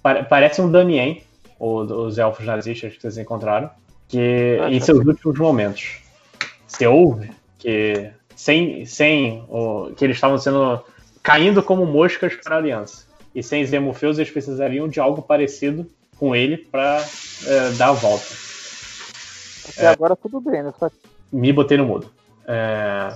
pare- 0.01 0.23
Parece 0.23 0.61
um 0.61 0.71
Damien, 0.71 1.21
os 1.61 2.17
elfos 2.17 2.45
nazistas 2.45 2.95
que 2.95 3.01
vocês 3.01 3.17
encontraram. 3.17 3.69
Que 4.07 4.57
em 4.69 4.79
seus 4.79 5.05
últimos 5.05 5.37
momentos. 5.37 6.01
Você 6.67 6.87
ouve 6.87 7.31
que. 7.59 8.09
Sem, 8.35 8.85
sem 8.85 9.45
o, 9.49 9.91
que 9.95 10.03
eles 10.03 10.17
estavam 10.17 10.37
sendo. 10.37 10.83
caindo 11.21 11.61
como 11.61 11.85
moscas 11.85 12.33
para 12.35 12.55
a 12.55 12.57
aliança. 12.57 13.05
E 13.35 13.43
sem 13.43 13.63
Zemofeus 13.65 14.17
eles 14.17 14.31
precisariam 14.31 14.87
de 14.87 14.99
algo 14.99 15.21
parecido 15.21 15.85
com 16.17 16.35
ele 16.35 16.57
para 16.57 17.05
dar 17.77 17.89
a 17.89 17.93
volta. 17.93 18.25
Até 19.69 19.87
agora 19.87 20.15
tudo 20.15 20.41
bem, 20.41 20.63
né? 20.63 20.73
Só 20.77 20.89
Me 21.31 21.53
botei 21.53 21.77
no 21.77 21.85
mudo. 21.85 22.11
É, 22.47 23.13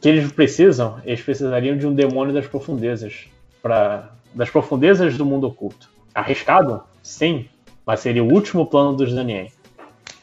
que 0.00 0.08
eles 0.08 0.30
precisam? 0.32 1.00
Eles 1.04 1.22
precisariam 1.22 1.76
de 1.76 1.86
um 1.86 1.94
demônio 1.94 2.34
das 2.34 2.46
profundezas. 2.46 3.26
Pra, 3.62 4.10
das 4.34 4.50
profundezas 4.50 5.16
do 5.16 5.24
mundo 5.24 5.46
oculto. 5.46 5.88
Arriscado? 6.14 6.82
Sim. 7.06 7.48
Mas 7.86 8.00
seria 8.00 8.24
o 8.24 8.32
último 8.32 8.66
plano 8.66 8.96
dos 8.96 9.14
Danien. 9.14 9.52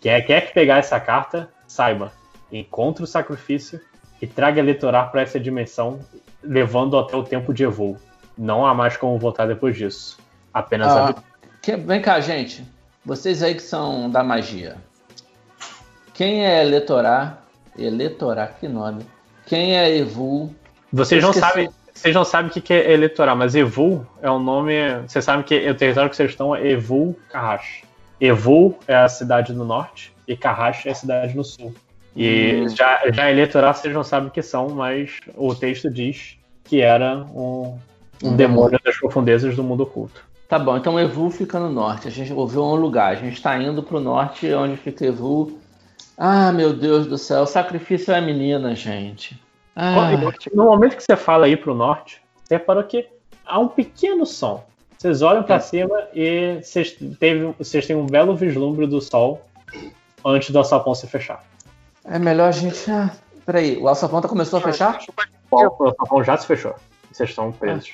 Quem 0.01 0.11
é- 0.11 0.21
quer 0.21 0.47
que 0.47 0.53
pegar 0.53 0.79
essa 0.79 0.99
carta, 0.99 1.49
saiba. 1.65 2.11
Encontre 2.51 3.03
o 3.05 3.07
sacrifício 3.07 3.79
e 4.21 4.27
traga 4.27 4.59
Eleitorar 4.59 5.09
para 5.09 5.21
essa 5.21 5.39
dimensão, 5.39 6.01
levando 6.43 6.97
até 6.97 7.15
o 7.15 7.23
tempo 7.23 7.53
de 7.53 7.63
Evol. 7.63 7.97
Não 8.37 8.65
há 8.65 8.73
mais 8.73 8.97
como 8.97 9.17
voltar 9.17 9.47
depois 9.47 9.77
disso. 9.77 10.19
Apenas 10.53 10.89
a 10.91 11.09
Ah, 11.09 11.15
que- 11.61 11.77
vem 11.77 12.01
cá, 12.01 12.19
gente. 12.19 12.65
Vocês 13.05 13.41
aí 13.41 13.55
que 13.55 13.61
são 13.63 14.09
da 14.09 14.21
magia. 14.23 14.75
Quem 16.13 16.45
é 16.45 16.61
Eleitorar? 16.63 17.43
Eleitorar, 17.77 18.55
que 18.59 18.67
nome. 18.67 19.05
Quem 19.45 19.77
é 19.77 19.97
Evul? 19.97 20.53
Vocês 20.91 21.23
não 21.23 21.31
sabem. 21.33 21.69
Vocês 22.03 22.13
não 22.13 22.25
sabem 22.25 22.51
o 22.51 22.53
que 22.53 22.73
é 22.73 22.91
eleitoral, 22.91 23.33
mas 23.33 23.55
Evul 23.55 24.05
é 24.21 24.29
um 24.29 24.37
nome. 24.37 24.73
Vocês 25.07 25.23
sabem 25.23 25.41
que 25.41 25.69
o 25.69 25.73
território 25.73 26.09
que 26.09 26.17
vocês 26.17 26.31
estão 26.31 26.53
é 26.53 26.67
Evul 26.67 27.17
Carrache. 27.29 27.85
Evul 28.19 28.77
é 28.85 28.93
a 28.93 29.07
cidade 29.07 29.53
no 29.53 29.63
norte 29.63 30.11
e 30.27 30.35
Carrache 30.35 30.89
é 30.89 30.91
a 30.91 30.95
cidade 30.95 31.33
no 31.33 31.45
sul. 31.45 31.73
E 32.13 32.67
já, 32.75 33.09
já 33.09 33.31
eleitoral 33.31 33.73
vocês 33.73 33.93
não 33.93 34.03
sabem 34.03 34.27
o 34.27 34.31
que 34.31 34.41
são, 34.41 34.67
mas 34.67 35.21
o 35.33 35.55
texto 35.55 35.89
diz 35.89 36.37
que 36.65 36.81
era 36.81 37.25
um, 37.33 37.79
um 38.21 38.35
demônio 38.35 38.77
das 38.83 38.97
profundezas 38.97 39.55
do 39.55 39.63
mundo 39.63 39.83
oculto. 39.83 40.25
Tá 40.49 40.59
bom, 40.59 40.75
então 40.75 40.99
Evul 40.99 41.31
fica 41.31 41.57
no 41.57 41.71
norte. 41.71 42.09
A 42.09 42.11
gente 42.11 42.33
ouviu 42.33 42.65
um 42.65 42.75
lugar. 42.75 43.13
A 43.13 43.15
gente 43.15 43.41
tá 43.41 43.57
indo 43.57 43.81
pro 43.81 44.01
norte, 44.01 44.53
onde 44.53 44.75
fica 44.75 45.05
Evul. 45.05 45.57
Ah, 46.17 46.51
meu 46.51 46.73
Deus 46.73 47.07
do 47.07 47.17
céu. 47.17 47.43
O 47.43 47.47
sacrifício 47.47 48.13
é 48.13 48.17
a 48.17 48.21
menina, 48.21 48.75
gente. 48.75 49.41
Ah, 49.75 49.95
No 50.53 50.65
momento 50.65 50.95
que 50.95 51.03
você 51.03 51.15
fala 51.15 51.45
aí 51.45 51.57
pro 51.57 51.73
norte, 51.73 52.21
você 52.43 52.55
reparou 52.55 52.83
que 52.83 53.07
há 53.45 53.59
um 53.59 53.67
pequeno 53.67 54.25
som. 54.25 54.63
Vocês 54.97 55.21
olham 55.21 55.43
pra 55.43 55.59
cima 55.59 56.07
e 56.13 56.59
vocês, 56.61 56.95
teve, 57.19 57.53
vocês 57.57 57.85
têm 57.85 57.95
um 57.95 58.05
belo 58.05 58.35
vislumbre 58.35 58.87
do 58.87 59.01
sol 59.01 59.41
antes 60.23 60.51
do 60.51 60.57
alçapão 60.59 60.95
se 60.95 61.07
fechar. 61.07 61.43
é 62.05 62.17
melhor 62.19 62.47
a 62.47 62.51
gente. 62.51 62.89
Ah, 62.89 63.11
peraí, 63.45 63.77
o 63.77 63.87
alçapão 63.87 64.21
começou 64.21 64.59
a 64.59 64.61
fechar? 64.61 64.99
O 65.51 65.57
alçapão 65.83 66.23
já 66.23 66.37
se 66.37 66.47
fechou. 66.47 66.75
Vocês 67.11 67.29
estão 67.29 67.51
presos. 67.51 67.91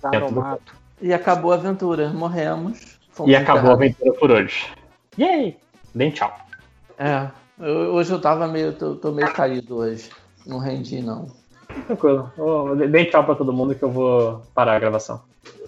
tá 0.00 0.10
Dentro 0.10 0.30
no 0.32 0.40
do-. 0.42 0.58
E 1.00 1.12
acabou 1.14 1.52
a 1.52 1.56
aventura. 1.56 2.08
Morremos. 2.08 2.98
E 3.24 3.36
acabou 3.36 3.36
a 3.36 3.40
enterrados. 3.40 3.70
aventura 3.70 4.12
por 4.14 4.30
hoje. 4.30 4.66
Yay! 5.18 5.56
Deem 5.94 6.10
tchau. 6.10 6.36
É, 6.98 7.28
eu- 7.60 7.94
hoje 7.94 8.10
eu 8.12 8.20
tava 8.20 8.48
meio. 8.48 8.72
Tô, 8.72 8.96
tô 8.96 9.12
meio 9.12 9.32
caído 9.32 9.76
hoje. 9.76 10.10
Não 10.46 10.58
rendi, 10.58 11.02
não. 11.02 11.26
Tranquilo. 11.86 12.32
Ô, 12.38 12.74
Deem 12.74 13.10
tchau 13.10 13.24
pra 13.24 13.34
todo 13.34 13.52
mundo 13.52 13.74
que 13.74 13.82
eu 13.82 13.90
vou 13.90 14.42
parar 14.54 14.76
a 14.76 14.78
gravação. 14.78 15.20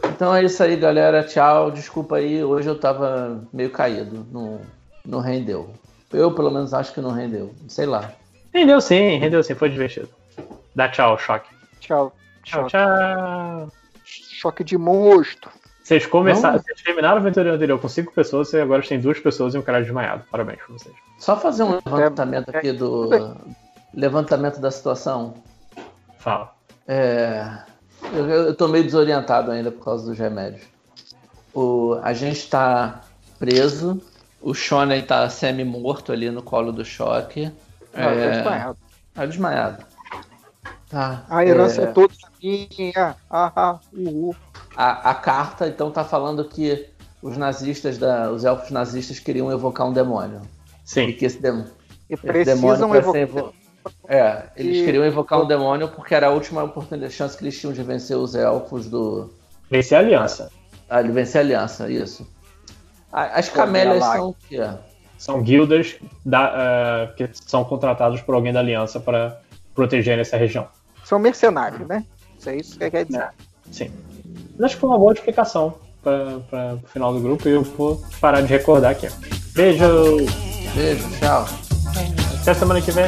Então 0.05 0.35
é 0.35 0.45
isso 0.45 0.63
aí, 0.63 0.77
galera. 0.77 1.23
Tchau. 1.23 1.71
Desculpa 1.71 2.17
aí. 2.17 2.43
Hoje 2.43 2.69
eu 2.69 2.79
tava 2.79 3.43
meio 3.53 3.71
caído. 3.71 4.27
Não, 4.33 4.61
não 5.05 5.21
rendeu. 5.21 5.71
Eu, 6.13 6.33
pelo 6.33 6.51
menos, 6.51 6.73
acho 6.73 6.95
que 6.95 7.01
não 7.01 7.11
rendeu. 7.11 7.53
Sei 7.69 7.85
lá. 7.85 8.13
Rendeu 8.55 8.81
sim, 8.81 9.19
rendeu 9.19 9.43
sim, 9.43 9.55
foi 9.55 9.69
divertido. 9.69 10.09
Dá 10.75 10.89
tchau, 10.89 11.19
choque. 11.19 11.49
Tchau. 11.81 12.13
Tchau, 12.45 12.63
Choque, 12.63 12.71
tchau. 12.71 13.69
choque 14.05 14.65
de 14.65 14.79
monstro. 14.79 15.51
Vocês 15.83 16.07
começaram, 16.07 16.59
vocês 16.59 16.83
terminaram 16.83 17.17
a 17.17 17.21
aventura 17.21 17.55
anterior 17.55 17.79
com 17.79 17.89
cinco 17.89 18.13
pessoas 18.13 18.53
e 18.53 18.61
agora 18.61 18.83
tem 18.83 19.01
duas 19.01 19.19
pessoas 19.19 19.55
e 19.55 19.59
um 19.59 19.63
cara 19.63 19.83
desmaiado. 19.83 20.23
Parabéns 20.31 20.59
pra 20.59 20.79
vocês. 20.79 20.95
Só 21.19 21.37
fazer 21.37 21.63
um 21.63 21.79
levantamento 21.85 22.49
aqui 22.51 22.73
do. 22.73 23.09
Levantamento 23.95 24.61
da 24.61 24.71
situação. 24.71 25.35
Fala. 26.19 26.53
É, 26.87 27.47
eu, 28.13 28.27
eu 28.29 28.55
tô 28.55 28.69
meio 28.69 28.85
desorientado 28.85 29.51
ainda 29.51 29.71
por 29.71 29.85
causa 29.85 30.07
dos 30.07 30.19
remédios. 30.19 30.63
O, 31.55 31.99
a 32.03 32.13
gente 32.13 32.49
tá 32.49 33.03
preso. 33.39 34.01
O 34.41 34.55
Shonen 34.55 35.03
tá 35.03 35.29
semi-morto 35.29 36.13
ali 36.13 36.31
no 36.31 36.43
colo 36.43 36.71
do 36.73 36.85
choque. 36.85 37.51
Ah, 37.93 38.03
tá 38.05 38.11
É, 38.11 38.31
desmaiado. 38.31 38.79
Tá 39.15 39.27
desmaiado. 39.27 39.85
Tá. 40.89 41.25
A 41.29 41.45
herança 41.45 41.83
é, 41.83 41.87
toda 41.87 42.15
minha. 42.43 43.17
Ah, 43.29 43.53
ah, 43.57 43.79
uhul. 43.93 44.35
A, 44.77 45.11
a 45.11 45.15
carta, 45.15 45.67
então, 45.67 45.91
tá 45.91 46.05
falando 46.05 46.45
que 46.45 46.89
os 47.21 47.37
nazistas, 47.37 47.99
da, 47.99 48.31
os 48.31 48.45
elfos 48.45 48.71
nazistas 48.71 49.19
queriam 49.19 49.51
evocar 49.51 49.87
um 49.87 49.93
demônio. 49.93 50.41
E 50.85 50.89
Sim. 50.89 51.13
que 51.13 51.25
esse, 51.27 51.43
dem, 51.43 51.65
E 52.09 52.15
esse 52.15 52.45
demônio 52.45 52.95
evocar. 52.95 53.21
evo- 53.21 53.55
É, 54.09 54.45
eles 54.57 54.79
E- 54.79 54.85
queriam 54.85 55.05
evocar 55.05 55.41
um 55.41 55.47
demônio 55.47 55.89
porque 55.89 56.15
era 56.15 56.29
a 56.29 56.31
última 56.31 56.63
oportunidade, 56.65 57.13
chance 57.13 57.37
que 57.37 57.45
eles 57.45 57.59
tinham 57.59 57.73
de 57.73 57.83
vencer 57.83 58.17
os 58.17 58.35
elfos 58.35 58.89
do. 58.89 59.33
Vencer 59.71 59.99
a 59.99 60.01
aliança. 60.01 60.51
Ah, 60.89 61.03
de 61.03 61.11
vencer 61.11 61.41
a 61.41 61.45
aliança, 61.45 61.91
isso. 61.91 62.27
As 63.13 63.49
camélias 63.49 64.05
são 64.05 64.31
o 64.31 64.37
quê? 64.49 64.61
São 65.19 65.43
guildas 65.43 65.97
da, 66.25 66.53
eh, 66.57 67.13
que 67.17 67.31
são 67.33 67.65
contratados 67.65 68.21
por 68.21 68.35
alguém 68.35 68.53
da 68.53 68.61
aliança 68.61 69.01
para 69.01 69.41
proteger 69.75 70.19
essa 70.19 70.37
região. 70.37 70.69
São 71.05 71.19
mercenários, 71.19 71.87
né? 71.89 72.05
Isso 72.39 72.51
é 72.51 72.57
isso 72.57 72.79
que 72.79 72.91
quer 72.91 73.05
dizer. 73.05 73.29
Sim. 73.71 73.91
Mas 74.57 74.67
acho 74.67 74.75
que 74.77 74.81
foi 74.81 74.91
uma 74.91 74.99
boa 74.99 75.13
explicação 75.13 75.75
para 76.03 76.75
o 76.75 76.87
final 76.89 77.13
do 77.13 77.21
grupo 77.21 77.49
e 77.49 77.53
eu 77.53 77.63
vou 77.63 78.01
parar 78.21 78.41
de 78.43 78.49
recordar 78.49 78.93
aqui. 78.93 79.09
Beijo! 79.55 80.17
Beijo, 80.75 81.09
tchau. 81.19 81.68
Até 82.49 82.61
semana 82.61 82.81
que 82.81 82.91
vem! 82.93 83.05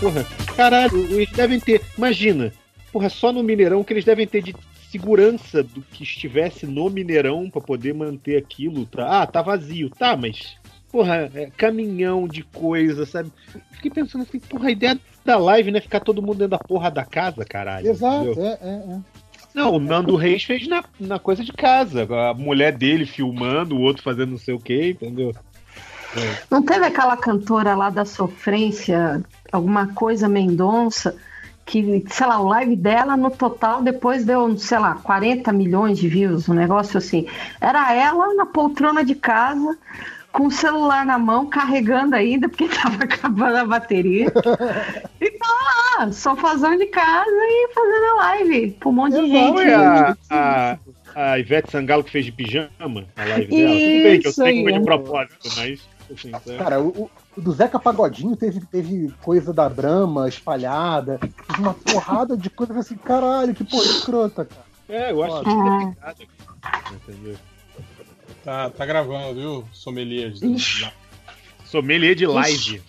Porra, 0.00 0.26
caralho, 0.56 0.98
eles 1.12 1.30
devem 1.30 1.60
ter. 1.60 1.82
Imagina, 1.96 2.52
porra, 2.92 3.08
só 3.08 3.32
no 3.32 3.44
Mineirão 3.44 3.84
que 3.84 3.92
eles 3.92 4.04
devem 4.04 4.26
ter 4.26 4.42
de 4.42 4.52
segurança 4.94 5.62
do 5.62 5.82
que 5.82 6.04
estivesse 6.04 6.66
no 6.66 6.88
Mineirão 6.88 7.50
pra 7.50 7.60
poder 7.60 7.92
manter 7.92 8.36
aquilo. 8.36 8.86
Tá? 8.86 9.22
Ah, 9.22 9.26
tá 9.26 9.42
vazio. 9.42 9.90
Tá, 9.90 10.16
mas. 10.16 10.54
Porra, 10.90 11.28
é, 11.34 11.50
caminhão 11.56 12.28
de 12.28 12.44
coisa, 12.44 13.04
sabe? 13.04 13.32
Fiquei 13.72 13.90
pensando 13.90 14.22
assim, 14.22 14.38
porra, 14.38 14.68
a 14.68 14.70
ideia 14.70 14.98
da 15.24 15.36
live, 15.36 15.72
né? 15.72 15.80
Ficar 15.80 15.98
todo 15.98 16.22
mundo 16.22 16.38
dentro 16.38 16.50
da 16.50 16.58
porra 16.58 16.88
da 16.88 17.04
casa, 17.04 17.44
caralho. 17.44 17.88
Exato, 17.88 18.40
é, 18.40 18.58
é, 18.62 18.94
é. 18.94 18.98
Não, 19.52 19.74
o 19.74 19.80
Nando 19.80 20.14
Reis 20.14 20.44
fez 20.44 20.68
na, 20.68 20.84
na 21.00 21.18
coisa 21.18 21.42
de 21.42 21.52
casa. 21.52 22.06
A 22.30 22.32
mulher 22.32 22.76
dele 22.76 23.06
filmando, 23.06 23.76
o 23.76 23.80
outro 23.80 24.04
fazendo 24.04 24.30
não 24.30 24.38
sei 24.38 24.54
o 24.54 24.60
que, 24.60 24.90
entendeu? 24.90 25.34
Não 26.48 26.62
teve 26.62 26.84
aquela 26.84 27.16
cantora 27.16 27.74
lá 27.74 27.90
da 27.90 28.04
sofrência, 28.04 29.20
alguma 29.50 29.88
coisa 29.88 30.28
Mendonça, 30.28 31.16
que, 31.64 32.04
sei 32.08 32.26
lá, 32.26 32.40
o 32.40 32.48
live 32.48 32.76
dela 32.76 33.16
no 33.16 33.30
total 33.30 33.82
depois 33.82 34.24
deu, 34.24 34.56
sei 34.58 34.78
lá, 34.78 34.94
40 34.96 35.52
milhões 35.52 35.98
de 35.98 36.08
views, 36.08 36.48
um 36.48 36.54
negócio 36.54 36.98
assim. 36.98 37.26
Era 37.60 37.94
ela 37.94 38.34
na 38.34 38.46
poltrona 38.46 39.04
de 39.04 39.14
casa, 39.14 39.76
com 40.30 40.46
o 40.46 40.50
celular 40.50 41.06
na 41.06 41.18
mão, 41.18 41.46
carregando 41.46 42.16
ainda, 42.16 42.48
porque 42.48 42.68
tava 42.82 43.04
acabando 43.04 43.56
a 43.56 43.64
bateria. 43.64 44.26
e 45.20 45.30
tava 45.30 46.04
lá, 46.04 46.12
só 46.12 46.36
fazendo 46.36 46.78
de 46.78 46.86
casa 46.86 47.30
e 47.30 47.68
fazendo 47.72 48.04
a 48.04 48.14
live 48.14 48.70
pra 48.72 48.88
um 48.88 48.92
monte 48.92 49.20
de 49.20 49.28
gente. 49.28 49.54
Foi 49.54 49.72
a, 49.72 50.16
a, 50.30 50.78
a 51.14 51.38
Ivete 51.38 51.70
Sangalo 51.70 52.04
que 52.04 52.10
fez 52.10 52.24
de 52.24 52.32
pijama 52.32 53.06
a 53.16 53.24
live 53.24 53.46
dela. 53.46 53.70
Tudo 53.70 54.02
bem 54.02 54.20
que 54.20 54.26
eu 54.26 54.30
Isso 54.30 54.42
sei 54.42 54.54
que 54.54 54.62
foi 54.64 54.72
de 54.72 54.84
propósito, 54.84 55.48
mas. 55.56 55.94
Assim, 56.12 56.32
é. 56.52 56.56
Cara, 56.58 56.80
o 56.80 57.10
do 57.36 57.52
Zeca 57.52 57.78
Pagodinho 57.78 58.36
teve, 58.36 58.60
teve 58.60 59.12
coisa 59.22 59.52
da 59.52 59.68
Brahma 59.68 60.28
espalhada, 60.28 61.18
uma 61.58 61.74
porrada 61.74 62.36
de 62.36 62.48
coisa 62.50 62.78
assim, 62.78 62.96
caralho, 62.96 63.54
que 63.54 63.64
porra 63.64 63.84
escrota, 63.84 64.44
cara. 64.44 64.64
É, 64.88 65.10
eu 65.12 65.22
acho 65.22 65.36
Ah. 65.36 66.14
que 66.14 66.94
Entendeu? 66.94 67.36
Tá, 68.44 68.70
tá 68.70 68.84
gravando, 68.86 69.34
viu, 69.34 69.64
sommelier? 69.72 70.32
Ixi. 70.42 70.90
Sommelier 71.64 72.14
de 72.14 72.26
live. 72.26 72.82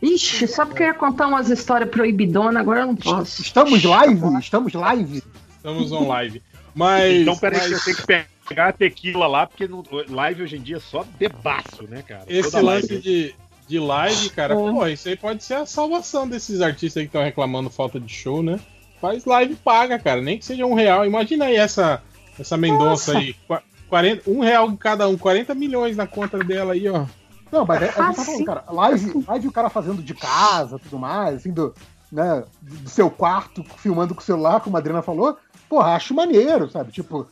Ixi, 0.00 0.46
só 0.48 0.66
porque 0.66 0.82
eu 0.82 0.88
ia 0.88 0.94
contar 0.94 1.28
umas 1.28 1.48
histórias 1.48 1.88
proibidona, 1.88 2.60
agora 2.60 2.80
eu 2.80 2.86
não 2.88 2.96
posso. 2.96 3.40
Estamos 3.42 3.82
live? 3.84 4.38
Estamos 4.38 4.72
live? 4.72 5.22
Estamos 5.56 5.92
on 5.92 6.08
live. 6.08 6.42
Mas. 6.74 7.22
Então, 7.22 7.36
peraí, 7.36 7.60
que 7.60 7.66
eu 7.66 7.70
mas 7.72 7.84
tenho 7.84 7.96
que 7.96 8.06
pegar 8.06 8.26
a 8.60 8.72
tequila 8.72 9.26
lá, 9.26 9.46
porque 9.46 9.66
no, 9.66 9.82
live 10.08 10.42
hoje 10.42 10.56
em 10.56 10.60
dia 10.62 10.76
é 10.76 10.80
só 10.80 11.04
debaço, 11.18 11.84
né, 11.88 12.02
cara? 12.02 12.24
esse 12.28 12.50
Toda 12.50 12.64
lance 12.64 12.88
live. 12.92 13.02
de, 13.02 13.34
de 13.68 13.78
live, 13.78 14.30
cara, 14.30 14.54
É. 14.54 14.56
pô, 14.56 14.86
isso 14.86 15.08
aí 15.08 15.16
pode 15.16 15.42
ser 15.44 15.54
a 15.54 15.66
salvação 15.66 16.28
desses 16.28 16.60
artistas 16.60 16.98
aí 17.00 17.04
que 17.04 17.08
estão 17.10 17.22
reclamando 17.22 17.70
falta 17.70 17.98
de 18.00 18.12
show, 18.12 18.42
né? 18.42 18.58
Faz 19.00 19.24
live 19.24 19.54
e 19.54 19.56
paga, 19.56 19.98
cara. 19.98 20.20
Nem 20.20 20.38
que 20.38 20.44
seja 20.44 20.64
um 20.64 20.74
real. 20.74 21.04
Imagina 21.04 21.46
aí 21.46 21.56
essa, 21.56 22.00
essa 22.38 22.56
Mendonça 22.56 23.12
Nossa. 23.14 23.18
aí. 23.18 23.34
Qua- 23.48 23.62
40, 23.88 24.30
um 24.30 24.40
real 24.40 24.70
em 24.70 24.76
cada 24.76 25.06
um, 25.08 25.18
40 25.18 25.54
milhões 25.54 25.96
na 25.96 26.06
conta 26.06 26.38
dela 26.38 26.72
aí, 26.72 26.88
ó. 26.88 27.04
Não, 27.50 27.66
mas 27.66 27.82
é, 27.82 27.86
é 27.86 27.88
o 27.88 27.92
que 27.92 27.98
eu 28.00 28.04
tava 28.04 28.24
falando, 28.24 28.44
cara. 28.46 28.64
Live, 28.70 29.24
live 29.28 29.48
o 29.48 29.52
cara 29.52 29.68
fazendo 29.68 30.02
de 30.02 30.14
casa 30.14 30.78
tudo 30.78 30.98
mais, 30.98 31.34
assim, 31.36 31.52
do, 31.52 31.74
né, 32.10 32.42
do 32.62 32.88
seu 32.88 33.10
quarto, 33.10 33.62
filmando 33.76 34.14
com 34.14 34.20
o 34.22 34.24
celular, 34.24 34.60
como 34.60 34.76
a 34.76 34.80
Adriana 34.80 35.02
falou. 35.02 35.36
Porra, 35.68 35.94
acho 35.94 36.14
maneiro, 36.14 36.70
sabe? 36.70 36.90
Tipo, 36.92 37.26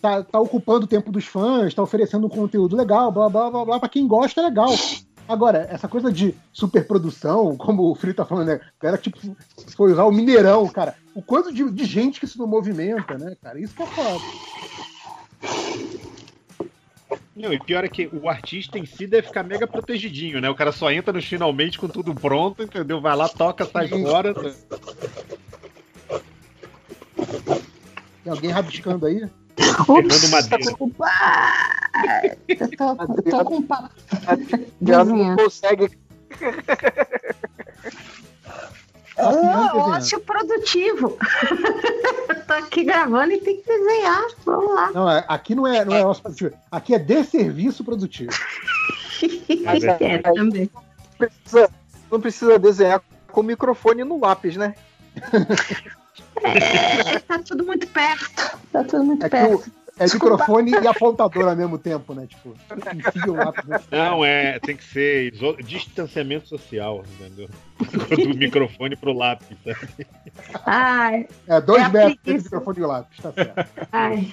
tá, 0.00 0.22
tá, 0.22 0.40
ocupando 0.40 0.84
o 0.84 0.88
tempo 0.88 1.10
dos 1.10 1.24
fãs, 1.24 1.74
tá 1.74 1.82
oferecendo 1.82 2.26
um 2.26 2.30
conteúdo 2.30 2.76
legal, 2.76 3.10
blá 3.12 3.28
blá 3.28 3.50
blá 3.50 3.64
blá. 3.64 3.80
Pra 3.80 3.88
quem 3.88 4.06
gosta, 4.06 4.40
é 4.40 4.44
legal. 4.44 4.70
Agora, 5.28 5.68
essa 5.70 5.86
coisa 5.86 6.10
de 6.10 6.34
superprodução, 6.52 7.54
como 7.56 7.90
o 7.90 7.94
Frio 7.94 8.14
tá 8.14 8.24
falando, 8.24 8.48
né? 8.48 8.60
O 8.76 8.80
cara, 8.80 8.96
tipo, 8.96 9.18
foi 9.76 9.92
usar 9.92 10.04
o 10.04 10.10
Mineirão, 10.10 10.66
cara. 10.68 10.94
O 11.14 11.20
quanto 11.20 11.52
de, 11.52 11.70
de 11.70 11.84
gente 11.84 12.18
que 12.18 12.24
isso 12.24 12.38
não 12.38 12.46
movimenta, 12.46 13.18
né, 13.18 13.36
cara? 13.42 13.60
Isso 13.60 13.74
que 13.74 13.82
é 13.82 13.86
foda. 13.86 14.24
Não, 17.36 17.52
e 17.52 17.58
pior 17.60 17.84
é 17.84 17.88
que 17.88 18.08
o 18.12 18.28
artista 18.28 18.78
em 18.78 18.86
si 18.86 19.06
deve 19.06 19.28
ficar 19.28 19.44
mega 19.44 19.66
protegidinho, 19.66 20.40
né? 20.40 20.50
O 20.50 20.54
cara 20.54 20.72
só 20.72 20.90
entra 20.90 21.12
no 21.12 21.22
finalmente 21.22 21.78
com 21.78 21.88
tudo 21.88 22.14
pronto, 22.14 22.62
entendeu? 22.62 23.00
Vai 23.00 23.14
lá, 23.14 23.28
toca, 23.28 23.64
sai 23.64 23.86
fora. 23.86 24.34
Tem 28.24 28.32
alguém 28.32 28.50
rabiscando 28.50 29.06
aí? 29.06 29.28
Fernando 29.58 30.28
Madeira. 30.30 30.64
Tô 30.70 30.76
com- 30.76 30.92
Ah, 31.02 32.22
eu 32.48 32.70
tô, 32.76 32.84
eu 32.90 33.22
tô 33.22 33.44
com 33.44 33.56
um 33.56 33.62
papo. 33.62 33.90
Não 34.80 35.36
consegue. 35.36 35.90
Desenhando. 39.16 39.78
ócio 39.80 40.20
produtivo. 40.20 41.18
eu 42.28 42.40
tô 42.46 42.52
aqui 42.52 42.84
gravando 42.84 43.32
e 43.32 43.40
tem 43.40 43.56
que 43.60 43.66
desenhar. 43.66 44.22
Vamos 44.46 44.72
lá. 44.74 44.92
Não, 44.92 45.10
é- 45.10 45.24
aqui 45.28 45.54
não 45.56 45.66
é, 45.66 45.84
não 45.84 45.94
é 45.94 46.04
ócio 46.06 46.22
produtivo. 46.22 46.52
Aqui 46.70 46.94
é 46.94 46.98
desserviço 46.98 47.84
produtivo. 47.84 48.30
É, 50.00 50.18
também. 50.18 50.70
Precisa- 51.18 51.68
não 52.08 52.20
precisa 52.20 52.56
desenhar 52.56 53.02
com 53.32 53.40
o 53.40 53.42
microfone 53.44 54.04
no 54.04 54.20
lápis, 54.20 54.54
né? 54.56 54.76
É, 56.44 57.18
tá 57.20 57.38
tudo 57.40 57.64
muito 57.64 57.86
perto. 57.88 58.58
Tá 58.72 58.84
tudo 58.84 59.04
muito 59.04 59.24
É 59.24 59.28
perto. 59.28 59.54
o, 59.56 59.78
é 59.98 60.04
microfone 60.04 60.70
e 60.72 60.86
apontador 60.86 61.48
ao 61.48 61.56
mesmo 61.56 61.76
tempo, 61.78 62.14
né? 62.14 62.26
Tipo, 62.28 62.54
enfia 62.94 63.32
o 63.32 63.36
lápis. 63.36 63.64
no- 63.64 63.80
Não, 63.90 64.24
é, 64.24 64.58
tem 64.60 64.76
que 64.76 64.84
ser 64.84 65.32
iso- 65.34 65.56
distanciamento 65.62 66.48
social, 66.48 67.04
entendeu? 67.18 67.48
Do 68.32 68.36
microfone 68.38 68.94
pro 68.96 69.12
lápis, 69.12 69.56
sabe? 69.64 70.06
Ai, 70.64 71.26
É, 71.46 71.60
dois 71.60 71.82
É 71.82 71.88
metros 71.88 72.12
entre 72.12 72.32
microfone 72.34 72.78
e 72.78 72.82
lápis, 72.82 73.18
tá 73.20 73.32
certo. 73.32 73.66
ai. 73.92 74.32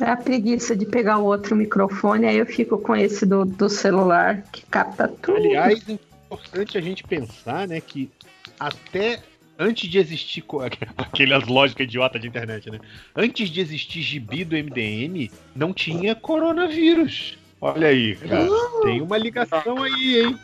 É 0.00 0.04
a 0.10 0.16
preguiça 0.16 0.74
de 0.74 0.86
pegar 0.86 1.18
o 1.18 1.24
outro 1.24 1.54
microfone, 1.54 2.26
aí 2.26 2.36
eu 2.38 2.46
fico 2.46 2.78
com 2.78 2.94
esse 2.96 3.26
do, 3.26 3.44
do 3.44 3.68
celular 3.68 4.42
que 4.52 4.64
capta 4.66 5.06
tudo. 5.08 5.36
Aliás, 5.36 5.86
é 5.88 5.92
importante 5.92 6.78
a 6.78 6.80
gente 6.80 7.02
pensar, 7.04 7.66
né, 7.68 7.80
que 7.82 8.10
até 8.58 9.20
antes 9.60 9.88
de 9.88 9.98
existir 9.98 10.42
aquelas 10.96 11.46
lógicas 11.46 11.84
idiota 11.84 12.18
de 12.18 12.26
internet, 12.26 12.70
né? 12.70 12.80
Antes 13.14 13.48
de 13.50 13.60
existir 13.60 14.00
gibi 14.02 14.44
do 14.44 14.56
MDM, 14.56 15.30
não 15.54 15.72
tinha 15.72 16.14
coronavírus. 16.14 17.38
Olha 17.60 17.88
aí, 17.88 18.16
cara. 18.16 18.48
Tem 18.82 19.02
uma 19.02 19.18
ligação 19.18 19.82
aí, 19.82 20.22
hein? 20.24 20.38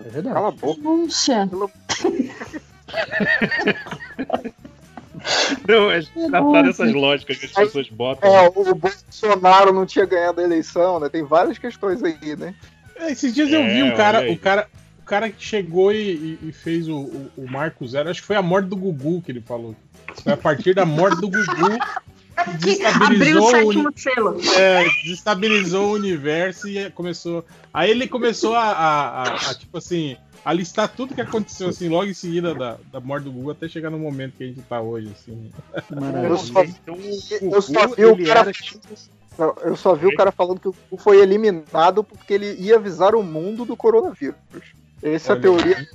É 0.00 0.08
verdade. 0.08 0.34
Cala 0.34 0.48
a 0.48 0.50
boca. 0.50 0.80
Puxa, 0.82 1.48
Não, 5.68 5.90
é 5.90 6.00
engraçado 6.16 6.68
essas 6.68 6.92
lógicas 6.92 7.36
que 7.38 7.46
as 7.46 7.52
pessoas 7.52 7.88
botam. 7.88 8.28
É, 8.34 8.48
o 8.48 8.74
Bolsonaro 8.74 9.72
não 9.72 9.86
tinha 9.86 10.04
ganhado 10.04 10.40
a 10.40 10.44
eleição, 10.44 10.98
né? 10.98 11.08
Tem 11.08 11.22
várias 11.22 11.58
questões 11.58 12.02
aí, 12.02 12.34
né? 12.36 12.54
É, 12.96 13.12
Esses 13.12 13.32
dias 13.32 13.50
eu 13.50 13.60
É, 13.60 13.74
vi 13.74 13.82
um 13.84 13.94
cara, 13.96 14.18
olha 14.18 14.28
aí. 14.28 14.34
o 14.34 14.38
cara, 14.38 14.68
o 14.74 14.81
cara 15.12 15.28
que 15.30 15.44
chegou 15.44 15.92
e, 15.92 16.38
e- 16.42 16.48
e 16.48 16.52
fez 16.52 16.88
o, 16.88 16.96
o, 16.96 17.30
o 17.36 17.46
Marco 17.50 17.86
Zero, 17.86 18.08
acho 18.08 18.22
que 18.22 18.26
foi 18.26 18.36
a 18.36 18.40
morte 18.40 18.68
do 18.68 18.76
Gugu 18.76 19.20
que 19.20 19.30
ele 19.30 19.42
falou. 19.42 19.76
Foi 20.22 20.32
a 20.32 20.36
partir 20.38 20.74
da 20.74 20.86
morte 20.86 21.20
do 21.20 21.28
Gugu 21.28 21.44
que 22.64 22.82
abriu 22.86 23.18
desestabilizou 23.18 23.46
o 23.46 23.50
sétimo 23.50 23.92
selo. 23.94 24.40
é, 24.58 24.84
desestabilizou 25.02 25.90
o 25.90 25.92
universo 25.92 26.66
e 26.66 26.90
começou. 26.92 27.44
Aí 27.74 27.90
ele 27.90 28.08
começou 28.08 28.54
a, 28.54 28.62
a- 28.72 29.22
a- 29.24 29.50
a, 29.50 29.54
tipo 29.54 29.76
assim, 29.76 30.16
a 30.42 30.50
listar 30.54 30.88
tudo 30.88 31.14
que 31.14 31.20
aconteceu 31.20 31.68
assim, 31.68 31.90
logo 31.90 32.06
em 32.06 32.14
seguida 32.14 32.54
da, 32.54 32.78
da 32.90 32.98
morte 32.98 33.24
do 33.24 33.32
Gugu 33.32 33.50
até 33.50 33.68
chegar 33.68 33.90
no 33.90 33.98
momento 33.98 34.32
que 34.38 34.44
a 34.44 34.46
gente 34.46 34.62
tá 34.62 34.80
hoje, 34.80 35.10
assim. 35.12 35.50
Eu 36.24 36.38
só, 36.38 36.62
Então, 36.64 36.96
eu 37.42 37.60
só 37.60 37.86
vi 37.88 38.06
o 38.06 38.16
cara. 38.26 38.50
Não, 39.38 39.54
Eu 39.62 39.76
só 39.76 39.94
vi 39.94 40.06
o 40.06 40.14
cara 40.16 40.32
falando 40.32 40.58
que 40.60 40.68
o 40.68 40.74
Gugu 40.90 41.02
foi 41.02 41.20
eliminado 41.20 42.02
porque 42.02 42.32
ele 42.32 42.54
ia 42.58 42.76
avisar 42.76 43.14
o 43.14 43.22
mundo 43.22 43.64
do 43.66 43.76
coronavírus. 43.76 44.36
Essa 45.02 45.32
Olha 45.32 45.40
teoria. 45.42 45.88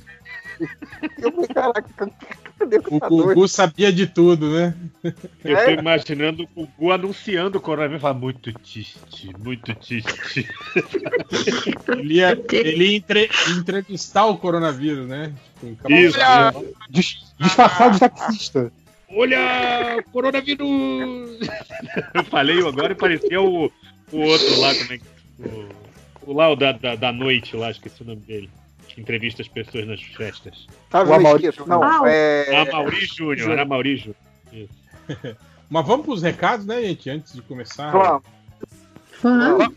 Eu 1.21 1.31
falei, 1.31 1.47
caraca, 1.49 2.11
cadê 2.57 2.77
O? 2.89 2.99
Gugu 2.99 3.47
sabia 3.47 3.93
de 3.93 4.07
tudo, 4.07 4.49
né? 4.51 4.73
Eu 5.45 5.55
É. 5.55 5.65
tô 5.65 5.79
imaginando 5.81 6.43
o 6.55 6.65
Gugu 6.65 6.91
anunciando 6.91 7.59
o 7.59 7.61
coronavírus 7.61 7.99
e 7.99 8.01
falar 8.01 8.15
muito 8.15 8.51
triste, 8.53 9.29
muito 9.37 9.75
triste. 9.75 10.49
Ele 11.99 12.15
ia, 12.15 12.37
ele 12.51 12.85
ia 12.85 12.97
entre- 12.97 13.29
entrevistar 13.57 14.25
o 14.25 14.37
coronavírus, 14.37 15.07
né? 15.07 15.31
Tipo, 15.59 15.91
Isso. 15.91 16.17
Dis- 16.89 17.33
Disfarçado 17.39 17.93
de 17.93 17.99
taxista. 17.99 18.71
Olha, 19.09 20.03
coronavírus! 20.11 20.67
Eu 22.15 22.23
falei 22.25 22.59
agora 22.67 22.91
e 22.93 22.95
parecia 22.95 23.39
o, 23.41 23.71
o 24.11 24.17
outro 24.19 24.59
lá, 24.59 24.73
como 24.75 24.93
é 24.93 24.97
que. 24.97 25.03
O, 25.39 26.31
o 26.31 26.33
lá 26.33 26.49
o 26.51 26.55
da, 26.55 26.71
da, 26.71 26.95
da 26.95 27.11
noite 27.11 27.55
lá, 27.55 27.69
esqueci 27.71 28.01
o 28.01 28.05
nome 28.05 28.21
dele. 28.21 28.49
Entrevista 28.97 29.41
as 29.41 29.47
pessoas 29.47 29.87
nas 29.87 30.01
festas. 30.01 30.65
Tava 30.89 31.11
O 31.11 31.13
Amaury- 31.13 31.43
Mesquita. 31.45 31.65
Não, 31.69 31.83
Ah, 31.83 32.01
o- 32.01 32.07
é. 32.07 32.61
A 32.61 32.65
Mauri 32.71 33.05
Júnior, 33.05 33.51
era 33.51 33.63
Mauri 33.65 33.97
Júnior. 33.97 34.15
Mas 35.69 35.85
vamos 35.85 36.05
pros 36.05 36.21
recados, 36.21 36.65
né, 36.65 36.81
gente? 36.81 37.09
Antes 37.09 37.33
de 37.33 37.41
começar. 37.41 37.91
Vamos. 37.91 38.23
Vamos. 39.21 39.75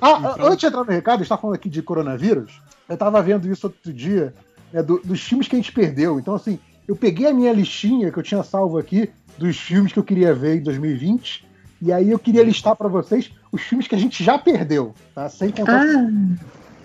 Ah, 0.00 0.18
Então- 0.34 0.46
antes 0.46 0.58
de 0.60 0.66
entrar 0.66 0.84
no 0.84 0.90
recado, 0.90 1.14
a 1.14 1.18
gente 1.18 1.28
tá 1.28 1.38
falando 1.38 1.56
aqui 1.56 1.68
de 1.68 1.82
coronavírus. 1.82 2.60
Eu 2.88 2.96
tava 2.96 3.20
vendo 3.22 3.50
isso 3.50 3.66
outro 3.66 3.92
dia, 3.92 4.34
né, 4.72 4.82
do- 4.82 5.00
dos 5.04 5.20
filmes 5.22 5.48
que 5.48 5.54
a 5.56 5.58
gente 5.58 5.72
perdeu. 5.72 6.18
Então, 6.18 6.34
assim, 6.34 6.58
eu 6.86 6.94
peguei 6.96 7.26
a 7.26 7.34
minha 7.34 7.52
listinha 7.52 8.10
que 8.10 8.18
eu 8.18 8.22
tinha 8.22 8.42
salvo 8.42 8.78
aqui 8.78 9.10
dos 9.36 9.56
filmes 9.58 9.92
que 9.92 9.98
eu 9.98 10.04
queria 10.04 10.34
ver 10.34 10.56
em 10.56 10.62
2020. 10.62 11.46
E 11.80 11.92
aí 11.92 12.10
eu 12.10 12.18
queria 12.18 12.42
listar 12.42 12.74
pra 12.74 12.88
vocês 12.88 13.30
os 13.52 13.62
filmes 13.62 13.86
que 13.86 13.94
a 13.94 13.98
gente 13.98 14.22
já 14.24 14.36
perdeu, 14.38 14.94
tá? 15.14 15.28
Sem 15.28 15.50
contar. 15.50 15.80
Ah, 15.84 16.10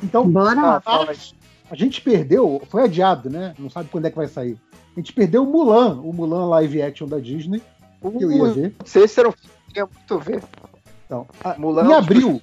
Então, 0.04 0.28
bora 0.30 0.54
lá. 0.62 0.82
a, 0.86 1.06
a 1.70 1.76
gente 1.76 2.02
perdeu, 2.02 2.62
foi 2.70 2.84
adiado, 2.84 3.30
né? 3.30 3.54
Não 3.58 3.70
sabe 3.70 3.90
quando 3.90 4.06
é 4.06 4.10
que 4.10 4.16
vai 4.18 4.28
sair. 4.28 4.58
A 4.96 5.00
gente 5.00 5.14
perdeu 5.14 5.44
o 5.44 5.52
Mulan, 5.52 6.00
o 6.02 6.14
Mulan 6.14 6.46
live 6.48 6.82
action 6.82 7.08
da 7.08 7.18
Disney, 7.20 7.62
que 8.02 8.24
eu 8.24 8.32
ia 8.32 8.52
ver. 8.52 8.74
Esse 8.86 9.20
era 9.20 9.30
um 9.30 9.32
filme 9.32 9.50
que 9.74 9.80
eu 9.80 9.88
queria 9.88 9.98
muito 9.98 10.20
ver. 10.20 10.44
Então, 11.06 11.28
a- 11.44 11.56
Mulan 11.58 11.88
em 11.88 11.92
é 11.92 11.96
abril. 11.98 12.42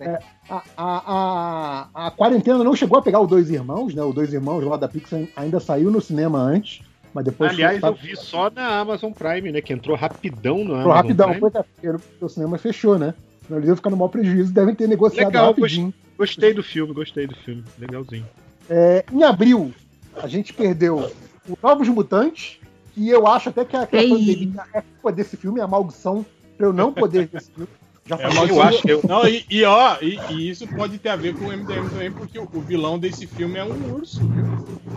É, 0.00 0.18
a, 0.48 0.62
a, 0.76 1.88
a, 1.96 2.06
a 2.06 2.10
quarentena 2.10 2.62
não 2.62 2.76
chegou 2.76 2.98
a 2.98 3.02
pegar 3.02 3.20
o 3.20 3.26
Dois 3.26 3.50
Irmãos, 3.50 3.94
né? 3.94 4.02
O 4.02 4.12
Dois 4.12 4.32
Irmãos 4.32 4.62
lá 4.62 4.76
da 4.76 4.86
Pixar 4.86 5.22
ainda 5.34 5.58
saiu 5.58 5.90
no 5.90 6.00
cinema 6.00 6.38
antes, 6.38 6.82
mas 7.12 7.24
depois... 7.24 7.50
Aliás, 7.50 7.80
foi- 7.80 7.88
eu 7.88 7.94
vi 7.94 8.16
só 8.16 8.50
na 8.50 8.80
Amazon 8.80 9.10
Prime, 9.12 9.50
né? 9.50 9.60
Que 9.60 9.72
entrou 9.72 9.96
rapidão 9.96 10.58
no 10.58 10.62
Entrou 10.76 10.80
Amazon 10.92 10.96
rapidão, 10.96 11.26
Prime. 11.30 11.40
foi 11.40 11.50
porque 11.50 12.24
o 12.24 12.28
cinema 12.28 12.58
fechou, 12.58 12.98
né? 12.98 13.14
Eles 13.50 13.66
iam 13.66 13.76
ficar 13.76 13.90
no 13.90 13.96
maior 13.96 14.08
prejuízo, 14.08 14.52
devem 14.52 14.74
ter 14.74 14.86
negociado 14.88 15.26
Legal, 15.26 15.46
rapidinho. 15.48 15.92
Gostei 16.18 16.52
do 16.54 16.62
filme, 16.62 16.92
gostei 16.92 17.26
do 17.26 17.34
filme. 17.36 17.64
Legalzinho. 17.78 18.26
É, 18.70 19.04
em 19.12 19.22
abril, 19.22 19.72
a 20.16 20.26
gente 20.28 20.52
perdeu 20.52 21.10
o 21.48 21.58
Novos 21.62 21.88
Mutantes, 21.88 22.58
e 22.96 23.08
eu 23.08 23.26
acho 23.26 23.48
até 23.48 23.64
que 23.64 23.76
a, 23.76 23.86
que 23.86 23.96
a 23.96 24.00
pandemia 24.02 24.62
é 24.74 24.80
culpa 24.82 25.12
desse 25.12 25.36
filme, 25.36 25.60
é 25.60 25.62
a 25.62 25.66
maldição 25.66 26.24
pra 26.56 26.66
eu 26.66 26.72
não 26.72 26.92
poder 26.92 27.26
ver 27.26 27.38
esse 27.38 27.50
filme. 27.50 27.68
Já 28.04 28.16
É, 28.18 28.50
eu 28.50 28.60
acho 28.62 28.82
que 28.82 28.90
eu- 28.92 29.00
Não, 29.08 29.26
e, 29.28 29.44
e, 29.48 29.64
ó, 29.64 29.96
e, 30.02 30.18
e 30.32 30.50
isso 30.50 30.66
pode 30.66 30.98
ter 30.98 31.08
a 31.10 31.16
ver 31.16 31.34
com 31.36 31.44
o 31.46 31.52
MDM 31.52 31.88
também, 31.88 32.10
porque 32.10 32.36
o, 32.38 32.42
o 32.52 32.60
vilão 32.60 32.98
desse 32.98 33.26
filme 33.28 33.58
é 33.58 33.64
um 33.64 33.94
urso. 33.94 34.20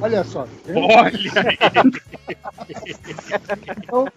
Olha 0.01 0.23
só. 0.23 0.47
Olha 0.67 1.11
Então, 3.77 4.07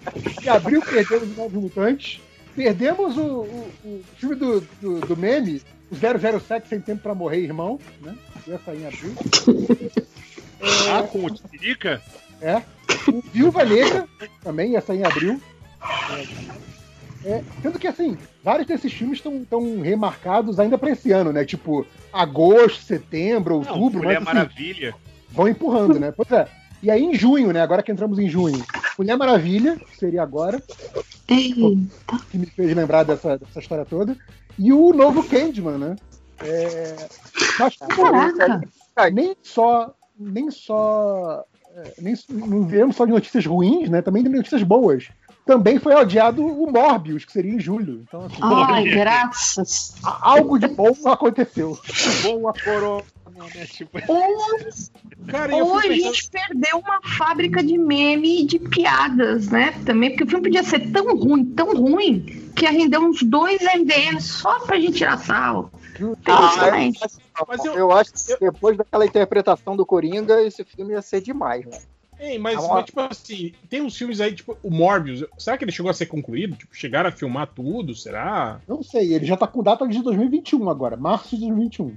em 0.42 0.48
abril 0.48 0.82
perdemos 0.82 1.28
os 1.30 1.36
Novos 1.36 1.62
Mutantes. 1.62 2.20
Perdemos 2.56 3.16
o, 3.16 3.22
o- 3.22 3.70
o 3.84 4.00
filme 4.16 4.34
do, 4.34 4.60
do, 4.80 5.00
do 5.00 5.16
meme, 5.16 5.62
007 5.92 6.68
Sem 6.68 6.80
Tempo 6.80 7.02
pra 7.02 7.14
Morrer, 7.14 7.38
Irmão. 7.40 7.78
Né? 8.00 8.14
Ia 8.46 8.58
sair 8.64 8.82
em 8.82 8.86
abril. 8.86 9.14
Ah, 10.90 11.02
com 11.04 11.24
o 11.24 11.30
Tiririca? 11.30 12.02
É. 12.40 12.62
O 13.08 13.22
Viúva 13.32 13.64
Negra 13.64 14.06
também 14.42 14.72
ia 14.72 14.80
sair 14.80 14.98
em 14.98 15.04
abril. 15.04 15.40
É, 17.24 17.42
sendo 17.62 17.78
que, 17.78 17.86
assim, 17.86 18.16
vários 18.44 18.66
desses 18.66 18.92
filmes 18.92 19.18
estão 19.18 19.80
remarcados 19.80 20.58
ainda 20.60 20.78
pra 20.78 20.90
esse 20.90 21.10
ano, 21.12 21.32
né? 21.32 21.44
Tipo, 21.44 21.86
agosto, 22.12 22.82
setembro, 22.82 23.62
Não, 23.64 23.72
outubro. 23.72 23.98
Mulher 24.02 24.20
mas, 24.20 24.28
assim, 24.28 24.36
Maravilha. 24.36 24.94
vão 25.30 25.48
empurrando, 25.48 25.98
né? 25.98 26.12
Pois 26.16 26.30
é. 26.30 26.48
E 26.82 26.90
aí, 26.90 27.02
em 27.02 27.14
junho, 27.14 27.52
né? 27.52 27.60
Agora 27.60 27.82
que 27.82 27.90
entramos 27.90 28.18
em 28.18 28.28
junho, 28.28 28.64
Mulher 28.96 29.16
Maravilha, 29.16 29.76
que 29.76 29.96
seria 29.96 30.22
agora, 30.22 30.62
que 31.26 32.38
me 32.38 32.46
fez 32.46 32.74
lembrar 32.74 33.02
dessa, 33.02 33.36
dessa 33.36 33.58
história 33.58 33.84
toda, 33.84 34.16
e 34.58 34.72
o 34.72 34.92
novo 34.92 35.22
Candyman, 35.22 35.78
né? 35.78 35.96
É... 36.40 36.96
Mas 37.58 37.76
como 37.76 38.10
Caraca. 38.10 38.60
cara, 38.94 39.10
nem 39.10 39.36
só, 39.42 39.94
nem 40.18 40.50
só, 40.50 41.44
é, 41.74 41.94
nem, 42.00 42.14
não 42.28 42.66
viemos 42.66 42.96
só 42.96 43.04
de 43.04 43.12
notícias 43.12 43.46
ruins, 43.46 43.88
né? 43.88 44.02
Também 44.02 44.22
de 44.22 44.28
notícias 44.28 44.62
boas. 44.62 45.08
Também 45.44 45.78
foi 45.78 45.94
adiado 45.94 46.44
o 46.44 46.70
Morbius, 46.70 47.24
que 47.24 47.32
seria 47.32 47.54
em 47.54 47.60
julho. 47.60 48.04
Então, 48.06 48.26
assim, 48.26 48.36
Ai, 48.42 48.84
graças. 48.92 49.94
algo 50.02 50.58
de 50.58 50.68
bom 50.68 50.92
aconteceu. 51.06 51.78
Boa 52.22 52.52
né? 53.44 53.66
Tipo, 53.66 53.98
Ou, 54.08 54.58
Cara, 55.28 55.52
eu 55.56 55.66
ou 55.66 55.78
a 55.78 55.82
pensando- 55.82 56.14
gente 56.14 56.30
perdeu 56.30 56.78
uma 56.78 57.00
fábrica 57.02 57.62
de 57.62 57.76
meme 57.76 58.42
e 58.42 58.46
de 58.46 58.58
piadas, 58.58 59.48
né? 59.48 59.72
Também, 59.84 60.10
porque 60.10 60.24
o 60.24 60.26
filme 60.26 60.44
podia 60.44 60.62
ser 60.62 60.90
tão 60.90 61.16
ruim, 61.16 61.44
tão 61.44 61.74
ruim, 61.74 62.20
que 62.56 62.64
ia 62.64 62.70
render 62.70 62.98
uns 62.98 63.22
dois 63.22 63.60
MDMs 63.62 64.22
só 64.26 64.60
pra 64.60 64.78
gente 64.78 64.94
tirar 64.98 65.18
sal. 65.18 65.70
Ah. 66.26 67.44
Mas 67.46 67.64
eu- 67.64 67.74
eu, 67.74 67.92
acho 67.92 68.12
que 68.12 68.36
depois 68.40 68.76
daquela 68.76 69.06
interpretação 69.06 69.76
do 69.76 69.84
Coringa, 69.86 70.40
esse 70.42 70.64
filme 70.64 70.92
ia 70.92 71.02
ser 71.02 71.20
demais, 71.20 71.64
né? 71.66 71.78
Ei, 72.20 72.36
mas, 72.36 72.56
mas, 72.66 72.84
tipo 72.86 73.00
assim, 73.00 73.52
tem 73.70 73.80
uns 73.80 73.96
filmes 73.96 74.20
aí, 74.20 74.34
tipo, 74.34 74.58
o 74.60 74.70
Morbius, 74.70 75.24
será 75.38 75.56
que 75.56 75.64
ele 75.64 75.70
chegou 75.70 75.88
a 75.88 75.94
ser 75.94 76.06
concluído? 76.06 76.56
Tipo, 76.56 76.74
chegaram 76.74 77.08
a 77.10 77.12
filmar 77.12 77.46
tudo, 77.46 77.94
será? 77.94 78.60
Não 78.66 78.82
sei, 78.82 79.12
ele 79.14 79.24
já 79.24 79.36
tá 79.36 79.46
com 79.46 79.62
data 79.62 79.86
de 79.86 80.02
2021 80.02 80.68
agora, 80.68 80.96
março 80.96 81.36
de 81.36 81.42
2021. 81.42 81.96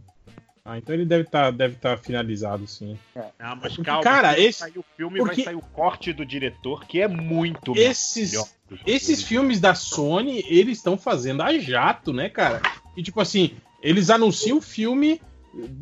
Ah, 0.63 0.77
então 0.77 0.93
ele 0.93 1.05
deve 1.05 1.23
estar 1.23 1.51
deve 1.51 1.75
tá 1.77 1.97
finalizado, 1.97 2.67
sim. 2.67 2.97
Não, 3.15 3.55
mas 3.55 3.73
Porque, 3.75 3.83
calma, 3.83 4.03
cara, 4.03 4.39
esse- 4.39 4.59
sair 4.59 4.77
o 4.77 4.85
filme 4.95 5.17
porque- 5.19 5.35
vai 5.37 5.45
sair 5.45 5.55
o 5.55 5.61
corte 5.61 6.13
do 6.13 6.23
diretor, 6.25 6.85
que 6.85 7.01
é 7.01 7.07
muito 7.07 7.73
Esses, 7.75 8.31
melhor. 8.31 8.47
esses 8.85 9.23
filmes 9.23 9.59
da 9.59 9.73
Sony, 9.73 10.45
eles 10.47 10.77
estão 10.77 10.97
fazendo 10.97 11.41
a 11.41 11.57
jato, 11.57 12.13
né, 12.13 12.29
cara? 12.29 12.61
E 12.95 13.01
tipo 13.01 13.19
assim, 13.19 13.55
eles 13.81 14.11
anunciam 14.11 14.59
o 14.59 14.61
filme, 14.61 15.19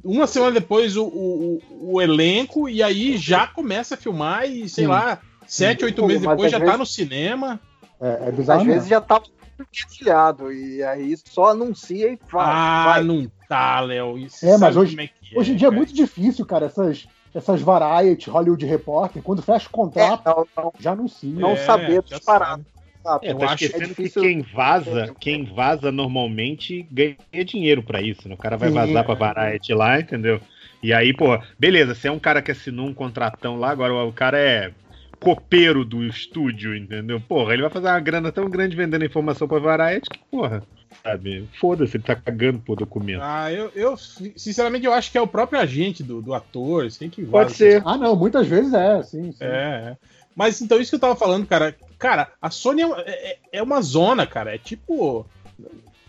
uma 0.04 0.26
semana 0.28 0.54
depois 0.54 0.96
o, 0.96 1.04
o, 1.06 1.62
o- 1.96 2.02
elenco, 2.02 2.70
e 2.70 2.82
aí 2.82 3.18
já 3.18 3.48
começa 3.48 3.96
a 3.96 3.98
filmar 3.98 4.46
e, 4.50 4.70
sei 4.70 4.86
Sim. 4.86 4.90
lá, 4.90 5.20
sete, 5.46 5.84
oito 5.84 6.06
meses 6.08 6.24
mas 6.24 6.32
depois 6.38 6.46
às 6.46 6.52
já 6.54 6.60
tá 6.60 6.66
vezes- 6.66 6.80
no 6.80 6.86
cinema. 6.86 7.60
É, 8.00 8.30
é 8.30 8.32
bizarro 8.32 8.62
Às 8.62 8.66
mesmo. 8.66 8.74
vezes 8.76 8.88
já 8.90 9.02
tava 9.02 9.26
tudo 9.26 9.34
engatilhado, 9.60 10.54
e 10.54 10.82
aí 10.84 11.18
só 11.18 11.48
anuncia 11.48 12.14
e 12.14 12.18
vai. 12.32 12.46
ah, 12.48 12.84
vai. 12.86 13.04
não 13.04 13.30
tá, 13.50 13.82
Léo. 13.82 14.18
Isso 14.18 14.46
É, 14.46 14.58
mas 14.58 14.78
hoje- 14.78 14.92
como 14.92 15.02
é 15.02 15.08
que 15.08 15.38
Hoje 15.38 15.52
em 15.52 15.56
é, 15.56 15.58
dia 15.58 15.68
é 15.68 15.70
cara. 15.70 15.78
muito 15.78 15.94
difícil, 15.94 16.46
cara, 16.46 16.66
essas, 16.68 17.08
essas 17.36 17.62
Variety, 17.62 18.30
Hollywood 18.30 18.66
Reporter, 18.66 19.22
quando 19.22 19.42
fecha 19.42 19.68
o 19.68 19.70
É, 19.70 19.72
contrato, 19.72 20.24
não, 20.26 20.48
não, 20.58 20.74
já 20.80 20.92
anuncia. 20.94 21.30
não 21.30 21.54
É, 21.54 21.56
saber 21.56 22.04
disparar. 22.04 22.50
sabe. 22.52 22.66
sabe? 23.04 23.28
É, 23.28 23.32
Eu 23.34 23.40
tá 23.40 23.46
acho 23.46 23.58
que 23.58 23.66
é 23.66 23.68
esquecendo 23.68 23.96
que 23.96 24.02
difícil. 24.04 24.22
quem 24.24 24.42
vaza, 24.42 25.16
quem 25.20 25.44
vaza 25.46 25.92
normalmente 25.92 26.88
ganha 26.92 27.18
dinheiro 27.46 27.84
pra 27.84 28.02
isso, 28.02 28.28
né? 28.30 28.36
O 28.36 28.38
cara 28.38 28.58
vai 28.58 28.70
Sim. 28.70 28.76
vazar 28.76 29.06
pra 29.06 29.14
Variety 29.16 29.74
lá, 29.74 30.00
entendeu? 30.00 30.42
E 30.82 30.94
aí, 30.94 31.14
pô, 31.14 31.38
beleza, 31.60 31.94
você 31.94 32.08
é 32.08 32.12
um 32.12 32.20
cara 32.20 32.42
que 32.42 32.52
assinou 32.52 32.88
um 32.88 32.94
contratão 32.94 33.58
lá, 33.60 33.70
agora 33.70 33.94
o 33.94 34.14
cara 34.14 34.38
é 34.40 34.72
copeiro 35.20 35.84
do 35.84 36.04
estúdio, 36.04 36.76
entendeu? 36.76 37.20
Porra, 37.20 37.54
ele 37.54 37.62
vai 37.64 37.72
fazer 37.72 37.88
uma 37.88 38.00
grana 38.00 38.32
tão 38.32 38.50
grande 38.50 38.76
vendendo 38.76 39.04
informação 39.06 39.48
pra 39.48 39.60
Variety 39.60 40.10
que, 40.10 40.20
porra, 40.32 40.64
sabe? 41.04 41.48
Foda-se, 41.60 41.98
ele 41.98 42.04
tá 42.04 42.16
cagando 42.16 42.60
por 42.60 42.78
documento. 42.78 43.22
Ah, 43.22 43.52
eu, 43.52 43.72
eu, 43.76 43.98
sinceramente, 43.98 44.86
eu 44.86 44.94
acho 44.94 45.12
que 45.12 45.18
é 45.18 45.22
o 45.22 45.28
próprio 45.28 45.60
agente 45.60 46.02
do, 46.04 46.22
do 46.22 46.34
ator, 46.34 46.86
assim, 46.86 47.10
que 47.10 47.24
Pode 47.26 47.54
ser. 47.54 47.82
Ah, 47.86 47.98
não, 47.98 48.16
muitas 48.16 48.48
vezes 48.48 48.74
é, 48.74 49.04
sim. 49.04 49.32
sim. 49.32 49.38
É, 49.44 49.92
é. 49.92 49.98
Mas 50.36 50.62
então, 50.62 50.80
isso 50.80 50.92
que 50.92 50.96
eu 50.96 51.00
tava 51.00 51.16
falando, 51.16 51.46
cara. 51.46 51.76
Cara, 51.98 52.32
a 52.42 52.50
Sony 52.50 52.82
é, 52.84 52.88
é- 53.06 53.38
é 53.54 53.64
uma 53.64 53.82
zona, 53.82 54.26
cara. 54.26 54.56
É 54.56 54.58
tipo. 54.58 55.26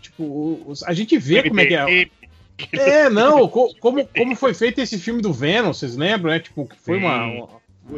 Tipo, 0.01 0.73
a 0.85 0.93
gente 0.93 1.17
vê 1.17 1.43
como 1.43 1.59
é 1.59 1.65
que 1.65 1.75
é. 1.75 2.09
É, 2.73 3.09
não, 3.09 3.47
co- 3.47 3.73
como, 3.79 4.05
como 4.05 4.35
foi 4.35 4.53
feito 4.53 4.79
esse 4.79 4.99
filme 4.99 5.21
do 5.21 5.33
Venom, 5.33 5.73
vocês 5.73 5.95
lembram, 5.95 6.31
né? 6.31 6.39
Tipo, 6.39 6.67
que 6.67 6.75
foi 6.77 6.97
uma, 6.97 7.23
Sim. 7.25 7.47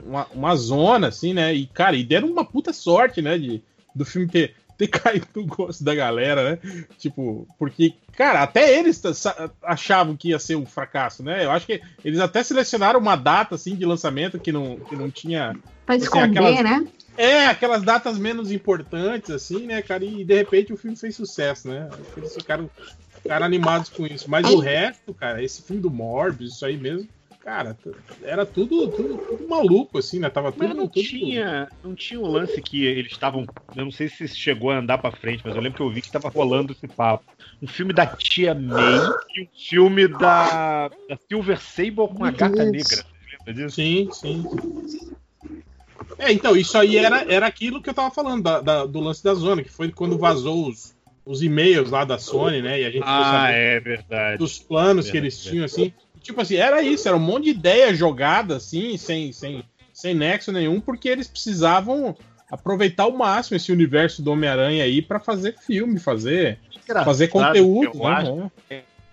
Uma, 0.05 0.25
uma 0.33 0.55
zona, 0.55 1.07
assim, 1.07 1.33
né? 1.33 1.53
E, 1.53 1.67
cara, 1.67 1.95
e 1.95 2.03
deram 2.03 2.29
uma 2.29 2.45
puta 2.45 2.71
sorte, 2.73 3.21
né? 3.21 3.37
De, 3.37 3.61
do 3.95 4.05
filme 4.05 4.27
ter, 4.27 4.55
ter 4.77 4.87
caído 4.89 5.27
no 5.35 5.45
gosto 5.45 5.83
da 5.83 5.93
galera, 5.93 6.51
né? 6.51 6.85
Tipo, 6.97 7.47
porque, 7.59 7.93
cara, 8.15 8.41
até 8.43 8.77
eles 8.79 9.01
achavam 9.61 10.15
que 10.15 10.29
ia 10.29 10.39
ser 10.39 10.55
um 10.55 10.65
fracasso, 10.65 11.23
né? 11.23 11.45
Eu 11.45 11.51
acho 11.51 11.65
que 11.65 11.81
eles 12.03 12.19
até 12.19 12.43
selecionaram 12.43 12.99
uma 12.99 13.15
data, 13.15 13.55
assim, 13.55 13.75
de 13.75 13.85
lançamento 13.85 14.39
que 14.39 14.51
não, 14.51 14.77
que 14.77 14.95
não 14.95 15.09
tinha 15.11 15.55
Pra 15.85 15.95
Assim, 15.95 16.05
esconder, 16.05 16.39
aquelas- 16.39 16.63
né? 16.63 16.87
é, 17.17 17.45
aquelas 17.47 17.83
datas 17.83 18.17
menos 18.17 18.51
importantes, 18.51 19.29
assim, 19.29 19.67
né, 19.67 19.81
cara? 19.81 20.03
E 20.05 20.23
de 20.23 20.33
repente 20.33 20.71
o 20.73 20.77
filme 20.77 20.95
fez 20.95 21.15
sucesso, 21.15 21.67
né? 21.67 21.89
Eles 22.15 22.33
ficaram, 22.33 22.69
ficaram 23.21 23.45
animados 23.45 23.89
com 23.89 24.07
isso. 24.07 24.29
Mas 24.29 24.49
o 24.49 24.59
resto, 24.59 25.13
cara, 25.13 25.43
esse 25.43 25.61
filme 25.61 25.81
do 25.81 25.91
Morbius, 25.91 26.53
isso 26.55 26.65
aí 26.65 26.77
mesmo, 26.77 27.07
cara, 27.43 27.77
era 28.23 28.45
tudo, 28.45 28.89
tudo, 28.91 29.17
tudo 29.17 29.47
maluco, 29.47 29.97
assim, 29.97 30.19
né? 30.19 30.29
Tava 30.29 30.51
tudo. 30.51 30.65
Mas 30.65 30.75
não 30.75 30.87
tudo- 30.87 31.03
tinha, 31.03 31.69
não 31.83 31.93
tinha 31.93 32.19
um 32.19 32.27
lance 32.27 32.61
que 32.61 32.85
eles 32.85 33.11
estavam. 33.11 33.45
Eu 33.75 33.83
não 33.85 33.91
sei 33.91 34.07
se 34.07 34.27
chegou 34.29 34.71
a 34.71 34.77
andar 34.77 34.97
pra 34.99 35.11
frente, 35.11 35.41
mas 35.45 35.55
eu 35.55 35.61
lembro 35.61 35.77
que 35.77 35.83
eu 35.83 35.91
vi 35.91 36.01
que 36.01 36.11
tava 36.11 36.29
rolando 36.29 36.71
esse 36.73 36.87
papo. 36.87 37.23
Um 37.61 37.67
filme 37.67 37.91
da 37.91 38.05
Tia 38.05 38.53
May 38.55 38.95
e 39.35 39.41
um 39.41 39.47
filme 39.53 40.07
da, 40.07 40.89
da 41.09 41.17
Silver 41.27 41.59
Sable 41.59 42.07
com 42.15 42.23
a 42.23 42.31
gata 42.31 42.63
negra. 42.65 43.03
Você 43.03 43.37
lembra 43.47 43.53
disso? 43.53 43.75
Sim, 43.75 44.09
sim. 44.11 44.45
É, 46.19 46.31
então, 46.31 46.55
isso 46.55 46.77
aí 46.77 46.95
era, 46.97 47.25
era 47.27 47.47
aquilo 47.47 47.81
que 47.81 47.89
eu 47.89 47.93
tava 47.93 48.13
falando, 48.13 48.43
da- 48.43 48.61
da- 48.61 48.85
do 48.85 48.99
lance 48.99 49.23
da 49.23 49.33
zona, 49.33 49.63
que 49.63 49.69
foi 49.69 49.91
quando 49.91 50.17
vazou 50.17 50.69
os, 50.69 50.95
os 51.25 51.41
e-mails 51.41 51.89
lá 51.89 52.05
da 52.05 52.17
Sony, 52.17 52.61
né? 52.61 52.79
E 52.81 52.85
a 52.85 52.91
gente 52.91 53.03
Ah, 53.05 53.49
é 53.49 53.79
verdade. 53.79 54.37
dos 54.37 54.59
planos 54.59 55.07
que 55.07 55.13
Verdade, 55.13 55.25
eles 55.25 55.41
tinham, 55.43 55.65
assim. 55.65 55.93
Tipo 56.23 56.41
assim, 56.41 56.55
era 56.55 56.81
isso, 56.81 57.07
era 57.07 57.17
um 57.17 57.19
monte 57.19 57.43
de 57.43 57.49
ideia 57.51 57.93
jogada, 57.93 58.55
assim, 58.55 58.97
sem, 58.97 59.31
sem, 59.33 59.63
sem 59.93 60.15
nexo 60.15 60.51
nenhum, 60.51 60.79
porque 60.79 61.09
eles 61.09 61.27
precisavam 61.27 62.15
aproveitar 62.49 63.03
ao 63.03 63.11
máximo 63.11 63.57
esse 63.57 63.71
universo 63.71 64.21
do 64.21 64.31
Homem-Aranha 64.31 64.85
aí 64.85 65.01
pra 65.01 65.19
fazer 65.19 65.55
filme, 65.59 65.99
fazer, 65.99 66.59
fazer 67.03 67.27
conteúdo, 67.27 67.91
eu 67.95 68.09
né? 68.09 68.15
acho 68.15 68.51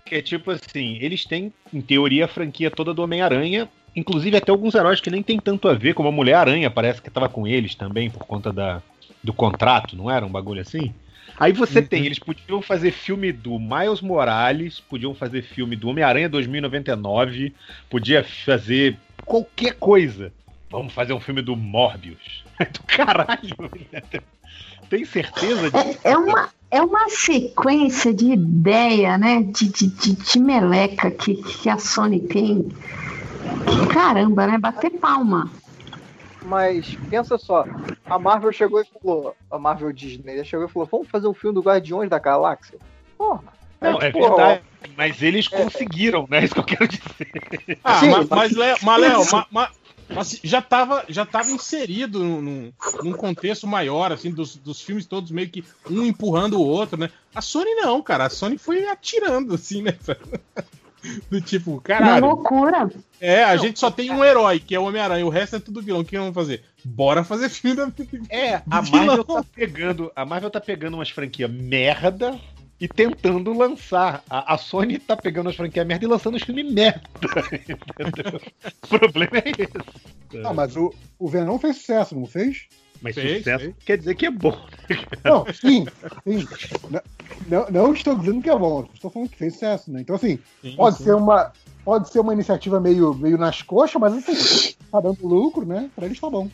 que 0.05 0.15
é 0.15 0.21
tipo 0.21 0.51
assim, 0.51 0.97
eles 1.01 1.25
têm, 1.25 1.53
em 1.73 1.81
teoria, 1.81 2.25
a 2.25 2.27
franquia 2.27 2.71
toda 2.71 2.93
do 2.93 3.01
Homem-Aranha, 3.01 3.69
inclusive 3.95 4.37
até 4.37 4.51
alguns 4.51 4.75
heróis 4.75 5.01
que 5.01 5.09
nem 5.09 5.21
tem 5.21 5.39
tanto 5.39 5.67
a 5.67 5.73
ver, 5.73 5.93
como 5.93 6.09
a 6.09 6.11
Mulher-Aranha, 6.11 6.71
parece 6.71 7.01
que 7.01 7.09
tava 7.09 7.27
com 7.27 7.47
eles 7.47 7.75
também, 7.75 8.09
por 8.09 8.25
conta 8.25 8.53
da, 8.53 8.81
do 9.23 9.33
contrato, 9.33 9.95
não 9.95 10.09
era 10.09 10.25
um 10.25 10.29
bagulho 10.29 10.61
assim? 10.61 10.93
Aí 11.39 11.51
você 11.53 11.81
tem, 11.81 12.05
eles 12.05 12.19
podiam 12.19 12.61
fazer 12.61 12.91
filme 12.91 13.31
do 13.31 13.57
Miles 13.57 14.01
Morales, 14.01 14.79
podiam 14.79 15.15
fazer 15.15 15.41
filme 15.41 15.75
do 15.75 15.89
Homem-Aranha 15.89 16.29
2099, 16.29 17.53
podia 17.89 18.23
fazer 18.23 18.97
qualquer 19.25 19.73
coisa. 19.75 20.31
Vamos 20.69 20.93
fazer 20.93 21.13
um 21.13 21.19
filme 21.19 21.41
do 21.41 21.55
Morbius. 21.55 22.43
do 22.73 22.83
caralho. 22.83 23.55
Tem 24.89 25.05
certeza 25.05 25.71
disso? 25.71 25.99
É 26.03 26.17
uma, 26.17 26.49
é 26.69 26.81
uma 26.81 27.09
sequência 27.09 28.13
de 28.13 28.33
ideia, 28.33 29.17
né? 29.17 29.41
De, 29.41 29.69
de, 29.69 29.87
de, 29.87 30.15
de 30.15 30.39
meleca 30.39 31.09
que, 31.09 31.35
que 31.35 31.69
a 31.69 31.77
Sony 31.77 32.19
tem. 32.19 32.67
Caramba, 33.93 34.47
né? 34.47 34.57
Bater 34.57 34.91
palma. 34.91 35.49
Mas 36.51 36.97
pensa 37.09 37.37
só, 37.37 37.65
a 38.05 38.19
Marvel 38.19 38.51
chegou 38.51 38.81
e 38.81 38.85
falou, 38.85 39.33
a 39.49 39.57
Marvel 39.57 39.93
Disney 39.93 40.43
chegou 40.43 40.65
e 40.65 40.69
falou, 40.69 40.85
vamos 40.91 41.07
fazer 41.07 41.25
um 41.25 41.33
filme 41.33 41.55
do 41.55 41.61
Guardiões 41.61 42.09
da 42.09 42.19
Galáxia? 42.19 42.77
Porra. 43.17 43.53
Não, 43.79 44.01
é 44.01 44.11
porra, 44.11 44.27
verdade. 44.35 44.63
Mas 44.97 45.21
eles 45.21 45.47
conseguiram, 45.47 46.27
né? 46.29 46.43
Isso 46.43 46.53
que 46.53 46.59
eu 46.59 46.65
quero 46.65 46.87
dizer. 46.89 47.79
Ah, 47.81 47.99
Sim, 48.01 48.09
mas, 48.09 48.27
mas- 48.27 48.51
mas, 48.51 48.51
Léo, 48.57 48.77
mas, 48.83 49.01
Léo, 49.01 49.31
ma- 49.31 49.47
ma- 49.49 49.69
mas 50.13 50.41
já 50.43 50.59
estava 50.59 51.05
já 51.07 51.25
tava 51.25 51.49
inserido 51.51 52.19
num, 52.19 52.41
num- 52.41 52.73
num 53.01 53.13
contexto 53.13 53.65
maior, 53.65 54.11
assim, 54.11 54.29
dos, 54.29 54.57
dos 54.57 54.81
filmes 54.81 55.05
todos 55.05 55.31
meio 55.31 55.49
que 55.49 55.63
um 55.89 56.05
empurrando 56.05 56.59
o 56.59 56.65
outro, 56.67 56.99
né? 56.99 57.09
A 57.33 57.41
Sony 57.41 57.73
não, 57.75 58.01
cara. 58.01 58.25
A 58.25 58.29
Sony 58.29 58.57
foi 58.57 58.85
atirando, 58.89 59.53
assim, 59.53 59.81
né? 59.83 59.93
Do 61.29 61.41
tipo, 61.41 61.71
Uma 61.71 61.81
caralho. 61.81 62.25
loucura. 62.25 62.89
É, 63.19 63.43
a 63.43 63.57
gente 63.57 63.79
só 63.79 63.89
tem 63.89 64.11
um 64.11 64.23
herói, 64.23 64.59
que 64.59 64.75
é 64.75 64.79
o 64.79 64.83
Homem-Aranha. 64.83 65.25
O 65.25 65.29
resto 65.29 65.55
é 65.55 65.59
tudo 65.59 65.81
vilão. 65.81 66.01
O 66.01 66.05
que 66.05 66.17
vamos 66.17 66.33
fazer? 66.33 66.63
Bora 66.83 67.23
fazer 67.23 67.49
filme 67.49 67.75
da. 67.75 67.91
É, 68.29 68.55
a. 68.69 68.81
Marvel 68.81 69.23
tá 69.23 69.43
pegando, 69.43 70.11
a 70.15 70.25
Marvel 70.25 70.49
tá 70.49 70.61
pegando 70.61 70.95
umas 70.95 71.09
franquias 71.09 71.49
merda 71.49 72.39
e 72.79 72.87
tentando 72.87 73.53
lançar. 73.53 74.23
A, 74.29 74.53
a 74.53 74.57
Sony 74.57 74.99
tá 74.99 75.15
pegando 75.15 75.49
as 75.49 75.55
franquias 75.55 75.85
merda 75.85 76.05
e 76.05 76.07
lançando 76.07 76.35
os 76.35 76.43
filmes 76.43 76.71
merda. 76.71 77.01
o 78.83 78.87
problema 78.87 79.37
é 79.37 79.49
esse. 79.49 80.45
Ah, 80.45 80.53
mas 80.53 80.75
o, 80.75 80.93
o 81.19 81.27
Venom 81.27 81.57
fez 81.59 81.77
sucesso, 81.77 82.15
não 82.15 82.25
fez? 82.25 82.67
Mas 83.01 83.15
Fez, 83.15 83.39
sucesso 83.39 83.65
fez. 83.65 83.75
quer 83.85 83.97
dizer 83.97 84.15
que 84.15 84.25
é 84.25 84.31
bom. 84.31 84.55
Não, 85.23 85.45
sim, 85.53 85.85
sim. 86.27 86.47
Não, 87.47 87.69
não, 87.69 87.93
estou 87.93 88.15
dizendo 88.17 88.41
que 88.41 88.49
é 88.49 88.57
bom, 88.57 88.87
estou 88.93 89.09
falando 89.09 89.29
que 89.29 89.37
fez 89.37 89.53
sucesso, 89.53 89.91
né? 89.91 90.01
Então, 90.01 90.15
assim, 90.15 90.37
Sim, 90.61 90.75
pode 90.75 90.97
sim. 90.97 91.03
ser 91.05 91.15
uma. 91.15 91.51
Pode 91.83 92.09
ser 92.09 92.19
uma 92.19 92.33
iniciativa 92.33 92.79
meio, 92.79 93.15
meio 93.15 93.39
nas 93.39 93.63
coxas, 93.63 93.99
mas 93.99 94.13
assim, 94.13 94.75
tá 94.91 95.01
dando 95.01 95.27
lucro, 95.27 95.65
né? 95.65 95.89
Pra 95.95 96.05
eles 96.05 96.19
tá 96.19 96.29
bom. 96.29 96.47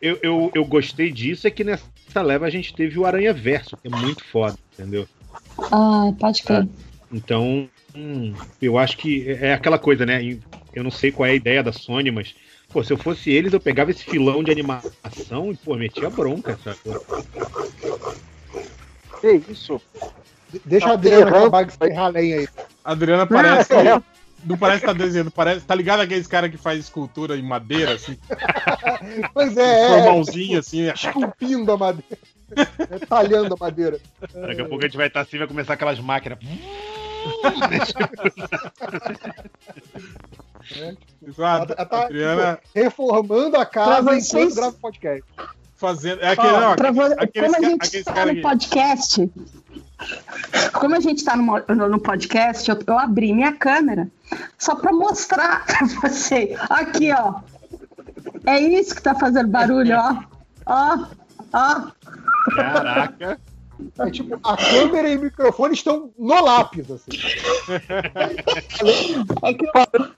Eu, 0.00 0.18
eu, 0.22 0.50
eu 0.54 0.64
gostei 0.64 1.12
disso, 1.12 1.46
é 1.46 1.50
que 1.50 1.64
nessa 1.64 1.84
leva 2.22 2.46
a 2.46 2.50
gente 2.50 2.74
teve 2.74 2.98
o 2.98 3.04
Aranha 3.04 3.34
Verso, 3.34 3.76
que 3.76 3.88
é 3.88 3.90
muito 3.90 4.24
foda, 4.24 4.56
entendeu? 4.72 5.06
Ah, 5.70 6.10
pode 6.18 6.42
crer. 6.42 6.66
Então, 7.12 7.68
hum, 7.94 8.34
eu 8.62 8.78
acho 8.78 8.96
que 8.96 9.28
é 9.28 9.52
aquela 9.52 9.78
coisa, 9.78 10.06
né? 10.06 10.38
Eu 10.72 10.84
não 10.84 10.90
sei 10.90 11.10
qual 11.10 11.26
é 11.26 11.32
a 11.32 11.34
ideia 11.34 11.62
da 11.62 11.72
Sony, 11.72 12.10
mas, 12.10 12.34
pô, 12.72 12.82
se 12.84 12.92
eu 12.92 12.98
fosse 12.98 13.30
eles, 13.30 13.52
eu 13.52 13.60
pegava 13.60 13.90
esse 13.90 14.04
filão 14.04 14.42
de 14.44 14.50
animação 14.50 15.50
e, 15.50 15.56
pô, 15.56 15.74
metia 15.74 16.10
bronca, 16.10 16.58
sacou? 16.62 17.04
Que 19.20 19.42
isso? 19.50 19.80
De- 20.50 20.60
Deixa 20.64 20.86
Tá 20.86 20.92
a 20.92 20.94
Adriana 20.94 21.26
ferrando. 21.26 21.56
acabar 21.56 21.64
de 21.64 21.96
a 21.96 22.08
lenha 22.08 22.36
aí. 22.38 22.48
A 22.84 22.92
Adriana 22.92 23.26
parece. 23.26 23.72
É. 23.74 24.02
Não 24.44 24.56
parece 24.56 24.80
que 24.82 24.86
tá 24.86 24.92
desenhando, 24.92 25.32
parece. 25.32 25.66
Tá 25.66 25.74
ligado 25.74 25.98
aqueles 25.98 26.28
cara 26.28 26.48
que 26.48 26.56
faz 26.56 26.78
escultura 26.78 27.36
em 27.36 27.42
madeira, 27.42 27.94
assim, 27.94 28.16
Pois 29.34 29.56
é, 29.56 29.98
é, 29.98 30.56
assim, 30.56 30.82
né? 30.82 30.92
esculpindo 30.94 31.72
a 31.72 31.76
madeira. 31.76 32.18
É, 32.90 32.98
talhando 33.04 33.52
a 33.54 33.56
madeira. 33.58 33.98
Daqui 34.32 34.60
a 34.62 34.64
pouco 34.64 34.82
a 34.82 34.86
gente 34.86 34.96
vai 34.96 35.08
estar 35.08 35.20
assim, 35.20 35.36
vai 35.36 35.46
começar 35.48 35.74
aquelas 35.74 35.98
máquinas. 36.00 36.38
Ah, 41.38 41.54
Ela 41.56 41.62
a 41.78 41.84
tá 41.84 42.02
Adriana 42.04 42.56
tipo, 42.56 42.68
reformando 42.74 43.56
a 43.56 43.66
casa 43.66 43.90
Pra 43.90 44.00
enquanto 44.00 44.20
vocês- 44.22 44.54
grava 44.54 44.76
o 44.76 44.80
podcast. 44.80 45.24
fazendo. 45.76 46.20
É 46.22 46.28
aquele, 46.30 46.48
Ó, 46.48 46.74
pra 46.76 46.88
aqueles, 46.90 47.52
como 47.52 47.56
a 47.56 47.68
gente 47.70 47.96
está 47.98 48.26
no 48.26 48.42
podcast, 48.42 49.30
como 50.72 50.94
a 50.96 51.00
gente 51.00 51.18
está 51.18 51.36
no- 51.36 51.88
no 51.88 52.00
podcast, 52.00 52.68
eu, 52.70 52.78
eu 52.86 52.98
abri 52.98 53.32
minha 53.32 53.52
câmera 53.52 54.08
só 54.58 54.74
para 54.74 54.92
mostrar 54.92 55.64
para 55.66 55.86
você. 55.86 56.56
Aqui, 56.68 57.12
ó. 57.12 57.40
É 58.46 58.58
isso 58.60 58.94
que 58.94 59.02
tá 59.02 59.14
fazendo 59.14 59.48
barulho, 59.48 59.96
ó. 59.96 60.22
Ó, 60.66 61.06
ó. 61.52 61.90
Caraca. 62.54 63.40
É 63.98 64.10
tipo, 64.10 64.38
a 64.42 64.56
câmera 64.56 65.08
e 65.08 65.16
o 65.16 65.20
microfone 65.20 65.74
estão 65.74 66.10
no 66.18 66.44
lápis, 66.44 66.90
assim. 66.90 67.10
É, 69.42 69.54
que 69.54 69.66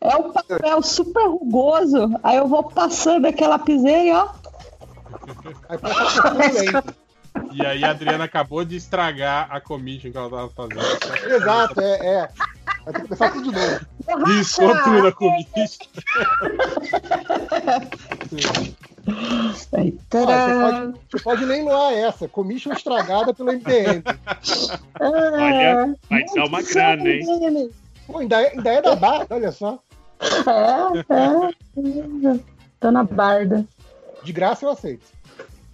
é 0.01 0.17
um 0.17 0.33
papel 0.33 0.83
super 0.83 1.27
rugoso. 1.27 2.15
Aí 2.23 2.37
eu 2.37 2.49
vou 2.49 2.65
passando 2.65 3.27
aquela 3.27 3.57
lapiseira 3.57 4.05
e 4.05 4.13
ó. 4.13 4.29
Aí 5.69 5.79
passa. 5.79 6.85
E 7.52 7.65
aí 7.67 7.84
a 7.84 7.91
Adriana 7.91 8.25
acabou 8.25 8.65
de 8.65 8.76
estragar 8.76 9.49
a 9.50 9.60
commission 9.60 10.10
que 10.10 10.17
ela 10.17 10.31
tava 10.31 10.49
fazendo. 10.50 11.34
Exato, 11.34 11.81
é, 11.81 12.07
é. 12.07 12.28
Vai 12.84 12.94
ter 12.94 13.00
que 13.00 13.09
começar 13.09 13.31
tudo 13.31 13.44
de 13.44 13.52
novo. 13.52 13.86
Riscou 14.26 14.83
tudo 14.83 15.07
a 15.07 15.12
commission. 15.12 15.86
Aí, 19.73 19.99
Ah, 20.12 20.12
você, 20.12 20.60
pode, 20.60 20.99
você 21.10 21.23
pode 21.23 21.44
leiloar 21.44 21.92
essa, 21.92 22.28
commission 22.28 22.73
estragada 22.73 23.34
pelo 23.34 23.52
MDM. 23.52 24.02
Olha, 25.00 25.97
vai 26.09 26.25
dar 26.34 26.44
uma 26.47 26.62
grana, 26.62 27.09
hein? 27.09 27.70
Pô, 28.07 28.18
ainda, 28.18 28.42
é, 28.42 28.50
ainda 28.50 28.70
é 28.70 28.83
da 28.83 28.97
barra, 28.97 29.26
olha 29.31 29.52
só. 29.52 29.78
É, 30.20 30.99
é. 32.34 32.41
Tô 32.78 32.91
na 32.91 33.05
barda. 33.05 33.67
De 34.23 34.33
graça 34.33 34.65
eu 34.67 34.70
aceito. 34.70 35.07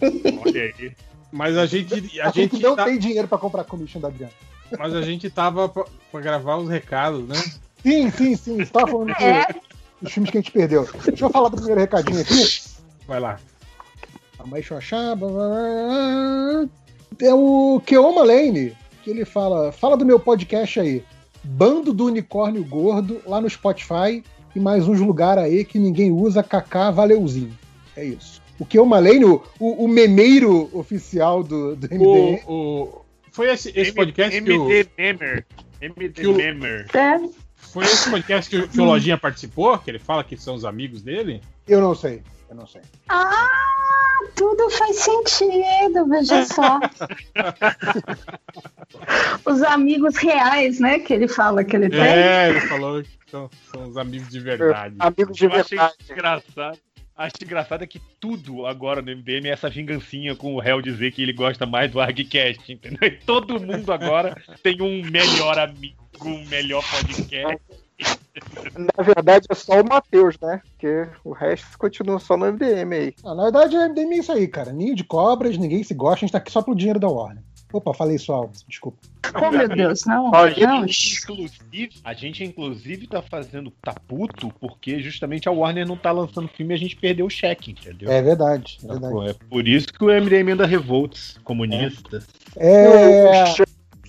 Olha 0.01 0.63
aí. 0.63 0.93
Mas 1.33 1.57
a 1.57 1.67
gente. 1.67 1.93
A 2.21 2.29
A 2.29 2.31
gente 2.31 2.53
gente 2.57 2.63
não 2.63 2.77
tá- 2.77 2.85
tem 2.85 2.99
dinheiro 2.99 3.27
pra 3.29 3.39
comprar 3.39 3.65
commission 3.65 4.01
da 4.01 4.09
Adriana. 4.09 4.33
Mas 4.79 4.95
a 4.95 5.03
gente 5.03 5.29
tava 5.31 5.69
pra, 5.69 5.85
pra 6.11 6.21
gravar 6.21 6.57
os 6.57 6.69
recados, 6.69 7.27
né? 7.29 7.37
Sim, 7.83 8.11
sim, 8.11 8.37
sim. 8.37 8.57
Você 8.59 8.67
tava 8.73 8.87
falando 8.89 9.11
É. 9.21 9.47
do- 9.53 9.61
dos 10.03 10.13
filmes 10.13 10.31
que 10.31 10.39
a 10.39 10.41
gente 10.41 10.51
perdeu. 10.53 10.89
Deixa 11.05 11.25
eu 11.25 11.31
falar 11.31 11.49
do 11.49 11.57
primeiro 11.57 11.81
recadinho 11.81 12.21
aqui. 12.21 12.61
Vai 13.07 13.21
lá. 13.21 13.39
Blá, 14.39 15.15
blá, 15.17 15.29
blá. 15.31 16.69
É 17.21 17.33
o 17.35 17.81
Keoma 17.85 18.23
Lane, 18.23 18.77
que 19.03 19.11
ele 19.11 19.25
fala: 19.25 19.73
fala 19.73 19.97
do 19.97 20.05
meu 20.05 20.19
podcast 20.21 20.81
aí. 20.81 21.05
Bando 21.45 21.93
do 21.93 22.07
Unicórnio 22.07 22.65
Gordo, 22.65 23.21
lá 23.25 23.41
no 23.41 23.49
Spotify, 23.49 24.23
e 24.55 24.59
mais 24.61 24.89
uns 24.89 25.01
lugares 25.01 25.45
aí 25.45 25.65
que 25.65 25.79
ninguém 25.79 26.11
usa, 26.11 26.43
Kaká 26.43 26.91
Valeuzinho. 26.91 27.57
É 27.97 28.05
isso. 28.05 28.43
O 28.59 28.65
Keoma 28.65 28.99
Lane, 28.99 29.25
o, 29.25 29.43
o, 29.61 29.85
o 29.85 29.89
memeiro 29.89 30.69
oficial 30.73 31.43
do, 31.43 31.77
do 31.77 31.87
MDM. 31.89 32.43
O, 32.47 32.53
o- 32.53 33.05
foi 33.31 33.51
esse, 33.53 33.71
esse 33.77 33.93
podcast 33.93 34.41
que 34.41 34.51
o, 34.53 34.71
MD 34.71 34.89
Memer. 34.97 35.47
MD 35.83 36.09
que 36.23 36.27
o- 36.27 36.35
Memer. 36.35 36.87
É. 36.97 37.19
Foi 37.57 37.85
esse 37.85 38.09
podcast 38.11 38.49
que, 38.51 38.57
o- 38.57 38.69
que 38.69 38.81
o 38.81 38.85
Lojinha 38.85 39.19
participou, 39.19 39.77
que 39.79 39.91
ele 39.91 39.99
fala 39.99 40.25
que 40.25 40.37
são 40.39 40.55
os 40.55 40.65
amigos 40.65 41.03
dele? 41.03 41.43
Eu 41.69 41.81
não 41.83 41.95
sei. 41.95 42.23
Eu 42.49 42.57
não 42.57 42.67
sei. 42.67 42.81
Ah, 43.09 43.49
tudo 44.35 44.71
faz 44.71 44.97
sentido, 44.97 46.07
veja 46.09 46.45
só. 46.47 46.81
Os 49.45 49.63
amigos 49.63 50.17
reais, 50.17 50.81
né? 50.81 50.99
Que 51.01 51.13
ele 51.15 51.29
fala 51.29 51.65
que 51.65 51.77
ele 51.77 51.89
tem. 51.91 52.01
É, 52.01 52.51
ele 52.51 52.61
falou 52.63 53.03
que 53.03 53.09
são, 53.31 53.51
são 53.73 53.89
os 53.89 53.97
amigos 53.97 54.29
de 54.29 54.41
verdade. 54.41 54.95
Amigos 54.99 55.37
de 55.37 55.45
Eu 55.47 55.53
achei 55.53 55.77
verdade. 55.79 55.97
engraçado. 56.11 56.79
Acho 57.17 57.35
engraçado 57.43 57.83
é 57.83 57.87
que 57.87 57.99
tudo 58.21 58.67
agora 58.67 59.01
no 59.01 59.11
MDM 59.11 59.47
é 59.47 59.53
essa 59.53 59.71
vingancinha 59.71 60.37
com 60.37 60.55
o 60.55 60.61
réu 60.61 60.83
dizer 60.83 61.13
que 61.13 61.23
ele 61.23 61.33
gosta 61.33 61.65
mais 61.65 61.91
do 61.91 61.99
ArgCast, 61.99 62.71
entendeu? 62.71 63.09
E 63.09 63.11
todo 63.13 63.59
mundo 63.59 63.91
agora 63.91 64.37
tem 64.63 64.83
um 64.83 65.03
melhor 65.11 65.59
amigo, 65.59 65.97
um 66.23 66.45
melhor 66.47 66.85
podcast. 66.91 67.63
Na 68.77 69.03
verdade 69.03 69.47
é 69.49 69.55
só 69.55 69.81
o 69.81 69.89
Matheus, 69.89 70.39
né? 70.41 70.61
Porque 70.63 71.09
o 71.25 71.33
resto 71.33 71.79
continua 71.79 72.19
só 72.19 72.37
no 72.37 72.53
MDM 72.53 72.93
aí. 72.93 73.15
Ah, 73.25 73.35
na 73.35 73.45
verdade, 73.45 73.77
é 73.77 73.89
MDM 73.89 74.13
é 74.13 74.19
isso 74.19 74.33
aí, 74.33 74.47
cara. 74.47 74.71
Ninho 74.71 74.95
de 74.95 75.03
cobras, 75.03 75.57
ninguém 75.57 75.83
se 75.83 75.95
gosta, 75.95 76.17
a 76.17 76.21
gente 76.21 76.33
tá 76.33 76.39
aqui 76.39 76.53
só 76.53 76.61
pro 76.61 76.75
dinheiro 76.75 77.01
da 77.01 77.09
Warner. 77.09 77.43
Opa, 77.73 77.93
falei 77.93 78.17
isso 78.17 78.33
alto, 78.33 78.61
desculpa. 78.69 78.99
Oh, 79.35 79.51
meu 79.51 79.69
Deus, 79.69 80.05
não. 80.07 80.33
A 80.35 80.47
não. 80.47 80.87
gente, 80.87 81.19
inclusive, 81.23 81.91
a 82.05 82.15
gente, 82.15 82.45
inclusive, 82.45 83.07
tá 83.07 83.21
fazendo 83.21 83.71
tá 83.83 83.95
puto 84.07 84.53
porque 84.61 85.01
justamente 85.01 85.49
a 85.49 85.53
Warner 85.53 85.87
não 85.87 85.97
tá 85.97 86.13
lançando 86.13 86.49
filme 86.49 86.73
e 86.73 86.77
a 86.77 86.79
gente 86.79 86.97
perdeu 86.97 87.27
o 87.27 87.31
cheque, 87.31 87.73
entendeu? 87.73 88.11
É 88.11 88.23
verdade, 88.23 88.79
é 88.85 88.87
verdade. 88.87 89.13
Pô, 89.13 89.25
é 89.25 89.35
por 89.35 89.67
isso 89.67 89.93
que 89.93 90.05
o 90.05 90.09
MDM 90.09 90.53
anda 90.53 90.67
revoltos 90.67 91.39
comunistas. 91.45 92.27
É, 92.57 93.55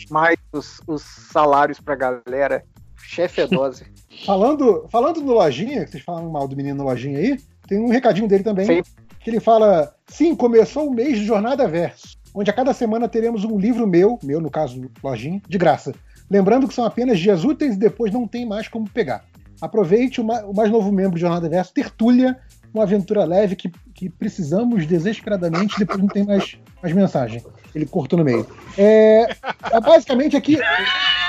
Mais 0.09 0.37
os, 0.53 0.81
os 0.87 1.01
salários 1.01 1.79
pra 1.79 1.95
galera. 1.95 2.63
Chefe 2.95 3.41
é 3.41 3.47
dose. 3.47 3.85
falando, 4.25 4.85
falando 4.89 5.21
no 5.21 5.33
Lojinha, 5.33 5.85
que 5.85 5.91
vocês 5.91 6.03
falaram 6.03 6.29
mal 6.29 6.47
do 6.47 6.55
menino 6.55 6.83
Lojinha 6.83 7.19
aí, 7.19 7.39
tem 7.67 7.79
um 7.79 7.89
recadinho 7.89 8.27
dele 8.27 8.43
também. 8.43 8.65
Sim. 8.65 8.83
Que 9.19 9.29
ele 9.29 9.39
fala: 9.39 9.93
sim, 10.07 10.35
começou 10.35 10.87
o 10.87 10.93
mês 10.93 11.17
de 11.17 11.25
Jornada 11.25 11.67
Verso, 11.67 12.16
onde 12.39 12.49
a 12.51 12.53
cada 12.53 12.73
semana 12.73 13.07
teremos 13.07 13.43
um 13.43 13.57
livro 13.57 13.87
meu, 13.87 14.19
meu 14.23 14.39
no 14.39 14.49
caso, 14.49 14.89
Lojinha, 15.03 15.41
de 15.47 15.57
graça. 15.57 15.93
Lembrando 16.29 16.67
que 16.67 16.73
são 16.73 16.85
apenas 16.85 17.19
dias 17.19 17.43
úteis 17.43 17.75
e 17.75 17.79
depois 17.79 18.11
não 18.13 18.27
tem 18.27 18.45
mais 18.45 18.67
como 18.67 18.87
pegar. 18.89 19.25
Aproveite 19.59 20.21
o, 20.21 20.23
ma- 20.23 20.41
o 20.41 20.53
mais 20.53 20.69
novo 20.69 20.91
membro 20.91 21.15
de 21.15 21.21
Jornada 21.21 21.49
Verso, 21.49 21.73
Tertúlia, 21.73 22.37
uma 22.73 22.83
aventura 22.83 23.25
leve 23.25 23.55
que, 23.55 23.71
que 23.93 24.07
precisamos 24.09 24.85
desesperadamente, 24.85 25.79
depois 25.79 25.99
não 25.99 26.07
tem 26.07 26.23
mais, 26.25 26.57
mais 26.83 26.93
mensagem. 26.93 27.43
Ele 27.73 27.85
cortou 27.85 28.19
no 28.19 28.25
meio. 28.25 28.45
É, 28.77 29.23
é 29.71 29.81
basicamente 29.81 30.37
aqui. 30.37 30.57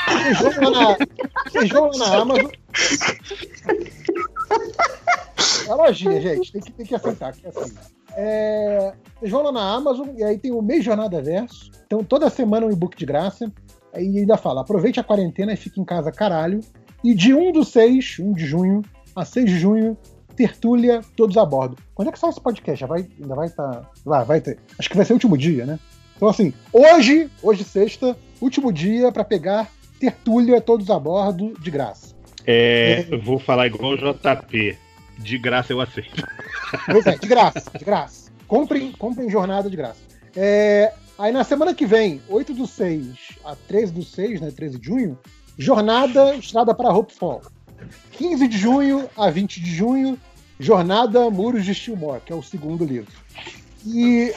Vocês 0.09 0.39
vão 0.41 0.71
lá 0.71 0.71
na, 0.71 0.97
vocês 1.51 1.69
vão 1.71 1.91
lá 1.91 1.99
na 1.99 2.17
Amazon. 2.17 2.51
É 5.69 5.75
lojinha, 5.75 6.21
gente. 6.21 6.53
Tem 6.53 6.61
que, 6.61 6.73
tem 6.73 6.87
que 6.87 6.95
aceitar 6.95 7.33
que 7.33 7.47
é 7.47 7.51
assim. 7.51 7.75
É, 8.21 8.95
vocês 9.17 9.31
vão 9.31 9.43
lá 9.43 9.53
na 9.53 9.75
Amazon 9.75 10.09
e 10.17 10.25
aí 10.25 10.37
tem 10.37 10.51
o 10.51 10.61
mês 10.61 10.85
Jornada 10.85 11.23
Verso. 11.23 11.71
Então 11.87 12.03
toda 12.03 12.29
semana 12.29 12.67
um 12.67 12.73
e-book 12.73 12.97
de 12.97 13.07
graça. 13.07 13.51
Aí 13.95 14.19
ainda 14.19 14.37
fala, 14.37 14.63
aproveite 14.63 14.99
a 14.99 15.05
quarentena 15.05 15.53
e 15.53 15.57
fique 15.57 15.81
em 15.81 15.85
casa 15.85 16.11
caralho. 16.11 16.61
E 17.05 17.15
de 17.15 17.33
1 17.33 17.53
do 17.53 17.65
6, 17.65 18.19
1 18.19 18.33
de 18.33 18.45
junho, 18.45 18.83
a 19.15 19.25
6 19.25 19.49
de 19.49 19.57
junho, 19.57 19.97
tertúlia, 20.35 21.01
todos 21.17 21.37
a 21.37 21.45
bordo. 21.45 21.77
Quando 21.95 22.09
é 22.09 22.13
que 22.13 22.19
sai 22.19 22.31
esse 22.31 22.41
podcast? 22.41 22.81
Já 22.81 22.89
vai, 22.89 23.07
ainda 23.21 23.37
vai 23.37 23.47
estar. 23.47 23.89
Vai, 24.05 24.25
vai 24.25 24.41
ter. 24.41 24.59
Acho 24.77 24.91
que 24.91 24.97
vai 24.97 25.07
ser 25.07 25.13
o 25.13 25.17
último 25.17 25.39
dia, 25.39 25.65
né? 25.65 25.79
Então, 26.17 26.29
assim, 26.29 26.53
hoje, 26.73 27.31
hoje 27.41 27.63
sexta, 27.63 28.19
último 28.41 28.73
dia 28.73 29.13
para 29.13 29.23
pegar 29.23 29.71
tertúlia, 30.01 30.61
todos 30.61 30.91
a 30.91 30.99
bordo, 30.99 31.53
de 31.61 31.71
graça. 31.71 32.17
É, 32.45 33.07
eu 33.11 33.21
vou 33.23 33.39
falar 33.39 33.69
igual 33.69 33.93
o 33.93 33.97
JP. 33.97 34.77
De 35.19 35.39
graça 35.39 35.73
eu 35.73 35.81
aceito. 35.81 36.27
Pois 36.85 37.07
é, 37.07 37.17
de 37.17 37.27
graça, 37.27 37.71
de 37.79 37.85
graça. 37.85 38.31
Comprem, 38.47 38.93
comprem 38.93 39.31
jornada 39.31 39.71
de 39.71 39.77
graça. 39.77 40.01
É, 40.37 40.93
aí 41.19 41.33
na 41.33 41.43
semana 41.43 41.73
que 41.75 41.87
vem, 41.87 42.21
8 42.29 42.53
do 42.53 42.67
6 42.67 43.07
a 43.43 43.57
13 43.57 43.93
do 43.93 44.03
6, 44.03 44.41
né? 44.43 44.51
13 44.51 44.79
de 44.79 44.87
junho, 44.87 45.19
Jornada 45.57 46.35
Estrada 46.35 46.75
para 46.75 46.93
Hopefall. 46.93 47.41
15 48.13 48.49
de 48.49 48.59
junho 48.59 49.09
a 49.17 49.31
20 49.31 49.61
de 49.61 49.75
junho, 49.75 50.19
Jornada 50.61 51.31
Muros 51.31 51.65
de 51.65 51.75
Stillmore, 51.75 52.21
que 52.21 52.33
é 52.33 52.37
o 52.37 52.43
segundo 52.43 52.85
livro. 52.85 53.13
E 53.87 54.35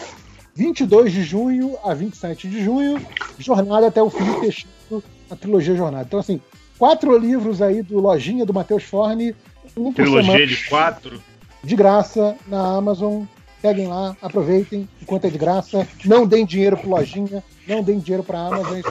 22 0.55 1.11
de 1.11 1.23
junho 1.23 1.77
a 1.83 1.93
27 1.93 2.49
de 2.49 2.63
junho, 2.63 3.05
Jornada 3.37 3.87
até 3.87 4.01
o 4.01 4.09
fim, 4.09 4.39
fechando 4.39 5.03
a 5.29 5.35
trilogia 5.35 5.75
Jornada. 5.75 6.05
Então, 6.07 6.19
assim, 6.19 6.41
quatro 6.77 7.17
livros 7.17 7.61
aí 7.61 7.81
do 7.81 7.99
Lojinha 7.99 8.45
do 8.45 8.53
Matheus 8.53 8.83
Forne, 8.83 9.35
um 9.75 9.91
por 9.91 9.95
Trilogia 9.95 10.31
semana, 10.31 10.47
de 10.47 10.63
quatro. 10.67 11.23
de 11.63 11.75
graça 11.75 12.35
na 12.47 12.77
Amazon. 12.77 13.23
Peguem 13.61 13.87
lá, 13.87 14.17
aproveitem 14.19 14.89
enquanto 14.99 15.25
é 15.25 15.29
de 15.29 15.37
graça. 15.37 15.87
Não 16.03 16.25
deem 16.25 16.45
dinheiro 16.45 16.75
pro 16.75 16.89
Lojinha, 16.89 17.43
não 17.67 17.83
deem 17.83 17.99
dinheiro 17.99 18.23
pra 18.23 18.39
Amazon. 18.39 18.81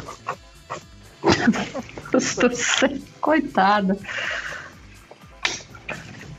Coitada. 3.20 3.98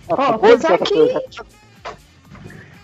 Apesar 0.09 0.77
que, 0.77 1.21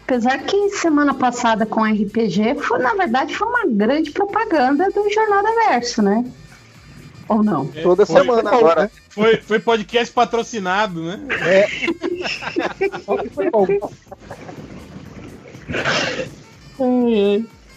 apesar 0.04 0.40
que 0.40 0.70
semana 0.70 1.14
passada 1.14 1.66
com 1.66 1.84
RPG 1.84 2.56
foi, 2.62 2.80
na 2.80 2.94
verdade, 2.94 3.36
foi 3.36 3.48
uma 3.48 3.66
grande 3.66 4.12
propaganda 4.12 4.90
do 4.92 5.10
Jornada 5.10 5.50
Verso, 5.68 6.02
né? 6.02 6.26
Ou 7.28 7.44
não? 7.44 7.70
É, 7.76 7.82
Toda 7.82 8.06
foi- 8.06 8.22
semana 8.22 8.50
agora. 8.50 8.92
Foi, 9.10 9.38
foi 9.38 9.60
podcast 9.60 10.14
patrocinado, 10.14 11.04
né? 11.04 11.20
É. 11.46 11.68
Foi 13.30 13.50
bom. 13.52 13.66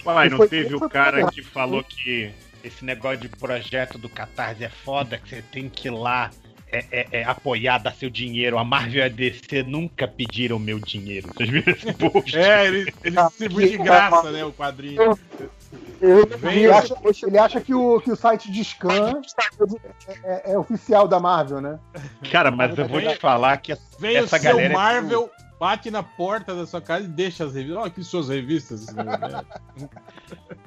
Uai, 0.04 0.28
não 0.28 0.36
Foi- 0.38 0.48
teve 0.48 0.70
foi 0.78 0.86
o 0.86 0.90
cara 0.90 1.26
que 1.30 1.42
falou 1.42 1.82
que 1.82 2.30
esse 2.62 2.84
negócio 2.84 3.18
de 3.18 3.28
projeto 3.28 3.98
do 3.98 4.08
Catarse 4.08 4.64
é 4.64 4.68
foda, 4.68 5.18
que 5.18 5.30
você 5.30 5.42
tem 5.42 5.68
que 5.68 5.88
ir 5.88 5.90
lá 5.90 6.30
é, 6.72 6.84
é, 6.92 7.06
é, 7.12 7.24
apoiar, 7.24 7.78
dar 7.78 7.92
seu 7.94 8.08
dinheiro. 8.08 8.56
A 8.58 8.64
Marvel 8.64 9.00
e 9.00 9.02
a 9.02 9.08
DC 9.08 9.62
nunca 9.64 10.06
pediram 10.06 10.58
meu 10.58 10.78
dinheiro. 10.78 11.28
Vocês 11.34 11.50
viram 11.50 11.72
esse 11.72 11.92
post? 11.94 12.38
É, 12.38 12.66
ele, 12.66 12.94
ele 13.02 13.16
distribui 13.16 13.70
de 13.70 13.78
graça, 13.78 14.30
né? 14.30 14.44
O 14.44 14.52
quadrinho. 14.52 15.18
Ele 16.00 16.72
acha, 16.72 16.94
ele 17.26 17.38
acha 17.38 17.60
que, 17.60 17.74
o, 17.74 18.00
que 18.00 18.10
o 18.10 18.16
site 18.16 18.50
de 18.50 18.64
scan 18.64 19.20
é, 20.24 20.52
é 20.52 20.58
oficial 20.58 21.06
da 21.06 21.20
Marvel, 21.20 21.60
né? 21.60 21.78
Cara, 22.30 22.50
mas 22.50 22.76
eu 22.76 22.88
vou 22.88 23.00
te 23.00 23.16
falar 23.16 23.56
que 23.58 23.76
Vem 23.98 24.16
essa 24.16 24.36
o 24.36 24.40
seu 24.40 24.50
galera. 24.50 24.72
é 24.72 24.76
Marvel, 24.76 25.30
bate 25.60 25.90
na 25.90 26.02
porta 26.02 26.54
da 26.54 26.66
sua 26.66 26.80
casa 26.80 27.04
e 27.04 27.08
deixa 27.08 27.44
as 27.44 27.54
revistas. 27.54 27.76
Olha 27.76 27.86
aqui 27.86 28.02
suas 28.02 28.28
revistas. 28.28 28.86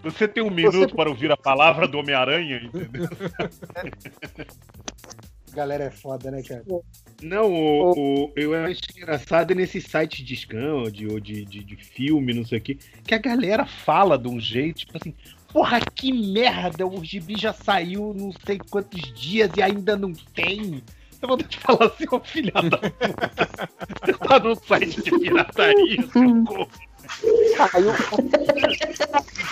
Você 0.03 0.27
tem 0.27 0.43
um 0.43 0.51
minuto 0.51 0.95
para 0.95 1.09
ouvir 1.09 1.31
a 1.31 1.37
palavra 1.37 1.87
do 1.87 1.97
Homem-Aranha, 1.97 2.61
entendeu? 2.63 3.09
Galera 5.53 5.83
é 5.85 5.91
foda, 5.91 6.31
né, 6.31 6.41
cara? 6.41 6.63
Não, 7.21 7.51
o, 7.51 7.93
o- 8.25 8.31
eu 8.35 8.53
acho 8.55 8.81
engraçado 8.97 9.53
nesse 9.53 9.79
site 9.79 10.23
de 10.23 10.35
scan 10.35 10.73
ou 10.73 10.89
de, 10.91 11.07
ou 11.07 11.19
de, 11.19 11.45
de, 11.45 11.63
de 11.63 11.75
filme, 11.75 12.33
não 12.33 12.43
sei 12.45 12.57
o 12.57 12.61
que, 12.61 12.75
que 13.05 13.13
a 13.13 13.19
galera 13.19 13.65
fala 13.65 14.17
de 14.17 14.27
um 14.27 14.39
jeito, 14.39 14.79
tipo 14.79 14.97
assim, 14.97 15.13
porra, 15.51 15.79
que 15.79 16.11
merda, 16.11 16.85
o 16.87 17.03
gibi 17.03 17.35
já 17.37 17.53
saiu 17.53 18.13
não 18.17 18.31
sei 18.45 18.57
quantos 18.69 18.99
dias 19.13 19.49
e 19.55 19.61
ainda 19.61 19.95
não 19.95 20.11
tem. 20.11 20.81
Eu 21.21 21.27
vou 21.29 21.37
te 21.37 21.57
falar 21.59 21.85
assim, 21.85 22.05
ô 22.11 22.19
filha 22.19 22.51
da 22.51 22.77
puta. 22.77 23.49
Você 24.03 24.13
tá 24.13 24.39
num 24.39 24.55
site 24.55 25.01
de 25.03 25.11
pirataria, 25.19 26.01
socorro. 26.11 26.67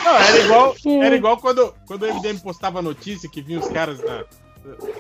Não, 0.03 0.17
era 0.17 0.39
igual, 0.39 0.75
era 1.03 1.15
igual 1.15 1.37
quando, 1.37 1.73
quando 1.85 2.03
o 2.03 2.13
MDM 2.13 2.39
postava 2.39 2.81
notícia 2.81 3.29
que 3.29 3.41
vinha 3.41 3.59
os 3.59 3.67
caras 3.69 3.99
na, 4.03 4.25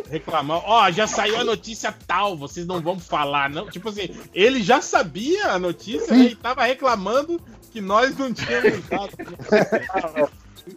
reclamar, 0.09 0.61
ó, 0.65 0.91
já 0.91 1.07
saiu 1.07 1.37
a 1.39 1.43
notícia 1.43 1.93
tal, 2.07 2.35
vocês 2.35 2.65
não 2.65 2.81
vão 2.81 2.99
falar, 2.99 3.49
não. 3.49 3.69
Tipo 3.69 3.89
assim, 3.89 4.09
ele 4.33 4.61
já 4.61 4.81
sabia 4.81 5.47
a 5.47 5.59
notícia 5.59 6.15
né, 6.15 6.25
e 6.25 6.35
tava 6.35 6.63
reclamando 6.63 7.39
que 7.71 7.79
nós 7.79 8.17
não 8.17 8.33
tínhamos 8.33 8.83
dado. 8.87 9.11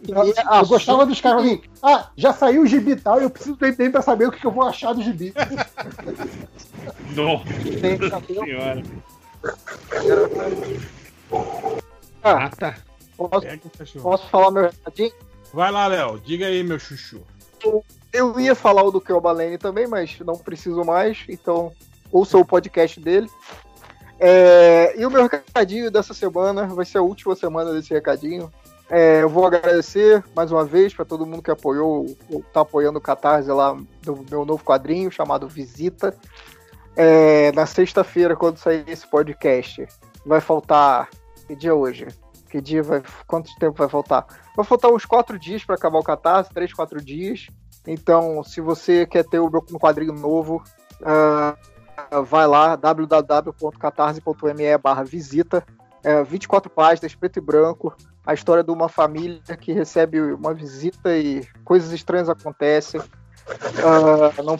Eu, 0.07 0.25
eu 0.25 0.65
gostava 0.65 1.05
dos 1.05 1.21
caras 1.21 1.43
assim, 1.43 1.61
ah, 1.83 2.09
já 2.17 2.33
saiu 2.33 2.63
o 2.63 2.67
gibi 2.67 2.91
e 2.91 2.95
tal, 2.95 3.21
eu 3.21 3.29
preciso 3.29 3.55
do 3.55 3.65
MDM 3.67 3.91
pra 3.91 4.01
saber 4.01 4.27
o 4.27 4.31
que, 4.31 4.39
que 4.39 4.47
eu 4.47 4.51
vou 4.51 4.63
achar 4.63 4.93
do 4.93 5.03
gibi. 5.03 5.33
Nossa 7.15 7.45
senhora. 8.25 8.83
Ah, 12.23 12.49
tá. 12.49 12.75
Posso, 13.17 13.47
É 13.47 13.59
posso 14.01 14.29
falar 14.29 14.51
meu 14.51 14.63
recadinho? 14.63 15.11
Vai 15.53 15.71
lá, 15.71 15.87
Léo, 15.87 16.19
diga 16.19 16.47
aí, 16.47 16.63
meu 16.63 16.79
chuchu. 16.79 17.21
Eu 18.15 18.39
ia 18.39 18.55
falar 18.55 18.81
o 18.83 18.91
do 18.91 19.01
Kelbalene 19.01 19.57
também, 19.57 19.87
mas 19.87 20.17
não 20.21 20.37
preciso 20.37 20.85
mais, 20.85 21.25
então 21.27 21.73
ouça 22.09 22.37
o 22.37 22.45
podcast 22.45 22.97
dele. 22.97 23.29
É, 24.17 24.97
e 24.97 25.05
o 25.05 25.11
meu 25.11 25.27
recadinho 25.27 25.91
dessa 25.91 26.13
semana 26.13 26.65
vai 26.65 26.85
ser 26.85 26.99
a 26.99 27.01
última 27.01 27.35
semana 27.35 27.73
desse 27.73 27.93
recadinho. 27.93 28.49
É, 28.89 29.21
eu 29.21 29.27
vou 29.27 29.45
agradecer 29.45 30.23
mais 30.33 30.49
uma 30.49 30.63
vez 30.63 30.93
para 30.93 31.03
todo 31.03 31.25
mundo 31.25 31.41
que 31.41 31.51
apoiou, 31.51 32.05
ou 32.29 32.41
tá 32.53 32.61
apoiando 32.61 32.99
o 32.99 33.01
Catarse 33.01 33.49
lá 33.49 33.77
do 34.01 34.25
meu 34.29 34.45
novo 34.45 34.63
quadrinho 34.63 35.11
chamado 35.11 35.49
Visita. 35.49 36.15
É, 36.95 37.51
na 37.51 37.65
sexta-feira, 37.65 38.33
quando 38.33 38.59
sair 38.59 38.85
esse 38.87 39.05
podcast, 39.05 39.85
vai 40.25 40.39
faltar. 40.39 41.09
Que 41.47 41.53
dia 41.53 41.71
é 41.71 41.73
hoje? 41.73 42.07
Que 42.49 42.61
dia 42.61 42.81
vai. 42.81 43.03
Quanto 43.27 43.53
tempo 43.59 43.77
vai 43.77 43.89
faltar? 43.89 44.25
Vai 44.55 44.65
faltar 44.65 44.89
uns 44.89 45.03
quatro 45.03 45.37
dias 45.37 45.65
para 45.65 45.75
acabar 45.75 45.99
o 45.99 46.03
Catarse, 46.03 46.53
três, 46.53 46.71
quatro 46.71 47.03
dias. 47.03 47.47
Então, 47.87 48.43
se 48.43 48.61
você 48.61 49.05
quer 49.05 49.23
ter 49.25 49.39
o 49.39 49.49
meu 49.49 49.61
quadrinho 49.79 50.13
novo, 50.13 50.63
ah, 51.03 51.55
vai 52.27 52.47
lá, 52.47 52.75
www.catarse.me 52.75 54.77
barra 54.77 55.03
visita. 55.03 55.65
É, 56.03 56.23
24 56.23 56.69
páginas, 56.69 57.15
preto 57.15 57.37
e 57.37 57.41
branco. 57.41 57.95
A 58.25 58.33
história 58.33 58.63
de 58.63 58.71
uma 58.71 58.89
família 58.89 59.39
que 59.59 59.71
recebe 59.71 60.19
uma 60.19 60.53
visita 60.53 61.15
e 61.17 61.45
coisas 61.63 61.91
estranhas 61.91 62.29
acontecem. 62.29 63.01
Ah, 63.83 64.31
não. 64.43 64.57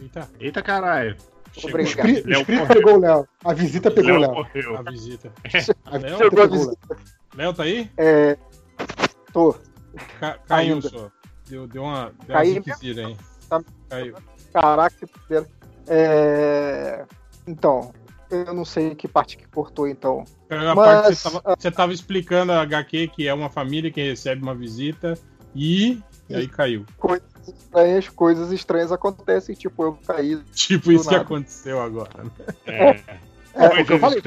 Eita. 0.00 0.28
Eita 0.38 0.62
caralho. 0.62 1.16
O 1.62 1.68
Obrigado. 1.68 2.08
espírito, 2.08 2.28
o 2.28 2.32
espírito 2.32 2.66
pegou 2.68 2.94
o 2.94 3.00
Léo. 3.00 3.28
A 3.44 3.52
visita 3.52 3.90
pegou 3.90 4.12
o 4.12 4.18
Léo. 4.18 4.46
A 4.76 4.82
visita. 4.90 5.32
Pegou 6.18 6.42
a 6.42 6.46
Léo. 6.46 6.50
visita. 6.50 6.96
Léo 7.34 7.52
tá 7.52 7.62
aí? 7.64 7.90
É, 7.96 8.38
tô. 9.32 9.56
Ca- 10.20 10.38
caiu 10.46 10.74
Ainda. 10.74 10.88
só. 10.88 11.10
Deu, 11.48 11.66
deu 11.66 11.82
uma, 11.82 12.12
deu 12.26 12.28
uma 12.28 12.34
Caiu 12.34 12.54
ziquezira 12.54 13.06
aí. 13.06 13.16
Tá. 13.48 13.62
Caiu. 13.88 14.14
Caraca, 14.52 15.06
que. 15.06 15.46
É... 15.86 17.04
Então, 17.46 17.92
eu 18.30 18.52
não 18.52 18.64
sei 18.64 18.94
que 18.94 19.08
parte 19.08 19.36
que 19.36 19.46
cortou, 19.48 19.88
então. 19.88 20.24
Mas, 20.76 21.06
que 21.08 21.14
você 21.14 21.30
tava, 21.30 21.56
você 21.58 21.70
tava 21.70 21.92
explicando 21.92 22.52
a 22.52 22.62
HQ 22.62 23.08
que 23.08 23.26
é 23.26 23.32
uma 23.32 23.48
família 23.48 23.90
que 23.90 24.02
recebe 24.02 24.42
uma 24.42 24.54
visita 24.54 25.18
e, 25.54 26.00
e 26.28 26.34
aí 26.34 26.46
caiu. 26.46 26.84
Coisas 26.98 27.26
estranhas, 27.46 28.08
coisas 28.10 28.52
estranhas 28.52 28.92
acontecem, 28.92 29.54
tipo, 29.54 29.82
eu 29.82 29.98
caí. 30.06 30.36
Tipo 30.52 30.92
isso 30.92 31.04
que 31.08 31.12
nada. 31.12 31.24
aconteceu 31.24 31.80
agora. 31.80 32.24
né? 32.24 32.30
É. 32.66 33.00
É, 33.54 33.66
o 33.80 33.84
que 33.84 33.92
eu 33.94 33.98
falei, 33.98 34.18
eu 34.18 34.22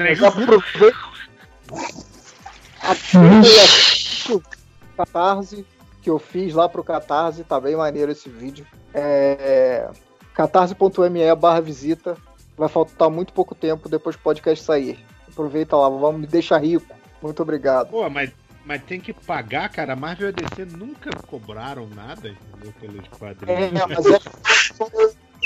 Catarse 4.92 5.66
que 6.02 6.10
eu 6.10 6.18
fiz 6.18 6.52
lá 6.52 6.68
pro 6.68 6.82
Catarse, 6.82 7.44
tá 7.44 7.60
bem 7.60 7.76
maneiro 7.76 8.10
esse 8.10 8.28
vídeo. 8.28 8.66
É, 8.92 9.88
catarse.me 10.34 11.34
barra 11.36 11.60
visita. 11.60 12.16
Vai 12.56 12.68
faltar 12.68 13.08
muito 13.08 13.32
pouco 13.32 13.54
tempo 13.54 13.88
depois 13.88 14.16
que 14.16 14.20
o 14.20 14.24
podcast 14.24 14.64
sair. 14.64 14.98
Aproveita 15.30 15.76
lá, 15.76 15.88
vamos 15.88 16.20
me 16.20 16.26
deixar 16.26 16.58
rico. 16.58 16.84
Muito 17.22 17.40
obrigado. 17.40 17.88
Pô, 17.88 18.10
mas, 18.10 18.30
mas 18.66 18.82
tem 18.82 19.00
que 19.00 19.12
pagar, 19.12 19.70
cara. 19.70 19.94
A 19.94 19.96
Marvel 19.96 20.28
e 20.28 20.30
a 20.30 20.32
DC 20.32 20.76
nunca 20.76 21.10
cobraram 21.26 21.86
nada 21.86 22.28
entendeu, 22.28 22.74
pelos 22.80 23.08
quadrinhos. 23.08 23.80
É, 23.80 23.86
mas 23.86 24.06
é 24.06 24.18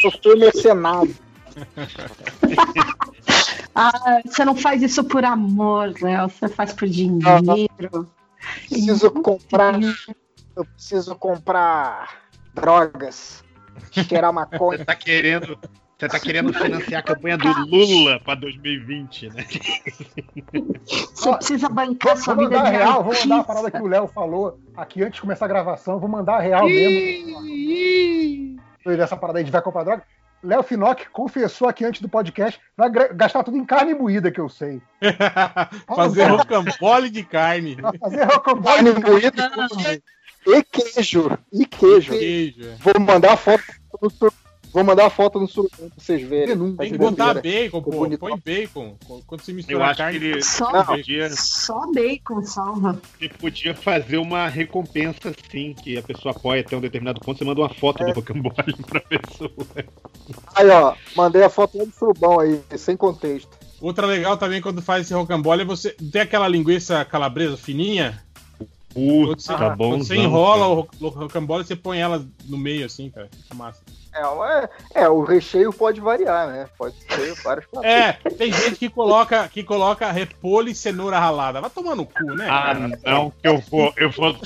eu 0.04 0.10
sou 0.22 0.36
mercenário. 0.36 1.14
Ah, 3.78 4.22
você 4.24 4.42
não 4.42 4.56
faz 4.56 4.80
isso 4.80 5.04
por 5.04 5.22
amor, 5.22 5.92
Léo. 6.00 6.30
Você 6.30 6.48
faz 6.48 6.72
por 6.72 6.88
dinheiro. 6.88 8.08
Preciso 8.68 9.10
comprar. 9.10 9.74
Eu 10.56 10.64
preciso 10.64 11.14
comprar 11.16 12.22
drogas. 12.54 13.44
Cheirar 13.90 14.32
maconha. 14.32 14.78
Você 14.78 14.84
tá 14.84 14.94
querendo. 14.94 15.58
Você 15.98 16.08
tá 16.08 16.20
querendo 16.20 16.52
financiar 16.52 17.00
a 17.00 17.02
campanha 17.02 17.38
do 17.38 17.48
Lula 17.64 18.20
pra 18.20 18.34
2020, 18.34 19.30
né? 19.30 19.46
Você 21.14 21.34
precisa 21.36 21.70
bancar 21.70 22.16
Vou, 22.16 22.22
sua 22.22 22.34
vou 22.34 22.44
vida 22.44 22.58
mandar 22.58 22.70
de 22.70 22.76
real, 22.76 23.02
vou 23.02 23.14
mandar 23.14 23.38
a 23.38 23.44
parada 23.44 23.70
que 23.70 23.80
o 23.80 23.86
Léo 23.86 24.06
falou 24.06 24.60
aqui 24.76 25.02
antes 25.02 25.14
de 25.14 25.20
começar 25.22 25.46
a 25.46 25.48
gravação. 25.48 25.98
Vou 25.98 26.08
mandar 26.08 26.36
a 26.36 26.40
real 26.40 26.66
mesmo. 26.66 28.60
Foi 28.84 28.94
dessa 28.94 29.16
parada 29.16 29.38
aí 29.38 29.44
de 29.44 29.50
vai 29.50 29.62
comprar 29.62 29.84
droga. 29.84 30.02
Léo 30.42 30.62
Finock 30.62 31.08
confessou 31.10 31.68
aqui 31.68 31.84
antes 31.84 32.00
do 32.00 32.08
podcast, 32.08 32.60
vai 32.76 32.90
gastar 32.90 33.42
tudo 33.42 33.56
em 33.56 33.64
carne 33.64 33.94
moída, 33.94 34.30
que 34.30 34.40
eu 34.40 34.48
sei. 34.48 34.80
Fazer 35.94 36.24
rocambole 36.26 37.10
de 37.10 37.24
carne. 37.24 37.74
Vai 37.76 37.98
fazer 37.98 38.24
rocambole 38.24 38.64
Carne 38.76 38.92
de 38.94 39.00
moída 39.00 39.50
e 40.46 40.62
queijo. 40.62 41.38
E 41.52 41.66
queijo. 41.66 42.12
Queijo. 42.12 42.68
é. 42.68 42.76
Vou 42.78 43.00
mandar 43.00 43.32
a 43.32 43.36
foto 43.36 43.62
sur- 44.10 44.32
Vou 44.76 44.84
mandar 44.84 45.06
a 45.06 45.10
foto 45.10 45.40
no 45.40 45.48
surubão 45.48 45.88
pra 45.88 45.88
vocês 45.96 46.22
verem. 46.28 46.54
Tem 46.76 46.92
que 46.92 46.98
Tá 46.98 47.10
botar 47.10 47.32
doideira. 47.32 47.62
bacon, 47.70 47.82
pô. 47.82 47.90
bonito. 47.92 48.20
Põe 48.20 48.36
bacon. 48.44 48.94
Quando 49.26 49.40
você 49.42 49.50
Eu 49.52 49.54
mistura 49.54 49.78
a 49.84 49.86
acho 49.86 49.96
que 49.96 50.02
carne. 50.02 50.16
ele, 50.26 50.42
Só, 50.42 50.70
Não. 50.70 50.84
podia, 50.84 51.30
só 51.30 51.92
bacon 51.94 52.42
salva. 52.44 53.00
ele 53.18 53.32
podia 53.38 53.74
fazer 53.74 54.18
uma 54.18 54.46
recompensa 54.48 55.30
assim, 55.30 55.72
que 55.72 55.96
a 55.96 56.02
pessoa 56.02 56.34
apoia 56.36 56.60
até 56.60 56.76
um 56.76 56.80
determinado 56.82 57.20
ponto. 57.20 57.38
Você 57.38 57.44
manda 57.46 57.62
uma 57.62 57.70
foto 57.72 58.04
do 58.04 58.12
rocambole 58.12 58.74
pra 58.86 59.00
pessoa. 59.00 59.50
Aí, 60.54 60.68
ó, 60.68 60.94
mandei 61.16 61.42
a 61.42 61.48
foto 61.48 61.78
do 61.78 61.90
surubão 61.92 62.38
aí, 62.38 62.60
sem 62.76 62.98
contexto. 62.98 63.48
Outra 63.80 64.06
legal 64.06 64.36
também 64.36 64.60
quando 64.60 64.82
faz 64.82 65.06
esse 65.06 65.14
rocambole 65.14 65.62
é 65.62 65.64
você. 65.64 65.92
Tem 66.12 66.20
aquela 66.20 66.48
linguiça 66.48 67.02
calabresa 67.06 67.56
fininha? 67.56 68.22
Quando 68.92 69.38
você, 69.40 69.54
tá 69.54 69.70
bom. 69.70 69.90
quando 69.90 70.04
você 70.04 70.16
enrola 70.16 70.66
o 70.68 70.74
ro- 70.74 70.88
o 71.00 71.08
rocambole, 71.08 71.64
você 71.66 71.76
põe 71.76 71.98
ela 71.98 72.26
no 72.46 72.56
meio 72.56 72.84
assim, 72.86 73.10
cara. 73.10 73.28
Fica 73.30 73.54
massa. 73.54 73.82
É, 74.16 74.68
é, 74.94 75.02
é, 75.04 75.08
o 75.08 75.22
recheio 75.22 75.72
pode 75.72 76.00
variar, 76.00 76.48
né? 76.48 76.68
Pode 76.78 76.94
ser 77.08 77.34
vários 77.42 77.66
pratos. 77.66 77.86
É, 77.96 78.12
tem 78.30 78.52
gente 78.52 78.76
que 78.76 78.88
coloca, 78.88 79.48
que 79.48 79.62
coloca 79.62 80.10
repolho 80.10 80.68
e 80.68 80.74
cenoura 80.74 81.18
ralada. 81.18 81.60
Vai 81.60 81.70
tomar 81.70 81.94
no 81.94 82.06
cu, 82.06 82.24
né? 82.34 82.46
Ah, 82.48 82.74
cara? 82.74 82.98
não, 83.04 83.30
que 83.30 83.48
eu 83.48 83.58
vou, 83.70 83.92
eu 83.96 84.10
vou, 84.10 84.36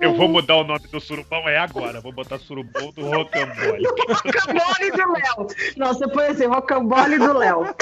eu 0.00 0.14
vou 0.14 0.28
mudar 0.28 0.56
o 0.56 0.64
nome 0.64 0.86
do 0.88 1.00
surubão 1.00 1.48
é 1.48 1.58
agora. 1.58 2.00
Vou 2.00 2.12
botar 2.12 2.38
surubão 2.38 2.90
do 2.92 3.02
rocambole. 3.02 3.86
Rocambole 4.10 4.90
do 4.90 5.12
Léo. 5.12 5.46
Não, 5.76 5.94
você 5.94 6.08
põe 6.08 6.26
assim, 6.26 6.46
rocambole 6.46 7.18
do 7.18 7.32
Léo. 7.36 7.66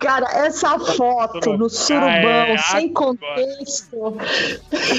Cara, 0.00 0.26
essa 0.46 0.78
foto 0.78 1.56
no 1.56 1.68
surubão, 1.68 2.08
Ah, 2.08 2.48
é, 2.48 2.58
sem 2.58 2.90
agora. 2.90 3.16
contexto. 3.16 4.16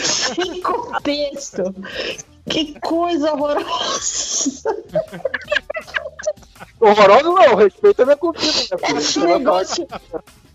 sem 0.04 0.62
contexto. 0.62 1.64
Que 2.50 2.80
coisa 2.80 3.34
horrorosa. 3.34 4.76
Horroroso 6.80 7.32
não, 7.34 7.56
respeita 7.56 8.02
a 8.02 8.06
minha 8.06 8.18
comida? 8.18 8.44
Esse 8.98 9.20
negócio. 9.20 9.88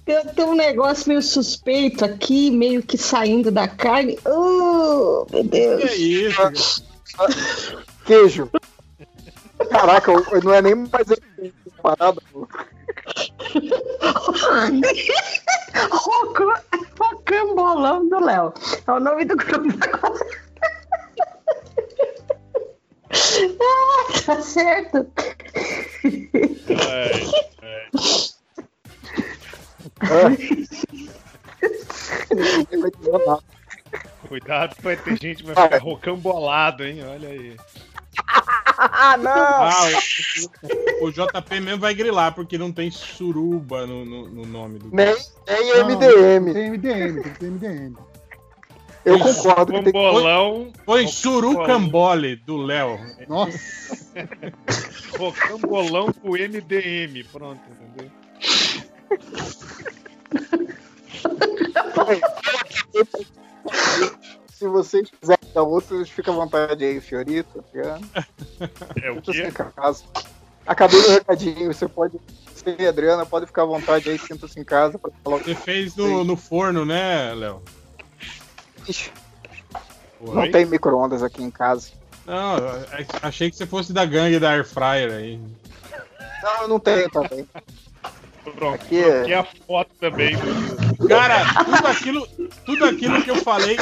Tem, 0.05 0.25
tem 0.25 0.45
um 0.45 0.55
negócio 0.55 1.09
meio 1.09 1.23
suspeito 1.23 2.05
aqui, 2.05 2.51
meio 2.51 2.83
que 2.83 2.99
saindo 2.99 3.51
da 3.51 3.69
carne. 3.69 4.19
Oh, 4.25 5.25
meu 5.31 5.45
Deus. 5.45 5.85
Que 5.85 5.95
isso? 5.97 6.85
Queijo. 8.05 8.51
Caraca, 9.71 10.11
eu- 10.13 10.43
não 10.43 10.53
é 10.55 10.63
nem 10.63 10.75
mais 10.75 11.07
parada. 11.83 12.21
Rocambolão 16.99 18.09
do 18.09 18.21
Léo. 18.21 18.53
É 18.87 18.93
o 18.93 19.01
nome 19.01 19.25
do 19.25 19.37
grupo. 19.37 19.69
Ah, 23.61 24.23
tá 24.25 24.43
certo. 24.43 25.11
Vai 32.81 32.91
dizer 32.91 33.13
nada. 33.27 33.43
Cuidado, 34.29 34.77
vai 34.83 34.97
ter 34.97 35.17
gente 35.21 35.45
que 35.45 35.53
vai 35.53 35.65
ficar 35.65 35.79
rocambolado, 35.79 36.85
hein? 36.85 37.05
Olha 37.05 37.29
aí. 37.29 37.57
Ah, 38.79 39.17
não! 39.17 39.33
Ah, 39.33 39.73
o, 41.01 41.07
o 41.07 41.13
JP 41.13 41.61
mesmo 41.61 41.81
vai 41.81 41.95
grilar, 41.95 42.35
porque 42.35 42.59
não 42.59 42.73
tem 42.73 42.91
suruba 42.91 43.87
no, 43.87 44.05
no, 44.05 44.29
no 44.29 44.47
nome 44.47 44.79
do. 44.79 44.95
Nem, 44.95 45.15
nem 45.47 45.79
Não, 45.79 45.87
MDM. 45.87 46.53
Tem 46.53 46.71
MDM, 46.71 47.23
tem 47.23 47.33
que 47.33 47.39
ter 47.39 47.51
MDM. 47.51 47.97
Eu 49.07 49.21
concordo 49.21 49.73
que 49.73 49.83
tem 49.85 49.93
que. 49.93 50.73
Põe 50.85 51.07
surucambole 51.07 52.35
do 52.35 52.57
Léo. 52.57 52.99
Nossa, 53.29 54.05
rocambolão 55.17 56.13
com 56.13 56.31
MDM. 56.33 57.25
Pronto, 57.31 57.61
entendeu? 57.71 58.11
Se 64.49 64.67
vocês 64.67 65.09
quiserem 65.09 65.53
dar 65.55 65.63
outros, 65.63 66.11
fica 66.11 66.33
à 66.33 66.35
vontade 66.35 66.85
aí, 66.85 67.01
Fiorito. 67.01 67.63
tá? 67.73 68.01
É 69.01 69.11
o 69.11 69.17
Sinta-se 69.17 69.43
quê? 69.43 69.49
em 69.49 69.53
casa. 69.53 70.05
Acabei 70.67 70.99
o 70.99 71.11
recadinho, 71.11 71.73
você 71.73 71.87
pode. 71.87 72.19
Você 72.53 72.75
e 72.77 72.87
Adriana 72.89 73.25
pode 73.25 73.47
ficar 73.47 73.63
à 73.63 73.67
vontade 73.67 74.11
aí, 74.11 74.19
sinta-se 74.19 74.59
em 74.59 74.65
casa 74.65 74.99
pra 74.99 75.13
falar 75.23 75.37
o 75.37 75.45
Você 75.45 75.55
fez 75.55 75.95
no, 75.95 76.25
no 76.25 76.37
forno, 76.37 76.85
né, 76.85 77.33
Léo? 77.35 77.63
Oi? 78.89 80.35
Não 80.35 80.51
tem 80.51 80.65
micro-ondas 80.67 81.23
aqui 81.23 81.43
em 81.43 81.51
casa. 81.51 81.91
Não, 82.25 82.59
eu 82.59 82.87
achei 83.23 83.51
que 83.51 83.57
você 83.57 83.67
fosse 83.67 83.93
da 83.93 84.05
gangue 84.05 84.39
da 84.39 84.51
Air 84.51 84.65
Fryer 84.67 85.13
aí. 85.13 85.41
Não, 86.43 86.63
eu 86.63 86.69
não 86.69 86.81
tenho 86.81 87.09
também. 87.11 87.47
Pronto. 88.45 88.75
Aqui 88.75 88.99
é- 89.03 89.21
Aqui 89.23 89.33
é 89.33 89.39
a 89.39 89.45
foto 89.45 89.91
também. 90.01 90.37
Cara, 91.09 91.65
tudo 91.65 91.87
aquilo, 91.89 92.27
tudo 92.65 92.85
aquilo 92.85 93.23
que 93.23 93.31
eu 93.31 93.37
falei. 93.37 93.77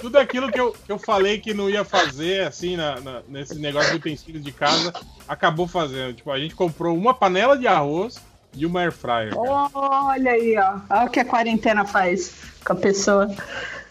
Tudo 0.00 0.18
aquilo 0.18 0.50
que 0.52 0.60
eu, 0.60 0.72
que 0.72 0.92
eu 0.92 0.98
falei 0.98 1.38
que 1.40 1.52
não 1.52 1.68
ia 1.68 1.84
fazer, 1.84 2.46
assim, 2.46 2.76
na, 2.76 3.00
na- 3.00 3.22
nesse 3.28 3.54
negócio 3.56 3.90
de 3.90 3.96
utensílios 3.96 4.44
de 4.44 4.52
casa, 4.52 4.92
acabou 5.26 5.66
fazendo. 5.66 6.14
Tipo, 6.14 6.30
a 6.30 6.38
gente 6.38 6.54
comprou 6.54 6.96
uma 6.96 7.12
panela 7.14 7.56
de 7.58 7.66
arroz 7.66 8.16
e 8.54 8.64
uma 8.66 8.80
air 8.80 8.92
fryer. 8.92 9.30
cara. 9.34 9.70
Olha 9.74 10.30
aí, 10.32 10.56
ó. 10.58 10.78
Olha 10.90 11.06
o 11.06 11.10
que 11.10 11.20
a 11.20 11.24
quarentena 11.24 11.84
faz 11.84 12.32
com 12.64 12.72
a 12.72 12.76
pessoa. 12.76 13.34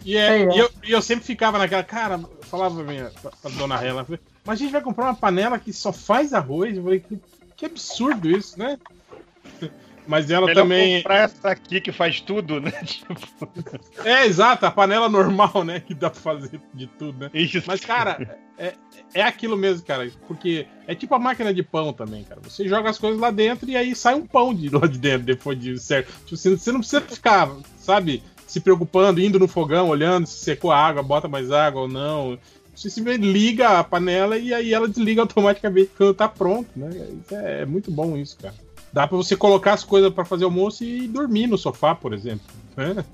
E, 0.05 0.15
é- 0.17 0.29
Aí, 0.29 0.43
e 0.55 0.59
eu, 0.59 0.69
e 0.83 0.91
eu 0.91 1.01
sempre 1.01 1.25
ficava 1.25 1.57
naquela, 1.57 1.83
cara, 1.83 2.19
falava 2.43 2.75
pra, 2.75 2.83
minha, 2.83 3.11
pra, 3.21 3.31
pra 3.31 3.51
dona 3.51 3.83
Hela, 3.83 4.05
falei, 4.05 4.19
mas 4.45 4.59
a 4.59 4.63
gente 4.63 4.71
vai 4.71 4.81
comprar 4.81 5.05
uma 5.05 5.15
panela 5.15 5.59
que 5.59 5.73
só 5.73 5.91
faz 5.91 6.33
arroz? 6.33 6.77
Eu 6.77 6.83
falei, 6.83 6.99
que, 7.01 7.19
que 7.55 7.65
absurdo 7.65 8.29
isso, 8.29 8.57
né? 8.57 8.77
Mas 10.07 10.31
ela 10.31 10.47
Melhor 10.47 10.63
também. 10.63 10.97
comprar 10.97 11.17
essa 11.17 11.49
aqui 11.49 11.81
que 11.81 11.91
faz 11.91 12.21
tudo, 12.21 12.61
né? 12.61 12.71
Tipo, 12.87 13.13
É, 14.03 14.25
exato, 14.25 14.65
a 14.65 14.71
panela 14.71 15.09
normal, 15.09 15.63
né? 15.63 15.81
Que 15.81 15.93
dá 15.93 16.09
pra 16.09 16.19
fazer 16.19 16.61
de 16.73 16.87
tudo, 16.87 17.19
né? 17.19 17.29
isso. 17.33 17.63
Mas, 17.67 17.81
cara, 17.81 18.39
é, 18.57 18.73
é 19.13 19.21
aquilo 19.21 19.57
mesmo, 19.57 19.85
cara. 19.85 20.09
Porque 20.27 20.65
é 20.87 20.95
tipo 20.95 21.13
a 21.13 21.19
máquina 21.19 21.53
de 21.53 21.61
pão 21.61 21.91
também, 21.91 22.23
cara. 22.23 22.39
Você 22.41 22.67
joga 22.67 22.89
as 22.89 22.97
coisas 22.97 23.19
lá 23.19 23.29
dentro 23.29 23.69
e 23.69 23.75
aí 23.75 23.93
sai 23.93 24.15
um 24.15 24.25
pão 24.25 24.53
de 24.53 24.69
lá 24.69 24.87
de 24.87 24.97
dentro 24.97 25.25
depois 25.25 25.59
de 25.59 25.77
certo. 25.77 26.11
Tipo, 26.25 26.37
você, 26.37 26.71
não 26.71 26.79
precisa 26.79 27.01
ficar, 27.01 27.51
sabe, 27.77 28.23
se 28.47 28.61
preocupando, 28.61 29.19
indo 29.19 29.37
no 29.37 29.47
fogão, 29.47 29.89
olhando 29.89 30.25
se 30.25 30.39
secou 30.39 30.71
a 30.71 30.77
água, 30.77 31.03
bota 31.03 31.27
mais 31.27 31.51
água 31.51 31.81
ou 31.81 31.87
não. 31.87 32.39
Você 32.73 32.89
simplesmente 32.89 33.31
liga 33.31 33.79
a 33.79 33.83
panela 33.83 34.37
e 34.37 34.53
aí 34.53 34.73
ela 34.73 34.87
desliga 34.87 35.21
automaticamente 35.21 35.91
quando 35.97 36.13
tá 36.13 36.29
pronto, 36.29 36.69
né? 36.75 36.89
É, 37.31 37.61
é 37.61 37.65
muito 37.65 37.91
bom 37.91 38.15
isso, 38.15 38.37
cara. 38.37 38.55
Dá 38.97 39.07
pra 39.07 39.15
você 39.15 39.35
colocar 39.35 39.73
as 39.73 39.83
coisas 39.83 40.11
pra 40.11 40.25
fazer 40.25 40.43
almoço 40.45 40.83
e 40.83 41.07
dormir 41.07 41.45
no 41.45 41.55
sofá, 41.55 41.93
por 41.93 42.13
exemplo. 42.13 42.41
né? 42.75 43.05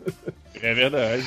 É 0.62 0.74
verdade. 0.74 1.26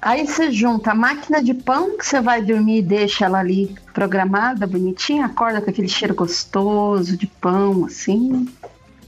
Aí 0.00 0.24
você 0.24 0.52
junta 0.52 0.92
a 0.92 0.94
máquina 0.94 1.42
de 1.42 1.52
pão 1.52 1.98
que 1.98 2.06
você 2.06 2.20
vai 2.20 2.40
dormir 2.40 2.78
e 2.78 2.82
deixa 2.82 3.24
ela 3.24 3.40
ali 3.40 3.74
programada, 3.92 4.68
bonitinha, 4.68 5.26
acorda 5.26 5.60
com 5.60 5.68
aquele 5.68 5.88
cheiro 5.88 6.14
gostoso 6.14 7.16
de 7.16 7.26
pão, 7.26 7.84
assim. 7.86 8.48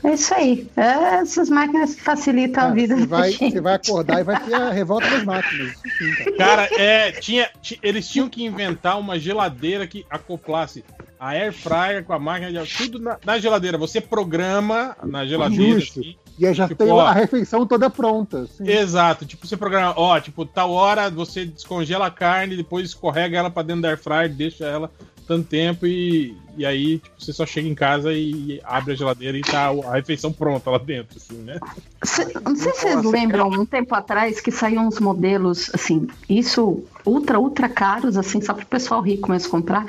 É 0.02 0.14
isso 0.14 0.34
aí. 0.34 0.68
É 0.76 1.20
essas 1.20 1.48
máquinas 1.48 1.94
que 1.94 2.02
facilitam 2.02 2.64
a 2.64 2.70
vida 2.72 2.96
você 2.96 3.06
vai, 3.06 3.30
gente. 3.30 3.52
você 3.52 3.60
vai 3.60 3.74
acordar 3.74 4.20
e 4.20 4.24
vai 4.24 4.44
ter 4.44 4.54
a 4.54 4.70
revolta 4.70 5.08
das 5.08 5.24
máquinas. 5.24 5.68
Isso 5.84 5.98
sim, 5.98 6.34
cara. 6.36 6.66
Cara, 6.66 6.82
é, 6.82 7.12
tinha, 7.12 7.48
ti- 7.62 7.78
eles 7.80 8.08
tinham 8.08 8.28
que 8.28 8.44
inventar 8.44 8.98
uma 8.98 9.20
geladeira 9.20 9.86
que 9.86 10.04
acoplasse 10.10 10.84
a 11.18 11.30
air 11.30 11.52
fryer 11.52 12.04
com 12.04 12.12
a 12.12 12.18
máquina 12.18 12.52
de 12.64 12.76
tudo 12.76 12.98
na, 12.98 13.18
na 13.24 13.38
geladeira. 13.38 13.78
Você 13.78 14.00
programa 14.00 14.96
na 15.02 15.24
geladeira. 15.26 15.80
Justo. 15.80 16.00
assim. 16.00 16.16
E 16.38 16.46
aí 16.46 16.52
já 16.54 16.66
Tipo, 16.66 16.84
tem 16.84 16.92
ó. 16.92 17.00
a 17.00 17.12
refeição 17.12 17.64
toda 17.66 17.88
pronta. 17.88 18.40
assim. 18.40 18.68
Exato, 18.68 19.24
tipo, 19.24 19.46
você 19.46 19.56
programa, 19.56 19.94
ó, 19.96 20.18
tipo, 20.18 20.44
tal 20.44 20.72
hora 20.72 21.08
você 21.08 21.44
descongela 21.46 22.06
a 22.06 22.10
carne, 22.10 22.56
depois 22.56 22.88
escorrega 22.88 23.38
ela 23.38 23.50
pra 23.50 23.62
dentro 23.62 23.82
da 23.82 23.88
air 23.90 23.98
fryer, 23.98 24.28
deixa 24.28 24.64
ela 24.64 24.90
tanto 25.26 25.48
tempo 25.48 25.86
e, 25.86 26.36
e 26.56 26.64
aí 26.64 26.98
tipo, 26.98 27.14
você 27.18 27.32
só 27.32 27.44
chega 27.46 27.68
em 27.68 27.74
casa 27.74 28.12
e 28.12 28.60
abre 28.64 28.92
a 28.92 28.96
geladeira 28.96 29.36
e 29.36 29.40
tá 29.40 29.68
a 29.68 29.94
refeição 29.94 30.32
pronta 30.32 30.70
lá 30.70 30.78
dentro, 30.78 31.16
assim, 31.16 31.36
né? 31.38 31.58
Cê- 32.02 32.32
Não 32.44 32.56
sei 32.56 32.72
se 32.72 32.80
vocês 32.82 33.04
lembram, 33.04 33.48
um 33.48 33.64
tempo 33.66 33.94
atrás, 33.94 34.40
que 34.40 34.50
saíam 34.50 34.86
uns 34.86 35.00
modelos, 35.00 35.70
assim, 35.74 36.06
isso 36.28 36.84
ultra, 37.04 37.38
ultra 37.38 37.68
caros, 37.68 38.16
assim, 38.16 38.40
só 38.40 38.52
para 38.54 38.64
o 38.64 38.66
pessoal 38.66 39.00
rico 39.00 39.30
mesmo 39.30 39.50
comprar, 39.50 39.86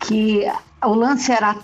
que 0.00 0.44
o 0.84 0.94
lance 0.94 1.32
era 1.32 1.56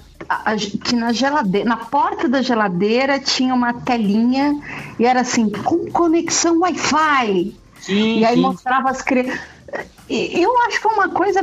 que 0.83 0.97
na 0.97 1.13
geladeira, 1.13 1.69
na 1.69 1.77
porta 1.77 2.29
da 2.29 2.41
geladeira 2.41 3.19
tinha 3.21 3.55
uma 3.55 3.75
telinha 3.75 4.59
e 4.99 5.05
era 5.05 5.21
assim, 5.21 5.51
com 5.51 5.91
conexão 5.91 6.61
Wi-Fi. 6.61 7.55
Sim, 7.81 8.19
e 8.21 8.25
aí 8.25 8.35
sim. 8.35 8.41
mostrava 8.41 8.89
as 8.91 9.03
crianças. 9.03 9.39
Eu 10.09 10.59
acho 10.67 10.81
que 10.81 10.87
é 10.87 10.91
uma 10.91 11.09
coisa 11.11 11.41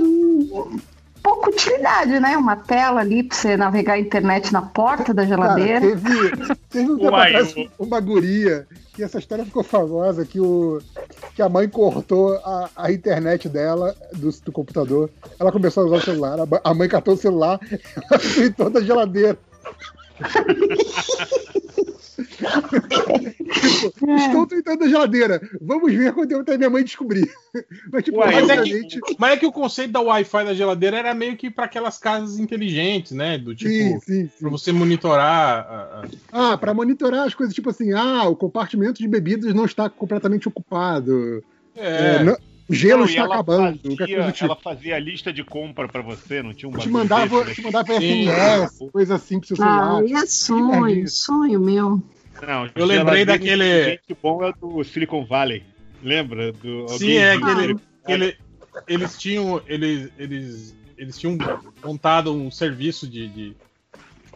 pouca 1.21 1.49
utilidade, 1.49 2.19
né? 2.19 2.37
Uma 2.37 2.55
tela 2.55 3.01
ali 3.01 3.23
para 3.23 3.37
você 3.37 3.57
navegar 3.57 3.93
a 3.93 3.99
internet 3.99 4.51
na 4.51 4.61
porta 4.61 5.13
da 5.13 5.25
Cara, 5.25 5.27
geladeira. 5.27 5.81
teve, 5.81 6.57
teve 6.69 6.91
um 6.91 6.97
tempo 6.97 7.11
Uai, 7.11 7.35
atrás 7.35 7.55
uma 7.77 7.99
guria 7.99 8.67
que 8.93 9.03
essa 9.03 9.19
história 9.19 9.45
ficou 9.45 9.63
famosa, 9.63 10.25
que, 10.25 10.39
o, 10.39 10.81
que 11.35 11.41
a 11.41 11.49
mãe 11.49 11.67
cortou 11.69 12.33
a, 12.43 12.69
a 12.75 12.91
internet 12.91 13.47
dela 13.47 13.95
do, 14.13 14.29
do 14.31 14.51
computador. 14.51 15.09
Ela 15.39 15.51
começou 15.51 15.83
a 15.83 15.85
usar 15.87 15.95
o 15.97 16.01
celular, 16.01 16.39
a, 16.39 16.69
a 16.69 16.73
mãe 16.73 16.89
catou 16.89 17.13
o 17.13 17.17
celular, 17.17 17.59
ela 18.09 18.19
fritou 18.19 18.69
da 18.69 18.81
geladeira. 18.81 19.37
tipo, 22.25 23.91
estou 24.17 24.47
tentando 24.47 24.83
a 24.83 24.87
geladeira. 24.87 25.41
Vamos 25.61 25.93
ver 25.93 26.13
quando 26.13 26.31
eu 26.31 26.41
até 26.41 26.57
minha 26.57 26.69
mãe 26.69 26.83
descobrir. 26.83 27.29
Mas, 27.91 28.03
tipo, 28.03 28.17
mas, 28.17 28.49
é 28.49 28.61
que, 28.63 28.99
mas 29.17 29.31
é 29.33 29.37
que 29.37 29.45
o 29.45 29.51
conceito 29.51 29.91
da 29.91 29.99
Wi-Fi 30.01 30.45
da 30.45 30.53
geladeira 30.53 30.97
era 30.97 31.13
meio 31.13 31.35
que 31.37 31.49
pra 31.49 31.65
aquelas 31.65 31.97
casas 31.97 32.39
inteligentes, 32.39 33.11
né? 33.11 33.37
Do 33.37 33.53
tipo, 33.55 33.69
Sim, 33.69 33.99
sim, 33.99 34.29
pra 34.39 34.49
você 34.49 34.71
monitorar. 34.71 35.59
a- 35.67 36.07
Ah, 36.31 36.57
para 36.57 36.73
monitorar 36.73 37.27
as 37.27 37.33
coisas, 37.33 37.53
tipo 37.55 37.69
assim, 37.69 37.91
ah, 37.93 38.23
o 38.27 38.35
compartimento 38.35 38.99
de 39.01 39.07
bebidas 39.07 39.53
não 39.53 39.65
está 39.65 39.89
completamente 39.89 40.47
ocupado. 40.47 41.43
É. 41.75 42.15
É, 42.17 42.23
não- 42.23 42.37
o 42.71 42.73
gelo 42.73 43.01
Não, 43.01 43.05
e 43.05 43.09
está 43.09 43.21
ela 43.23 43.33
acabando. 43.35 43.79
fazia- 43.97 44.31
tipo. 44.31 44.45
Ela 44.45 44.55
fazia 44.55 44.95
a 44.95 44.99
lista 44.99 45.33
de 45.33 45.43
compra 45.43 45.87
pra 45.87 46.01
você, 46.01 46.41
não 46.41 46.53
tinha 46.53 46.69
um 46.69 46.71
Te 46.71 46.77
bagulho 46.77 46.93
mandava, 46.93 47.43
desse, 47.43 47.55
te 47.55 47.61
né? 47.61 47.65
mandava 47.71 47.99
Sim. 47.99 48.23
SMS, 48.27 48.89
coisa 48.91 49.15
assim 49.15 49.39
pro 49.39 49.47
seu 49.47 49.57
celular. 49.57 50.01
Ah, 50.01 50.21
é 50.23 50.25
sonho, 50.25 51.07
sonho 51.07 51.59
meu. 51.59 52.01
Não, 52.47 52.69
Eu 52.73 52.85
lembrei 52.85 53.25
daquele- 53.25 53.63
inteligente 53.63 54.17
bom 54.21 54.43
é 54.43 54.53
do 54.53 54.83
Silicon 54.83 55.25
Valley. 55.25 55.63
Lembra? 56.01 56.51
Do, 56.51 56.87
Sim, 56.89 57.13
é 57.13 57.33
aquele. 57.33 58.37
Eles 58.87 59.17
tinham. 59.19 59.61
Eles, 59.67 60.09
eles, 60.17 60.75
eles 60.97 61.19
tinham 61.19 61.37
montado 61.83 62.33
um 62.33 62.49
serviço 62.49 63.07
de, 63.07 63.27
de- 63.27 63.53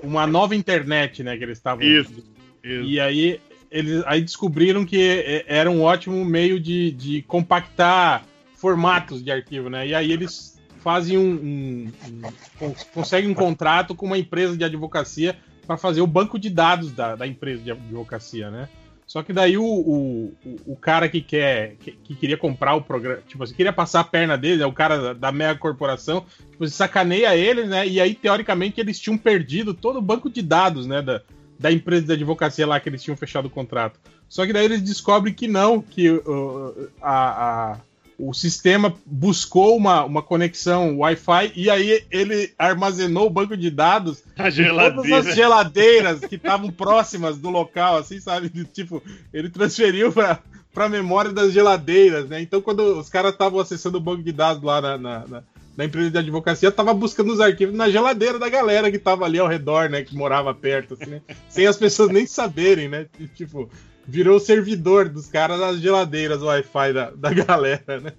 uma 0.04 0.28
nova 0.28 0.56
internet, 0.56 1.24
né? 1.24 1.38
Que 1.38 1.44
eles 1.44 1.58
estavam. 1.58 1.84
Isso, 1.84 2.24
E 2.64 3.00
aí 3.00 3.40
eles 3.78 4.04
aí 4.06 4.22
descobriram 4.22 4.86
que 4.86 5.00
é- 5.02 5.46
era 5.48 5.70
um 5.70 5.82
ótimo 5.82 6.24
meio 6.24 6.60
de, 6.60 6.92
de 6.92 7.22
compactar 7.24 8.26
formatos 8.56 9.24
de 9.24 9.32
arquivo, 9.32 9.70
né? 9.70 9.88
E 9.88 9.94
aí 9.94 10.12
eles 10.12 10.60
fazem 10.80 11.18
um, 11.18 11.32
um- 11.34 11.92
um- 12.08 12.32
cons- 12.60 12.84
conseguem 12.94 13.30
um 13.30 13.34
contrato 13.34 13.94
com 13.96 14.06
uma 14.06 14.18
empresa 14.18 14.56
de 14.56 14.64
advocacia 14.64 15.36
para 15.66 15.78
fazer 15.78 16.02
o 16.02 16.08
banco 16.08 16.38
de 16.40 16.50
dados 16.50 16.92
da, 16.92 17.16
da 17.16 17.26
empresa 17.28 17.62
de 17.64 17.72
advocacia, 17.72 18.50
né? 18.52 18.70
Só 19.08 19.22
que 19.22 19.32
daí 19.32 19.56
o, 19.56 19.64
o, 19.64 20.34
o- 20.66 20.76
cara 20.76 21.08
que 21.08 21.22
quer 21.22 21.76
que, 21.80 21.92
que 21.92 22.16
queria 22.16 22.38
comprar 22.38 22.74
o 22.76 22.82
programa, 22.82 23.22
tipo 23.28 23.44
assim, 23.44 23.54
queria 23.54 23.72
passar 23.74 24.00
a 24.00 24.04
perna 24.04 24.36
dele, 24.36 24.64
é 24.64 24.66
o 24.66 24.74
cara 24.74 24.98
da, 25.00 25.14
da 25.14 25.32
mega 25.32 25.60
corporação, 25.60 26.26
tipo, 26.50 26.68
sacaneia 26.68 27.36
eles, 27.36 27.70
né? 27.70 27.88
E 27.88 28.00
aí 28.02 28.16
teoricamente 28.16 28.80
eles 28.82 29.00
tinham 29.00 29.18
perdido 29.18 29.74
todo 29.76 30.00
o 30.00 30.02
banco 30.02 30.28
de 30.30 30.42
dados, 30.42 30.88
né, 30.88 31.02
da, 31.04 31.22
da 31.60 31.72
empresa 31.72 32.06
de 32.08 32.14
advocacia 32.14 32.66
lá 32.68 32.80
que 32.80 32.90
eles 32.90 33.02
tinham 33.04 33.18
fechado 33.18 33.46
o 33.46 33.50
contrato. 33.50 34.00
Só 34.28 34.46
que 34.46 34.54
daí 34.54 34.66
eles 34.66 34.82
descobrem 34.82 35.34
que 35.34 35.48
não, 35.48 35.82
que 35.82 36.10
uh, 36.10 36.90
a, 37.02 37.72
a- 37.74 37.78
o 38.18 38.34
sistema 38.34 38.94
buscou 39.06 39.76
uma, 39.76 40.06
uma 40.06 40.22
conexão 40.22 41.00
Wi-Fi 41.00 41.52
e 41.56 41.70
aí 41.70 42.02
ele 42.10 42.54
armazenou 42.58 43.28
o 43.28 43.30
banco 43.30 43.58
de 43.58 43.70
dados 43.70 44.24
A 44.38 44.50
de 44.50 44.64
todas 44.96 45.12
as 45.30 45.36
geladeiras 45.36 46.20
que 46.22 46.36
estavam 46.36 46.72
próximas 46.72 47.38
do 47.38 47.50
local, 47.50 47.98
assim, 47.98 48.20
sabe? 48.22 48.48
De, 48.48 48.64
Tipo, 48.64 49.04
ele 49.34 49.50
transferiu 49.50 50.12
para 50.14 50.40
para 50.74 50.90
memória 50.90 51.32
das 51.32 51.54
geladeiras, 51.54 52.28
né? 52.28 52.42
Então, 52.42 52.62
quando 52.62 53.00
os 53.00 53.08
caras 53.08 53.32
estavam 53.32 53.62
acessando 53.62 53.98
o 53.98 54.02
banco 54.02 54.22
de 54.22 54.34
dados 54.34 54.62
lá 54.62 54.82
na, 54.82 54.98
na, 54.98 55.28
na- 55.28 55.44
na 55.78 55.86
empresa 55.86 56.12
de 56.12 56.18
advocacia, 56.18 56.72
tava 56.72 56.94
buscando 56.94 57.34
os 57.34 57.40
arquivos 57.40 57.76
na 57.76 57.90
geladeira 57.90 58.40
da 58.40 58.50
galera 58.50 58.90
que 58.92 59.00
tava 59.00 59.26
ali 59.26 59.40
ao 59.40 59.48
redor, 59.48 59.90
né? 59.90 60.04
Que 60.04 60.16
morava 60.16 60.54
perto, 60.54 60.94
assim, 60.94 61.10
né? 61.12 61.22
Sem 61.50 61.68
as 61.68 61.78
pessoas 61.78 62.10
nem 62.12 62.26
saberem, 62.26 62.88
né? 62.88 63.08
Tipo, 63.36 63.70
virou 64.08 64.40
servidor 64.40 65.10
dos 65.10 65.28
caras 65.28 65.60
nas 65.60 65.80
geladeiras 65.82 66.42
Wi-Fi 66.42 66.94
da, 66.94 67.10
da 67.12 67.34
galera, 67.34 68.00
né? 68.00 68.14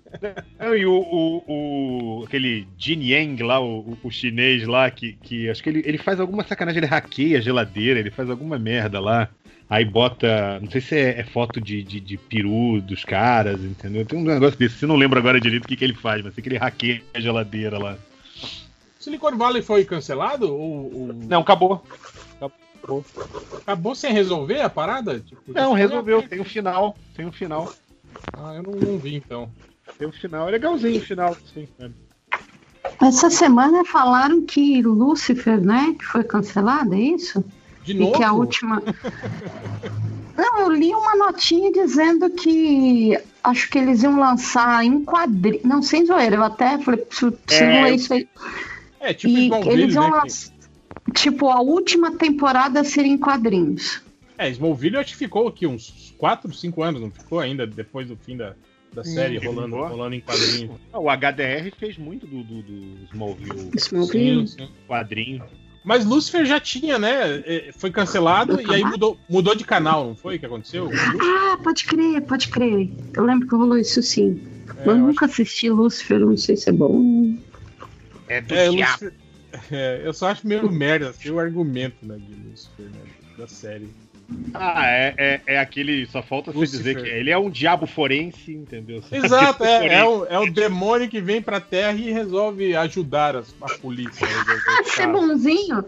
E 0.77 0.85
o, 0.85 0.93
o, 0.93 1.45
o- 2.21 2.25
aquele 2.25 2.67
Jin 2.77 3.01
Yang 3.03 3.43
lá, 3.45 3.61
o, 3.61 3.81
o- 3.81 3.99
o 4.03 4.11
chinês 4.11 4.67
lá, 4.67 4.91
que, 4.91 5.13
que 5.23 5.49
acho 5.49 5.63
que 5.63 5.69
ele, 5.69 5.83
ele 5.87 5.99
faz 5.99 6.19
alguma 6.21 6.45
sacanagem, 6.45 6.79
ele 6.81 6.87
hackeia 6.87 7.39
a 7.39 7.41
geladeira, 7.41 8.01
ele 8.01 8.11
faz 8.11 8.29
alguma 8.29 8.59
merda 8.59 8.99
lá. 9.01 9.29
Aí 9.69 9.85
bota, 9.85 10.61
não 10.61 10.71
sei 10.71 10.81
se 10.81 10.95
é, 10.97 11.21
é 11.21 11.25
foto 11.25 11.61
de, 11.61 11.83
de, 11.83 11.99
de 11.99 12.17
peru 12.17 12.81
dos 12.81 13.05
caras, 13.05 13.61
entendeu? 13.61 14.07
Tem 14.07 14.17
um 14.19 14.23
negócio 14.23 14.57
desse, 14.57 14.83
eu 14.85 14.89
não 14.89 14.95
lembro 14.97 15.19
agora 15.19 15.41
direito 15.41 15.65
o 15.65 15.67
que, 15.67 15.77
que 15.77 15.85
ele 15.85 15.95
faz, 15.95 16.23
mas 16.23 16.35
sei 16.35 16.43
que 16.43 16.49
ele 16.49 16.57
hackeia 16.59 17.03
a 17.13 17.21
geladeira 17.21 17.77
lá. 17.79 17.99
Silicon 18.99 19.37
Valley 19.37 19.63
foi 19.63 19.85
cancelado? 19.85 20.53
Ou, 20.55 20.93
ou- 20.95 21.13
Não, 21.13 21.41
acabou. 21.41 21.85
Acabou. 22.37 23.05
Acabou 23.63 23.95
sem 23.97 24.13
resolver 24.13 24.61
a 24.61 24.71
parada? 24.71 25.19
Tipo, 25.19 25.53
Não, 25.53 25.73
resolveu, 25.73 26.23
tem 26.23 26.41
um 26.41 26.45
final, 26.45 26.97
tem 27.15 27.27
um 27.27 27.33
final. 27.33 27.73
Ah, 28.37 28.55
eu 28.55 28.63
não, 28.63 28.73
não 28.73 28.99
vi 28.99 29.17
então. 29.17 29.51
Tem 29.99 30.07
um 30.07 30.13
final, 30.13 30.47
é 30.49 30.53
legalzinho 30.53 30.99
o 30.99 31.05
final, 31.05 31.37
sim. 31.53 31.67
Essa 33.03 33.31
semana 33.31 33.85
falaram 33.85 34.43
que 34.47 34.81
Lúcifer, 34.83 35.61
né, 35.61 35.95
que 35.99 36.05
foi 36.05 36.23
cancelada, 36.23 36.95
é 36.95 37.01
isso? 37.01 37.45
De 37.87 37.93
E 37.93 38.11
que 38.13 38.23
a 38.23 38.29
novo? 38.29 38.41
última. 38.41 38.83
Não, 40.37 40.61
eu 40.61 40.73
li 40.73 40.93
uma 40.93 41.17
notinha 41.17 41.71
dizendo 41.73 42.29
que 42.31 43.19
acho 43.43 43.71
que 43.71 43.79
eles 43.79 44.03
iam 44.03 44.19
lançar 44.19 44.85
em 44.85 45.03
quadrinhos. 45.05 45.63
Não, 45.65 45.81
sem 45.81 46.05
zoeira, 46.05 46.37
eu 46.37 46.43
até 46.45 46.79
falei, 46.79 47.07
se, 47.11 47.31
se 47.47 47.63
É, 47.63 47.67
não 47.67 47.87
é 47.87 47.95
isso 47.95 48.13
aí. 48.13 48.29
É, 49.01 49.15
tipo 49.15 49.33
e 49.37 49.45
Smallville, 49.45 49.83
eles 49.83 49.95
iam 49.95 50.05
né, 50.05 50.11
que- 50.11 50.17
lançar. 50.19 50.57
Tipo, 51.15 51.49
a 51.51 51.61
última 51.61 52.11
temporada 52.19 52.83
seria 52.83 53.13
em 53.13 53.17
quadrinhos. 53.17 54.03
É, 54.37 54.51
Smallville 54.51 54.97
acho 54.99 55.13
que 55.13 55.17
ficou 55.19 55.47
aqui 55.49 55.67
uns 55.67 56.13
4, 56.19 56.53
5 56.53 56.83
anos, 56.83 57.01
não 57.01 57.11
ficou 57.11 57.39
ainda 57.39 57.65
depois 57.67 58.09
do 58.09 58.17
fim 58.17 58.37
da, 58.37 58.55
da 58.93 59.05
série 59.05 59.37
Ele 59.37 59.47
rolando, 59.47 59.77
rolando 59.77 60.15
em 60.17 60.21
quadrinho. 60.21 60.79
Ah, 60.93 60.99
O 60.99 61.09
HDR 61.09 61.71
fez 61.79 61.97
muito 61.97 62.27
do, 62.27 62.43
do, 62.43 62.63
do 62.63 63.05
Smallville. 63.13 63.71
Smallville. 63.77 64.49
Sim, 64.49 64.59
sim. 64.67 64.69
Quadrinho. 64.89 65.45
Mas 65.87 66.05
Lucifer 66.05 66.45
já 66.45 66.59
tinha, 66.59 66.99
né? 66.99 67.39
é, 67.47 67.71
Foi 67.79 67.93
cancelado 67.93 68.61
e 68.61 68.75
aí 68.75 68.85
mudou, 68.85 69.17
mudou 69.29 69.55
de 69.55 69.65
canal, 69.65 70.05
não 70.09 70.17
foi 70.17 70.37
o 70.37 70.41
que 70.41 70.45
aconteceu? 70.45 70.91
Ah, 71.23 71.57
pode 71.63 71.85
crer, 71.85 72.21
pode 72.23 72.49
crer. 72.49 72.91
Eu 73.15 73.25
lembro 73.25 73.47
que 73.47 73.55
rolou 73.55 73.79
isso 73.79 74.03
sim. 74.03 74.43
É, 74.79 74.85
Mas 74.85 74.97
eu 74.99 75.07
nunca 75.07 75.27
assisti 75.27 75.71
Lúcifer, 75.71 76.19
não 76.19 76.37
sei 76.37 76.57
se 76.57 76.69
é 76.71 76.73
bom. 76.73 77.33
É 78.29 78.41
do 78.41 78.53
É, 78.53 78.69
Lucifer- 78.69 79.15
é, 79.71 80.03
eu 80.05 80.13
só 80.13 80.27
acho 80.29 80.45
meio 80.47 80.69
merda 80.71 81.11
assim, 81.11 81.31
o 81.31 81.39
argumento 81.39 82.05
né, 82.05 82.17
de 82.19 82.51
Lucifer, 82.51 82.87
né, 82.87 83.01
da 83.39 83.47
série. 83.47 83.89
Ah, 84.53 84.85
é, 84.87 85.15
é, 85.17 85.41
é 85.47 85.59
aquele. 85.59 86.05
Só 86.07 86.21
falta 86.23 86.51
você 86.51 86.59
Lucifer. 86.59 86.95
dizer 86.97 87.03
que 87.03 87.09
ele 87.09 87.31
é 87.31 87.39
um 87.39 87.49
diabo 87.49 87.87
forense, 87.87 88.53
entendeu? 88.53 89.01
Exato, 89.13 89.63
é, 89.65 89.87
é, 89.99 90.05
o, 90.05 90.25
é 90.27 90.39
o 90.39 90.51
demônio 90.53 91.09
que 91.09 91.21
vem 91.21 91.41
pra 91.41 91.61
Terra 91.61 91.93
e 91.93 92.11
resolve 92.11 92.75
ajudar 92.75 93.37
as- 93.37 93.55
a 93.61 93.67
polícia. 93.79 94.27
a 94.27 94.29
resolver 94.29 94.81
o 94.81 94.85
Ser 94.91 94.97
caso. 95.03 95.13
bonzinho? 95.13 95.85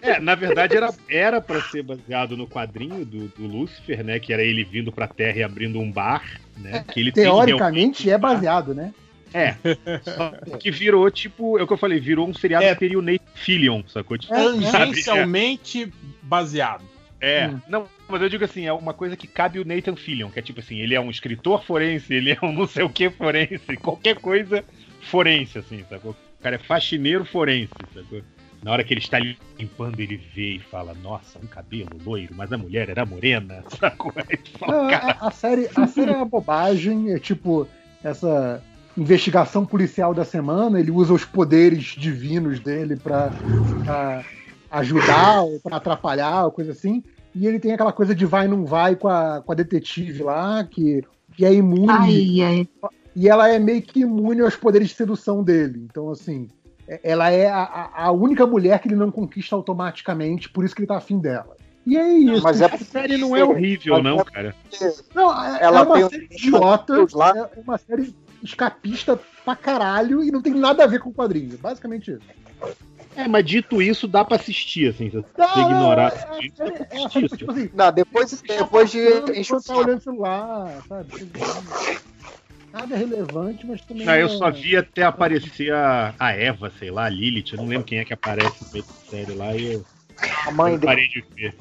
É, 0.00 0.20
na 0.20 0.34
verdade 0.34 0.76
era, 0.76 0.92
era 1.08 1.40
pra 1.40 1.60
ser 1.62 1.82
baseado 1.82 2.36
no 2.36 2.46
quadrinho 2.46 3.04
do, 3.04 3.28
do 3.28 3.46
Lúcifer, 3.46 4.02
né? 4.04 4.18
Que 4.18 4.32
era 4.32 4.42
ele 4.42 4.64
vindo 4.64 4.90
pra 4.92 5.06
Terra 5.06 5.38
e 5.38 5.42
abrindo 5.42 5.78
um 5.78 5.90
bar, 5.90 6.40
né? 6.56 6.84
Que 6.92 7.00
ele 7.00 7.12
tem 7.12 7.24
Teoricamente 7.24 8.08
é 8.10 8.16
baseado, 8.16 8.74
né? 8.74 8.92
É. 9.32 9.54
Só 10.02 10.30
que 10.58 10.70
virou, 10.70 11.10
tipo, 11.10 11.58
é 11.58 11.62
o 11.62 11.66
que 11.66 11.72
eu 11.72 11.78
falei, 11.78 12.00
virou 12.00 12.28
um 12.28 12.34
seriado 12.34 12.64
que 12.66 12.74
teria 12.78 12.98
o 12.98 13.02
Nathan 13.02 13.24
Fillion, 13.34 13.82
sacou? 13.88 14.18
Tipo, 14.18 14.34
sabe? 14.34 14.70
Tangencialmente 14.70 15.92
baseado. 16.22 16.84
É, 17.20 17.48
Hum. 17.48 17.60
não, 17.68 17.86
mas 18.08 18.22
eu 18.22 18.30
digo 18.30 18.44
assim, 18.44 18.66
é 18.66 18.72
uma 18.72 18.94
coisa 18.94 19.14
que 19.14 19.26
cabe 19.26 19.58
o 19.58 19.64
Nathan 19.64 19.94
Fillion, 19.94 20.30
que 20.30 20.38
é 20.38 20.42
tipo 20.42 20.60
assim, 20.60 20.78
ele 20.78 20.94
é 20.94 21.00
um 21.00 21.10
escritor 21.10 21.62
forense, 21.62 22.14
ele 22.14 22.30
é 22.30 22.38
um 22.42 22.50
não 22.50 22.66
sei 22.66 22.82
o 22.82 22.88
que 22.88 23.10
forense, 23.10 23.76
qualquer 23.82 24.16
coisa 24.16 24.64
forense, 25.02 25.58
assim, 25.58 25.84
sacou? 25.88 26.12
O 26.12 26.42
cara 26.42 26.56
é 26.56 26.58
faxineiro 26.58 27.24
forense, 27.26 27.74
sacou? 27.94 28.22
Na 28.62 28.72
hora 28.72 28.84
que 28.84 28.92
ele 28.92 29.00
está 29.00 29.18
limpando, 29.18 30.00
ele 30.00 30.16
vê 30.16 30.56
e 30.56 30.58
fala: 30.58 30.92
Nossa, 31.02 31.38
um 31.38 31.46
cabelo 31.46 31.96
loiro, 32.04 32.34
mas 32.34 32.52
a 32.52 32.58
mulher 32.58 32.90
era 32.90 33.06
morena, 33.06 33.64
sacou? 33.78 34.12
Fala, 34.58 34.72
Não, 34.72 34.88
a, 34.88 35.28
a 35.28 35.30
série, 35.30 35.68
a 35.74 35.86
série 35.86 36.10
é 36.10 36.16
uma 36.16 36.26
bobagem, 36.26 37.12
é 37.12 37.18
tipo 37.18 37.66
essa 38.04 38.62
investigação 39.00 39.64
policial 39.64 40.12
da 40.12 40.24
semana, 40.24 40.78
ele 40.78 40.90
usa 40.90 41.14
os 41.14 41.24
poderes 41.24 41.84
divinos 41.96 42.60
dele 42.60 42.96
pra, 42.96 43.32
pra 43.84 44.22
ajudar 44.70 45.42
ou 45.42 45.58
pra 45.60 45.76
atrapalhar, 45.78 46.44
ou 46.44 46.52
coisa 46.52 46.72
assim. 46.72 47.02
E 47.34 47.46
ele 47.46 47.58
tem 47.58 47.72
aquela 47.72 47.92
coisa 47.92 48.14
de 48.14 48.26
vai 48.26 48.46
não 48.46 48.66
vai 48.66 48.96
com 48.96 49.08
a, 49.08 49.40
com 49.40 49.52
a 49.52 49.54
detetive 49.54 50.22
lá, 50.22 50.64
que, 50.64 51.02
que 51.36 51.44
é 51.46 51.52
imune. 51.54 51.88
Ai, 51.90 52.42
ai. 52.42 52.68
E 53.16 53.28
ela 53.28 53.48
é 53.48 53.58
meio 53.58 53.80
que 53.82 54.00
imune 54.00 54.40
aos 54.42 54.54
poderes 54.56 54.88
de 54.88 54.94
sedução 54.94 55.42
dele. 55.42 55.86
Então, 55.88 56.10
assim, 56.10 56.48
é- 56.86 57.00
ela 57.02 57.30
é 57.30 57.48
a, 57.48 57.90
a- 57.94 58.10
única 58.10 58.46
mulher 58.46 58.78
que 58.80 58.88
ele 58.88 58.96
não 58.96 59.10
conquista 59.10 59.56
automaticamente, 59.56 60.48
por 60.50 60.64
isso 60.64 60.74
que 60.74 60.80
ele 60.82 60.86
tá 60.88 60.96
afim 60.96 61.18
dela. 61.18 61.56
E 61.86 61.96
é 61.96 62.12
isso. 62.18 62.42
Mas 62.42 62.60
é 62.60 62.66
A 62.66 62.76
série 62.78 63.16
não 63.16 63.34
é 63.34 63.42
horrível, 63.42 64.02
não, 64.02 64.18
cara. 64.18 64.54
Não, 65.14 65.32
é, 65.44 65.62
Ela 65.62 65.80
é 65.80 65.82
uma 65.82 65.94
tem 65.96 66.08
série 66.08 66.28
idiota, 66.30 66.94
é 66.94 67.60
uma 67.60 67.78
série 67.78 68.14
escapista 68.42 69.18
pra 69.44 69.56
caralho 69.56 70.22
e 70.22 70.30
não 70.30 70.42
tem 70.42 70.54
nada 70.54 70.84
a 70.84 70.86
ver 70.86 71.00
com 71.00 71.10
o 71.10 71.14
quadrinho. 71.14 71.56
Basicamente 71.58 72.10
isso. 72.10 72.20
É, 73.16 73.26
mas 73.26 73.44
dito 73.44 73.82
isso, 73.82 74.06
dá 74.06 74.24
pra 74.24 74.36
assistir, 74.36 74.88
assim, 74.88 75.10
se 75.10 75.16
você 75.16 75.24
Não, 75.36 75.58
ignorar. 75.62 76.12
é- 76.12 76.46
é- 76.64 76.68
é- 76.68 76.82
é- 77.00 77.04
assistir, 77.04 77.28
tipo 77.36 77.50
assim, 77.50 77.68
Não, 77.74 77.92
depois, 77.92 78.42
depois 78.42 78.90
de 78.90 79.08
enquanto 79.36 79.64
tá 79.64 79.76
olhando 79.76 79.98
o 79.98 80.02
celular, 80.02 80.82
sabe? 80.88 81.08
Nada 82.72 82.96
relevante, 82.96 83.66
mas 83.66 83.80
também. 83.80 84.06
Não, 84.06 84.14
eu 84.14 84.28
só 84.28 84.48
vi 84.50 84.76
até 84.76 85.02
aparecer 85.02 85.72
a, 85.72 86.14
a 86.18 86.30
Eva, 86.32 86.70
sei 86.78 86.90
lá, 86.90 87.06
a 87.06 87.08
Lilith, 87.08 87.52
eu 87.52 87.58
não 87.58 87.66
lembro 87.66 87.84
quem 87.84 87.98
é 87.98 88.04
que 88.04 88.12
aparece 88.12 88.56
no 88.64 88.70
meio 88.72 88.84
da 88.84 89.10
série 89.10 89.34
lá 89.34 89.56
e 89.56 89.74
eu, 89.74 89.84
A 90.46 90.52
mãe 90.52 90.74
eu 90.74 90.78
dele. 90.78 90.86
parei 90.86 91.08
de 91.08 91.24
ver. 91.36 91.54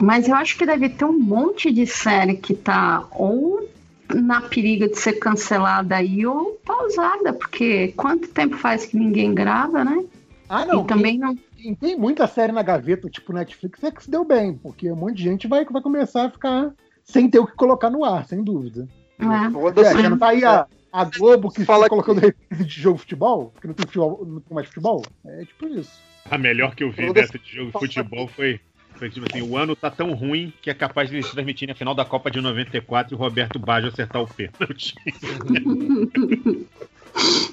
Mas 0.00 0.28
eu 0.28 0.34
acho 0.34 0.56
que 0.58 0.66
deve 0.66 0.90
ter 0.90 1.06
um 1.06 1.18
monte 1.18 1.72
de 1.72 1.86
série 1.86 2.36
que 2.36 2.54
tá 2.54 3.08
ou 3.12 3.68
na 4.14 4.40
periga 4.40 4.88
de 4.88 4.98
ser 4.98 5.14
cancelada 5.14 5.96
aí 5.96 6.24
ou 6.26 6.58
pausada, 6.64 7.32
porque 7.32 7.88
quanto 7.96 8.28
tempo 8.28 8.56
faz 8.56 8.86
que 8.86 8.96
ninguém 8.96 9.34
grava, 9.34 9.84
né? 9.84 10.04
Ah, 10.48 10.64
não. 10.64 10.82
E 10.82 10.86
também 10.86 11.18
não. 11.18 11.36
Quem 11.56 11.74
tem 11.74 11.96
muita 11.96 12.26
série 12.26 12.52
na 12.52 12.62
gaveta, 12.62 13.10
tipo 13.10 13.32
Netflix, 13.32 13.82
é 13.82 13.90
que 13.90 14.04
se 14.04 14.10
deu 14.10 14.24
bem, 14.24 14.54
porque 14.54 14.90
um 14.90 14.96
monte 14.96 15.16
de 15.16 15.24
gente 15.24 15.48
vai, 15.48 15.64
vai 15.64 15.82
começar 15.82 16.26
a 16.26 16.30
ficar 16.30 16.72
sem 17.04 17.28
ter 17.28 17.38
o 17.38 17.46
que 17.46 17.54
colocar 17.54 17.90
no 17.90 18.04
ar, 18.04 18.24
sem 18.26 18.42
dúvida. 18.42 18.88
É. 19.18 19.50
Foda-se. 19.50 19.98
É, 19.98 20.02
já 20.02 20.10
não 20.10 20.18
tá 20.18 20.28
aí 20.28 20.44
a, 20.44 20.66
a 20.92 21.04
Globo 21.04 21.50
que 21.50 21.64
Fala 21.64 21.84
fica 21.84 21.90
colocando 21.90 22.20
reprise 22.20 22.64
de 22.64 22.80
jogo 22.80 22.96
de 22.96 23.02
futebol, 23.02 23.52
que 23.60 23.66
não 23.66 23.74
tem, 23.74 23.86
futebol, 23.86 24.24
não 24.24 24.40
tem 24.40 24.54
mais 24.54 24.68
futebol. 24.68 25.02
É 25.26 25.44
tipo 25.44 25.66
isso. 25.66 26.00
A 26.30 26.38
melhor 26.38 26.74
que 26.74 26.84
eu 26.84 26.92
vi 26.92 27.12
dessa 27.12 27.38
de 27.38 27.56
jogo 27.56 27.72
de 27.72 27.78
futebol 27.78 28.28
foi, 28.28 28.60
foi 28.98 29.10
tipo 29.10 29.26
assim, 29.30 29.42
o 29.42 29.56
ano 29.56 29.74
tá 29.76 29.90
tão 29.90 30.12
ruim 30.12 30.52
que 30.60 30.70
é 30.70 30.74
capaz 30.74 31.08
de 31.08 31.16
eles 31.16 31.30
transmitirem 31.30 31.72
a 31.72 31.76
final 31.76 31.94
da 31.94 32.04
Copa 32.04 32.30
de 32.30 32.40
94 32.40 33.14
e 33.14 33.16
o 33.16 33.18
Roberto 33.18 33.58
Baggio 33.58 33.88
acertar 33.90 34.22
o 34.22 34.26
pênalti. 34.28 34.94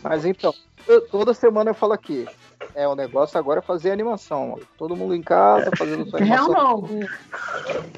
Mas 0.03 0.25
então, 0.25 0.53
eu- 0.87 1.01
toda 1.01 1.33
semana 1.33 1.71
eu 1.71 1.75
falo 1.75 1.93
aqui. 1.93 2.25
É, 2.73 2.87
o 2.87 2.95
negócio 2.95 3.37
agora 3.37 3.59
é 3.59 3.63
fazer 3.63 3.91
animação. 3.91 4.59
Todo 4.77 4.95
mundo 4.95 5.15
em 5.15 5.21
casa, 5.21 5.71
fazendo 5.77 6.09
sua 6.09 6.19
Real 6.19 6.45
animação. 6.45 6.81
não. 6.89 7.07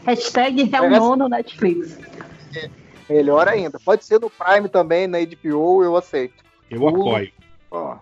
Hashtag 0.06 0.64
Real 0.64 0.90
não 0.90 1.16
no 1.16 1.30
Netflix. 1.30 1.98
Melhor 3.09 3.48
ainda. 3.48 3.80
Pode 3.80 4.06
ser 4.06 4.19
no 4.19 4.30
Prime 4.30 4.67
também, 4.69 5.08
na 5.08 5.17
HBO, 5.19 5.84
eu 5.84 5.95
aceito. 5.95 6.43
Eu 6.69 6.88
apoio. 6.88 7.32
Ó, 7.72 7.98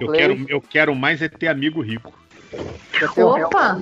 Eu 0.00 0.12
quero, 0.12 0.46
eu 0.48 0.60
quero 0.60 0.94
mais 0.94 1.22
é 1.22 1.28
ter 1.28 1.48
amigo 1.48 1.80
rico. 1.80 2.12
Opa! 3.16 3.80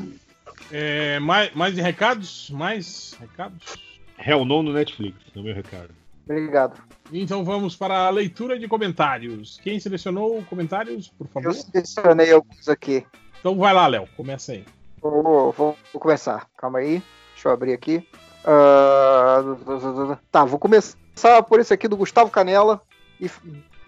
É, 0.70 1.18
mais, 1.18 1.54
mais 1.54 1.76
recados? 1.76 2.50
Mais 2.50 3.16
recados? 3.20 3.76
Hell 4.18 4.44
no 4.44 4.62
no 4.62 4.72
Netflix, 4.72 5.16
no 5.34 5.42
meu 5.42 5.54
recado. 5.54 5.94
Obrigado. 6.24 6.82
Então 7.10 7.42
vamos 7.42 7.74
para 7.74 8.06
a 8.06 8.10
leitura 8.10 8.58
de 8.58 8.68
comentários. 8.68 9.58
Quem 9.62 9.80
selecionou 9.80 10.42
comentários, 10.44 11.08
por 11.08 11.26
favor? 11.28 11.48
Eu 11.48 11.54
selecionei 11.54 12.32
alguns 12.32 12.68
aqui. 12.68 13.06
Então 13.40 13.56
vai 13.56 13.72
lá, 13.72 13.86
Léo, 13.86 14.06
começa 14.16 14.52
aí. 14.52 14.64
Vou, 15.00 15.52
vou, 15.52 15.78
vou 15.92 16.00
começar. 16.00 16.46
Calma 16.56 16.80
aí. 16.80 17.02
Deixa 17.32 17.48
eu 17.48 17.52
abrir 17.52 17.72
aqui. 17.72 18.06
Ah, 18.44 19.42
tá, 20.30 20.44
vou 20.44 20.58
começar 20.58 21.42
por 21.48 21.60
esse 21.60 21.72
aqui 21.72 21.88
do 21.88 21.96
Gustavo 21.96 22.30
Canela. 22.30 22.82
E 23.20 23.30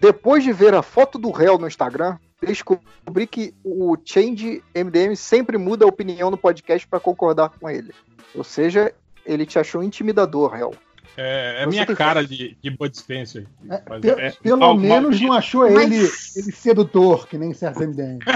depois 0.01 0.43
de 0.43 0.51
ver 0.51 0.73
a 0.73 0.81
foto 0.81 1.19
do 1.19 1.29
réu 1.29 1.59
no 1.59 1.67
Instagram, 1.67 2.17
descobri 2.41 3.27
que 3.27 3.53
o 3.63 3.95
Change 4.03 4.63
MDM 4.75 5.15
sempre 5.15 5.59
muda 5.59 5.85
a 5.85 5.87
opinião 5.87 6.31
no 6.31 6.37
podcast 6.37 6.87
para 6.87 6.99
concordar 6.99 7.49
com 7.49 7.69
ele. 7.69 7.93
Ou 8.33 8.43
seja, 8.43 8.91
ele 9.23 9.45
te 9.45 9.59
achou 9.59 9.83
intimidador, 9.83 10.53
réu. 10.53 10.73
É, 11.17 11.63
é 11.63 11.65
minha 11.65 11.85
cara 11.85 12.25
de, 12.25 12.57
de 12.61 12.69
Bud 12.69 12.97
Spencer. 12.97 13.45
É, 13.69 14.27
é, 14.27 14.31
pelo 14.31 14.57
mal- 14.57 14.77
menos 14.77 15.01
maldito. 15.03 15.27
não 15.27 15.33
achou 15.33 15.69
Mas- 15.69 15.83
ele, 15.83 15.95
ele 15.97 16.51
sedutor, 16.55 17.27
que 17.27 17.37
nem 17.37 17.53
certo 17.53 17.81
MDM. 17.83 18.19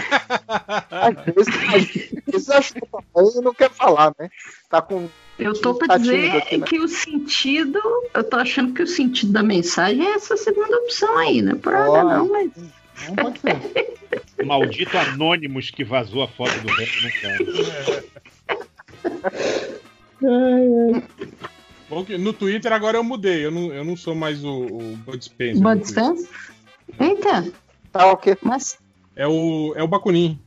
Às 0.92 1.16
vezes, 1.26 1.48
às 2.28 2.34
vezes 2.34 2.50
acho 2.50 2.74
que 2.74 2.80
o 2.84 2.88
papai 2.88 3.24
não 3.44 3.54
quer 3.54 3.70
falar, 3.70 4.14
né? 4.20 4.30
Tá 4.70 4.82
com. 4.82 5.08
Eu 5.38 5.54
tô 5.54 5.74
pra 5.76 5.88
Tá 5.88 5.98
dizer 5.98 6.32
aqui, 6.32 6.58
né? 6.58 6.66
que 6.66 6.80
o 6.80 6.88
sentido. 6.88 7.80
Eu 8.14 8.24
tô 8.24 8.38
achando 8.38 8.74
que 8.74 8.82
o 8.84 8.88
sentido 8.88 9.32
da 9.34 9.44
mensagem 9.44 10.06
é 10.06 10.14
essa 10.16 10.36
segunda 10.38 10.76
opção 10.78 11.18
aí, 11.18 11.42
né? 11.42 11.56
Por 11.56 11.72
nada 11.74 11.90
Olha. 11.92 12.18
não, 12.18 12.30
mas. 12.30 12.52
Não 13.08 13.16
pode 13.16 13.40
ser. 13.40 13.56
Maldito 14.46 14.98
Anonymous 14.98 15.70
que 15.72 15.84
vazou 15.84 16.24
a 16.24 16.28
foto 16.28 16.58
do 16.62 16.68
Red, 16.74 16.90
né, 17.04 17.12
cara? 17.22 18.04
Bom 20.22 21.02
que 21.02 21.55
no 22.18 22.34
Twitter 22.34 22.72
agora 22.74 22.98
eu 22.98 23.04
mudei. 23.04 23.46
Eu 23.46 23.52
não, 23.52 23.74
eu 23.74 23.84
não 23.84 23.96
sou 23.96 24.16
mais 24.16 24.44
o, 24.44 24.52
o 24.66 24.96
Bud 24.98 25.24
Spencer. 25.24 25.62
Bud. 25.62 25.88
Spencer? 25.88 26.30
Eita, 27.00 27.52
Tá 27.92 28.08
ok. 28.08 28.38
mas. 28.42 28.78
É 29.16 29.26
o, 29.28 29.74
é 29.76 29.82
o 29.84 29.88
Bakunin, 29.88 30.38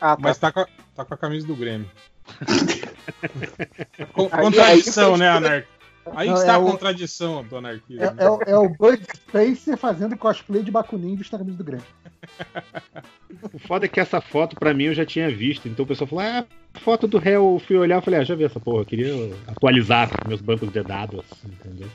Ah, 0.00 0.16
tá. 0.16 0.18
mas 0.20 0.36
tá 0.38 0.50
com, 0.50 0.60
a, 0.60 0.66
tá 0.96 1.04
com 1.04 1.14
a 1.14 1.16
camisa 1.16 1.46
do 1.46 1.54
Grêmio. 1.54 1.88
Con- 4.12 4.28
Aí- 4.32 4.42
contradição, 4.42 5.14
aí- 5.14 5.20
né, 5.20 5.28
Anarquia? 5.28 5.76
Aí 6.14 6.28
está 6.32 6.52
é 6.52 6.54
a 6.54 6.58
o- 6.58 6.66
contradição 6.70 7.44
do 7.44 7.56
anarquismo. 7.56 8.02
É, 8.04 8.14
é 8.18 8.30
o- 8.30 8.42
é 8.46 8.56
o 8.58 8.68
Bud 8.68 9.02
Spencer 9.16 9.76
fazendo 9.76 10.16
cosplay 10.16 10.62
de 10.62 10.70
Bakunin 10.70 11.14
do 11.16 11.28
camisa 11.28 11.56
do 11.56 11.64
Grêmio. 11.64 11.84
O 13.52 13.58
foda 13.58 13.86
é 13.86 13.88
que 13.88 14.00
essa 14.00 14.20
foto, 14.20 14.56
pra 14.56 14.72
mim, 14.74 14.84
eu 14.84 14.94
já 14.94 15.04
tinha 15.04 15.30
visto. 15.30 15.68
Então 15.68 15.84
o 15.84 15.88
pessoal 15.88 16.08
falou: 16.08 16.24
ah, 16.24 16.46
foto 16.80 17.06
do 17.06 17.18
réu, 17.18 17.54
eu 17.54 17.58
fui 17.58 17.76
olhar 17.76 18.00
e 18.00 18.04
falei: 18.04 18.20
ah, 18.20 18.24
já 18.24 18.34
vi 18.34 18.44
essa 18.44 18.60
porra, 18.60 18.82
eu 18.82 18.86
queria 18.86 19.12
atualizar 19.46 20.10
meus 20.24 20.40
bancos 20.40 20.70
de 20.72 20.82
dados, 20.82 21.24
entendeu? 21.44 21.88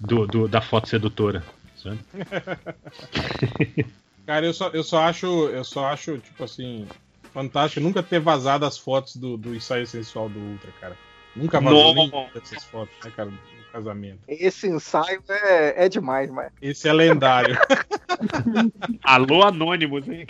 Do, 0.00 0.26
do- 0.26 0.48
da 0.48 0.60
foto 0.60 0.88
sedutora. 0.88 1.44
sabe? 1.76 1.98
Cara, 4.26 4.46
eu 4.46 4.54
só, 4.54 4.68
eu 4.68 4.82
só 4.82 5.02
acho, 5.04 5.26
eu 5.48 5.64
só 5.64 5.86
acho, 5.86 6.16
tipo 6.18 6.44
assim, 6.44 6.86
fantástico 7.32 7.80
nunca 7.84 8.02
ter 8.02 8.20
vazado 8.20 8.64
as 8.64 8.78
fotos 8.78 9.16
do, 9.16 9.36
do 9.36 9.54
ensaio 9.54 9.86
sensual 9.86 10.28
do 10.30 10.38
Ultra, 10.40 10.72
cara. 10.72 10.96
Nunca 11.36 11.60
vazou 11.60 11.94
dessas 12.32 12.64
fotos, 12.64 12.96
né, 13.04 13.10
cara, 13.10 13.30
casamento. 13.74 14.20
Esse 14.28 14.68
ensaio 14.68 15.20
é, 15.28 15.84
é 15.84 15.88
demais, 15.88 16.30
mas. 16.30 16.52
Esse 16.62 16.88
é 16.88 16.92
lendário. 16.92 17.58
Alô, 19.02 19.42
Anonymous, 19.42 20.08
hein? 20.08 20.26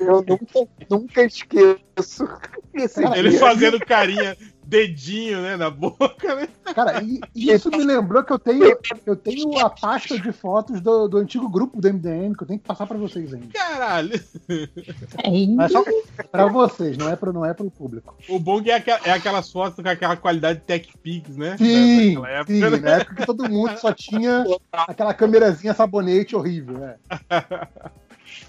Eu 0.00 0.24
nunca, 0.26 0.70
nunca 0.88 1.22
esqueço. 1.22 2.26
Esse 2.72 3.04
Ele 3.04 3.30
dia. 3.30 3.38
fazendo 3.38 3.78
carinha, 3.80 4.34
dedinho, 4.68 5.40
né, 5.40 5.56
na 5.56 5.70
boca, 5.70 6.34
né? 6.34 6.46
Cara, 6.74 7.02
e, 7.02 7.20
e 7.34 7.50
isso 7.52 7.70
me 7.70 7.82
lembrou 7.82 8.22
que 8.22 8.30
eu 8.32 8.38
tenho, 8.38 8.76
eu 9.06 9.16
tenho 9.16 9.58
a 9.58 9.70
pasta 9.70 10.18
de 10.18 10.30
fotos 10.30 10.80
do, 10.82 11.08
do 11.08 11.16
antigo 11.16 11.48
grupo 11.48 11.80
do 11.80 11.88
MDM 11.92 12.34
que 12.36 12.42
eu 12.42 12.46
tenho 12.46 12.60
que 12.60 12.66
passar 12.66 12.86
pra 12.86 12.98
vocês 12.98 13.32
ainda. 13.32 13.46
Caralho. 13.52 14.20
Mas 15.56 15.72
só 15.72 15.82
pra 16.30 16.46
vocês, 16.46 16.98
não 16.98 17.08
é 17.08 17.16
pro, 17.16 17.32
não 17.32 17.44
é 17.46 17.54
pro 17.54 17.70
público. 17.70 18.14
O 18.28 18.38
bom 18.38 18.62
que 18.62 18.70
é, 18.70 18.74
aqua- 18.76 19.00
é 19.04 19.12
aquelas 19.12 19.50
fotos 19.50 19.82
com 19.82 19.88
aquela 19.88 20.16
qualidade 20.16 20.60
Tech 20.66 20.86
Pix, 21.02 21.36
né? 21.36 21.56
Sim, 21.56 22.14
Daquela 22.16 22.28
época, 22.28 22.52
sim, 22.52 22.60
né? 22.60 22.70
na 22.78 22.90
época 22.90 23.14
que 23.14 23.26
todo 23.26 23.48
mundo 23.48 23.76
só 23.78 23.92
tinha 23.92 24.44
aquela 24.72 25.14
câmerazinha 25.14 25.72
sabonete 25.72 26.36
horrível, 26.36 26.78
né? 26.78 26.96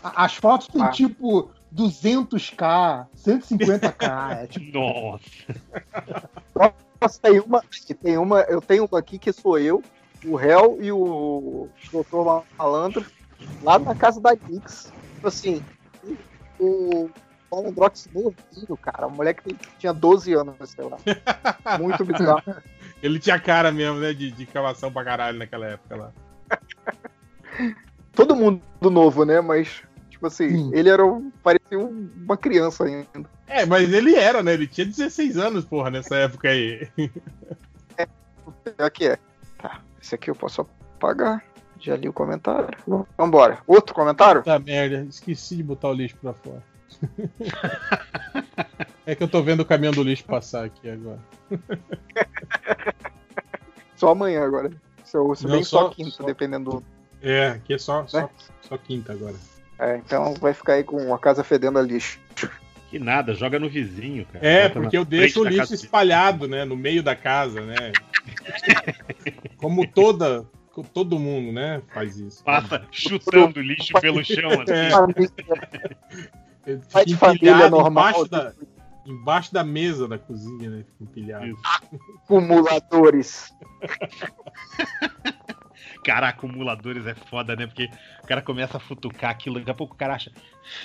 As 0.03 0.33
fotos 0.35 0.67
têm 0.67 0.81
Ah. 0.81 0.89
tipo 0.89 1.49
200k, 1.73 3.07
150k, 3.15 4.43
é 4.43 4.47
tipo, 4.47 4.71
Nossa. 6.55 6.89
Nossa, 7.01 7.21
tem 7.21 7.39
uma, 7.39 7.63
tem 8.01 8.17
uma, 8.17 8.41
eu 8.41 8.61
tenho 8.61 8.85
uma 8.85 8.99
aqui 8.99 9.17
que 9.17 9.31
sou 9.31 9.57
eu, 9.57 9.81
o 10.25 10.35
réu 10.35 10.77
e 10.81 10.91
o 10.91 11.69
Dr. 11.85 12.43
Malandro, 12.57 13.05
lá 13.63 13.79
na 13.79 13.95
casa 13.95 14.19
da 14.19 14.35
Nix. 14.49 14.91
Tipo 15.15 15.27
assim, 15.27 15.63
o 16.59 17.09
Malandrox 17.51 18.09
novinho, 18.13 18.77
cara, 18.81 19.07
o 19.07 19.11
moleque 19.11 19.55
tinha 19.77 19.93
12 19.93 20.33
anos, 20.33 20.55
sei 20.69 20.85
lá. 20.85 20.97
Muito 21.79 22.03
bizarro. 22.03 22.43
Ele 23.01 23.19
tinha 23.19 23.39
cara 23.39 23.71
mesmo, 23.71 23.99
né, 23.99 24.13
de, 24.13 24.31
de 24.31 24.45
cavação 24.45 24.91
pra 24.91 25.05
caralho 25.05 25.39
naquela 25.39 25.67
época 25.67 25.95
lá. 25.95 26.11
todo 28.13 28.35
mundo 28.35 28.61
novo, 28.81 29.23
né? 29.23 29.39
Mas, 29.39 29.81
tipo 30.19 30.27
assim, 30.27 30.69
ele 30.73 30.89
era 30.89 31.05
um, 31.05 31.31
parecia 31.41 31.79
um- 31.79 32.09
uma 32.17 32.35
criança 32.35 32.83
ainda. 32.83 33.07
É, 33.47 33.65
mas 33.65 33.91
ele 33.93 34.15
era, 34.15 34.43
né? 34.43 34.53
Ele 34.53 34.67
tinha 34.67 34.85
16 34.85 35.37
anos, 35.37 35.63
porra, 35.63 35.89
nessa 35.89 36.17
época 36.17 36.49
aí. 36.49 36.89
Pior 38.75 38.91
que 38.91 39.07
é. 39.07 39.17
Tá, 39.57 39.79
esse 40.01 40.15
aqui 40.15 40.29
eu 40.29 40.35
posso 40.35 40.61
apagar. 40.61 41.41
Já 41.79 41.95
li 41.95 42.09
o 42.09 42.13
comentário. 42.13 42.67
Vambora. 43.17 43.59
Outro 43.65 43.95
comentário? 43.95 44.41
Puta 44.41 44.59
merda, 44.59 45.05
esqueci 45.09 45.55
de 45.55 45.63
botar 45.63 45.87
o 45.87 45.93
lixo 45.93 46.17
pra 46.21 46.33
fora. 46.33 46.61
é 49.05 49.15
que 49.15 49.23
eu 49.23 49.27
tô 49.29 49.41
vendo 49.41 49.61
o 49.61 49.65
caminhão 49.65 49.93
do 49.93 50.03
lixo 50.03 50.25
passar 50.25 50.65
aqui 50.65 50.89
agora. 50.89 51.19
Só 53.95 54.09
amanhã 54.09 54.43
agora. 54.43 54.69
Se, 55.05 55.15
eu, 55.17 55.33
se 55.35 55.45
Não, 55.45 55.51
bem 55.53 55.63
só, 55.63 55.83
só- 55.87 55.89
quinta, 55.91 56.11
só- 56.11 56.23
dependendo 56.25 56.69
do. 56.71 56.83
É, 57.21 57.49
aqui 57.51 57.73
é 57.73 57.77
só, 57.77 58.05
só, 58.07 58.21
Né? 58.23 58.29
só 58.61 58.77
quinta 58.77 59.13
agora. 59.13 59.35
É, 59.79 59.95
então 59.97 60.33
vai 60.35 60.53
ficar 60.53 60.73
aí 60.73 60.83
com 60.83 61.13
a 61.13 61.19
casa 61.19 61.43
fedendo 61.43 61.79
a 61.79 61.81
lixo. 61.81 62.19
Que 62.89 62.99
nada, 62.99 63.33
joga 63.33 63.57
no 63.59 63.69
vizinho, 63.69 64.25
cara. 64.25 64.45
É, 64.45 64.67
Bota 64.67 64.81
porque 64.81 64.97
eu 64.97 65.05
deixo 65.05 65.41
o 65.41 65.45
lixo 65.45 65.73
espalhado, 65.73 66.47
né? 66.47 66.65
No 66.65 66.75
meio 66.75 67.01
da 67.01 67.15
casa, 67.15 67.61
né? 67.61 67.93
Como 69.57 69.87
toda. 69.87 70.45
Todo 70.93 71.19
mundo, 71.19 71.51
né? 71.51 71.81
Faz 71.93 72.17
isso. 72.17 72.43
Passa 72.43 72.81
chutando 72.89 73.61
lixo 73.61 73.93
pelo 73.99 74.23
chão. 74.23 74.49
É. 74.67 74.87
Assim. 74.87 75.27
Ele 76.65 76.81
Pai 76.91 77.05
de 77.05 77.17
família 77.17 77.69
normal. 77.69 77.89
Embaixo 78.11 78.29
da, 78.29 78.53
embaixo 79.05 79.53
da 79.53 79.63
mesa 79.63 80.07
da 80.07 80.17
cozinha, 80.17 80.69
né? 80.69 80.85
Fica 80.85 81.03
empilhado. 81.03 81.57
Acumuladores. 82.23 83.53
Cara, 86.03 86.29
acumuladores 86.29 87.05
é 87.05 87.13
foda, 87.13 87.55
né? 87.55 87.67
Porque 87.67 87.89
o 88.23 88.25
cara 88.27 88.41
começa 88.41 88.77
a 88.77 88.79
futucar 88.79 89.31
aquilo, 89.31 89.59
daqui 89.59 89.71
a 89.71 89.73
pouco 89.73 89.93
o 89.95 89.97
cara 89.97 90.15
acha 90.15 90.31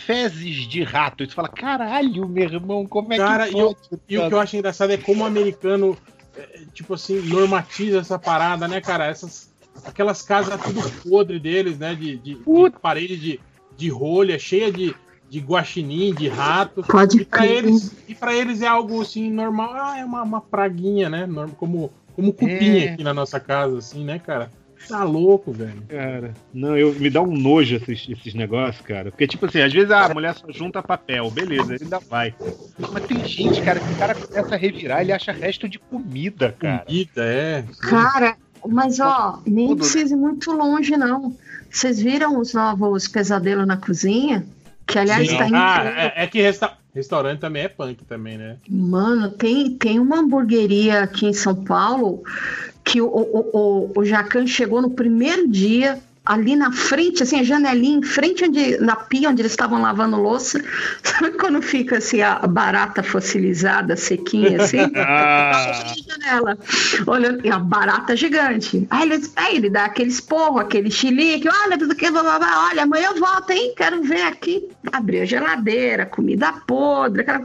fezes 0.06 0.66
de 0.66 0.82
rato. 0.82 1.22
E 1.22 1.26
tu 1.26 1.34
fala, 1.34 1.48
caralho, 1.48 2.28
meu 2.28 2.44
irmão, 2.44 2.86
como 2.86 3.12
é 3.12 3.16
Cara, 3.16 3.48
que 3.48 3.56
e, 3.56 3.62
o- 3.62 3.74
pode? 3.74 4.02
e 4.08 4.18
o 4.18 4.28
que 4.28 4.34
eu 4.34 4.40
acho 4.40 4.56
engraçado 4.56 4.90
é 4.92 4.96
como 4.96 5.22
o 5.22 5.26
americano, 5.26 5.96
é, 6.36 6.60
tipo 6.72 6.94
assim, 6.94 7.20
normatiza 7.28 7.98
essa 8.00 8.18
parada, 8.18 8.66
né, 8.66 8.80
cara? 8.80 9.06
Essas, 9.06 9.52
aquelas 9.84 10.20
casas 10.22 10.60
tudo 10.60 11.08
podre 11.08 11.38
deles, 11.38 11.78
né? 11.78 11.94
De, 11.94 12.16
de, 12.18 12.34
de 12.34 12.70
parede 12.82 13.16
de, 13.16 13.40
de 13.76 13.88
rolha, 13.88 14.38
cheia 14.38 14.72
de, 14.72 14.94
de 15.30 15.38
guaxinim, 15.38 16.12
de 16.12 16.28
rato. 16.28 16.82
Pode 16.82 17.20
e 17.20 17.24
pra 17.24 17.40
crer. 17.40 17.64
eles 17.64 17.94
E 18.08 18.14
pra 18.14 18.34
eles 18.34 18.62
é 18.62 18.66
algo 18.66 19.00
assim, 19.00 19.30
normal. 19.30 19.70
Ah, 19.74 19.98
é 19.98 20.04
uma, 20.04 20.22
uma 20.22 20.40
praguinha, 20.40 21.08
né? 21.08 21.28
Como, 21.56 21.92
como 22.16 22.32
cupim 22.32 22.80
É. 22.80 22.92
aqui 22.94 23.04
na 23.04 23.14
nossa 23.14 23.38
casa, 23.38 23.78
assim, 23.78 24.04
né, 24.04 24.18
cara? 24.18 24.50
Tá 24.88 25.02
louco, 25.04 25.52
velho. 25.52 25.82
Cara, 25.88 26.34
não, 26.52 26.76
eu, 26.76 26.92
me 26.94 27.08
dá 27.10 27.22
um 27.22 27.34
nojo 27.36 27.76
esses, 27.76 28.06
esses 28.08 28.34
negócios, 28.34 28.84
cara. 28.84 29.10
Porque, 29.10 29.26
tipo 29.26 29.46
assim, 29.46 29.60
às 29.60 29.72
vezes 29.72 29.90
a 29.90 30.12
mulher 30.12 30.34
só 30.34 30.50
junta 30.50 30.82
papel, 30.82 31.30
beleza, 31.30 31.76
ainda 31.80 31.98
vai. 31.98 32.34
Mas 32.92 33.04
tem 33.04 33.24
gente, 33.24 33.62
cara, 33.62 33.80
que 33.80 33.92
o 33.92 33.96
cara 33.96 34.14
começa 34.14 34.54
a 34.54 34.58
revirar, 34.58 35.00
ele 35.00 35.12
acha 35.12 35.32
resto 35.32 35.68
de 35.68 35.78
comida, 35.78 36.54
cara. 36.58 36.84
Comida, 36.84 37.24
é. 37.24 37.64
Cara, 37.80 38.36
mas 38.66 38.98
ó, 39.00 39.40
nem 39.46 39.68
Tudo, 39.68 39.78
precisa 39.78 40.14
ir 40.14 40.18
muito 40.18 40.50
longe, 40.52 40.96
não. 40.96 41.36
Vocês 41.70 42.00
viram 42.00 42.38
os 42.38 42.52
novos 42.54 43.08
pesadelos 43.08 43.66
na 43.66 43.76
cozinha? 43.76 44.44
Que 44.86 44.98
aliás 44.98 45.28
Sim. 45.28 45.36
tá 45.36 45.44
Ah, 45.44 45.46
incrível. 45.46 45.98
é, 45.98 46.12
é 46.16 46.26
que 46.26 46.40
resta- 46.42 46.76
restaurante 46.94 47.40
também 47.40 47.62
é 47.62 47.68
punk 47.68 48.04
também, 48.04 48.36
né? 48.38 48.56
Mano, 48.68 49.30
tem, 49.30 49.70
tem 49.76 49.98
uma 49.98 50.18
hamburgueria 50.18 51.02
aqui 51.02 51.26
em 51.26 51.32
São 51.32 51.54
Paulo 51.54 52.22
que 52.84 53.00
o, 53.00 53.06
o, 53.06 53.50
o, 53.52 53.92
o 54.00 54.04
Jacan 54.04 54.46
chegou 54.46 54.82
no 54.82 54.90
primeiro 54.90 55.48
dia, 55.48 55.98
ali 56.24 56.56
na 56.56 56.72
frente, 56.72 57.22
assim, 57.22 57.40
a 57.40 57.42
janelinha, 57.42 57.98
em 57.98 58.02
frente 58.02 58.44
onde, 58.44 58.78
na 58.78 58.96
pia 58.96 59.28
onde 59.28 59.42
eles 59.42 59.52
estavam 59.52 59.80
lavando 59.82 60.16
louça. 60.16 60.62
Sabe 61.02 61.32
quando 61.32 61.60
fica 61.60 61.98
assim, 61.98 62.22
a 62.22 62.38
barata 62.46 63.02
fossilizada, 63.02 63.96
sequinha, 63.96 64.62
assim? 64.62 64.78
Ah, 64.96 65.94
janela, 66.08 66.58
olhando, 67.06 67.44
e 67.44 67.50
a 67.50 67.58
barata 67.58 68.16
gigante. 68.16 68.86
Aí 68.90 69.10
ele, 69.10 69.30
aí 69.36 69.56
ele 69.56 69.70
dá 69.70 69.84
aquele 69.84 70.10
esporro, 70.10 70.58
aquele 70.58 70.90
chilique, 70.90 71.48
olha, 71.48 71.78
tudo 71.78 71.94
que, 71.94 72.10
blá, 72.10 72.22
blá, 72.22 72.38
blá, 72.38 72.68
olha, 72.70 72.82
amanhã 72.82 73.08
eu 73.08 73.20
volto, 73.20 73.50
hein? 73.50 73.74
Quero 73.76 74.02
ver 74.02 74.22
aqui. 74.22 74.68
Abriu 74.92 75.22
a 75.22 75.26
geladeira, 75.26 76.06
comida 76.06 76.52
podre, 76.66 77.22
aquela... 77.22 77.42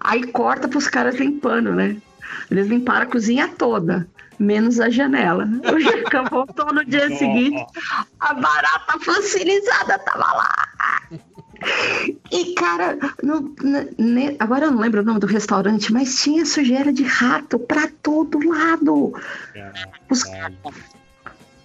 Aí 0.00 0.26
corta 0.28 0.68
pros 0.68 0.88
caras 0.88 1.16
limpando, 1.16 1.72
né? 1.74 1.96
Eles 2.50 2.68
limparam 2.68 3.02
a 3.02 3.06
cozinha 3.06 3.48
toda, 3.48 4.08
menos 4.38 4.78
a 4.80 4.88
janela. 4.90 5.48
O 5.74 5.80
Jacan 5.80 6.24
voltou 6.24 6.72
no 6.72 6.84
dia 6.84 7.08
seguinte, 7.16 7.64
a 8.20 8.34
barata 8.34 8.98
fossilizada 9.00 9.98
tava 9.98 10.32
lá. 10.32 10.68
E, 12.30 12.54
cara, 12.54 12.96
no- 13.22 13.52
ne- 13.98 14.36
agora 14.38 14.66
eu 14.66 14.70
não 14.70 14.78
lembro 14.80 15.00
o 15.00 15.04
nome 15.04 15.18
do 15.18 15.26
restaurante, 15.26 15.92
mas 15.92 16.20
tinha 16.22 16.46
sujeira 16.46 16.92
de 16.92 17.02
rato 17.02 17.58
pra 17.58 17.88
todo 18.02 18.38
lado. 18.48 19.12
Os 20.08 20.22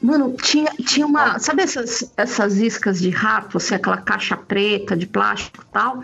Mano, 0.01 0.35
tinha, 0.35 0.69
tinha 0.85 1.05
uma. 1.05 1.39
Sabe 1.39 1.61
essas, 1.63 2.11
essas 2.17 2.57
iscas 2.57 2.99
de 2.99 3.09
rato, 3.09 3.55
assim, 3.55 3.73
aquela 3.75 3.95
caixa 4.01 4.35
preta 4.35 4.97
de 4.97 5.07
plástico 5.07 5.63
e 5.63 5.71
tal? 5.71 6.03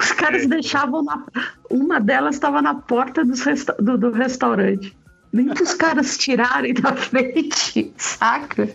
Os 0.00 0.12
caras 0.12 0.46
deixavam 0.46 1.02
na. 1.02 1.22
Uma 1.68 2.00
delas 2.00 2.36
estava 2.36 2.62
na 2.62 2.72
porta 2.74 3.22
resta- 3.22 3.76
do, 3.78 3.98
do 3.98 4.12
restaurante. 4.12 4.96
Nem 5.34 5.48
para 5.48 5.64
os 5.64 5.74
caras 5.74 6.16
tirarem 6.16 6.72
da 6.74 6.94
frente, 6.94 7.92
saca? 7.96 8.68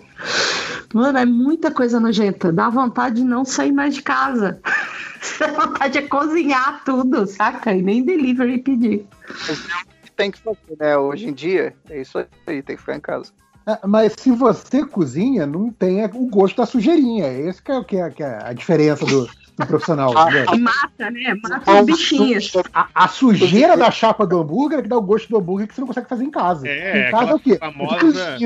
Mano, 0.93 1.17
é 1.17 1.25
muita 1.25 1.71
coisa 1.71 2.01
nojenta. 2.01 2.51
Dá 2.51 2.69
vontade 2.69 3.15
de 3.15 3.23
não 3.23 3.45
sair 3.45 3.71
mais 3.71 3.95
de 3.95 4.01
casa. 4.01 4.59
Dá 5.39 5.47
vontade 5.53 6.01
de 6.01 6.07
cozinhar 6.09 6.83
tudo, 6.83 7.25
saca? 7.27 7.73
E 7.73 7.81
nem 7.81 8.03
delivery 8.03 8.57
pedir. 8.57 9.07
É 9.29 10.05
que 10.05 10.11
tem 10.11 10.31
que 10.31 10.39
fazer, 10.39 10.75
né? 10.77 10.97
Hoje 10.97 11.29
em 11.29 11.33
dia, 11.33 11.73
é 11.89 12.01
isso 12.01 12.17
aí, 12.17 12.61
tem 12.61 12.75
que 12.75 12.81
ficar 12.81 12.97
em 12.97 12.99
casa. 12.99 13.31
É, 13.65 13.79
Mas 13.87 14.15
se 14.17 14.29
você 14.29 14.85
cozinha, 14.85 15.45
não 15.45 15.71
tem 15.71 16.03
o 16.13 16.27
gosto 16.27 16.57
da 16.57 16.65
sujeirinha. 16.65 17.31
Esse 17.31 17.63
que 17.63 17.71
é, 17.71 17.77
o 17.77 17.85
que 17.85 17.95
é, 17.95 18.09
que 18.09 18.21
é 18.21 18.37
a 18.43 18.51
diferença 18.51 19.05
do, 19.05 19.29
do 19.59 19.67
profissional. 19.67 20.13
entendeu? 20.13 20.59
Mata, 20.59 21.11
né? 21.11 21.35
Mata 21.41 21.71
os 21.81 21.85
bichinhos. 21.85 22.51
A, 22.73 22.87
a 22.93 23.07
sujeira 23.07 23.75
da 23.77 23.91
chapa 23.91 24.25
do 24.25 24.39
hambúrguer 24.39 24.79
é 24.79 24.81
que 24.81 24.87
dá 24.87 24.97
o 24.97 25.01
gosto 25.01 25.29
do 25.29 25.37
hambúrguer 25.37 25.67
que 25.67 25.75
você 25.75 25.81
não 25.81 25.87
consegue 25.87 26.07
fazer 26.09 26.23
em 26.23 26.31
casa. 26.31 26.67
É, 26.67 27.07
em 27.07 27.11
casa 27.11 27.31
é 27.31 27.35
o 27.35 27.39
quê? 27.39 27.57
famosa- 27.57 28.37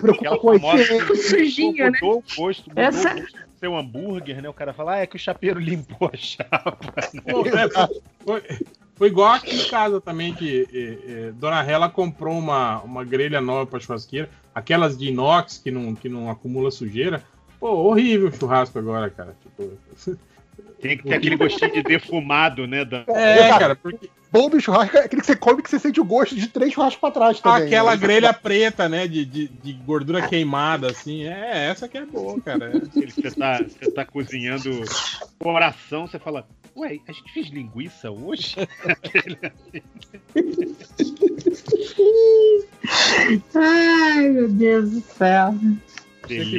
preocupa 0.00 0.38
com 0.38 0.50
a 0.50 0.56
higiene. 0.56 1.16
Sujinha, 1.16 1.90
né? 1.90 1.98
mudou 2.00 2.18
o 2.18 2.36
gosto, 2.36 2.68
mudou 2.68 2.84
Essa- 2.84 3.12
o 3.14 3.20
gosto 3.20 3.42
seu 3.60 3.76
hambúrguer, 3.76 4.42
né? 4.42 4.48
O 4.48 4.52
cara 4.52 4.72
fala, 4.72 4.94
ah, 4.94 4.98
é 4.98 5.06
que 5.06 5.14
o 5.14 5.18
chapeiro 5.20 5.60
limpou 5.60 6.10
a 6.12 6.16
chapa. 6.16 6.76
né? 7.14 7.20
Pô, 7.30 7.46
é, 7.46 7.68
foi, 8.24 8.42
foi 8.96 9.06
igual 9.08 9.34
aqui 9.34 9.54
em 9.54 9.68
casa 9.68 10.00
também, 10.00 10.34
que 10.34 10.66
é, 10.72 11.12
é, 11.28 11.32
Dona 11.32 11.62
Rela 11.62 11.88
comprou 11.88 12.36
uma, 12.36 12.80
uma 12.80 13.04
grelha 13.04 13.40
nova 13.40 13.64
pra 13.66 13.78
churrasqueira, 13.78 14.28
aquelas 14.52 14.98
de 14.98 15.08
inox 15.10 15.58
que 15.58 15.70
não, 15.70 15.94
que 15.94 16.08
não 16.08 16.28
acumula 16.28 16.72
sujeira. 16.72 17.22
Pô, 17.62 17.70
horrível 17.70 18.26
o 18.26 18.32
churrasco 18.32 18.76
agora, 18.76 19.08
cara. 19.08 19.36
Tipo, 19.40 19.70
Tem 20.80 20.98
que 20.98 21.04
ter 21.04 21.14
aquele 21.14 21.36
gostinho 21.36 21.72
de 21.72 21.84
defumado, 21.84 22.66
né? 22.66 22.84
Da... 22.84 23.04
é, 23.06 23.48
cara, 23.56 23.76
porque 23.76 24.10
Bom 24.32 24.50
do 24.50 24.60
churrasco 24.60 24.96
é 24.96 25.04
aquele 25.04 25.20
que 25.20 25.26
você 25.26 25.36
come 25.36 25.62
que 25.62 25.70
você 25.70 25.78
sente 25.78 26.00
o 26.00 26.04
gosto 26.04 26.34
de 26.34 26.48
três 26.48 26.72
churrascos 26.72 26.98
pra 26.98 27.12
trás 27.12 27.38
também. 27.38 27.66
aquela 27.68 27.92
né? 27.92 27.96
grelha 27.98 28.34
preta, 28.34 28.88
né, 28.88 29.06
de, 29.06 29.24
de, 29.24 29.46
de 29.46 29.72
gordura 29.74 30.26
queimada, 30.26 30.90
assim, 30.90 31.22
é 31.22 31.68
essa 31.68 31.86
que 31.86 31.96
é 31.98 32.04
boa, 32.04 32.40
cara. 32.40 32.72
É. 32.72 32.78
Aquele 32.78 33.12
que 33.12 33.22
Você 33.22 33.30
tá, 33.30 33.58
você 33.58 33.92
tá 33.92 34.04
cozinhando 34.04 34.70
coração, 35.38 36.08
você 36.08 36.18
fala, 36.18 36.48
ué, 36.76 36.98
a 37.06 37.12
gente 37.12 37.32
fez 37.32 37.46
linguiça 37.46 38.10
hoje? 38.10 38.56
Ai, 43.54 44.28
meu 44.30 44.48
Deus 44.48 44.90
do 44.90 45.00
céu. 45.02 45.54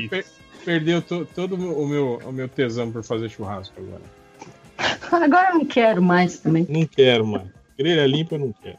Per- 0.10 0.26
perdeu 0.64 1.02
to- 1.02 1.26
todo 1.26 1.56
o 1.56 1.88
meu, 1.88 2.20
o 2.26 2.32
meu 2.32 2.48
tesão 2.48 2.92
por 2.92 3.04
fazer 3.04 3.30
churrasco 3.30 3.74
agora. 3.78 5.24
Agora 5.26 5.50
eu 5.52 5.56
não 5.60 5.66
quero 5.66 6.02
mais 6.02 6.40
também. 6.40 6.66
Não 6.70 6.86
quero, 6.86 7.26
mano. 7.26 7.52
Grelha 7.78 8.06
limpa 8.08 8.36
eu 8.36 8.40
não 8.40 8.54
quero. 8.54 8.78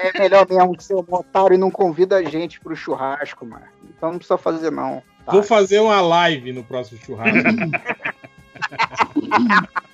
É 0.00 0.18
melhor 0.18 0.46
mesmo 0.48 0.76
que 0.76 0.84
ser 0.84 0.94
um 0.94 1.04
otário 1.10 1.54
e 1.54 1.58
não 1.58 1.70
convida 1.70 2.16
a 2.16 2.22
gente 2.22 2.60
pro 2.60 2.74
churrasco, 2.74 3.44
mano. 3.44 3.66
Então 3.96 4.10
não 4.10 4.18
precisa 4.18 4.38
fazer, 4.38 4.70
não. 4.70 5.02
Tá? 5.26 5.32
Vou 5.32 5.42
fazer 5.42 5.80
uma 5.80 6.00
live 6.00 6.52
no 6.52 6.64
próximo 6.64 6.98
churrasco. 7.04 7.38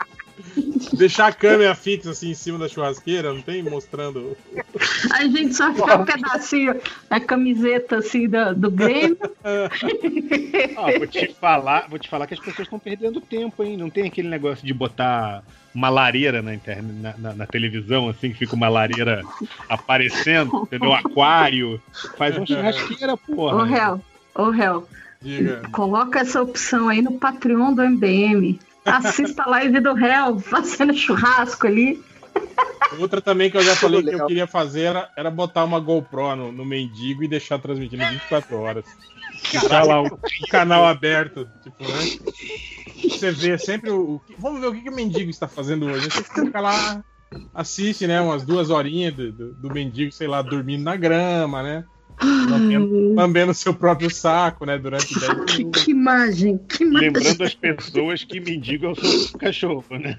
Deixar 0.97 1.26
a 1.26 1.33
câmera 1.33 1.74
fixa 1.74 2.10
assim 2.10 2.31
em 2.31 2.34
cima 2.34 2.58
da 2.58 2.68
churrasqueira, 2.68 3.33
não 3.33 3.42
tem? 3.42 3.62
Mostrando. 3.62 4.36
A 5.12 5.23
gente 5.24 5.55
só 5.55 5.73
fica 5.74 5.97
um 5.97 6.05
pedacinho, 6.05 6.81
a 7.10 7.18
camiseta 7.20 7.97
assim 7.97 8.28
do, 8.28 8.55
do 8.55 8.70
Grêmio. 8.70 9.16
Ah, 10.76 10.97
vou 10.99 11.07
te 11.07 11.34
falar, 11.34 11.86
vou 11.89 11.99
te 11.99 12.08
falar 12.08 12.26
que 12.26 12.34
as 12.34 12.41
pessoas 12.41 12.60
estão 12.66 12.78
perdendo 12.78 13.20
tempo, 13.20 13.62
hein? 13.62 13.76
Não 13.76 13.91
tem 13.91 14.07
aquele 14.07 14.28
negócio 14.28 14.65
de 14.65 14.73
botar 14.73 15.42
uma 15.74 15.89
lareira 15.89 16.41
na, 16.42 16.55
internet, 16.55 16.94
na, 17.00 17.15
na- 17.18 17.34
na 17.34 17.47
televisão, 17.47 18.08
assim, 18.08 18.31
que 18.31 18.39
fica 18.39 18.55
uma 18.55 18.68
lareira 18.68 19.23
aparecendo, 19.68 20.62
entendeu? 20.62 20.91
Um 20.91 20.94
aquário. 20.94 21.83
Faz 22.16 22.36
uma 22.36 22.47
churrasqueira, 22.47 23.15
Ô, 23.15 23.18
porra. 23.18 23.65
réu, 23.66 24.00
ô, 24.34 24.50
réu. 24.50 24.89
Diga. 25.20 25.62
Coloca 25.73 26.20
essa 26.20 26.41
opção 26.42 26.89
aí 26.89 27.02
no 27.02 27.18
Patreon 27.18 27.73
do 27.74 27.83
MDM. 27.83 28.58
Assista 28.84 29.42
a 29.44 29.48
live 29.50 29.80
do 29.80 29.94
réu 29.94 30.38
fazendo 30.38 30.94
churrasco 30.94 31.66
ali. 31.66 32.02
Outra 32.98 33.20
também 33.20 33.50
que 33.50 33.56
eu 33.56 33.62
já 33.62 33.74
falei 33.74 34.02
que 34.02 34.14
eu 34.14 34.26
queria 34.26 34.46
fazer 34.46 34.82
era, 34.82 35.10
era 35.16 35.30
botar 35.30 35.64
uma 35.64 35.80
GoPro 35.80 36.36
no, 36.36 36.52
no 36.52 36.64
mendigo 36.64 37.22
e 37.24 37.28
deixar 37.28 37.58
transmitindo 37.58 38.04
24 38.06 38.56
horas. 38.56 38.84
Deixar 39.50 39.84
lá 39.84 40.00
um, 40.02 40.06
um 40.06 40.48
canal 40.50 40.84
aberto. 40.86 41.48
Tipo, 41.62 41.82
né? 41.84 41.94
Você 43.08 43.30
vê 43.32 43.58
sempre 43.58 43.90
o. 43.90 44.14
o 44.16 44.20
que- 44.20 44.34
vamos 44.38 44.60
ver 44.60 44.66
o 44.68 44.72
que, 44.74 44.82
que 44.82 44.90
o 44.90 44.94
mendigo 44.94 45.30
está 45.30 45.48
fazendo 45.48 45.86
hoje. 45.86 46.10
Você 46.10 46.22
fica 46.22 46.60
lá, 46.60 47.02
assiste, 47.54 48.06
né? 48.06 48.20
Umas 48.20 48.44
duas 48.44 48.70
horinhas 48.70 49.14
do, 49.14 49.32
do, 49.32 49.52
do 49.54 49.70
mendigo, 49.70 50.12
sei 50.12 50.26
lá, 50.28 50.40
dormindo 50.42 50.82
na 50.84 50.96
grama, 50.96 51.62
né? 51.62 51.84
Lambendo, 52.23 53.15
lambendo 53.15 53.55
seu 53.55 53.75
próprio 53.75 54.09
saco, 54.10 54.65
né? 54.65 54.78
Durante 54.78 55.18
10 55.18 55.44
Que, 55.47 55.59
minutos. 55.59 55.84
que 55.84 55.91
imagem, 55.91 56.59
que 56.68 56.84
imagem. 56.84 57.10
Lembrando 57.10 57.43
as 57.44 57.55
pessoas 57.55 58.25
que 58.25 58.41
mendigo 58.41 58.86
é 58.86 58.89
o 58.91 58.94
seu 58.94 59.39
cachorro, 59.39 59.84
né? 59.99 60.18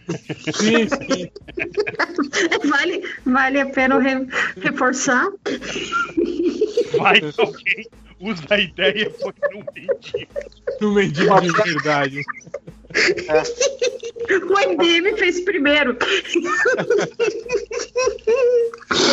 Sim, 0.54 0.88
sim. 0.88 1.30
Vale, 2.70 3.04
vale 3.26 3.60
a 3.62 3.66
pena 3.68 4.00
re- 4.00 4.28
reforçar? 4.62 5.28
Vai 6.98 7.22
que 7.22 7.42
alguém 7.42 7.88
usa 8.20 8.44
a 8.50 8.60
ideia 8.60 9.10
foi 9.12 9.34
no 9.52 9.66
mendigo. 9.74 10.28
No 10.82 10.92
mendigo 10.94 11.42
de 11.42 11.52
verdade. 11.74 12.22
O 14.28 14.70
MDM 14.70 15.18
fez 15.18 15.42
primeiro. 15.42 15.98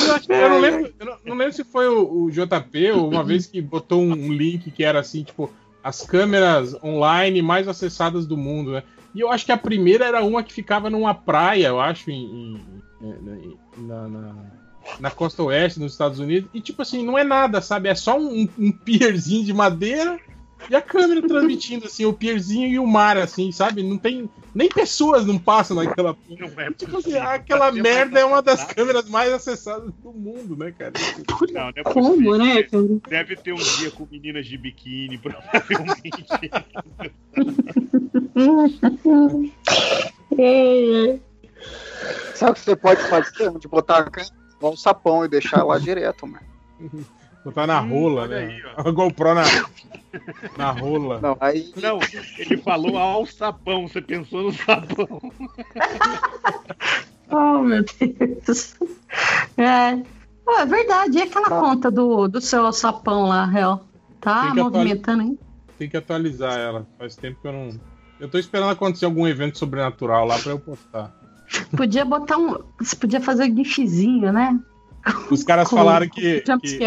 Eu, 0.06 0.14
acho 0.14 0.32
eu 0.32 0.48
não 0.50 0.60
lembro, 0.60 0.92
eu 0.98 1.06
não, 1.06 1.16
não 1.26 1.36
lembro 1.36 1.52
se 1.52 1.64
foi 1.64 1.88
o, 1.88 2.24
o 2.24 2.30
JP 2.30 2.92
ou 2.92 3.08
uma 3.10 3.24
vez 3.24 3.46
que 3.46 3.60
botou 3.60 4.00
um, 4.02 4.12
um 4.12 4.32
link 4.32 4.70
que 4.70 4.84
era 4.84 5.00
assim, 5.00 5.22
tipo, 5.24 5.52
as 5.82 6.02
câmeras 6.06 6.74
online 6.82 7.42
mais 7.42 7.66
acessadas 7.68 8.26
do 8.26 8.36
mundo, 8.36 8.72
né? 8.72 8.82
E 9.14 9.20
eu 9.20 9.30
acho 9.30 9.44
que 9.44 9.52
a 9.52 9.58
primeira 9.58 10.06
era 10.06 10.22
uma 10.24 10.42
que 10.42 10.52
ficava 10.52 10.88
numa 10.88 11.14
praia, 11.14 11.68
eu 11.68 11.80
acho, 11.80 12.10
em, 12.10 12.24
em- 12.24 12.60
em- 13.02 13.58
na, 13.78 14.08
na- 14.08 14.61
na 14.98 15.10
costa 15.10 15.42
oeste 15.42 15.78
dos 15.78 15.92
Estados 15.92 16.18
Unidos. 16.18 16.50
E 16.52 16.60
tipo 16.60 16.82
assim, 16.82 17.04
não 17.04 17.18
é 17.18 17.24
nada, 17.24 17.60
sabe? 17.60 17.88
É 17.88 17.94
só 17.94 18.18
um, 18.18 18.48
um 18.58 18.72
pierzinho 18.72 19.44
de 19.44 19.52
madeira 19.52 20.18
e 20.70 20.76
a 20.76 20.80
câmera 20.82 21.22
transmitindo 21.26 21.86
assim, 21.86 22.04
o 22.04 22.12
pierzinho 22.12 22.68
e 22.68 22.78
o 22.78 22.86
mar, 22.86 23.16
assim, 23.16 23.50
sabe? 23.52 23.82
Não 23.82 23.98
tem. 23.98 24.28
Nem 24.54 24.68
pessoas 24.68 25.26
não 25.26 25.38
passam 25.38 25.76
naquela. 25.76 26.16
Não 26.28 26.60
é 26.60 26.70
Tipo 26.72 26.98
assim, 26.98 27.16
aquela 27.16 27.72
merda 27.72 28.20
é 28.20 28.24
uma 28.24 28.42
das 28.42 28.64
câmeras 28.64 29.08
mais 29.08 29.32
acessadas 29.32 29.90
do 30.02 30.12
mundo, 30.12 30.56
né, 30.56 30.72
cara? 30.76 30.92
Não, 31.52 31.62
não 31.62 31.72
é 31.74 31.82
Como, 31.82 32.08
possível. 32.08 32.38
né, 32.38 32.62
cara? 32.62 32.84
Deve 33.08 33.36
ter 33.36 33.52
um 33.52 33.56
dia 33.56 33.90
com 33.90 34.06
meninas 34.10 34.46
de 34.46 34.58
biquíni, 34.58 35.16
provavelmente. 35.18 36.26
Sabe 42.34 42.50
o 42.50 42.54
que 42.54 42.60
você 42.60 42.76
pode 42.76 43.02
fazer? 43.08 43.58
De 43.58 43.68
botar 43.68 43.98
a 43.98 44.10
câmera 44.10 44.41
no 44.70 44.76
sapão 44.76 45.24
e 45.24 45.28
deixar 45.28 45.64
lá 45.64 45.78
direto, 45.78 46.26
mano. 46.26 46.44
Botar 47.44 47.66
na 47.66 47.80
rola, 47.80 48.28
né? 48.28 48.62
A 48.76 48.88
GoPro 48.88 49.34
na, 49.34 49.42
na 50.56 50.70
rola. 50.70 51.20
Não, 51.20 51.36
aí. 51.40 51.72
Não, 51.76 51.98
ele 52.38 52.56
falou 52.58 52.96
ao 52.96 53.26
sapão, 53.26 53.88
você 53.88 54.00
pensou 54.00 54.44
no 54.44 54.52
sapão. 54.52 55.20
Oh, 57.32 57.62
meu 57.62 57.82
Deus. 57.82 58.74
É. 59.56 59.96
Pô, 60.44 60.52
é 60.58 60.66
verdade. 60.66 61.16
E 61.16 61.22
aquela 61.22 61.48
conta 61.48 61.90
do, 61.90 62.28
do 62.28 62.42
seu 62.42 62.70
sapão 62.72 63.26
lá, 63.26 63.46
réu? 63.46 63.80
Tá 64.20 64.54
movimentando, 64.54 65.22
hein? 65.22 65.38
Tem 65.78 65.88
que 65.88 65.96
atualizar 65.96 66.58
ela. 66.58 66.86
Faz 66.98 67.16
tempo 67.16 67.40
que 67.40 67.48
eu 67.48 67.52
não. 67.52 67.80
Eu 68.20 68.28
tô 68.28 68.38
esperando 68.38 68.70
acontecer 68.70 69.06
algum 69.06 69.26
evento 69.26 69.58
sobrenatural 69.58 70.26
lá 70.26 70.38
pra 70.38 70.52
eu 70.52 70.58
postar. 70.58 71.10
Podia 71.76 72.04
botar 72.04 72.38
um. 72.38 72.58
Você 72.78 72.96
podia 72.96 73.20
fazer 73.20 73.50
um 73.50 73.56
gifzinho, 73.56 74.32
né? 74.32 74.58
Os 75.30 75.42
caras 75.42 75.66
Com- 75.70 75.76
falaram 75.76 76.08
que. 76.08 76.40
com 76.42 76.52
Jump 76.52 76.62
que- 76.62 76.78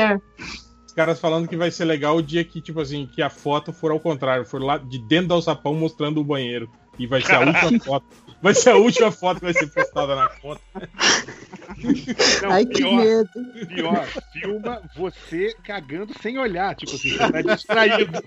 caras 0.96 1.20
falando 1.20 1.46
que 1.48 1.58
vai 1.58 1.70
ser 1.70 1.84
legal 1.84 2.16
o 2.16 2.22
dia 2.24 2.42
que, 2.46 2.62
tipo 2.62 2.80
assim, 2.80 3.06
que 3.06 3.22
a 3.22 3.30
foto 3.30 3.74
for 3.74 3.92
ao 3.92 4.00
contrário, 4.00 4.46
for 4.46 4.62
lá 4.62 4.78
de 4.78 4.98
dentro 4.98 5.28
do 5.28 5.34
alçapão 5.34 5.74
mostrando 5.74 6.22
o 6.22 6.24
banheiro. 6.24 6.70
E 6.98 7.06
vai 7.06 7.22
ser 7.22 7.36
a 7.36 7.40
última 7.42 7.80
foto. 7.84 8.06
Vai 8.42 8.54
ser 8.54 8.72
a 8.72 8.76
última 8.78 9.12
foto 9.12 9.40
que 9.40 9.46
vai 9.46 9.54
ser 9.54 9.68
postada 9.68 10.16
na 10.16 10.28
conta. 10.28 10.62
Não, 12.42 12.52
Ai, 12.52 12.66
que 12.66 12.76
pior, 12.76 12.96
medo. 12.96 13.30
pior, 13.68 14.08
filma 14.32 14.82
você 14.96 15.56
cagando 15.64 16.14
sem 16.22 16.38
olhar, 16.38 16.76
tipo 16.76 16.96
assim, 16.96 17.10
você 17.12 17.18
tá 17.18 17.42
distraído. 17.42 18.24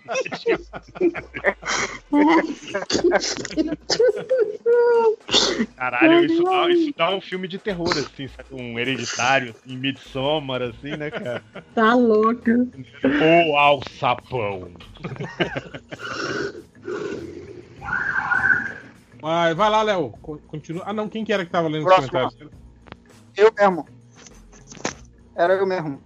Caralho, 5.76 6.24
isso 6.24 6.42
dá, 6.42 6.68
isso 6.70 6.94
dá 6.96 7.14
um 7.14 7.20
filme 7.20 7.46
de 7.48 7.58
terror, 7.58 7.90
assim, 7.90 8.28
sabe? 8.28 8.48
Um 8.52 8.78
hereditário, 8.78 9.54
assim, 9.56 9.76
Midsommar, 9.76 10.62
assim, 10.62 10.96
né, 10.96 11.10
cara? 11.10 11.42
Tá 11.74 11.94
louca. 11.94 12.66
Ou 13.22 13.56
ao 13.56 13.80
sapão. 13.98 14.72
Mas 19.22 19.56
vai 19.56 19.68
lá, 19.70 19.82
Léo. 19.82 20.10
co- 20.22 20.38
Continua. 20.46 20.82
Ah, 20.86 20.92
não, 20.92 21.08
quem 21.08 21.24
que 21.24 21.32
era 21.32 21.44
que 21.44 21.50
tava 21.50 21.68
lendo 21.68 21.86
os 21.86 21.94
comentários? 21.94 22.36
Eu 23.36 23.52
mesmo. 23.56 23.86
Era 25.34 25.54
eu 25.54 25.66
mesmo. 25.66 26.00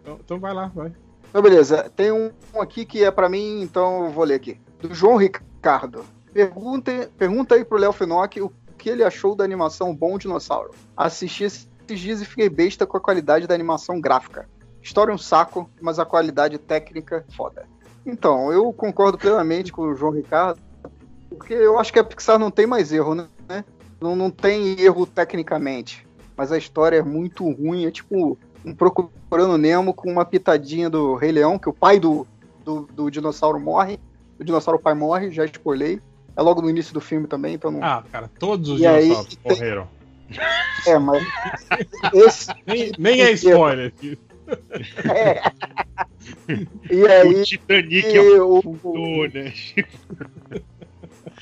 Então, 0.00 0.18
então 0.24 0.38
vai 0.40 0.52
lá, 0.54 0.68
vai. 0.74 0.92
Então, 1.28 1.42
beleza. 1.42 1.90
Tem 1.94 2.12
um 2.12 2.30
aqui 2.60 2.84
que 2.84 3.04
é 3.04 3.10
pra 3.10 3.28
mim, 3.28 3.62
então 3.62 4.04
eu 4.06 4.10
vou 4.10 4.24
ler 4.24 4.34
aqui. 4.34 4.60
Do 4.80 4.92
João 4.94 5.16
Ricardo. 5.16 6.04
Pergunta, 6.32 7.10
pergunta 7.16 7.54
aí 7.54 7.64
pro 7.64 7.78
Léo 7.78 7.92
Finock 7.92 8.40
o 8.42 8.52
que 8.76 8.90
ele 8.90 9.02
achou 9.02 9.34
da 9.34 9.42
animação 9.44 9.94
Bom 9.94 10.18
Dinossauro. 10.18 10.70
Assisti 10.96 11.44
esses 11.44 11.68
dias 11.88 12.20
e 12.20 12.26
fiquei 12.26 12.48
besta 12.48 12.86
com 12.86 12.96
a 12.96 13.00
qualidade 13.00 13.46
da 13.46 13.54
animação 13.54 14.00
gráfica. 14.00 14.48
História 14.82 15.12
um 15.14 15.18
saco, 15.18 15.68
mas 15.80 15.98
a 15.98 16.04
qualidade 16.04 16.58
técnica 16.58 17.24
foda. 17.34 17.66
Então, 18.04 18.52
eu 18.52 18.70
concordo 18.72 19.16
plenamente 19.18 19.72
com 19.72 19.82
o 19.82 19.94
João 19.94 20.12
Ricardo, 20.12 20.60
porque 21.28 21.54
eu 21.54 21.78
acho 21.78 21.92
que 21.92 21.98
a 21.98 22.04
Pixar 22.04 22.38
não 22.38 22.50
tem 22.50 22.66
mais 22.66 22.92
erro, 22.92 23.14
né? 23.14 23.64
Não, 24.00 24.14
não 24.14 24.30
tem 24.30 24.78
erro 24.80 25.06
tecnicamente, 25.06 26.06
mas 26.36 26.52
a 26.52 26.58
história 26.58 26.96
é 26.98 27.02
muito 27.02 27.48
ruim, 27.50 27.86
é 27.86 27.90
tipo 27.90 28.38
um 28.64 28.74
Procurando 28.74 29.56
Nemo 29.56 29.94
com 29.94 30.10
uma 30.10 30.24
pitadinha 30.24 30.90
do 30.90 31.14
Rei 31.14 31.32
Leão, 31.32 31.58
que 31.58 31.68
o 31.68 31.72
pai 31.72 31.98
do, 32.00 32.26
do, 32.64 32.82
do 32.92 33.10
dinossauro 33.10 33.58
morre, 33.60 33.98
o 34.38 34.44
dinossauro 34.44 34.78
pai 34.78 34.92
morre, 34.94 35.30
já 35.30 35.44
spoilei. 35.46 36.00
É 36.36 36.42
logo 36.42 36.60
no 36.60 36.68
início 36.68 36.92
do 36.92 37.00
filme 37.00 37.26
também, 37.26 37.54
então 37.54 37.70
não. 37.70 37.82
Ah, 37.82 38.04
cara, 38.12 38.28
todos 38.38 38.68
os 38.68 38.80
E 38.80 38.86
aí, 38.86 39.04
dinossauros 39.04 39.36
tem- 39.36 39.52
morreram. 39.52 39.88
É, 40.86 40.98
mas. 40.98 41.22
Esse. 42.12 42.48
Nem, 42.66 42.92
nem 42.98 43.20
é 43.22 43.30
spoiler. 43.32 43.94
É. 45.04 45.40
E 46.90 47.06
aí. 47.08 47.34
O 47.34 47.42
Titanic 47.42 48.14
é 48.14 48.20
o- 48.42 48.58
o 48.82 49.26
né? 49.32 49.54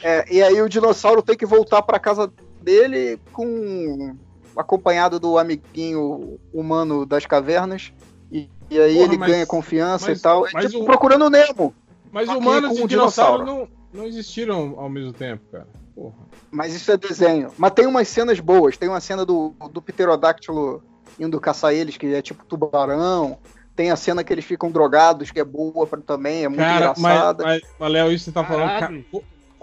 É, 0.06 0.24
e 0.30 0.42
aí 0.42 0.60
o 0.60 0.68
dinossauro 0.68 1.22
tem 1.22 1.34
que 1.36 1.46
voltar 1.46 1.80
pra 1.82 1.98
casa 1.98 2.30
dele 2.60 3.18
com 3.32 4.14
acompanhado 4.56 5.18
do 5.18 5.38
amiguinho 5.38 6.38
humano 6.52 7.06
das 7.06 7.24
cavernas. 7.24 7.92
E, 8.30 8.48
e 8.70 8.78
aí 8.78 8.94
Porra, 8.94 9.06
ele 9.06 9.18
mas- 9.18 9.30
ganha 9.30 9.46
confiança 9.46 10.08
mas- 10.10 10.18
e 10.18 10.22
tal. 10.22 10.46
É 10.46 10.50
mas 10.52 10.70
tipo 10.70 10.82
o- 10.82 10.86
procurando 10.86 11.24
o 11.24 11.30
Nemo. 11.30 11.74
Mas 12.12 12.28
humanos 12.28 12.78
com 12.78 12.84
e 12.84 12.88
dinossauros 12.88 13.44
dinossauro. 13.46 13.68
não, 13.92 14.00
não 14.02 14.06
existiram 14.06 14.74
ao 14.78 14.88
mesmo 14.88 15.12
tempo, 15.12 15.42
cara. 15.50 15.66
Porra. 15.94 16.14
Mas 16.50 16.74
isso 16.74 16.92
é 16.92 16.96
desenho. 16.96 17.50
Mas 17.56 17.72
tem 17.72 17.86
umas 17.86 18.06
cenas 18.06 18.38
boas. 18.40 18.76
Tem 18.76 18.88
uma 18.88 19.00
cena 19.00 19.24
do, 19.24 19.54
do 19.72 19.80
pterodáctilo 19.82 20.82
indo 21.18 21.40
caçar 21.40 21.72
eles, 21.72 21.96
que 21.96 22.06
é 22.14 22.20
tipo 22.22 22.44
tubarão. 22.44 23.38
Tem 23.74 23.90
a 23.90 23.96
cena 23.96 24.22
que 24.22 24.32
eles 24.32 24.44
ficam 24.44 24.70
drogados, 24.70 25.30
que 25.32 25.40
é 25.40 25.44
boa 25.44 25.86
pra, 25.86 26.00
também, 26.00 26.44
é 26.44 26.48
muito 26.48 26.60
Cara, 26.60 26.88
mas, 26.96 26.98
engraçada. 26.98 27.42
mas, 27.44 27.62
mas, 27.78 27.92
Léo, 27.92 28.12
isso 28.12 28.26
você 28.26 28.32
tá 28.32 28.44
falando. 28.44 28.68
Caralho. 28.68 29.04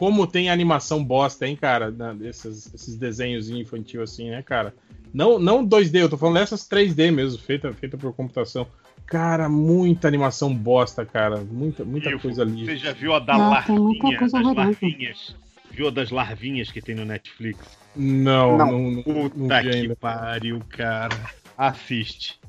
Como 0.01 0.25
tem 0.25 0.49
animação 0.49 1.03
bosta, 1.05 1.45
hein, 1.47 1.55
cara? 1.55 1.93
Esses, 2.23 2.73
esses 2.73 2.95
desenhos 2.95 3.51
infantil 3.51 4.01
assim, 4.01 4.31
né, 4.31 4.41
cara? 4.41 4.73
Não, 5.13 5.37
não 5.37 5.63
2D, 5.63 5.99
eu 5.99 6.09
tô 6.09 6.17
falando 6.17 6.39
dessas 6.39 6.67
3D 6.67 7.11
mesmo, 7.11 7.37
feita, 7.39 7.71
feita 7.71 7.99
por 7.99 8.11
computação. 8.11 8.65
Cara, 9.05 9.47
muita 9.47 10.07
animação 10.07 10.51
bosta, 10.55 11.05
cara. 11.05 11.37
Muita, 11.41 11.85
muita 11.85 12.09
Ivo, 12.09 12.19
coisa 12.19 12.41
ali. 12.41 12.65
Você 12.65 12.77
já 12.77 12.93
viu 12.93 13.13
a 13.13 13.19
da 13.19 13.37
Não, 13.37 13.51
larvinha? 13.51 14.17
coisa 14.17 14.41
Das 14.41 14.55
larvinhas? 14.55 15.35
Viu 15.69 15.87
a 15.87 15.91
das 15.91 16.09
larvinhas 16.09 16.71
que 16.71 16.81
tem 16.81 16.95
no 16.95 17.05
Netflix? 17.05 17.59
Não, 17.95 18.57
Não. 18.57 18.65
não, 18.71 18.81
não, 18.81 18.91
não 18.91 19.03
Puta 19.03 19.61
vi 19.61 19.69
que 19.69 19.75
ainda. 19.75 19.95
pariu, 19.97 20.59
cara. 20.67 21.15
Assiste. 21.55 22.39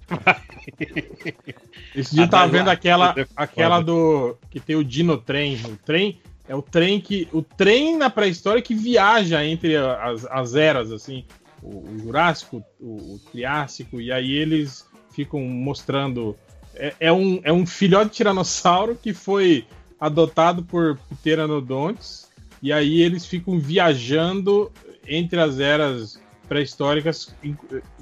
Esse 1.95 2.15
dia 2.15 2.25
eu 2.25 2.31
tava 2.31 2.51
vendo 2.51 2.71
aquela, 2.71 3.15
é 3.15 3.27
aquela 3.37 3.83
do. 3.83 4.39
que 4.51 4.59
tem 4.59 4.75
o 4.75 4.83
Dino 4.83 5.19
Trem. 5.19 5.57
O 5.67 5.77
trem 5.77 6.19
é 6.49 6.55
o 6.55 6.63
trem 6.63 7.01
que. 7.01 7.29
O 7.33 7.43
trem 7.43 7.97
na 7.97 8.11
pré-história 8.11 8.63
que 8.63 8.75
viaja 8.75 9.45
entre 9.45 9.77
as, 9.77 10.25
as 10.27 10.55
eras, 10.55 10.91
assim. 10.91 11.25
O, 11.63 11.89
o 11.89 11.99
Jurássico, 11.99 12.63
o, 12.81 13.15
o 13.15 13.21
Triássico, 13.31 14.01
e 14.01 14.11
aí 14.11 14.33
eles 14.33 14.87
ficam 15.13 15.41
mostrando. 15.41 16.37
É, 16.75 16.95
é 17.01 17.13
um, 17.13 17.41
é 17.45 17.53
um 17.53 17.67
filhote 17.67 18.11
de 18.11 18.17
tiranossauro 18.17 18.99
que 19.01 19.13
foi 19.13 19.67
adotado 20.01 20.63
por 20.65 20.99
pteranodontes 21.23 22.33
e 22.63 22.73
aí 22.73 23.03
eles 23.03 23.27
ficam 23.27 23.59
viajando 23.59 24.71
entre 25.07 25.41
as 25.41 25.59
eras 25.59 26.21
pré-históricas, 26.49 27.35
en- 27.43 27.57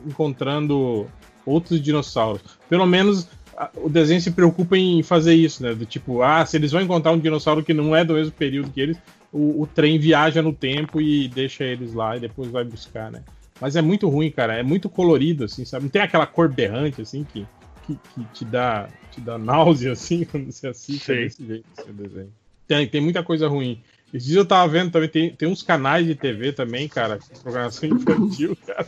encontrando 0.06 1.10
outros 1.46 1.80
dinossauros. 1.80 2.42
Pelo 2.68 2.86
menos 2.86 3.26
o 3.76 3.88
desenho 3.88 4.20
se 4.20 4.30
preocupa 4.30 4.76
em 4.76 5.02
fazer 5.02 5.34
isso, 5.34 5.62
né? 5.62 5.74
Do 5.74 5.84
tipo, 5.84 6.22
ah, 6.22 6.44
se 6.46 6.56
eles 6.56 6.72
vão 6.72 6.80
encontrar 6.80 7.12
um 7.12 7.18
dinossauro 7.18 7.62
que 7.62 7.74
não 7.74 7.94
é 7.94 8.04
do 8.04 8.14
mesmo 8.14 8.32
período 8.32 8.70
que 8.70 8.80
eles, 8.80 8.98
o, 9.32 9.62
o 9.62 9.66
trem 9.66 9.98
viaja 9.98 10.40
no 10.40 10.52
tempo 10.52 11.00
e 11.00 11.28
deixa 11.28 11.64
eles 11.64 11.92
lá 11.92 12.16
e 12.16 12.20
depois 12.20 12.50
vai 12.50 12.64
buscar, 12.64 13.10
né? 13.10 13.22
Mas 13.60 13.76
é 13.76 13.82
muito 13.82 14.08
ruim, 14.08 14.30
cara. 14.30 14.54
É 14.54 14.62
muito 14.62 14.88
colorido, 14.88 15.44
assim, 15.44 15.64
sabe? 15.64 15.84
Não 15.84 15.90
tem 15.90 16.02
aquela 16.02 16.26
cor 16.26 16.48
berrante, 16.48 17.02
assim, 17.02 17.24
que, 17.24 17.46
que, 17.86 17.98
que 18.14 18.24
te, 18.32 18.44
dá, 18.44 18.88
te 19.10 19.20
dá 19.20 19.36
náusea, 19.36 19.92
assim, 19.92 20.24
quando 20.30 20.50
você 20.50 20.68
assiste 20.68 21.04
Sei. 21.04 21.24
desse 21.24 21.46
jeito, 21.46 21.66
esse 21.78 21.92
desenho. 21.92 22.32
Tem, 22.66 22.86
tem 22.86 23.00
muita 23.00 23.22
coisa 23.22 23.48
ruim. 23.48 23.80
Esses 24.12 24.26
dias 24.26 24.36
eu 24.38 24.44
tava 24.46 24.66
vendo 24.66 24.90
também, 24.90 25.08
tem, 25.08 25.30
tem 25.30 25.48
uns 25.48 25.62
canais 25.62 26.04
de 26.04 26.14
TV 26.14 26.52
também, 26.52 26.88
cara, 26.88 27.18
programação 27.42 27.88
infantil, 27.94 28.56
cara. 28.66 28.86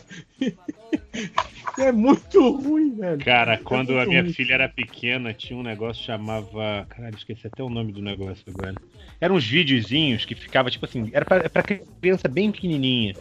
é 1.77 1.91
muito 1.91 2.49
ruim, 2.57 2.93
velho. 2.95 3.23
Cara, 3.23 3.53
É 3.53 3.57
quando 3.57 3.97
a 3.97 4.05
minha 4.05 4.21
ruim. 4.21 4.33
filha 4.33 4.53
era 4.53 4.69
pequena, 4.69 5.33
tinha 5.33 5.57
um 5.57 5.63
negócio 5.63 6.01
que 6.01 6.07
chamava. 6.07 6.85
Caralho, 6.89 7.15
esqueci 7.15 7.47
até 7.47 7.63
o 7.63 7.69
nome 7.69 7.91
do 7.93 8.01
negócio 8.01 8.43
agora. 8.47 8.75
Eram 9.21 9.35
uns 9.35 9.45
videozinhos 9.47 10.25
que 10.25 10.35
ficava, 10.35 10.69
tipo 10.69 10.85
assim, 10.85 11.09
era 11.13 11.23
pra, 11.25 11.49
pra 11.49 11.63
criança 11.63 12.27
bem 12.27 12.51
pequenininha. 12.51 13.15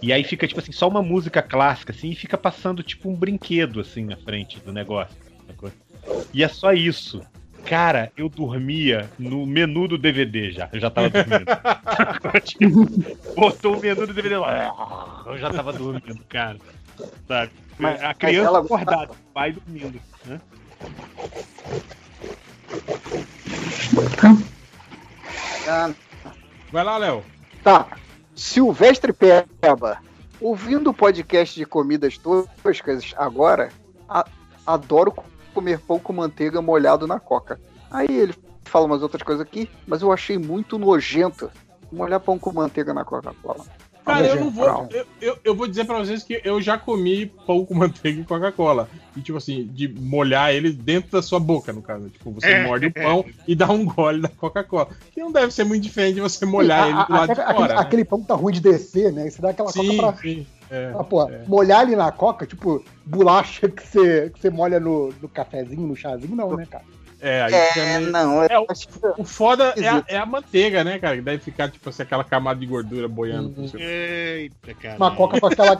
E 0.00 0.12
aí 0.12 0.24
fica, 0.24 0.46
tipo 0.46 0.60
assim, 0.60 0.72
só 0.72 0.88
uma 0.88 1.02
música 1.02 1.40
clássica, 1.42 1.92
assim, 1.92 2.10
e 2.10 2.14
fica 2.16 2.36
passando, 2.36 2.82
tipo, 2.82 3.08
um 3.10 3.14
brinquedo, 3.14 3.80
assim, 3.80 4.04
na 4.04 4.16
frente 4.16 4.60
do 4.60 4.72
negócio. 4.72 5.16
E 6.32 6.42
é 6.42 6.48
só 6.48 6.72
isso. 6.72 7.22
Cara, 7.66 8.12
eu 8.16 8.28
dormia 8.28 9.10
no 9.18 9.46
menu 9.46 9.88
do 9.88 9.96
DVD 9.96 10.50
já. 10.52 10.68
Eu 10.72 10.80
já 10.80 10.90
tava 10.90 11.08
dormindo. 11.10 11.44
Botou 13.34 13.76
o 13.76 13.80
menu 13.80 14.06
do 14.06 14.12
DVD 14.12 14.36
lá. 14.36 15.22
Eu 15.26 15.38
já 15.38 15.50
tava 15.52 15.72
dormindo, 15.72 16.22
cara. 16.28 16.58
Sabe? 17.26 17.50
Mas- 17.78 18.02
a 18.02 18.08
mas 18.08 18.16
criança 18.18 18.48
ela- 18.48 18.58
acordada, 18.60 19.12
o 19.12 19.32
pai 19.32 19.52
dormindo. 19.52 20.00
Né? 20.26 20.40
Vai 26.70 26.84
lá, 26.84 26.98
Léo. 26.98 27.22
Tá. 27.62 27.86
Silvestre 28.34 29.12
Peba. 29.12 29.98
Ouvindo 30.40 30.90
o 30.90 30.94
podcast 30.94 31.54
de 31.58 31.64
comidas 31.64 32.18
toscas 32.18 33.14
agora, 33.16 33.70
a- 34.08 34.26
adoro 34.66 35.12
comer 35.54 35.78
pão 35.78 35.98
com 35.98 36.12
manteiga 36.12 36.60
molhado 36.60 37.06
na 37.06 37.18
coca. 37.20 37.60
Aí 37.90 38.06
ele 38.10 38.34
fala 38.64 38.86
umas 38.86 39.02
outras 39.02 39.22
coisas 39.22 39.40
aqui, 39.40 39.70
mas 39.86 40.02
eu 40.02 40.10
achei 40.12 40.36
muito 40.36 40.78
nojento 40.78 41.50
molhar 41.92 42.18
pão 42.20 42.38
com 42.38 42.52
manteiga 42.52 42.92
na 42.92 43.04
Coca-Cola. 43.04 43.64
Cara, 44.04 44.26
eu 44.26 44.36
não 44.38 44.50
vou. 44.50 44.66
Eu, 44.90 45.06
eu, 45.18 45.38
eu 45.42 45.54
vou 45.54 45.66
dizer 45.66 45.86
pra 45.86 45.96
vocês 45.98 46.22
que 46.22 46.38
eu 46.44 46.60
já 46.60 46.76
comi 46.76 47.24
pão 47.46 47.64
com 47.64 47.72
manteiga 47.74 48.20
e 48.20 48.24
Coca-Cola. 48.24 48.86
E, 49.16 49.22
tipo 49.22 49.38
assim, 49.38 49.66
de 49.72 49.88
molhar 49.88 50.52
ele 50.52 50.72
dentro 50.72 51.10
da 51.12 51.22
sua 51.22 51.40
boca, 51.40 51.72
no 51.72 51.80
caso. 51.80 52.10
Tipo, 52.10 52.30
você 52.32 52.48
É, 52.48 52.66
morde 52.66 52.84
o 52.84 52.92
pão 52.92 53.24
e 53.48 53.54
dá 53.54 53.70
um 53.72 53.82
gole 53.86 54.20
da 54.20 54.28
Coca-Cola. 54.28 54.88
Que 55.10 55.20
não 55.20 55.32
deve 55.32 55.50
ser 55.54 55.64
muito 55.64 55.82
diferente 55.84 56.16
de 56.16 56.20
você 56.20 56.44
molhar 56.44 56.86
ele 56.88 57.02
do 57.06 57.12
lado 57.12 57.32
Até 57.32 57.34
de 57.34 57.40
aquele, 57.40 57.56
fora. 57.58 57.74
né? 57.76 57.80
aquele 57.80 58.04
pão 58.04 58.20
que 58.20 58.26
tá 58.26 58.34
ruim 58.34 58.52
de 58.52 58.60
descer, 58.60 59.10
né? 59.10 59.30
Você 59.30 59.40
dá 59.40 59.48
aquela 59.50 59.70
Sim, 59.72 59.96
coca 59.96 60.12
pra. 60.12 60.20
sim. 60.22 60.46
É, 60.70 60.92
Ah, 60.98 61.04
porra, 61.04 61.32
é. 61.34 61.42
molhar 61.46 61.82
ele 61.82 61.96
na 61.96 62.10
coca, 62.10 62.46
tipo, 62.46 62.84
bolacha 63.04 63.68
que 63.68 63.86
você, 63.86 64.30
que 64.30 64.40
você 64.40 64.50
molha 64.50 64.80
no, 64.80 65.12
no 65.20 65.28
cafezinho, 65.28 65.86
no 65.86 65.96
chazinho, 65.96 66.34
não, 66.34 66.56
né, 66.56 66.66
cara? 66.70 66.84
É, 67.20 67.42
aí 67.42 67.54
É, 67.54 68.00
não, 68.00 68.42
é, 68.42 68.58
o, 68.58 68.66
o 69.16 69.24
foda 69.24 69.72
é 69.78 69.88
a, 69.88 70.04
é 70.08 70.16
a 70.18 70.26
manteiga, 70.26 70.84
né, 70.84 70.98
cara? 70.98 71.16
Que 71.16 71.22
deve 71.22 71.42
ficar, 71.42 71.70
tipo 71.70 71.88
assim, 71.88 72.02
aquela 72.02 72.22
camada 72.22 72.60
de 72.60 72.66
gordura 72.66 73.08
boiando. 73.08 73.66
cima. 73.66 73.82
Eita, 73.82 74.74
cara. 74.74 74.96
Uma 74.96 75.16
coca 75.16 75.40
com 75.40 75.46
aquela. 75.46 75.76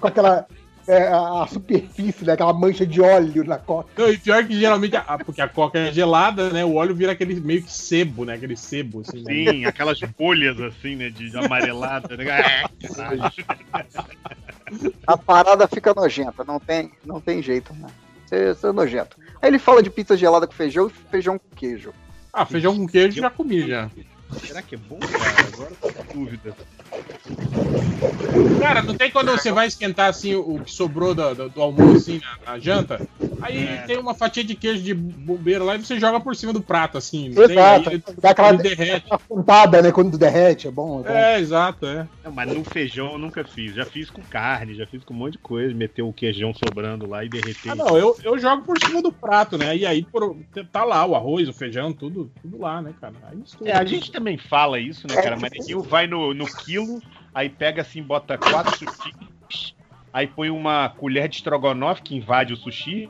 com 0.00 0.06
aquela. 0.06 0.46
É, 0.86 1.08
a 1.08 1.46
superfície, 1.50 2.24
né? 2.24 2.32
Aquela 2.34 2.52
mancha 2.52 2.86
de 2.86 3.00
óleo 3.00 3.42
na 3.44 3.58
coca. 3.58 3.90
Não, 3.96 4.10
e 4.10 4.18
pior 4.18 4.44
que 4.46 4.58
geralmente, 4.58 4.96
a- 4.96 5.18
porque 5.24 5.40
a 5.40 5.48
coca 5.48 5.78
é 5.78 5.92
gelada, 5.92 6.50
né? 6.50 6.64
O 6.64 6.74
óleo 6.74 6.94
vira 6.94 7.12
aquele 7.12 7.34
meio 7.40 7.62
que 7.62 7.72
sebo, 7.72 8.24
né? 8.24 8.34
Aquele 8.34 8.56
sebo, 8.56 9.00
assim. 9.00 9.22
né? 9.22 9.32
Sim, 9.34 9.64
aquelas 9.64 9.98
bolhas 10.18 10.60
assim, 10.60 10.96
né? 10.96 11.10
De 11.10 11.36
amarelada. 11.36 12.16
Né? 12.16 12.24
Caralho. 12.24 13.22
A 15.06 15.16
parada 15.16 15.66
fica 15.68 15.92
nojenta, 15.94 16.44
não 16.44 16.58
tem, 16.58 16.90
não 17.04 17.20
tem 17.20 17.42
jeito, 17.42 17.72
né? 17.74 17.86
Você, 18.26 18.54
você 18.54 18.66
é 18.68 18.72
nojento. 18.72 19.16
Aí 19.40 19.48
ele 19.50 19.58
fala 19.58 19.82
de 19.82 19.90
pizza 19.90 20.16
gelada 20.16 20.46
com 20.46 20.52
feijão 20.52 20.88
e 20.88 21.10
feijão 21.10 21.38
com 21.38 21.54
queijo. 21.56 21.92
Ah, 22.32 22.44
feijão 22.44 22.76
com 22.76 22.86
queijo 22.86 23.20
já 23.20 23.30
comi 23.30 23.66
já. 23.68 23.88
Será 24.44 24.60
que 24.60 24.74
é 24.74 24.78
bom, 24.78 24.98
cara? 24.98 25.48
Agora 25.52 25.70
eu 25.70 25.76
tô 25.92 26.04
com 26.04 26.24
dúvida. 26.24 26.56
Cara, 28.58 28.82
não 28.82 28.94
tem 28.94 29.10
quando 29.10 29.30
você 29.30 29.52
vai 29.52 29.66
esquentar 29.66 30.08
assim 30.08 30.34
o 30.34 30.58
que 30.60 30.70
sobrou 30.72 31.14
do, 31.14 31.34
do- 31.34 31.50
do 31.50 31.62
almoço, 31.62 32.10
assim, 32.10 32.20
na, 32.44 32.52
na 32.52 32.58
janta? 32.58 33.00
Aí 33.42 33.58
É. 33.58 33.76
tem 33.86 33.98
uma 33.98 34.14
fatia 34.14 34.42
de 34.42 34.54
queijo 34.54 34.82
de 34.82 34.94
bobeira 34.94 35.62
lá 35.62 35.76
e 35.76 35.84
você 35.84 36.00
joga 36.00 36.18
por 36.18 36.34
cima 36.34 36.52
do 36.54 36.60
prato, 36.60 36.96
assim. 36.96 37.30
tem? 37.34 37.44
Exato. 37.44 37.90
Aí 37.90 37.94
ele, 37.96 38.04
Dá 38.20 38.30
aquela, 38.30 38.52
derrete. 38.52 39.06
pontada, 39.28 39.82
né? 39.82 39.92
Quando 39.92 40.16
derrete, 40.16 40.66
é 40.66 40.70
bom. 40.70 41.00
É 41.00 41.02
bom. 41.04 41.10
É, 41.10 41.38
exato, 41.38 41.84
é. 41.86 42.08
Não, 42.24 42.32
mas 42.32 42.48
no 42.52 42.64
feijão 42.64 43.12
eu 43.12 43.18
nunca 43.18 43.44
fiz. 43.44 43.74
Já 43.74 43.84
fiz 43.84 44.10
com 44.10 44.22
carne, 44.22 44.74
já 44.74 44.86
fiz 44.86 45.04
com 45.04 45.12
um 45.12 45.18
monte 45.18 45.32
de 45.34 45.38
coisa. 45.38 45.74
Meter 45.74 46.02
o 46.02 46.12
queijão 46.14 46.54
sobrando 46.54 47.06
lá 47.06 47.24
e 47.24 47.28
derreter. 47.28 47.70
Ah, 47.70 47.74
não, 47.74 47.96
eu, 47.98 48.16
eu 48.24 48.38
jogo 48.38 48.62
por 48.64 48.78
cima 48.78 49.02
do 49.02 49.12
prato, 49.12 49.58
né? 49.58 49.76
E 49.76 49.84
aí 49.86 50.02
por- 50.02 50.36
tá 50.72 50.82
lá 50.84 51.04
o 51.04 51.14
arroz, 51.14 51.46
o 51.48 51.52
feijão, 51.52 51.92
tudo, 51.92 52.30
tudo 52.42 52.58
lá, 52.58 52.80
né, 52.80 52.94
cara? 53.00 53.14
Aí 53.30 53.36
mistura. 53.36 53.70
É, 53.70 53.74
a 53.76 53.84
gente 53.84 54.10
também 54.10 54.38
fala 54.38 54.80
isso, 54.80 55.06
né, 55.06 55.14
cara? 55.14 55.36
Mas 55.36 55.52
Rio 55.68 55.82
vai 55.82 56.06
no, 56.06 56.32
no 56.32 56.46
quilo, 56.46 56.85
aí 57.34 57.48
pega 57.48 57.82
assim, 57.82 58.02
bota 58.02 58.36
quatro 58.38 58.76
sushi, 58.76 59.74
aí 60.12 60.26
põe 60.26 60.50
uma 60.50 60.88
colher 60.88 61.28
de 61.28 61.36
estrogonofe 61.36 62.02
que 62.02 62.16
invade 62.16 62.52
o 62.52 62.56
sushi, 62.56 63.08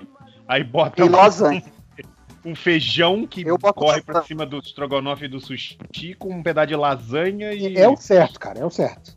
aí 0.49 0.63
bota 0.65 1.03
um, 1.05 2.51
um 2.51 2.55
feijão 2.55 3.27
que 3.27 3.45
corre 3.75 4.03
pra 4.03 4.23
cima 4.23 4.45
do 4.47 4.59
estrogonofe 4.59 5.25
e 5.25 5.29
do 5.29 5.41
sushi 5.41 5.77
com 6.19 6.31
um 6.35 6.43
pedaço 6.43 6.69
de 6.69 6.77
lasanha 6.77 7.53
e. 7.53 7.77
É 7.77 7.89
o 7.89 7.97
certo, 7.97 8.39
cara, 8.39 8.61
é 8.61 8.65
o 8.65 8.71
certo. 8.71 9.17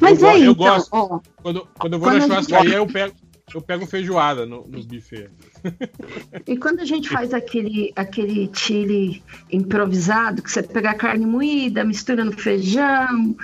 Mas 0.00 0.20
eu, 0.22 0.28
aí, 0.28 0.44
eu 0.44 0.52
então, 0.52 0.66
gosto. 0.66 0.88
ó, 0.92 1.20
Quando, 1.42 1.68
quando 1.78 1.92
eu 1.92 1.98
vou 2.00 2.08
Quando 2.08 2.14
na 2.14 2.20
gente- 2.40 2.48
churrascaria, 2.48 2.76
eu 2.76 2.86
pego, 2.86 3.14
eu 3.54 3.62
pego 3.62 3.86
feijoada 3.86 4.44
no, 4.46 4.66
nos 4.66 4.84
buffets. 4.84 5.30
E 6.46 6.56
quando 6.56 6.80
a 6.80 6.84
gente 6.84 7.08
faz 7.08 7.32
aquele, 7.32 7.92
aquele 7.94 8.50
chile 8.52 9.22
improvisado, 9.50 10.42
que 10.42 10.50
você 10.50 10.62
pega 10.62 10.90
a 10.90 10.94
carne 10.94 11.24
moída, 11.26 11.84
mistura 11.84 12.24
no 12.24 12.32
feijão, 12.32 13.36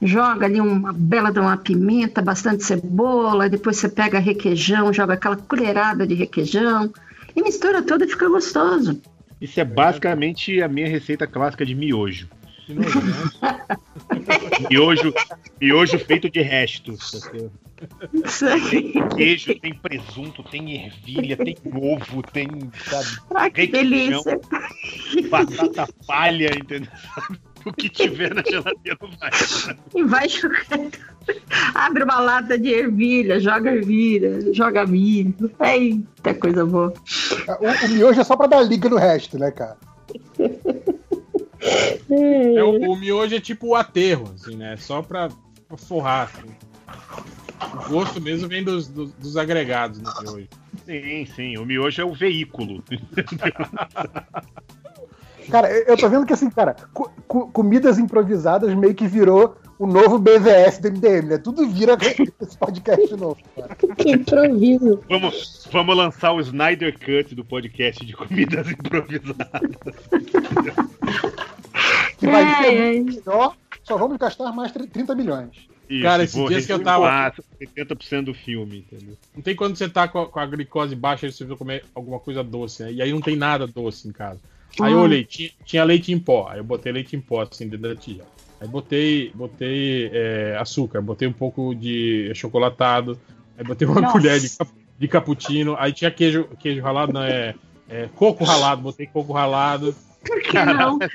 joga 0.00 0.46
ali 0.46 0.60
uma 0.60 0.92
bela 0.92 1.30
de 1.30 1.40
uma 1.40 1.56
pimenta, 1.56 2.22
bastante 2.22 2.64
cebola, 2.64 3.48
depois 3.48 3.76
você 3.76 3.88
pega 3.88 4.18
requeijão, 4.18 4.92
joga 4.92 5.14
aquela 5.14 5.36
colherada 5.36 6.06
de 6.06 6.14
requeijão 6.14 6.92
e 7.34 7.42
mistura 7.42 7.82
tudo 7.82 8.04
e 8.04 8.08
fica 8.08 8.28
gostoso. 8.28 9.00
Isso 9.40 9.60
é 9.60 9.64
basicamente 9.64 10.60
a 10.62 10.68
minha 10.68 10.88
receita 10.88 11.26
clássica 11.26 11.64
de 11.64 11.74
miojo. 11.74 12.28
Miojo, 14.70 15.14
miojo 15.60 15.98
feito 16.00 16.28
de 16.28 16.42
restos. 16.42 17.10
certo? 17.10 17.50
Isso 18.12 18.46
aí. 18.46 18.92
Tem 18.92 19.08
queijo, 19.08 19.54
tem 19.60 19.74
presunto, 19.74 20.42
tem 20.42 20.86
ervilha, 20.86 21.36
tem 21.36 21.56
ovo, 21.64 22.22
tem. 22.22 22.48
Sabe, 22.84 23.06
Ai, 23.34 23.50
que 23.50 23.60
requeijão, 23.62 24.22
delícia. 24.22 24.40
Batata 25.30 25.88
palha, 26.06 26.50
entendeu? 26.56 26.90
O 27.64 27.72
que 27.72 27.88
tiver 27.88 28.34
na 28.34 28.42
geladeira 28.42 28.98
vai. 29.20 29.30
E 29.94 30.04
vai 30.04 30.28
jogando. 30.28 30.92
Abre 31.74 32.04
uma 32.04 32.20
lata 32.20 32.58
de 32.58 32.68
ervilha, 32.70 33.40
joga 33.40 33.70
ervilha, 33.74 34.52
joga 34.54 34.86
milho. 34.86 35.50
Eita, 35.60 36.34
coisa 36.34 36.64
boa. 36.64 36.92
O, 37.60 37.86
o 37.86 37.88
miojo 37.88 38.20
é 38.20 38.24
só 38.24 38.36
pra 38.36 38.46
dar 38.46 38.62
liga 38.62 38.88
no 38.88 38.96
resto, 38.96 39.38
né, 39.38 39.50
cara? 39.50 39.76
É, 42.10 42.62
o, 42.62 42.92
o 42.92 42.96
miojo 42.96 43.34
é 43.34 43.40
tipo 43.40 43.68
o 43.68 43.74
aterro, 43.74 44.32
assim, 44.34 44.56
né? 44.56 44.76
Só 44.76 45.02
pra, 45.02 45.28
pra 45.66 45.76
forrar, 45.76 46.30
assim. 46.32 46.48
O 47.74 47.90
gosto 47.90 48.20
mesmo 48.20 48.48
vem 48.48 48.62
dos, 48.64 48.88
dos, 48.88 49.12
dos 49.12 49.36
agregados 49.36 50.00
no 50.00 50.10
miojo. 50.20 50.48
Sim, 50.86 51.26
sim. 51.34 51.58
O 51.58 51.66
miojo 51.66 52.00
é 52.00 52.04
o 52.04 52.14
veículo. 52.14 52.82
Cara, 55.50 55.70
eu 55.70 55.96
tô 55.96 56.08
vendo 56.08 56.26
que 56.26 56.32
assim, 56.32 56.50
cara, 56.50 56.74
co- 56.92 57.10
co- 57.26 57.48
comidas 57.48 57.98
improvisadas 57.98 58.74
meio 58.74 58.94
que 58.94 59.06
virou 59.06 59.56
o 59.78 59.86
novo 59.86 60.18
BVS 60.18 60.78
do 60.78 60.88
MDM, 60.90 61.26
né? 61.28 61.38
Tudo 61.38 61.66
vira 61.68 61.96
esse 62.40 62.58
podcast 62.58 63.16
novo. 63.16 63.38
Cara. 63.56 63.74
Que 63.96 64.10
improviso. 64.10 65.02
Vamos, 65.08 65.68
vamos 65.72 65.96
lançar 65.96 66.32
o 66.32 66.40
Snyder 66.40 66.92
Cut 66.98 67.34
do 67.34 67.44
podcast 67.44 68.04
de 68.04 68.12
comidas 68.14 68.68
improvisadas. 68.70 69.36
Que 72.18 72.26
vai 72.26 72.42
Ai, 72.42 72.64
ser 72.64 73.02
muito 73.02 73.24
melhor, 73.24 73.56
só 73.84 73.96
vamos 73.96 74.16
gastar 74.18 74.52
mais 74.52 74.72
30 74.72 75.14
milhões. 75.14 75.50
Isso, 75.88 76.02
Cara, 76.02 76.22
esses 76.22 76.48
dias 76.48 76.66
que 76.66 76.72
eu 76.72 76.82
tava- 76.82 77.06
massa, 77.06 77.42
70% 77.58 78.24
do 78.26 78.34
filme, 78.34 78.80
entendeu? 78.90 79.16
Não 79.34 79.42
tem 79.42 79.56
quando 79.56 79.74
você 79.76 79.88
tá 79.88 80.06
com 80.06 80.20
a, 80.20 80.26
com 80.28 80.38
a 80.38 80.44
glicose 80.46 80.94
baixa 80.94 81.26
e 81.26 81.32
você 81.32 81.46
comer 81.56 81.82
alguma 81.94 82.18
coisa 82.20 82.44
doce, 82.44 82.82
né? 82.82 82.92
E 82.92 83.00
aí 83.00 83.10
não 83.10 83.22
tem 83.22 83.36
nada 83.36 83.66
doce 83.66 84.06
em 84.06 84.12
casa. 84.12 84.40
Aí 84.80 84.92
eu 84.92 84.98
Hum. 84.98 85.02
olhei, 85.02 85.24
tinha, 85.24 85.50
tinha 85.64 85.84
leite 85.84 86.12
em 86.12 86.18
pó. 86.18 86.48
Aí 86.48 86.58
eu 86.58 86.64
botei 86.64 86.92
leite 86.92 87.16
em 87.16 87.20
pó 87.20 87.42
assim 87.42 87.68
dentro 87.68 87.88
da 87.88 87.96
tigela. 87.96 88.28
Aí 88.60 88.68
botei, 88.68 89.30
botei 89.34 90.10
é, 90.12 90.56
açúcar, 90.58 91.00
botei 91.00 91.28
um 91.28 91.32
pouco 91.32 91.74
de 91.74 92.32
chocolatado, 92.34 93.18
aí 93.56 93.64
botei 93.64 93.86
uma 93.86 94.00
Nossa. 94.02 94.12
colher 94.12 94.40
de, 94.40 94.50
de 94.98 95.08
cappuccino, 95.08 95.76
aí 95.78 95.92
tinha 95.92 96.10
queijo, 96.10 96.48
queijo 96.58 96.82
ralado, 96.82 97.12
não, 97.12 97.22
é, 97.22 97.54
é 97.88 98.08
coco 98.16 98.44
ralado, 98.44 98.82
botei 98.82 99.06
coco 99.06 99.32
ralado. 99.32 99.94
Por 100.26 100.42
que 100.42 100.58
não? 100.64 100.98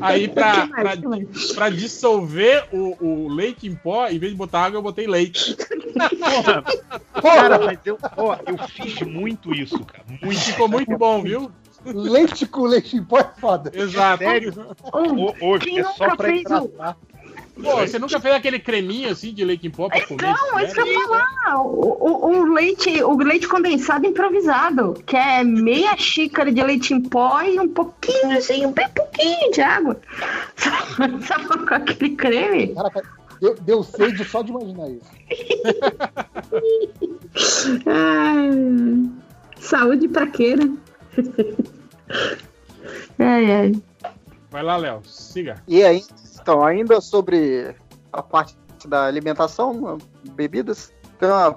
Aí 0.00 0.28
pra, 0.28 0.66
pra, 0.66 0.92
pra 1.54 1.68
dissolver 1.70 2.64
o, 2.72 2.96
o 3.00 3.28
leite 3.28 3.66
em 3.66 3.74
pó, 3.74 4.06
em 4.08 4.18
vez 4.18 4.32
de 4.32 4.38
botar 4.38 4.64
água, 4.64 4.78
eu 4.78 4.82
botei 4.82 5.06
leite. 5.06 5.56
Cara, 7.20 7.58
mas 7.58 7.78
eu, 7.84 7.98
ó, 8.16 8.36
eu 8.46 8.58
fiz 8.58 9.00
muito 9.02 9.52
isso, 9.54 9.84
cara. 9.84 10.04
Muito. 10.22 10.40
Ficou 10.40 10.68
muito 10.68 10.96
bom, 10.96 11.22
viu? 11.22 11.50
Leite 11.84 12.46
com 12.46 12.62
leite 12.62 12.96
em 12.96 13.04
pó 13.04 13.18
é 13.18 13.30
foda. 13.40 13.70
Exato. 13.74 14.24
Sério? 14.24 14.52
Hoje 15.40 15.64
quem 15.64 15.78
é 15.78 15.84
só 15.84 16.16
pra 16.16 16.34
hidratar. 16.34 16.96
Pô, 17.62 17.76
você 17.76 17.98
nunca 17.98 18.18
fez 18.20 18.34
aquele 18.34 18.58
creminho 18.58 19.10
assim 19.10 19.34
de 19.34 19.44
leite 19.44 19.66
em 19.66 19.70
pó 19.70 19.88
pra 19.88 20.06
comer? 20.06 20.22
Não, 20.22 20.58
é 20.58 20.64
isso 20.64 20.74
que 20.74 20.80
eu 20.80 20.86
ia 20.86 21.00
falar. 21.06 21.62
O, 21.62 21.96
o- 22.00 22.26
o 22.40 22.54
leite, 22.54 23.02
o 23.02 23.16
leite 23.18 23.46
condensado 23.48 24.06
improvisado, 24.06 24.94
que 25.04 25.16
é 25.16 25.44
meia 25.44 25.94
xícara 25.96 26.50
de 26.50 26.62
leite 26.62 26.94
em 26.94 27.02
pó 27.02 27.42
e 27.42 27.58
um 27.60 27.68
pouquinho, 27.68 28.36
assim, 28.38 28.64
um 28.64 28.72
bem 28.72 28.88
pouquinho 28.90 29.50
de 29.52 29.60
água. 29.60 30.00
Só, 30.56 30.70
só 31.26 31.56
com 31.66 31.74
aquele 31.74 32.16
creme. 32.16 32.74
Caraca, 32.74 33.02
deu, 33.40 33.54
deu 33.60 33.82
sede 33.82 34.24
só 34.24 34.40
de 34.42 34.50
imaginar 34.50 34.88
isso. 34.88 35.10
Ai, 37.86 38.50
saúde 39.58 40.08
pra 40.08 40.26
quê, 40.26 40.56
né? 40.56 40.72
Ai, 43.18 43.52
ai. 43.52 43.72
Vai 44.50 44.62
lá, 44.62 44.76
Léo, 44.76 45.02
siga. 45.04 45.62
E 45.68 45.82
aí, 45.84 46.02
então, 46.40 46.64
ainda 46.64 47.00
sobre 47.00 47.74
a 48.12 48.22
parte 48.22 48.56
da 48.86 49.04
alimentação, 49.04 49.98
bebidas, 50.32 50.92
então, 51.16 51.56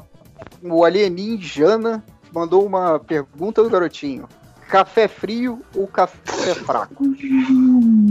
o 0.61 0.83
alienígena 0.83 2.03
mandou 2.33 2.65
uma 2.65 2.99
pergunta 2.99 3.63
do 3.63 3.69
garotinho. 3.69 4.27
Café 4.67 5.07
frio 5.07 5.61
ou 5.75 5.87
café 5.87 6.53
fraco? 6.55 7.03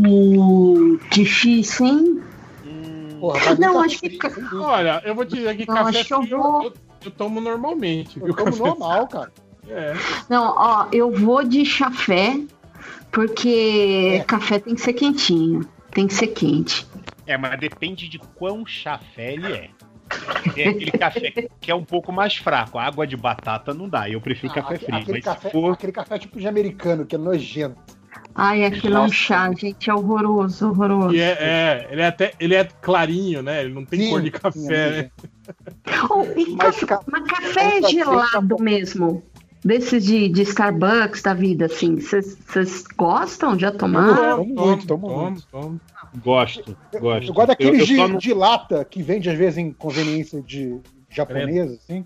Hum, 0.04 0.98
difícil, 1.10 1.86
hein? 1.86 2.22
Porra, 3.20 3.40
pra 3.40 3.54
mim 3.54 3.60
Não, 3.60 3.74
tá 3.74 3.80
acho 3.84 4.00
que. 4.00 4.10
frio. 4.18 4.62
Olha, 4.62 5.02
eu 5.04 5.14
vou 5.14 5.24
te 5.24 5.36
dizer 5.36 5.56
que 5.56 5.66
Não, 5.66 5.74
café 5.74 6.04
que 6.04 6.14
eu 6.14 6.22
frio 6.22 6.38
vou- 6.38 6.62
eu, 6.64 6.72
eu 7.04 7.10
tomo 7.10 7.40
normalmente. 7.40 8.18
Eu 8.20 8.26
viu? 8.26 8.34
Café 8.34 8.58
normal, 8.58 9.06
cara. 9.08 9.32
É. 9.68 9.92
Não, 10.28 10.54
ó, 10.56 10.86
eu 10.92 11.10
vou 11.12 11.44
de 11.44 11.64
chafé, 11.64 12.40
porque 13.10 14.22
café 14.26 14.58
tem 14.58 14.74
que 14.74 14.80
ser 14.80 14.92
quentinho. 14.94 15.68
Tem 15.92 16.06
que 16.06 16.14
ser 16.14 16.28
quente. 16.28 16.86
É, 17.26 17.36
mas 17.36 17.58
depende 17.60 18.08
de 18.08 18.18
quão 18.18 18.64
chafé 18.66 19.34
ele 19.34 19.52
é. 19.52 19.68
Tem 20.54 20.68
aquele 20.68 20.90
café 20.90 21.32
que 21.60 21.70
é 21.70 21.74
um 21.74 21.84
pouco 21.84 22.10
mais 22.12 22.34
fraco. 22.36 22.78
A 22.78 22.84
água 22.84 23.06
de 23.06 23.16
batata 23.16 23.72
não 23.72 23.88
dá. 23.88 24.08
Eu 24.08 24.20
prefiro 24.20 24.52
Ah, 24.52 24.62
café 24.62 24.78
frio. 24.78 24.96
aquele, 24.98 25.12
Mas 25.12 25.24
café, 25.24 25.50
for 25.50 25.72
aquele 25.72 25.92
café 25.92 26.18
tipo 26.18 26.38
de 26.40 26.48
americano, 26.48 27.04
que 27.06 27.14
é 27.14 27.18
nojento. 27.18 27.76
Ai, 28.34 28.64
aquilo 28.64 28.96
é 28.96 29.00
um 29.00 29.12
chá, 29.12 29.50
gente, 29.52 29.88
é 29.90 29.94
horroroso, 29.94 30.68
horroroso. 30.68 31.14
E 31.14 31.20
é, 31.20 31.36
é, 31.38 31.88
ele 31.90 32.00
é 32.02 32.06
até 32.06 32.32
ele 32.40 32.54
é 32.54 32.64
clarinho, 32.64 33.42
né? 33.42 33.62
Ele 33.62 33.74
não 33.74 33.84
tem 33.84 34.00
Sim, 34.00 34.10
cor 34.10 34.22
de 34.22 34.30
sim, 34.30 34.38
café, 34.38 34.58
é 34.74 35.02
né? 35.02 35.10
Oh, 36.10 36.22
e 36.36 36.50
Mas 36.56 36.76
café, 36.80 36.86
ca- 36.86 37.00
mas 37.06 37.24
café 37.30 37.64
Mas 37.64 37.80
café 37.80 37.88
gelado 37.92 38.56
mesmo. 38.58 39.22
Desses 39.64 40.04
de, 40.04 40.28
de 40.28 40.42
Starbucks 40.42 41.22
da 41.22 41.34
vida, 41.34 41.66
assim. 41.66 41.96
Vocês 41.96 42.84
gostam? 42.96 43.56
Já 43.58 43.70
tomaram? 43.70 44.38
Tomo 44.38 44.54
muito, 44.66 44.86
tomo 44.86 45.08
muito. 45.08 45.46
tomo. 45.46 45.80
Gosto, 46.22 46.76
gosto. 47.00 47.28
Eu 47.30 47.34
gosto 47.34 47.46
daqueles 47.48 47.86
de, 47.86 47.96
não- 47.96 48.18
de 48.18 48.34
lata 48.34 48.84
que 48.84 49.02
vende 49.02 49.30
às 49.30 49.38
vezes 49.38 49.58
em 49.58 49.72
conveniência 49.72 50.42
de 50.42 50.78
japonesa, 51.08 51.74
assim. 51.74 52.04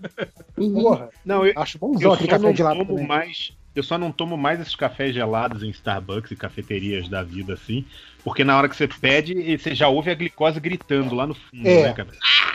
Uhum. 0.55 0.81
Porra, 0.83 1.09
Não, 1.25 1.45
eu, 1.45 1.53
acho 1.55 1.79
bonzão 1.79 2.09
eu 2.09 2.13
aquele 2.13 2.29
café 2.29 2.43
não 2.45 2.53
de 2.53 2.61
lata 2.63 2.77
tomo 2.77 2.89
também. 2.91 3.07
mais. 3.07 3.56
Eu 3.77 3.83
só 3.83 3.97
não 3.97 4.11
tomo 4.11 4.35
mais 4.35 4.59
esses 4.59 4.75
cafés 4.75 5.13
gelados 5.13 5.61
em 5.63 5.69
Starbucks 5.69 6.31
e 6.31 6.35
cafeterias 6.35 7.07
da 7.07 7.21
vida 7.23 7.53
assim, 7.53 7.85
porque 8.23 8.43
na 8.43 8.57
hora 8.57 8.67
que 8.67 8.75
você 8.75 8.87
pede, 8.87 9.57
você 9.57 9.75
já 9.75 9.87
ouve 9.87 10.09
a 10.11 10.15
glicose 10.15 10.59
gritando 10.59 11.13
lá 11.15 11.27
no 11.27 11.33
fundo, 11.35 11.67
É. 11.67 11.83
né, 11.83 11.93
cara? 11.93 12.09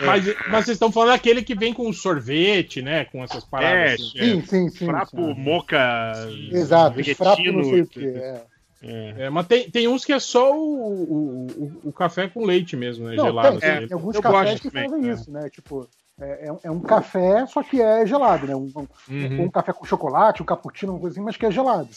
Mas, 0.05 0.25
mas 0.49 0.65
vocês 0.65 0.75
estão 0.75 0.91
falando 0.91 1.11
daquele 1.13 1.41
que 1.41 1.55
vem 1.55 1.73
com 1.73 1.91
sorvete, 1.93 2.81
né? 2.81 3.05
Com 3.05 3.23
essas 3.23 3.43
paradas 3.45 3.73
É, 3.75 3.93
assim. 3.93 4.41
Sim, 4.41 4.41
sim, 4.45 4.69
sim. 4.69 4.85
Frapo, 4.85 5.15
sim. 5.15 5.33
moca. 5.41 6.13
Exato, 6.51 6.99
os 6.99 7.07
frapos 7.11 7.45
não 7.53 7.63
sei 7.63 7.81
o 7.81 7.87
que. 7.87 8.05
É. 8.05 8.43
É. 8.85 9.13
É, 9.19 9.29
mas 9.29 9.47
tem, 9.47 9.69
tem 9.71 9.87
uns 9.87 10.03
que 10.03 10.11
é 10.11 10.19
só 10.19 10.53
o, 10.53 10.59
o, 10.59 11.47
o- 11.47 11.81
o 11.85 11.93
café 11.93 12.27
com 12.27 12.43
leite 12.45 12.75
mesmo, 12.75 13.07
né? 13.07 13.15
Não, 13.15 13.25
gelado. 13.27 13.59
tem, 13.61 13.69
assim. 13.69 13.77
tem, 13.79 13.87
tem 13.87 13.95
alguns 13.95 14.15
Eu 14.15 14.21
cafés 14.21 14.43
gosto 14.51 14.61
que 14.61 14.69
também, 14.71 14.89
fazem 14.89 15.09
é. 15.09 15.13
isso, 15.13 15.31
né? 15.31 15.49
Tipo, 15.49 15.87
é, 16.19 16.47
é 16.47 16.51
um- 16.51 16.59
é 16.63 16.71
um 16.71 16.79
café, 16.81 17.45
só 17.47 17.63
que 17.63 17.81
é 17.81 18.05
gelado, 18.05 18.47
né? 18.47 18.55
Um, 18.55 18.71
um- 18.75 18.87
Uhum. 19.09 19.45
um 19.45 19.49
café 19.49 19.73
com 19.73 19.85
chocolate, 19.85 20.41
um 20.41 20.45
cappuccino, 20.45 20.93
uma 20.93 20.99
coisa 21.01 21.15
assim, 21.15 21.25
mas 21.25 21.37
que 21.37 21.45
é 21.45 21.51
gelado, 21.51 21.89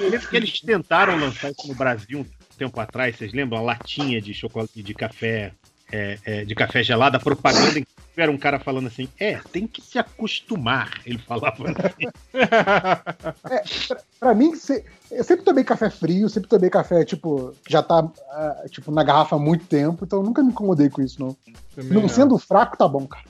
Eu 0.00 0.10
lembro 0.10 0.28
que 0.28 0.36
eles 0.36 0.60
tentaram 0.60 1.18
lançar 1.18 1.50
isso 1.50 1.68
no 1.68 1.74
Brasil 1.74 2.20
um 2.20 2.26
tempo 2.56 2.80
atrás, 2.80 3.16
vocês 3.16 3.32
lembram? 3.32 3.58
A 3.58 3.62
latinha 3.62 4.20
de 4.20 4.32
chocolate 4.32 4.82
de 4.82 4.94
café. 4.94 5.52
É, 5.92 6.18
é, 6.24 6.44
de 6.44 6.54
café 6.54 6.82
gelado, 6.82 7.16
a 7.16 7.20
propaganda 7.20 7.78
em 7.78 7.82
que 7.82 8.20
era 8.20 8.30
um 8.30 8.36
cara 8.38 8.58
falando 8.58 8.88
assim, 8.88 9.08
é, 9.18 9.38
tem 9.52 9.66
que 9.66 9.80
se 9.80 9.98
acostumar, 9.98 11.00
ele 11.06 11.18
falava 11.18 11.64
assim. 11.64 12.06
Pra 14.18 14.34
mim, 14.34 14.54
se- 14.54 14.84
eu 15.10 15.24
sempre 15.24 15.44
tomei 15.44 15.64
café 15.64 15.88
frio, 15.90 16.28
sempre 16.28 16.48
tomei 16.48 16.68
café, 16.70 17.04
tipo, 17.04 17.54
que 17.64 17.72
já 17.72 17.82
tá 17.82 18.06
ah, 18.30 18.64
tipo, 18.70 18.90
na 18.90 19.02
garrafa 19.02 19.36
há 19.36 19.38
muito 19.38 19.64
tempo, 19.66 20.04
então 20.04 20.18
eu 20.20 20.24
nunca 20.24 20.42
me 20.42 20.50
incomodei 20.50 20.90
com 20.90 21.00
isso, 21.02 21.20
não. 21.20 21.36
Também 21.74 21.92
Não 21.92 22.02
não. 22.02 22.08
sendo 22.08 22.38
fraco, 22.38 22.76
tá 22.76 22.86
bom, 22.86 23.06
cara. 23.06 23.24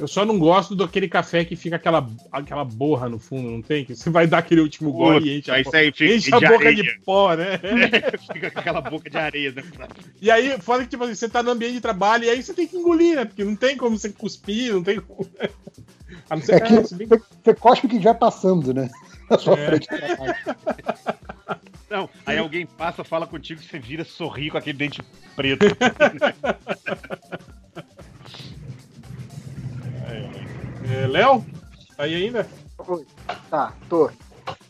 Eu 0.00 0.08
só 0.08 0.24
não 0.24 0.38
gosto 0.38 0.74
daquele 0.74 1.06
café 1.08 1.44
que 1.44 1.54
fica 1.54 1.76
aquela, 1.76 2.08
aquela 2.32 2.64
borra 2.64 3.06
no 3.08 3.18
fundo, 3.18 3.50
não 3.50 3.60
tem? 3.60 3.84
Que 3.84 3.94
você 3.94 4.08
vai 4.08 4.26
dar 4.26 4.38
aquele 4.38 4.62
último 4.62 4.90
gole 4.92 5.28
e 5.30 5.38
enche 5.38 5.50
a, 5.50 5.54
Aí 5.56 5.62
bo- 5.62 5.76
aí 5.76 5.92
fica 5.92 6.14
enche 6.14 6.34
a 6.34 6.38
de 6.38 6.46
boca 6.46 6.68
areia. 6.68 6.82
de 6.82 7.00
pó, 7.04 7.34
né? 7.34 7.60
Fica 8.32 8.50
com 8.50 8.58
aquela 8.60 8.80
boca 8.80 9.10
de 9.10 9.16
areia, 9.18 9.52
né? 9.52 9.62
E 10.22 10.30
aí, 10.30 10.58
foda 10.60 10.84
que 10.84 10.90
tipo 10.90 11.04
assim, 11.04 11.14
você 11.14 11.28
tá 11.28 11.42
no 11.42 11.50
ambiente 11.50 11.74
de 11.74 11.80
trabalho 11.82 12.24
e 12.24 12.30
aí 12.30 12.42
você 12.42 12.54
tem 12.54 12.66
que 12.66 12.76
engolir, 12.76 13.14
né? 13.16 13.24
Porque 13.26 13.44
não 13.44 13.54
tem 13.54 13.76
como 13.76 13.98
você 13.98 14.08
cuspir, 14.08 14.72
não 14.72 14.82
tem 14.82 14.98
como. 15.00 15.28
A 16.30 16.36
não 16.36 16.42
ser 16.42 16.54
É 16.54 16.60
que. 16.60 16.76
que 16.78 16.84
se 16.88 16.94
bem 16.94 17.06
você, 17.06 17.22
você 17.44 17.54
cospe 17.54 17.86
que 17.88 18.00
já 18.00 18.14
passando, 18.14 18.72
né? 18.72 18.88
Na 19.28 19.36
sua 19.38 19.58
É. 19.58 19.66
frente. 19.66 19.86
do 19.88 19.96
trabalho. 19.98 20.34
Não, 21.90 22.08
aí 22.24 22.38
alguém 22.38 22.64
passa, 22.66 23.04
fala 23.04 23.26
contigo, 23.26 23.60
você 23.60 23.78
vira, 23.78 24.04
sorri 24.04 24.50
com 24.50 24.56
aquele 24.56 24.78
dente 24.78 25.02
preto. 25.36 25.66
É, 30.12 31.06
Léo? 31.06 31.44
Tá 31.96 32.04
aí 32.04 32.14
ainda? 32.14 32.46
Tá, 33.50 33.72
tô. 33.88 34.10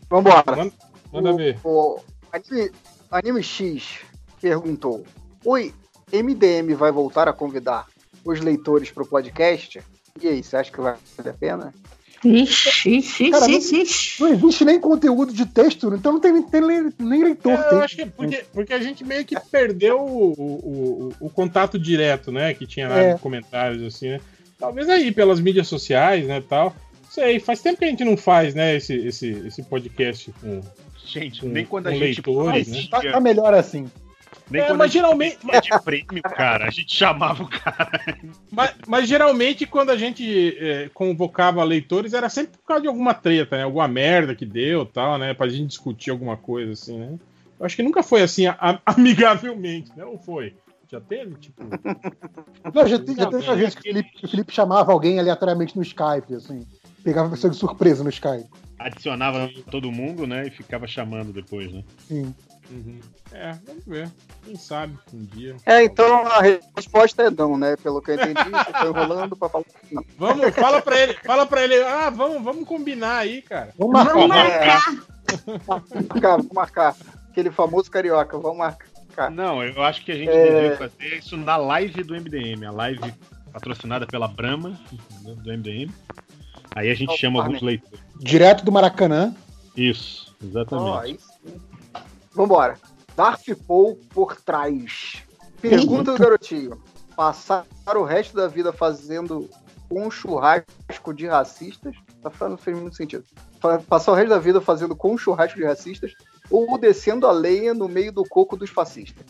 Vambora. 0.08 0.56
Manda, 0.56 0.72
manda 1.12 1.32
ver. 1.36 1.58
O 1.64 2.00
Anime, 2.32 2.70
Anime 3.10 3.42
X 3.42 4.00
perguntou: 4.40 5.04
Oi, 5.44 5.72
MDM 6.12 6.74
vai 6.74 6.90
voltar 6.90 7.28
a 7.28 7.32
convidar 7.32 7.86
os 8.24 8.40
leitores 8.40 8.90
pro 8.90 9.06
podcast? 9.06 9.80
E 10.20 10.26
aí, 10.28 10.42
você 10.42 10.56
acha 10.56 10.70
que 10.72 10.80
vai 10.80 10.96
valer 11.16 11.30
a 11.30 11.34
pena? 11.34 11.74
Ixi, 12.22 12.98
ixi, 12.98 13.30
Cara, 13.30 13.50
ixi, 13.50 13.80
ixi. 13.80 14.22
Não 14.22 14.28
existe 14.28 14.64
nem 14.64 14.78
conteúdo 14.78 15.32
de 15.32 15.46
texto, 15.46 15.94
então 15.94 16.12
não 16.12 16.20
tem, 16.20 16.42
tem 16.42 16.60
nem, 16.60 16.92
nem 16.98 17.24
leitor. 17.24 17.52
É, 17.52 17.62
tem. 17.62 17.78
eu 17.78 17.84
acho 17.84 17.96
que 17.96 18.02
é 18.02 18.06
porque, 18.06 18.44
porque 18.52 18.72
a 18.74 18.78
gente 18.78 19.02
meio 19.04 19.24
que 19.24 19.40
perdeu 19.50 19.98
o, 19.98 20.32
o, 20.32 21.12
o, 21.22 21.26
o 21.26 21.30
contato 21.30 21.78
direto, 21.78 22.30
né? 22.30 22.52
Que 22.52 22.66
tinha 22.66 22.88
lá 22.88 22.98
É. 22.98 23.18
comentários, 23.18 23.82
assim, 23.82 24.10
né? 24.10 24.20
Talvez 24.60 24.88
aí 24.88 25.10
pelas 25.10 25.40
mídias 25.40 25.66
sociais, 25.66 26.26
né, 26.26 26.40
tal. 26.46 26.76
Não 27.02 27.10
sei, 27.10 27.40
faz 27.40 27.60
tempo 27.62 27.78
que 27.78 27.84
a 27.84 27.88
gente 27.88 28.04
não 28.04 28.16
faz, 28.16 28.54
né, 28.54 28.76
esse, 28.76 28.94
esse, 28.94 29.30
esse 29.46 29.62
podcast 29.64 30.32
com, 30.40 30.60
Gente, 31.04 31.40
com, 31.40 31.48
nem 31.48 31.64
quando 31.64 31.88
a 31.88 31.90
gente 31.92 32.00
leitores, 32.22 32.68
né? 32.68 32.82
fazia, 32.90 33.10
Tá, 33.10 33.16
tá 33.16 33.20
melhor 33.20 33.52
assim. 33.54 33.90
nem 34.48 34.62
É, 34.62 34.66
quando 34.66 34.78
mas 34.78 34.84
a 34.84 34.86
gente 34.86 35.02
geralmente- 35.02 35.36
fazia 35.38 35.60
de 35.60 35.82
prêmio, 35.84 36.22
cara, 36.22 36.66
a 36.66 36.70
gente 36.70 36.94
chamava 36.94 37.42
o 37.42 37.48
cara. 37.48 37.90
Mas, 38.52 38.74
mas 38.86 39.08
geralmente 39.08 39.66
quando 39.66 39.90
a 39.90 39.96
gente 39.96 40.56
é, 40.60 40.88
convocava 40.94 41.64
leitores 41.64 42.12
era 42.12 42.28
sempre 42.28 42.58
por 42.58 42.66
causa 42.66 42.82
de 42.82 42.88
alguma 42.88 43.12
treta, 43.14 43.56
né? 43.56 43.64
Alguma 43.64 43.88
merda 43.88 44.34
que 44.34 44.44
deu 44.46 44.84
tal, 44.86 45.18
né? 45.18 45.34
Pra 45.34 45.48
gente 45.48 45.68
discutir 45.68 46.10
alguma 46.10 46.36
coisa 46.36 46.72
assim, 46.72 46.96
né? 46.98 47.18
Eu 47.58 47.66
acho 47.66 47.74
que 47.76 47.82
nunca 47.82 48.02
foi 48.04 48.22
assim 48.22 48.46
a- 48.46 48.80
amigavelmente, 48.86 49.90
né? 49.96 50.04
Ou 50.04 50.16
foi? 50.18 50.54
Já 50.90 51.00
teve, 51.00 51.34
tipo. 51.36 51.62
Não, 52.74 52.86
já, 52.86 52.98
tem- 52.98 53.14
já 53.16 53.26
teve 53.26 53.44
uma 53.44 53.54
vez 53.56 53.74
que 53.74 53.80
o 53.80 53.82
Felipe, 53.82 54.10
o 54.24 54.28
Felipe 54.28 54.52
chamava 54.52 54.92
alguém 54.92 55.18
aleatoriamente 55.20 55.76
no 55.76 55.82
Skype, 55.82 56.34
assim. 56.34 56.66
Pegava 57.04 57.28
a 57.28 57.30
pessoa 57.30 57.50
de 57.50 57.56
surpresa 57.56 58.02
no 58.02 58.10
Skype. 58.10 58.48
Adicionava 58.78 59.48
todo 59.70 59.90
mundo, 59.92 60.26
né, 60.26 60.46
e 60.46 60.50
ficava 60.50 60.86
chamando 60.86 61.32
depois, 61.32 61.72
né? 61.72 61.84
Sim. 62.08 62.34
Uhum. 62.70 63.00
É, 63.32 63.52
vamos 63.66 63.84
ver. 63.84 64.08
Quem 64.44 64.54
sabe 64.56 64.96
um 65.12 65.24
dia. 65.24 65.56
É, 65.66 65.82
então 65.82 66.24
a 66.26 66.40
resposta 66.76 67.22
é 67.24 67.30
não, 67.30 67.56
né? 67.58 67.76
Pelo 67.76 68.00
que 68.00 68.10
eu 68.12 68.14
entendi, 68.14 68.34
você 68.50 68.72
tá 68.72 68.86
enrolando 68.86 69.36
pra 69.36 69.48
falar 69.48 69.64
que 69.64 69.94
não. 69.94 70.04
Vamos, 70.16 70.54
fala 70.54 70.80
pra 70.80 70.98
ele, 71.00 71.14
fala 71.14 71.46
pra 71.46 71.64
ele, 71.64 71.82
ah, 71.82 72.10
vamos, 72.10 72.42
vamos 72.42 72.66
combinar 72.68 73.18
aí, 73.18 73.42
cara. 73.42 73.72
Vamos 73.76 73.92
marcar. 73.92 74.14
Vamos 74.14 74.28
marcar. 74.28 74.82
Marcar, 76.08 76.36
vamos 76.36 76.52
marcar. 76.52 76.96
Aquele 77.30 77.50
famoso 77.50 77.90
carioca, 77.90 78.38
vamos 78.38 78.58
marcar. 78.58 78.86
Não, 79.32 79.62
eu 79.62 79.82
acho 79.82 80.04
que 80.04 80.12
a 80.12 80.16
gente 80.16 80.28
É. 80.30 80.44
deveria 80.44 80.76
fazer 80.76 81.16
isso 81.18 81.36
na 81.36 81.56
live 81.56 82.02
do 82.02 82.14
MDM, 82.14 82.64
a 82.66 82.70
live 82.70 83.14
patrocinada 83.52 84.06
pela 84.06 84.28
Brahma, 84.28 84.78
do 85.22 85.52
MDM. 85.52 85.90
Aí 86.74 86.90
a 86.90 86.94
gente 86.94 87.16
chama 87.16 87.42
alguns 87.42 87.60
leitores. 87.60 87.98
Direto 88.18 88.64
do 88.64 88.70
Maracanã. 88.72 89.34
Isso, 89.76 90.36
exatamente. 90.42 91.20
sim. 91.44 91.60
Vambora. 92.32 92.78
Darth 93.16 93.48
Paul 93.66 93.96
por 94.10 94.36
trás. 94.36 95.22
Pergunta 95.60 96.12
do 96.12 96.18
garotinho. 96.18 96.80
Passar 97.16 97.66
o 97.94 98.04
resto 98.04 98.36
da 98.36 98.46
vida 98.46 98.72
fazendo 98.72 99.50
um 99.90 100.10
churrasco 100.10 101.12
de 101.12 101.26
racistas. 101.26 101.96
Tá 102.22 102.30
falando, 102.30 102.52
não 102.52 102.58
fez 102.58 102.78
muito 102.78 102.96
sentido. 102.96 103.24
Passar 103.88 104.12
o 104.12 104.14
resto 104.14 104.30
da 104.30 104.38
vida 104.38 104.60
fazendo 104.60 104.94
com 104.94 105.12
um 105.12 105.18
churrasco 105.18 105.58
de 105.58 105.64
racistas 105.64 106.14
ou 106.50 106.76
descendo 106.78 107.26
a 107.26 107.32
lenha 107.32 107.72
no 107.74 107.88
meio 107.88 108.12
do 108.12 108.24
coco 108.24 108.56
dos 108.56 108.70
fascistas. 108.70 109.24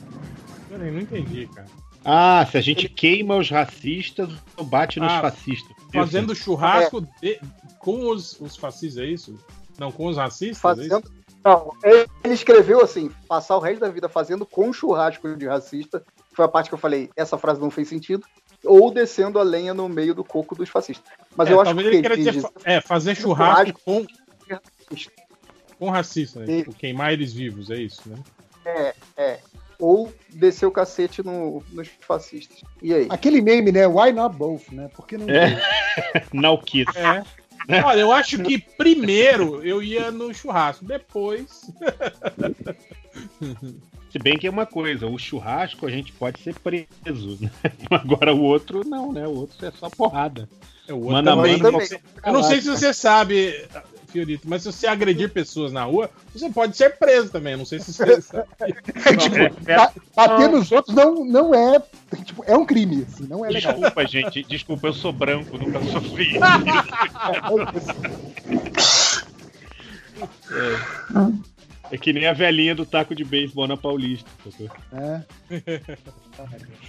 Peraí, 0.68 0.90
não 0.90 1.00
entendi, 1.00 1.46
cara. 1.48 1.66
Ah, 2.04 2.46
se 2.50 2.56
a 2.56 2.60
gente 2.60 2.88
queima 2.88 3.36
os 3.36 3.50
racistas 3.50 4.30
ou 4.56 4.64
bate 4.64 4.98
nos 4.98 5.12
Ah, 5.12 5.20
fascistas. 5.20 5.70
Fazendo 5.92 6.32
Isso. 6.32 6.42
churrasco 6.44 7.02
de- 7.20 7.38
com 7.78 8.08
os, 8.08 8.40
os 8.40 8.56
fascistas, 8.56 9.02
é 9.02 9.06
isso? 9.06 9.38
Não, 9.78 9.92
com 9.92 10.06
os 10.06 10.16
racistas? 10.16 10.58
é 10.58 10.60
Fazendo. 10.60 11.04
isso? 11.04 11.20
Não, 11.44 11.72
ele 12.24 12.34
escreveu 12.34 12.80
assim: 12.82 13.10
passar 13.28 13.56
o 13.56 13.60
resto 13.60 13.80
da 13.80 13.88
vida 13.88 14.08
fazendo 14.08 14.46
com 14.46 14.72
churrasco 14.72 15.36
de 15.36 15.46
racista. 15.46 16.02
Foi 16.32 16.44
a 16.44 16.48
parte 16.48 16.68
que 16.68 16.74
eu 16.74 16.78
falei, 16.78 17.10
essa 17.16 17.36
frase 17.36 17.60
não 17.60 17.70
fez 17.70 17.88
sentido. 17.88 18.24
Ou 18.64 18.90
descendo 18.90 19.38
a 19.38 19.42
lenha 19.42 19.72
no 19.74 19.88
meio 19.88 20.14
do 20.14 20.22
coco 20.22 20.54
dos 20.54 20.68
fascistas. 20.68 21.10
Mas 21.34 21.48
É, 21.48 21.52
eu 21.52 21.60
acho 21.60 21.74
que 21.74 21.80
ele 21.80 21.90
queira 22.00 22.14
quis 22.14 22.24
dizer, 22.32 22.48
é, 22.64 22.80
fazer 22.80 23.14
churrasco 23.14 23.80
com, 23.84 24.06
racista. 24.48 25.12
Com 25.80 25.90
racista, 25.90 26.38
né? 26.40 26.58
Tipo, 26.58 26.72
queimar 26.74 27.12
eles 27.12 27.32
vivos, 27.32 27.70
é 27.70 27.76
isso, 27.76 28.02
né? 28.08 28.16
É, 28.64 28.94
é. 29.16 29.38
Ou 29.78 30.12
descer 30.28 30.66
o 30.66 30.70
cacete 30.70 31.22
no- 31.24 31.62
nos 31.72 31.88
fascistas. 32.06 32.62
E 32.82 32.92
aí? 32.94 33.06
Aquele 33.08 33.40
meme, 33.40 33.72
né? 33.72 33.86
Why 33.86 34.12
not 34.12 34.36
both, 34.36 34.70
né? 34.70 34.88
Por 34.94 35.06
que 35.06 35.16
não. 35.16 35.28
É. 35.28 35.58
Não 36.32 36.56
quis. 36.58 36.84
É. 37.68 37.84
Olha, 37.84 38.00
eu 38.00 38.10
acho 38.10 38.42
que 38.42 38.58
primeiro 38.58 39.62
eu 39.64 39.80
ia 39.82 40.10
no 40.10 40.32
churrasco, 40.34 40.84
depois. 40.84 41.70
Se 44.10 44.18
bem 44.18 44.36
que 44.36 44.46
é 44.46 44.50
uma 44.50 44.66
coisa, 44.66 45.06
o 45.06 45.16
churrasco 45.18 45.86
a 45.86 45.90
gente 45.90 46.12
pode 46.12 46.40
ser 46.40 46.54
preso, 46.58 47.38
né? 47.40 47.50
Agora 47.90 48.34
o 48.34 48.42
outro 48.42 48.82
não, 48.84 49.12
né? 49.12 49.26
O 49.26 49.36
outro 49.36 49.64
é 49.64 49.70
só 49.70 49.88
porrada. 49.88 50.48
É, 50.88 50.92
o 50.92 50.96
outro 50.96 51.12
Mano 51.12 51.30
a 51.30 51.36
também. 51.36 51.56
mano, 51.58 51.78
Você- 51.80 52.00
Eu 52.24 52.32
não 52.32 52.42
sei 52.42 52.60
se 52.60 52.68
você 52.68 52.92
sabe, 52.92 53.68
Fiorito, 54.10 54.48
mas 54.48 54.62
se 54.62 54.72
você 54.72 54.86
agredir 54.86 55.30
pessoas 55.30 55.72
na 55.72 55.84
rua, 55.84 56.10
você 56.34 56.50
pode 56.50 56.76
ser 56.76 56.96
preso 56.98 57.28
também. 57.30 57.56
Não 57.56 57.64
sei 57.64 57.78
se 57.80 57.92
você 57.92 58.20
sabe. 58.20 58.44
tipo, 59.18 59.36
ba- 59.76 59.92
bater 60.16 60.48
nos 60.48 60.72
outros 60.72 60.94
não, 60.94 61.24
não 61.24 61.54
é. 61.54 61.80
Tipo, 62.24 62.44
é 62.46 62.56
um 62.56 62.66
crime, 62.66 63.06
assim, 63.08 63.26
não 63.26 63.44
é 63.44 63.50
legal. 63.50 63.72
Desculpa, 63.74 64.06
gente. 64.06 64.42
Desculpa, 64.42 64.88
eu 64.88 64.92
sou 64.92 65.12
branco, 65.12 65.56
nunca 65.58 65.80
sofri. 65.84 66.28
É. 70.52 71.59
É 71.92 71.98
que 71.98 72.12
nem 72.12 72.26
a 72.26 72.32
velhinha 72.32 72.74
do 72.74 72.86
taco 72.86 73.14
de 73.14 73.24
beisebol 73.24 73.66
na 73.66 73.76
Paulista. 73.76 74.30
É. 74.92 75.22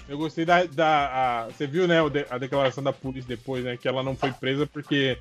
Eu 0.07 0.17
gostei 0.17 0.45
da. 0.45 0.63
da- 0.65 1.07
a- 1.07 1.45
você 1.47 1.65
viu, 1.67 1.87
né, 1.87 1.97
a 2.29 2.37
declaração 2.37 2.83
da 2.83 2.93
polícia 2.93 3.27
depois, 3.27 3.63
né? 3.63 3.77
Que 3.77 3.87
ela 3.87 4.03
não 4.03 4.15
foi 4.15 4.31
presa 4.31 4.67
porque 4.67 5.17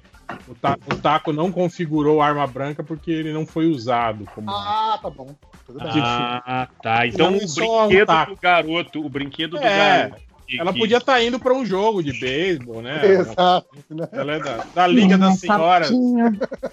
o, 0.46 0.54
ta- 0.54 0.78
o 0.86 0.96
taco 0.96 1.32
não 1.32 1.50
configurou 1.50 2.20
arma 2.20 2.46
branca 2.46 2.82
porque 2.84 3.10
ele 3.10 3.32
não 3.32 3.46
foi 3.46 3.66
usado 3.66 4.24
como. 4.34 4.50
Ah, 4.50 4.98
tá 5.00 5.08
bom. 5.10 5.34
Tudo 5.66 5.78
bem. 5.78 5.90
Ah, 5.94 6.68
tá. 6.82 7.06
Então 7.06 7.32
o 7.32 7.36
um 7.36 7.38
brinquedo 7.38 8.06
taco. 8.06 8.34
do 8.34 8.40
garoto, 8.40 9.04
o 9.06 9.08
brinquedo 9.08 9.52
do 9.52 9.58
É, 9.64 10.08
garoto. 10.08 10.29
Ela 10.58 10.72
podia 10.72 10.98
estar 10.98 11.22
indo 11.22 11.38
pra 11.38 11.54
um 11.54 11.64
jogo 11.64 12.02
de 12.02 12.12
beisebol, 12.18 12.82
né? 12.82 13.04
Exato. 13.06 13.68
né? 13.88 14.08
Ela 14.12 14.32
é 14.34 14.38
da, 14.38 14.66
da 14.74 14.86
Liga 14.86 15.16
das 15.18 15.38
Senhoras 15.38 15.88
tinha. 15.88 16.32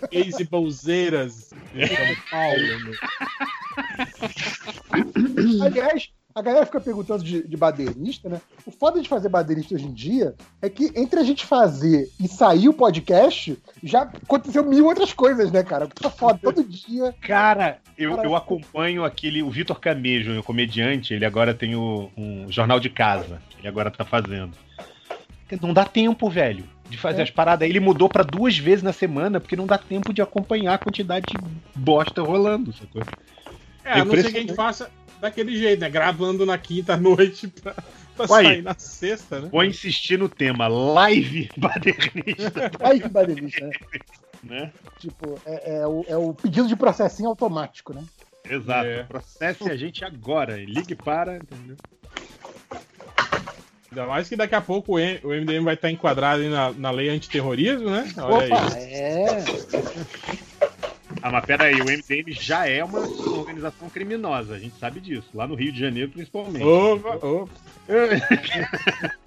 Beisebólzeiras 0.09 1.49
de 1.73 1.87
São 1.87 2.15
Paulo. 2.31 2.57
né? 2.85 2.91
Aliás, 5.65 6.09
a 6.37 6.41
galera 6.43 6.67
fica 6.67 6.79
perguntando 6.79 7.23
de, 7.23 7.47
de 7.47 7.57
baderista, 7.57 8.29
né? 8.29 8.39
O 8.63 8.69
foda 8.69 9.01
de 9.01 9.09
fazer 9.09 9.27
baderista 9.27 9.73
hoje 9.73 9.85
em 9.85 9.93
dia 9.93 10.35
é 10.61 10.69
que 10.69 10.91
entre 10.95 11.19
a 11.19 11.23
gente 11.23 11.43
fazer 11.43 12.11
e 12.19 12.27
sair 12.27 12.69
o 12.69 12.73
podcast, 12.73 13.57
já 13.81 14.03
aconteceu 14.03 14.63
mil 14.63 14.85
outras 14.85 15.11
coisas, 15.13 15.51
né, 15.51 15.63
cara? 15.63 15.87
Tá 15.87 16.11
foda 16.11 16.39
todo 16.39 16.63
dia. 16.63 17.11
Cara, 17.21 17.79
eu, 17.97 18.15
Cara, 18.15 18.27
eu 18.27 18.35
acompanho 18.35 19.03
aquele, 19.03 19.41
o 19.41 19.49
Vitor 19.49 19.79
Camejo, 19.79 20.39
o 20.39 20.43
comediante, 20.43 21.11
ele 21.11 21.25
agora 21.25 21.55
tem 21.55 21.75
o, 21.75 22.11
um 22.15 22.45
jornal 22.51 22.79
de 22.79 22.91
casa, 22.91 23.41
ele 23.59 23.67
agora 23.67 23.89
tá 23.91 24.05
fazendo. 24.05 24.51
Não 25.61 25.73
dá 25.73 25.85
tempo, 25.85 26.29
velho, 26.29 26.65
de 26.89 26.97
fazer 26.97 27.21
É. 27.21 27.23
as 27.23 27.31
paradas. 27.31 27.65
Aí 27.65 27.71
Ele 27.71 27.79
mudou 27.79 28.09
pra 28.09 28.23
duas 28.23 28.57
vezes 28.57 28.83
na 28.83 28.91
semana, 28.91 29.39
porque 29.39 29.55
não 29.55 29.65
dá 29.65 29.77
tempo 29.77 30.13
de 30.13 30.21
acompanhar 30.21 30.73
a 30.73 30.77
quantidade 30.77 31.25
de 31.27 31.37
bosta 31.75 32.21
rolando, 32.21 32.73
sacou? 32.73 33.01
É, 33.85 34.01
a 34.01 34.05
não 34.05 34.13
ser 34.13 34.31
que 34.31 34.37
a 34.37 34.41
gente 34.41 34.53
faça 34.53 34.89
daquele 35.21 35.55
jeito, 35.57 35.79
né? 35.79 35.89
Gravando 35.89 36.45
na 36.45 36.57
quinta 36.57 36.97
noite 36.97 37.47
pra, 37.47 37.73
pra 38.15 38.25
Uai. 38.29 38.43
sair 38.43 38.61
na 38.61 38.75
sexta, 38.77 39.39
né? 39.39 39.49
Vou 39.49 39.63
insistir 39.63 40.19
no 40.19 40.27
tema 40.27 40.67
live 40.67 41.49
badernista, 41.57 42.69
Aí 42.81 42.99
que 42.99 43.07
baderista, 43.07 43.65
né? 43.65 43.71
né? 44.43 44.71
Tipo, 44.99 45.39
é, 45.45 45.77
é 45.79 45.87
o, 45.87 46.05
é 46.09 46.17
o 46.17 46.33
pedido 46.33 46.67
de 46.67 46.75
processinho 46.75 47.29
automático, 47.29 47.93
né? 47.93 48.03
Exato. 48.49 48.85
É. 48.87 49.03
Processe 49.03 49.69
a 49.69 49.75
gente 49.77 50.03
agora. 50.03 50.57
Ligue 50.57 50.95
para. 50.95 51.37
Entendeu? 51.37 51.75
Ainda 53.89 54.05
mais 54.05 54.27
que 54.27 54.35
daqui 54.35 54.55
a 54.55 54.61
pouco 54.61 54.95
o 54.95 54.99
MDM 54.99 55.63
vai 55.63 55.75
estar 55.75 55.89
enquadrado 55.89 56.41
aí 56.41 56.49
na, 56.49 56.71
na 56.73 56.91
lei 56.91 57.09
antiterrorismo, 57.09 57.89
né? 57.89 58.13
Olha 58.17 58.37
Opa, 58.37 58.73
aí. 58.73 58.83
é. 58.83 59.45
Ah, 61.21 61.31
mas 61.31 61.45
peraí, 61.45 61.81
o 61.81 61.89
MDM 61.89 62.31
já 62.31 62.67
é 62.67 62.83
uma 62.83 63.07
organização 63.31 63.89
criminosa, 63.89 64.55
a 64.55 64.59
gente 64.59 64.77
sabe 64.77 64.99
disso. 64.99 65.29
Lá 65.33 65.47
no 65.47 65.55
Rio 65.55 65.71
de 65.71 65.79
Janeiro, 65.79 66.11
principalmente. 66.11 66.65
Opa, 66.65 67.15
opa. 67.25 67.53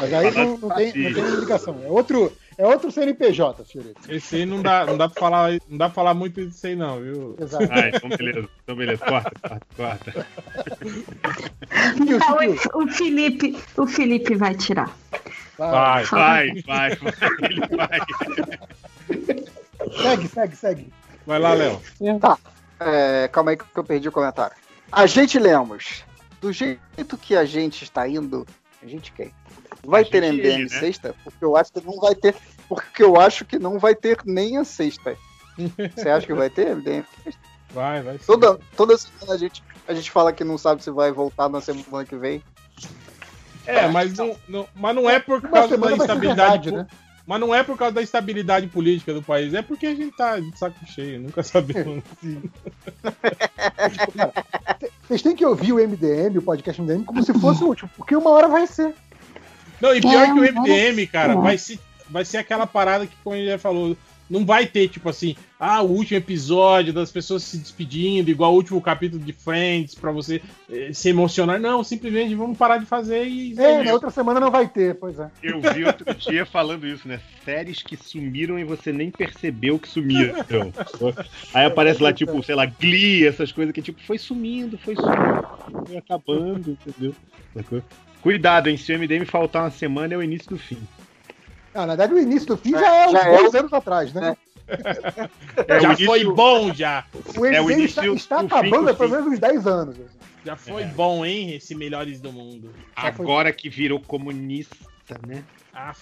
Mas 0.00 0.14
aí 0.14 0.30
não, 0.32 0.56
não 0.56 0.70
tem, 0.70 0.86
não 0.96 1.12
tem 1.12 1.24
indicação. 1.24 1.82
É 1.84 1.88
outro, 1.88 2.32
é 2.60 2.66
outro 2.66 2.90
CNPJ, 2.92 3.64
Fiorito. 3.64 4.00
Esse 4.12 4.36
aí 4.36 4.46
não 4.46 4.60
dá, 4.60 4.84
não 4.84 4.96
dá 4.98 5.08
pra 5.08 5.20
falar, 5.20 5.50
não 5.68 5.78
dá 5.78 5.86
pra 5.86 5.94
falar 5.94 6.14
muito 6.14 6.46
disso 6.46 6.66
aí, 6.66 6.76
não, 6.76 7.00
viu? 7.00 7.36
Exato. 7.40 7.64
Ah, 7.70 7.88
então 7.88 8.10
beleza, 8.10 8.48
então 8.62 8.76
beleza. 8.76 9.04
Corta, 9.04 9.30
corta, 9.40 9.66
corta. 9.76 10.26
Fio, 11.96 12.18
Ah, 12.22 12.36
Fio, 12.38 12.70
o, 12.74 12.84
o 12.84 12.88
Felipe, 12.88 13.58
o 13.76 13.86
Felipe 13.86 14.34
vai 14.34 14.54
tirar. 14.54 14.94
Vai. 15.56 16.04
Vai, 16.04 16.62
vai, 16.62 16.96
vai. 16.96 16.98
Ele 17.42 17.60
vai. 17.76 18.00
Segue, 20.02 20.28
segue, 20.28 20.56
segue. 20.56 20.92
Vai 21.26 21.38
lá, 21.38 21.54
Léo. 21.54 21.80
Tá. 22.20 22.38
É, 22.80 23.28
calma 23.28 23.50
aí 23.52 23.56
que 23.56 23.64
eu 23.74 23.84
perdi 23.84 24.08
o 24.08 24.12
comentário. 24.12 24.56
A 24.90 25.06
gente 25.06 25.38
lemos. 25.38 26.04
Do 26.40 26.52
jeito 26.52 27.18
que 27.18 27.36
a 27.36 27.44
gente 27.44 27.84
está 27.84 28.08
indo, 28.08 28.46
a 28.82 28.86
gente 28.86 29.12
quem? 29.12 29.30
Vai 29.84 30.04
ter 30.04 30.22
MDM 30.22 30.62
né? 30.64 30.68
sexta? 30.68 31.14
Porque 31.24 31.44
eu 31.44 31.56
acho 31.56 31.72
que 31.72 31.80
não 31.84 31.98
vai 31.98 32.14
ter. 32.14 32.34
Porque 32.68 33.02
eu 33.02 33.20
acho 33.20 33.44
que 33.44 33.58
não 33.58 33.78
vai 33.78 33.94
ter 33.94 34.18
nem 34.24 34.56
a 34.58 34.64
sexta. 34.64 35.16
Você 35.96 36.08
acha 36.08 36.26
que 36.26 36.34
vai 36.34 36.48
ter 36.50 36.74
MDM 36.76 37.04
sexta? 37.24 37.40
Vai, 37.72 38.02
vai. 38.02 38.14
sim. 38.18 38.24
Toda, 38.26 38.58
toda 38.76 38.98
semana 38.98 39.34
a 39.34 39.36
gente, 39.38 39.62
a 39.86 39.94
gente 39.94 40.10
fala 40.10 40.32
que 40.32 40.42
não 40.42 40.58
sabe 40.58 40.82
se 40.82 40.90
vai 40.90 41.12
voltar 41.12 41.48
na 41.48 41.60
semana 41.60 42.04
que 42.04 42.16
vem. 42.16 42.42
É, 43.64 43.86
mas 43.86 44.12
não, 44.18 44.34
não- 44.48 44.66
mas 44.74 44.92
não 44.96 45.08
é 45.08 45.20
por 45.20 45.38
Uma 45.38 45.48
causa 45.50 45.78
da 45.78 45.92
instabilidade. 45.92 46.70
verdade, 46.70 46.72
né? 46.72 46.86
Mas 47.24 47.38
não 47.38 47.54
é 47.54 47.62
por 47.62 47.78
causa 47.78 47.94
da 47.94 48.02
estabilidade 48.02 48.66
política 48.66 49.14
do 49.14 49.22
país, 49.22 49.54
é 49.54 49.62
porque 49.62 49.86
a 49.86 49.94
gente 49.94 50.16
tá 50.16 50.40
de 50.40 50.58
saco 50.58 50.84
cheio, 50.84 51.20
nunca 51.20 51.42
sabemos. 51.44 52.02
Vocês 55.06 55.22
têm 55.22 55.36
que 55.36 55.46
ouvir 55.46 55.72
o 55.72 55.76
MDM, 55.76 56.38
o 56.38 56.42
podcast 56.42 56.80
MDM, 56.82 57.04
como 57.04 57.22
se 57.22 57.32
fosse 57.34 57.62
o 57.62 57.68
último, 57.68 57.90
porque 57.96 58.16
uma 58.16 58.30
hora 58.30 58.48
vai 58.48 58.66
ser. 58.66 58.94
Não, 59.80 59.94
e 59.94 60.00
pior 60.00 60.24
É, 60.24 60.26
que 60.26 60.38
o 60.38 60.62
MDM, 60.62 61.06
cara, 61.06 61.34
Não. 61.34 61.42
vai 61.42 61.56
ser, 61.56 61.78
vai 62.08 62.24
ser 62.24 62.38
aquela 62.38 62.66
parada 62.66 63.06
que, 63.06 63.14
como 63.22 63.36
ele 63.36 63.48
já 63.50 63.58
falou, 63.58 63.96
não 64.30 64.46
vai 64.46 64.64
ter, 64.64 64.88
tipo 64.88 65.08
assim, 65.08 65.34
ah, 65.58 65.82
o 65.82 65.90
último 65.90 66.16
episódio 66.16 66.92
das 66.92 67.10
pessoas 67.10 67.42
se 67.42 67.58
despedindo, 67.58 68.30
igual 68.30 68.52
o 68.52 68.54
último 68.54 68.80
capítulo 68.80 69.20
de 69.20 69.32
Friends, 69.32 69.96
pra 69.96 70.12
você 70.12 70.40
eh, 70.70 70.92
se 70.92 71.08
emocionar. 71.08 71.58
Não, 71.58 71.82
simplesmente 71.82 72.32
vamos 72.36 72.56
parar 72.56 72.78
de 72.78 72.86
fazer 72.86 73.26
e. 73.26 73.58
É, 73.58 73.82
na 73.82 73.92
outra 73.92 74.08
semana 74.08 74.38
não 74.38 74.50
vai 74.50 74.68
ter, 74.68 74.94
pois 74.94 75.18
é. 75.18 75.28
Eu 75.42 75.60
vi 75.60 75.84
outro 75.84 76.14
dia 76.14 76.46
falando 76.46 76.86
isso, 76.86 77.08
né? 77.08 77.20
Séries 77.44 77.82
que 77.82 77.96
sumiram 77.96 78.56
e 78.56 78.62
você 78.62 78.92
nem 78.92 79.10
percebeu 79.10 79.80
que 79.80 79.88
sumiram. 79.88 80.36
Aí 81.52 81.66
aparece 81.66 82.00
lá, 82.00 82.12
tipo, 82.12 82.40
sei 82.44 82.54
lá, 82.54 82.66
Glee, 82.66 83.26
essas 83.26 83.50
coisas 83.50 83.74
que, 83.74 83.82
tipo, 83.82 84.00
foi 84.00 84.16
sumindo, 84.16 84.78
foi 84.78 84.94
sumindo, 84.94 85.86
foi 85.88 85.96
acabando, 85.96 86.78
entendeu? 86.86 87.14
Cuidado, 88.22 88.68
hein? 88.68 88.76
Se 88.76 88.92
o 88.92 88.98
MDM 88.98 89.24
faltar 89.24 89.62
uma 89.64 89.70
semana, 89.70 90.14
é 90.14 90.16
o 90.16 90.22
início 90.22 90.48
do 90.50 90.58
fim. 90.58 90.78
Ah, 91.74 91.80
na 91.86 91.94
verdade, 91.94 92.14
o 92.14 92.18
início 92.18 92.48
do 92.48 92.56
fim 92.56 92.70
já 92.72 92.94
é 92.96 93.06
uns 93.08 93.12
Já 93.12 93.20
é 93.28 93.36
dois 93.38 93.54
o- 93.54 93.58
anos 93.58 93.72
atrás, 93.72 94.12
né? 94.12 94.36
É, 95.66 95.80
já 95.80 95.88
o 95.88 95.92
início- 95.92 96.06
foi 96.06 96.24
bom, 96.24 96.72
já. 96.74 97.04
O 97.36 97.46
É, 97.46 97.60
o 97.60 97.64
MDM 97.64 97.72
início 97.80 98.00
está, 98.00 98.10
o- 98.12 98.14
está 98.14 98.36
o 98.42 98.46
acabando 98.46 98.84
do 98.84 98.90
há 98.90 98.94
pelo 98.94 99.10
menos 99.10 99.26
uns 99.28 99.38
10 99.38 99.66
anos. 99.66 99.96
Já 100.44 100.56
foi 100.56 100.84
bom, 100.86 101.24
hein? 101.24 101.54
Esse 101.54 101.74
Melhores 101.74 102.20
do 102.20 102.32
Mundo. 102.32 102.72
Agora 102.96 103.52
que 103.52 103.68
virou 103.68 104.00
comunista, 104.00 104.74
né? 105.26 105.44
Ah, 105.72 105.94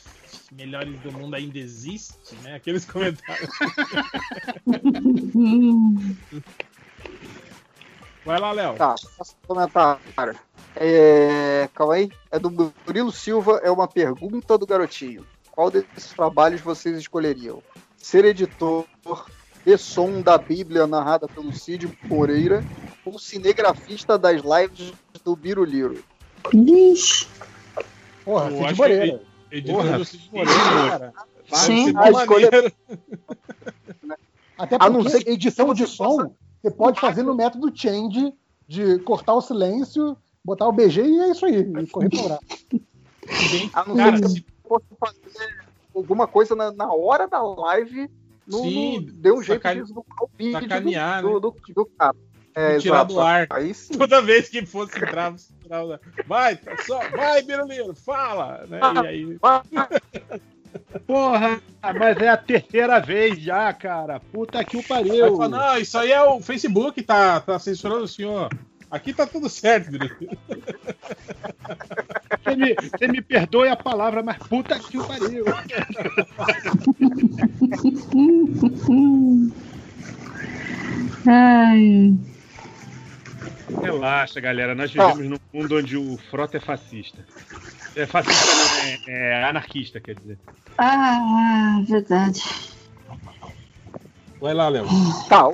Melhores 0.53 0.99
do 1.01 1.13
Mundo 1.13 1.35
ainda 1.35 1.59
existe, 1.59 2.35
né? 2.43 2.55
Aqueles 2.55 2.85
comentários. 2.85 3.51
Vai 8.25 8.39
lá, 8.41 8.53
Léo. 8.53 8.75
Tá, 8.75 8.95
posso 9.17 9.37
comentar, 9.47 9.99
cara. 10.15 10.37
É, 10.81 11.69
calma 11.75 11.95
aí. 11.95 12.11
É 12.31 12.39
do 12.39 12.51
Murilo 12.87 13.11
Silva, 13.11 13.61
é 13.65 13.71
uma 13.71 13.89
pergunta 13.89 14.57
do 14.57 14.67
garotinho. 14.67 15.27
Qual 15.51 15.71
desses 15.71 16.13
trabalhos 16.15 16.61
vocês 16.61 16.97
escolheriam? 16.97 17.61
Ser 17.97 18.25
editor 18.25 18.87
de 19.67 19.77
som 19.77 20.23
da 20.23 20.39
Bíblia 20.39 20.87
narrada 20.87 21.27
pelo 21.27 21.53
Cid 21.53 21.99
Moreira 22.05 22.65
ou 23.05 23.19
cinegrafista 23.19 24.17
das 24.17 24.41
lives 24.41 24.93
do 25.25 25.35
Biruliro? 25.35 26.03
Ixi. 26.55 27.27
Porra, 28.25 28.51
Eu 28.51 28.69
Cid 28.69 28.79
Moreira. 28.79 29.23
editor 29.51 29.83
Porra, 29.83 29.99
do 29.99 30.05
Cid 30.05 30.31
Moreira, 30.33 31.13
Sim. 31.53 31.93
A 31.97 32.11
escolha-. 32.11 32.73
Até 34.57 34.77
A 34.79 34.89
não 34.89 35.01
porque 35.01 35.11
ser 35.11 35.25
que 35.25 35.31
edição 35.31 35.75
de 35.75 35.87
som 35.89 36.33
você 36.63 36.71
pode 36.71 37.01
fazer 37.01 37.23
no 37.23 37.35
método 37.35 37.73
change 37.75 38.33
de 38.67 38.99
cortar 39.01 39.35
o 39.35 39.41
silêncio, 39.41 40.17
botar 40.49 40.67
o 40.67 40.73
BG 40.73 41.03
e 41.03 41.21
é 41.21 41.31
isso 41.31 41.47
aí. 41.47 41.61
E 41.61 41.87
correr 41.87 42.09
pra 42.11 42.23
lá. 42.23 42.39
A 43.75 43.85
não 43.87 43.97
Cara, 43.97 44.17
ser 44.17 44.23
que 44.23 44.29
se- 44.31 44.45
fosse 44.67 44.87
fazer 44.99 45.59
alguma 45.95 46.27
coisa 46.27 46.55
na, 46.55 46.73
na 46.73 46.93
hora 46.93 47.27
da 47.29 47.43
live, 47.43 48.11
no, 48.47 48.59
Sim, 48.63 49.01
no- 49.01 49.13
deu 49.13 49.37
um 49.37 49.43
jeito 49.43 49.63
sacane- 49.63 49.81
de 49.81 49.87
deslocar 49.87 50.25
o 50.25 50.31
vídeo 50.37 50.61
sacanear, 50.61 51.23
do, 51.23 51.29
né? 51.29 51.33
do, 51.35 51.41
do, 51.41 51.57
do 51.75 51.87
cara. 51.99 52.17
É, 52.55 52.79
tirar 52.79 52.97
exato. 52.97 53.15
do 53.15 53.21
ar. 53.21 53.47
Aí 53.51 53.73
sim. 53.73 53.97
Toda 53.97 54.21
vez 54.21 54.49
que 54.49 54.67
fosse 54.67 54.93
tirava. 54.95 56.01
Vai, 56.27 56.59
só, 56.87 56.99
vai, 57.11 57.41
Biruliro, 57.43 57.95
fala! 57.95 58.65
Né? 58.69 58.81
E 58.81 59.07
aí, 59.07 59.39
Porra, 61.07 61.61
mas 61.99 62.19
é 62.19 62.29
a 62.29 62.37
terceira 62.37 62.99
vez 63.01 63.39
já, 63.39 63.73
cara. 63.73 64.21
Puta 64.21 64.63
que 64.65 64.77
o 64.77 64.83
pariu. 64.83 65.37
falar, 65.37 65.49
não, 65.49 65.79
isso 65.79 65.97
aí 65.97 66.11
é 66.13 66.23
o 66.23 66.41
Facebook, 66.41 67.01
tá, 67.03 67.41
tá 67.41 67.59
censurando 67.59 68.05
o 68.05 68.09
senhor. 68.09 68.49
Aqui 68.91 69.13
tá 69.13 69.27
tudo 69.27 69.49
certo, 69.49 69.91
Biruliro. 69.91 70.39
Você 72.43 72.57
me, 72.57 72.75
você 72.75 73.09
me 73.09 73.21
perdoe 73.21 73.69
a 73.69 73.77
palavra, 73.77 74.23
mas 74.23 74.39
puta 74.39 74.79
que 74.79 74.97
o 74.99 75.05
pariu. 75.07 75.45
Ai. 81.27 82.15
Relaxa, 83.83 84.41
galera. 84.41 84.75
Nós 84.75 84.91
vivemos 84.91 85.29
num 85.29 85.39
mundo 85.53 85.77
onde 85.77 85.97
o 85.97 86.17
frota 86.31 86.57
é 86.57 86.61
fascista. 86.61 87.25
É 87.95 88.07
fascista, 88.07 88.47
não, 89.07 89.15
é, 89.15 89.41
é 89.41 89.45
anarquista, 89.45 90.01
quer 90.01 90.15
dizer. 90.15 90.39
Ah, 90.79 91.83
verdade. 91.87 92.43
Vai 94.41 94.55
lá, 94.55 94.69
Léo. 94.69 94.87
Tá. 95.29 95.49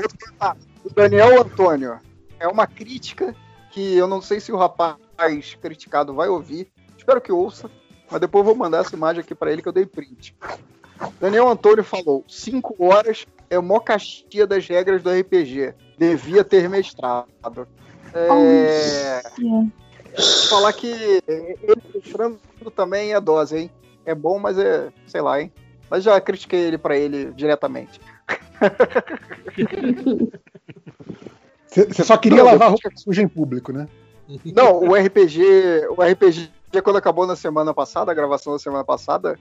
O 0.85 0.91
Daniel 0.95 1.41
Antônio. 1.41 1.99
É 2.45 2.47
uma 2.49 2.67
crítica 2.67 3.35
que 3.71 3.97
eu 3.97 4.07
não 4.07 4.21
sei 4.21 4.39
se 4.39 4.53
o 4.53 4.57
rapaz 4.59 4.99
criticado 5.63 6.13
vai 6.13 6.29
ouvir. 6.29 6.71
Espero 6.95 7.19
que 7.19 7.33
ouça. 7.33 7.71
Mas 8.11 8.21
depois 8.21 8.43
eu 8.43 8.45
vou 8.45 8.55
mandar 8.55 8.81
essa 8.81 8.95
imagem 8.95 9.23
aqui 9.23 9.35
pra 9.35 9.51
ele 9.51 9.63
que 9.63 9.69
eu 9.69 9.73
dei 9.73 9.87
print. 9.87 10.37
Daniel 11.19 11.49
Antônio 11.49 11.83
falou: 11.83 12.23
5 12.29 12.77
horas 12.79 13.27
é 13.49 13.59
mó 13.59 13.81
caixinha 13.81 14.47
das 14.47 14.69
regras 14.69 15.03
do 15.03 15.11
RPG. 15.11 15.73
Devia 15.97 16.45
ter 16.45 16.69
mestrado. 16.69 17.67
É, 18.13 19.23
falar 20.51 20.75
que 20.75 21.23
ele 21.27 21.83
mestrando 21.95 22.39
também 22.77 23.15
é 23.15 23.21
dose, 23.21 23.57
hein? 23.57 23.71
É 24.05 24.15
bom, 24.15 24.39
mas 24.39 24.59
é, 24.59 24.93
sei 25.07 25.23
lá, 25.23 25.41
hein? 25.41 25.51
Mas 25.89 26.05
já 26.05 26.21
critiquei 26.21 26.61
ele 26.61 26.77
pra 26.77 26.95
ele 26.95 27.33
diretamente. 27.33 27.99
Você 31.75 32.05
só 32.05 32.17
queria 32.17 32.39
Não, 32.39 32.45
lavar 32.47 32.69
eu- 32.69 32.71
roupa 32.73 32.91
suja 32.97 33.23
em 33.23 33.29
público, 33.29 33.73
né? 33.73 33.89
Não, 34.45 34.79
o 34.81 34.95
RPG, 34.95 35.43
o 35.97 36.03
RPG 36.03 36.51
quando 36.83 36.97
acabou 36.97 37.27
na 37.27 37.37
semana 37.37 37.73
passada, 37.75 38.11
a 38.11 38.15
gravação 38.15 38.53
da 38.53 38.59
semana 38.59 38.85
passada, 38.85 39.39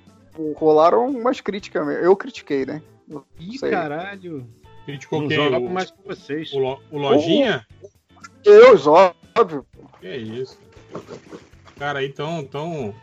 rolaram 0.55 1.07
umas 1.09 1.39
críticas. 1.41 1.85
mesmo. 1.85 2.03
Eu 2.03 2.15
critiquei, 2.15 2.65
né? 2.65 2.81
Não 3.07 3.23
Ih, 3.39 3.57
sei. 3.57 3.69
caralho. 3.71 4.47
Criticou 4.85 5.21
Não 5.21 5.27
quem? 5.29 5.37
jogo 5.37 5.65
O, 5.67 5.69
mais 5.69 5.89
com 5.91 6.03
vocês. 6.05 6.51
o, 6.53 6.59
Lo- 6.59 6.81
o 6.91 6.97
Lojinha? 6.97 7.65
Eu, 8.43 8.75
óbvio. 9.37 9.65
Que 10.01 10.15
isso. 10.15 10.59
Cara, 11.79 11.99
aí 11.99 12.09
tão, 12.09 12.43
tão 12.43 12.93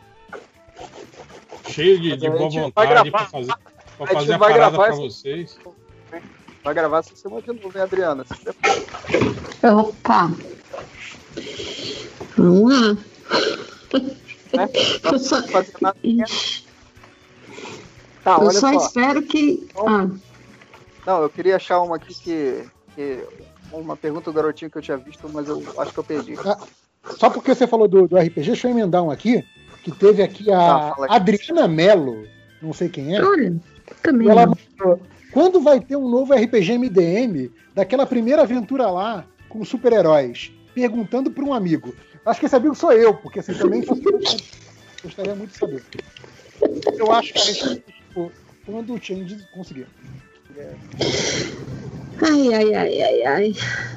cheio 1.68 1.99
de, 2.00 2.17
de 2.17 2.26
a 2.26 2.31
boa 2.31 2.49
vontade 2.50 2.91
gravar- 2.91 3.10
pra 3.10 3.26
fazer, 3.26 3.52
pra 3.97 4.05
a 4.05 4.07
gente 4.07 4.15
fazer 4.15 4.33
a 4.34 4.39
vai 4.39 4.52
parada 4.52 4.70
gravar 4.76 4.84
pra 4.84 4.92
essa- 4.94 5.02
vocês. 5.02 5.59
Vai 6.63 6.75
gravar 6.75 6.99
essa 6.99 7.17
semana 7.17 7.43
de 7.43 7.49
novo, 7.49 7.73
hein, 7.75 7.83
Adriana? 7.83 8.25
Opa. 9.63 10.31
Vamos 12.37 12.71
lá. 12.71 12.97
Né? 14.53 14.69
Eu 15.05 15.19
só, 15.19 15.43
fazer 15.45 15.73
nada. 15.81 15.97
Tá, 18.23 18.33
eu 18.33 18.41
olha 18.41 18.53
só 18.53 18.73
só. 18.73 18.87
espero 18.87 19.23
que. 19.23 19.69
Ah, 19.87 20.09
Não, 21.07 21.23
eu 21.23 21.31
queria 21.31 21.57
achar 21.57 21.81
uma 21.81 21.97
aqui 21.97 22.15
que, 22.15 22.65
que- 22.95 23.25
Uma 23.73 23.97
pergunta 23.97 24.31
do 24.31 24.35
garotinho 24.35 24.71
que 24.71 24.79
eu 24.79 24.83
tinha 24.83 24.97
visto, 24.97 25.29
mas 25.33 25.49
eu 25.49 25.63
acho 25.79 25.93
que 25.93 25.99
eu 26.01 26.05
perdi. 26.05 26.37
Só 27.17 27.31
porque 27.31 27.55
você 27.55 27.67
falou 27.67 27.89
do, 27.89 28.07
do 28.07 28.19
RPG, 28.19 28.49
deixa 28.49 28.69
eu 28.69 28.73
emendar 28.73 29.03
um 29.03 29.11
aqui, 29.11 29.45
que 29.83 29.91
teve 29.93 30.23
aqui 30.23 30.53
a. 30.53 30.95
Adriana 31.09 31.67
Mello, 31.67 32.27
não 32.61 32.73
sei 32.73 32.89
quem 32.89 33.17
é. 33.17 33.25
olha, 33.25 33.57
também. 34.03 34.29
Ela 34.29 34.47
não. 34.47 34.55
mandou, 34.79 35.01
quando 35.33 35.60
vai 35.60 35.81
ter 35.81 35.97
um 35.97 36.09
novo 36.09 36.34
RPG 36.34 36.78
MDM 36.78 37.50
daquela 37.75 38.07
primeira 38.07 38.42
aventura 38.42 38.89
lá 38.91 39.25
com 39.49 39.65
super-heróis? 39.65 40.52
Perguntando 40.75 41.31
para 41.31 41.44
um 41.44 41.52
amigo. 41.52 41.94
Acho 42.25 42.41
que 42.41 42.47
esse 42.47 42.57
amigo 42.57 42.75
sou 42.75 42.92
eu, 42.92 43.15
porque 43.15 43.41
assim 43.41 43.55
também 43.55 43.83
gostaria 45.02 45.34
muito 45.34 45.50
de 45.52 45.59
saber. 45.59 45.83
Eu 46.99 47.10
acho 47.12 47.33
que 47.33 47.39
a 47.39 47.42
gente 47.44 47.81
tipo, 48.09 48.31
quando 48.67 48.94
o 48.94 49.02
Change 49.02 49.39
conseguir. 49.55 49.86
Ai, 52.23 52.55
ai, 52.55 52.75
ai, 52.75 53.02
ai, 53.02 53.23
ai. 53.25 53.55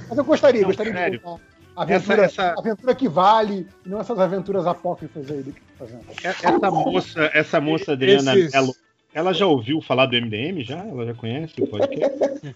Mas 0.09 0.17
eu 0.17 0.23
gostaria, 0.23 0.61
Não, 0.61 0.67
gostaria 0.67 0.93
sério. 0.93 1.17
de 1.19 1.23
voltar. 1.23 1.43
Aventura, 1.75 2.23
Essa- 2.25 2.41
essa- 2.43 2.59
aventura 2.59 2.93
que 2.95 3.09
vale, 3.09 3.67
não 3.83 3.99
essas 3.99 4.19
aventuras 4.19 4.67
apócrifas 4.67 5.29
aí 5.29 5.41
do 5.41 5.51
que 5.51 5.59
tá 5.59 5.67
fazendo. 5.79 6.01
É- 6.23 6.27
Essa 6.55 6.71
moça, 6.71 7.31
essa 7.33 7.59
moça 7.61 7.91
Adriana 7.93 8.37
Esses- 8.37 8.53
Mello, 8.53 8.75
ela 9.13 9.33
já 9.33 9.45
ouviu 9.45 9.81
falar 9.81 10.05
do 10.07 10.15
MDM? 10.15 10.63
Já? 10.63 10.79
Ela 10.79 11.05
já 11.05 11.13
conhece 11.13 11.53
o 11.61 11.67
podcast? 11.67 12.17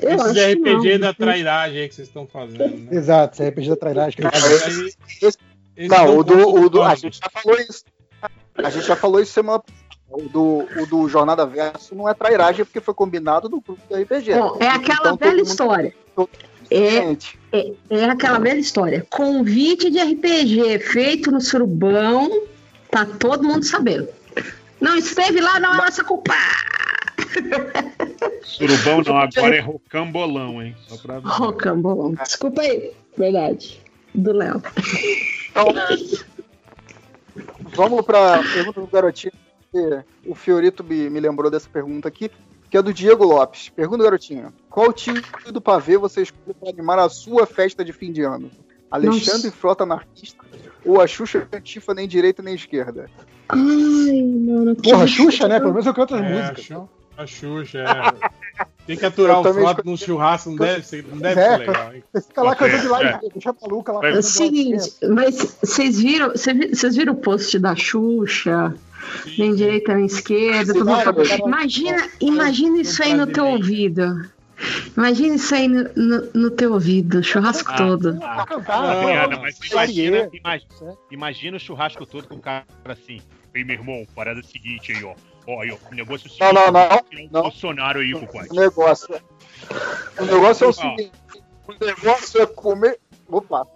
Eu 0.00 0.10
Esses 0.10 0.20
acho 0.20 0.34
que 0.34 0.52
RPG 0.54 0.92
não. 0.92 1.00
da 1.00 1.14
trairagem 1.14 1.80
aí 1.80 1.88
que 1.88 1.94
vocês 1.94 2.08
estão 2.08 2.26
fazendo, 2.26 2.58
né? 2.76 2.88
Exato, 2.96 3.34
esse 3.34 3.48
RPG 3.48 3.68
da 3.70 3.76
trairagem. 3.76 4.16
que 4.16 4.26
esse- 4.36 4.64
Aí, 4.64 4.94
esse- 5.22 5.38
eles 5.76 5.90
Não, 5.90 6.18
o 6.18 6.24
do, 6.24 6.54
o 6.54 6.68
do. 6.68 6.82
A 6.82 6.94
gente 6.94 7.18
já 7.18 7.30
falou 7.42 7.58
isso. 7.60 7.84
A 8.54 8.70
gente 8.70 8.86
já 8.86 8.96
falou 8.96 9.20
isso 9.20 9.32
semana. 9.32 9.62
O 10.10 10.22
do, 10.28 10.66
o 10.82 10.86
do 10.86 11.08
Jornada 11.08 11.46
Verso 11.46 11.94
não 11.94 12.08
é 12.08 12.14
trairagem 12.14 12.64
porque 12.64 12.80
foi 12.80 12.92
combinado 12.92 13.48
no 13.48 13.60
grupo 13.60 13.80
do 13.88 13.94
RPG. 13.96 14.34
Bom, 14.34 14.56
é 14.60 14.66
aquela 14.68 15.12
Então, 15.12 15.16
velha 15.16 15.40
história. 15.42 15.94
É, 16.70 17.16
é, 17.56 17.72
é 17.90 18.04
aquela 18.04 18.38
velha 18.38 18.58
história. 18.58 19.06
Convite 19.08 19.88
de 19.90 19.98
RPG 20.00 20.78
feito 20.80 21.30
no 21.30 21.40
surubão, 21.40 22.42
tá 22.90 23.04
todo 23.06 23.42
mundo 23.44 23.64
sabendo. 23.64 24.08
Não 24.80 24.96
esteve 24.96 25.40
lá, 25.40 25.60
não 25.60 25.74
é 25.74 25.76
nossa 25.76 26.02
culpa. 26.02 26.34
Surubão 28.42 29.02
não, 29.02 29.16
agora 29.18 29.56
é 29.56 29.60
rocambolão, 29.60 30.62
hein? 30.62 30.76
Só 30.88 30.96
pra. 30.96 31.18
Rocambole. 31.18 32.16
Desculpa 32.16 32.62
aí. 32.62 32.92
Verdade. 33.16 33.80
Do 34.14 34.32
Léo. 34.32 34.62
então, 35.50 35.72
vamos 37.74 38.04
para 38.04 38.42
pergunta 38.52 38.80
do 38.80 38.86
garotinho. 38.86 39.32
que 39.70 40.04
O 40.26 40.34
Fiorito 40.34 40.82
me, 40.82 41.08
me 41.08 41.20
lembrou 41.20 41.50
dessa 41.50 41.68
pergunta 41.68 42.08
aqui, 42.08 42.30
que 42.68 42.76
é 42.76 42.82
do 42.82 42.92
Diego 42.92 43.24
Lopes. 43.24 43.68
Pergunta 43.68 44.02
garotinho: 44.02 44.52
Qual 44.68 44.92
time 44.92 45.22
do 45.52 45.60
pavê 45.60 45.96
você 45.96 46.22
escolhe 46.22 46.54
para 46.58 46.70
animar 46.70 46.98
a 46.98 47.08
sua 47.08 47.46
festa 47.46 47.84
de 47.84 47.92
fim 47.92 48.10
de 48.10 48.22
ano? 48.22 48.50
Alexandre 48.90 49.46
Nossa. 49.46 49.52
Frota 49.52 49.84
Anarquista 49.84 50.44
ou 50.84 51.00
a 51.00 51.06
Xuxa 51.06 51.46
Antifa 51.52 51.94
nem 51.94 52.08
direita 52.08 52.42
nem 52.42 52.54
esquerda? 52.54 53.08
Ai, 53.52 54.22
mano. 54.22 54.76
que 54.76 54.90
Porra, 54.90 55.06
Xuxa, 55.06 55.48
né? 55.48 55.58
Pelo 55.58 55.70
menos 55.72 55.86
eu 55.86 55.94
canto 55.94 56.14
as 56.14 56.22
É, 56.24 56.28
músicas. 56.52 56.88
A 57.16 57.26
Xuxa, 57.26 57.78
é. 57.78 58.30
Tem 58.86 58.96
que 58.96 59.06
aturar 59.06 59.40
o 59.40 59.44
Frota 59.44 59.82
num 59.84 59.96
churrasco, 59.96 60.50
não 60.50 60.56
deve 60.56 60.84
ser, 60.84 61.04
não 61.06 61.18
deve 61.18 61.40
É, 61.40 61.52
ser 61.52 61.58
legal, 61.58 61.94
hein? 61.94 62.02
Você 62.12 62.22
fica 62.26 62.42
lá 62.42 62.56
cantando 62.56 62.80
de 62.80 62.86
É. 62.86 62.90
live, 62.90 63.30
deixa 63.32 63.54
maluca 63.62 63.92
lá. 63.92 64.00
É 64.06 64.10
É 64.18 64.22
seguinte, 64.22 64.92
mas 65.08 65.56
vocês 65.62 66.00
viram, 66.00 66.30
vocês 66.30 66.56
vi- 66.58 66.74
vocês 66.74 66.96
viram 66.96 67.12
o 67.12 67.16
post 67.16 67.56
da 67.58 67.76
Xuxa 67.76 68.74
Nem 69.38 69.54
direita, 69.54 69.94
nem 69.94 70.06
esquerda. 70.06 70.72
todo 70.72 70.86
mundo 70.86 71.02
fala-. 71.02 71.24
Imagina, 71.46 72.08
imagina 72.20 72.80
isso 72.80 73.02
aí 73.02 73.14
no 73.14 73.26
teu 73.28 73.46
ouvido. 73.46 74.28
Imagina 74.96 75.36
isso 75.36 75.54
aí 75.54 75.68
no, 75.68 75.84
no, 75.96 76.28
no 76.34 76.50
teu 76.50 76.72
ouvido, 76.72 77.18
o 77.20 77.22
churrasco 77.22 77.70
Ah, 77.72 77.76
todo. 77.76 78.16
Pra 78.16 78.42
Ah, 78.42 78.46
cantar. 78.46 78.84
Adriana, 78.90 79.38
mas 79.40 79.58
imagina, 79.70 80.28
imagina, 80.32 80.96
imagina 81.12 81.56
o 81.56 81.60
churrasco 81.60 82.04
todo 82.04 82.26
com 82.28 82.34
o 82.36 82.40
cara 82.40 82.64
assim. 82.86 83.20
Ei, 83.60 83.64
meu 83.64 83.74
irmão, 83.76 84.06
parada 84.14 84.40
é 84.40 84.42
a 84.42 84.46
seguinte 84.46 84.90
aí, 84.90 85.04
ó. 85.04 85.14
Ó, 85.46 85.60
aí, 85.60 85.70
ó, 85.70 85.76
o 85.90 85.94
negócio 85.94 86.26
é 86.26 86.30
o 86.30 86.32
seguinte. 86.32 86.54
Não, 86.54 86.72
não, 86.72 86.88
não, 86.88 87.02
tem 87.02 87.26
um 87.26 87.30
não. 87.30 87.42
Bolsonaro 87.42 88.00
aí, 88.00 88.12
compadre. 88.14 88.48
O 88.50 88.54
negócio, 88.54 89.20
o 90.18 90.24
negócio 90.24 90.64
é 90.64 90.66
o 90.66 90.70
Ah. 90.70 90.72
seguinte: 90.72 91.12
o 91.68 91.84
negócio 91.84 92.40
é 92.42 92.46
comer. 92.46 92.98
Opa! 93.28 93.66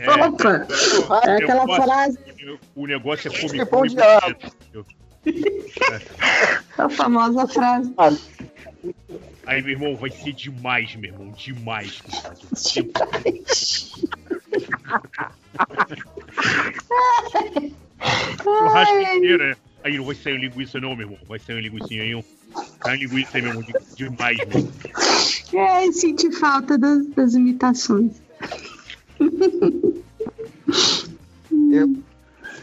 É, 0.00 0.10
Opa! 0.10 0.66
o 0.70 1.14
É 1.28 1.36
aquela 1.36 1.60
negócio- 1.66 1.82
frase, 1.84 2.18
O 2.74 2.86
negócio 2.86 3.28
é 3.30 3.38
comer 3.38 3.58
Que 3.58 3.66
pão 3.66 3.82
de 3.86 3.96
a 6.78 6.88
famosa 6.88 7.46
frase. 7.48 7.94
Aí, 9.46 9.60
meu 9.62 9.72
irmão, 9.72 9.94
vai 9.94 10.08
ser 10.10 10.32
demais, 10.32 10.96
meu 10.96 11.12
irmão. 11.12 11.30
Demais, 11.32 12.00
compadre. 12.00 13.42
Churrasco 18.42 18.94
inteiro, 19.16 19.42
é. 19.44 19.56
Aí 19.84 19.96
não 19.96 20.04
vai 20.04 20.14
sair 20.14 20.38
linguiça, 20.38 20.80
não, 20.80 20.94
meu 20.94 21.06
irmão. 21.06 21.18
Vai 21.28 21.38
sair 21.38 21.60
linguiça 21.60 21.86
aí, 21.92 22.14
ó. 22.14 22.22
Sai 22.84 22.96
linguiça 22.96 23.30
aí, 23.36 23.42
meu 23.42 23.50
irmão. 23.52 23.64
de- 23.64 23.96
Demais, 23.96 24.38
meu 24.38 24.48
irmão. 24.58 24.72
É, 25.54 25.92
senti 25.92 26.30
falta 26.32 26.78
das, 26.78 27.06
das 27.08 27.34
imitações. 27.34 28.12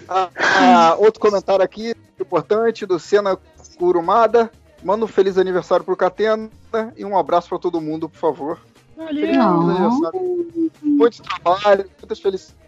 Ah, 0.07 0.29
ah, 0.35 0.95
outro 0.97 1.19
comentário 1.19 1.63
aqui, 1.63 1.93
importante, 2.19 2.85
do 2.85 2.99
Senna 2.99 3.37
Kurumada. 3.77 4.51
Manda 4.83 5.03
um 5.05 5.07
feliz 5.07 5.37
aniversário 5.37 5.83
pro 5.85 5.95
Catena 5.95 6.49
e 6.95 7.03
um 7.03 7.17
abraço 7.17 7.49
pra 7.49 7.59
todo 7.59 7.81
mundo, 7.81 8.07
por 8.09 8.17
favor. 8.17 8.59
Aniversário. 8.97 10.71
Muito 10.81 11.21
trabalho, 11.21 11.85
muitas 11.99 12.19
felicidades, 12.19 12.58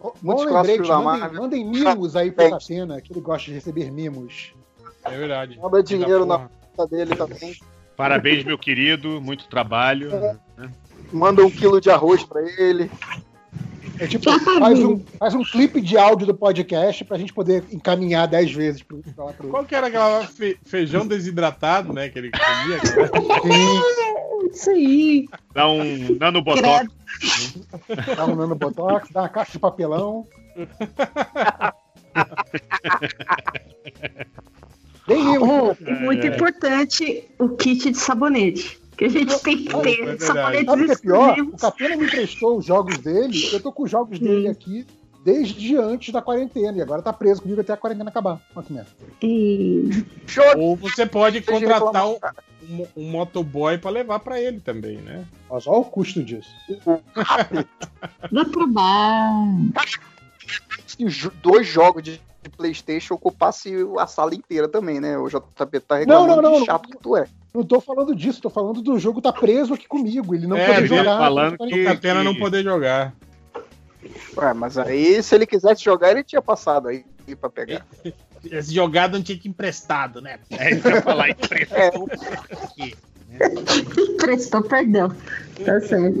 Bom 0.00 0.12
muitos 0.22 0.46
clássicos 0.46 0.88
da 0.88 0.98
mandem, 0.98 1.20
Marvel. 1.20 1.42
mandem 1.42 1.64
mimos 1.64 2.16
aí 2.16 2.30
pro 2.30 2.50
Catena, 2.50 3.00
que 3.00 3.12
ele 3.12 3.20
gosta 3.20 3.46
de 3.46 3.54
receber 3.54 3.90
mimos. 3.90 4.54
É 5.04 5.16
verdade. 5.16 5.58
Manda 5.60 5.82
dinheiro 5.82 6.24
na 6.24 6.48
conta 6.76 6.86
dele 6.88 7.16
também. 7.16 7.56
Parabéns, 7.96 8.44
meu 8.44 8.58
querido. 8.58 9.20
Muito 9.20 9.48
trabalho. 9.48 10.10
Manda 11.12 11.44
um 11.44 11.50
quilo 11.50 11.80
de 11.80 11.90
arroz 11.90 12.24
pra 12.24 12.42
ele. 12.42 12.90
É 14.02 14.06
tipo, 14.08 14.24
faz 14.40 14.78
um, 14.80 14.98
faz 15.18 15.32
um 15.34 15.44
clipe 15.44 15.80
de 15.80 15.96
áudio 15.96 16.26
do 16.26 16.34
podcast 16.34 17.04
pra 17.04 17.16
gente 17.16 17.32
poder 17.32 17.62
encaminhar 17.70 18.26
10 18.26 18.52
vezes 18.52 18.82
pro, 18.82 18.98
pra 19.14 19.26
lá 19.26 19.32
pro. 19.32 19.48
Qual 19.48 19.64
que 19.64 19.74
era 19.76 19.86
aquela 19.86 20.26
fe- 20.26 20.58
feijão 20.64 21.06
desidratado, 21.06 21.92
né? 21.92 22.08
Que 22.08 22.18
ele 22.18 22.30
comia? 22.32 22.80
Sim, 23.42 24.48
Isso 24.50 24.70
aí. 24.70 25.28
Dá 25.54 25.68
um 25.68 26.16
nanobotox. 26.18 26.88
dá 28.16 28.26
um 28.26 28.34
nanobotox, 28.34 29.08
dá 29.12 29.20
uma 29.22 29.28
caixa 29.28 29.52
de 29.52 29.58
papelão. 29.60 30.26
Bem. 35.06 35.38
Oh, 35.38 35.74
e 35.80 35.92
muito 35.94 36.26
importante, 36.26 37.24
o 37.38 37.50
kit 37.50 37.90
de 37.90 37.98
sabonete. 37.98 38.81
Que 38.96 39.04
a 39.06 39.08
gente 39.08 39.42
tem 39.42 39.64
que 39.64 39.74
É 39.74 39.80
ter 39.80 40.04
verdade. 40.06 40.24
sabonetes 40.24 40.66
Sabe 40.66 40.82
o 40.82 40.86
que 40.86 40.92
é 40.92 40.96
pior? 40.96 41.38
O. 41.40 41.56
Catena 41.56 41.96
me 41.96 42.04
emprestou 42.06 42.58
os 42.58 42.64
jogos 42.64 42.98
dele, 42.98 43.48
eu 43.52 43.60
tô 43.60 43.72
com 43.72 43.82
os 43.84 43.90
jogos 43.90 44.18
dele 44.18 44.48
aqui 44.48 44.86
desde 45.24 45.76
antes 45.76 46.12
da 46.12 46.20
quarentena, 46.20 46.76
e 46.76 46.82
agora 46.82 47.00
tá 47.00 47.12
preso 47.12 47.42
comigo 47.42 47.60
até 47.60 47.72
a 47.72 47.76
quarentena 47.76 48.10
acabar. 48.10 48.40
Olha 48.56 48.66
que 48.66 48.72
merda. 48.72 48.90
E... 49.22 50.04
Ou 50.56 50.74
você 50.76 51.06
pode 51.06 51.40
contratar 51.40 52.08
um, 52.08 52.18
um, 52.68 52.86
um 52.96 53.10
motoboy 53.10 53.78
pra 53.78 53.90
levar 53.90 54.18
pra 54.18 54.40
ele 54.40 54.58
também, 54.60 54.96
né? 54.98 55.24
Olha 55.48 55.60
só 55.60 55.80
o 55.80 55.84
custo 55.84 56.22
disso. 56.24 56.50
Dá. 58.32 59.82
Se 60.86 61.04
jo- 61.04 61.32
dois 61.42 61.66
jogos 61.68 62.02
de, 62.02 62.20
de 62.42 62.50
Playstation 62.50 63.14
ocupasse 63.14 63.72
a 63.98 64.06
sala 64.06 64.34
inteira 64.34 64.66
também, 64.68 65.00
né? 65.00 65.16
O 65.16 65.28
JP 65.28 65.80
tá 65.80 65.96
reclamando 65.98 66.06
Não, 66.06 66.42
não, 66.42 66.50
não, 66.52 66.60
de 66.60 66.66
chato 66.66 66.88
que 66.88 66.98
tu 66.98 67.16
é. 67.16 67.26
Não 67.54 67.62
tô 67.64 67.80
falando 67.80 68.14
disso, 68.14 68.40
tô 68.42 68.50
falando 68.50 68.80
do 68.82 68.98
jogo 68.98 69.20
tá 69.20 69.32
preso 69.32 69.74
aqui 69.74 69.86
comigo, 69.86 70.34
ele 70.34 70.46
não 70.46 70.56
É, 70.56 70.66
poder 70.66 70.78
ele 70.78 70.86
jogar. 70.88 71.18
falando 71.18 71.58
tá 71.58 71.66
que- 71.66 71.82
O 71.82 71.84
Catena 71.84 72.20
que- 72.20 72.24
não 72.24 72.34
poder 72.34 72.62
jogar. 72.64 73.14
Ué, 74.36 74.52
mas 74.54 74.76
aí 74.78 75.22
se 75.22 75.34
ele 75.34 75.46
quisesse 75.46 75.84
jogar, 75.84 76.10
ele 76.10 76.24
tinha 76.24 76.42
passado 76.42 76.88
aí 76.88 77.04
pra 77.40 77.48
pegar. 77.48 77.86
Esse 78.50 78.74
jogado 78.74 79.12
não 79.12 79.22
tinha 79.22 79.38
que 79.38 79.46
ir 79.46 79.50
emprestado, 79.50 80.20
né? 80.20 80.40
É 80.50 80.72
eu 80.72 80.76
ia 80.96 81.02
falar. 81.02 81.30
Impressão. 81.30 82.08
Prestou 84.18 84.62
perdão. 84.62 85.08
Tá 85.64 85.80
certo. 85.80 86.18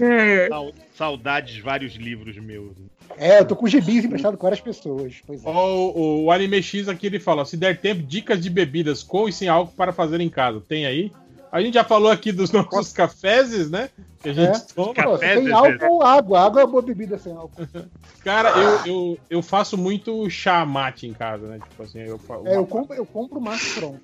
É. 0.00 0.48
Sau- 0.48 0.72
Saudades, 0.96 1.58
vários 1.58 1.94
livros 1.96 2.36
meus. 2.38 2.72
É, 3.16 3.38
eu 3.40 3.44
tô 3.44 3.54
com 3.54 3.66
gibis 3.68 4.04
emprestado 4.04 4.36
com 4.36 4.42
várias 4.42 4.60
pessoas. 4.60 5.14
Pois 5.26 5.44
é. 5.44 5.48
Ó, 5.48 5.90
o, 5.92 6.24
o 6.24 6.30
Anime 6.32 6.62
X 6.62 6.88
aqui 6.88 7.06
ele 7.06 7.20
fala: 7.20 7.44
se 7.44 7.56
der 7.56 7.80
tempo, 7.80 8.02
dicas 8.02 8.40
de 8.40 8.50
bebidas 8.50 9.02
com 9.02 9.28
e 9.28 9.32
sem 9.32 9.48
álcool 9.48 9.72
para 9.76 9.92
fazer 9.92 10.20
em 10.20 10.28
casa. 10.28 10.60
Tem 10.60 10.84
aí? 10.86 11.12
A 11.52 11.60
gente 11.62 11.74
já 11.74 11.84
falou 11.84 12.10
aqui 12.10 12.32
dos 12.32 12.50
nossos 12.50 12.92
cafés, 12.92 13.70
né? 13.70 13.88
Que 14.20 14.30
a 14.30 14.32
gente 14.32 14.56
É. 14.56 14.60
toma. 14.74 14.94
Tem 15.18 15.42
Zezé. 15.44 15.52
álcool 15.52 15.86
ou 15.94 16.02
água? 16.02 16.40
Água 16.40 16.62
é 16.62 16.66
boa 16.66 16.82
bebida 16.82 17.16
sem 17.16 17.32
álcool. 17.32 17.62
Cara, 18.24 18.50
eu, 18.58 18.80
eu, 18.84 19.18
eu 19.30 19.42
faço 19.42 19.78
muito 19.78 20.28
chá 20.28 20.64
mate 20.66 21.06
em 21.06 21.12
casa, 21.12 21.46
né? 21.46 21.60
Tipo 21.68 21.82
assim, 21.84 22.00
eu, 22.00 22.18
É, 22.46 22.56
eu 22.56 22.66
compro, 22.66 22.96
eu 22.96 23.06
compro 23.06 23.38
o 23.38 23.42
maço 23.42 23.72
pronto. 23.78 24.00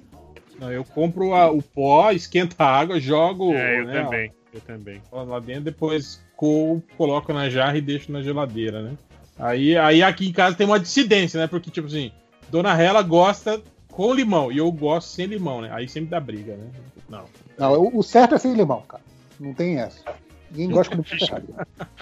Não, 0.60 0.70
eu 0.70 0.84
compro 0.84 1.34
a- 1.34 1.50
o 1.50 1.60
pó, 1.62 2.12
esquento 2.12 2.54
a 2.58 2.66
água, 2.66 3.00
jogo 3.00 3.52
É, 3.54 3.80
eu 3.80 3.84
né, 3.86 4.02
também. 4.04 4.32
Eu 4.52 4.60
também. 4.60 5.02
ó, 5.10 5.22
lá 5.24 5.40
dentro, 5.40 5.62
depois 5.64 6.20
co- 6.40 6.82
coloco 6.96 7.32
na 7.34 7.50
jarra 7.50 7.76
e 7.76 7.82
deixo 7.82 8.10
na 8.10 8.22
geladeira, 8.22 8.80
né? 8.82 8.92
Aí, 9.38 9.76
aí 9.76 10.02
aqui 10.02 10.26
em 10.28 10.32
casa 10.32 10.56
tem 10.56 10.66
uma 10.66 10.80
dissidência, 10.80 11.38
né? 11.38 11.46
Porque, 11.46 11.70
tipo 11.70 11.86
assim, 11.86 12.10
Dona 12.48 12.72
Rela 12.72 13.02
gosta 13.02 13.60
com 13.92 14.14
limão 14.14 14.50
e 14.50 14.56
eu 14.58 14.70
gosto 14.72 15.08
sem 15.08 15.26
limão, 15.26 15.60
né? 15.60 15.68
Aí 15.72 15.86
sempre 15.86 16.08
dá 16.10 16.18
briga, 16.18 16.56
né? 16.56 16.66
Não. 17.08 17.24
Não, 17.58 17.90
o, 17.94 18.02
certo 18.02 18.34
é 18.34 18.38
sem 18.38 18.54
limão, 18.54 18.80
cara. 18.88 19.02
Não 19.38 19.52
tem 19.52 19.78
essa. 19.78 20.00
Ninguém 20.50 20.70
gosta 20.76 20.96
de 20.96 21.24
errado. 21.24 21.44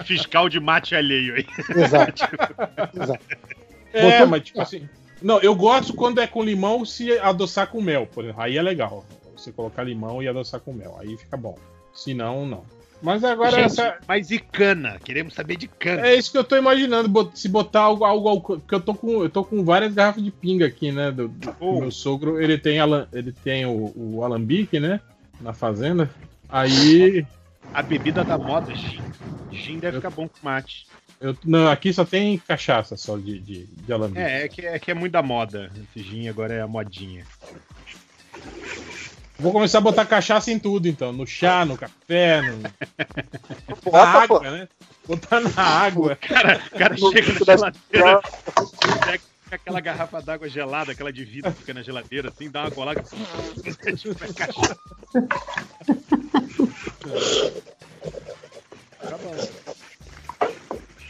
Fiscal 0.05 0.47
de 0.47 0.59
mate 0.59 0.95
alheio 0.95 1.35
aí. 1.35 1.45
Exato. 1.75 2.23
Exato. 3.01 3.25
É, 3.93 4.11
Botou- 4.11 4.27
mas 4.27 4.43
tipo 4.43 4.61
assim. 4.61 4.87
Não, 5.21 5.39
eu 5.41 5.53
gosto 5.53 5.93
quando 5.93 6.21
é 6.21 6.27
com 6.27 6.41
limão 6.41 6.85
se 6.85 7.11
adoçar 7.19 7.67
com 7.67 7.81
mel, 7.81 8.07
por 8.07 8.23
exemplo. 8.23 8.41
Aí 8.41 8.57
é 8.57 8.61
legal. 8.61 9.05
Você 9.35 9.51
colocar 9.51 9.83
limão 9.83 10.23
e 10.23 10.27
adoçar 10.29 10.61
com 10.61 10.71
mel. 10.71 10.97
Aí 10.99 11.17
fica 11.17 11.35
bom. 11.35 11.57
Se 11.93 12.13
não, 12.13 12.45
não. 12.45 12.63
Mas 13.01 13.23
agora 13.23 13.51
Gente, 13.51 13.65
essa. 13.65 13.97
Mas 14.07 14.29
e 14.29 14.39
cana? 14.39 14.99
Queremos 15.03 15.33
saber 15.33 15.55
de 15.55 15.67
cana. 15.67 16.05
É 16.05 16.15
isso 16.15 16.31
que 16.31 16.37
eu 16.37 16.43
tô 16.43 16.57
imaginando, 16.57 17.31
se 17.33 17.47
botar 17.47 17.81
algo, 17.81 18.03
algo, 18.03 18.41
porque 18.59 18.75
eu 18.75 18.81
tô 18.81 18.93
com 18.93 19.23
eu 19.23 19.29
tô 19.29 19.43
com 19.43 19.63
várias 19.63 19.93
garrafas 19.93 20.21
de 20.23 20.31
pinga 20.31 20.65
aqui, 20.65 20.91
né? 20.91 21.09
Do, 21.11 21.29
do- 21.29 21.55
Oh. 21.61 21.79
meu 21.79 21.91
sogro, 21.91 22.41
ele 22.41 22.57
tem 22.57 22.77
ele 23.13 23.31
tem 23.31 23.65
o, 23.65 23.93
o 23.95 24.23
alambique, 24.23 24.79
né? 24.79 24.99
Na 25.39 25.53
fazenda. 25.53 26.09
Aí 26.49 27.25
A 27.73 27.81
bebida 27.81 28.23
da 28.23 28.37
moda, 28.37 28.73
gin. 28.75 29.01
Gin 29.51 29.79
deve 29.79 29.97
ficar 29.97 30.09
bom 30.09 30.27
com 30.27 30.35
mate. 30.43 30.85
eu 31.21 31.35
não, 31.45 31.67
aqui 31.69 31.93
só 31.93 32.03
tem 32.03 32.37
cachaça 32.37 32.97
só 32.97 33.17
de 33.17 33.39
de, 33.39 33.65
de 33.65 33.93
alambique. 33.93 34.19
É, 34.19 34.43
é 34.43 34.47
que, 34.49 34.61
é 34.65 34.77
que 34.77 34.91
é 34.91 34.93
muito 34.93 35.13
da 35.13 35.23
moda. 35.23 35.71
Esse 35.95 36.03
gin 36.05 36.27
agora 36.27 36.53
é 36.53 36.61
a 36.61 36.67
modinha. 36.67 37.25
Vou 39.39 39.53
começar 39.53 39.77
a 39.77 39.81
botar 39.81 40.05
cachaça 40.05 40.51
em 40.51 40.59
tudo, 40.59 40.87
então, 40.87 41.13
no 41.13 41.25
chá, 41.25 41.63
no 41.63 41.77
café, 41.77 42.41
no, 42.41 42.57
na 42.61 42.71
Bota, 43.85 43.97
água, 43.99 44.39
pô. 44.39 44.49
né? 44.49 44.67
Botar 45.07 45.39
na 45.39 45.63
água. 45.63 46.15
Cara, 46.17 46.61
o 46.73 46.77
cara 46.77 46.97
chega 46.97 47.33
na 47.33 47.45
geladeira, 47.45 48.21
pega 49.05 49.21
aquela 49.49 49.79
garrafa 49.79 50.21
d'água 50.21 50.49
gelada, 50.49 50.91
aquela 50.91 51.13
de 51.13 51.23
vidro 51.23 51.53
que 51.53 51.59
fica 51.59 51.73
na 51.73 51.81
geladeira, 51.81 52.29
assim, 52.29 52.51
dá 52.51 52.63
uma 52.63 52.71
colada. 52.71 53.01
tipo, 53.01 54.23
é 54.25 54.33
cachaça. 54.33 54.77
Tá 58.99 59.17
bom. 59.17 60.49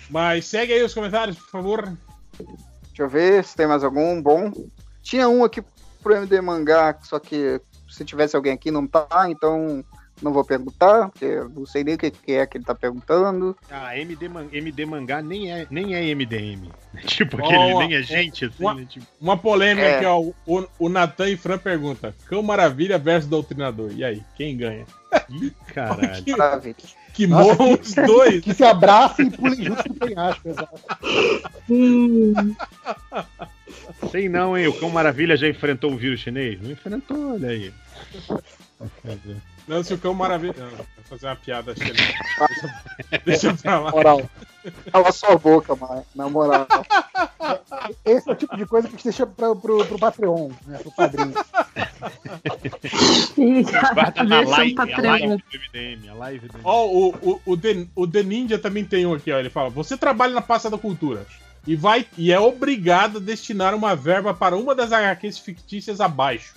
Mas 0.10 0.46
segue 0.46 0.74
aí 0.74 0.84
os 0.84 0.94
comentários, 0.94 1.38
por 1.38 1.50
favor. 1.50 1.98
Deixa 2.38 3.04
eu 3.04 3.10
ver 3.10 3.44
se 3.44 3.56
tem 3.56 3.66
mais 3.66 3.84
algum 3.84 4.22
bom. 4.22 4.52
Tinha 5.02 5.28
um 5.28 5.44
aqui 5.44 5.64
pro 6.02 6.16
MD 6.16 6.40
Mangá, 6.42 6.96
só 7.04 7.20
que 7.20 7.60
se 7.90 8.06
tivesse 8.06 8.36
alguém 8.36 8.54
aqui 8.54 8.72
não 8.72 8.86
tá, 8.88 9.26
então 9.30 9.84
não 10.22 10.34
vou 10.34 10.44
perguntar, 10.44 11.08
porque 11.10 11.24
eu 11.26 11.48
não 11.50 11.66
sei 11.66 11.82
nem 11.84 11.96
o 11.96 11.98
que 11.98 12.12
que 12.12 12.34
é 12.34 12.46
que 12.46 12.58
ele 12.58 12.66
tá 12.66 12.76
perguntando. 12.76 13.56
Ah, 13.72 13.98
MD, 13.98 14.28
Man- 14.28 14.48
MD 14.52 14.86
mangá 14.86 15.22
nem 15.22 15.50
é, 15.52 15.66
nem 15.72 15.96
é 15.96 16.02
MDM. 16.14 16.70
Tipo, 17.06 17.38
aquele 17.38 17.74
ó, 17.74 17.80
nem 17.80 17.96
é 17.96 18.02
gente, 18.02 18.46
assim, 18.46 18.56
uma- 18.64 18.74
né? 18.74 18.86
Tipo, 18.90 19.06
Uma 19.22 19.38
polêmica 19.38 19.88
É. 19.88 19.96
aqui, 19.98 20.06
ó. 20.06 20.20
O, 20.46 20.68
o 20.78 20.90
Natan 20.90 21.30
e 21.30 21.38
Fran 21.38 21.58
pergunta: 21.58 22.14
Cão 22.28 22.44
Maravilha 22.44 22.98
versus 22.98 23.30
Doutrinador. 23.30 23.92
E 23.96 24.04
aí, 24.04 24.22
quem 24.36 24.58
ganha? 24.58 24.86
ih, 25.30 25.52
caralho. 25.74 26.24
Que, 26.24 26.32
Maravilha. 26.36 26.76
Que 27.14 27.26
morram 27.28 27.74
os 27.74 27.94
dois. 27.94 28.42
Que 28.44 28.54
se 28.54 28.64
abracem 28.64 29.28
e 29.28 29.32
pulem 29.32 29.64
juntos 29.64 29.86
no 29.86 29.96
penhasco, 29.96 30.48
exato. 30.50 30.80
Sei 34.12 34.30
não, 34.30 34.58
hein? 34.58 34.68
O 34.68 34.80
Cão 34.80 34.90
Maravilha 34.90 35.38
já 35.38 35.48
enfrentou 35.48 35.92
um 35.92 35.98
vírus 35.98 36.20
chinês? 36.20 36.62
Não 36.62 36.72
enfrentou, 36.72 37.34
olha 37.34 37.50
aí. 37.50 37.74
Não, 39.68 39.84
se 39.84 39.94
o 39.94 39.98
cão 40.00 40.16
maravilha. 40.16 40.56
Não, 40.58 40.70
vou 40.70 40.86
fazer 41.10 41.28
uma 41.28 41.36
piada 41.36 41.76
chinesa. 41.76 41.96
Deixa, 43.26 43.50
deixa 43.50 43.54
pra 43.54 43.80
lá. 43.80 43.92
Moral. 43.92 44.30
Cala 44.92 45.12
sua 45.12 45.38
boca, 45.38 45.76
mano. 45.76 46.04
Na 46.16 46.28
moral. 46.28 46.68
Esse 48.04 48.30
é 48.30 48.34
o 48.34 48.36
tipo 48.36 48.58
de 48.58 48.66
coisa 48.66 48.88
que 48.88 48.96
a 48.96 48.98
gente 48.98 49.04
deixa 49.04 49.28
pro, 49.28 49.56
pro, 49.56 49.86
pro 49.86 50.00
Patreon, 50.00 50.50
né? 50.66 50.80
Pro 50.80 50.92
padrinho. 50.92 51.34
Na 54.28 54.42
live, 54.42 54.76
a 54.78 54.88
Patreon. 54.88 55.12
live 55.12 55.28
do 55.28 55.44
MDM, 55.60 56.10
a 56.10 56.14
live 56.16 56.48
do 56.48 56.60
Ó, 56.64 56.88
o, 56.88 57.10
o, 57.22 57.42
o, 57.46 57.58
The, 57.58 57.88
o 57.96 58.08
The 58.08 58.24
Ninja 58.24 58.58
também 58.58 58.84
tem 58.84 59.06
um 59.06 59.14
aqui, 59.14 59.32
ó. 59.32 59.40
Ele 59.40 59.50
fala: 59.50 59.70
Você 59.70 59.96
trabalha 59.98 60.34
na 60.34 60.42
pasta 60.42 60.70
da 60.70 60.78
cultura 60.78 61.26
e 61.68 61.76
vai 61.76 62.06
e 62.18 62.32
é 62.32 62.40
obrigado 62.40 63.18
a 63.18 63.22
destinar 63.22 63.76
uma 63.76 63.96
verba 63.96 64.34
para 64.34 64.56
uma 64.58 64.74
das 64.74 64.92
HQs 64.92 65.38
fictícias 65.40 66.00
abaixo. 66.02 66.56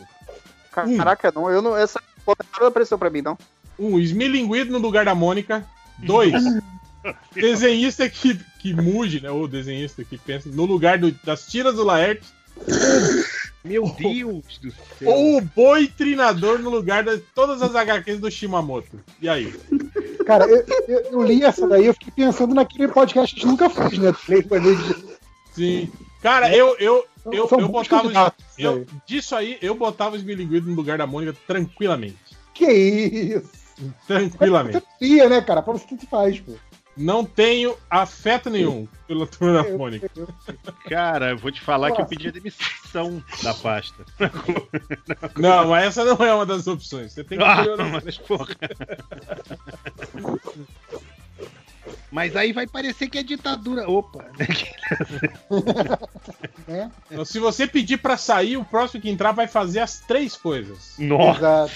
Caraca, 0.71 1.33
não, 1.35 1.51
eu 1.51 1.61
não. 1.61 1.77
Essa 1.77 2.01
foto 2.25 2.45
não 2.59 2.67
apareceu 2.69 2.97
pra 2.99 3.11
mim, 3.11 3.21
não. 3.23 3.37
Um, 3.79 3.99
esmilinguido 3.99 4.73
no 4.73 4.79
lugar 4.79 5.05
da 5.05 5.15
Mônica. 5.15 5.65
Dois, 5.99 6.33
desenhista 7.35 8.09
que, 8.09 8.39
que 8.59 8.73
muge, 8.75 9.21
né? 9.21 9.31
Ou 9.31 9.47
desenhista 9.47 10.03
que 10.05 10.17
pensa 10.17 10.49
no 10.49 10.65
lugar 10.65 10.99
do- 10.99 11.13
das 11.25 11.47
tiras 11.47 11.75
do 11.75 11.85
Laerte. 11.85 12.27
Meu 13.65 13.85
Deus 13.99 14.59
do 14.59 14.71
céu. 14.71 15.09
Ou 15.11 15.37
o 15.39 15.41
boi 15.41 15.87
trinador 15.87 16.59
no 16.59 16.71
lugar 16.71 17.05
de 17.05 17.19
todas 17.35 17.63
as 17.63 17.75
HQs 17.75 18.21
do 18.21 18.31
Shimamoto. 18.31 19.01
E 19.21 19.29
aí? 19.29 19.55
Cara, 20.27 20.47
eu, 20.47 20.65
eu, 20.89 21.01
eu 21.13 21.23
li 21.23 21.43
essa 21.45 21.67
daí, 21.67 21.87
eu 21.87 21.95
fiquei 21.95 22.13
pensando 22.15 22.55
naquele 22.55 22.89
podcast 22.89 23.35
que 23.35 23.41
a 23.41 23.43
gente 23.43 23.51
nunca 23.51 23.69
fez, 23.71 23.99
né? 23.99 24.13
Sim. 25.53 25.91
Cara, 26.23 26.55
eu, 26.55 26.77
eu, 26.79 27.05
eu, 27.33 27.49
São 27.49 27.61
eu 27.61 27.69
botava. 27.69 28.35
eu- 28.57 28.75
velho. 28.75 28.87
disso 29.07 29.35
aí, 29.35 29.59
eu 29.61 29.75
botava 29.75 30.15
o 30.15 30.19
esmilinguido 30.19 30.69
no 30.69 30.77
lugar 30.77 30.99
da 30.99 31.07
Mônica 31.07 31.37
tranquilamente. 31.47 32.17
Que 32.55 32.71
isso? 32.71 33.51
Tranquilamente. 34.07 34.83
Você 35.01 35.29
né, 35.29 35.41
cara? 35.41 35.63
Pra 35.63 35.73
você 35.73 35.87
tanto 35.89 36.07
faz, 36.07 36.39
pô. 36.41 36.53
Não 36.97 37.25
tenho 37.25 37.77
afeto 37.91 38.51
nenhum 38.51 38.87
pela 39.09 39.27
turma 39.27 39.63
da 39.63 39.77
Mônica. 39.79 40.11
Cara, 40.89 41.31
eu 41.31 41.39
vou 41.39 41.51
te 41.51 41.61
falar 41.61 41.93
que 41.93 42.01
eu 42.01 42.07
pedi 42.07 42.29
a 42.29 42.31
demissão 42.31 43.23
da 43.43 43.55
pasta. 43.55 44.05
Não, 45.37 45.69
mas 45.69 45.85
essa 45.87 46.05
não 46.05 46.25
é 46.25 46.35
uma 46.35 46.45
das 46.45 46.67
opções. 46.67 47.13
Você 47.13 47.25
tem 47.25 47.39
que 47.39 47.45
Ah, 47.45 47.63
melhorar. 47.63 48.03
mas 48.05 48.19
porra. 48.19 48.55
Mas 52.11 52.37
aí 52.37 52.53
vai 52.53 52.67
parecer 52.67 53.09
que 53.09 53.19
é 53.19 53.23
ditadura. 53.23 53.89
Opa! 53.89 54.27
Então, 57.11 57.25
se 57.25 57.39
você 57.39 57.67
pedir 57.67 57.99
pra 57.99 58.17
sair, 58.17 58.57
o 58.57 58.65
próximo 58.65 59.03
que 59.03 59.11
entrar 59.11 59.33
vai 59.33 59.49
fazer 59.49 59.81
as 59.81 59.99
três 59.99 60.37
coisas. 60.37 60.95
Nossa! 60.97 61.69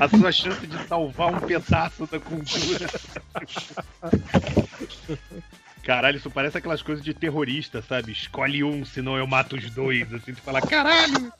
A 0.00 0.08
sua 0.08 0.32
chance 0.32 0.66
de 0.66 0.86
salvar 0.86 1.34
um 1.34 1.40
pedaço 1.40 2.06
da 2.06 2.18
cultura. 2.18 2.88
Caralho, 5.82 6.16
isso 6.16 6.30
parece 6.30 6.58
aquelas 6.58 6.82
coisas 6.82 7.04
de 7.04 7.14
terrorista, 7.14 7.80
sabe? 7.82 8.12
Escolhe 8.12 8.64
um, 8.64 8.84
senão 8.84 9.16
eu 9.16 9.26
mato 9.26 9.56
os 9.56 9.70
dois. 9.70 10.12
Assim, 10.12 10.34
tu 10.34 10.42
fala, 10.42 10.60
caralho! 10.60 11.32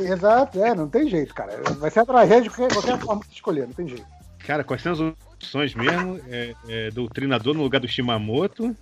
Exato, 0.00 0.62
é, 0.62 0.74
não 0.74 0.88
tem 0.88 1.08
jeito, 1.08 1.34
cara. 1.34 1.60
Vai 1.78 1.90
ser 1.90 2.00
a 2.00 2.06
tragédia 2.06 2.42
de 2.42 2.50
qualquer, 2.50 2.74
qualquer 2.74 2.98
forma 2.98 3.20
que 3.22 3.28
você 3.28 3.34
escolher, 3.34 3.66
não 3.66 3.74
tem 3.74 3.88
jeito. 3.88 4.06
Cara, 4.50 4.64
quais 4.64 4.82
são 4.82 4.90
as 4.90 4.98
opções 4.98 5.76
mesmo? 5.76 6.20
É, 6.28 6.54
é, 6.68 6.90
doutrinador 6.90 7.54
no 7.54 7.62
lugar 7.62 7.80
do 7.80 7.86
Shimamoto. 7.86 8.76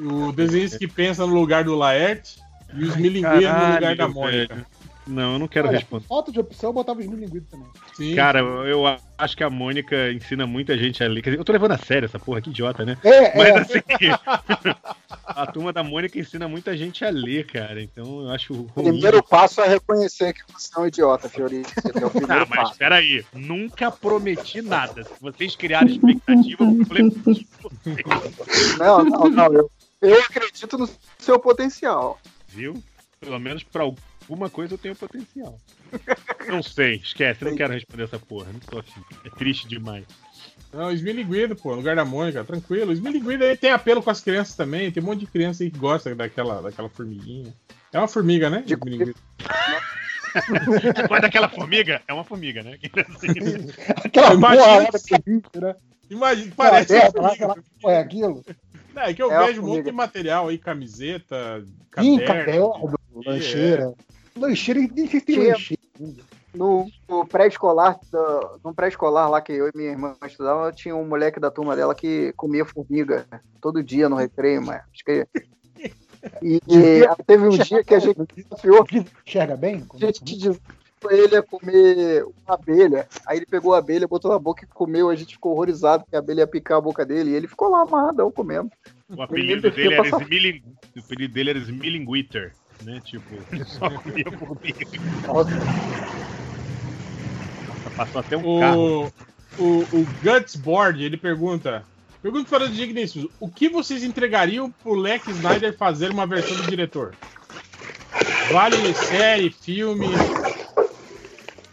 O 0.00 0.32
desenhista 0.32 0.80
que 0.80 0.88
pensa 0.88 1.24
no 1.24 1.32
lugar 1.32 1.62
do 1.62 1.76
Laerte 1.76 2.40
e 2.74 2.82
os 2.82 2.96
milingueiros 2.96 3.56
no 3.56 3.74
lugar 3.74 3.94
da 3.94 4.08
Mônica. 4.08 4.52
velho. 4.52 4.66
Não, 5.06 5.34
eu 5.34 5.38
não 5.38 5.46
quero 5.46 5.68
Olha, 5.68 5.78
responder. 5.78 6.04
Falta 6.06 6.32
de 6.32 6.40
opção, 6.40 6.70
eu 6.70 6.74
botava 6.74 6.98
os 7.00 7.06
milinguidos 7.06 7.48
também. 7.48 7.68
Sim. 7.94 8.14
Cara, 8.16 8.40
eu 8.40 8.82
acho 9.16 9.36
que 9.36 9.44
a 9.44 9.48
Mônica 9.50 10.10
ensina 10.12 10.46
muita 10.46 10.76
gente 10.76 11.02
a 11.04 11.06
ler. 11.08 11.22
Quer 11.22 11.30
dizer, 11.30 11.40
eu 11.40 11.44
tô 11.44 11.52
levando 11.52 11.72
a 11.72 11.78
sério 11.78 12.06
essa 12.06 12.18
porra, 12.18 12.40
que 12.40 12.50
idiota, 12.50 12.84
né? 12.84 12.98
É, 13.04 13.36
Mas 13.36 13.48
é. 13.48 13.78
assim, 13.78 13.80
a 15.24 15.46
turma 15.46 15.72
da 15.72 15.84
Mônica 15.84 16.18
ensina 16.18 16.48
muita 16.48 16.76
gente 16.76 17.04
a 17.04 17.10
ler, 17.10 17.46
cara. 17.46 17.80
Então 17.80 18.22
eu 18.22 18.30
acho 18.30 18.52
O 18.52 18.62
ruim. 18.74 18.90
primeiro 18.92 19.22
passo 19.22 19.60
é 19.60 19.68
reconhecer 19.68 20.32
que 20.32 20.40
você 20.52 20.70
é 20.76 20.80
um 20.80 20.86
idiota, 20.88 21.28
Fiorito. 21.28 21.70
É 21.94 22.04
o 22.04 22.08
Ah, 22.28 22.46
mas 22.48 22.58
passo. 22.68 22.78
peraí, 22.78 23.24
nunca 23.32 23.90
prometi 23.92 24.60
nada. 24.60 25.04
Se 25.04 25.12
vocês 25.20 25.54
criarem 25.54 25.94
expectativa, 25.94 26.64
o 26.64 26.76
problema 26.84 27.08
é 27.08 27.12
de 27.12 27.18
vocês, 27.20 27.46
Não, 28.78 29.04
não, 29.04 29.30
não. 29.30 29.52
Eu, 29.54 29.70
eu 30.02 30.20
acredito 30.20 30.76
no 30.76 30.88
seu 31.18 31.38
potencial. 31.38 32.18
viu? 32.48 32.82
Pelo 33.20 33.38
menos 33.38 33.62
pra 33.62 33.84
alguma 34.28 34.50
coisa 34.50 34.74
eu 34.74 34.78
tenho 34.78 34.94
potencial. 34.96 35.58
Não 36.48 36.62
sei, 36.62 36.96
esquece, 36.96 37.44
não 37.44 37.56
quero 37.56 37.72
responder 37.72 38.04
essa 38.04 38.20
porra. 38.20 38.52
Não 38.52 38.60
tô 38.60 38.78
afim. 38.78 39.00
É 39.24 39.30
triste 39.30 39.66
demais. 39.66 40.04
Não, 40.72 40.92
esmilinguido, 40.92 41.56
pô, 41.56 41.74
lugar 41.74 41.96
da 41.96 42.04
Mônica, 42.04 42.44
tranquilo. 42.44 42.92
Esmilinguido 42.92 43.42
aí 43.42 43.56
tem 43.56 43.72
apelo 43.72 44.00
com 44.00 44.10
as 44.10 44.20
crianças 44.20 44.54
também. 44.54 44.92
Tem 44.92 45.02
um 45.02 45.06
monte 45.06 45.20
de 45.20 45.26
criança 45.26 45.64
aí 45.64 45.70
que 45.72 45.78
gosta 45.78 46.14
daquela, 46.14 46.62
daquela 46.62 46.88
formiguinha. 46.88 47.52
É 47.92 47.98
uma 47.98 48.06
formiga, 48.06 48.48
né? 48.48 48.62
Esmilinguido. 48.64 49.14
Mas 51.10 51.22
daquela 51.22 51.48
formiga? 51.48 52.00
É 52.06 52.12
uma 52.12 52.22
formiga, 52.24 52.62
né? 52.62 52.78
Aquela 54.04 54.34
Imagina 54.34 54.66
lá 54.66 54.86
que- 54.92 55.60
né? 55.60 55.74
Imagina, 56.08 56.52
parece 56.56 56.94
uma 57.18 57.22
lá, 57.48 57.56
porra 57.80 57.94
é 57.94 57.98
aquilo. 57.98 58.44
Não, 58.94 59.02
é 59.02 59.12
que 59.14 59.22
eu 59.22 59.32
É 59.32 59.46
vejo 59.46 59.62
um 59.62 59.66
monte 59.66 59.84
de 59.86 59.92
material 59.92 60.48
aí, 60.48 60.58
camiseta, 60.58 61.64
Ih, 62.00 62.20
caderno. 62.20 62.24
caderno, 62.26 62.94
lancheira. 63.26 63.94
Lancheira, 64.36 64.80
nem 64.80 65.06
sei 65.08 65.20
se 65.20 65.26
tem 65.26 65.34
Tinha- 65.36 65.52
lancheira. 65.52 65.82
No, 66.54 66.90
no 67.08 67.26
pré-escolar, 67.26 67.98
no 68.64 68.74
pré-escolar 68.74 69.30
lá 69.30 69.42
que 69.42 69.52
eu 69.52 69.68
e 69.68 69.72
minha 69.74 69.90
irmã 69.90 70.16
estudavam, 70.26 70.72
tinha 70.72 70.96
um 70.96 71.06
moleque 71.06 71.38
da 71.38 71.50
turma 71.50 71.76
dela 71.76 71.94
que 71.94 72.32
comia 72.34 72.64
formiga 72.64 73.26
todo 73.60 73.82
dia 73.82 74.08
no 74.08 74.16
recreio, 74.16 74.62
mas 74.62 74.82
acho 74.92 75.04
que. 75.04 75.26
E, 76.42 76.56
e 76.66 77.24
teve 77.24 77.44
um 77.44 77.50
dia 77.50 77.84
que 77.84 77.94
a 77.94 78.00
gente 78.00 78.18
desafiou, 78.34 78.84
Enxerga 79.24 79.56
bem? 79.56 79.86
a 79.94 80.06
gente 80.06 80.24
desafiou 80.24 80.60
ele 81.10 81.36
a 81.36 81.42
comer 81.42 82.24
uma 82.24 82.54
abelha. 82.54 83.06
Aí 83.26 83.38
ele 83.38 83.46
pegou 83.46 83.74
a 83.74 83.78
abelha, 83.78 84.08
botou 84.08 84.32
na 84.32 84.38
boca 84.38 84.64
e 84.64 84.66
comeu. 84.66 85.08
A 85.08 85.14
gente 85.14 85.34
ficou 85.34 85.52
horrorizado 85.52 86.04
que 86.08 86.16
a 86.16 86.18
abelha 86.18 86.40
ia 86.40 86.46
picar 86.46 86.78
a 86.78 86.80
boca 86.80 87.04
dele. 87.04 87.30
E 87.30 87.34
ele 87.34 87.46
ficou 87.46 87.70
lá 87.70 87.82
amarradão 87.82 88.32
comendo. 88.32 88.70
O 89.08 89.22
apelido 89.22 89.70
dele 89.70 89.94
era 89.94 90.08
Smiling... 90.08 90.62
O 90.96 91.00
apelido 91.00 91.34
dele 91.34 91.50
era 91.50 91.58
Smilinguiter, 91.60 92.52
né? 92.82 93.00
Tipo, 93.04 93.34
ele 93.52 93.64
só 93.64 93.90
comia 93.90 94.24
formiga. 94.38 94.86
Passou 97.96 98.20
até 98.20 98.36
um 98.36 98.60
carro. 98.60 99.12
O, 99.58 99.62
o, 99.64 100.00
o 100.00 100.06
Gutsboard, 100.22 101.02
ele 101.02 101.16
pergunta. 101.16 101.84
Pergunta 102.22 102.48
para 102.48 102.64
os 102.64 102.74
digníssimos: 102.74 103.30
o 103.40 103.48
que 103.48 103.68
vocês 103.68 104.02
entregariam 104.02 104.70
pro 104.70 104.94
Lex 104.94 105.26
Snyder 105.28 105.76
fazer 105.76 106.10
uma 106.10 106.26
versão 106.26 106.56
do 106.56 106.64
diretor? 106.64 107.14
Vale 108.52 108.94
série, 108.94 109.50
filme. 109.50 110.06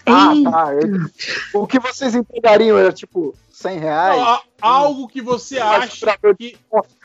Ah, 0.05 0.33
tá. 0.43 0.73
Eu- 0.73 1.61
o 1.61 1.67
que 1.67 1.79
vocês 1.79 2.13
entregariam 2.15 2.77
era 2.77 2.91
tipo 2.91 3.35
100 3.53 3.79
reais? 3.79 4.17
Não, 4.17 4.23
a- 4.27 4.41
algo 4.61 5.07
que 5.07 5.21
você 5.21 5.59
acha 5.59 6.17
que, 6.37 6.57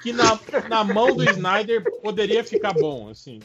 que 0.02 0.12
na, 0.12 0.38
na 0.68 0.82
mão 0.82 1.14
do 1.14 1.22
Snyder 1.30 1.84
poderia 2.00 2.42
ficar 2.42 2.72
bom, 2.72 3.10
assim. 3.10 3.38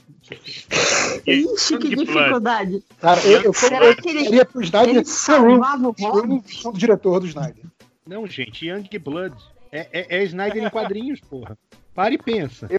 Ixi, 1.27 1.77
que 1.77 1.89
dificuldade. 1.95 2.83
Cara, 2.99 3.21
eu, 3.27 3.41
eu, 3.41 3.53
Será 3.53 3.85
eu 3.85 3.95
que 3.95 4.09
ele- 4.09 4.23
queria 4.23 4.45
pro 4.45 4.61
Snyder 4.61 4.95
ele 4.95 5.05
salvava 5.05 5.89
o 5.89 6.71
diretor 6.73 7.19
do 7.19 7.27
Snyder. 7.27 7.63
Não, 8.07 8.25
gente, 8.25 8.65
Young 8.67 8.87
Blood. 8.99 9.35
É, 9.71 9.87
é, 9.91 10.17
é 10.19 10.23
Snyder 10.23 10.63
em 10.63 10.69
quadrinhos, 10.69 11.19
porra. 11.19 11.57
Para 11.93 12.13
e 12.13 12.17
pensa. 12.17 12.69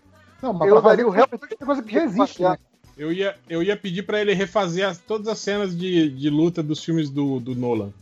Não, 0.42 0.52
mas 0.52 0.68
Eu 0.68 0.80
daria 0.80 1.06
o 1.08 1.14
é 1.14 1.26
coisa 1.64 1.82
que 1.82 1.92
já 1.92 2.04
existe, 2.04 2.42
né? 2.42 2.56
Eu 2.96 3.12
ia, 3.12 3.36
eu 3.48 3.62
ia 3.62 3.76
pedir 3.76 4.04
pra 4.04 4.20
ele 4.20 4.32
refazer 4.34 4.86
as- 4.88 4.98
todas 4.98 5.26
as 5.26 5.38
cenas 5.38 5.76
de, 5.76 6.08
de 6.10 6.30
luta 6.30 6.62
dos 6.62 6.84
filmes 6.84 7.10
do, 7.10 7.40
do 7.40 7.54
Nolan. 7.54 7.92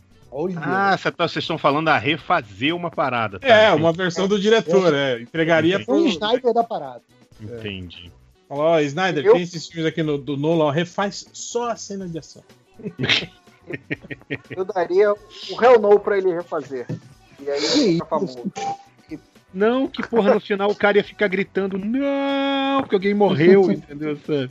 Ah, 0.57 0.97
cê 0.97 1.11
tá- 1.11 1.27
vocês 1.27 1.43
estão 1.43 1.57
falando 1.57 1.87
a 1.89 1.97
refazer 1.97 2.75
uma 2.75 2.89
parada. 2.89 3.39
tá? 3.39 3.47
É, 3.47 3.71
uma 3.71 3.91
versão 3.93 4.27
do 4.27 4.39
diretor, 4.39 4.93
é. 4.93 5.21
Entregaria 5.21 5.77
O 5.79 5.85
pro. 5.85 6.07
Snyder 6.07 6.53
da 6.53 6.63
parada. 6.63 7.01
Entendi. 7.41 8.11
Falou, 8.47 8.63
ó, 8.65 8.79
Snyder, 8.79 9.25
Eu- 9.25 9.33
tem 9.33 9.41
esses 9.41 9.67
filmes 9.67 9.85
aqui 9.85 10.01
no, 10.03 10.17
do 10.17 10.35
Nolan, 10.37 10.65
ó, 10.65 10.69
refaz 10.69 11.25
só 11.33 11.69
as 11.71 11.81
cenas 11.81 12.11
de 12.11 12.19
ação. 12.19 12.43
Eu 14.49 14.65
daria 14.65 15.13
o 15.13 15.17
Hell 15.63 15.79
No 15.79 15.99
pra 15.99 16.17
ele 16.17 16.33
refazer. 16.33 16.85
E 17.39 17.49
aí 17.49 17.57
ele 17.63 17.93
fica 17.93 18.05
famoso. 18.05 18.51
Não, 19.53 19.87
que 19.87 20.01
porra, 20.07 20.33
no 20.33 20.39
final 20.39 20.69
o 20.71 20.75
cara 20.75 20.97
ia 20.97 21.03
ficar 21.03 21.27
gritando, 21.27 21.77
não, 21.77 22.81
porque 22.81 22.95
alguém 22.95 23.13
morreu, 23.13 23.69
entendeu? 23.71 24.17
Sabe? 24.17 24.49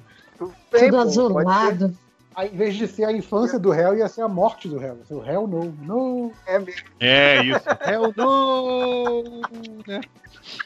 Bem, 0.73 0.81
Tudo 0.85 0.91
pô, 0.91 0.97
azulado. 0.99 1.99
Aí, 2.35 2.49
em 2.53 2.57
vez 2.57 2.75
de 2.75 2.87
ser 2.87 3.05
a 3.05 3.13
infância 3.13 3.59
do 3.59 3.71
réu, 3.71 3.97
ia 3.97 4.09
ser 4.09 4.23
a 4.23 4.29
morte 4.29 4.69
do 4.69 4.79
réu. 4.79 4.99
O 5.11 5.19
réu 5.19 5.47
não. 5.47 5.75
Não. 5.83 6.33
É 6.47 6.59
mesmo. 6.59 6.89
É 7.01 7.43
isso. 7.43 7.61
Hell 7.87 8.13
no! 8.17 9.23
Né? 9.87 10.01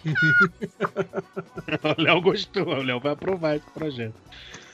o 1.99 2.03
Léo 2.03 2.21
gostou, 2.21 2.69
o 2.69 2.83
Léo 2.83 3.01
vai 3.01 3.13
aprovar 3.13 3.57
esse 3.57 3.71
projeto. 3.71 4.15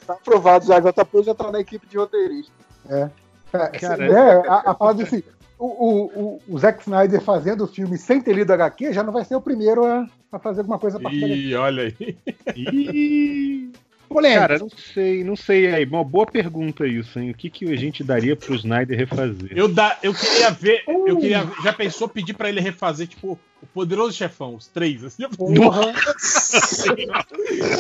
Tá 0.06 0.14
aprovado 0.14 0.66
já. 0.66 0.80
JP 0.80 1.22
já 1.22 1.34
tá 1.34 1.50
na 1.50 1.60
equipe 1.60 1.86
de 1.86 1.96
roteirista. 1.96 2.52
É. 2.88 3.10
É, 3.52 3.68
Cara, 3.78 4.06
é, 4.06 4.48
a, 4.48 4.70
a 4.70 4.74
fala 4.74 5.02
assim, 5.02 5.22
o, 5.58 5.66
o, 5.66 6.04
o, 6.04 6.42
o 6.48 6.58
Zack 6.58 6.80
Snyder 6.80 7.20
fazendo 7.20 7.64
o 7.64 7.68
filme 7.68 7.98
sem 7.98 8.20
ter 8.20 8.34
lido 8.34 8.52
HQ 8.52 8.92
já 8.92 9.02
não 9.02 9.12
vai 9.12 9.24
ser 9.24 9.36
o 9.36 9.40
primeiro 9.40 9.84
a, 9.84 10.06
a 10.32 10.38
fazer 10.38 10.60
alguma 10.60 10.78
coisa 10.78 10.96
a 10.96 11.00
partir 11.00 11.20
da 11.20 11.28
Ih, 11.28 11.54
olha 11.54 11.82
aí. 11.84 12.18
Ih, 12.56 13.72
Polêmica. 14.12 14.40
Cara, 14.40 14.58
não 14.58 14.68
sei, 14.68 15.24
não 15.24 15.36
sei 15.36 15.66
aí. 15.72 15.84
Uma 15.84 16.04
boa 16.04 16.26
pergunta 16.26 16.86
isso, 16.86 17.18
hein? 17.18 17.30
O 17.30 17.34
que, 17.34 17.50
que 17.50 17.72
a 17.72 17.76
gente 17.76 18.04
daria 18.04 18.36
pro 18.36 18.54
Snyder 18.54 18.96
refazer? 18.96 19.52
Eu, 19.54 19.68
da, 19.68 19.98
eu 20.02 20.12
queria 20.14 20.50
ver. 20.50 20.82
Eu 20.86 21.16
queria. 21.18 21.46
Já 21.62 21.72
pensou 21.72 22.08
pedir 22.08 22.34
pra 22.34 22.48
ele 22.48 22.60
refazer, 22.60 23.06
tipo, 23.06 23.38
o 23.62 23.66
poderoso 23.66 24.16
chefão, 24.16 24.54
os 24.56 24.66
três, 24.66 25.04
assim? 25.04 25.28
Porra. 25.28 25.92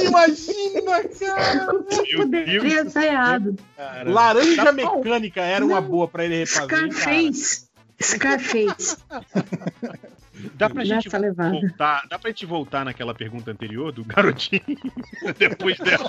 Imagina, 0.06 1.04
cara! 1.18 2.90
Ser 2.90 3.04
errado. 3.04 3.56
Cara, 3.76 4.10
Laranja 4.10 4.72
mecânica 4.72 5.40
era 5.40 5.64
uma 5.64 5.80
boa 5.80 6.06
pra 6.06 6.24
ele 6.24 6.38
refazer. 6.38 6.92
Scarface. 6.92 7.68
Scarface. 8.00 8.96
Dá 10.54 10.68
pra 10.70 10.84
gente 10.84 11.06
Nessa 11.06 11.18
voltar, 11.50 12.06
dá 12.08 12.18
pra 12.18 12.30
gente 12.30 12.46
voltar 12.46 12.84
naquela 12.84 13.14
pergunta 13.14 13.50
anterior 13.50 13.92
do 13.92 14.04
garotinho 14.04 14.62
depois 15.38 15.78
dela. 15.78 16.08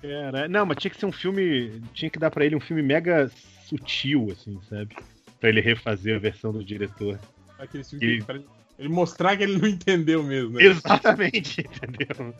Cara, 0.00 0.48
não, 0.48 0.66
mas 0.66 0.78
tinha 0.78 0.90
que 0.90 0.98
ser 0.98 1.06
um 1.06 1.12
filme, 1.12 1.80
tinha 1.94 2.10
que 2.10 2.18
dar 2.18 2.30
pra 2.30 2.44
ele 2.44 2.56
um 2.56 2.60
filme 2.60 2.82
mega 2.82 3.30
sutil 3.66 4.28
assim, 4.32 4.58
sabe? 4.68 4.96
Pra 5.40 5.48
ele 5.48 5.60
refazer 5.60 6.16
a 6.16 6.18
versão 6.18 6.52
do 6.52 6.64
diretor. 6.64 7.18
Aquele 7.58 7.84
filme 7.84 8.18
que- 8.18 8.24
pra 8.24 8.36
ele 8.78 8.88
mostrar 8.88 9.36
que 9.36 9.44
ele 9.44 9.58
não 9.58 9.68
entendeu 9.68 10.22
mesmo, 10.24 10.54
né? 10.58 10.64
Exatamente, 10.64 11.60
entendeu? 11.70 12.34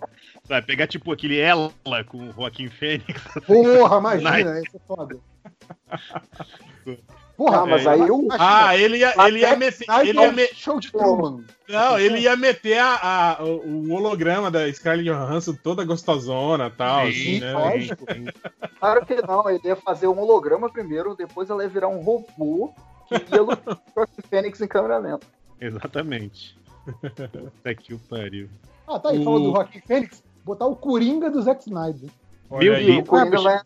Sabe, 0.44 0.66
pegar 0.66 0.86
tipo 0.88 1.12
aquele 1.12 1.38
Ela 1.38 1.72
com 2.06 2.28
o 2.28 2.32
Joaquim 2.32 2.68
Fênix. 2.68 3.22
Porra, 3.46 3.98
imagina, 4.18 4.60
isso 4.60 4.76
é 4.76 4.80
foda. 4.86 5.18
Porra, 7.44 7.62
Ah, 7.62 7.66
mas 7.66 7.86
aí 7.86 8.00
eu. 8.00 8.28
Ah, 8.38 8.76
ele 8.76 8.98
ia, 8.98 9.12
ele 9.26 9.40
ia 9.40 9.56
meter. 9.56 9.86
Ele 10.06 10.20
ia 10.20 10.32
me... 10.32 10.46
Show 10.54 10.78
de 10.78 10.92
Truman. 10.92 11.42
Não, 11.68 11.98
ele 11.98 12.20
ia 12.20 12.36
meter 12.36 12.78
a, 12.78 13.38
a- 13.38 13.42
o 13.42 13.88
o 13.88 13.92
holograma 13.94 14.48
da 14.48 14.72
Scarlett 14.72 15.08
Johansson 15.08 15.54
toda 15.60 15.84
gostosona 15.84 16.68
e 16.68 16.70
tal, 16.70 17.00
assim, 17.08 17.40
né? 17.40 17.52
lógico. 17.52 18.06
Claro 18.78 19.04
que 19.06 19.16
não, 19.26 19.50
ele 19.50 19.60
ia 19.64 19.74
fazer 19.76 20.06
um 20.06 20.18
holograma 20.20 20.70
primeiro, 20.70 21.16
depois 21.16 21.50
ela 21.50 21.64
ia 21.64 21.68
virar 21.68 21.88
um 21.88 22.00
robô 22.00 22.72
que 23.08 23.34
ia 23.34 23.42
lutar 23.42 23.76
com 23.92 24.02
o 24.02 24.06
Fênix 24.30 24.60
em 24.60 24.68
câmera 24.68 24.98
lenta. 24.98 25.26
Exatamente. 25.60 26.56
Até 27.58 27.74
que 27.74 27.92
o 27.94 27.98
pariu. 27.98 28.48
Ah, 28.86 28.98
tá 29.00 29.10
aí, 29.10 29.24
falando 29.24 29.44
do 29.46 29.52
Joaquim 29.52 29.80
Fênix, 29.80 30.22
botar 30.44 30.66
o 30.66 30.76
Coringa 30.76 31.28
do 31.30 31.42
Zack 31.42 31.62
Snyder. 31.62 32.08
Meu. 32.58 32.74
Deus, 33.30 33.42
vai- 33.42 33.60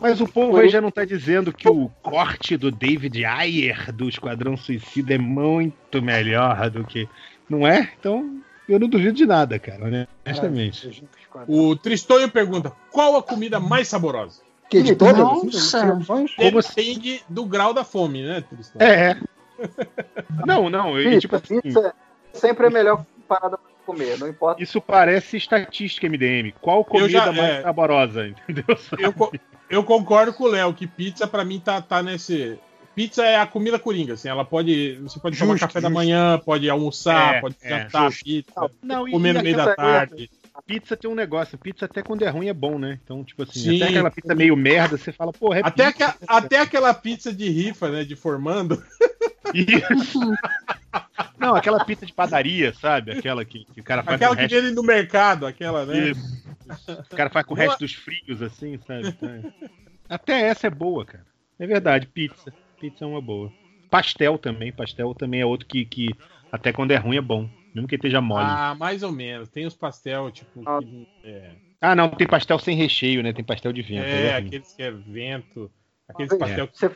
Mas 0.00 0.20
o 0.20 0.26
povo 0.28 0.56
aí 0.56 0.68
já 0.68 0.80
não 0.80 0.90
tá 0.90 1.04
dizendo 1.04 1.52
que 1.52 1.68
o 1.68 1.88
corte 2.02 2.56
do 2.56 2.70
David 2.70 3.24
Ayer 3.24 3.92
do 3.92 4.08
Esquadrão 4.08 4.56
Suicida 4.56 5.14
é 5.14 5.18
muito 5.18 6.00
melhor 6.02 6.70
do 6.70 6.84
que. 6.84 7.08
Não 7.48 7.66
é? 7.66 7.92
Então, 7.98 8.40
eu 8.68 8.78
não 8.78 8.88
duvido 8.88 9.12
de 9.12 9.26
nada, 9.26 9.58
cara, 9.58 9.84
honestamente. 10.24 11.02
O 11.48 11.76
Tristonho 11.76 12.30
pergunta: 12.30 12.72
qual 12.90 13.16
a 13.16 13.22
comida 13.22 13.58
mais 13.60 13.88
saborosa? 13.88 14.42
Que 14.68 14.82
de 14.82 14.96
todas 14.96 15.16
Nossa. 15.18 16.02
Como 16.36 16.58
assim? 16.58 16.72
Depende 16.74 17.22
do 17.28 17.44
grau 17.44 17.72
da 17.72 17.84
fome, 17.84 18.22
né, 18.22 18.40
Tristonho? 18.40 18.82
É. 18.84 19.16
Não, 20.44 20.68
não, 20.68 20.98
eu, 20.98 21.04
Pizza, 21.04 21.20
tipo 21.20 21.36
assim, 21.36 21.60
pizza 21.60 21.94
sempre 22.32 22.66
é 22.66 22.70
melhor 22.70 23.04
parada 23.28 23.56
pra 23.56 23.70
comer, 23.86 24.18
não 24.18 24.28
importa. 24.28 24.62
isso 24.62 24.80
parece 24.80 25.36
estatística 25.36 26.06
MDM. 26.08 26.52
Qual 26.60 26.84
comida 26.84 27.08
já- 27.08 27.26
mais 27.32 27.38
é. 27.38 27.62
saborosa, 27.62 28.26
entendeu? 28.28 28.64
Eu, 28.98 29.32
eu 29.70 29.84
concordo 29.84 30.32
com 30.32 30.44
o 30.44 30.48
Léo 30.48 30.74
que 30.74 30.86
pizza 30.86 31.26
pra 31.26 31.44
mim 31.44 31.60
tá, 31.60 31.80
tá 31.80 32.02
nesse. 32.02 32.58
Pizza 32.94 33.22
é 33.26 33.36
a 33.36 33.46
comida 33.46 33.78
coringa, 33.78 34.14
assim, 34.14 34.28
ela 34.28 34.44
pode. 34.44 34.94
Você 35.02 35.20
pode 35.20 35.38
tomar 35.38 35.52
Justo, 35.52 35.66
café 35.66 35.80
da 35.82 35.88
justo. 35.88 35.94
manhã, 35.94 36.38
pode 36.44 36.68
almoçar, 36.68 37.34
É, 37.36 37.40
pode 37.42 37.56
é, 37.62 37.68
jantar 37.68 38.10
justo. 38.10 38.24
pizza, 38.24 38.70
Não, 38.82 39.06
e, 39.06 39.10
comer 39.10 39.34
no 39.34 39.40
e 39.40 39.42
meio 39.42 39.56
da 39.56 39.74
tarde. 39.74 40.30
Pizza 40.64 40.96
tem 40.96 41.10
um 41.10 41.14
negócio, 41.14 41.58
pizza 41.58 41.84
até 41.84 42.02
quando 42.02 42.22
é 42.22 42.28
ruim 42.28 42.48
é 42.48 42.54
bom, 42.54 42.78
né? 42.78 42.98
Então, 43.04 43.22
tipo 43.24 43.42
assim, 43.42 43.58
Sim. 43.60 43.76
até 43.76 43.90
aquela 43.90 44.10
pizza 44.10 44.34
meio 44.34 44.56
merda, 44.56 44.96
você 44.96 45.12
fala, 45.12 45.32
porra, 45.32 45.58
é 45.58 45.62
Até, 45.64 45.92
pizza. 45.92 46.06
aque- 46.06 46.24
até 46.26 46.58
aquela 46.60 46.94
pizza 46.94 47.32
de 47.32 47.48
rifa, 47.48 47.90
né? 47.90 48.04
De 48.04 48.16
formando. 48.16 48.82
Isso. 49.54 50.18
Não, 51.38 51.54
aquela 51.54 51.84
pizza 51.84 52.06
de 52.06 52.12
padaria, 52.12 52.72
sabe? 52.74 53.12
Aquela 53.12 53.44
que, 53.44 53.64
que 53.66 53.80
o 53.80 53.84
cara 53.84 54.02
faz 54.02 54.16
Aquela 54.16 54.34
com 54.34 54.42
o 54.42 54.48
que 54.48 54.54
resto. 54.54 54.64
vende 54.64 54.74
no 54.74 54.82
mercado, 54.82 55.46
aquela, 55.46 55.84
né? 55.86 56.10
Isso. 56.10 56.42
O 57.12 57.16
cara 57.16 57.30
faz 57.30 57.46
com 57.46 57.54
o 57.54 57.56
resto 57.56 57.78
dos 57.80 57.92
frios, 57.94 58.42
assim, 58.42 58.78
sabe? 58.86 59.08
Então, 59.08 59.28
é. 59.28 59.40
Até 60.08 60.40
essa 60.48 60.66
é 60.66 60.70
boa, 60.70 61.04
cara. 61.04 61.24
É 61.58 61.66
verdade, 61.66 62.06
pizza. 62.06 62.52
Pizza 62.80 63.04
é 63.04 63.08
uma 63.08 63.20
boa. 63.20 63.52
Pastel 63.90 64.36
também, 64.38 64.72
pastel 64.72 65.14
também 65.14 65.40
é 65.40 65.46
outro 65.46 65.66
que, 65.66 65.84
que 65.84 66.10
até 66.50 66.72
quando 66.72 66.90
é 66.90 66.96
ruim 66.96 67.16
é 67.16 67.20
bom. 67.22 67.48
Mesmo 67.76 67.86
que 67.86 67.94
esteja 67.96 68.22
mole. 68.22 68.42
Ah, 68.46 68.70
Ah, 68.70 68.74
mais 68.74 69.02
ou 69.02 69.12
menos. 69.12 69.50
Tem 69.50 69.66
os 69.66 69.74
pastel, 69.74 70.30
tipo. 70.30 70.62
que- 70.80 71.06
é, 71.82 71.94
não, 71.94 72.08
tem 72.08 72.26
pastel 72.26 72.58
sem 72.58 72.74
recheio, 72.74 73.22
né? 73.22 73.34
Tem 73.34 73.44
pastel 73.44 73.70
de 73.70 73.82
vento. 73.82 74.02
é, 74.06 74.28
é 74.28 74.36
aqueles 74.36 74.72
que 74.72 74.82
é 74.82 74.90
vento. 74.90 75.70
Aqueles 76.08 76.32
É. 76.32 76.38
pastel 76.38 76.68
foi 76.72 76.90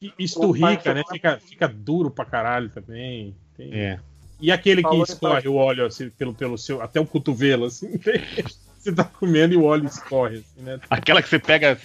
que 0.00 0.12
esturrica, 0.18 0.92
né? 0.92 1.02
Fica, 1.08 1.38
fica 1.38 1.68
duro 1.68 2.10
pra 2.10 2.24
caralho 2.24 2.68
também. 2.68 3.36
Tem- 3.56 3.72
É. 3.72 4.00
E 4.40 4.50
aquele 4.50 4.82
que 4.82 4.96
escorre 5.02 5.46
o 5.48 5.54
óleo 5.54 5.86
assim, 5.86 6.10
pelo, 6.10 6.34
pelo 6.34 6.58
seu. 6.58 6.82
até 6.82 6.98
o 7.00 7.06
cotovelo, 7.06 7.66
assim. 7.66 7.88
Você 8.76 8.92
tá 8.92 9.04
comendo 9.04 9.54
e 9.54 9.56
o 9.56 9.64
óleo 9.64 9.86
escorre, 9.86 10.38
assim, 10.38 10.62
né? 10.62 10.78
Aquela 10.90 11.22
que 11.22 11.28
você 11.28 11.38
pega 11.38 11.76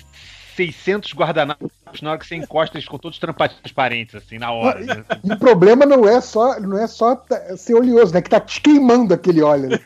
600 0.56 1.14
guardanapos 1.14 1.70
na 2.02 2.12
hora 2.12 2.20
que 2.20 2.26
você 2.26 2.36
encosta, 2.36 2.76
eles 2.78 2.86
ficam 2.86 3.00
todos 3.00 3.20
transparentes, 3.20 4.16
assim, 4.16 4.38
na 4.38 4.52
hora. 4.52 4.80
né? 4.80 5.04
E 5.24 5.32
o 5.34 5.38
problema 5.38 5.86
não 5.86 6.08
é 6.08 6.20
só, 6.22 6.60
não 6.60 6.78
é 6.78 6.88
só 6.88 7.16
tá- 7.16 7.58
ser 7.58 7.74
oleoso, 7.76 8.14
né? 8.14 8.22
Que 8.22 8.30
tá 8.30 8.40
te 8.40 8.62
queimando 8.62 9.14
aquele 9.14 9.42
óleo. 9.42 9.70
Né? 9.70 9.80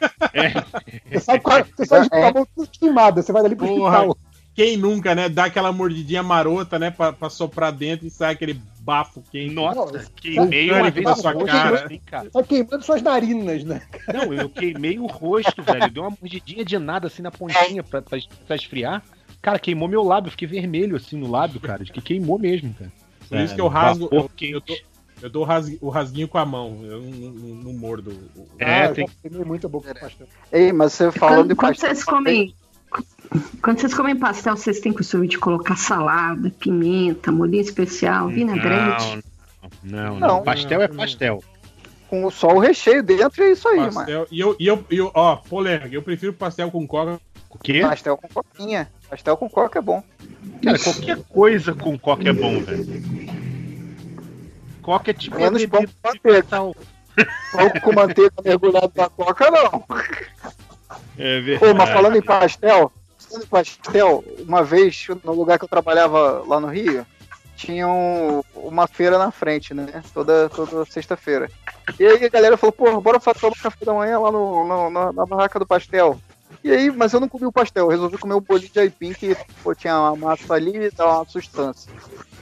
Você 1.12 1.20
sai, 1.20 1.40
com 1.40 1.52
a- 1.52 1.64
você 1.64 1.86
sai 1.86 2.02
de 2.04 2.10
com 2.10 2.64
a 2.64 2.68
queimada, 2.68 3.22
você 3.22 3.32
vai 3.32 3.42
dali 3.44 3.56
pro 3.56 3.68
Porra, 3.68 3.98
hospital. 4.06 4.18
quem 4.54 4.78
nunca, 4.78 5.16
né? 5.16 5.28
Dá 5.30 5.46
aquela 5.46 5.72
mordidinha 5.72 6.22
marota, 6.24 6.78
né? 6.78 6.92
Pra, 6.92 7.12
pra 7.12 7.30
soprar 7.30 7.72
dentro 7.72 8.06
e 8.06 8.10
sai 8.12 8.34
aquele 8.34 8.60
bafo 8.80 9.24
quente. 9.32 9.54
Nossa, 9.54 10.06
queimei 10.16 10.72
uma 10.72 10.92
vez 10.92 11.04
na 11.06 11.14
o 11.14 11.16
sua 11.16 11.34
cara. 11.46 11.86
assim, 11.86 12.00
cara. 12.06 12.30
Sai 12.32 12.44
queimando 12.44 12.84
suas 12.86 13.02
narinas, 13.02 13.64
né? 13.64 13.82
Não, 14.14 14.32
eu 14.32 14.48
queimei 14.48 15.00
o 15.00 15.08
rosto, 15.08 15.64
velho. 15.64 15.90
Deu 15.92 16.04
uma 16.04 16.12
mordidinha 16.22 16.64
de 16.64 16.78
nada 16.78 17.08
assim 17.08 17.24
na 17.24 17.32
pontinha 17.32 17.82
pra, 17.82 18.02
pra, 18.04 18.20
pra 18.46 18.56
esfriar. 18.56 19.02
Cara, 19.46 19.60
queimou 19.60 19.88
meu 19.88 20.02
lábio, 20.04 20.30
eu 20.30 20.32
fiquei 20.32 20.48
vermelho 20.48 20.96
assim 20.96 21.16
no 21.18 21.30
lábio, 21.30 21.60
cara. 21.62 21.84
De 21.84 21.92
que 21.92 22.02
queimou 22.02 22.40
mesmo, 22.40 22.74
cara. 22.74 22.92
Por 23.30 23.38
isso 23.38 23.54
que 23.54 23.62
eu 23.62 23.68
rasgo. 23.68 24.06
Vapor 24.06 24.20
Eu, 24.24 24.30
quente. 24.36 24.54
eu 24.54 24.60
dou, 24.60 24.78
eu 25.22 25.30
dou 25.30 25.42
o 25.44 25.46
rasgu- 25.46 25.78
o 25.82 25.90
rasguinho 25.90 26.28
com 26.28 26.40
a 26.40 26.46
mão. 26.48 26.80
Eu 26.84 27.00
não, 27.00 27.12
não- 27.30 27.56
não 27.66 27.74
mordo. 27.74 28.18
É, 28.58 28.86
ah, 28.86 28.92
tem 28.92 29.04
eu 29.04 29.08
já 29.08 29.14
queimei 29.30 29.46
muito 29.46 29.68
a 29.68 29.70
boca 29.70 29.94
com 29.94 30.00
pastel. 30.00 30.28
Ei, 30.52 30.74
mas 30.74 30.94
você 30.94 31.12
falando 31.12 31.50
de 31.50 31.56
Quando, 31.56 31.58
quando 31.58 31.70
pastel. 31.74 31.90
vocês 31.90 32.04
comem. 32.04 32.56
Quando 33.62 33.80
vocês 33.80 33.94
comem 33.94 34.16
pastel, 34.16 34.58
vocês 34.58 34.80
têm 34.80 34.92
costume 34.92 35.28
de 35.28 35.38
colocar 35.38 35.76
salada, 35.76 36.50
pimenta, 36.60 37.32
molhinho 37.32 37.62
especial, 37.62 38.30
vinagrete. 38.30 39.20
Não, 39.84 40.16
não, 40.16 40.20
Não. 40.20 40.28
não. 40.38 40.44
Pastel 40.44 40.82
é 40.82 40.88
pastel. 40.88 41.44
Com 42.10 42.32
só 42.32 42.48
o 42.48 42.58
recheio 42.60 43.04
dentro 43.04 43.44
é 43.44 43.52
isso 43.52 43.68
aí, 43.68 43.78
mano. 43.78 43.94
pastel. 43.94 44.28
E 44.32 44.40
eu, 44.40 44.56
e 44.60 44.66
eu, 44.68 44.86
e 44.90 44.98
eu, 44.98 45.12
ó, 45.14 45.36
polêmica, 45.36 45.94
eu 45.94 46.02
prefiro 46.02 46.34
pastel 46.34 46.72
com 46.72 46.88
coca. 46.88 47.20
O 47.50 47.58
quê? 47.58 47.82
Pastel 47.82 48.18
com 48.18 48.28
coquinha. 48.28 48.92
Pastel 49.10 49.38
com 49.38 49.50
coca 49.50 49.80
é 49.80 49.82
bom. 49.82 50.04
Cara, 50.64 50.80
qualquer 50.80 51.18
coisa 51.30 51.74
com 51.74 51.98
coca 51.98 52.30
é 52.30 52.34
bom, 52.34 52.60
velho. 52.62 53.04
Coca 54.82 55.12
é 55.12 55.14
tipo 55.14 55.38
Menos 55.38 55.66
pão 55.66 55.84
com 55.84 56.08
manteiga. 56.08 56.46
Pão 57.52 57.70
com 57.82 57.94
manteiga 57.94 58.32
mergulhado 58.44 58.92
na 58.96 59.10
coca, 59.10 59.52
não. 59.52 59.84
É 61.18 61.40
Pô, 61.42 61.66
mas 61.68 61.90
verdade. 61.90 61.92
falando 61.94 62.16
em 62.18 62.22
pastel, 62.22 62.92
falando 63.20 63.44
em 63.44 63.48
pastel, 63.48 64.24
uma 64.40 64.64
vez, 64.64 65.08
no 65.24 65.34
lugar 65.34 65.58
que 65.58 65.66
eu 65.66 65.70
trabalhava 65.70 66.44
lá 66.46 66.60
no 66.60 66.68
Rio, 66.68 67.06
tinha 67.56 67.88
um- 67.88 68.42
uma 68.54 68.86
feira 68.88 69.18
na 69.18 69.32
frente, 69.32 69.74
né? 69.74 70.04
Toda, 70.14 70.50
toda 70.50 70.86
sexta-feira. 70.86 71.50
E 72.00 72.06
aí 72.06 72.26
a 72.26 72.30
galera 72.30 72.58
falou, 72.58 72.74
pô, 72.74 73.00
bora 73.00 73.20
fazer 73.20 73.46
um 73.46 73.52
café 73.52 73.86
da 73.86 73.94
manhã 73.94 74.20
lá 74.20 74.32
no, 74.32 74.68
no- 74.68 74.90
na, 74.90 75.14
na 75.14 75.26
barraca 75.26 75.58
do 75.58 75.66
pastel. 75.66 76.20
E 76.66 76.72
aí, 76.72 76.90
mas 76.90 77.14
eu 77.14 77.20
não 77.20 77.30
comi 77.30 77.46
o 77.46 77.52
pastel, 77.52 77.84
eu 77.84 77.90
resolvi 77.90 78.18
comer 78.18 78.34
o 78.34 78.42
bolinho 78.42 78.72
de 78.72 78.80
aipim 78.80 79.14
que 79.14 79.38
pô, 79.64 79.76
tinha 79.76 80.00
uma 80.00 80.16
massa 80.16 80.56
ali 80.56 80.76
e 80.76 80.90
dava 80.90 81.18
uma 81.18 81.26
sustância. 81.26 81.94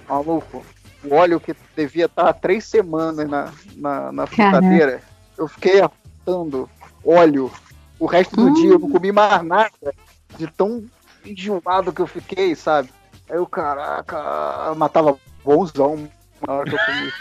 Maluco, 0.07 0.65
o 1.03 1.13
óleo 1.13 1.41
que 1.41 1.53
devia 1.75 2.05
estar 2.05 2.29
há 2.29 2.33
três 2.33 2.63
semanas 2.63 3.29
na, 3.29 3.51
na, 3.75 4.13
na 4.13 4.25
fritadeira, 4.25 5.01
eu 5.37 5.45
fiquei 5.49 5.81
arrotando 5.81 6.69
óleo 7.03 7.51
o 7.99 8.05
resto 8.05 8.37
do 8.37 8.53
dia, 8.53 8.69
eu 8.69 8.79
não 8.79 8.89
comi 8.89 9.11
mais 9.11 9.43
nada. 9.43 9.93
De 10.37 10.47
tão 10.47 10.85
enjoado 11.25 11.91
que 11.91 12.01
eu 12.01 12.07
fiquei, 12.07 12.55
sabe? 12.55 12.89
Aí 13.29 13.35
eu, 13.35 13.45
caraca, 13.45 14.73
matava 14.77 15.17
bonzão 15.43 16.09
na 16.47 16.53
hora 16.53 16.69
que 16.69 16.75
eu 16.75 16.79
comi. 16.79 17.13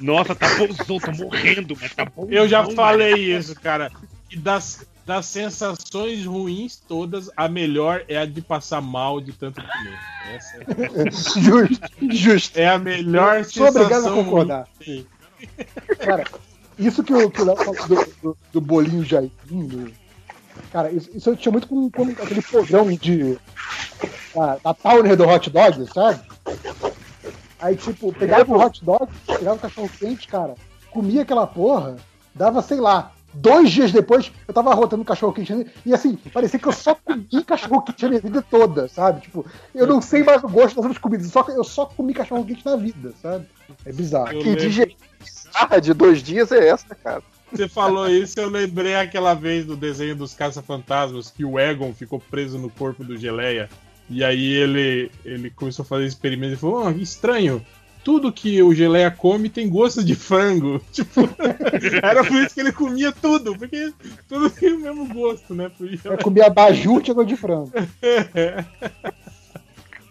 Nossa, 0.00 0.34
tá 0.34 0.48
bonzão, 0.56 0.98
tô 0.98 1.12
morrendo, 1.12 1.76
mas 1.78 1.94
tá 1.94 2.06
bom. 2.06 2.26
Eu 2.30 2.48
já 2.48 2.64
falei 2.64 3.36
isso, 3.36 3.54
cara. 3.60 3.92
E 4.30 4.36
das, 4.36 4.86
das 5.08 5.24
sensações 5.24 6.26
ruins 6.26 6.76
todas, 6.76 7.30
a 7.34 7.48
melhor 7.48 8.04
é 8.08 8.18
a 8.18 8.26
de 8.26 8.42
passar 8.42 8.82
mal 8.82 9.22
de 9.22 9.32
tanto 9.32 9.58
comer. 9.58 9.98
Essa 10.34 10.58
é, 10.58 11.10
Justo, 11.40 11.88
justo. 12.10 12.58
é 12.58 12.68
a 12.68 12.78
melhor 12.78 13.42
Sou 13.42 13.68
obrigado 13.68 13.92
a 13.92 13.96
sensação 13.96 14.22
concordar. 14.22 14.68
ruim. 14.86 15.06
Cara, 15.98 16.24
isso 16.78 17.02
que 17.02 17.14
o 17.14 17.30
que 17.30 17.40
o 17.40 17.44
Léo 17.46 17.56
falou 17.56 17.88
do, 17.88 18.14
do, 18.22 18.38
do 18.52 18.60
bolinho 18.60 19.02
Jairinho, 19.02 19.94
cara, 20.70 20.92
isso, 20.92 21.08
isso 21.14 21.30
eu 21.30 21.36
tinha 21.36 21.52
muito 21.52 21.66
com, 21.66 21.90
com 21.90 22.02
aquele 22.02 22.42
programa 22.42 22.94
de. 22.94 23.38
Da, 24.34 24.56
da 24.62 24.74
Towner 24.74 25.16
do 25.16 25.26
hot 25.26 25.48
dog, 25.48 25.86
sabe? 25.90 26.20
Aí, 27.58 27.76
tipo, 27.76 28.12
pegava 28.12 28.52
o 28.52 28.60
hot 28.62 28.84
dog, 28.84 29.10
pegava 29.26 29.56
o 29.56 29.58
cachorro 29.58 29.90
quente, 29.98 30.28
cara, 30.28 30.54
comia 30.90 31.22
aquela 31.22 31.46
porra, 31.46 31.96
dava, 32.34 32.60
sei 32.60 32.78
lá, 32.78 33.12
dois 33.32 33.70
dias 33.70 33.92
depois, 33.92 34.32
eu 34.46 34.54
tava 34.54 34.74
rotando 34.74 35.04
cachorro 35.04 35.32
quente 35.32 35.66
e 35.84 35.94
assim, 35.94 36.16
parecia 36.32 36.58
que 36.58 36.66
eu 36.66 36.72
só 36.72 36.94
comi 36.94 37.44
cachorro 37.44 37.82
quente 37.82 38.04
a 38.04 38.08
minha 38.08 38.20
vida 38.20 38.42
toda, 38.42 38.88
sabe? 38.88 39.22
Tipo, 39.22 39.44
eu 39.74 39.86
não 39.86 40.00
sei 40.00 40.22
mais 40.22 40.42
o 40.42 40.48
gosto 40.48 40.76
das 40.76 40.84
outras 40.84 40.98
comidas, 40.98 41.30
só 41.30 41.42
que 41.42 41.52
eu 41.52 41.64
só 41.64 41.86
comi 41.86 42.14
cachorro 42.14 42.44
quente 42.44 42.64
na 42.64 42.76
vida, 42.76 43.12
sabe? 43.22 43.46
É 43.84 43.92
bizarro. 43.92 44.32
Eu 44.32 44.42
Que 44.42 44.56
digestão 44.56 44.96
bizarra 45.20 45.80
de 45.80 45.94
dois 45.94 46.22
dias 46.22 46.52
é 46.52 46.68
essa, 46.68 46.94
cara? 46.94 47.22
Você 47.50 47.68
falou 47.68 48.08
isso, 48.08 48.38
eu 48.38 48.48
lembrei 48.48 48.94
aquela 48.94 49.32
vez 49.34 49.64
do 49.64 49.74
desenho 49.74 50.14
dos 50.14 50.34
caça-fantasmas 50.34 51.30
que 51.30 51.44
o 51.44 51.58
Egon 51.58 51.94
ficou 51.94 52.20
preso 52.20 52.58
no 52.58 52.68
corpo 52.68 53.02
do 53.02 53.16
Geleia. 53.16 53.70
E 54.10 54.24
aí 54.24 54.52
ele, 54.52 55.10
ele 55.24 55.50
começou 55.50 55.82
a 55.82 55.86
fazer 55.86 56.06
experimento 56.06 56.54
e 56.54 56.56
falou: 56.56 56.86
oh, 56.86 56.90
estranho. 56.90 57.64
Tudo 58.08 58.32
que 58.32 58.62
o 58.62 58.74
Geleia 58.74 59.10
come 59.10 59.50
tem 59.50 59.68
gosto 59.68 60.02
de 60.02 60.14
frango. 60.14 60.80
Tipo, 60.90 61.28
era 62.02 62.24
por 62.24 62.36
isso 62.42 62.54
que 62.54 62.60
ele 62.60 62.72
comia 62.72 63.12
tudo, 63.12 63.54
porque 63.54 63.92
tudo 64.26 64.48
tem 64.58 64.72
o 64.72 64.80
mesmo 64.80 65.12
gosto, 65.12 65.54
né? 65.54 65.70
Eu 65.78 65.88
Geleia. 65.94 66.16
comia 66.16 66.48
baju 66.48 67.02
e 67.06 67.10
água 67.10 67.26
de 67.26 67.36
frango. 67.36 67.70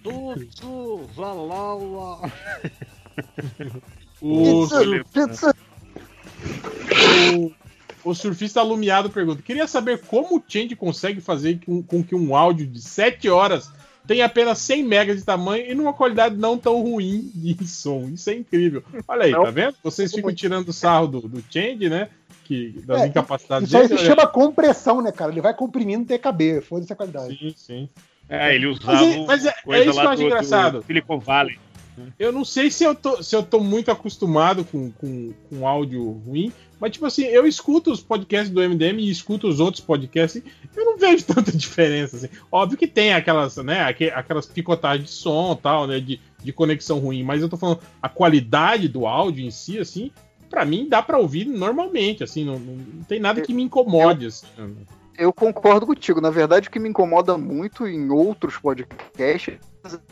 Tudo, 0.03 1.07
valala. 1.15 2.31
Sur- 4.19 5.03
o, 7.33 7.51
o 8.03 8.13
surfista 8.13 8.59
alumiado 8.59 9.09
pergunta: 9.09 9.41
Queria 9.41 9.65
saber 9.65 10.03
como 10.05 10.37
o 10.37 10.43
Change 10.47 10.75
consegue 10.75 11.19
fazer 11.19 11.59
com, 11.65 11.81
com 11.81 12.03
que 12.03 12.13
um 12.13 12.35
áudio 12.35 12.67
de 12.67 12.79
7 12.79 13.27
horas 13.27 13.71
tenha 14.07 14.25
apenas 14.25 14.57
100 14.59 14.83
megas 14.83 15.17
de 15.17 15.23
tamanho 15.23 15.69
e 15.69 15.75
numa 15.75 15.93
qualidade 15.93 16.35
não 16.35 16.57
tão 16.57 16.81
ruim 16.81 17.29
de 17.35 17.67
som. 17.67 18.09
Isso 18.13 18.29
é 18.29 18.35
incrível. 18.35 18.81
Olha 19.07 19.25
aí, 19.25 19.31
Não. 19.31 19.43
tá 19.43 19.51
vendo? 19.51 19.75
Vocês 19.83 20.11
ficam 20.13 20.33
tirando 20.33 20.71
sarro 20.71 21.07
do, 21.07 21.21
do 21.21 21.43
Change, 21.51 21.89
né? 21.89 22.09
Que, 22.45 22.69
das 22.85 23.01
É, 23.01 23.07
incapacidades 23.07 23.67
Isso 23.67 23.77
aí 23.77 23.87
dele. 23.89 23.99
se 23.99 24.05
chama 24.05 24.25
compressão, 24.25 25.01
né, 25.01 25.11
cara? 25.11 25.31
Ele 25.31 25.41
vai 25.41 25.53
comprimindo 25.53 26.05
TKB, 26.05 26.61
foda-se 26.61 26.93
a 26.93 26.95
qualidade. 26.95 27.37
Sim, 27.37 27.53
sim. 27.57 27.89
É, 28.29 28.55
ele 28.55 28.67
usava 28.67 28.93
Mas 28.93 29.05
é- 29.15 29.25
mas 29.25 29.45
é- 29.45 29.53
coisa 29.63 29.83
é 29.83 29.85
isso 29.85 29.93
que 29.93 29.99
eu 29.99 30.03
lá 30.03 30.11
acho 30.11 30.15
do- 30.15 30.21
do 30.21 30.25
engraçado. 30.27 30.83
Silicon 30.85 31.19
Valley. 31.19 31.59
Eu 32.19 32.31
não 32.31 32.43
sei 32.45 32.69
se 32.71 32.83
eu 32.83 32.93
tô, 32.95 33.21
se 33.23 33.35
eu 33.35 33.43
tô 33.43 33.59
muito 33.59 33.91
acostumado 33.91 34.63
com, 34.65 34.91
com, 34.91 35.33
com 35.49 35.67
áudio 35.67 36.11
ruim, 36.25 36.51
mas 36.79 36.91
tipo 36.91 37.05
assim, 37.05 37.23
eu 37.25 37.47
escuto 37.47 37.91
os 37.91 38.01
podcasts 38.01 38.49
do 38.49 38.61
MDM 38.61 38.99
e 38.99 39.09
escuto 39.09 39.47
os 39.47 39.59
outros 39.59 39.83
podcasts 39.83 40.41
eu 40.75 40.85
não 40.85 40.97
vejo 40.97 41.25
tanta 41.25 41.51
diferença. 41.51 42.17
Assim. 42.17 42.29
Óbvio 42.51 42.77
que 42.77 42.87
tem 42.87 43.13
aquelas, 43.13 43.57
né, 43.57 43.81
aque- 43.81 44.11
aquelas 44.11 44.45
picotagens 44.45 45.09
de 45.09 45.15
som 45.15 45.53
e 45.53 45.61
tal, 45.61 45.87
né, 45.87 45.99
de, 45.99 46.19
de 46.43 46.51
conexão 46.53 46.99
ruim, 46.99 47.23
mas 47.23 47.41
eu 47.41 47.49
tô 47.49 47.57
falando 47.57 47.79
a 48.01 48.07
qualidade 48.09 48.87
do 48.87 49.05
áudio 49.07 49.45
em 49.45 49.51
si, 49.51 49.79
assim, 49.79 50.11
pra 50.49 50.63
mim 50.65 50.87
dá 50.87 51.01
pra 51.01 51.17
ouvir 51.17 51.45
normalmente, 51.45 52.23
assim, 52.23 52.45
não, 52.45 52.57
não, 52.59 53.03
tem 53.03 53.19
nada 53.19 53.41
que 53.41 53.53
me 53.53 53.63
incomode, 53.63 54.27
assim. 54.27 54.45
né. 54.57 54.69
Eu 55.17 55.33
concordo 55.33 55.87
contigo. 55.87 56.21
Na 56.21 56.29
verdade, 56.29 56.67
o 56.67 56.71
que 56.71 56.77
me 56.79 56.87
incomoda 56.89 57.35
muito 57.39 57.87
em 57.87 58.07
outros 58.11 58.55
podcasts 58.55 59.57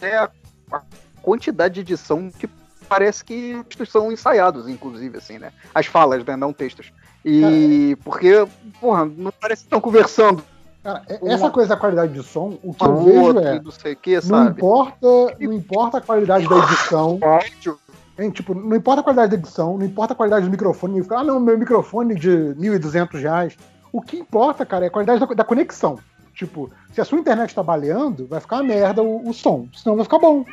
é 0.01 0.17
a, 0.17 0.31
a 0.71 0.81
quantidade 1.25 1.73
de 1.73 1.81
edição 1.81 2.29
que 2.29 2.47
parece 2.87 3.25
que 3.25 3.63
textos 3.67 3.91
são 3.91 4.11
ensaiados, 4.11 4.69
inclusive, 4.69 5.17
assim, 5.17 5.39
né? 5.39 5.51
As 5.73 5.87
falas, 5.87 6.23
né? 6.23 6.35
Não 6.35 6.53
textos. 6.53 6.93
E 7.23 7.97
porque, 8.03 8.47
porra, 8.79 9.05
não 9.05 9.33
parece 9.41 9.63
que 9.63 9.67
estão 9.67 9.81
conversando. 9.81 10.43
Cara, 10.83 11.01
é- 11.09 11.33
essa 11.33 11.49
coisa 11.49 11.69
da 11.69 11.77
qualidade 11.77 12.13
de 12.13 12.21
som, 12.21 12.59
o 12.61 12.71
que 12.71 12.85
eu 12.85 13.03
vejo 13.03 13.21
outro, 13.21 13.43
é. 13.43 13.59
não 13.59 13.71
sei 13.71 13.93
o 13.93 13.95
que, 13.95 14.27
Não 14.27 14.49
importa, 14.49 15.07
não 15.39 15.53
importa 15.53 15.97
a 15.97 16.01
qualidade 16.01 16.47
da 16.47 16.57
edição. 16.59 17.19
Hein, 18.17 18.29
tipo, 18.29 18.55
não 18.55 18.77
importa 18.77 19.01
a 19.01 19.03
qualidade 19.03 19.31
da 19.31 19.37
edição, 19.37 19.77
não 19.77 19.85
importa 19.85 20.13
a 20.13 20.15
qualidade 20.15 20.45
do 20.45 20.49
microfone. 20.49 21.05
Ah, 21.09 21.21
não, 21.21 21.37
meu 21.37 21.57
microfone 21.57 22.15
de 22.15 22.29
1.200 22.57 23.19
reais. 23.19 23.57
O 23.91 24.01
que 24.01 24.15
importa, 24.15 24.65
cara, 24.65 24.85
é 24.85 24.87
a 24.87 24.91
qualidade 24.91 25.19
da, 25.19 25.25
da 25.25 25.43
conexão. 25.43 25.99
Tipo, 26.33 26.71
se 26.93 27.01
a 27.01 27.03
sua 27.03 27.19
internet 27.19 27.53
tá 27.53 27.61
baleando, 27.61 28.25
vai 28.25 28.39
ficar 28.39 28.57
uma 28.57 28.63
merda 28.63 29.03
o, 29.03 29.29
o 29.29 29.33
som. 29.33 29.67
Senão 29.73 29.97
vai 29.97 30.05
ficar 30.05 30.19
bom. 30.19 30.45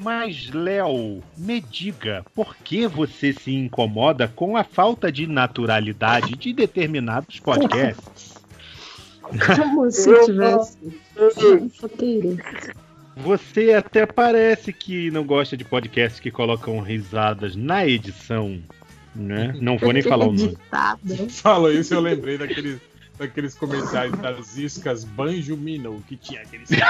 Mas, 0.00 0.50
Léo, 0.50 1.22
me 1.36 1.60
diga, 1.60 2.24
por 2.34 2.56
que 2.56 2.86
você 2.86 3.34
se 3.34 3.52
incomoda 3.52 4.26
com 4.26 4.56
a 4.56 4.64
falta 4.64 5.12
de 5.12 5.26
naturalidade 5.26 6.36
de 6.36 6.54
determinados 6.54 7.38
podcasts? 7.38 8.40
Como 9.58 9.90
se 9.90 10.08
Eu- 10.08 10.24
tivesse 10.24 10.78
um. 10.82 11.70
Você 13.16 13.74
até 13.74 14.06
parece 14.06 14.72
que 14.72 15.10
não 15.10 15.22
gosta 15.24 15.54
de 15.54 15.64
podcasts 15.64 16.18
que 16.18 16.30
colocam 16.30 16.80
risadas 16.80 17.54
na 17.54 17.86
edição, 17.86 18.58
né? 19.14 19.54
Não 19.60 19.76
vou 19.76 19.92
nem 19.92 20.02
falar 20.02 20.26
o 20.26 20.32
nome. 20.32 20.56
Falou 21.28 21.70
isso, 21.70 21.92
eu 21.92 22.00
lembrei 22.00 22.38
daqueles, 22.38 22.80
daqueles 23.18 23.54
comerciais 23.54 24.12
das 24.12 24.56
iscas 24.56 25.04
Banjo 25.04 25.58
Minnow, 25.58 26.02
que 26.08 26.16
tinha 26.16 26.40
aqueles. 26.40 26.70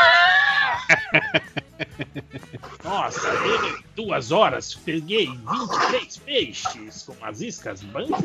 Nossa, 2.84 3.28
em 3.28 3.84
duas 3.94 4.32
horas 4.32 4.74
peguei 4.74 5.26
23 5.26 6.16
peixes 6.18 7.02
com 7.02 7.24
as 7.24 7.40
iscas 7.40 7.82
Minnow. 7.82 8.18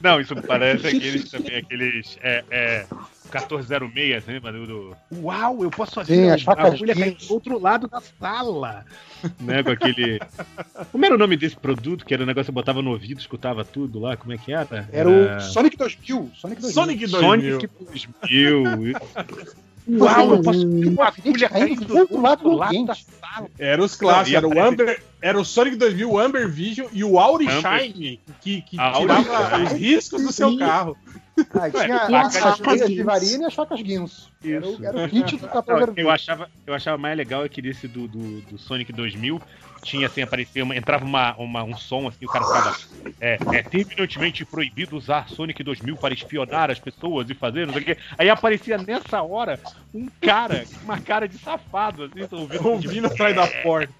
Não, 0.00 0.20
isso 0.20 0.34
parece 0.42 0.86
aqueles 0.86 1.30
também, 1.30 1.56
aqueles. 1.56 2.18
É, 2.20 2.44
é, 2.50 2.86
1406, 3.32 4.24
você 4.24 4.32
lembra 4.32 4.52
do, 4.52 4.66
do. 4.66 4.96
Uau, 5.22 5.62
eu 5.62 5.70
posso 5.70 5.94
fazer 5.94 6.14
Sim, 6.14 6.30
a 6.30 6.34
as 6.34 6.42
facas 6.42 6.74
agulha 6.74 6.94
do 6.94 7.32
outro 7.32 7.58
lado 7.58 7.88
da 7.88 8.00
sala. 8.00 8.84
né, 9.40 9.62
com 9.62 9.70
aquele. 9.70 10.20
Como 10.92 11.04
era 11.04 11.14
o 11.14 11.18
nome 11.18 11.36
desse 11.36 11.56
produto? 11.56 12.04
Que 12.04 12.14
era 12.14 12.22
o 12.22 12.26
negócio 12.26 12.46
que 12.46 12.50
eu 12.50 12.54
botava 12.54 12.82
no 12.82 12.90
ouvido, 12.90 13.20
escutava 13.20 13.64
tudo 13.64 13.98
lá? 13.98 14.16
Como 14.16 14.32
é 14.32 14.38
que 14.38 14.52
era? 14.52 14.88
Era 14.92 15.08
o 15.08 15.40
Sonic 15.40 15.76
2000. 15.76 16.30
Sonic 16.34 16.60
2000. 16.60 16.72
Sonic 16.72 17.06
2000. 17.06 17.60
Sonic 17.60 17.70
2000. 18.22 18.96
Uau, 19.88 20.30
eu 20.34 20.42
posso 20.42 20.60
fazer 20.62 20.88
uma 20.88 21.06
agulha 21.06 21.48
caindo 21.48 21.84
do 21.84 21.96
outro 21.98 22.20
lado 22.20 22.56
da 22.86 22.94
sala. 22.94 23.48
Era 23.58 23.82
os 23.82 23.94
clássicos, 23.94 24.34
era 24.34 24.48
o 24.48 24.60
Amber, 24.60 25.02
era 25.22 25.38
o 25.40 25.44
Sonic 25.44 25.76
2000, 25.76 26.10
o 26.10 26.18
Amber 26.18 26.48
Vision 26.48 26.86
e 26.92 27.04
o 27.04 27.18
Aurishine, 27.18 28.20
que, 28.40 28.62
que 28.62 28.80
A 28.80 28.92
tirava 28.92 29.62
os 29.62 29.72
riscos 29.72 30.22
do 30.22 30.32
seu 30.32 30.56
carro. 30.58 30.96
Ah, 31.54 31.70
tinha 31.70 31.96
as 32.20 32.36
as 32.36 32.58
facas 32.58 32.86
de 32.88 33.02
varina 33.02 33.44
e 33.44 33.46
as 33.46 33.54
facas 33.54 33.82
guinso. 33.82 34.30
Era, 34.42 34.66
o- 34.66 34.84
era 34.84 35.04
o 35.04 35.08
kit 35.08 35.36
do 35.36 35.46
14 35.48 35.92
eu 35.96 36.10
achava, 36.10 36.48
eu 36.66 36.72
achava 36.74 36.96
mais 36.96 37.16
legal 37.16 37.44
é 37.44 37.48
que 37.48 37.60
desse 37.60 37.86
do, 37.86 38.08
do, 38.08 38.40
do 38.40 38.58
Sonic 38.58 38.90
2000 38.92 39.40
tinha 39.86 40.06
assim, 40.08 40.20
aparecia 40.22 40.64
uma, 40.64 40.76
entrava 40.76 41.04
uma, 41.04 41.34
uma- 41.36 41.62
um 41.62 41.76
som 41.76 42.08
assim, 42.08 42.24
o 42.24 42.28
cara 42.28 42.44
ficava 42.44 42.76
é, 43.20 43.38
é 43.52 43.62
terminantemente 43.62 44.44
proibido 44.44 44.96
usar 44.96 45.28
Sonic 45.28 45.62
2000 45.62 45.96
para 45.96 46.12
espionar 46.12 46.70
as 46.70 46.78
pessoas 46.78 47.30
e 47.30 47.34
fazer 47.34 47.66
não 47.66 47.72
sei 47.72 47.82
o 47.82 47.84
quê. 47.86 47.96
Aí 48.18 48.28
aparecia 48.28 48.76
nessa 48.76 49.22
hora 49.22 49.58
um 49.94 50.06
cara 50.20 50.66
com 50.66 50.84
uma 50.84 50.98
cara 50.98 51.26
de 51.26 51.38
safado, 51.38 52.04
assim, 52.04 52.26
tô 52.26 52.40
ouvindo, 52.40 52.66
Ouvindo 52.66 53.06
atrás 53.06 53.34
da 53.34 53.46
porta. 53.62 53.92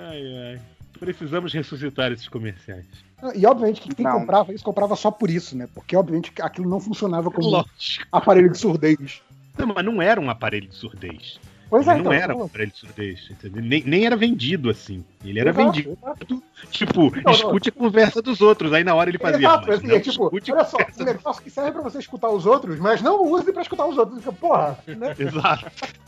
Ai, 0.00 0.36
ai. 0.36 0.60
Precisamos 0.98 1.52
ressuscitar 1.52 2.12
esses 2.12 2.28
comerciais. 2.28 2.86
E 3.34 3.46
obviamente 3.46 3.80
que 3.80 3.94
quem 3.94 4.04
Não. 4.04 4.20
comprava 4.20 4.52
isso 4.52 4.64
comprava 4.64 4.96
só 4.96 5.10
por 5.10 5.30
isso, 5.30 5.56
né? 5.56 5.68
Porque 5.74 5.96
obviamente 5.96 6.32
que 6.32 6.42
aquilo 6.42 6.68
não 6.68 6.80
funcionava 6.80 7.30
como 7.30 7.48
Lógico. 7.48 8.06
aparelho 8.12 8.50
de 8.50 8.58
surdez. 8.58 9.22
Não, 9.56 9.66
mas 9.66 9.84
não 9.84 10.02
era 10.02 10.20
um 10.20 10.30
aparelho 10.30 10.68
de 10.68 10.74
surdez. 10.74 11.38
Pois 11.70 11.88
é, 11.88 11.92
Ele 11.94 12.02
não 12.02 12.12
então, 12.12 12.22
era 12.24 12.34
um 12.34 12.38
não. 12.40 12.46
aparelho 12.46 12.70
de 12.70 12.78
surdez, 12.78 13.28
entendeu? 13.30 13.62
Nem, 13.62 13.82
nem 13.84 14.04
era 14.06 14.16
vendido 14.16 14.70
assim. 14.70 15.04
Ele 15.24 15.40
era 15.40 15.50
Exato, 15.50 15.66
vendido. 15.72 15.98
exato. 16.00 16.42
Tipo, 16.70 17.12
não. 17.22 17.32
escute 17.32 17.68
a 17.70 17.72
conversa 17.72 18.22
dos 18.22 18.40
outros. 18.40 18.72
Aí 18.72 18.84
na 18.84 18.94
hora 18.94 19.10
ele 19.10 19.18
fazia. 19.18 19.38
Exato, 19.48 19.66
mas 19.66 19.78
assim, 19.78 19.86
não 19.88 19.96
é 19.96 20.00
tipo, 20.00 20.30
olha 20.52 20.64
só, 20.64 20.76
um 21.00 21.04
negócio 21.04 21.42
que 21.42 21.50
serve 21.50 21.72
pra 21.72 21.82
você 21.82 21.98
escutar 21.98 22.28
os 22.28 22.46
outros, 22.46 22.78
mas 22.78 23.00
não 23.02 23.24
use 23.24 23.52
pra 23.52 23.62
escutar 23.62 23.86
os 23.86 23.96
outros. 23.96 24.22
Porra, 24.36 24.78
né? 24.86 25.14
Exato. 25.18 25.66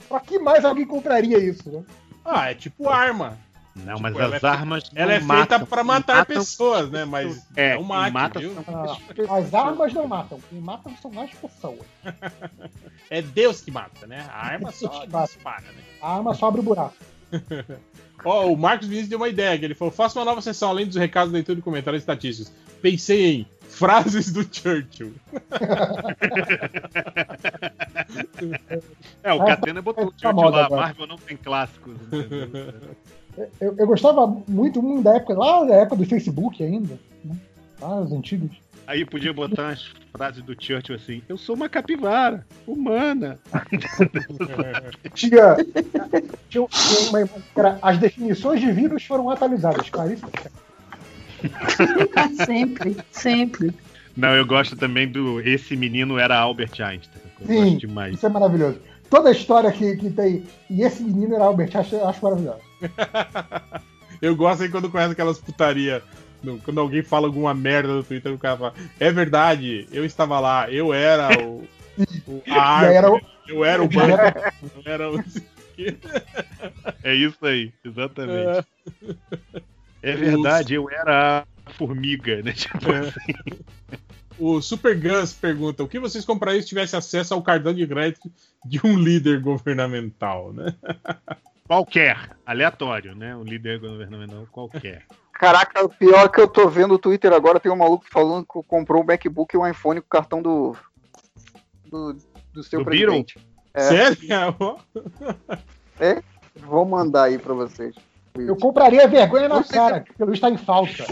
Pra 0.08 0.20
que 0.20 0.38
mais 0.38 0.64
alguém 0.64 0.86
compraria 0.86 1.38
isso, 1.38 1.70
né? 1.70 1.82
Ah, 2.24 2.50
é 2.50 2.54
tipo 2.54 2.88
arma. 2.88 3.38
Não, 3.84 3.98
mas 4.00 4.12
Tipo, 4.12 4.24
ela 4.24 4.36
as 4.36 4.42
é 4.42 4.46
armas. 4.48 4.90
Ela 4.94 5.06
não 5.06 5.12
é 5.12 5.18
feita 5.18 5.34
matam- 5.34 5.66
pra 5.66 5.84
matar 5.84 6.16
matam- 6.18 6.36
pessoas, 6.36 6.90
né? 6.90 7.04
Mas 7.04 7.46
É, 7.54 7.74
não 7.74 7.82
mate, 7.84 8.12
mata 8.14 8.40
viu? 8.40 8.56
Ah, 8.66 9.36
as 9.36 9.52
armas 9.54 9.92
não 9.92 10.08
matam. 10.08 10.40
Quem 10.48 10.60
mata 10.60 10.90
são 11.02 11.20
as 11.20 11.30
pessoas. 11.30 11.80
É 13.08 13.22
Deus 13.22 13.60
que 13.60 13.70
mata, 13.70 14.04
né? 14.06 14.26
A 14.32 14.46
arma 14.48 14.72
só 14.72 14.88
Mata. 15.06 15.26
dispara, 15.32 15.60
né? 15.62 15.80
A 16.02 16.16
arma 16.16 16.34
só 16.34 16.48
abre 16.48 16.60
o 16.60 16.64
buraco. 16.64 16.96
Ó, 18.24 18.46
o 18.50 18.56
Marcos 18.56 18.88
Vinícius 18.88 19.10
deu 19.10 19.18
uma 19.18 19.28
ideia, 19.28 19.56
que 19.56 19.64
ele 19.64 19.74
falou: 19.76 19.92
faça 19.92 20.18
uma 20.18 20.24
nova 20.24 20.40
sessão, 20.40 20.70
além 20.70 20.86
dos 20.86 20.96
recados, 20.96 21.32
leitura 21.32 21.54
de 21.54 21.62
comentários 21.62 22.02
estatísticos. 22.02 22.52
Pensei 22.82 23.26
em 23.32 23.46
frases 23.68 24.32
do 24.32 24.42
Churchill. 24.42 25.14
É, 29.22 29.32
o 29.32 29.44
Catena 29.44 29.82
botou 29.82 30.04
o 30.06 30.10
Tá 30.12 30.18
Churchill 30.30 30.32
moda 30.34 30.56
lá. 30.58 30.66
agora. 30.66 30.80
Marvel 30.82 31.06
não 31.06 31.16
tem 31.16 31.36
clássicos. 31.36 31.96
Eu, 33.60 33.74
eu 33.76 33.86
gostava 33.86 34.26
muito 34.48 34.80
um 34.80 35.02
da 35.02 35.16
época, 35.16 35.34
lá 35.34 35.64
da 35.64 35.74
época 35.74 35.96
do 35.96 36.06
Facebook 36.06 36.62
ainda. 36.62 36.98
Né? 37.24 37.36
Lá, 37.80 38.00
os 38.00 38.12
antigos. 38.12 38.50
Aí 38.86 39.04
podia 39.04 39.32
botar 39.32 39.64
umas 39.64 39.92
frases 40.12 40.42
do 40.42 40.52
Churchill 40.52 40.94
assim: 40.94 41.22
Eu 41.28 41.36
sou 41.36 41.56
uma 41.56 41.68
capivara, 41.68 42.46
humana. 42.66 43.38
Tinha, 45.14 45.56
tinha, 46.48 46.66
uma, 47.08 47.28
era, 47.56 47.78
as 47.82 47.98
definições 47.98 48.60
de 48.60 48.70
vírus 48.70 49.04
foram 49.04 49.28
atualizadas, 49.28 49.90
Clarice. 49.90 50.22
sempre, 52.46 52.96
sempre. 53.10 53.74
Não, 54.16 54.34
eu 54.34 54.46
gosto 54.46 54.76
também 54.76 55.08
do 55.10 55.40
Esse 55.40 55.76
menino 55.76 56.18
era 56.18 56.38
Albert 56.38 56.80
Einstein. 56.80 57.22
Eu 57.40 57.46
Sim, 57.46 57.76
demais. 57.76 58.14
isso 58.14 58.24
é 58.24 58.28
maravilhoso. 58.28 58.78
Toda 59.10 59.28
a 59.28 59.32
história 59.32 59.70
que, 59.70 59.96
que 59.96 60.10
tem. 60.10 60.44
E 60.70 60.82
esse 60.82 61.02
menino 61.02 61.34
era 61.34 61.44
Albert, 61.44 61.70
acho, 61.74 61.96
acho 62.04 62.24
maravilhoso. 62.24 62.65
Eu 64.22 64.34
gosto 64.34 64.62
aí 64.62 64.68
quando 64.68 64.90
conhece 64.90 65.12
aquelas 65.12 65.38
putaria. 65.38 66.02
Quando 66.64 66.80
alguém 66.80 67.02
fala 67.02 67.26
alguma 67.26 67.52
merda 67.52 67.92
no 67.92 68.04
Twitter, 68.04 68.32
o 68.32 68.38
cara 68.38 68.56
fala: 68.56 68.74
É 69.00 69.10
verdade, 69.10 69.86
eu 69.92 70.04
estava 70.04 70.38
lá, 70.40 70.70
eu 70.70 70.92
era 70.94 71.36
o. 71.38 71.66
o 72.26 72.42
a 72.48 72.62
árvore, 72.62 72.94
era 72.96 73.12
o- 73.12 73.20
eu 73.48 73.64
era 73.64 73.82
o 73.82 73.88
banco, 73.88 74.22
eu 74.74 74.82
era 74.92 75.10
o. 75.10 75.22
É 77.02 77.14
isso 77.14 77.44
aí, 77.44 77.72
exatamente. 77.84 78.66
É 80.02 80.14
verdade, 80.14 80.74
eu 80.74 80.88
era 80.90 81.44
a 81.66 81.70
formiga, 81.72 82.42
né? 82.42 82.52
Tipo 82.52 82.90
É. 82.92 82.98
assim. 83.00 83.60
O 84.38 84.60
Super 84.60 84.98
Guns 84.98 85.32
pergunta: 85.32 85.82
o 85.82 85.88
que 85.88 85.98
vocês 85.98 86.24
comprariam 86.24 86.62
se 86.62 86.68
tivesse 86.68 86.94
acesso 86.96 87.34
ao 87.34 87.42
cartão 87.42 87.74
de 87.74 87.86
crédito 87.86 88.30
de 88.64 88.80
um 88.84 88.98
líder 88.98 89.40
governamental, 89.40 90.52
né? 90.52 90.74
Qualquer, 91.66 92.30
aleatório, 92.44 93.14
né? 93.14 93.34
Um 93.34 93.42
líder 93.42 93.80
governamental 93.80 94.46
qualquer. 94.52 95.04
Caraca, 95.32 95.84
o 95.84 95.88
pior 95.88 96.28
que 96.30 96.40
eu 96.40 96.48
tô 96.48 96.68
vendo 96.68 96.94
o 96.94 96.98
Twitter 96.98 97.32
agora, 97.32 97.60
tem 97.60 97.70
um 97.70 97.76
maluco 97.76 98.06
falando 98.10 98.46
que 98.46 98.62
comprou 98.66 99.02
um 99.02 99.06
MacBook 99.06 99.54
e 99.54 99.58
um 99.58 99.66
iPhone 99.66 100.00
com 100.00 100.06
o 100.06 100.10
cartão 100.10 100.40
do. 100.40 100.76
do, 101.90 102.16
do 102.54 102.62
seu 102.62 102.80
Do 102.80 102.84
presidente. 102.84 103.38
É, 103.74 103.82
Sério? 103.82 104.18
é? 106.00 106.22
Vou 106.54 106.86
mandar 106.86 107.24
aí 107.24 107.38
pra 107.38 107.52
vocês. 107.52 107.94
Eu 108.34 108.56
compraria 108.56 109.06
vergonha 109.08 109.48
na 109.48 109.62
cara, 109.62 110.00
porque 110.00 110.22
o 110.22 110.26
Luiz 110.26 110.40
tá 110.40 110.48
em 110.48 110.56
falta. 110.56 111.04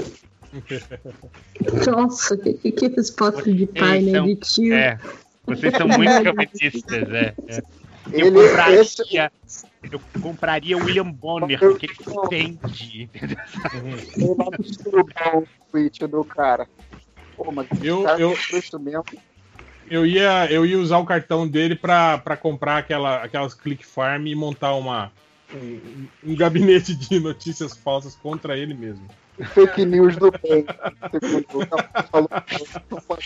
Nossa, 1.91 2.36
que, 2.36 2.55
que, 2.55 2.73
que 2.73 2.89
resposta 2.89 3.52
de 3.52 3.66
pai, 3.66 4.00
né? 4.00 4.20
De 4.20 4.36
tio. 4.36 4.74
É, 4.74 4.99
vocês 5.44 5.74
são 5.76 5.89
muito 5.89 6.10
chauvinistas, 6.24 7.12
é. 7.12 7.34
é. 7.49 7.62
Eu 8.12 8.26
Ele- 8.26 8.49
compraria, 8.49 8.81
esse- 8.81 9.31
eu 9.91 10.00
compraria 10.20 10.76
o 10.76 10.84
William 10.84 11.10
Bonner, 11.10 11.58
porque 11.58 11.86
ele 11.86 11.94
entende. 12.24 13.10
Eu 14.16 14.36
no 14.36 15.39
o 15.41 15.49
tweet 15.70 16.07
do 16.07 16.24
cara. 16.24 16.68
Pô, 17.36 17.50
mas 17.50 17.66
Eu- 17.83 18.00
o 18.00 18.05
cara 18.05 18.20
eu- 18.20 18.31
comprou 18.31 18.58
isso 18.60 18.78
mesmo. 18.78 19.05
Eu 19.91 20.07
ia, 20.07 20.50
eu 20.50 20.65
ia 20.65 20.78
usar 20.78 20.99
o 20.99 21.05
cartão 21.05 21.47
dele 21.47 21.74
pra, 21.74 22.16
pra 22.18 22.36
comprar 22.36 22.78
aquela, 22.78 23.23
aquelas 23.23 23.52
Click 23.52 23.84
Farm 23.84 24.26
e 24.26 24.34
montar 24.34 24.74
uma, 24.74 25.12
um, 25.52 26.07
um 26.24 26.36
gabinete 26.36 26.94
de 26.94 27.20
notícias 27.20 27.76
falsas 27.76 28.15
contra 28.15 28.57
ele 28.57 28.73
mesmo. 28.73 29.07
Fake 29.52 29.84
news 29.84 30.16
do 30.16 30.31
bem. 30.31 30.65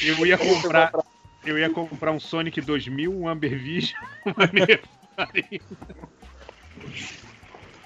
Eu 0.02 0.26
ia 0.26 0.38
comprar, 0.38 0.92
eu 1.44 1.58
ia 1.58 1.70
comprar 1.70 2.12
um 2.12 2.20
Sonic 2.20 2.60
2000, 2.60 3.12
um 3.12 3.28
Amber 3.28 3.58
Vision. 3.58 3.98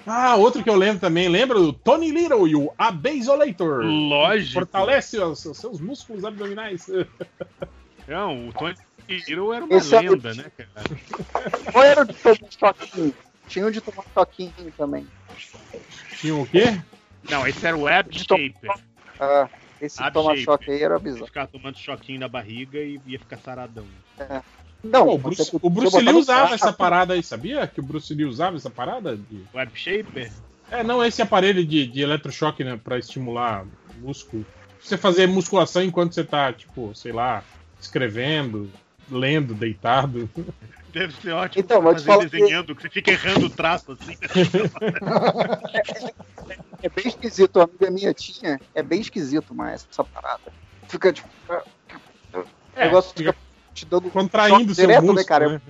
Ah, 0.05 0.35
outro 0.35 0.61
que 0.61 0.69
eu 0.69 0.75
lembro 0.75 0.99
também, 0.99 1.29
lembra 1.29 1.57
do 1.57 1.71
Tony 1.71 2.11
Little 2.11 2.45
e 2.45 2.55
o 2.55 2.73
Abasolator. 2.77 3.85
Lógico. 3.85 4.55
Fortalece 4.55 5.17
os, 5.17 5.45
os 5.45 5.57
seus 5.57 5.79
músculos 5.79 6.25
abdominais. 6.25 6.87
Não, 8.05 8.49
o 8.49 8.53
Tony 8.53 8.75
Hero 9.07 9.53
era 9.53 9.63
uma 9.63 9.77
Esse 9.77 9.95
é- 9.95 10.01
lenda, 10.01 10.33
né, 10.33 10.51
cara? 10.57 11.71
Qual 11.71 11.83
era 11.85 12.01
o 12.01 12.05
de 12.05 12.13
tomar 12.15 12.51
choquinho? 12.51 13.15
Tinha 13.47 13.65
o 13.65 13.71
de 13.71 13.79
tomar 13.79 14.03
choquinho 14.13 14.73
também. 14.77 15.07
Tinha 16.17 16.35
o 16.35 16.45
quê? 16.45 16.77
Não, 17.29 17.47
esse 17.47 17.65
era 17.65 17.77
o 17.77 17.87
Ab 17.87 18.13
Shaper. 18.13 18.71
Ah, 19.17 19.49
esse 19.85 20.01
Ab 20.01 20.13
tomar 20.13 20.35
Shaper. 20.37 20.43
choque 20.45 20.71
aí 20.71 20.81
era 20.81 20.97
bizarro. 20.97 21.25
Ficar 21.25 21.47
tomando 21.47 21.77
choquinho 21.77 22.19
na 22.19 22.27
barriga 22.27 22.79
e 22.79 22.99
ia 23.05 23.19
ficar 23.19 23.37
saradão. 23.37 23.85
Não, 24.83 25.05
Pô, 25.05 25.13
o 25.13 25.17
Bruce, 25.17 25.49
o 25.61 25.69
Bruce 25.69 25.99
Lee 25.99 26.13
usava 26.13 26.55
essa 26.55 26.73
parada 26.73 27.13
aí, 27.13 27.23
sabia? 27.23 27.67
Que 27.67 27.79
o 27.79 27.83
Bruce 27.83 28.13
Lee 28.13 28.25
usava 28.25 28.57
essa 28.57 28.69
parada? 28.69 29.15
De... 29.15 29.43
O 29.53 29.57
Ab 29.57 29.71
Shaper? 29.73 30.31
É, 30.71 30.83
não, 30.83 31.03
esse 31.03 31.21
aparelho 31.21 31.65
de, 31.65 31.85
de 31.85 32.01
eletrochoque, 32.01 32.63
né, 32.63 32.79
pra 32.81 32.97
estimular 32.97 33.65
músculo. 33.99 34.45
Você 34.81 34.97
fazer 34.97 35.27
musculação 35.27 35.83
enquanto 35.83 36.13
você 36.13 36.23
tá, 36.23 36.51
tipo, 36.51 36.93
sei 36.93 37.11
lá, 37.11 37.43
escrevendo, 37.79 38.69
lendo, 39.09 39.53
deitado. 39.53 40.29
Deve 40.93 41.13
ser 41.19 41.31
ótimo 41.33 41.63
Então, 41.63 41.81
mas 41.81 41.93
fazer 41.95 42.05
fala 42.05 42.23
que- 42.23 42.29
desenhando, 42.29 42.75
que... 42.75 42.81
você 42.83 42.89
fica 42.89 43.11
errando 43.11 43.47
o 43.47 43.49
traço 43.49 43.91
assim. 43.93 44.15
É 46.81 46.89
bem 46.89 47.07
esquisito, 47.07 47.61
a 47.61 47.63
amiga 47.63 47.89
minha 47.89 48.13
tinha. 48.13 48.59
É 48.75 48.83
bem 48.83 48.99
esquisito, 48.99 49.55
mas 49.55 49.87
essa 49.89 50.03
parada. 50.03 50.51
Fica 50.89 51.13
tipo. 51.13 51.29
O 52.33 52.43
É, 52.75 52.85
negócio 52.85 53.13
fica 53.15 53.31
fica 53.31 53.41
te 53.73 53.85
dando 53.85 54.11
Contraindo 54.11 54.75
seu 54.75 54.85
direto, 54.85 55.03
músculo, 55.03 55.19
né, 55.19 55.23
cara? 55.23 55.49
né? 55.49 55.61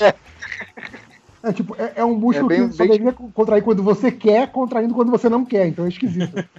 É. 0.00 0.14
É 1.42 1.52
tipo, 1.52 1.76
é, 1.80 1.92
é 1.96 2.04
um 2.04 2.18
músculo 2.18 2.50
É 2.52 2.56
bem- 2.56 2.66
que 2.68 2.74
você 2.74 2.88
bem- 2.88 2.98
deveria 2.98 3.12
contrair 3.12 3.62
quando 3.62 3.80
você 3.82 4.10
quer, 4.10 4.50
contraindo 4.50 4.94
quando 4.94 5.10
você 5.12 5.28
não 5.28 5.44
quer, 5.44 5.66
então 5.68 5.84
é 5.84 5.88
esquisito. 5.88 6.34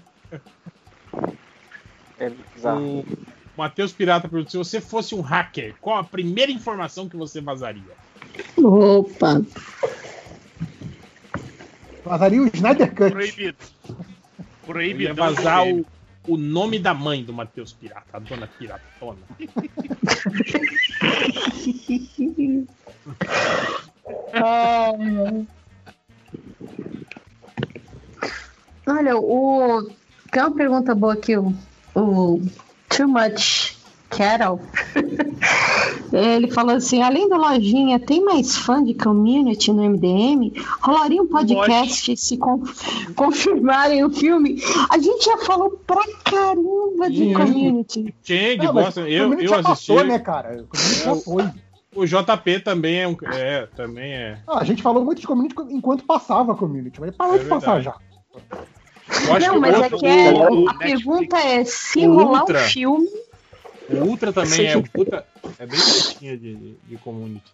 É 2.20 2.30
bizarro. 2.30 3.00
O 3.02 3.06
Matheus 3.58 3.92
Pirata 3.92 4.30
perguntou: 4.30 4.52
se 4.52 4.58
você 4.58 4.80
fosse 4.80 5.16
um 5.16 5.22
hacker, 5.22 5.74
qual 5.82 5.98
a 5.98 6.04
primeira 6.04 6.52
informação 6.52 7.10
que 7.10 7.18
você 7.18 7.42
vazaria? 7.42 7.82
Opa. 8.56 9.42
Vazaria 12.06 12.42
o 12.42 12.48
Snyder 12.54 12.94
Cut. 12.94 13.12
Proibido. 13.12 13.58
Eu 13.90 13.96
ia 13.96 14.06
Proibido. 14.66 15.16
vazar 15.16 15.68
o, 15.68 15.84
o 16.28 16.38
nome 16.38 16.78
da 16.78 16.94
mãe 16.94 17.24
do 17.24 17.34
Matheus 17.34 17.74
Pirata, 17.74 18.06
a 18.14 18.20
dona 18.20 18.48
Piratona. 18.48 19.18
Olha, 28.86 29.18
o. 29.18 29.90
Tem 30.32 30.44
uma 30.44 30.52
pergunta 30.52 30.94
boa 30.94 31.14
aqui, 31.14 31.36
o, 31.38 31.54
o 31.96 32.42
Too 32.98 33.08
Much 33.08 33.76
Cattle. 34.10 34.60
Ele 36.14 36.50
falou 36.52 36.76
assim: 36.76 37.02
além 37.02 37.28
da 37.30 37.36
lojinha, 37.38 38.00
tem 38.00 38.24
mais 38.24 38.58
fã 38.58 38.82
de 38.84 38.94
community 38.94 39.72
no 39.72 39.84
MDM? 39.84 40.54
Rolaria 40.82 41.22
um 41.22 41.28
podcast 41.28 42.16
se 42.16 42.38
con- 42.38 42.64
confirmarem 43.16 44.04
o 44.06 44.10
filme? 44.10 44.62
A 44.90 44.98
gente 44.98 45.26
já 45.26 45.38
falou 45.40 45.72
pra 45.86 46.02
caramba 46.24 47.10
de 47.10 47.18
Sim. 47.18 47.34
community. 47.34 48.16
Gosta. 48.74 49.02
o 49.02 49.08
Eu, 49.08 49.34
eu 49.34 49.48
já 49.48 49.56
assisti. 49.60 49.64
passou, 49.94 50.04
né, 50.06 50.18
cara? 50.20 50.66
O 51.12 51.16
foi. 51.16 51.44
O 51.96 52.06
JP 52.06 52.60
também 52.62 53.00
é 53.02 53.08
um. 53.08 53.16
É, 53.34 53.66
também 53.76 54.14
é. 54.14 54.40
Ah, 54.48 54.60
a 54.60 54.64
gente 54.64 54.82
falou 54.82 55.04
muito 55.04 55.20
de 55.20 55.28
community 55.28 55.56
enquanto 55.70 56.04
passava 56.06 56.54
a 56.54 56.56
community, 56.56 57.00
mas 57.02 57.16
parou 57.16 57.36
É 57.36 57.40
de 57.40 57.46
passar 57.46 57.82
verdade. 57.82 57.98
já. 58.40 58.58
Eu 59.10 59.34
acho 59.36 59.48
Não, 59.48 59.54
que 59.56 59.60
mas 59.60 59.82
é 59.82 59.90
que 59.90 60.06
é- 60.06 60.32
o- 60.32 60.38
o 60.38 60.70
a 60.70 60.74
Netflix- 60.74 60.78
pergunta 61.04 61.38
é: 61.38 61.64
se 61.64 62.06
rolar 62.06 62.40
Ultra. 62.42 62.60
um 62.64 62.68
filme. 62.68 63.08
O 63.90 63.96
Ultra 64.04 64.34
também 64.34 64.68
é 64.68 64.82
puta. 64.82 65.26
É 65.58 65.66
bem 65.66 65.80
pretinha 65.80 66.38
de, 66.38 66.56
de 66.84 66.98
community. 66.98 67.52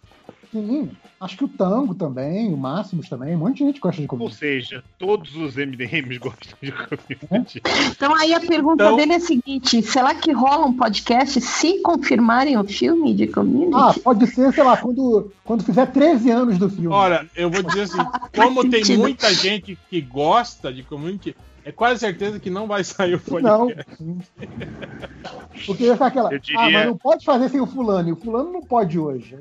Sim, 0.54 0.88
acho 1.20 1.36
que 1.36 1.44
o 1.44 1.48
Tango 1.48 1.96
também, 1.96 2.54
o 2.54 2.56
Máximos 2.56 3.08
também, 3.08 3.34
um 3.34 3.38
monte 3.38 3.58
de 3.58 3.64
gente 3.64 3.80
gosta 3.80 3.96
de 4.00 4.04
Ou 4.04 4.08
community. 4.08 4.38
seja, 4.38 4.84
todos 4.96 5.34
os 5.34 5.56
MDMs 5.56 6.16
gostam 6.20 6.56
de 6.62 6.70
community. 6.70 7.60
Então 7.90 8.14
aí 8.14 8.32
a 8.32 8.38
pergunta 8.38 8.84
Então- 8.84 8.96
dele 8.96 9.14
é 9.14 9.16
a 9.16 9.20
seguinte: 9.20 9.82
será 9.82 10.14
que 10.14 10.30
rola 10.30 10.66
um 10.66 10.72
podcast 10.76 11.40
se 11.40 11.80
confirmarem 11.82 12.56
o 12.56 12.62
filme 12.62 13.12
de 13.12 13.26
community? 13.26 13.74
Ah, 13.74 13.92
pode 14.04 14.26
ser, 14.28 14.52
sei 14.54 14.62
lá, 14.62 14.76
quando, 14.76 15.32
quando 15.42 15.64
fizer 15.64 15.86
13 15.86 16.30
anos 16.30 16.56
do 16.56 16.70
filme. 16.70 16.86
Olha, 16.86 17.28
eu 17.34 17.50
vou 17.50 17.60
dizer 17.64 17.82
assim, 17.82 17.98
como 18.32 18.70
tem 18.70 18.96
muita 18.96 19.34
gente 19.34 19.76
que 19.90 20.00
gosta 20.00 20.72
de 20.72 20.84
community, 20.84 21.34
é 21.64 21.72
quase 21.72 22.00
certeza 22.00 22.38
que 22.38 22.50
não 22.50 22.66
vai 22.66 22.84
sair 22.84 23.14
o 23.14 23.40
Não, 23.40 23.66
podcast. 23.68 23.96
sim. 23.96 24.18
Porque 25.66 25.84
ia 25.84 25.92
ficar 25.94 26.06
aquela. 26.06 26.32
Eu 26.32 26.38
diria- 26.38 26.60
Ah, 26.60 26.70
mas 26.70 26.86
não 26.86 26.96
pode 26.96 27.24
fazer 27.24 27.48
sem 27.48 27.60
o 27.60 27.66
fulano, 27.66 28.08
e 28.08 28.12
o 28.12 28.16
fulano 28.16 28.52
não 28.52 28.62
pode 28.62 28.98
hoje. 28.98 29.36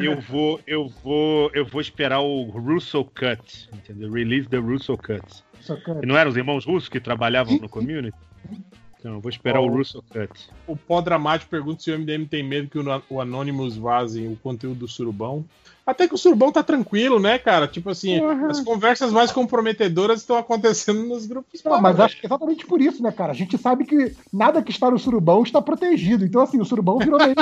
Eu 0.00 0.20
vou, 0.20 0.60
eu 0.66 0.88
vou, 1.02 1.50
eu 1.54 1.66
vou 1.66 1.80
esperar 1.80 2.20
o 2.20 2.44
Russo 2.44 3.04
Cut, 3.04 3.68
entendeu? 3.72 4.10
Release 4.12 4.48
the 4.48 4.56
Russo 4.58 4.96
Cut. 4.96 5.22
Que- 5.54 6.02
E 6.02 6.06
não 6.06 6.16
eram 6.16 6.30
os 6.30 6.36
irmãos 6.36 6.64
russos 6.64 6.88
que 6.88 6.98
trabalhavam 7.00 7.58
no 7.58 7.68
community? 7.68 8.16
Então, 9.08 9.16
eu 9.16 9.20
vou 9.22 9.30
esperar 9.30 9.60
o 9.60 9.68
Russo 9.68 10.04
Cut. 10.10 10.50
O 10.66 10.76
pó 10.76 11.00
dramático 11.00 11.50
pergunta 11.50 11.82
se 11.82 11.90
o 11.90 11.98
MDM 11.98 12.26
tem 12.26 12.42
medo 12.42 12.68
que 12.68 12.78
o, 12.78 13.20
Anonymous 13.20 13.74
vaze 13.74 14.26
o 14.26 14.36
conteúdo 14.36 14.80
do 14.80 14.88
Surubão. 14.88 15.46
Até 15.86 16.06
que 16.06 16.14
o 16.14 16.18
Surubão 16.18 16.52
tá 16.52 16.62
tranquilo, 16.62 17.18
né, 17.18 17.38
cara? 17.38 17.66
Tipo 17.66 17.88
assim, 17.88 18.20
as 18.50 18.60
conversas 18.60 19.10
mais 19.10 19.32
comprometedoras 19.32 20.20
estão 20.20 20.36
acontecendo 20.36 21.04
nos 21.04 21.24
grupos. 21.24 21.62
Não, 21.64 21.80
mas 21.80 21.98
acho 21.98 22.20
que 22.20 22.26
é 22.26 22.28
exatamente 22.28 22.66
por 22.66 22.82
isso, 22.82 23.02
né, 23.02 23.10
cara? 23.10 23.32
A 23.32 23.34
gente 23.34 23.56
sabe 23.56 23.86
que 23.86 24.14
nada 24.30 24.62
que 24.62 24.70
está 24.70 24.90
no 24.90 24.98
surubão 24.98 25.42
está 25.42 25.62
protegido. 25.62 26.26
Então, 26.26 26.42
assim, 26.42 26.60
o 26.60 26.64
surubão 26.66 26.98
virou 26.98 27.18
meio 27.18 27.34
que 27.34 27.40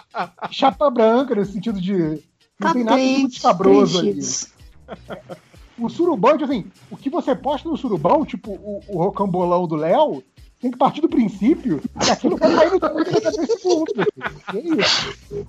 chapa 0.50 0.88
branca, 0.90 1.34
nesse 1.34 1.52
sentido 1.52 1.78
de. 1.78 1.92
Não 2.58 2.68
Tá 2.68 2.72
tem 2.72 2.82
nada 2.82 2.96
de 2.96 3.06
muito 3.06 3.24
triste, 3.24 3.40
sabroso 3.42 3.98
ali. 3.98 4.20
O 5.78 5.88
surubão, 5.90 6.32
tipo 6.32 6.50
assim, 6.50 6.64
o 6.90 6.96
que 6.96 7.10
você 7.10 7.34
posta 7.34 7.68
no 7.68 7.76
surubão, 7.76 8.24
tipo 8.24 8.50
o, 8.50 8.82
o 8.88 8.98
rocambolão 8.98 9.68
do 9.68 9.76
Léo, 9.76 10.24
tem 10.60 10.70
que 10.70 10.76
partir 10.78 11.00
do 11.00 11.08
princípio 11.08 11.80
que 12.00 12.10
aquilo 12.10 12.36
vai 12.36 12.54
cair 12.56 12.70
no 12.72 12.80
Twitter 12.80 13.12
daqui 13.14 13.28
a 13.28 13.32
três 13.32 13.60
segundos. 13.60 13.94
Que 14.50 14.58
isso? 14.80 15.46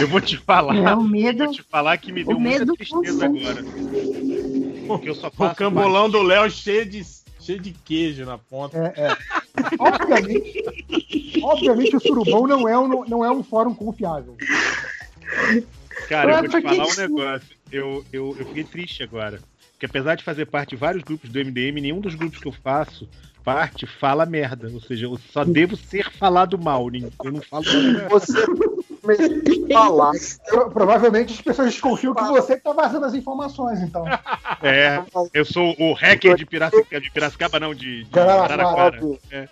Eu 0.00 0.08
vou 0.08 0.20
te 0.20 0.36
falar. 0.36 0.76
É, 0.76 0.94
o 0.94 1.02
medo- 1.02 1.44
Vou 1.44 1.52
te 1.54 1.62
falar 1.62 1.96
que 1.98 2.10
me 2.12 2.22
o 2.22 2.26
deu 2.26 2.40
muita 2.40 2.66
tristeza 2.74 3.24
agora. 3.26 3.64
Porque 4.86 5.08
eu 5.08 5.14
só 5.14 5.28
O 5.28 5.30
faço 5.30 5.56
cambolão 5.56 6.10
do 6.10 6.22
Léo 6.22 6.50
cheio 6.50 6.84
de, 6.84 7.02
cheio 7.40 7.60
de 7.60 7.70
queijo 7.72 8.24
na 8.24 8.36
ponta. 8.38 8.76
É, 8.96 9.02
é. 9.12 9.16
Obviamente, 9.78 10.64
obviamente 11.42 11.96
o 11.96 12.00
surubão 12.00 12.46
não 12.46 12.68
é 12.68 12.76
um, 12.78 13.04
não 13.06 13.24
é 13.24 13.30
um 13.30 13.42
fórum 13.44 13.72
confiável. 13.74 14.36
Cara, 16.08 16.42
eu 16.44 16.50
vou 16.50 16.60
te 16.60 16.66
falar 16.68 16.86
um 16.86 16.96
negócio. 16.96 17.48
Eu, 17.70 18.04
eu, 18.12 18.36
eu 18.38 18.46
fiquei 18.46 18.64
triste 18.64 19.02
agora. 19.02 19.40
Porque 19.74 19.86
apesar 19.86 20.14
de 20.14 20.24
fazer 20.24 20.46
parte 20.46 20.70
de 20.70 20.76
vários 20.76 21.02
grupos 21.02 21.28
do 21.30 21.38
MDM, 21.38 21.80
nenhum 21.80 22.00
dos 22.00 22.14
grupos 22.14 22.38
que 22.40 22.46
eu 22.48 22.52
faço 22.52 23.08
parte 23.44 23.86
fala 23.86 24.24
merda. 24.24 24.70
Ou 24.72 24.80
seja, 24.80 25.04
eu 25.06 25.18
só 25.32 25.44
devo 25.44 25.76
ser 25.76 26.10
falado 26.10 26.58
mal. 26.58 26.88
nem- 26.88 27.10
Eu 27.22 27.32
não 27.32 27.42
falo 27.42 27.64
merda. 27.64 28.08
Você 28.08 28.46
falar. 29.72 30.12
Pro- 30.48 30.70
Provavelmente 30.70 31.34
as 31.34 31.40
pessoas 31.40 31.70
desconfiam 31.72 32.14
que 32.14 32.22
você 32.24 32.56
que 32.56 32.62
tá 32.62 32.72
vazando 32.72 33.04
as 33.04 33.14
informações, 33.14 33.80
então. 33.82 34.04
É, 34.62 35.02
eu 35.34 35.44
sou 35.44 35.74
o 35.78 35.92
hacker 35.92 36.36
de 36.36 36.46
Piracicaba, 36.46 37.00
de 37.02 37.10
Piracicaba 37.10 37.60
não, 37.60 37.74
de, 37.74 38.04
de 38.04 38.18
Araraquara. 38.18 38.62
Araraquara. 38.62 39.18
É, 39.30 39.48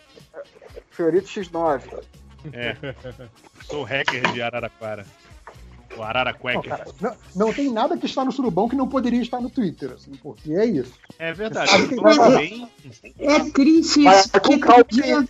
Fiorito 0.90 1.26
X9. 1.28 1.82
é. 2.54 2.76
Sou 3.64 3.80
o 3.82 3.84
hacker 3.84 4.32
de 4.32 4.40
Araraquara. 4.40 5.04
O 5.94 5.98
Não, 5.98 6.04
Araraqueca. 6.04 6.62
cara, 6.62 6.84
não, 7.00 7.14
não 7.36 7.52
tem 7.52 7.70
nada 7.72 7.96
que 7.96 8.06
está 8.06 8.24
no 8.24 8.32
surubão 8.32 8.68
que 8.68 8.76
não 8.76 8.88
poderia 8.88 9.20
estar 9.20 9.40
no 9.40 9.50
Twitter, 9.50 9.92
assim, 9.92 10.12
porque 10.22 10.52
é 10.52 10.64
isso. 10.64 10.92
É 11.18 11.32
verdade. 11.32 11.70
Vai 11.96 12.36
bem. 12.36 12.68
É 13.18 13.38
triste 13.50 14.00
isso, 14.00 14.30
dia 14.90 15.28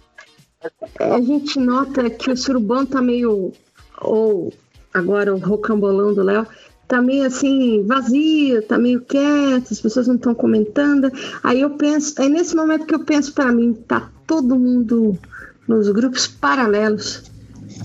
a 1.00 1.20
gente 1.20 1.58
nota 1.58 2.08
que 2.08 2.30
o 2.30 2.36
surubão 2.36 2.86
tá 2.86 3.02
meio. 3.02 3.52
Ou 4.00 4.52
agora 4.94 5.34
o 5.34 5.38
rocambolão 5.38 6.14
do 6.14 6.22
Léo. 6.22 6.46
Tá 6.88 7.00
meio 7.00 7.26
assim, 7.26 7.82
vazio, 7.86 8.62
tá 8.66 8.76
meio 8.76 9.00
quieto, 9.00 9.72
as 9.72 9.80
pessoas 9.80 10.06
não 10.08 10.16
estão 10.16 10.34
comentando. 10.34 11.10
Aí 11.42 11.60
eu 11.62 11.70
penso, 11.70 12.20
é 12.20 12.28
nesse 12.28 12.54
momento 12.54 12.84
que 12.84 12.94
eu 12.94 13.02
penso 13.04 13.32
pra 13.32 13.50
mim, 13.50 13.72
tá 13.72 14.10
todo 14.26 14.58
mundo 14.58 15.18
nos 15.66 15.88
grupos 15.88 16.26
paralelos, 16.26 17.22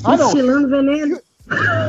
Ah, 0.04 0.18
não. 0.18 0.68
veneno. 0.68 1.20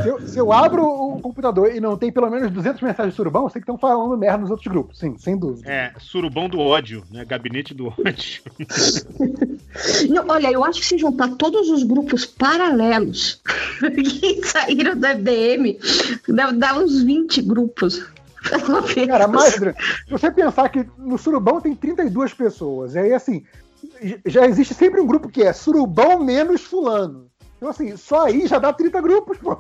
Se 0.03 0.09
eu, 0.09 0.21
se 0.21 0.39
eu 0.39 0.53
abro 0.53 0.85
o 0.85 1.21
computador 1.21 1.75
e 1.75 1.81
não 1.81 1.97
tem 1.97 2.13
pelo 2.13 2.31
menos 2.31 2.51
200 2.51 2.81
mensagens 2.81 3.13
de 3.13 3.17
surubão, 3.17 3.43
eu 3.43 3.49
sei 3.51 3.61
que 3.61 3.65
estão 3.65 3.77
falando 3.77 4.17
merda 4.17 4.39
nos 4.39 4.51
outros 4.51 4.69
grupos, 4.69 4.99
sim, 4.99 5.17
sem 5.19 5.37
dúvida. 5.37 5.69
É, 5.69 5.93
surubão 5.99 6.49
do 6.49 6.61
ódio, 6.61 7.03
né? 7.11 7.25
Gabinete 7.25 7.75
do 7.75 7.89
ódio. 7.89 8.43
Não, 10.09 10.25
olha, 10.29 10.51
eu 10.51 10.65
acho 10.65 10.81
que 10.81 10.87
se 10.87 10.99
juntar 10.99 11.29
todos 11.37 11.69
os 11.71 11.83
grupos 11.83 12.25
paralelos 12.25 13.43
que 13.81 14.47
saíram 14.47 14.97
do 14.97 15.07
FDM, 15.07 15.77
dá, 16.29 16.53
dá 16.53 16.79
uns 16.79 17.03
20 17.03 17.43
grupos. 17.43 18.07
Cara, 19.09 19.27
mais, 19.27 19.57
Adriano, 19.57 19.77
se 20.07 20.11
você 20.11 20.31
pensar 20.31 20.69
que 20.69 20.87
no 20.97 21.19
surubão 21.19 21.61
tem 21.61 21.75
32 21.75 22.33
pessoas, 22.33 22.95
e 22.95 22.99
aí 22.99 23.13
assim, 23.13 23.45
já 24.25 24.47
existe 24.47 24.75
sempre 24.75 25.01
um 25.01 25.07
grupo 25.07 25.29
que 25.29 25.43
é 25.43 25.53
surubão 25.53 26.25
menos 26.25 26.63
fulano. 26.63 27.28
Então 27.59 27.69
assim, 27.69 27.97
só 27.97 28.27
aí 28.27 28.47
já 28.47 28.59
dá 28.59 28.73
30 28.73 29.01
grupos, 29.03 29.37
pô. 29.39 29.59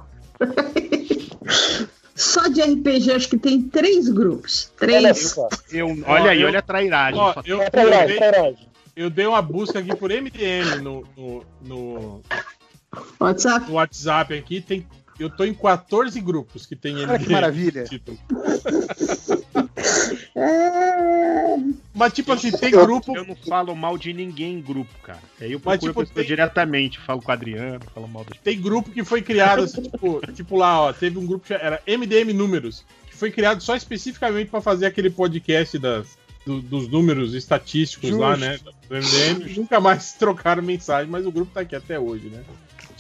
Só 2.15 2.49
de 2.49 2.61
RPG, 2.63 3.13
acho 3.13 3.29
que 3.29 3.39
tem 3.39 3.63
três 3.63 4.09
grupos. 4.09 4.73
Olha 4.81 5.13
Três. 5.15 5.37
Eu, 5.71 5.87
olha 6.07 6.31
aí, 6.31 6.41
eu- 6.43 6.49
olha 6.49 6.59
a 6.59 6.63
trairagem. 6.63 7.21
Ó, 7.21 7.35
eu, 7.45 7.61
É 7.63 7.67
eu, 7.67 7.71
trairagem, 7.71 8.07
dei, 8.09 8.17
trairagem. 8.17 8.69
eu 8.97 9.11
dei 9.11 9.27
uma 9.27 9.41
busca 9.43 9.79
aqui 9.79 9.95
por 9.95 10.11
MDM 10.11 10.81
no, 10.83 11.05
no, 11.17 11.45
no, 11.63 12.23
WhatsApp. 13.21 13.69
no 13.69 13.75
WhatsApp 13.75 14.35
aqui. 14.35 14.61
Tem, 14.61 14.87
eu 15.19 15.31
tô 15.31 15.45
em 15.45 15.55
14 15.55 16.21
grupos 16.21 16.67
que 16.67 16.75
tem 16.75 16.95
MDM. 16.95 17.11
Olha 17.11 17.19
que 17.21 17.31
maravilha. 17.31 17.85
É... 20.35 21.57
Mas 21.95 22.13
tipo 22.13 22.33
assim, 22.33 22.51
tem 22.53 22.71
grupo. 22.71 23.17
Eu 23.17 23.25
não 23.25 23.35
falo 23.37 23.75
mal 23.75 23.99
de 23.99 24.13
ninguém 24.13 24.55
em 24.55 24.61
grupo, 24.61 24.93
cara. 25.03 25.19
Aí 25.41 25.53
eu 25.53 25.61
Mas, 25.65 25.81
procuro 25.81 25.91
tipo, 25.93 26.01
a 26.01 26.03
pessoa 26.05 26.15
tem- 26.15 26.27
diretamente. 26.27 26.99
Falo 26.99 27.21
com 27.23 27.31
o 27.31 27.33
Adriano, 27.35 27.81
falo 27.95 28.09
mal 28.09 28.25
das 28.25 28.39
Tem 28.41 28.61
grupo 28.61 28.91
que 28.91 29.05
foi 29.05 29.23
criado, 29.23 29.63
assim, 29.65 29.83
tipo, 29.83 30.21
tipo 30.33 30.57
lá, 30.57 30.81
ó, 30.83 30.93
teve 30.93 31.19
um 31.19 31.27
grupo 31.27 31.47
que 31.47 31.55
era 31.55 31.81
MDM 31.87 32.33
Números, 32.33 32.85
que 33.11 33.17
foi 33.17 33.31
criado 33.31 33.61
só 33.63 33.75
especificamente 33.75 34.51
pra 34.51 34.61
fazer 34.61 34.87
aquele 34.87 35.11
podcast 35.11 35.79
das, 35.79 36.17
do- 36.47 36.63
dos 36.63 36.89
números 36.89 37.35
estatísticos 37.35 38.11
lá, 38.11 38.35
Justo. 38.37 38.41
né? 38.47 38.59
Do 38.89 38.95
MDM. 38.97 39.57
Nunca 39.57 39.81
mais 39.81 40.13
trocaram 40.19 40.63
mensagem, 40.63 41.11
mas 41.11 41.27
o 41.27 41.33
grupo 41.33 41.51
tá 41.53 41.61
aqui 41.61 41.75
até 41.75 41.99
hoje, 41.99 42.29
né? 42.29 42.43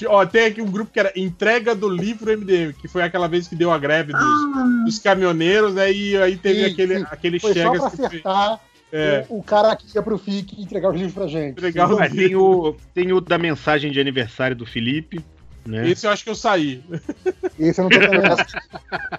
Ó, 0.06 0.24
tem 0.26 0.46
aqui 0.46 0.60
um 0.62 0.70
grupo 0.70 0.90
que 0.92 1.00
era 1.00 1.12
Entrega 1.16 1.74
do 1.74 1.88
Livro 1.88 2.30
MDM, 2.36 2.72
que 2.72 2.88
foi 2.88 3.02
aquela 3.02 3.26
vez 3.28 3.48
que 3.48 3.56
deu 3.56 3.70
a 3.72 3.78
greve 3.78 4.12
dos, 4.12 4.22
Ah, 4.22 4.82
dos 4.84 4.98
caminhoneiros, 4.98 5.74
né? 5.74 5.92
E 5.92 6.16
aí 6.16 6.36
teve 6.36 6.64
Sim, 6.64 6.72
aquele, 6.72 6.98
sim. 6.98 7.06
aquele 7.10 7.40
Foi 7.40 7.54
só 7.54 7.60
Chegas 7.60 7.80
pra 7.80 7.90
que 7.90 7.96
fez. 7.96 8.08
acertar 8.08 8.60
É, 8.92 9.26
o, 9.28 9.38
o 9.38 9.42
cara 9.42 9.74
que 9.76 9.86
ia 9.94 10.02
pro 10.02 10.16
FIC 10.18 10.60
entregar 10.62 10.88
os 10.90 10.96
livros 10.96 11.14
pra 11.14 11.26
gente. 11.26 11.60
Legal. 11.60 11.96
Mas 11.98 12.12
tem 12.12 12.34
o, 12.36 12.76
tem 12.94 13.12
o 13.12 13.20
da 13.20 13.36
mensagem 13.38 13.90
de 13.92 14.00
aniversário 14.00 14.56
do 14.56 14.64
Felipe, 14.64 15.22
né? 15.66 15.88
esse 15.88 16.06
eu 16.06 16.10
acho 16.10 16.24
que 16.24 16.30
eu 16.30 16.34
saí. 16.34 16.82
Esse 17.58 17.80
eu 17.80 17.88
não 17.88 17.90
tô 17.90 17.98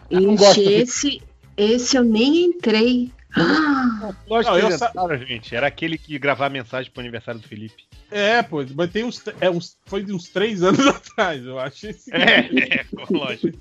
esse, 0.61 1.21
esse 1.55 1.97
eu 1.97 2.03
nem 2.03 2.45
entrei. 2.45 3.11
Ah, 3.35 4.13
Lógico 4.27 4.55
Não, 4.55 4.67
que 4.67 4.73
eu 4.73 4.77
sa- 4.77 4.91
gente. 5.17 5.55
Era 5.55 5.67
aquele 5.67 5.97
que 5.97 6.17
gravava 6.17 6.49
mensagem 6.51 6.91
pro 6.91 7.01
aniversário 7.01 7.39
do 7.39 7.47
Felipe. 7.47 7.85
É, 8.09 8.41
pô, 8.41 8.65
mas 8.75 8.91
tem 8.91 9.03
uns, 9.03 9.21
é, 9.39 9.49
uns. 9.49 9.77
Foi 9.85 10.03
de 10.03 10.11
uns 10.13 10.29
três 10.29 10.61
anos 10.63 10.85
atrás, 10.87 11.43
eu 11.45 11.59
acho. 11.59 11.87
Esse... 11.87 12.11
É, 12.13 12.81
é 12.81 12.85
lógico. 13.09 13.57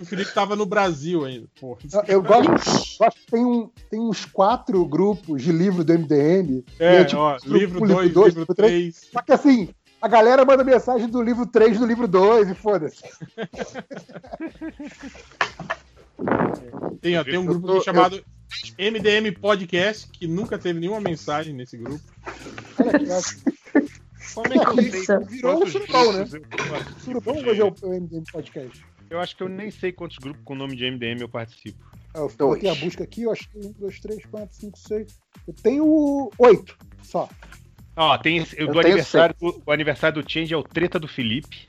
O 0.00 0.04
Felipe 0.06 0.32
tava 0.32 0.56
no 0.56 0.64
Brasil 0.64 1.24
ainda, 1.24 1.46
pô. 1.60 1.76
Eu 2.08 2.22
gosto, 2.22 2.50
gosto 2.98 3.18
que 3.20 3.26
tem, 3.30 3.44
um, 3.44 3.70
tem 3.90 4.00
uns 4.00 4.24
quatro 4.24 4.82
grupos 4.86 5.42
de 5.42 5.52
livro 5.52 5.84
do 5.84 5.92
MDM. 5.92 6.64
É, 6.78 7.02
e 7.02 7.04
tipo, 7.04 7.20
ó, 7.20 7.36
grupo- 7.38 7.54
livro 7.58 7.84
o 7.84 7.88
2, 7.88 8.12
dois, 8.12 8.34
livro 8.34 8.54
três. 8.54 9.00
3. 9.00 9.10
Só 9.12 9.22
que 9.22 9.32
assim, 9.32 9.68
a 10.00 10.08
galera 10.08 10.44
manda 10.46 10.64
mensagem 10.64 11.08
do 11.08 11.22
livro 11.22 11.46
3 11.46 11.78
do 11.78 11.86
livro 11.86 12.08
2 12.08 12.48
e 12.50 12.54
foda-se. 12.54 13.02
Tem, 17.00 17.16
ó, 17.18 17.24
tem 17.24 17.38
um 17.38 17.42
Eu 17.42 17.48
grupo 17.48 17.66
tô- 17.66 17.72
aqui 17.76 17.84
chamado 17.84 18.24
MDM 18.78 19.32
Podcast, 19.32 20.08
que 20.10 20.26
nunca 20.26 20.58
teve 20.58 20.78
nenhuma 20.80 21.00
mensagem 21.00 21.52
nesse 21.54 21.76
grupo. 21.76 22.02
Como 24.34 24.46
é 24.46 24.50
que 24.50 24.80
eu 24.80 25.04
sei. 25.04 25.18
Virou 25.26 25.62
um 25.62 25.66
surubão, 25.66 26.12
eu 26.12 26.26
participo 26.26 27.00
Surubão 27.00 27.36
hoje 27.36 27.60
é 27.60 27.64
o, 27.64 27.74
MDM 27.88 28.24
Podcast. 28.30 28.84
Eu 29.08 29.20
acho 29.20 29.36
que 29.36 29.42
eu 29.42 29.48
nem 29.48 29.70
sei 29.70 29.92
quantos 29.92 30.18
grupos 30.18 30.42
com 30.44 30.54
o 30.54 30.56
nome 30.56 30.74
de 30.76 30.84
MDM 30.90 31.20
eu 31.20 31.28
participo. 31.28 31.78
É, 32.12 32.18
eu 32.18 32.28
botei 32.28 32.68
a 32.68 32.74
busca 32.74 33.04
aqui, 33.04 33.22
eu 33.22 33.30
acho 33.32 33.48
que 33.48 33.58
1, 33.58 33.72
2, 33.78 34.00
3, 34.00 34.24
4, 34.26 34.56
5, 34.56 34.78
6. 34.78 35.18
Eu 35.46 35.54
tenho 35.54 36.30
oito 36.38 36.76
só. 37.02 37.28
Ó, 37.94 38.18
tem 38.18 38.38
esse- 38.38 38.56
o 38.56 38.60
Eu 38.62 38.72
do 38.72 38.80
aniversário 38.80 39.34
do, 39.40 39.62
o 39.64 39.72
aniversário 39.72 40.20
do 40.22 40.30
Change 40.30 40.52
é 40.52 40.56
o 40.56 40.62
Treta 40.62 40.98
do 40.98 41.06
Felipe. 41.08 41.66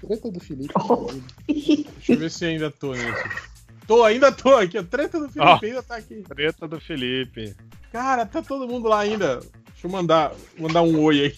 Treta 0.00 0.30
do 0.30 0.40
Felipe. 0.40 0.72
Deixa 1.46 2.12
eu 2.12 2.18
ver 2.18 2.30
se 2.30 2.44
ainda 2.46 2.70
tô 2.70 2.92
nisso. 2.94 3.04
Tô, 3.90 4.04
ainda 4.04 4.30
tô 4.30 4.54
aqui. 4.54 4.78
A 4.78 4.84
treta 4.84 5.18
do 5.18 5.28
Felipe 5.28 5.50
Ó. 5.50 5.58
ainda 5.60 5.82
tá 5.82 5.96
aqui. 5.96 6.22
Treta 6.22 6.68
do 6.68 6.80
Felipe. 6.80 7.56
Cara, 7.90 8.24
tá 8.24 8.40
todo 8.40 8.68
mundo 8.68 8.86
lá 8.86 9.00
ainda. 9.00 9.40
Deixa 9.40 9.88
eu 9.88 9.90
mandar, 9.90 10.32
mandar 10.56 10.82
um 10.82 11.02
oi 11.02 11.20
aí. 11.22 11.36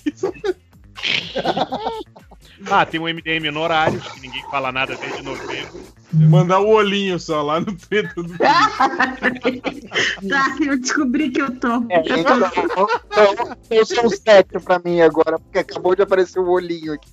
Ah, 2.71 2.85
tem 2.85 3.01
um 3.01 3.09
MDM 3.09 3.51
no 3.51 3.61
horário, 3.61 3.99
que 3.99 4.21
ninguém 4.21 4.43
fala 4.51 4.71
nada 4.71 4.95
desde 4.95 5.23
novembro. 5.23 5.83
Mandar 6.13 6.61
o 6.61 6.69
olhinho 6.69 7.19
só 7.19 7.43
lá 7.43 7.59
no 7.61 7.75
treta 7.75 8.23
do. 8.23 8.35
Tá, 10.29 10.57
eu 10.65 10.79
descobri 10.79 11.31
que 11.31 11.41
eu 11.41 11.51
tô. 11.59 11.69
É, 11.91 12.03
Eu 13.71 13.79
eu 13.79 13.87
sou 13.87 14.07
um 14.07 14.11
sete 14.11 14.59
pra 14.61 14.79
mim 14.85 15.01
agora, 15.01 15.39
porque 15.39 15.59
acabou 15.59 15.95
de 15.97 16.03
aparecer 16.03 16.39
o 16.39 16.49
olhinho 16.49 16.93
aqui. 16.93 17.11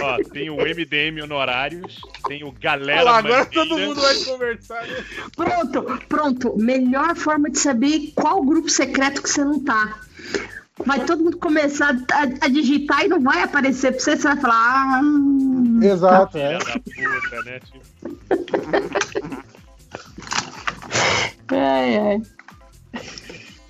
Ó, 0.00 0.16
tem 0.30 0.50
o 0.50 0.56
MDM 0.56 1.22
honorários, 1.22 2.00
tem 2.26 2.42
o 2.42 2.48
Olha 2.48 2.56
Galera 2.60 3.02
lá, 3.02 3.18
agora 3.18 3.44
Mangueira. 3.44 3.68
todo 3.68 3.78
mundo 3.78 4.00
vai 4.00 4.14
conversar. 4.16 4.86
né? 4.86 5.04
Pronto, 5.36 5.82
pronto. 6.08 6.56
Melhor 6.56 7.14
forma 7.14 7.48
de 7.50 7.58
saber 7.58 8.12
qual 8.14 8.42
grupo 8.42 8.68
secreto 8.68 9.22
que 9.22 9.30
você 9.30 9.44
não 9.44 9.60
tá. 9.62 10.00
Vai 10.78 11.04
todo 11.04 11.22
mundo 11.22 11.36
começar 11.36 11.94
a, 12.10 12.22
a 12.22 12.48
digitar 12.48 13.04
e 13.04 13.08
não 13.08 13.20
vai 13.20 13.42
aparecer 13.42 13.92
pra 13.92 14.00
você, 14.00 14.16
você 14.16 14.22
vai 14.22 14.40
falar. 14.40 14.56
Ah, 14.56 15.00
hum, 15.02 15.78
Exato, 15.82 16.32
Filha 16.32 16.44
é. 16.44 16.58
puta, 16.58 17.42
né? 17.42 17.60
Tipo, 17.60 17.82
ai, 21.48 21.98
ai. 21.98 22.22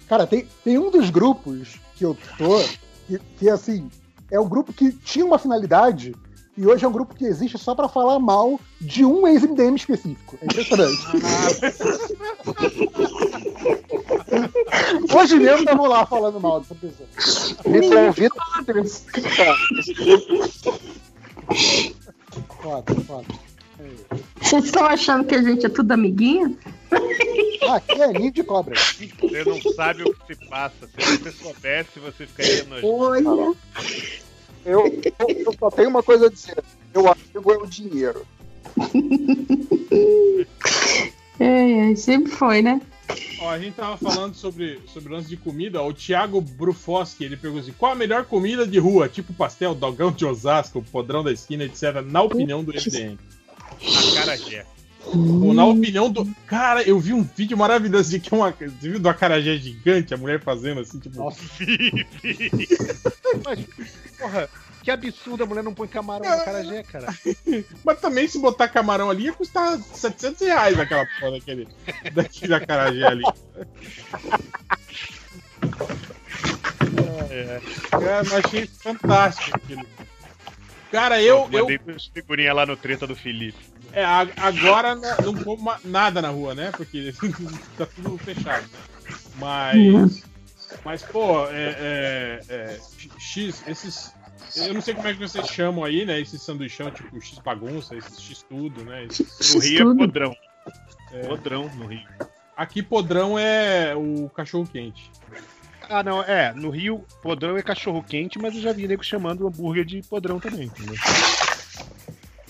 Cara, 0.09 0.27
tem, 0.27 0.47
tem 0.65 0.79
um 0.79 0.91
dos 0.91 1.11
grupos 1.11 1.77
que 1.97 2.05
eu 2.05 2.17
tô, 2.39 2.61
que, 3.09 3.19
que 3.39 3.51
assim, 3.51 3.91
é 4.31 4.39
um 4.39 4.49
grupo 4.49 4.73
que 4.73 4.93
tinha 4.93 5.25
uma 5.25 5.39
finalidade 5.39 6.15
e 6.57 6.65
hoje 6.67 6.85
é 6.85 6.89
um 6.89 6.93
grupo 6.93 7.15
que 7.15 7.25
existe 7.25 7.59
só 7.59 7.75
pra 7.75 7.89
falar 7.89 8.19
mal 8.21 8.61
de 8.81 9.05
um 9.05 9.27
ex-MDM 9.27 9.75
específico. 9.75 10.39
É 10.41 10.45
impressionante. 10.45 11.03
hoje 15.15 15.37
mesmo 15.37 15.59
estavam 15.61 15.87
lá 15.87 16.07
falando 16.07 16.41
mal 16.41 16.61
dessa 16.61 16.75
pessoa. 16.75 17.09
Me 17.67 17.81
convida 17.89 18.35
Foda, 22.63 22.95
foda. 23.07 23.27
Vocês 24.41 24.65
estão 24.65 24.85
achando 24.85 25.25
que 25.25 25.35
a 25.35 25.43
gente 25.43 25.67
é 25.67 25.69
tudo 25.69 25.93
amiguinho? 25.93 26.57
Aqui 27.71 28.03
é 28.03 28.09
ninho 28.09 28.33
de 28.33 28.43
cobra. 28.43 28.75
Você 28.77 29.45
não 29.45 29.61
sabe 29.75 30.03
o 30.03 30.15
que 30.15 30.35
se 30.35 30.49
passa. 30.49 30.87
Se 30.87 31.17
você 31.19 31.33
soubesse, 31.33 31.99
você 31.99 32.27
ficaria 32.27 32.65
nojento. 32.65 32.87
Olha. 32.87 33.55
Eu, 34.65 34.87
eu, 34.87 35.29
eu 35.29 35.55
só 35.59 35.71
tenho 35.71 35.89
uma 35.89 36.03
coisa 36.03 36.27
a 36.27 36.31
dizer. 36.31 36.63
Meu 36.95 37.09
amigo 37.09 37.53
é 37.53 37.57
o 37.57 37.67
dinheiro. 37.67 38.27
É, 41.41 41.91
é, 41.91 41.97
sempre 41.97 42.31
foi, 42.31 42.63
né? 42.63 42.81
Ó, 43.41 43.51
a 43.51 43.59
gente 43.59 43.75
tava 43.75 43.97
falando 43.97 44.35
sobre, 44.35 44.81
sobre 44.87 45.13
lance 45.13 45.29
de 45.29 45.37
comida. 45.37 45.83
O 45.83 45.93
Thiago 45.93 46.41
Brufoski, 46.41 47.25
ele 47.25 47.37
perguntou 47.37 47.63
assim: 47.63 47.75
qual 47.77 47.93
a 47.93 47.97
melhor 47.97 48.25
comida 48.25 48.67
de 48.67 48.79
rua? 48.79 49.09
Tipo 49.09 49.33
pastel, 49.33 49.75
dogão 49.75 50.13
de 50.13 50.25
Osasco, 50.25 50.85
podrão 50.93 51.25
da 51.25 51.33
esquina, 51.33 51.65
etc. 51.65 52.03
Na 52.07 52.23
opinião 52.23 52.63
do 52.63 52.73
MDM. 52.73 53.19
Acarajé. 54.13 54.65
Ou 55.05 55.53
na 55.53 55.67
opinião 55.67 56.11
do. 56.11 56.25
Cara, 56.47 56.83
eu 56.83 56.99
vi 57.01 57.13
um 57.13 57.25
vídeo 57.25 57.57
maravilhoso 57.57 58.11
de 58.11 58.21
que 58.21 58.33
uma. 58.33 58.53
Você 58.53 58.89
viu 58.89 59.01
do 59.01 59.09
acarajé 59.09 59.57
gigante, 59.57 60.15
a 60.15 60.17
mulher 60.17 60.41
fazendo 60.41 60.81
assim, 60.81 61.01
tipo. 61.01 61.19
Nossa. 61.19 61.43
Mas, 63.45 63.67
porra, 64.17 64.49
que 64.83 64.91
absurdo 64.91 65.45
a 65.45 65.47
mulher 65.47 65.63
não 65.63 65.75
põe 65.75 65.87
camarão 65.89 66.25
no 66.25 66.33
acarajé, 66.33 66.83
cara. 66.83 67.07
Mas 67.85 68.01
também 68.01 68.27
se 68.27 68.39
botar 68.39 68.69
camarão 68.69 69.11
ali 69.11 69.25
ia 69.25 69.33
custar 69.33 69.79
700 69.79 70.41
reais 70.41 70.79
aquela 70.79 71.07
porra 71.19 71.33
daquele, 71.33 71.69
daquele 72.13 72.55
acarajé 72.55 73.07
ali. 73.07 73.25
É, 77.31 77.61
Cara, 77.91 78.23
eu 78.27 78.37
achei 78.37 78.67
fantástico 78.67 79.57
aquilo. 79.57 79.87
Cara, 80.91 81.23
eu. 81.23 81.49
eu 81.51 81.63
mandei 81.63 81.81
as 81.97 82.05
figurinhas 82.07 82.55
lá 82.55 82.67
no 82.67 82.77
treta 82.77 83.07
do 83.07 83.17
Felipe. 83.17 83.59
é, 83.95 84.05
agora 84.05 84.95
não, 84.95 85.35
como 85.43 85.75
nada 85.85 86.21
na 86.21 86.29
rua, 86.29 86.55
né? 86.55 86.71
Porque 86.77 87.15
tá 87.79 87.87
tudo 87.87 88.19
fechado. 88.19 88.69
Mas. 89.37 90.23
Mas, 90.85 91.03
pô, 91.03 91.47
é, 91.49 91.77
é, 91.79 92.41
é, 92.49 92.81
X, 93.19 93.63
esses. 93.67 94.13
Eu 94.57 94.75
não 94.75 94.81
sei 94.81 94.95
como 94.95 95.09
é 95.09 95.13
que 95.15 95.19
vocês 95.21 95.47
chamam 95.49 95.85
aí, 95.85 96.05
né? 96.05 96.21
Esses 96.21 96.43
sanduichão, 96.43 96.91
tipo 96.91 97.21
X 97.21 97.39
bagunça, 97.39 97.97
esses 97.97 98.21
X 98.21 98.45
tudo, 98.49 98.85
né? 98.85 99.07
No 99.55 99.61
Rio 99.61 99.93
é 99.93 99.97
podrão. 99.97 100.37
É. 101.13 101.27
Podrão 101.27 101.71
no 101.77 101.87
Rio. 101.87 102.07
Aqui 102.57 102.83
podrão 102.83 103.39
é 103.39 103.95
o 103.97 104.29
cachorro 104.31 104.67
quente. 104.71 105.11
Ah, 105.89 106.03
não, 106.03 106.23
é. 106.23 106.53
No 106.55 106.71
Rio, 106.71 107.05
podrão 107.23 107.57
é 107.57 107.63
cachorro 107.63 108.03
quente, 108.03 108.39
mas 108.39 108.55
eu 108.55 108.61
já 108.61 108.73
vi 108.73 108.87
nego 108.87 109.03
chamando 109.03 109.47
hambúrguer 109.47 109.85
de 109.85 110.01
podrão 110.03 110.39
também, 110.39 110.65
entendeu? 110.67 110.95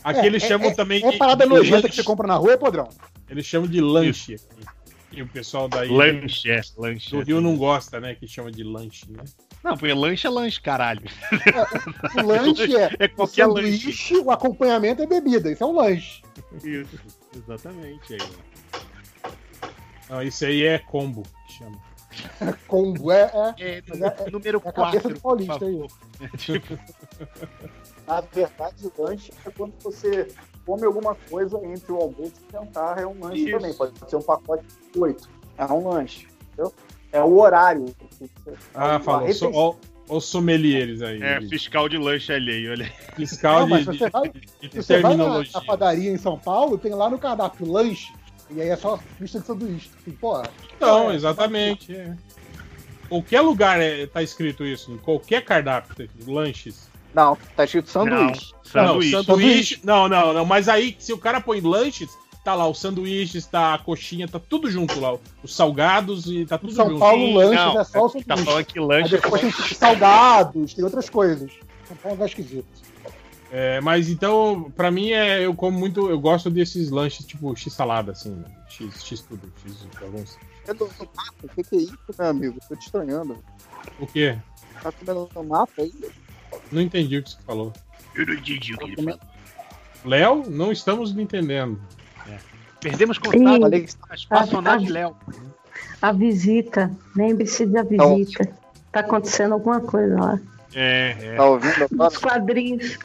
Aqui 0.05 0.21
É, 0.21 0.27
eles 0.27 0.43
é- 0.43 0.49
chamam 0.49 0.71
é- 0.71 0.75
também 0.75 1.05
É 1.05 1.11
de. 1.12 1.17
parada 1.19 1.47
nojenta 1.47 1.89
que 1.89 1.95
você 1.95 2.03
compra 2.03 2.27
na 2.27 2.35
rua, 2.35 2.53
é 2.53 2.57
podrão. 2.57 2.89
Eles 3.29 3.47
chamam 3.47 3.69
de 3.69 3.81
lanche. 3.81 4.35
aqui. 4.35 4.67
E 5.12 5.23
o 5.23 5.29
pessoal 5.29 5.69
daí 5.69 5.89
Lanche, 5.91 6.51
é, 6.51 6.61
lanche. 6.77 7.11
do 7.11 7.21
é. 7.21 7.25
Rio 7.25 7.41
não 7.41 7.57
gosta, 7.57 8.01
né? 8.01 8.15
Que 8.15 8.27
chama 8.27 8.51
de 8.51 8.65
lanche, 8.65 9.05
né? 9.11 9.23
Não, 9.63 9.77
porque 9.77 9.93
lanche 9.95 10.27
é 10.27 10.31
lanche, 10.31 10.61
caralho. 10.61 11.03
O 12.17 12.27
lanche 12.27 12.77
é, 12.77 12.91
É 12.99 13.05
o 13.07 13.15
qualquer 13.15 13.47
sanduíche, 13.47 14.17
o 14.19 14.31
acompanhamento 14.31 15.03
é 15.03 15.07
bebida. 15.07 15.51
Isso 15.53 15.63
é 15.63 15.67
um 15.67 15.73
lanche. 15.77 16.23
Isso, 16.65 16.99
exatamente. 17.37 18.15
Aí. 18.15 18.21
Não, 20.11 20.23
isso 20.23 20.45
aí 20.45 20.65
é 20.65 20.79
combo 20.79 21.23
que 21.47 21.53
chama. 21.55 21.79
Combo. 22.69 23.11
É, 23.11 23.55
é, 23.59 23.79
É, 23.79 23.79
é- 24.27 24.31
número 24.31 24.61
é 24.65 24.69
a 24.69 24.73
cabeça 24.73 25.09
4. 25.09 25.15
do 25.15 25.21
paulista 25.21 25.65
aí. 25.65 25.87
Tipo, 26.37 26.79
Na 28.07 28.21
verdade, 28.21 28.87
o 28.87 29.03
lanche 29.03 29.33
é 29.47 29.51
quando 29.51 29.73
você 29.83 30.29
come 30.67 30.85
alguma 30.85 31.15
coisa 31.15 31.59
entre 31.65 31.91
o 31.93 31.97
almoço 31.97 32.33
e 32.43 32.49
o 32.49 32.53
jantar, 32.53 32.99
é 32.99 33.07
um 33.07 33.19
lanche 33.19 33.45
Isso. 33.49 33.53
também. 33.59 33.73
Pode 33.75 34.11
ser 34.11 34.17
um 34.17 34.23
pacote 34.23 34.65
de 34.93 35.01
oito. 35.01 35.29
É 35.57 35.65
um 35.65 35.89
lanche. 35.89 36.29
Entendeu? 36.53 36.75
É 37.13 37.21
o 37.23 37.39
horário. 37.39 37.87
Ah, 38.75 38.99
falou. 39.01 39.29
Ó, 39.53 39.75
ó 40.09 40.17
os 40.17 40.25
sommeliers 40.27 41.01
aí. 41.03 41.23
é, 41.23 41.41
fiscal 41.43 41.89
de 41.89 41.97
lanche 41.99 42.33
alheio, 42.33 42.73
olha. 42.73 42.93
Fiscal 43.17 43.67
Não, 43.67 43.79
de, 43.79 43.85
você 43.85 44.11
vai- 44.11 44.29
de- 44.31 44.69
de 44.69 44.83
você 44.83 45.01
vai 45.01 45.13
na, 45.13 45.19
terminologia. 45.19 45.53
na 45.55 45.61
padaria 45.63 46.11
em 46.11 46.19
São 46.19 46.39
Paulo, 46.39 46.77
tem 46.79 46.93
lá 46.95 47.09
no 47.09 47.19
cardápio 47.19 47.71
lanche. 47.71 48.13
E 48.51 48.61
aí 48.61 48.69
é 48.69 48.77
só 48.77 48.99
lista 49.21 49.41
de 49.41 49.47
sanduíche. 49.47 49.91
Assim, 50.01 50.11
pô, 50.13 50.43
Não, 50.81 51.11
é, 51.11 51.15
exatamente. 51.15 51.95
é. 51.95 52.15
Qualquer 53.09 53.41
lugar 53.43 53.81
é, 53.81 54.07
tá 54.07 54.23
escrito 54.23 54.65
isso, 54.65 54.93
em 54.93 54.99
qualquer 54.99 55.43
cardápio, 55.45 56.09
lanches. 56.27 56.91
Não, 57.15 57.37
tá 57.57 57.65
escrito 57.65 57.89
sanduíche. 57.91 58.53
Sanduíche. 58.65 59.13
Não, 59.15 59.23
sanduíche. 59.25 59.81
Não, 59.85 60.09
não, 60.09 60.33
não. 60.33 60.45
Mas 60.47 60.69
aí, 60.69 60.97
se 60.99 61.13
o 61.13 61.19
cara 61.19 61.41
põe 61.41 61.61
lanches, 61.61 62.11
tá 62.45 62.55
lá 62.55 62.67
o 62.67 62.75
sanduíche, 62.75 63.41
tá 63.43 63.75
a 63.75 63.79
coxinha, 63.79 64.27
tá 64.29 64.39
tudo 64.41 64.71
junto 64.71 64.99
lá. 65.01 65.17
Os 65.43 65.55
salgados 65.55 66.27
e 66.27 66.45
tá 66.45 66.59
tudo 66.59 66.73
São 66.73 66.89
junto. 66.89 66.99
Paulo, 67.01 67.35
lanches 67.35 67.55
Não, 67.65 67.81
é 67.81 67.85
só 67.85 68.07
o 68.07 68.11
Tá 68.11 68.19
sanduíche. 68.21 68.45
falando 68.45 68.65
que 68.65 68.81
lanche 68.81 69.15
é 69.17 69.21
depois 69.21 69.43
tem 69.43 69.53
salgados, 69.77 70.75
tem 70.75 70.85
outras 70.85 71.09
coisas. 71.11 71.51
São 71.87 71.97
Paulo 71.97 72.05
é 72.05 72.09
um 72.09 72.12
lugar 72.12 72.27
esquisito. 72.29 72.67
É, 73.55 73.81
mas 73.83 74.09
então, 74.09 74.73
pra 74.75 74.91
mim, 74.91 75.11
é, 75.11 75.45
eu 75.45 75.55
como 75.55 75.79
muito. 75.79 76.09
Eu 76.09 76.19
gosto 76.19 76.51
desses 76.51 76.91
lanches 76.91 77.27
tipo 77.27 77.55
X-salada, 77.55 78.12
assim. 78.12 78.31
né? 78.31 78.45
X, 78.67 79.05
X 79.05 79.21
tudo, 79.21 79.53
X 79.62 79.87
alguns. 80.03 80.39
É 80.67 80.73
do 80.73 80.87
mato? 80.87 81.35
O 81.45 81.49
que, 81.49 81.62
que 81.62 81.77
é 81.77 81.79
isso, 81.81 81.99
meu 82.19 82.29
amigo? 82.29 82.59
Tô 82.67 82.75
te 82.75 82.87
estranhando. 82.87 83.37
O 84.01 84.07
quê? 84.07 84.39
Tá 84.83 84.91
comendo 84.91 85.29
tomate 85.35 85.73
aí? 85.83 85.93
Não 86.71 86.81
entendi 86.81 87.19
o 87.19 87.23
que 87.23 87.31
você 87.31 87.43
falou. 87.47 87.73
Eu 88.15 88.25
não 88.27 88.35
entendi 88.35 88.73
o 88.75 88.79
que 88.79 88.85
ele 88.85 88.97
falou. 88.97 89.21
Léo, 90.05 90.45
não 90.51 90.73
estamos 90.73 91.12
me 91.12 91.23
entendendo. 91.23 91.79
Perdemos 92.83 93.17
contato. 93.17 93.61
Falei 93.61 93.85
que 93.85 93.94
As 94.11 94.25
personagens 94.25 94.91
Léo. 94.91 95.17
A 96.01 96.12
visita. 96.12 96.91
Lembre-se 97.17 97.65
da 97.67 97.83
visita. 97.83 98.49
Tá 98.91 99.01
acontecendo 99.01 99.52
alguma 99.52 99.81
coisa 99.81 100.20
lá. 100.20 100.41
É, 100.75 101.17
é. 101.20 101.36
tá 101.36 101.47
ouvindo 101.47 101.85
agora? 101.85 102.09
Os 102.09 102.17
quadrinhos. 102.19 102.99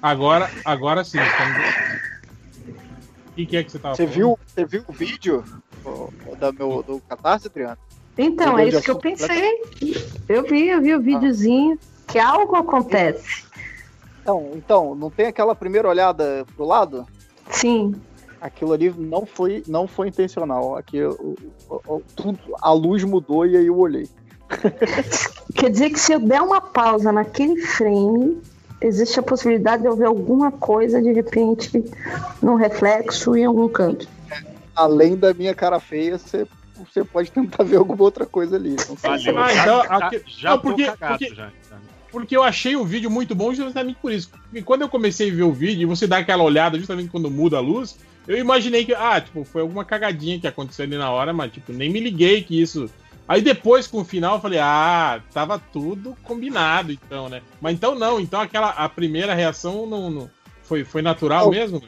Agora, 0.00 0.50
agora 0.64 1.04
sim. 1.04 1.18
Estamos... 1.18 1.56
O 3.26 3.32
que, 3.36 3.46
que 3.46 3.56
é 3.56 3.64
que 3.64 3.72
você 3.72 3.78
tava 3.78 3.96
Você 3.96 4.06
falando? 4.06 4.16
viu, 4.16 4.38
você 4.46 4.64
viu 4.64 4.84
o 4.86 4.92
vídeo 4.92 5.44
da 6.38 6.52
meu, 6.52 6.82
do 6.82 7.00
Catarse, 7.00 7.48
Adriano? 7.48 7.76
Então, 8.16 8.58
é 8.58 8.68
isso 8.68 8.80
que 8.80 8.90
eu 8.90 8.96
assunto 8.96 9.02
pensei. 9.02 9.60
Eu 10.28 10.42
vi, 10.44 10.68
eu 10.68 10.80
vi 10.80 10.94
o 10.94 11.02
videozinho. 11.02 11.78
Que 12.06 12.18
algo 12.18 12.54
acontece. 12.54 13.44
Então, 14.22 14.52
então, 14.54 14.94
não 14.94 15.10
tem 15.10 15.26
aquela 15.26 15.54
primeira 15.54 15.88
olhada 15.88 16.46
pro 16.56 16.64
lado? 16.64 17.06
Sim. 17.50 17.94
Aquilo 18.40 18.72
ali 18.72 18.90
não 18.96 19.24
foi, 19.26 19.62
não 19.66 19.86
foi 19.86 20.08
intencional. 20.08 20.76
Aqui, 20.76 20.98
tudo, 22.14 22.38
a 22.60 22.72
luz 22.72 23.02
mudou 23.04 23.46
e 23.46 23.56
aí 23.56 23.66
eu 23.66 23.78
olhei. 23.78 24.08
Quer 25.54 25.70
dizer 25.70 25.90
que 25.90 25.98
se 25.98 26.12
eu 26.12 26.20
der 26.20 26.40
uma 26.42 26.60
pausa 26.60 27.10
naquele 27.12 27.60
frame, 27.62 28.40
existe 28.80 29.18
a 29.18 29.22
possibilidade 29.22 29.82
de 29.82 29.88
eu 29.88 29.96
ver 29.96 30.06
alguma 30.06 30.52
coisa 30.52 31.00
de 31.02 31.12
repente 31.12 31.82
num 32.42 32.54
reflexo 32.54 33.34
em 33.36 33.44
algum 33.44 33.68
canto. 33.68 34.06
Além 34.74 35.16
da 35.16 35.32
minha 35.32 35.54
cara 35.54 35.80
feia, 35.80 36.18
você, 36.18 36.46
você 36.78 37.02
pode 37.02 37.30
tentar 37.32 37.64
ver 37.64 37.76
alguma 37.76 38.02
outra 38.02 38.26
coisa 38.26 38.56
ali. 38.56 38.76
Não 38.88 38.96
sei 38.96 39.18
se- 39.18 39.32
Valeu. 39.32 39.38
Ah, 39.42 39.52
então, 39.52 39.82
já, 39.84 39.96
aqui- 40.06 40.22
já 40.26 40.50
não, 40.50 40.56
tô 40.58 40.62
porque- 40.68 40.84
cagado 40.84 41.18
porque- 41.18 41.34
já. 41.34 41.50
Porque 42.12 42.36
eu 42.36 42.42
achei 42.42 42.76
o 42.76 42.84
vídeo 42.84 43.10
muito 43.10 43.34
bom 43.34 43.52
justamente 43.52 43.98
por 44.00 44.12
isso. 44.12 44.30
Porque 44.30 44.62
quando 44.62 44.82
eu 44.82 44.88
comecei 44.88 45.30
a 45.30 45.34
ver 45.34 45.42
o 45.42 45.52
vídeo 45.52 45.82
e 45.82 45.84
você 45.86 46.06
dá 46.06 46.18
aquela 46.18 46.42
olhada 46.44 46.78
justamente 46.78 47.10
quando 47.10 47.30
muda 47.30 47.56
a 47.58 47.60
luz, 47.60 47.96
eu 48.26 48.36
imaginei 48.38 48.84
que, 48.84 48.94
ah, 48.94 49.20
tipo, 49.20 49.44
foi 49.44 49.62
alguma 49.62 49.84
cagadinha 49.84 50.38
que 50.40 50.46
aconteceu 50.46 50.84
ali 50.84 50.96
na 50.96 51.10
hora, 51.10 51.32
mas, 51.32 51.52
tipo, 51.52 51.72
nem 51.72 51.90
me 51.90 52.00
liguei 52.00 52.42
que 52.42 52.60
isso. 52.60 52.90
Aí 53.28 53.42
depois, 53.42 53.86
com 53.86 54.00
o 54.00 54.04
final, 54.04 54.36
eu 54.36 54.40
falei, 54.40 54.58
ah, 54.60 55.20
tava 55.32 55.58
tudo 55.72 56.16
combinado, 56.22 56.92
então, 56.92 57.28
né? 57.28 57.42
Mas 57.60 57.74
então 57.74 57.94
não, 57.94 58.20
então 58.20 58.40
aquela, 58.40 58.70
a 58.70 58.88
primeira 58.88 59.34
reação 59.34 59.86
não, 59.86 60.10
não- 60.10 60.30
foi, 60.62 60.84
foi 60.84 61.02
natural 61.02 61.50
mesmo? 61.50 61.82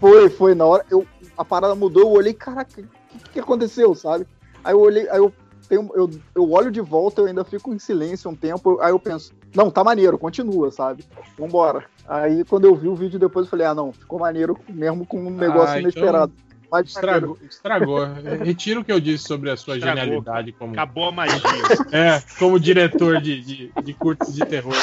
Foi, 0.00 0.28
foi. 0.30 0.54
Na 0.54 0.64
hora, 0.64 0.84
eu, 0.90 1.06
a 1.36 1.44
parada 1.44 1.74
mudou, 1.74 2.02
eu 2.02 2.10
olhei, 2.10 2.32
caraca, 2.32 2.80
o 2.80 3.18
que, 3.18 3.32
que 3.34 3.40
aconteceu, 3.40 3.94
sabe? 3.94 4.26
Aí 4.64 4.72
eu 4.72 4.80
olhei, 4.80 5.08
aí 5.10 5.18
eu, 5.18 5.32
tenho, 5.68 5.90
eu, 5.94 6.10
eu 6.34 6.50
olho 6.50 6.70
de 6.70 6.80
volta, 6.80 7.20
eu 7.22 7.26
ainda 7.26 7.44
fico 7.44 7.72
em 7.72 7.78
silêncio 7.78 8.30
um 8.30 8.34
tempo, 8.34 8.78
aí 8.80 8.90
eu 8.90 8.98
penso, 8.98 9.32
não, 9.54 9.70
tá 9.70 9.82
maneiro, 9.84 10.18
continua, 10.18 10.70
sabe? 10.70 11.04
Vambora. 11.38 11.84
Aí 12.06 12.44
quando 12.44 12.64
eu 12.66 12.74
vi 12.74 12.88
o 12.88 12.94
vídeo 12.94 13.18
depois, 13.18 13.46
eu 13.46 13.50
falei, 13.50 13.66
ah, 13.66 13.74
não, 13.74 13.92
ficou 13.92 14.18
maneiro 14.18 14.58
mesmo 14.68 15.04
com 15.06 15.18
um 15.18 15.30
negócio 15.30 15.74
Ah, 15.74 15.78
então 15.78 15.90
inesperado. 15.90 16.32
Mas 16.70 16.88
Estragou, 16.88 17.38
estragou. 17.48 18.04
Retiro 18.44 18.80
o 18.82 18.84
que 18.84 18.92
eu 18.92 19.00
disse 19.00 19.24
sobre 19.24 19.50
a 19.50 19.56
sua 19.56 19.76
Estragou. 19.78 20.00
genialidade 20.02 20.52
como. 20.52 20.72
Acabou 20.74 21.08
a 21.08 21.12
magia. 21.12 21.40
É, 21.92 22.22
como 22.38 22.60
diretor 22.60 23.22
de, 23.22 23.40
de, 23.40 23.72
de 23.82 23.94
curtos 23.94 24.34
de 24.34 24.44
terror. 24.44 24.74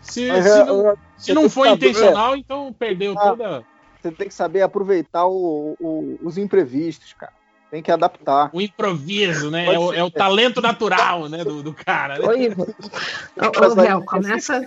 Se, 0.00 0.26
Mas, 0.28 0.44
se 0.44 0.50
é, 0.50 0.64
não, 0.64 0.90
é, 0.90 0.94
se 1.18 1.34
não 1.34 1.50
foi 1.50 1.68
saber- 1.68 1.90
intencional, 1.90 2.34
então 2.36 2.72
perdeu 2.78 3.12
Ah. 3.18 3.28
toda. 3.28 3.64
Você 4.00 4.10
tem 4.12 4.28
que 4.28 4.34
saber 4.34 4.62
aproveitar 4.62 5.26
o- 5.26 5.76
o- 5.78 6.18
os 6.22 6.38
imprevistos, 6.38 7.12
cara. 7.12 7.32
Tem 7.76 7.82
que 7.82 7.90
adaptar. 7.92 8.48
O 8.54 8.60
improviso, 8.62 9.50
né? 9.50 9.66
É 9.74 9.78
o, 9.78 9.92
é 9.92 10.02
o 10.02 10.10
talento 10.10 10.62
natural, 10.62 11.28
né? 11.28 11.44
Do, 11.44 11.62
do 11.62 11.74
cara. 11.74 12.18
Né? 12.18 12.26
Oi. 12.26 12.48
Ô, 13.36 13.74
Léo, 13.74 14.02
começa, 14.02 14.64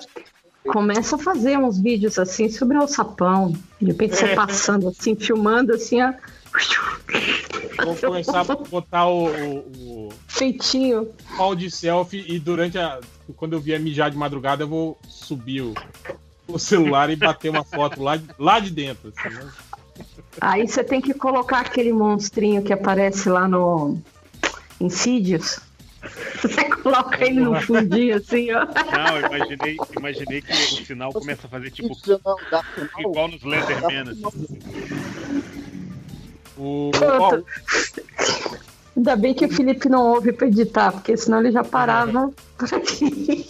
começa 0.68 1.16
a 1.16 1.20
fazer 1.20 1.58
uns 1.58 1.80
vídeos 1.80 2.20
assim 2.20 2.50
sobre 2.50 2.78
o 2.78 2.86
sapão. 2.88 3.52
De 3.82 3.88
repente 3.88 4.16
você 4.16 4.26
É. 4.28 4.36
passando 4.36 4.90
assim, 4.90 5.16
filmando 5.16 5.74
assim, 5.74 6.00
ó, 6.04 6.14
Vou 7.84 7.96
começar 7.96 8.42
a 8.42 8.44
botar 8.44 9.08
o, 9.08 9.26
o, 9.28 9.58
o 10.08 10.10
feitinho. 10.28 11.10
pau 11.36 11.56
de 11.56 11.72
selfie 11.72 12.24
e 12.28 12.38
durante 12.38 12.78
a. 12.78 13.00
Quando 13.38 13.54
eu 13.54 13.60
vier 13.60 13.80
mijar 13.80 14.12
de 14.12 14.18
madrugada, 14.18 14.62
eu 14.64 14.68
vou 14.68 15.00
subir 15.08 15.62
o, 15.62 15.74
o 16.48 16.60
celular 16.60 17.10
e 17.10 17.16
bater 17.16 17.50
uma 17.50 17.64
foto 17.64 18.04
lá, 18.04 18.18
de- 18.18 18.30
lá 18.38 18.60
de 18.60 18.70
dentro. 18.70 19.12
assim, 19.18 19.34
né? 19.34 19.50
Aí 20.40 20.68
você 20.68 20.84
tem 20.84 21.02
que 21.02 21.14
colocar 21.14 21.62
aquele 21.62 21.92
monstrinho 21.92 22.64
que 22.64 22.74
aparece 22.74 23.30
lá 23.30 23.48
no 23.48 23.98
Insidious. 24.80 25.60
Você 26.42 26.64
coloca 26.70 27.26
ele 27.26 27.42
no 27.42 27.60
fundinho 27.62 28.18
assim, 28.18 28.52
ó. 28.54 28.66
Não, 28.66 29.18
eu 29.18 29.28
imaginei, 29.28 29.78
imaginei 29.98 30.42
que 30.42 30.54
o 30.54 30.86
sinal 30.86 31.12
começa 31.12 31.48
a 31.48 31.50
fazer 31.50 31.72
tipo 31.72 31.94
final. 31.96 32.22
igual 33.00 33.28
nos 33.28 33.42
Slenderman. 33.42 34.10
Assim. 34.10 34.60
O, 36.58 36.92
ó, 36.96 37.42
Ainda 38.96 39.16
bem 39.16 39.34
que 39.34 39.46
o 39.46 39.50
Felipe 39.50 39.88
não 39.88 40.08
ouve 40.14 40.34
pra 40.34 40.48
editar, 40.48 40.92
porque 40.92 41.16
senão 41.16 41.40
ele 41.40 41.52
já 41.52 41.64
parava 41.64 42.34
por 42.58 42.74
aqui. 42.74 43.48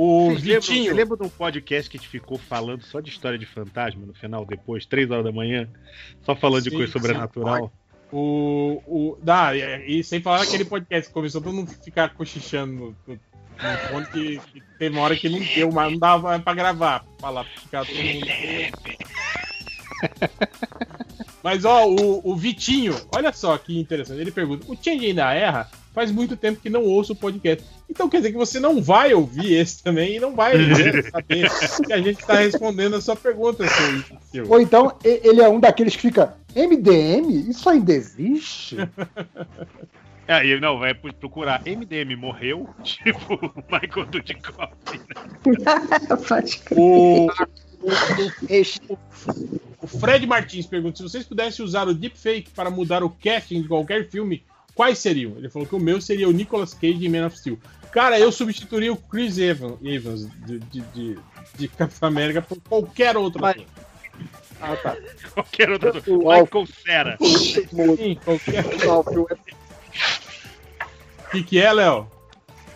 O 0.00 0.30
Vocês 0.30 0.42
Vitinho. 0.42 0.94
lembra 0.94 1.16
de 1.16 1.24
um 1.24 1.28
podcast 1.28 1.90
que 1.90 1.96
a 1.96 2.00
gente 2.00 2.08
ficou 2.08 2.38
falando 2.38 2.84
só 2.84 3.00
de 3.00 3.10
história 3.10 3.36
de 3.36 3.44
fantasma 3.44 4.06
no 4.06 4.14
final, 4.14 4.46
depois, 4.46 4.86
três 4.86 5.10
horas 5.10 5.24
da 5.24 5.32
manhã? 5.32 5.68
Só 6.22 6.36
falando 6.36 6.62
de 6.62 6.70
Sim, 6.70 6.76
coisa 6.76 6.92
sobrenatural? 6.92 7.72
O, 8.12 8.80
o, 8.86 9.18
dá, 9.20 9.56
e, 9.56 9.98
e 9.98 10.04
sem 10.04 10.22
falar 10.22 10.42
aquele 10.42 10.64
podcast 10.64 11.08
que 11.08 11.14
começou 11.14 11.40
todo 11.40 11.52
mundo 11.52 11.72
ficar 11.82 12.14
cochichando 12.14 12.72
no, 12.72 13.14
no, 13.14 13.18
fone 13.90 14.06
que, 14.06 14.38
que 14.52 14.62
teve 14.78 14.96
uma 14.96 15.04
hora 15.04 15.16
que 15.16 15.28
não 15.28 15.40
deu, 15.40 15.72
mas 15.72 15.90
não 15.90 15.98
dava 15.98 16.38
pra 16.38 16.54
gravar, 16.54 17.04
falar, 17.18 17.42
pra 17.44 17.60
ficar 17.60 17.84
todo 17.84 17.96
mundo. 17.96 18.26
Mas 21.42 21.64
ó, 21.64 21.86
o, 21.86 22.20
o 22.30 22.36
Vitinho, 22.36 22.94
olha 23.14 23.32
só 23.32 23.56
que 23.58 23.78
interessante. 23.78 24.20
Ele 24.20 24.30
pergunta: 24.30 24.64
o 24.70 24.76
Change 24.76 25.06
ainda 25.06 25.32
erra? 25.32 25.68
Faz 25.94 26.12
muito 26.12 26.36
tempo 26.36 26.60
que 26.60 26.70
não 26.70 26.84
ouço 26.84 27.12
o 27.12 27.16
podcast. 27.16 27.64
Então 27.90 28.08
quer 28.08 28.18
dizer 28.18 28.30
que 28.30 28.36
você 28.38 28.60
não 28.60 28.80
vai 28.80 29.12
ouvir 29.14 29.52
esse 29.54 29.82
também 29.82 30.16
e 30.16 30.20
não 30.20 30.34
vai 30.36 30.54
né, 30.58 31.02
saber 31.10 31.50
que 31.84 31.92
a 31.92 32.00
gente 32.00 32.24
tá 32.24 32.34
respondendo 32.34 32.94
a 32.96 33.00
sua 33.00 33.16
pergunta, 33.16 33.66
seu. 33.66 34.18
seu. 34.30 34.50
Ou 34.50 34.60
então 34.60 34.96
e- 35.04 35.20
ele 35.24 35.40
é 35.40 35.48
um 35.48 35.58
daqueles 35.58 35.96
que 35.96 36.02
fica 36.02 36.34
MDM? 36.54 37.50
Isso 37.50 37.68
ainda 37.68 37.92
existe? 37.92 38.76
É, 40.28 40.44
e 40.46 40.60
não, 40.60 40.78
vai 40.78 40.94
procurar 40.94 41.62
MDM 41.66 42.14
morreu, 42.16 42.68
tipo 42.84 43.40
Michael 43.70 44.06
Dudikoff. 44.06 44.72
Pode 46.28 46.58
crer. 46.58 46.78
O, 46.78 47.26
Este- 47.30 47.67
O 49.80 49.86
Fred 49.86 50.26
Martins 50.26 50.66
pergunta: 50.66 50.96
se 50.96 51.02
vocês 51.02 51.24
pudessem 51.26 51.64
usar 51.64 51.88
o 51.88 51.94
deepfake 51.94 52.50
para 52.50 52.70
mudar 52.70 53.02
o 53.02 53.10
casting 53.10 53.62
de 53.62 53.68
qualquer 53.68 54.08
filme, 54.08 54.42
quais 54.74 54.98
seriam? 54.98 55.36
Ele 55.36 55.48
falou 55.48 55.66
que 55.66 55.74
o 55.74 55.80
meu 55.80 56.00
seria 56.00 56.28
o 56.28 56.32
Nicolas 56.32 56.74
Cage 56.74 57.06
em 57.06 57.08
Man 57.08 57.26
of 57.26 57.38
Steel. 57.38 57.58
Cara, 57.92 58.18
eu 58.18 58.30
substituiria 58.30 58.92
o 58.92 58.96
Chris 58.96 59.38
Evan- 59.38 59.78
Evans 59.82 60.28
de, 60.44 60.58
de, 60.58 60.80
de, 60.80 61.18
de 61.56 61.68
Capitão 61.68 62.08
América 62.08 62.42
por 62.42 62.58
qualquer 62.60 63.16
outro 63.16 63.40
Mas-. 63.40 63.62
Ah, 64.60 64.76
tá. 64.76 64.96
Qualquer 65.32 65.70
outro. 65.70 66.02
O 66.14 66.18
Michael 66.18 66.66
Cera. 66.84 67.16
Sim, 67.20 68.18
qualquer. 68.24 68.64
É- 68.64 68.86
O 71.26 71.30
que, 71.30 71.42
que 71.44 71.58
é, 71.60 71.72
Léo? 71.72 72.08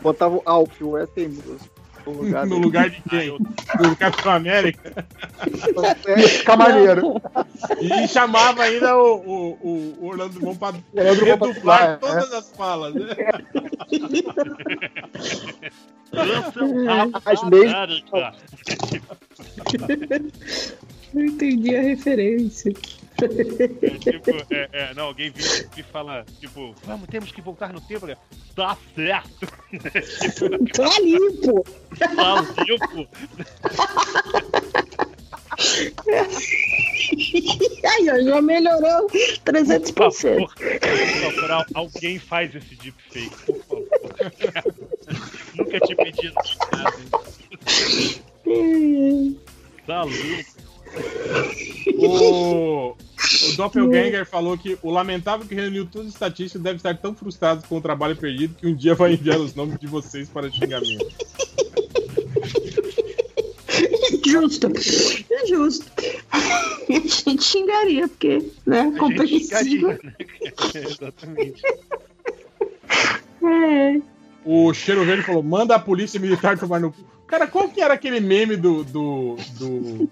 Botava 0.00 0.36
o 0.36 0.42
Alfio, 0.44 0.96
é 0.96 1.06
teimoso. 1.06 1.70
No 2.06 2.12
lugar 2.12 2.46
No 2.46 2.58
lugar 2.58 2.90
de 2.90 3.00
quem? 3.02 3.36
Do 3.38 3.96
Capitão 3.96 4.32
América? 4.32 5.06
É, 6.06 6.18
Fica 6.28 6.56
maneiro. 6.56 7.20
E 7.80 8.08
chamava 8.08 8.62
ainda 8.62 8.96
o, 8.96 9.16
o, 9.16 9.96
o 10.00 10.06
Orlando 10.06 10.34
Drummond 10.34 10.58
para 10.58 10.76
redublar 11.02 11.38
dublar, 11.38 11.82
é. 11.82 11.96
todas 11.96 12.32
as 12.32 12.50
falas, 12.52 12.94
né? 12.94 13.02
As 17.24 17.42
mesmas. 17.48 18.02
Não 21.12 21.24
entendi 21.24 21.76
a 21.76 21.82
referência. 21.82 22.72
É, 23.20 23.98
tipo, 23.98 24.30
é, 24.50 24.68
é, 24.72 24.94
não, 24.94 25.04
alguém 25.04 25.30
vira 25.30 25.68
e 25.76 25.82
fala, 25.82 26.24
tipo, 26.40 26.74
vamos, 26.84 27.08
temos 27.08 27.30
que 27.30 27.40
voltar 27.40 27.72
no 27.72 27.80
tempo. 27.80 28.06
né? 28.06 28.16
Tá 28.54 28.76
certo. 28.94 29.46
tipo, 29.70 30.58
Tá 30.74 30.98
limpo. 31.00 31.64
tá 31.98 32.62
limpo. 32.66 33.08
Aí, 37.84 38.10
ó, 38.10 38.22
já 38.22 38.42
melhorou 38.42 39.06
Por 39.08 39.18
300%. 39.54 39.94
favor, 39.94 40.54
por 40.54 41.32
favor, 41.34 41.50
al- 41.50 41.66
alguém 41.74 42.18
faz 42.18 42.54
esse 42.54 42.74
deepfake, 42.76 43.30
por 43.46 43.62
favor. 43.64 44.74
Nunca 45.54 45.80
te 45.80 45.94
pedido 45.96 46.34
nada. 46.72 46.92
Tá 49.86 50.02
louco. 50.04 50.51
O, 51.98 52.90
o 52.90 53.56
Doppelganger 53.56 54.26
falou 54.26 54.58
que 54.58 54.78
o 54.82 54.90
lamentável 54.90 55.46
que 55.46 55.54
reuniu 55.54 55.86
todos 55.86 56.08
os 56.08 56.14
estatísticos 56.14 56.62
deve 56.62 56.76
estar 56.76 56.96
tão 56.96 57.14
frustrado 57.14 57.62
com 57.68 57.76
o 57.76 57.80
trabalho 57.80 58.16
perdido 58.16 58.54
que 58.54 58.66
um 58.66 58.74
dia 58.74 58.94
vai 58.94 59.12
enviar 59.12 59.38
os 59.38 59.54
nomes 59.54 59.78
de 59.78 59.86
vocês 59.86 60.28
para 60.28 60.50
xingamento. 60.50 61.06
Justo. 64.24 64.68
Justo. 65.48 65.92
A 66.32 67.28
gente 67.30 67.44
xingaria, 67.44 68.08
porque, 68.08 68.50
né? 68.66 68.92
Compreensível. 68.98 69.98
né? 70.02 70.14
Exatamente. 70.74 71.62
É. 73.42 74.00
O 74.44 74.72
Cheiro 74.72 75.04
Verde 75.04 75.22
falou: 75.22 75.42
manda 75.42 75.74
a 75.74 75.78
polícia 75.78 76.18
militar 76.18 76.58
tomar 76.58 76.80
no 76.80 76.92
cu. 76.92 77.04
Cara, 77.26 77.46
qual 77.46 77.68
que 77.68 77.80
era 77.80 77.94
aquele 77.94 78.20
meme 78.20 78.56
do. 78.56 78.84
do. 78.84 79.36
do, 79.58 80.10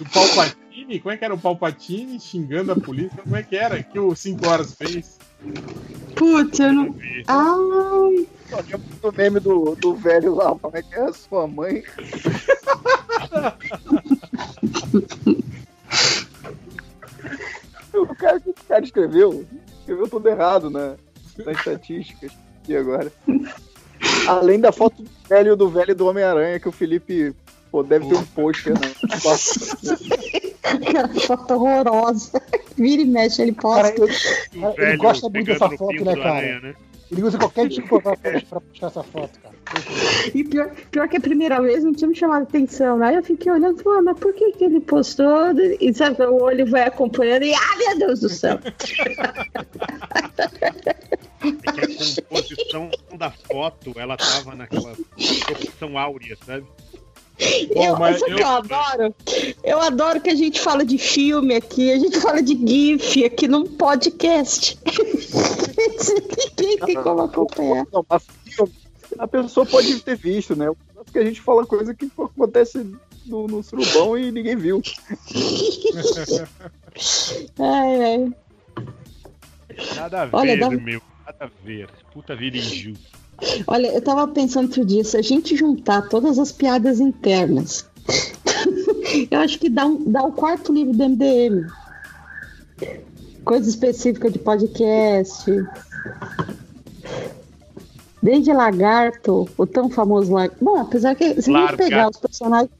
do 0.00 0.06
Palpatine? 0.06 0.98
Como 0.98 1.12
é 1.12 1.16
que 1.18 1.24
era 1.24 1.34
o 1.34 1.38
Palpatine 1.38 2.18
xingando 2.18 2.72
a 2.72 2.76
polícia? 2.76 3.22
Como 3.22 3.36
é 3.36 3.42
que 3.42 3.54
era 3.54 3.82
que 3.82 3.98
o 3.98 4.16
5 4.16 4.48
horas 4.48 4.74
fez? 4.74 5.18
Putz, 6.16 6.58
eu 6.58 6.72
não. 6.72 6.96
Ai. 7.28 8.26
Eu 8.50 8.64
lembro 8.66 8.80
do 9.02 9.12
meme 9.12 9.40
do, 9.40 9.76
do 9.76 9.94
velho 9.94 10.34
lá, 10.34 10.54
como 10.56 10.76
é 10.76 10.82
que 10.82 10.94
é 10.94 11.02
a 11.02 11.12
sua 11.12 11.46
mãe? 11.46 11.84
o 17.94 18.14
cara 18.16 18.38
o 18.38 18.40
que 18.40 18.50
o 18.50 18.54
cara 18.66 18.84
escreveu, 18.84 19.46
escreveu 19.80 20.08
tudo 20.08 20.28
errado 20.28 20.70
né, 20.70 20.96
nas 21.44 21.58
estatísticas. 21.58 22.32
E 22.66 22.74
agora? 22.74 23.12
Além 24.26 24.58
da 24.58 24.72
foto 24.72 25.02
do 25.02 25.10
velho 25.28 25.54
do 25.56 25.68
velho 25.68 25.94
do 25.94 26.06
Homem-Aranha 26.06 26.58
que 26.58 26.68
o 26.68 26.72
Felipe 26.72 27.34
Pô, 27.70 27.82
deve 27.82 28.08
ter 28.08 28.14
um 28.16 28.24
pôster, 28.26 28.74
né? 28.74 28.92
Aquela 30.62 31.08
foto 31.08 31.54
horrorosa. 31.54 32.42
Vira 32.76 33.02
e 33.02 33.04
mexe, 33.04 33.42
ele 33.42 33.52
posta. 33.52 33.92
Cara, 33.92 33.94
ele, 34.52 34.60
cara, 34.60 34.88
ele 34.88 34.96
gosta 34.96 35.28
muito 35.28 35.46
dessa 35.46 35.70
foto, 35.70 36.04
né, 36.04 36.16
cara? 36.16 36.76
Ele 37.12 37.22
usa 37.24 37.38
qualquer 37.38 37.66
desculpa 37.68 38.16
pra, 38.16 38.32
pra, 38.32 38.40
pra 38.40 38.60
puxar 38.60 38.86
essa 38.86 39.02
foto, 39.02 39.38
cara. 39.40 39.54
E 40.32 40.44
pior, 40.44 40.70
pior 40.90 41.08
que 41.08 41.16
a 41.16 41.20
primeira 41.20 41.60
vez 41.60 41.82
não 41.82 41.92
tinha 41.92 42.06
me 42.08 42.14
chamado 42.14 42.42
atenção. 42.44 43.02
Aí 43.02 43.16
eu 43.16 43.22
fiquei 43.22 43.50
olhando 43.50 43.80
e 43.80 43.82
falei, 43.82 43.98
"Ah, 43.98 44.02
mas 44.02 44.18
por 44.18 44.32
que, 44.32 44.52
que 44.52 44.64
ele 44.64 44.80
postou? 44.80 45.52
E 45.80 45.92
sabe, 45.92 46.22
o 46.24 46.40
olho 46.42 46.66
vai 46.66 46.82
acompanhando 46.86 47.44
e, 47.44 47.52
ah, 47.52 47.76
meu 47.78 47.98
Deus 47.98 48.20
do 48.20 48.28
céu. 48.28 48.58
É 51.42 51.86
que 51.86 52.02
a 52.02 52.22
composição 52.22 52.90
da 53.16 53.30
foto, 53.30 53.92
ela 53.96 54.14
tava 54.16 54.54
naquela 54.54 54.94
proporção 55.46 55.96
áurea, 55.98 56.36
sabe? 56.44 56.66
Eu, 57.74 57.96
sabe 57.96 58.32
o 58.32 58.36
que 58.36 58.42
eu 58.42 58.46
adoro? 58.46 59.14
Eu 59.64 59.80
adoro 59.80 60.20
que 60.20 60.30
a 60.30 60.34
gente 60.34 60.60
fala 60.60 60.84
de 60.84 60.98
filme 60.98 61.54
aqui, 61.54 61.90
a 61.92 61.98
gente 61.98 62.20
fala 62.20 62.42
de 62.42 62.54
GIF 62.54 63.24
aqui 63.24 63.48
num 63.48 63.64
podcast. 63.64 64.78
Ninguém 66.60 66.78
tem 66.78 67.02
como 67.02 67.22
acompanhar. 67.22 67.86
Não, 67.92 68.04
mas 68.08 68.24
filme, 68.44 68.72
a 69.18 69.26
pessoa 69.26 69.64
pode 69.64 70.00
ter 70.00 70.16
visto, 70.16 70.54
né? 70.54 70.70
Porque 70.94 71.18
a 71.18 71.24
gente 71.24 71.40
fala 71.40 71.64
coisa 71.66 71.94
que 71.94 72.10
acontece 72.18 72.86
no, 73.26 73.46
no 73.46 73.62
surubão 73.62 74.18
e 74.18 74.30
ninguém 74.30 74.56
viu. 74.56 74.82
Ai, 77.58 78.02
ai. 78.02 78.34
Nada 79.94 80.22
a 80.22 80.24
ver, 80.26 80.36
Olha, 80.36 80.58
dá- 80.58 80.70
meu. 80.70 81.00
Nada 81.24 81.44
a 81.44 81.50
ver. 81.64 81.88
Puta 82.12 82.34
vida 82.34 82.56
injusta. 82.56 83.19
Olha, 83.66 83.88
eu 83.88 84.02
tava 84.02 84.26
pensando 84.28 84.66
outro 84.66 84.84
dia, 84.84 85.04
se 85.04 85.16
a 85.16 85.22
gente 85.22 85.56
juntar 85.56 86.08
todas 86.08 86.38
as 86.38 86.52
piadas 86.52 87.00
internas, 87.00 87.86
eu 89.30 89.38
acho 89.40 89.58
que 89.58 89.68
dá, 89.68 89.86
um, 89.86 90.10
dá 90.10 90.22
o 90.22 90.32
quarto 90.32 90.72
livro 90.72 90.92
do 90.92 91.08
MDM. 91.08 91.66
Coisa 93.44 93.68
específica 93.68 94.30
de 94.30 94.38
podcast. 94.38 95.50
Desde 98.22 98.52
Lagarto, 98.52 99.48
o 99.56 99.66
tão 99.66 99.88
famoso 99.88 100.32
Lagarto. 100.32 100.62
Bom, 100.62 100.78
apesar 100.78 101.14
que 101.14 101.40
se 101.40 101.54
a 101.54 101.72
pegar 101.74 102.10
os 102.10 102.18
personagens, 102.18 102.70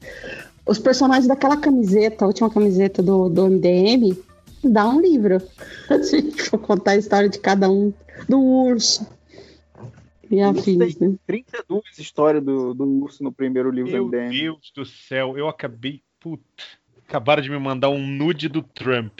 os 0.65 0.77
personagens 0.77 1.27
daquela 1.27 1.57
camiseta, 1.57 2.23
a 2.23 2.27
última 2.27 2.49
camiseta 2.49 3.01
do, 3.01 3.27
do 3.27 3.47
MDM, 3.47 4.15
dá 4.63 4.87
um 4.87 5.01
livro. 5.01 5.41
Se 6.03 6.15
a 6.15 6.21
gente 6.21 6.43
for 6.43 6.59
contar 6.59 6.91
a 6.91 6.97
história 6.97 7.27
de 7.27 7.39
cada 7.39 7.69
um, 7.69 7.91
do 8.29 8.39
urso. 8.39 9.05
E 10.31 10.41
afins, 10.41 10.97
né? 10.97 11.15
32 11.27 11.99
histórias 11.99 12.43
do, 12.43 12.73
do 12.73 12.85
urso 12.85 13.21
no 13.23 13.31
primeiro 13.31 13.69
livro 13.69 13.91
Meu 13.91 14.05
do 14.05 14.17
MDM. 14.17 14.29
Deus 14.31 14.71
do 14.73 14.85
céu, 14.85 15.37
eu 15.37 15.47
acabei. 15.47 16.01
Puta. 16.19 16.63
Acabaram 17.07 17.41
de 17.41 17.49
me 17.49 17.59
mandar 17.59 17.89
um 17.89 18.05
nude 18.07 18.47
do 18.47 18.61
Trump. 18.61 19.19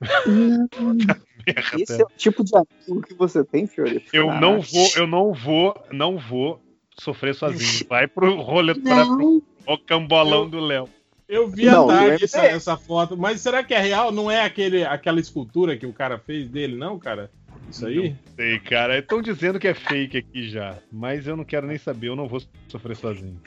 Esse 1.78 2.02
é 2.02 2.04
o 2.04 2.10
tipo 2.16 2.42
de 2.42 2.52
amigo 2.56 3.06
que 3.06 3.14
você 3.14 3.44
tem, 3.44 3.66
Fiore? 3.66 4.04
Eu 4.12 4.26
Caraca. 4.26 4.40
não 4.40 4.60
vou, 4.60 4.88
eu 4.96 5.06
não 5.06 5.32
vou, 5.32 5.84
não 5.92 6.18
vou 6.18 6.60
sofrer 6.98 7.34
sozinho. 7.34 7.86
Vai 7.88 8.08
pro 8.08 8.40
rolê 8.40 8.74
pra 8.74 9.04
Não. 9.04 9.42
o 9.66 9.78
cambolão 9.78 10.48
do 10.48 10.60
Léo. 10.60 10.88
Eu 11.28 11.48
vi 11.48 11.64
Não, 11.64 11.88
à 11.88 11.94
tarde 11.94 12.24
essa, 12.24 12.44
essa 12.44 12.76
foto, 12.76 13.16
mas 13.16 13.40
será 13.40 13.62
que 13.64 13.72
é 13.72 13.78
real? 13.78 14.12
Não 14.12 14.30
é 14.30 14.42
aquele, 14.42 14.84
aquela 14.84 15.18
escultura 15.18 15.76
que 15.76 15.86
o 15.86 15.92
cara 15.92 16.18
fez 16.18 16.48
dele, 16.48 16.76
não, 16.76 16.98
cara? 16.98 17.30
Isso 17.70 17.86
aí? 17.86 18.10
Não 18.10 18.34
sei, 18.36 18.58
cara. 18.60 18.98
Estão 18.98 19.22
dizendo 19.22 19.58
que 19.58 19.68
é 19.68 19.74
fake 19.74 20.18
aqui 20.18 20.48
já. 20.48 20.78
Mas 20.90 21.26
eu 21.26 21.36
não 21.36 21.44
quero 21.44 21.66
nem 21.66 21.78
saber, 21.78 22.08
eu 22.08 22.16
não 22.16 22.28
vou 22.28 22.42
sofrer 22.68 22.96
sozinho. 22.96 23.40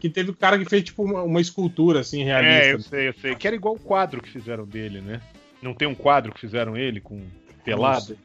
Que 0.00 0.10
teve 0.10 0.30
o 0.30 0.36
cara 0.36 0.58
que 0.58 0.64
fez 0.64 0.84
tipo 0.84 1.04
uma, 1.04 1.22
uma 1.22 1.40
escultura 1.40 2.00
assim, 2.00 2.24
realista. 2.24 2.66
É, 2.66 2.72
eu 2.72 2.80
sei, 2.80 3.08
eu 3.08 3.14
sei. 3.14 3.34
Que 3.34 3.46
era 3.46 3.56
igual 3.56 3.74
o 3.74 3.78
quadro 3.78 4.20
que 4.20 4.28
fizeram 4.28 4.66
dele, 4.66 5.00
né? 5.00 5.20
Não 5.62 5.74
tem 5.74 5.86
um 5.86 5.94
quadro 5.94 6.32
que 6.32 6.40
fizeram 6.40 6.76
ele 6.76 7.00
com 7.00 7.22
pelado? 7.64 8.18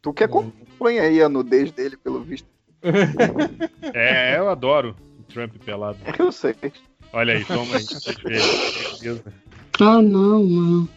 Tu 0.00 0.12
que 0.12 0.24
acompanha 0.24 1.02
aí 1.02 1.22
a 1.22 1.28
nudez 1.28 1.70
dele, 1.72 1.96
pelo 1.96 2.22
visto. 2.22 2.46
É, 3.94 4.38
eu 4.38 4.48
adoro 4.48 4.96
o 5.18 5.22
Trump 5.24 5.54
pelado. 5.64 5.98
Eu 6.18 6.32
sei. 6.32 6.54
Olha 7.12 7.34
aí, 7.34 7.44
toma 7.44 7.76
aí. 7.76 7.84
Ah, 9.80 10.00
não, 10.00 10.42
mano. 10.44 10.88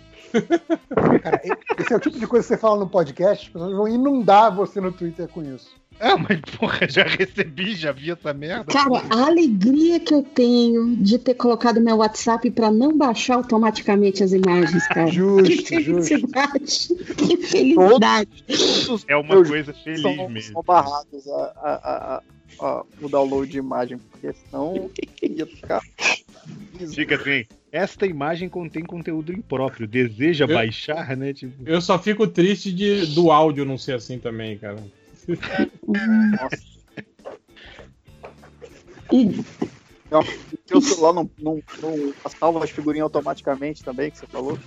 Cara, 1.22 1.42
esse 1.80 1.94
é 1.94 1.96
o 1.96 2.00
tipo 2.00 2.20
de 2.20 2.28
coisa 2.28 2.44
que 2.46 2.54
você 2.54 2.58
fala 2.58 2.80
no 2.80 2.88
podcast, 2.90 3.46
as 3.48 3.54
pessoas 3.54 3.76
vão 3.76 3.88
inundar 3.88 4.54
você 4.56 4.80
no 4.82 4.92
Twitter 4.92 5.28
com 5.28 5.44
isso. 5.44 5.70
Ah, 5.98 6.18
mas 6.18 6.42
porra, 6.58 6.90
já 6.90 7.04
recebi, 7.04 7.74
já 7.74 7.94
vi 7.94 8.12
essa 8.12 8.34
merda. 8.34 8.66
Cara, 8.66 9.02
a 9.10 9.28
alegria 9.28 9.98
que 9.98 10.14
eu 10.14 10.22
tenho 10.22 10.94
de 10.98 11.18
ter 11.18 11.36
colocado 11.36 11.80
meu 11.80 11.96
WhatsApp 11.98 12.52
pra 12.52 12.70
não 12.70 12.98
baixar 12.98 13.36
automaticamente 13.36 14.22
as 14.22 14.34
imagens, 14.34 14.86
cara. 14.90 15.08
Justo, 15.08 15.46
que 15.64 15.64
felicidade. 15.64 16.88
Que 17.16 17.38
felicidade. 17.38 18.44
É 19.08 19.16
uma 19.16 19.36
coisa 19.46 19.74
feliz 19.74 20.02
são, 20.02 20.30
mesmo. 20.30 20.52
São 20.54 20.64
barrados 20.64 21.28
a, 21.30 21.32
a, 21.56 21.72
a, 21.74 22.16
a- 22.18 22.22
a- 22.60 22.84
o 23.02 23.08
download 23.10 23.50
de 23.50 23.58
imagem, 23.58 23.98
porque 23.98 24.34
senão 24.34 24.90
ia 25.22 25.46
ficar. 25.46 25.82
Fica 26.94 27.16
assim, 27.16 27.46
esta 27.76 28.06
imagem 28.06 28.48
contém 28.48 28.84
conteúdo 28.84 29.34
impróprio. 29.34 29.86
Deseja 29.86 30.46
Eu- 30.46 30.56
baixar, 30.56 31.18
né? 31.18 31.34
Tipo, 31.34 31.54
Eu 31.66 31.82
só 31.82 32.00
fico 32.00 32.26
triste 32.26 32.72
de, 32.72 33.06
do 33.08 33.32
áudio 33.32 33.66
não 33.66 33.78
ser 33.78 33.96
assim 33.96 34.18
também, 34.18 34.58
cara. 34.58 34.78
E 39.12 39.44
Não, 40.10 40.24
Teu 40.66 40.80
celular 40.80 41.14
não, 41.14 41.30
não, 41.38 41.62
não 41.82 42.14
salva 42.40 42.64
as 42.64 42.70
figurinhas 42.70 43.04
automaticamente 43.04 43.84
também, 43.84 44.10
que 44.10 44.20
você 44.20 44.28
falou? 44.28 44.58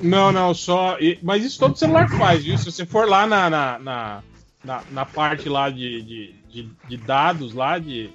Não, 0.00 0.30
não, 0.30 0.54
só. 0.54 0.96
Mas 1.22 1.44
isso 1.44 1.58
todo 1.58 1.76
celular 1.76 2.08
faz, 2.08 2.44
viu? 2.44 2.56
Se 2.56 2.66
você 2.66 2.86
for 2.86 3.08
lá 3.08 3.26
na, 3.26 3.50
na, 3.50 3.78
na, 3.80 4.22
na, 4.64 4.82
na 4.92 5.04
parte 5.04 5.48
lá 5.48 5.70
de, 5.70 6.02
de, 6.02 6.34
de, 6.50 6.70
de 6.88 6.96
dados 6.98 7.52
lá 7.52 7.78
de. 7.78 8.10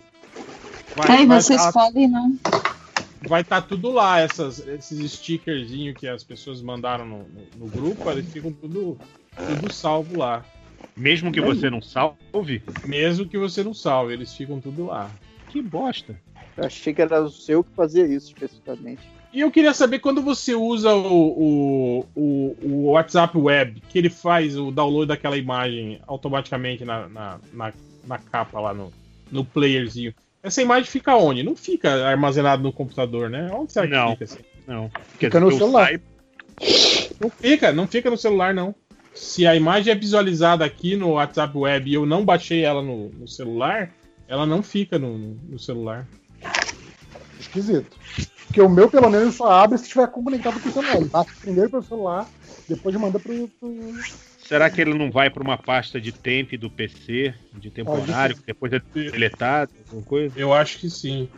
Aí 1.09 1.25
você 1.25 1.55
tá- 1.57 1.67
escolhe, 1.67 2.07
não. 2.07 2.37
Vai 3.21 3.41
estar 3.41 3.61
tudo 3.61 3.91
lá, 3.91 4.19
essas, 4.19 4.65
esses 4.67 5.11
stickerzinhos 5.13 5.97
que 5.97 6.07
as 6.07 6.23
pessoas 6.23 6.61
mandaram 6.61 7.05
no, 7.05 7.17
no- 7.19 7.47
no 7.57 7.67
grupo, 7.67 8.09
eles 8.09 8.31
ficam 8.31 8.51
tudo, 8.51 8.97
tudo 9.35 9.71
salvo 9.73 10.17
lá. 10.19 10.43
Mesmo 10.95 11.31
que 11.31 11.39
você 11.41 11.69
não 11.69 11.81
salve? 11.81 12.61
Mesmo 12.85 13.25
que 13.27 13.37
você 13.37 13.63
não 13.63 13.73
salve, 13.73 14.13
eles 14.13 14.33
ficam 14.35 14.59
tudo 14.59 14.87
lá. 14.87 15.09
Que 15.49 15.61
bosta. 15.61 16.15
Eu 16.57 16.65
achei 16.65 16.93
que 16.93 17.01
era 17.01 17.21
o 17.21 17.29
seu 17.29 17.63
que 17.63 17.71
fazia 17.75 18.05
isso 18.05 18.27
especificamente. 18.27 19.01
E 19.33 19.39
eu 19.39 19.49
queria 19.49 19.73
saber 19.73 19.99
quando 19.99 20.21
você 20.21 20.53
usa 20.53 20.93
o, 20.93 22.03
o, 22.03 22.05
o, 22.13 22.57
o 22.61 22.83
WhatsApp 22.91 23.37
Web, 23.37 23.81
que 23.87 23.97
ele 23.97 24.09
faz 24.09 24.57
o 24.57 24.71
download 24.71 25.07
daquela 25.07 25.37
imagem 25.37 26.01
automaticamente 26.05 26.83
na, 26.83 27.07
na, 27.07 27.39
na, 27.53 27.73
na 28.05 28.17
capa 28.17 28.59
lá 28.59 28.73
no, 28.73 28.91
no 29.31 29.45
playerzinho. 29.45 30.13
Essa 30.43 30.61
imagem 30.61 30.89
fica 30.89 31.15
onde? 31.15 31.43
Não 31.43 31.55
fica 31.55 32.07
armazenada 32.07 32.61
no 32.63 32.73
computador, 32.73 33.29
né? 33.29 33.49
Onde 33.53 33.71
será 33.71 33.87
que 33.87 33.93
Não. 33.93 34.11
fica 34.11 34.23
assim? 34.25 34.39
Não. 34.67 34.91
Fica 35.19 35.39
no 35.39 35.51
celular. 35.51 35.85
saiba- 35.87 36.03
Não 37.19 37.29
fica, 37.29 37.71
não 37.71 37.87
fica 37.87 38.09
no 38.09 38.17
celular, 38.17 38.53
não. 38.53 38.73
Se 39.13 39.45
a 39.45 39.55
imagem 39.55 39.91
é 39.91 39.95
visualizada 39.95 40.63
aqui 40.65 40.95
no 40.95 41.11
WhatsApp 41.11 41.55
Web 41.57 41.89
e 41.89 41.93
eu 41.93 42.05
não 42.05 42.23
baixei 42.25 42.63
ela 42.63 42.81
no, 42.81 43.09
no 43.09 43.27
celular, 43.27 43.91
ela 44.27 44.45
não 44.45 44.63
fica 44.63 44.97
no, 44.97 45.17
no- 45.17 45.39
no 45.49 45.59
celular. 45.59 46.07
Esquisito. 47.39 47.97
Porque 48.47 48.61
o 48.61 48.69
meu, 48.69 48.89
pelo 48.89 49.09
menos, 49.09 49.35
só 49.35 49.49
abre 49.51 49.77
se 49.77 49.85
estiver 49.85 50.07
conectado 50.07 50.59
com 50.59 50.69
o 50.69 50.71
celular. 50.71 50.95
Ele 50.97 51.05
baixa 51.05 51.31
primeiro 51.41 51.69
pelo 51.69 51.83
celular, 51.83 52.29
depois 52.67 52.95
manda 52.95 53.19
pro. 53.19 53.47
pro... 53.59 53.71
Será 54.51 54.69
que 54.69 54.81
ele 54.81 54.93
não 54.93 55.09
vai 55.09 55.29
para 55.29 55.41
uma 55.41 55.57
pasta 55.57 56.01
de 56.01 56.11
temp 56.11 56.51
do 56.55 56.69
PC, 56.69 57.33
de 57.53 57.69
temporário, 57.71 58.35
que 58.35 58.43
depois 58.45 58.73
é 58.73 58.81
deletado, 58.93 59.71
alguma 59.87 60.03
coisa? 60.05 60.37
Eu 60.37 60.51
acho 60.51 60.77
que 60.77 60.89
sim. 60.89 61.29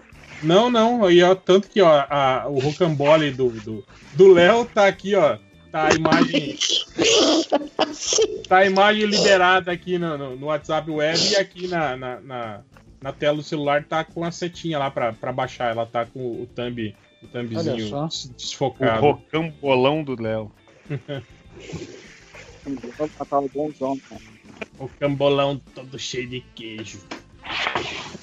Não, 0.42 0.68
não, 0.68 1.06
aí 1.06 1.22
ó, 1.22 1.36
tanto 1.36 1.70
que 1.70 1.80
ó, 1.80 2.06
a- 2.10 2.48
o 2.50 2.58
rocambole 2.58 3.30
do 3.30 3.52
do 3.52 3.86
do 4.16 4.34
Léo 4.34 4.66
tá 4.66 4.88
aqui, 4.88 5.14
ó. 5.14 5.38
Tá 5.72 5.90
a 5.90 5.94
imagem. 5.94 6.58
tá 8.50 8.58
a 8.58 8.66
imagem 8.66 9.06
liberada 9.06 9.72
aqui 9.72 10.00
no, 10.00 10.18
no- 10.18 10.36
no 10.36 10.48
WhatsApp 10.48 10.90
web 10.90 11.20
e 11.20 11.36
aqui 11.36 11.68
na, 11.68 11.96
na, 11.96 12.20
na, 12.20 12.62
na 13.00 13.12
tela 13.14 13.38
do 13.38 13.44
celular 13.44 13.84
tá 13.84 14.04
com 14.04 14.24
a 14.24 14.32
setinha 14.32 14.80
lá 14.80 14.90
pra, 14.90 15.14
pra 15.14 15.32
baixar. 15.32 15.70
Ela 15.72 15.86
tá 15.86 16.04
com 16.04 16.20
o 16.42 16.48
thumb, 16.48 16.96
o 17.22 17.28
thumbzinho 17.28 17.90
só. 17.90 18.08
des- 18.08 18.26
O 18.26 18.34
desfocado. 18.34 19.02
rocambolão 19.02 20.04
do 20.04 20.20
Léo. 20.20 20.52
Tava 23.30 23.48
bonzão, 23.48 23.98
cara. 24.10 24.22
O 24.80 24.88
cambolão 25.00 25.62
todo 25.76 26.00
cheio 26.00 26.28
de 26.28 26.42
queijo. 26.56 27.00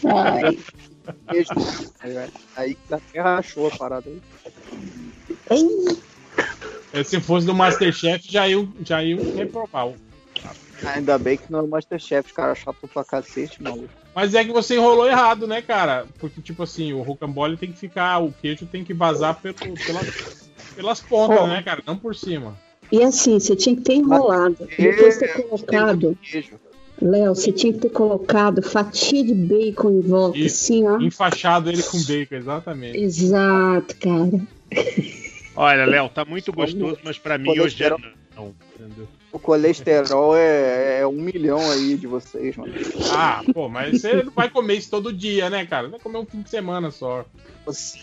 Ai. 0.05 0.59
Beijo. 1.31 1.51
Aí, 2.01 2.31
aí 2.57 2.75
que 2.75 2.95
a 2.95 3.01
terra 3.01 3.39
achou 3.39 3.67
a 3.69 3.77
parada 3.77 4.09
aí. 4.09 4.21
Eh, 6.93 7.05
Se 7.05 7.21
fosse 7.21 7.47
do 7.47 7.55
Masterchef, 7.55 8.31
já 8.31 8.49
iam, 8.49 8.73
já 8.85 9.03
iam 9.03 9.21
reprovar. 9.35 9.89
o- 9.89 9.97
Ainda 10.83 11.19
bem 11.19 11.37
que 11.37 11.51
não 11.53 11.59
é 11.59 11.63
o 11.63 11.69
Masterchef, 11.69 12.33
cara, 12.33 12.55
chato 12.55 12.89
pra 12.89 13.05
cacete, 13.05 13.63
maluco. 13.63 13.91
Mas 14.15 14.35
é 14.35 14.43
que 14.45 14.51
você 14.53 14.77
enrolou 14.77 15.07
errado, 15.07 15.47
né, 15.47 15.61
cara? 15.61 16.07
Porque, 16.19 16.41
tipo 16.41 16.63
assim, 16.63 16.93
o 16.93 17.03
rocambole 17.03 17.57
tem 17.57 17.71
que 17.71 17.79
ficar, 17.79 18.19
o 18.19 18.33
queijo 18.33 18.67
tem 18.67 18.83
que 18.83 18.95
vazar 18.95 19.39
pelo, 19.41 19.55
pela- 19.55 20.01
pelas 20.75 21.01
pontas, 21.01 21.39
Ó. 21.39 21.47
né, 21.47 21.63
cara? 21.63 21.83
Não 21.87 21.97
por 21.99 22.15
cima. 22.15 22.57
E 22.93 23.03
assim, 23.03 23.39
você 23.39 23.55
tinha 23.55 23.77
que 23.77 23.83
ter 23.83 23.95
enrolado. 23.95 24.57
Depois 24.79 25.17
ter 25.17 25.43
colocado. 25.43 26.19
Léo, 27.01 27.35
você 27.35 27.51
tinha 27.51 27.73
que 27.73 27.79
ter 27.79 27.91
colocado 27.91 28.63
fatia 28.63 29.25
de 29.25 29.35
bacon 29.35 29.91
em 29.91 30.01
volta, 30.01 30.39
Isso. 30.39 30.65
assim, 30.65 30.87
ó. 30.87 31.01
Enfaixado 31.01 31.71
ele 31.71 31.83
com 31.83 31.99
bacon, 32.03 32.35
exatamente. 32.35 32.99
Exato, 32.99 33.97
cara. 33.97 34.41
Olha, 35.57 35.85
Léo, 35.87 36.09
tá 36.11 36.25
muito 36.25 36.53
gostoso, 36.53 36.99
mas 37.03 37.19
pra 37.19 37.39
mim 37.39 37.59
hoje 37.59 37.83
é 37.83 37.91
não. 38.37 38.55
Entendeu? 38.75 39.09
O 39.33 39.39
colesterol 39.39 40.37
é, 40.37 41.01
é 41.01 41.07
um 41.07 41.13
milhão 41.13 41.61
aí 41.71 41.97
de 41.97 42.07
vocês, 42.07 42.57
mano. 42.57 42.73
Ah, 43.13 43.43
pô, 43.53 43.69
mas 43.69 44.01
você 44.01 44.23
não 44.25 44.33
vai 44.33 44.51
comer 44.51 44.75
isso 44.75 44.91
todo 44.91 45.13
dia, 45.13 45.49
né, 45.49 45.65
cara? 45.65 45.89
Vai 45.89 46.01
comer 46.01 46.19
um 46.19 46.27
fim 46.27 46.43
de 46.43 46.51
semana 46.51 46.91
só. 46.91 47.25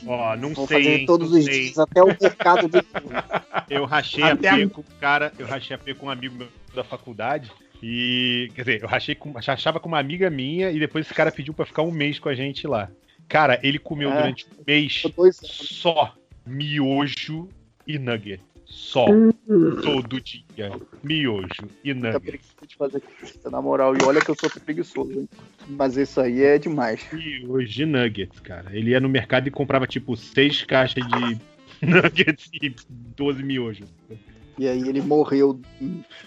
Ó, 0.06 0.36
não 0.36 0.54
Vou 0.54 0.68
sei, 0.68 0.78
fazer 0.84 1.00
hein, 1.00 1.06
todos 1.06 1.32
não 1.32 1.40
os 1.40 1.46
sei. 1.46 1.62
dias, 1.66 1.78
até 1.80 2.04
o 2.04 2.08
mercado 2.08 2.68
de. 2.70 2.78
Eu 3.70 3.86
rachei 3.86 4.24
Até 4.24 4.48
a 4.50 4.54
a- 4.54 4.58
P 4.58 4.68
com 4.70 4.82
o 4.82 4.86
cara, 5.00 5.34
eu 5.38 5.46
rachei 5.46 5.76
a 5.76 5.80
P 5.80 5.94
com 5.94 6.06
um 6.06 6.10
amigo 6.10 6.36
meu 6.36 6.48
da 6.74 6.84
faculdade. 6.86 7.52
E, 7.84 8.50
quer 8.56 8.62
dizer, 8.62 8.82
eu 8.82 8.88
rachei 8.88 9.14
com, 9.14 9.32
rachava 9.34 9.80
com 9.80 9.88
uma 9.90 10.00
amiga 10.00 10.30
minha 10.30 10.72
e 10.72 10.80
depois 10.80 11.06
esse 11.06 11.14
cara 11.14 11.32
pediu 11.32 11.54
pra 11.54 11.66
ficar 11.66 11.82
um 11.84 11.92
mês 11.92 12.18
com 12.18 12.30
a 12.30 12.34
gente 12.34 12.66
lá. 12.66 12.90
Cara, 13.28 13.60
ele 13.62 13.78
comeu 13.78 14.10
É. 14.12 14.16
durante 14.16 14.46
um 14.58 14.64
mês 14.66 15.04
só 15.34 16.14
miojo 16.46 17.50
e 17.86 18.00
nugget. 18.00 18.42
Só. 18.70 19.06
Todo 19.82 20.20
dia. 20.22 20.72
Miojo 21.04 21.48
e 21.84 21.94
Tá 21.94 22.00
nugget. 22.00 22.20
preguiça 22.26 22.68
de 22.68 22.76
fazer 22.76 23.02
isso, 23.24 23.50
na 23.50 23.62
moral. 23.62 23.96
E 23.96 24.04
olha 24.04 24.20
que 24.22 24.30
eu 24.30 24.36
sou 24.36 24.50
preguiçoso, 24.50 25.12
hein? 25.12 25.30
Mas 25.70 25.96
isso 25.98 26.20
aí 26.20 26.42
é 26.44 26.58
demais. 26.58 27.06
Miojo 27.12 27.82
e 27.82 27.86
nuggets, 27.86 28.40
cara. 28.42 28.70
Ele 28.76 28.92
ia 28.92 29.00
no 29.00 29.08
mercado 29.10 29.48
e 29.48 29.52
comprava 29.52 29.88
tipo 29.88 30.16
seis 30.18 30.64
caixas 30.64 31.04
de 31.08 31.40
nuggets 31.82 32.50
e 32.62 32.74
12 33.16 33.42
miojos. 33.44 33.88
E 34.60 34.68
aí 34.68 34.88
ele 34.90 35.02
morreu. 35.02 35.60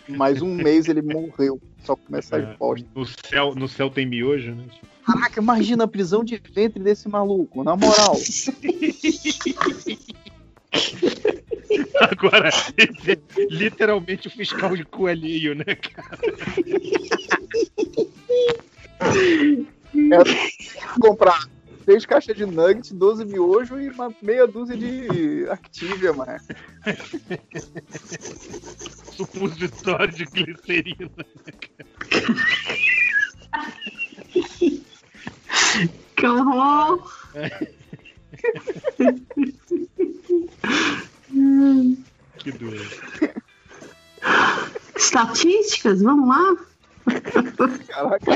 Mais 0.08 0.40
um 0.40 0.54
mês 0.54 0.88
ele 0.88 1.02
morreu. 1.02 1.60
Só 1.84 1.94
começar 1.96 2.38
É, 2.38 2.46
de 2.46 2.54
bosta. 2.56 2.86
no, 2.94 3.04
céu, 3.06 3.54
no 3.54 3.68
céu 3.68 3.90
tem 3.90 4.06
miojo, 4.06 4.54
né? 4.54 4.64
Caraca, 5.04 5.40
imagina 5.40 5.84
a 5.84 5.88
prisão 5.88 6.22
de 6.24 6.40
ventre 6.54 6.82
desse 6.82 7.08
maluco, 7.08 7.62
na 7.64 7.74
moral. 7.76 8.14
Agora, 12.00 12.50
literalmente 13.50 14.28
o 14.28 14.30
fiscal 14.30 14.76
de 14.76 14.84
alheio, 15.08 15.54
né, 15.54 15.64
cara? 15.64 16.18
É, 20.12 20.18
comprar 21.00 21.48
seis 21.84 22.06
caixas 22.06 22.36
de 22.36 22.46
nuggets, 22.46 22.92
12 22.92 23.24
miojo 23.24 23.80
e 23.80 23.88
uma 23.88 24.14
meia 24.22 24.46
dúzia 24.46 24.76
de 24.76 25.48
Activia, 25.48 26.12
mano. 26.12 26.38
Supositório 29.16 30.12
de 30.12 30.26
glicerina. 30.26 31.10
Que 36.16 36.26
horror! 36.26 37.10
Hum. 41.32 41.96
Que 42.38 42.52
doido. 42.52 42.84
Estatísticas, 44.96 46.02
vamos 46.02 46.28
lá? 46.28 46.56
Caraca. 47.88 48.32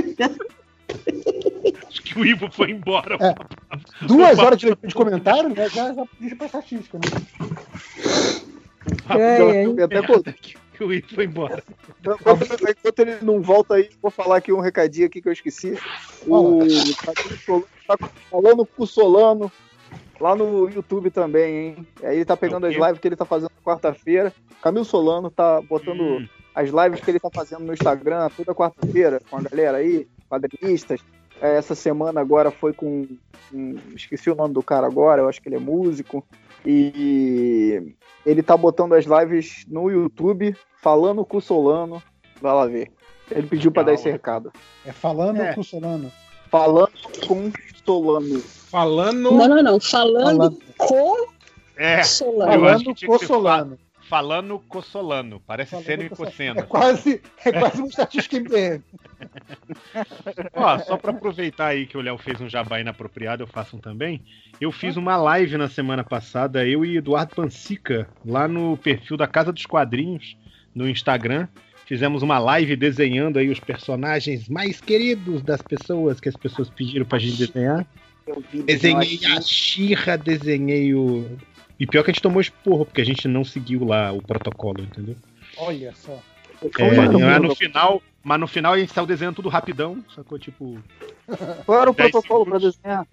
Acho 1.88 2.02
que 2.02 2.18
o 2.18 2.24
Ivo 2.26 2.50
foi 2.50 2.70
embora. 2.70 3.16
É. 3.20 3.34
Duas 4.06 4.38
horas 4.38 4.58
de 4.58 4.74
de 4.74 4.94
comentário, 4.94 5.50
né? 5.50 5.68
Já, 5.68 5.92
já 5.92 6.04
puxa 6.06 6.36
pra 6.36 6.46
estatística, 6.46 6.98
né? 6.98 7.04
É, 9.10 9.64
é. 9.64 9.82
Até 9.82 10.02
quando- 10.06 10.34
Que 10.72 10.84
o 10.84 10.92
Ivo 10.92 11.06
foi 11.14 11.24
embora. 11.24 11.62
Enquanto, 12.00 12.70
enquanto 12.70 12.98
ele 13.00 13.16
não 13.22 13.40
volta 13.40 13.74
aí, 13.74 13.90
vou 14.02 14.10
falar 14.10 14.36
aqui 14.38 14.52
um 14.52 14.60
recadinho 14.60 15.06
aqui 15.06 15.20
que 15.22 15.28
eu 15.28 15.32
esqueci. 15.32 15.78
O 16.26 16.62
Solano 17.44 17.66
tá 17.86 17.96
falando 18.30 18.66
com 18.66 18.82
o 18.82 18.86
Solano 18.86 19.52
lá 20.20 20.34
no 20.36 20.68
YouTube 20.70 21.10
também, 21.10 21.56
hein? 21.56 21.86
Aí 22.02 22.16
ele 22.16 22.24
tá 22.24 22.36
pegando 22.36 22.66
as 22.66 22.74
lives 22.74 22.98
que 22.98 23.08
ele 23.08 23.16
tá 23.16 23.24
fazendo 23.24 23.50
quarta-feira. 23.64 24.32
Camilo 24.62 24.84
Solano 24.84 25.30
tá 25.30 25.60
botando 25.62 26.28
as 26.54 26.70
lives 26.70 27.00
que 27.00 27.10
ele 27.10 27.20
tá 27.20 27.28
fazendo 27.32 27.64
no 27.64 27.72
Instagram 27.72 28.28
toda 28.36 28.54
quarta-feira 28.54 29.20
com 29.28 29.36
a 29.36 29.42
galera 29.42 29.78
aí, 29.78 30.06
quadrinistas. 30.28 31.00
É, 31.40 31.56
Essa 31.56 31.74
semana 31.74 32.20
agora 32.20 32.50
foi 32.50 32.72
com. 32.72 33.06
esqueci 33.94 34.30
o 34.30 34.34
nome 34.36 34.54
do 34.54 34.62
cara 34.62 34.86
agora, 34.86 35.22
eu 35.22 35.28
acho 35.28 35.42
que 35.42 35.48
ele 35.48 35.56
é 35.56 35.60
músico. 35.60 36.24
E 36.64 37.94
ele 38.24 38.42
tá 38.42 38.56
botando 38.56 38.94
as 38.94 39.04
lives 39.04 39.64
no 39.68 39.90
YouTube, 39.90 40.56
falando 40.80 41.24
com 41.24 41.36
o 41.36 41.40
Solano. 41.42 42.02
Vai 42.40 42.52
lá 42.54 42.66
ver. 42.66 42.90
Ele 43.30 43.46
pediu 43.46 43.70
pra 43.72 43.82
dar 43.82 43.94
esse 43.94 44.10
recado. 44.10 44.52
É 44.84 44.92
falando 44.92 45.40
É. 45.40 45.54
com 45.54 45.60
o 45.60 45.64
Solano. 45.64 46.10
Falando 46.58 46.92
com 47.26 47.52
Solano. 47.84 48.40
Falando. 48.40 49.20
Não, 49.32 49.48
não, 49.48 49.62
não. 49.62 49.80
Falando, 49.80 50.24
Falando. 50.36 50.58
com 50.76 51.26
É, 51.76 52.02
Solano. 52.04 52.52
eu 52.52 52.68
acho 52.68 52.94
que 52.94 53.06
Falando 53.06 53.18
com 53.20 53.26
Solano. 53.26 53.76
fa- 53.76 53.84
Falando 54.08 54.58
com 54.68 54.82
Solano. 54.82 55.42
Parece 55.44 55.82
seno 55.82 56.02
e 56.04 56.06
É 56.06 56.08
cosseno. 56.10 56.66
quase, 56.66 57.20
é 57.44 57.50
quase 57.52 57.78
uma 57.78 57.88
estatística 57.88 58.36
MPM. 58.36 58.84
Ó, 60.54 60.78
só 60.78 60.96
pra 60.96 61.10
aproveitar 61.10 61.68
aí 61.68 61.86
que 61.86 61.96
o 61.96 62.00
Léo 62.00 62.18
fez 62.18 62.40
um 62.40 62.48
jabá 62.48 62.78
inapropriado, 62.80 63.42
eu 63.42 63.46
faço 63.48 63.76
um 63.76 63.80
também. 63.80 64.22
Eu 64.60 64.70
fiz 64.70 64.96
uma 64.96 65.16
live 65.16 65.56
na 65.56 65.68
semana 65.68 66.04
passada, 66.04 66.64
eu 66.66 66.84
e 66.84 66.98
Eduardo 66.98 67.34
Pansica, 67.34 68.08
lá 68.24 68.46
no 68.46 68.76
perfil 68.76 69.16
da 69.16 69.26
Casa 69.26 69.52
dos 69.52 69.66
Quadrinhos, 69.66 70.36
no 70.74 70.88
Instagram. 70.88 71.48
Fizemos 71.86 72.22
uma 72.22 72.38
live 72.38 72.76
desenhando 72.76 73.38
aí 73.38 73.50
os 73.50 73.60
personagens 73.60 74.48
mais 74.48 74.80
queridos 74.80 75.42
das 75.42 75.60
pessoas 75.60 76.18
que 76.18 76.28
as 76.28 76.36
pessoas 76.36 76.70
pediram 76.70 77.04
pra 77.04 77.18
gente 77.18 77.46
desenhar. 77.46 77.86
Desenhei 78.64 79.20
a 79.26 79.40
Xirra, 79.40 80.16
desenhei 80.16 80.94
o. 80.94 81.28
E 81.78 81.86
pior 81.86 82.02
que 82.02 82.10
a 82.10 82.14
gente 82.14 82.22
tomou 82.22 82.40
esporro, 82.40 82.86
porque 82.86 83.00
a 83.00 83.04
gente 83.04 83.28
não 83.28 83.44
seguiu 83.44 83.84
lá 83.84 84.12
o 84.12 84.22
protocolo, 84.22 84.82
entendeu? 84.82 85.16
Olha 85.58 85.92
só. 85.92 86.18
É, 86.78 86.84
é 86.84 87.38
no 87.38 87.54
final, 87.54 88.02
mas 88.22 88.40
no 88.40 88.46
final 88.46 88.72
a 88.72 88.78
gente 88.78 88.92
saiu 88.92 89.06
desenhando 89.06 89.36
tudo 89.36 89.50
rapidão, 89.50 90.02
sacou? 90.14 90.38
Tipo. 90.38 90.78
Qual 91.66 91.82
era 91.82 91.90
o 91.90 91.94
10 91.94 92.10
protocolo 92.10 92.46
pra 92.46 92.58
desenhar? 92.58 93.06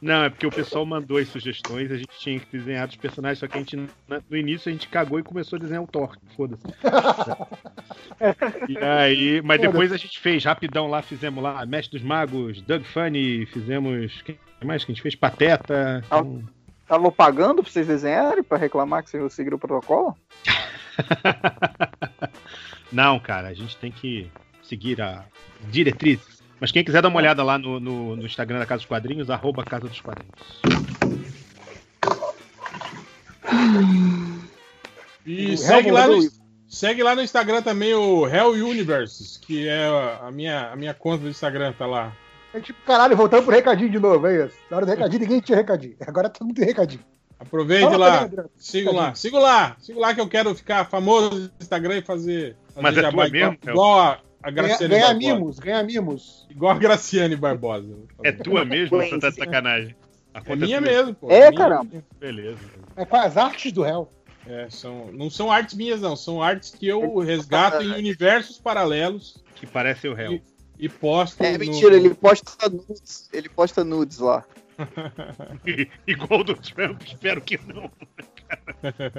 Não, 0.00 0.24
é 0.24 0.30
porque 0.30 0.46
o 0.46 0.50
pessoal 0.50 0.84
mandou 0.86 1.18
as 1.18 1.28
sugestões, 1.28 1.90
a 1.90 1.96
gente 1.96 2.18
tinha 2.18 2.38
que 2.38 2.46
desenhar 2.56 2.88
os 2.88 2.96
personagens, 2.96 3.38
só 3.38 3.46
que 3.46 3.56
a 3.56 3.60
gente, 3.60 3.76
no 3.76 4.36
início, 4.36 4.68
a 4.68 4.72
gente 4.72 4.88
cagou 4.88 5.18
e 5.18 5.22
começou 5.22 5.56
a 5.56 5.60
desenhar 5.60 5.82
o 5.82 5.86
Thor. 5.86 6.16
Foda-se. 6.36 6.62
e 8.68 8.78
aí, 8.78 9.42
mas 9.42 9.60
depois 9.60 9.92
a 9.92 9.96
gente 9.96 10.18
fez 10.18 10.44
rapidão 10.44 10.88
lá, 10.88 11.02
fizemos 11.02 11.42
lá 11.42 11.64
Mestre 11.66 11.98
dos 11.98 12.06
Magos, 12.06 12.60
Doug 12.62 12.82
Funny, 12.84 13.46
fizemos. 13.46 14.22
Quem 14.22 14.38
mais 14.64 14.84
que 14.84 14.92
a 14.92 14.94
gente 14.94 15.02
fez? 15.02 15.14
Pateta. 15.14 16.02
então- 16.06 16.42
Estavam 16.82 17.10
pagando 17.10 17.64
pra 17.64 17.72
vocês 17.72 17.88
desenharem 17.88 18.44
pra 18.44 18.56
reclamar 18.56 19.02
que 19.02 19.10
vocês 19.10 19.20
não 19.20 19.28
seguiram 19.28 19.56
o 19.56 19.60
protocolo? 19.60 20.16
Não, 22.92 23.18
cara, 23.18 23.48
a 23.48 23.54
gente 23.54 23.76
tem 23.76 23.90
que 23.90 24.30
seguir 24.62 25.00
a 25.02 25.24
diretriz. 25.68 26.35
Mas 26.60 26.72
quem 26.72 26.82
quiser 26.84 27.02
dar 27.02 27.08
uma 27.08 27.18
olhada 27.18 27.42
lá 27.42 27.58
no, 27.58 27.78
no, 27.78 28.16
no 28.16 28.24
Instagram 28.26 28.58
da 28.58 28.66
Casa 28.66 28.78
dos 28.78 28.86
Quadrinhos, 28.86 29.28
arroba 29.30 29.62
Casa 29.64 29.88
dos 29.88 30.00
Quadrinhos. 30.00 30.32
E 35.24 35.54
O 35.54 35.58
segue 35.58 35.88
Hell 35.88 35.94
lá, 35.94 36.06
no, 36.06 36.14
morreu. 36.16 36.30
segue 36.68 37.02
lá 37.02 37.14
no 37.14 37.22
Instagram 37.22 37.62
também 37.62 37.92
o 37.94 38.26
Hell 38.26 38.52
Universes, 38.52 39.36
que 39.36 39.68
é 39.68 39.86
a 40.22 40.30
minha, 40.30 40.70
a 40.72 40.76
minha 40.76 40.94
conta 40.94 41.24
do 41.24 41.28
Instagram, 41.28 41.72
tá 41.72 41.86
lá. 41.86 42.12
É 42.54 42.60
tipo, 42.60 42.78
caralho, 42.86 43.16
voltando 43.16 43.42
pro 43.44 43.54
recadinho 43.54 43.90
de 43.90 43.98
novo, 43.98 44.26
é 44.26 44.46
isso. 44.46 44.56
Na 44.70 44.76
hora 44.78 44.86
do 44.86 44.90
recadinho, 44.90 45.20
ninguém 45.20 45.40
tinha 45.40 45.56
recadinho. 45.58 45.96
Agora 46.06 46.30
todo 46.30 46.46
mundo 46.46 46.56
tem 46.56 46.64
recadinho. 46.64 47.04
Aproveite 47.38 47.84
Fala 47.84 47.96
lá, 47.98 48.10
também, 48.12 48.24
Adriano. 48.26 48.50
siga 48.56 48.90
lá, 48.90 48.96
Recadinho. 49.02 49.16
siga 49.16 49.38
lá, 49.38 49.76
siga 49.78 50.00
lá 50.00 50.14
que 50.14 50.20
eu 50.22 50.28
quero 50.28 50.54
ficar 50.54 50.86
famoso 50.86 51.30
no 51.38 51.50
Instagram 51.60 51.98
e 51.98 52.02
fazer. 52.02 52.56
fazer 52.68 52.80
Mas 52.82 52.96
é 52.96 53.00
tua 53.02 53.10
igual, 53.10 53.30
mesmo, 53.30 53.58
Hel? 53.62 53.72
igual 53.72 54.00
a, 54.00 54.18
a 54.42 54.50
Ganha, 54.50 54.68
Graciane 54.68 54.90
ganha 54.94 55.06
Barbosa. 55.06 55.18
mimos, 55.34 55.58
ganha 55.58 55.82
mimos. 55.82 56.46
Igual 56.50 56.72
a 56.72 56.78
Graciane 56.78 57.36
Barbosa. 57.36 57.96
É 58.22 58.32
tua 58.32 58.64
mesmo 58.64 58.96
ou 58.96 59.02
você 59.02 59.18
tá 59.18 59.30
de 59.30 59.36
sacanagem? 59.36 59.96
A 60.34 60.40
É 60.44 60.56
minha 60.56 60.78
tua? 60.80 60.88
mesmo, 60.90 61.14
pô. 61.14 61.30
É, 61.30 61.50
minha 61.50 61.52
caramba. 61.52 61.84
mesmo. 61.84 62.04
Beleza. 62.18 62.58
É 62.96 63.04
com 63.04 63.16
as 63.16 63.36
artes 63.36 63.72
do 63.72 63.82
réu. 63.82 64.08
É, 64.46 64.68
são, 64.70 65.10
não 65.12 65.28
são 65.28 65.50
artes 65.50 65.74
minhas, 65.74 66.00
não. 66.00 66.14
São 66.14 66.40
artes 66.42 66.70
que 66.70 66.86
eu 66.86 67.18
resgato 67.18 67.82
em 67.82 67.92
universos 67.92 68.58
paralelos 68.58 69.42
Que 69.56 69.66
parece 69.66 70.06
o 70.06 70.14
réu. 70.14 70.34
e, 70.34 70.42
e 70.78 70.88
posto. 70.88 71.42
É 71.42 71.52
no- 71.52 71.58
mentira, 71.58 71.96
ele 71.96 72.14
posta 72.14 72.68
nudes. 72.68 73.28
Ele 73.32 73.48
posta 73.48 73.82
nudes 73.82 74.18
lá. 74.18 74.44
Igual 76.06 76.44
do 76.44 76.54
Trump, 76.54 77.02
espero 77.02 77.40
que 77.40 77.58
não. 77.66 77.90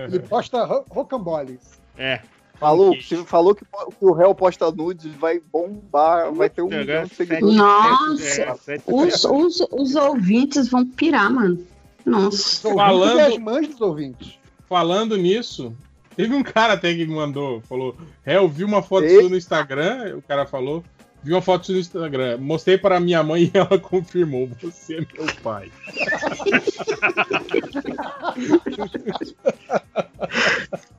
Ele 0.08 0.20
posta 0.20 0.64
ro- 0.64 0.86
rocamboles. 0.90 1.82
É. 1.98 2.22
Falou, 2.60 2.96
você 2.96 3.24
falou 3.24 3.54
que, 3.54 3.64
que 3.64 4.06
o 4.06 4.14
réu 4.14 4.34
posta 4.34 4.72
nudes, 4.72 5.14
vai 5.14 5.40
bombar, 5.40 6.34
vai 6.34 6.50
ter 6.50 6.64
um 6.64 6.70
milhão 6.70 7.06
de 7.06 7.14
seguidores. 7.14 7.56
Nossa, 7.56 8.58
os, 8.88 9.26
os, 9.26 9.60
os 9.72 9.96
ouvintes 9.96 10.68
vão 10.68 10.84
pirar, 10.86 11.32
mano. 11.32 11.64
Nossa. 12.04 12.74
Falando, 12.74 13.40
mães 13.40 13.68
dos 13.68 13.82
ouvintes. 13.82 14.40
falando 14.68 15.16
nisso, 15.16 15.72
teve 16.16 16.34
um 16.34 16.42
cara 16.42 16.74
até 16.74 16.96
que 16.96 17.06
me 17.06 17.14
mandou, 17.14 17.62
falou, 17.62 17.96
é, 18.26 18.38
eu 18.38 18.48
vi 18.48 18.64
uma 18.64 18.82
foto 18.82 19.06
Ei. 19.06 19.20
sua 19.20 19.30
no 19.30 19.38
Instagram, 19.38 20.18
o 20.18 20.22
cara 20.24 20.48
falou, 20.48 20.84
vi 21.22 21.34
uma 21.34 21.42
foto 21.44 21.68
sua 21.68 21.76
no 21.76 21.82
Instagram, 21.82 22.40
mostrei 22.40 22.78
para 22.78 23.00
minha 23.00 23.22
mãe 23.22 23.52
e 23.54 23.58
ela 23.58 23.78
confirmou, 23.82 24.50
você 24.60 24.96
é 24.96 25.02
meu 25.02 25.28
pai. 25.44 25.72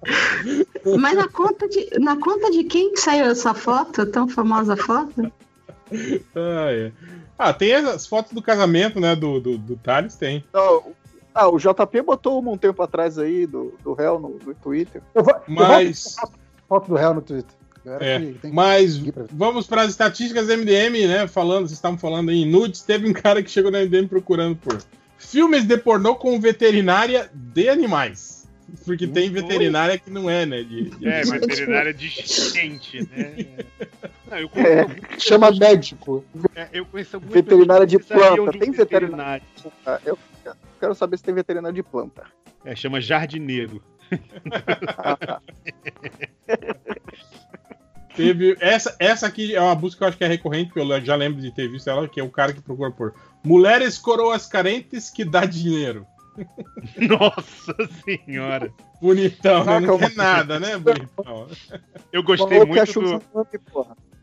Mas 0.99 1.15
na 1.17 1.29
conta, 1.29 1.69
de, 1.69 1.89
na 1.99 2.17
conta 2.17 2.51
de 2.51 2.65
quem 2.65 2.93
que 2.93 3.01
saiu 3.01 3.27
essa 3.27 3.53
foto, 3.55 4.07
tão 4.07 4.29
famosa 4.29 4.77
foto? 4.77 5.31
Ah, 6.35 6.71
é. 6.71 6.93
Ah, 7.39 7.53
tem 7.53 7.75
as 7.75 8.07
fotos 8.07 8.33
do 8.33 8.43
casamento, 8.43 9.01
né, 9.01 9.15
do, 9.15 9.41
do, 9.41 9.59
do 9.59 9.77
Thales, 9.77 10.17
tem. 10.17 10.45
Não, 10.53 10.93
ah, 11.35 11.49
o 11.49 11.59
JP 11.59 12.03
botou 12.03 12.43
um 12.43 12.57
tempo 12.59 12.83
atrás 12.83 13.19
aí 13.19 13.47
do, 13.47 13.75
do 13.83 13.93
réu 13.93 14.19
no, 14.19 14.39
no 14.45 14.55
Twitter. 14.55 15.03
Eu 15.15 15.23
vou, 15.23 15.35
Mas- 15.47 16.17
eu 16.17 16.23
vou 16.23 16.33
foto 16.69 16.89
do 16.89 16.95
réu 16.97 17.15
no 17.15 17.23
Twitter. 17.23 17.57
É, 18.01 18.19
que 18.19 18.49
mas 18.53 18.99
pra- 18.99 19.25
vamos 19.33 19.67
para 19.67 19.83
as 19.83 19.91
estatísticas 19.91 20.47
do 20.49 20.53
MDM, 20.53 21.07
né? 21.07 21.27
Falando, 21.27 21.61
vocês 21.67 21.73
estavam 21.79 21.97
falando 21.97 22.29
aí 22.29 22.43
em 22.43 22.51
nudes, 22.51 22.83
teve 22.83 23.09
um 23.09 23.13
cara 23.15 23.43
que 23.43 23.51
chegou 23.51 23.71
no 23.71 23.79
MDM 23.79 24.07
procurando 24.09 24.57
por 24.57 24.79
filmes 25.17 25.65
de 25.65 25.79
pornô 25.79 26.15
com 26.17 26.39
veterinária 26.39 27.31
de 27.33 27.69
animais. 27.69 28.38
Porque 28.85 29.07
tem 29.07 29.31
veterinária 29.31 29.99
que 29.99 30.11
não 30.11 30.29
é, 30.29 30.45
né? 30.45 30.63
De, 30.63 30.91
de 30.91 31.09
É, 31.09 31.23
veterinária 31.23 31.95
de 31.95 32.09
gente, 32.09 33.01
né? 33.11 33.47
Não, 34.31 34.39
eu 34.39 34.51
É, 34.55 35.19
Chama 35.19 35.51
médico. 35.51 36.23
é, 36.55 36.69
eu 36.73 36.85
conheço 36.85 37.19
veterinária 37.19 37.87
de 37.87 37.99
que 37.99 38.05
planta. 38.05 38.35
de 38.35 38.41
um 38.41 38.51
Tem 38.51 38.71
veterinário? 38.71 39.43
Eu 40.05 40.19
quero 40.79 40.95
saber 40.95 41.17
se 41.17 41.25
tem 41.25 41.35
veterinário 41.35 41.75
de 41.75 41.83
planta. 41.83 42.25
É, 42.65 42.77
chama 42.77 43.01
jardineiro. 43.01 43.83
Teve. 48.15 48.57
Essa, 48.61 48.97
essa 48.99 49.27
aqui 49.27 49.55
é 49.55 49.61
uma 49.61 49.75
busca 49.75 49.99
que 49.99 50.05
eu 50.05 50.09
acho 50.09 50.19
que 50.19 50.25
é 50.25 50.29
recorrente, 50.29 50.73
porque 50.73 50.81
eu 50.81 51.05
já 51.05 51.15
lembro 51.15 51.41
de 51.41 51.53
ter 51.53 51.69
visto 51.69 51.89
ela, 51.89 52.09
que 52.09 52.19
é 52.19 52.23
o 52.23 52.29
cara 52.31 52.53
que 52.53 52.61
procura 52.61 52.91
por 52.91 53.15
mulheres 53.45 53.97
coroas 53.97 54.45
carentes 54.45 55.09
que 55.09 55.25
dá 55.25 55.45
dinheiro. 55.45 56.05
Nossa 56.97 57.75
senhora. 58.05 58.73
Bonitão, 59.01 59.65
né? 59.65 59.81
Não 59.81 59.99
tem 59.99 60.15
nada, 60.15 60.59
né, 60.59 60.77
bonitão? 60.79 61.49
Eu 62.13 62.23
gostei 62.23 62.65
muito 62.65 63.01
do, 63.01 63.23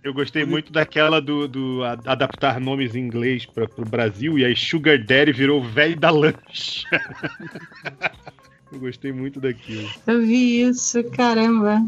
eu 0.03 0.13
gostei 0.13 0.45
muito 0.45 0.71
daquela 0.71 1.19
do, 1.19 1.47
do 1.47 1.83
adaptar 1.83 2.59
nomes 2.59 2.95
em 2.95 2.99
inglês 2.99 3.45
para 3.45 3.67
pro 3.67 3.83
Brasil 3.83 4.37
e 4.37 4.45
aí 4.45 4.55
Sugar 4.55 5.03
Daddy 5.03 5.31
virou 5.31 5.63
velho 5.63 5.99
da 5.99 6.11
lancha. 6.11 6.87
eu 8.71 8.79
gostei 8.79 9.11
muito 9.11 9.39
daquilo. 9.39 9.89
Eu 10.05 10.21
vi 10.21 10.61
isso, 10.61 11.03
caramba. 11.05 11.83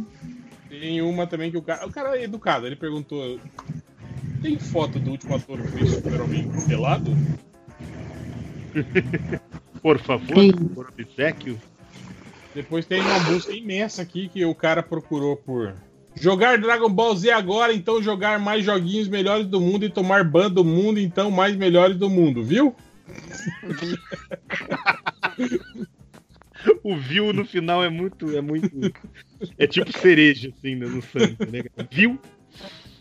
Tem 0.67 1.01
uma 1.01 1.27
também 1.27 1.51
que 1.51 1.57
o 1.57 1.61
cara. 1.61 1.85
O 1.85 1.91
cara 1.91 2.17
é 2.17 2.23
educado, 2.23 2.65
ele 2.65 2.75
perguntou. 2.75 3.39
Tem 4.41 4.57
foto 4.57 4.99
do 4.99 5.11
último 5.11 5.35
ator 5.35 5.61
que 5.61 5.67
fez 5.67 5.91
Super-Homem 5.91 6.49
pelado? 6.67 7.15
Por 9.81 9.99
favor, 9.99 10.39
Sim. 10.39 10.67
por 10.69 10.87
obsequio. 10.87 11.59
Depois 12.53 12.85
tem 12.85 13.01
uma 13.01 13.19
busca 13.19 13.53
imensa 13.53 14.01
aqui 14.01 14.29
que 14.29 14.43
o 14.43 14.55
cara 14.55 14.81
procurou 14.81 15.37
por 15.37 15.75
jogar 16.15 16.57
Dragon 16.57 16.89
Ball 16.89 17.15
Z 17.15 17.31
agora, 17.31 17.73
então 17.73 18.01
jogar 18.01 18.39
mais 18.39 18.65
joguinhos 18.65 19.07
melhores 19.07 19.45
do 19.45 19.61
mundo 19.61 19.85
e 19.85 19.89
tomar 19.89 20.23
ban 20.23 20.49
do 20.49 20.63
mundo, 20.63 20.99
então 20.99 21.29
mais 21.29 21.55
melhores 21.55 21.97
do 21.97 22.09
mundo, 22.09 22.43
viu? 22.43 22.75
O 26.83 26.95
viu 26.95 27.33
no 27.33 27.45
final 27.45 27.83
é 27.83 27.89
muito. 27.89 28.35
É 28.35 28.41
muito. 28.41 28.69
É 29.57 29.67
tipo 29.67 29.91
cereja, 29.97 30.53
assim, 30.57 30.75
né, 30.75 30.87
no 30.87 31.01
sangue, 31.01 31.37
né? 31.51 31.63
Viu? 31.91 32.19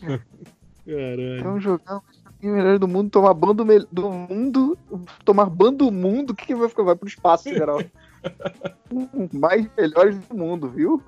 Caralho. 0.85 1.39
Então 1.39 1.59
jogar 1.59 2.01
o 2.43 2.47
melhor 2.47 2.77
do 2.77 2.87
mundo, 2.87 3.09
tomar 3.09 3.33
ban 3.33 3.55
do, 3.55 3.65
do 3.91 4.11
mundo, 4.11 4.77
tomar 5.25 5.49
ban 5.49 5.73
do 5.73 5.91
mundo, 5.91 6.31
o 6.31 6.35
que, 6.35 6.45
que 6.47 6.55
vai 6.55 6.69
ficar? 6.69 6.83
Vai 6.83 6.95
pro 6.95 7.07
espaço, 7.07 7.49
geral. 7.49 7.81
Mais 9.33 9.65
melhores 9.77 10.17
do 10.19 10.35
mundo, 10.35 10.69
viu? 10.69 11.01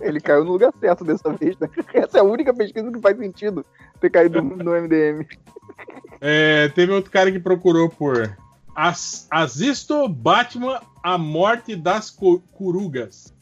Ele 0.00 0.20
caiu 0.20 0.44
no 0.44 0.52
lugar 0.52 0.72
certo 0.78 1.04
dessa 1.04 1.32
vez, 1.32 1.56
né? 1.58 1.68
Essa 1.94 2.18
é 2.18 2.20
a 2.20 2.24
única 2.24 2.54
pesquisa 2.54 2.92
que 2.92 3.00
faz 3.00 3.16
sentido 3.18 3.64
ter 4.00 4.10
caído 4.10 4.40
no 4.42 4.70
MDM. 4.72 5.26
É, 6.20 6.68
teve 6.68 6.92
outro 6.92 7.10
cara 7.10 7.32
que 7.32 7.38
procurou 7.40 7.88
por 7.88 8.36
As, 8.76 9.26
Assisto 9.30 10.06
Batman 10.08 10.80
A 11.02 11.16
Morte 11.18 11.74
das 11.74 12.10
Co- 12.10 12.40
Corugas. 12.52 13.34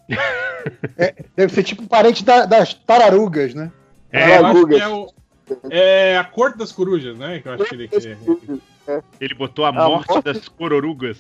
Deve 1.36 1.52
ser 1.52 1.65
tipo 1.65 1.86
parente 1.86 2.25
da- 2.25 2.47
das 2.47 2.73
tararugas, 2.73 3.55
né? 3.55 3.70
É, 4.10 4.39
eu 4.39 4.47
acho 4.47 4.67
que 4.68 4.75
é, 4.76 4.89
o- 4.89 5.12
é 5.70 6.17
a 6.18 6.25
Corte 6.25 6.59
das 6.59 6.73
Corujas, 6.73 7.17
né? 7.18 7.41
Que 7.41 7.49
eu 7.49 7.52
acho 7.52 7.65
que 7.65 7.75
ele 7.75 7.89
quer. 7.89 8.17
Ele 9.20 9.35
botou 9.35 9.65
a 9.67 9.73
morte 9.73 10.23
das 10.23 10.49
cororugas. 10.49 11.18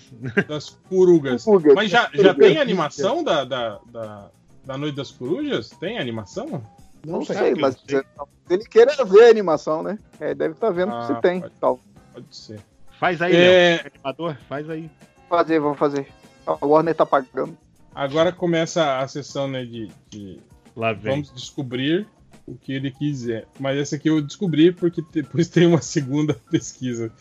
Das 0.48 0.70
corugas. 0.88 1.44
Corugas. 1.44 1.74
Mas 1.74 1.90
já, 1.90 2.08
já 2.14 2.34
tem 2.34 2.58
animação 2.58 3.22
da, 3.22 3.44
da, 3.44 3.78
da, 3.90 4.30
da 4.64 4.78
Noite 4.78 4.96
das 4.96 5.10
Corujas? 5.10 5.68
Tem 5.70 5.98
animação? 5.98 6.62
Não 7.04 7.24
sei. 7.24 7.36
sei, 7.36 7.54
mas 7.54 7.74
se 7.76 8.04
ele 8.50 8.64
queira 8.64 9.04
ver 9.04 9.26
a 9.26 9.30
animação, 9.30 9.82
né? 9.82 9.98
É, 10.18 10.34
deve 10.34 10.54
estar 10.54 10.70
vendo 10.70 10.92
Ah, 10.94 11.06
se 11.06 11.20
tem. 11.20 11.40
pode. 11.40 11.54
Tal. 11.60 11.80
Pode 12.14 12.26
ser. 12.36 12.60
Faz 12.98 13.20
aí, 13.22 13.36
É. 13.36 13.76
Léo. 13.82 13.92
Animador, 13.94 14.36
faz 14.48 14.68
aí. 14.70 14.90
Fazer, 15.28 15.60
vamos 15.60 15.78
fazer. 15.78 16.08
A 16.46 16.64
Warner 16.66 16.94
tá 16.94 17.04
pagando. 17.04 17.56
Agora 17.94 18.32
começa 18.32 18.98
a 18.98 19.06
sessão 19.06 19.46
né, 19.46 19.64
de, 19.64 19.90
de 20.08 20.40
Lá 20.74 20.92
vem. 20.92 21.12
vamos 21.12 21.32
descobrir 21.34 22.06
o 22.52 22.58
que 22.60 22.72
ele 22.72 22.90
quiser. 22.90 23.46
Mas 23.58 23.78
essa 23.78 23.96
aqui 23.96 24.08
eu 24.08 24.20
descobri 24.22 24.72
porque 24.72 25.02
depois 25.12 25.48
tem 25.48 25.66
uma 25.66 25.82
segunda 25.82 26.34
pesquisa. 26.50 27.12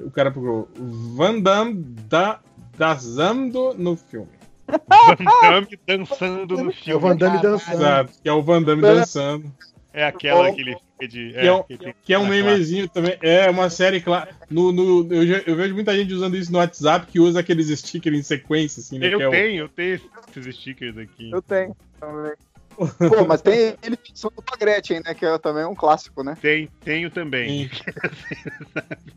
O 0.00 0.10
cara 0.10 0.30
procurou 0.30 0.68
Van 1.14 1.40
Damme 1.40 1.74
da, 2.08 2.40
dançando 2.76 3.74
no 3.76 3.96
filme. 3.96 4.28
Van 4.66 5.16
Damme 5.42 5.78
dançando 5.86 6.56
no 6.56 6.64
É 6.64 6.68
o 6.68 6.72
filme. 6.72 7.00
Van 7.00 7.16
Damme 7.16 7.42
dançando. 7.42 7.74
Exato, 7.76 8.12
que 8.22 8.28
é 8.28 8.32
o 8.32 8.42
Van 8.42 8.62
Damme 8.62 8.82
dançando. 8.82 9.52
É 9.92 10.04
aquela 10.04 10.52
que 10.52 10.60
ele 10.60 10.76
fica 10.76 11.08
de. 11.08 11.32
Que 11.32 11.38
é, 11.46 11.52
um, 11.52 11.64
que 12.04 12.14
é 12.14 12.18
um 12.18 12.26
memezinho 12.28 12.88
também. 12.88 13.18
É 13.20 13.50
uma 13.50 13.68
série, 13.68 14.00
claro. 14.00 14.30
No, 14.48 14.70
no, 14.70 15.12
eu, 15.12 15.42
eu 15.44 15.56
vejo 15.56 15.74
muita 15.74 15.94
gente 15.96 16.14
usando 16.14 16.36
isso 16.36 16.52
no 16.52 16.58
WhatsApp 16.58 17.06
que 17.10 17.18
usa 17.18 17.40
aqueles 17.40 17.76
stickers 17.76 18.16
em 18.16 18.22
sequência, 18.22 18.80
assim, 18.80 19.00
né? 19.00 19.08
que 19.08 19.14
é 19.14 19.24
Eu 19.24 19.28
o- 19.28 19.32
tenho, 19.32 19.64
eu 19.64 19.68
tenho 19.68 19.94
esses 20.36 20.56
stickers 20.56 20.96
aqui. 20.96 21.32
Eu 21.32 21.42
tenho 21.42 21.76
também. 21.98 22.32
Pô, 22.76 22.86
mas 23.28 23.42
tem 23.42 23.76
ele 23.82 23.96
pensando 23.96 24.42
pra 24.42 24.56
Gretchen, 24.56 25.00
né? 25.04 25.14
Que 25.14 25.26
é 25.26 25.38
também 25.38 25.64
um 25.64 25.74
clássico, 25.74 26.22
né? 26.22 26.36
Tem, 26.40 26.68
tenho 26.82 27.10
também. 27.10 27.70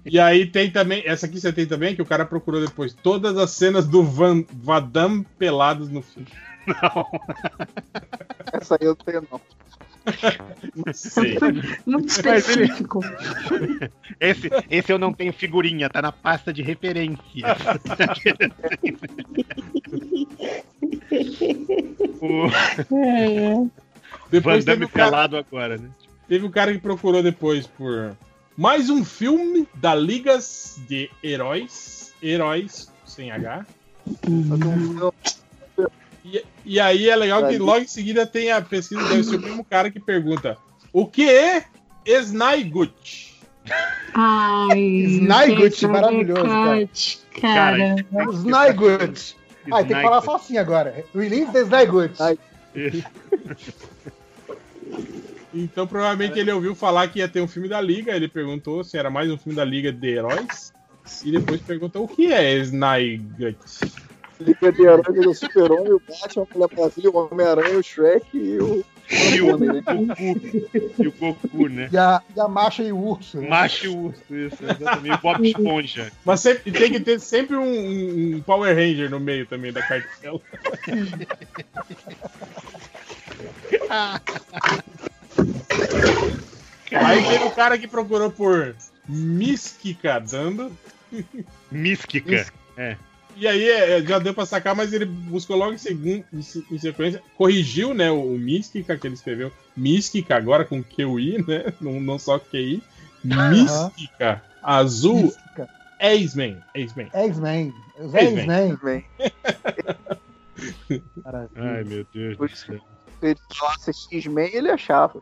E 0.05 0.19
aí 0.19 0.45
tem 0.45 0.69
também, 0.69 1.01
essa 1.05 1.25
aqui 1.25 1.39
você 1.39 1.51
tem 1.53 1.65
também, 1.65 1.95
que 1.95 2.01
o 2.01 2.05
cara 2.05 2.25
procurou 2.25 2.59
depois, 2.59 2.93
todas 2.93 3.37
as 3.37 3.51
cenas 3.51 3.87
do 3.87 4.03
Van 4.03 4.43
Vadam 4.51 5.23
pelados 5.39 5.89
no 5.89 6.01
filme. 6.01 6.27
Não. 6.67 7.07
Essa 8.51 8.75
aí 8.75 8.85
eu 8.85 8.95
tenho, 8.95 9.25
não. 9.31 9.39
Não 10.75 10.93
sei. 10.93 11.37
Muito 11.85 12.19
ele- 12.27 12.37
específico. 12.37 12.99
Esse, 14.19 14.49
esse 14.69 14.91
eu 14.91 14.99
não 14.99 15.13
tenho 15.13 15.31
figurinha, 15.33 15.89
tá 15.89 16.01
na 16.01 16.11
pasta 16.11 16.51
de 16.53 16.61
referência. 16.61 17.23
o 22.21 22.47
É, 22.95 23.53
Van 23.53 23.69
Depois 24.31 24.65
teve 24.65 24.77
Damme 24.77 24.85
o, 24.85 24.89
cara, 24.89 25.09
pelado 25.11 25.37
agora, 25.37 25.77
né? 25.77 25.89
teve 26.27 26.45
o 26.45 26.49
cara 26.49 26.71
que 26.73 26.79
procurou 26.79 27.21
depois 27.23 27.67
por 27.67 28.15
mais 28.57 28.89
um 28.89 29.03
filme 29.03 29.67
da 29.75 29.93
Ligas 29.95 30.79
de 30.87 31.09
Heróis, 31.23 32.13
Heróis 32.21 32.91
sem 33.05 33.31
H. 33.31 33.65
E, 36.23 36.43
e 36.65 36.79
aí 36.79 37.09
é 37.09 37.15
legal 37.15 37.47
que 37.47 37.57
logo 37.57 37.79
em 37.79 37.87
seguida 37.87 38.25
tem 38.25 38.51
a 38.51 38.61
pesquisa 38.61 39.03
deve 39.09 39.23
ser 39.23 39.35
o 39.35 39.41
mesmo 39.41 39.63
cara 39.63 39.91
que 39.91 39.99
pergunta 39.99 40.57
o 40.93 41.07
que 41.07 41.29
é 41.29 41.65
Snygut? 42.05 43.33
Ai, 44.13 44.79
Snygut, 44.79 45.75
que 45.75 45.87
maravilhoso, 45.87 46.43
cara. 46.43 46.89
Snygut, 46.93 47.23
Cara, 47.41 47.95
Snygut. 48.33 49.35
Ah, 49.71 49.83
tem 49.83 49.95
que 49.95 50.01
falar 50.01 50.21
só 50.21 50.35
assim 50.35 50.57
agora. 50.57 51.03
Release 51.13 51.51
the 51.51 51.61
Snygut. 51.61 52.13
Então 55.55 55.85
provavelmente 55.85 56.39
ele 56.39 56.51
ouviu 56.51 56.73
falar 56.73 57.07
que 57.09 57.19
ia 57.19 57.27
ter 57.27 57.39
um 57.39 57.47
filme 57.47 57.69
da 57.69 57.79
Liga, 57.79 58.15
ele 58.15 58.27
perguntou 58.27 58.83
se 58.83 58.97
era 58.97 59.11
mais 59.11 59.29
um 59.29 59.37
filme 59.37 59.55
da 59.55 59.63
Liga 59.63 59.91
de 59.91 60.07
Heróis. 60.07 60.73
E 61.23 61.31
depois 61.31 61.61
perguntou 61.61 62.05
o 62.05 62.07
que 62.07 62.33
é 62.33 62.55
Snygut. 62.55 63.55
Liga 64.45 64.71
de 64.71 64.87
Aranha, 64.87 65.29
o 65.29 65.33
Super-Homem, 65.33 65.93
o 65.93 65.99
Batman, 66.07 66.43
a 66.51 66.53
Mulher 66.57 66.69
Maravilha, 66.77 67.09
o 67.11 67.17
Homem-Aranha, 67.17 67.77
o 67.79 67.83
Shrek 67.83 68.25
e 68.33 68.57
o. 68.59 68.85
E 69.11 69.41
o 69.41 69.57
Goku. 69.57 70.07
E 70.99 71.07
o 71.07 71.11
Goku, 71.11 71.67
né? 71.69 71.89
E 71.91 71.97
a, 71.97 72.21
e 72.35 72.39
a 72.39 72.47
Macha 72.47 72.83
e 72.83 72.91
o 72.93 72.97
Urso. 72.97 73.37
né? 73.41 73.49
Macho 73.49 73.85
e 73.85 73.89
o 73.89 73.97
urso, 74.05 74.21
isso, 74.33 74.57
exatamente. 74.63 75.15
O 75.17 75.21
Bob 75.21 75.45
Esponja. 75.47 76.11
Mas 76.23 76.39
sempre, 76.39 76.71
tem 76.71 76.89
que 76.91 76.99
ter 77.01 77.19
sempre 77.19 77.55
um, 77.57 78.37
um- 78.37 78.41
Power 78.41 78.73
Ranger 78.73 79.09
no 79.09 79.19
meio 79.19 79.45
também 79.45 79.73
da 79.73 79.81
cartela. 79.81 80.39
Aí 86.91 87.23
teve 87.27 87.43
o 87.45 87.51
cara 87.51 87.77
que 87.77 87.87
procurou 87.87 88.31
por 88.31 88.75
Miskika 89.07 90.19
dando. 90.19 90.71
Mística. 91.71 92.47
É. 92.77 92.95
E 93.35 93.47
aí 93.47 93.67
é, 93.69 94.01
já 94.03 94.19
deu 94.19 94.33
pra 94.33 94.45
sacar, 94.45 94.75
mas 94.75 94.93
ele 94.93 95.05
buscou 95.05 95.55
logo 95.57 95.73
em, 95.73 95.77
segun- 95.77 96.23
em 96.31 96.41
se- 96.41 96.65
em 96.71 96.77
sequência, 96.77 97.21
corrigiu, 97.37 97.93
né, 97.93 98.11
o 98.11 98.25
Mística, 98.37 98.97
que 98.97 99.07
ele 99.07 99.15
escreveu 99.15 99.51
Mística, 99.75 100.35
agora 100.35 100.63
com 100.65 100.83
QI, 100.83 101.43
né, 101.47 101.73
não, 101.81 101.99
não 101.99 102.19
só 102.19 102.37
QI. 102.39 102.81
Mística, 103.23 104.43
azul, 104.61 105.23
Mística. 105.23 105.69
X-Men, 105.99 106.57
X-Men. 106.75 107.09
X-Men. 107.13 107.73
X-Men. 108.13 108.71
X-Men. 108.71 109.05
Ai, 111.55 111.83
meu 111.83 112.05
Deus 112.13 112.37
do 112.37 112.49
céu. 112.55 112.79
Se 113.19 113.27
ele 113.27 113.39
falasse 113.57 113.91
X-Men, 114.11 114.49
ele 114.53 114.69
achava. 114.69 115.21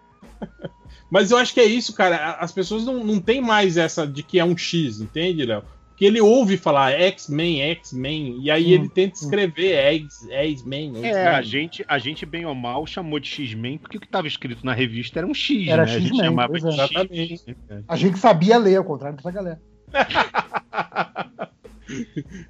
Mas 1.10 1.30
eu 1.32 1.38
acho 1.38 1.54
que 1.54 1.60
é 1.60 1.66
isso, 1.66 1.94
cara. 1.94 2.32
As 2.34 2.52
pessoas 2.52 2.84
não, 2.84 3.04
não 3.04 3.20
tem 3.20 3.42
mais 3.42 3.78
essa 3.78 4.08
de 4.08 4.24
que 4.24 4.40
é 4.40 4.46
um 4.46 4.58
X, 4.58 5.00
entende, 5.02 5.46
Léo? 5.46 5.64
Porque 6.02 6.08
ele 6.08 6.20
ouve 6.20 6.58
falar 6.58 6.94
X-Men, 6.94 7.62
X-Men, 7.62 8.40
e 8.42 8.50
aí 8.50 8.66
Hum, 8.72 8.80
ele 8.82 8.90
tenta 8.90 9.20
escrever 9.20 9.76
X- 9.76 10.28
X-Men. 10.32 10.94
É, 10.96 11.10
X-Men. 11.10 11.28
a 11.28 11.42
gente, 11.44 11.86
a 11.88 12.00
gente, 12.00 12.26
bem 12.26 12.44
ou 12.44 12.56
mal, 12.56 12.88
chamou 12.88 13.20
de 13.20 13.30
X-Men 13.30 13.78
porque 13.78 13.98
o 13.98 14.00
que 14.00 14.08
estava 14.08 14.28
escrito 14.28 14.66
na 14.66 14.74
revista 14.74 15.20
era 15.20 15.28
um 15.28 15.34
X, 15.36 15.68
Era 15.68 15.86
né? 15.86 15.92
a 15.94 16.00
gente 16.00 16.08
X-Men, 16.08 16.26
chamava 16.26 16.60
de 16.60 17.22
é. 17.22 17.28
X. 17.28 17.46
A 17.88 17.96
gente 17.96 18.18
sabia 18.18 18.58
ler, 18.58 18.78
ao 18.78 18.84
contrário 18.84 19.16
dessa 19.16 19.30
galera. 19.30 19.62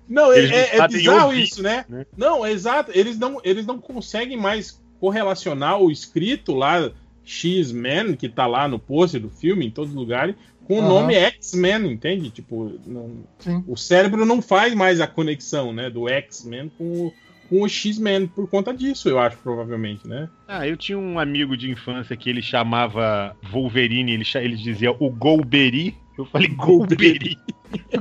Não, 0.08 0.32
é, 0.32 0.38
Eles 0.38 0.50
não 0.52 0.58
é- 0.58 0.62
é 0.62 0.78
sabem 0.78 0.98
bizarro 0.98 1.26
ouvir, 1.26 1.44
isso, 1.44 1.62
né? 1.64 1.86
né? 1.90 2.06
Não, 2.16 2.46
é 2.46 2.52
exato. 2.52 2.92
Eles 2.94 3.18
não, 3.20 3.42
eles 3.44 3.66
não 3.66 3.80
conseguem 3.80 4.38
mais 4.38 4.82
correlacionar 5.00 5.78
o 5.80 5.92
escrito 5.92 6.54
lá, 6.54 6.92
X-Men, 7.24 8.16
que 8.16 8.30
tá 8.30 8.46
lá 8.48 8.68
no 8.68 8.78
pôster 8.80 9.20
do 9.20 9.30
filme, 9.30 9.66
em 9.66 9.72
todos 9.72 9.90
os 9.92 9.96
lugares, 9.98 10.36
com 10.72 10.80
o 10.80 10.88
nome 10.88 11.14
X-Men, 11.16 11.92
entende? 11.92 12.30
Tipo, 12.30 12.80
não- 12.86 13.24
o 13.68 13.76
cérebro 13.76 14.26
não 14.26 14.42
faz 14.42 14.74
mais 14.74 15.02
a 15.02 15.08
conexão, 15.08 15.74
né, 15.74 15.90
do 15.90 16.08
X-Men 16.08 16.72
com 16.78 16.84
o, 17.08 17.14
com 17.50 17.62
o 17.64 17.68
X-Men 17.68 18.28
por 18.28 18.50
conta 18.50 18.74
disso, 18.74 19.10
eu 19.10 19.20
acho, 19.20 19.38
provavelmente, 19.40 20.08
né? 20.08 20.30
Ah, 20.48 20.66
eu 20.66 20.78
tinha 20.78 20.98
um 20.98 21.20
amigo 21.20 21.58
de 21.58 21.70
infância 21.70 22.16
que 22.16 22.30
ele 22.30 22.42
chamava 22.42 23.36
Wolverine, 23.52 24.14
ele, 24.14 24.24
ele 24.36 24.56
dizia 24.56 24.92
o 24.92 25.10
Golberi. 25.10 25.94
Eu 26.18 26.26
falei 26.26 26.48
Golberi. 26.56 27.38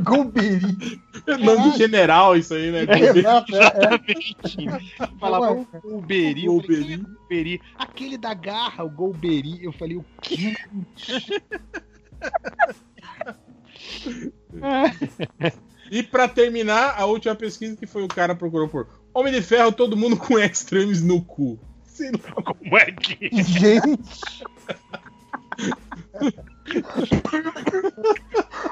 Golberi. 0.03 1.01
Nome 1.45 1.71
de 1.73 1.79
general 1.79 2.37
isso 2.37 2.55
aí, 2.55 2.71
né? 2.73 2.85
É, 2.89 3.19
exato, 3.19 3.55
é, 3.55 3.59
é. 3.59 3.63
Exatamente. 3.67 4.95
Falava 5.19 5.53
Ué, 5.53 5.67
o 5.85 5.91
Golberi. 5.91 6.45
Eu 6.45 6.61
falei, 6.61 6.83
"Quem 6.85 6.93
é 6.95 6.97
Golberi? 6.99 7.61
Aquele 7.79 8.19
da 8.19 8.35
garra, 8.35 8.85
o 8.85 8.91
Golberi. 8.91 9.59
Eu 9.65 9.73
falei, 9.73 9.97
o 9.97 10.05
quê? 10.23 10.57
E 15.91 16.05
pra 16.05 16.29
terminar, 16.29 16.95
a 16.97 17.05
última 17.05 17.35
pesquisa 17.35 17.77
que 17.77 17.85
foi 17.85 18.05
o 18.05 18.09
cara 18.09 18.33
procurou 18.37 18.69
por 18.69 18.87
Homem 19.13 19.33
de 19.33 19.43
Ferro, 19.43 19.73
todo 19.73 19.97
mundo 19.97 20.17
com 20.17 20.39
extremes 20.39 21.03
no 21.03 21.21
cu. 21.21 21.59
Sei 21.85 22.13
lá 22.13 22.43
como 22.43 22.79
é 22.79 22.93
que. 22.93 23.29
Gente. 23.43 24.45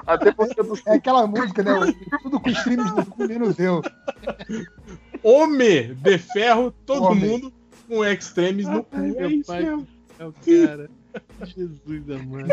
Até 0.06 0.32
porque 0.32 0.60
É 0.86 0.94
aquela 0.94 1.26
música, 1.26 1.62
né? 1.62 1.72
o- 1.74 2.18
Tudo 2.22 2.40
com 2.40 2.50
streams 2.50 2.90
no 2.94 3.04
cu, 3.04 3.26
menos 3.26 3.58
eu. 3.58 3.82
Homem 5.22 5.94
de 5.94 6.18
Ferro, 6.18 6.70
todo 6.86 7.04
Homem. 7.04 7.28
mundo 7.30 7.52
com 7.88 8.04
extremes 8.04 8.66
no 8.68 8.84
cu. 8.84 8.96
Ai, 8.96 9.10
É 9.10 9.20
meu 9.20 9.30
isso 9.30 9.46
pai. 9.46 9.64
É 10.18 10.24
o 10.24 10.32
cara. 10.32 10.90
Jesus 11.44 12.10
amado. 12.10 12.52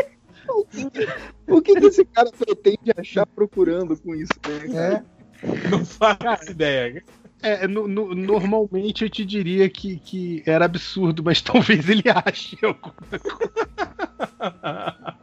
O 1.48 1.60
que, 1.62 1.74
que 1.74 1.86
esse 1.86 2.04
cara 2.04 2.30
pretende 2.30 2.92
achar 2.96 3.26
procurando 3.26 3.96
com 3.98 4.14
isso, 4.14 4.32
né? 4.72 5.02
É. 5.02 5.68
Não 5.68 5.84
faço 5.84 6.50
ideia. 6.50 7.02
É, 7.42 7.68
no- 7.68 7.86
no- 7.86 8.14
normalmente 8.14 9.04
eu 9.04 9.10
te 9.10 9.24
diria 9.24 9.68
que, 9.68 9.98
que 9.98 10.42
era 10.46 10.64
absurdo, 10.64 11.22
mas 11.22 11.40
talvez 11.42 11.88
ele 11.88 12.02
ache 12.08 12.56
alguma 12.64 12.94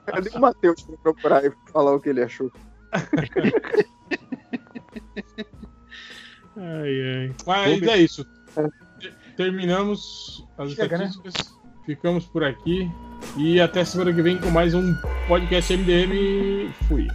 Cadê 0.06 0.30
o 0.30 0.40
Matheus 0.40 0.82
pra 0.84 0.98
procurar 0.98 1.43
e 1.45 1.52
falar 1.72 1.95
o 1.95 2.00
que 2.00 2.10
ele 2.10 2.22
achou? 2.22 2.52
Ai, 6.56 7.02
ai. 7.02 7.35
Mas 7.45 7.82
é 7.84 7.98
isso. 7.98 8.26
Terminamos 9.35 10.45
as 10.58 10.72
Chega, 10.74 10.98
né? 10.98 11.10
Ficamos 11.86 12.26
por 12.26 12.44
aqui. 12.44 12.90
E 13.38 13.60
até 13.60 13.84
semana 13.84 14.14
que 14.14 14.22
vem 14.22 14.38
com 14.38 14.50
mais 14.50 14.74
um 14.74 14.94
podcast 15.28 15.76
MDM. 15.76 16.72
Fui. 16.88 17.08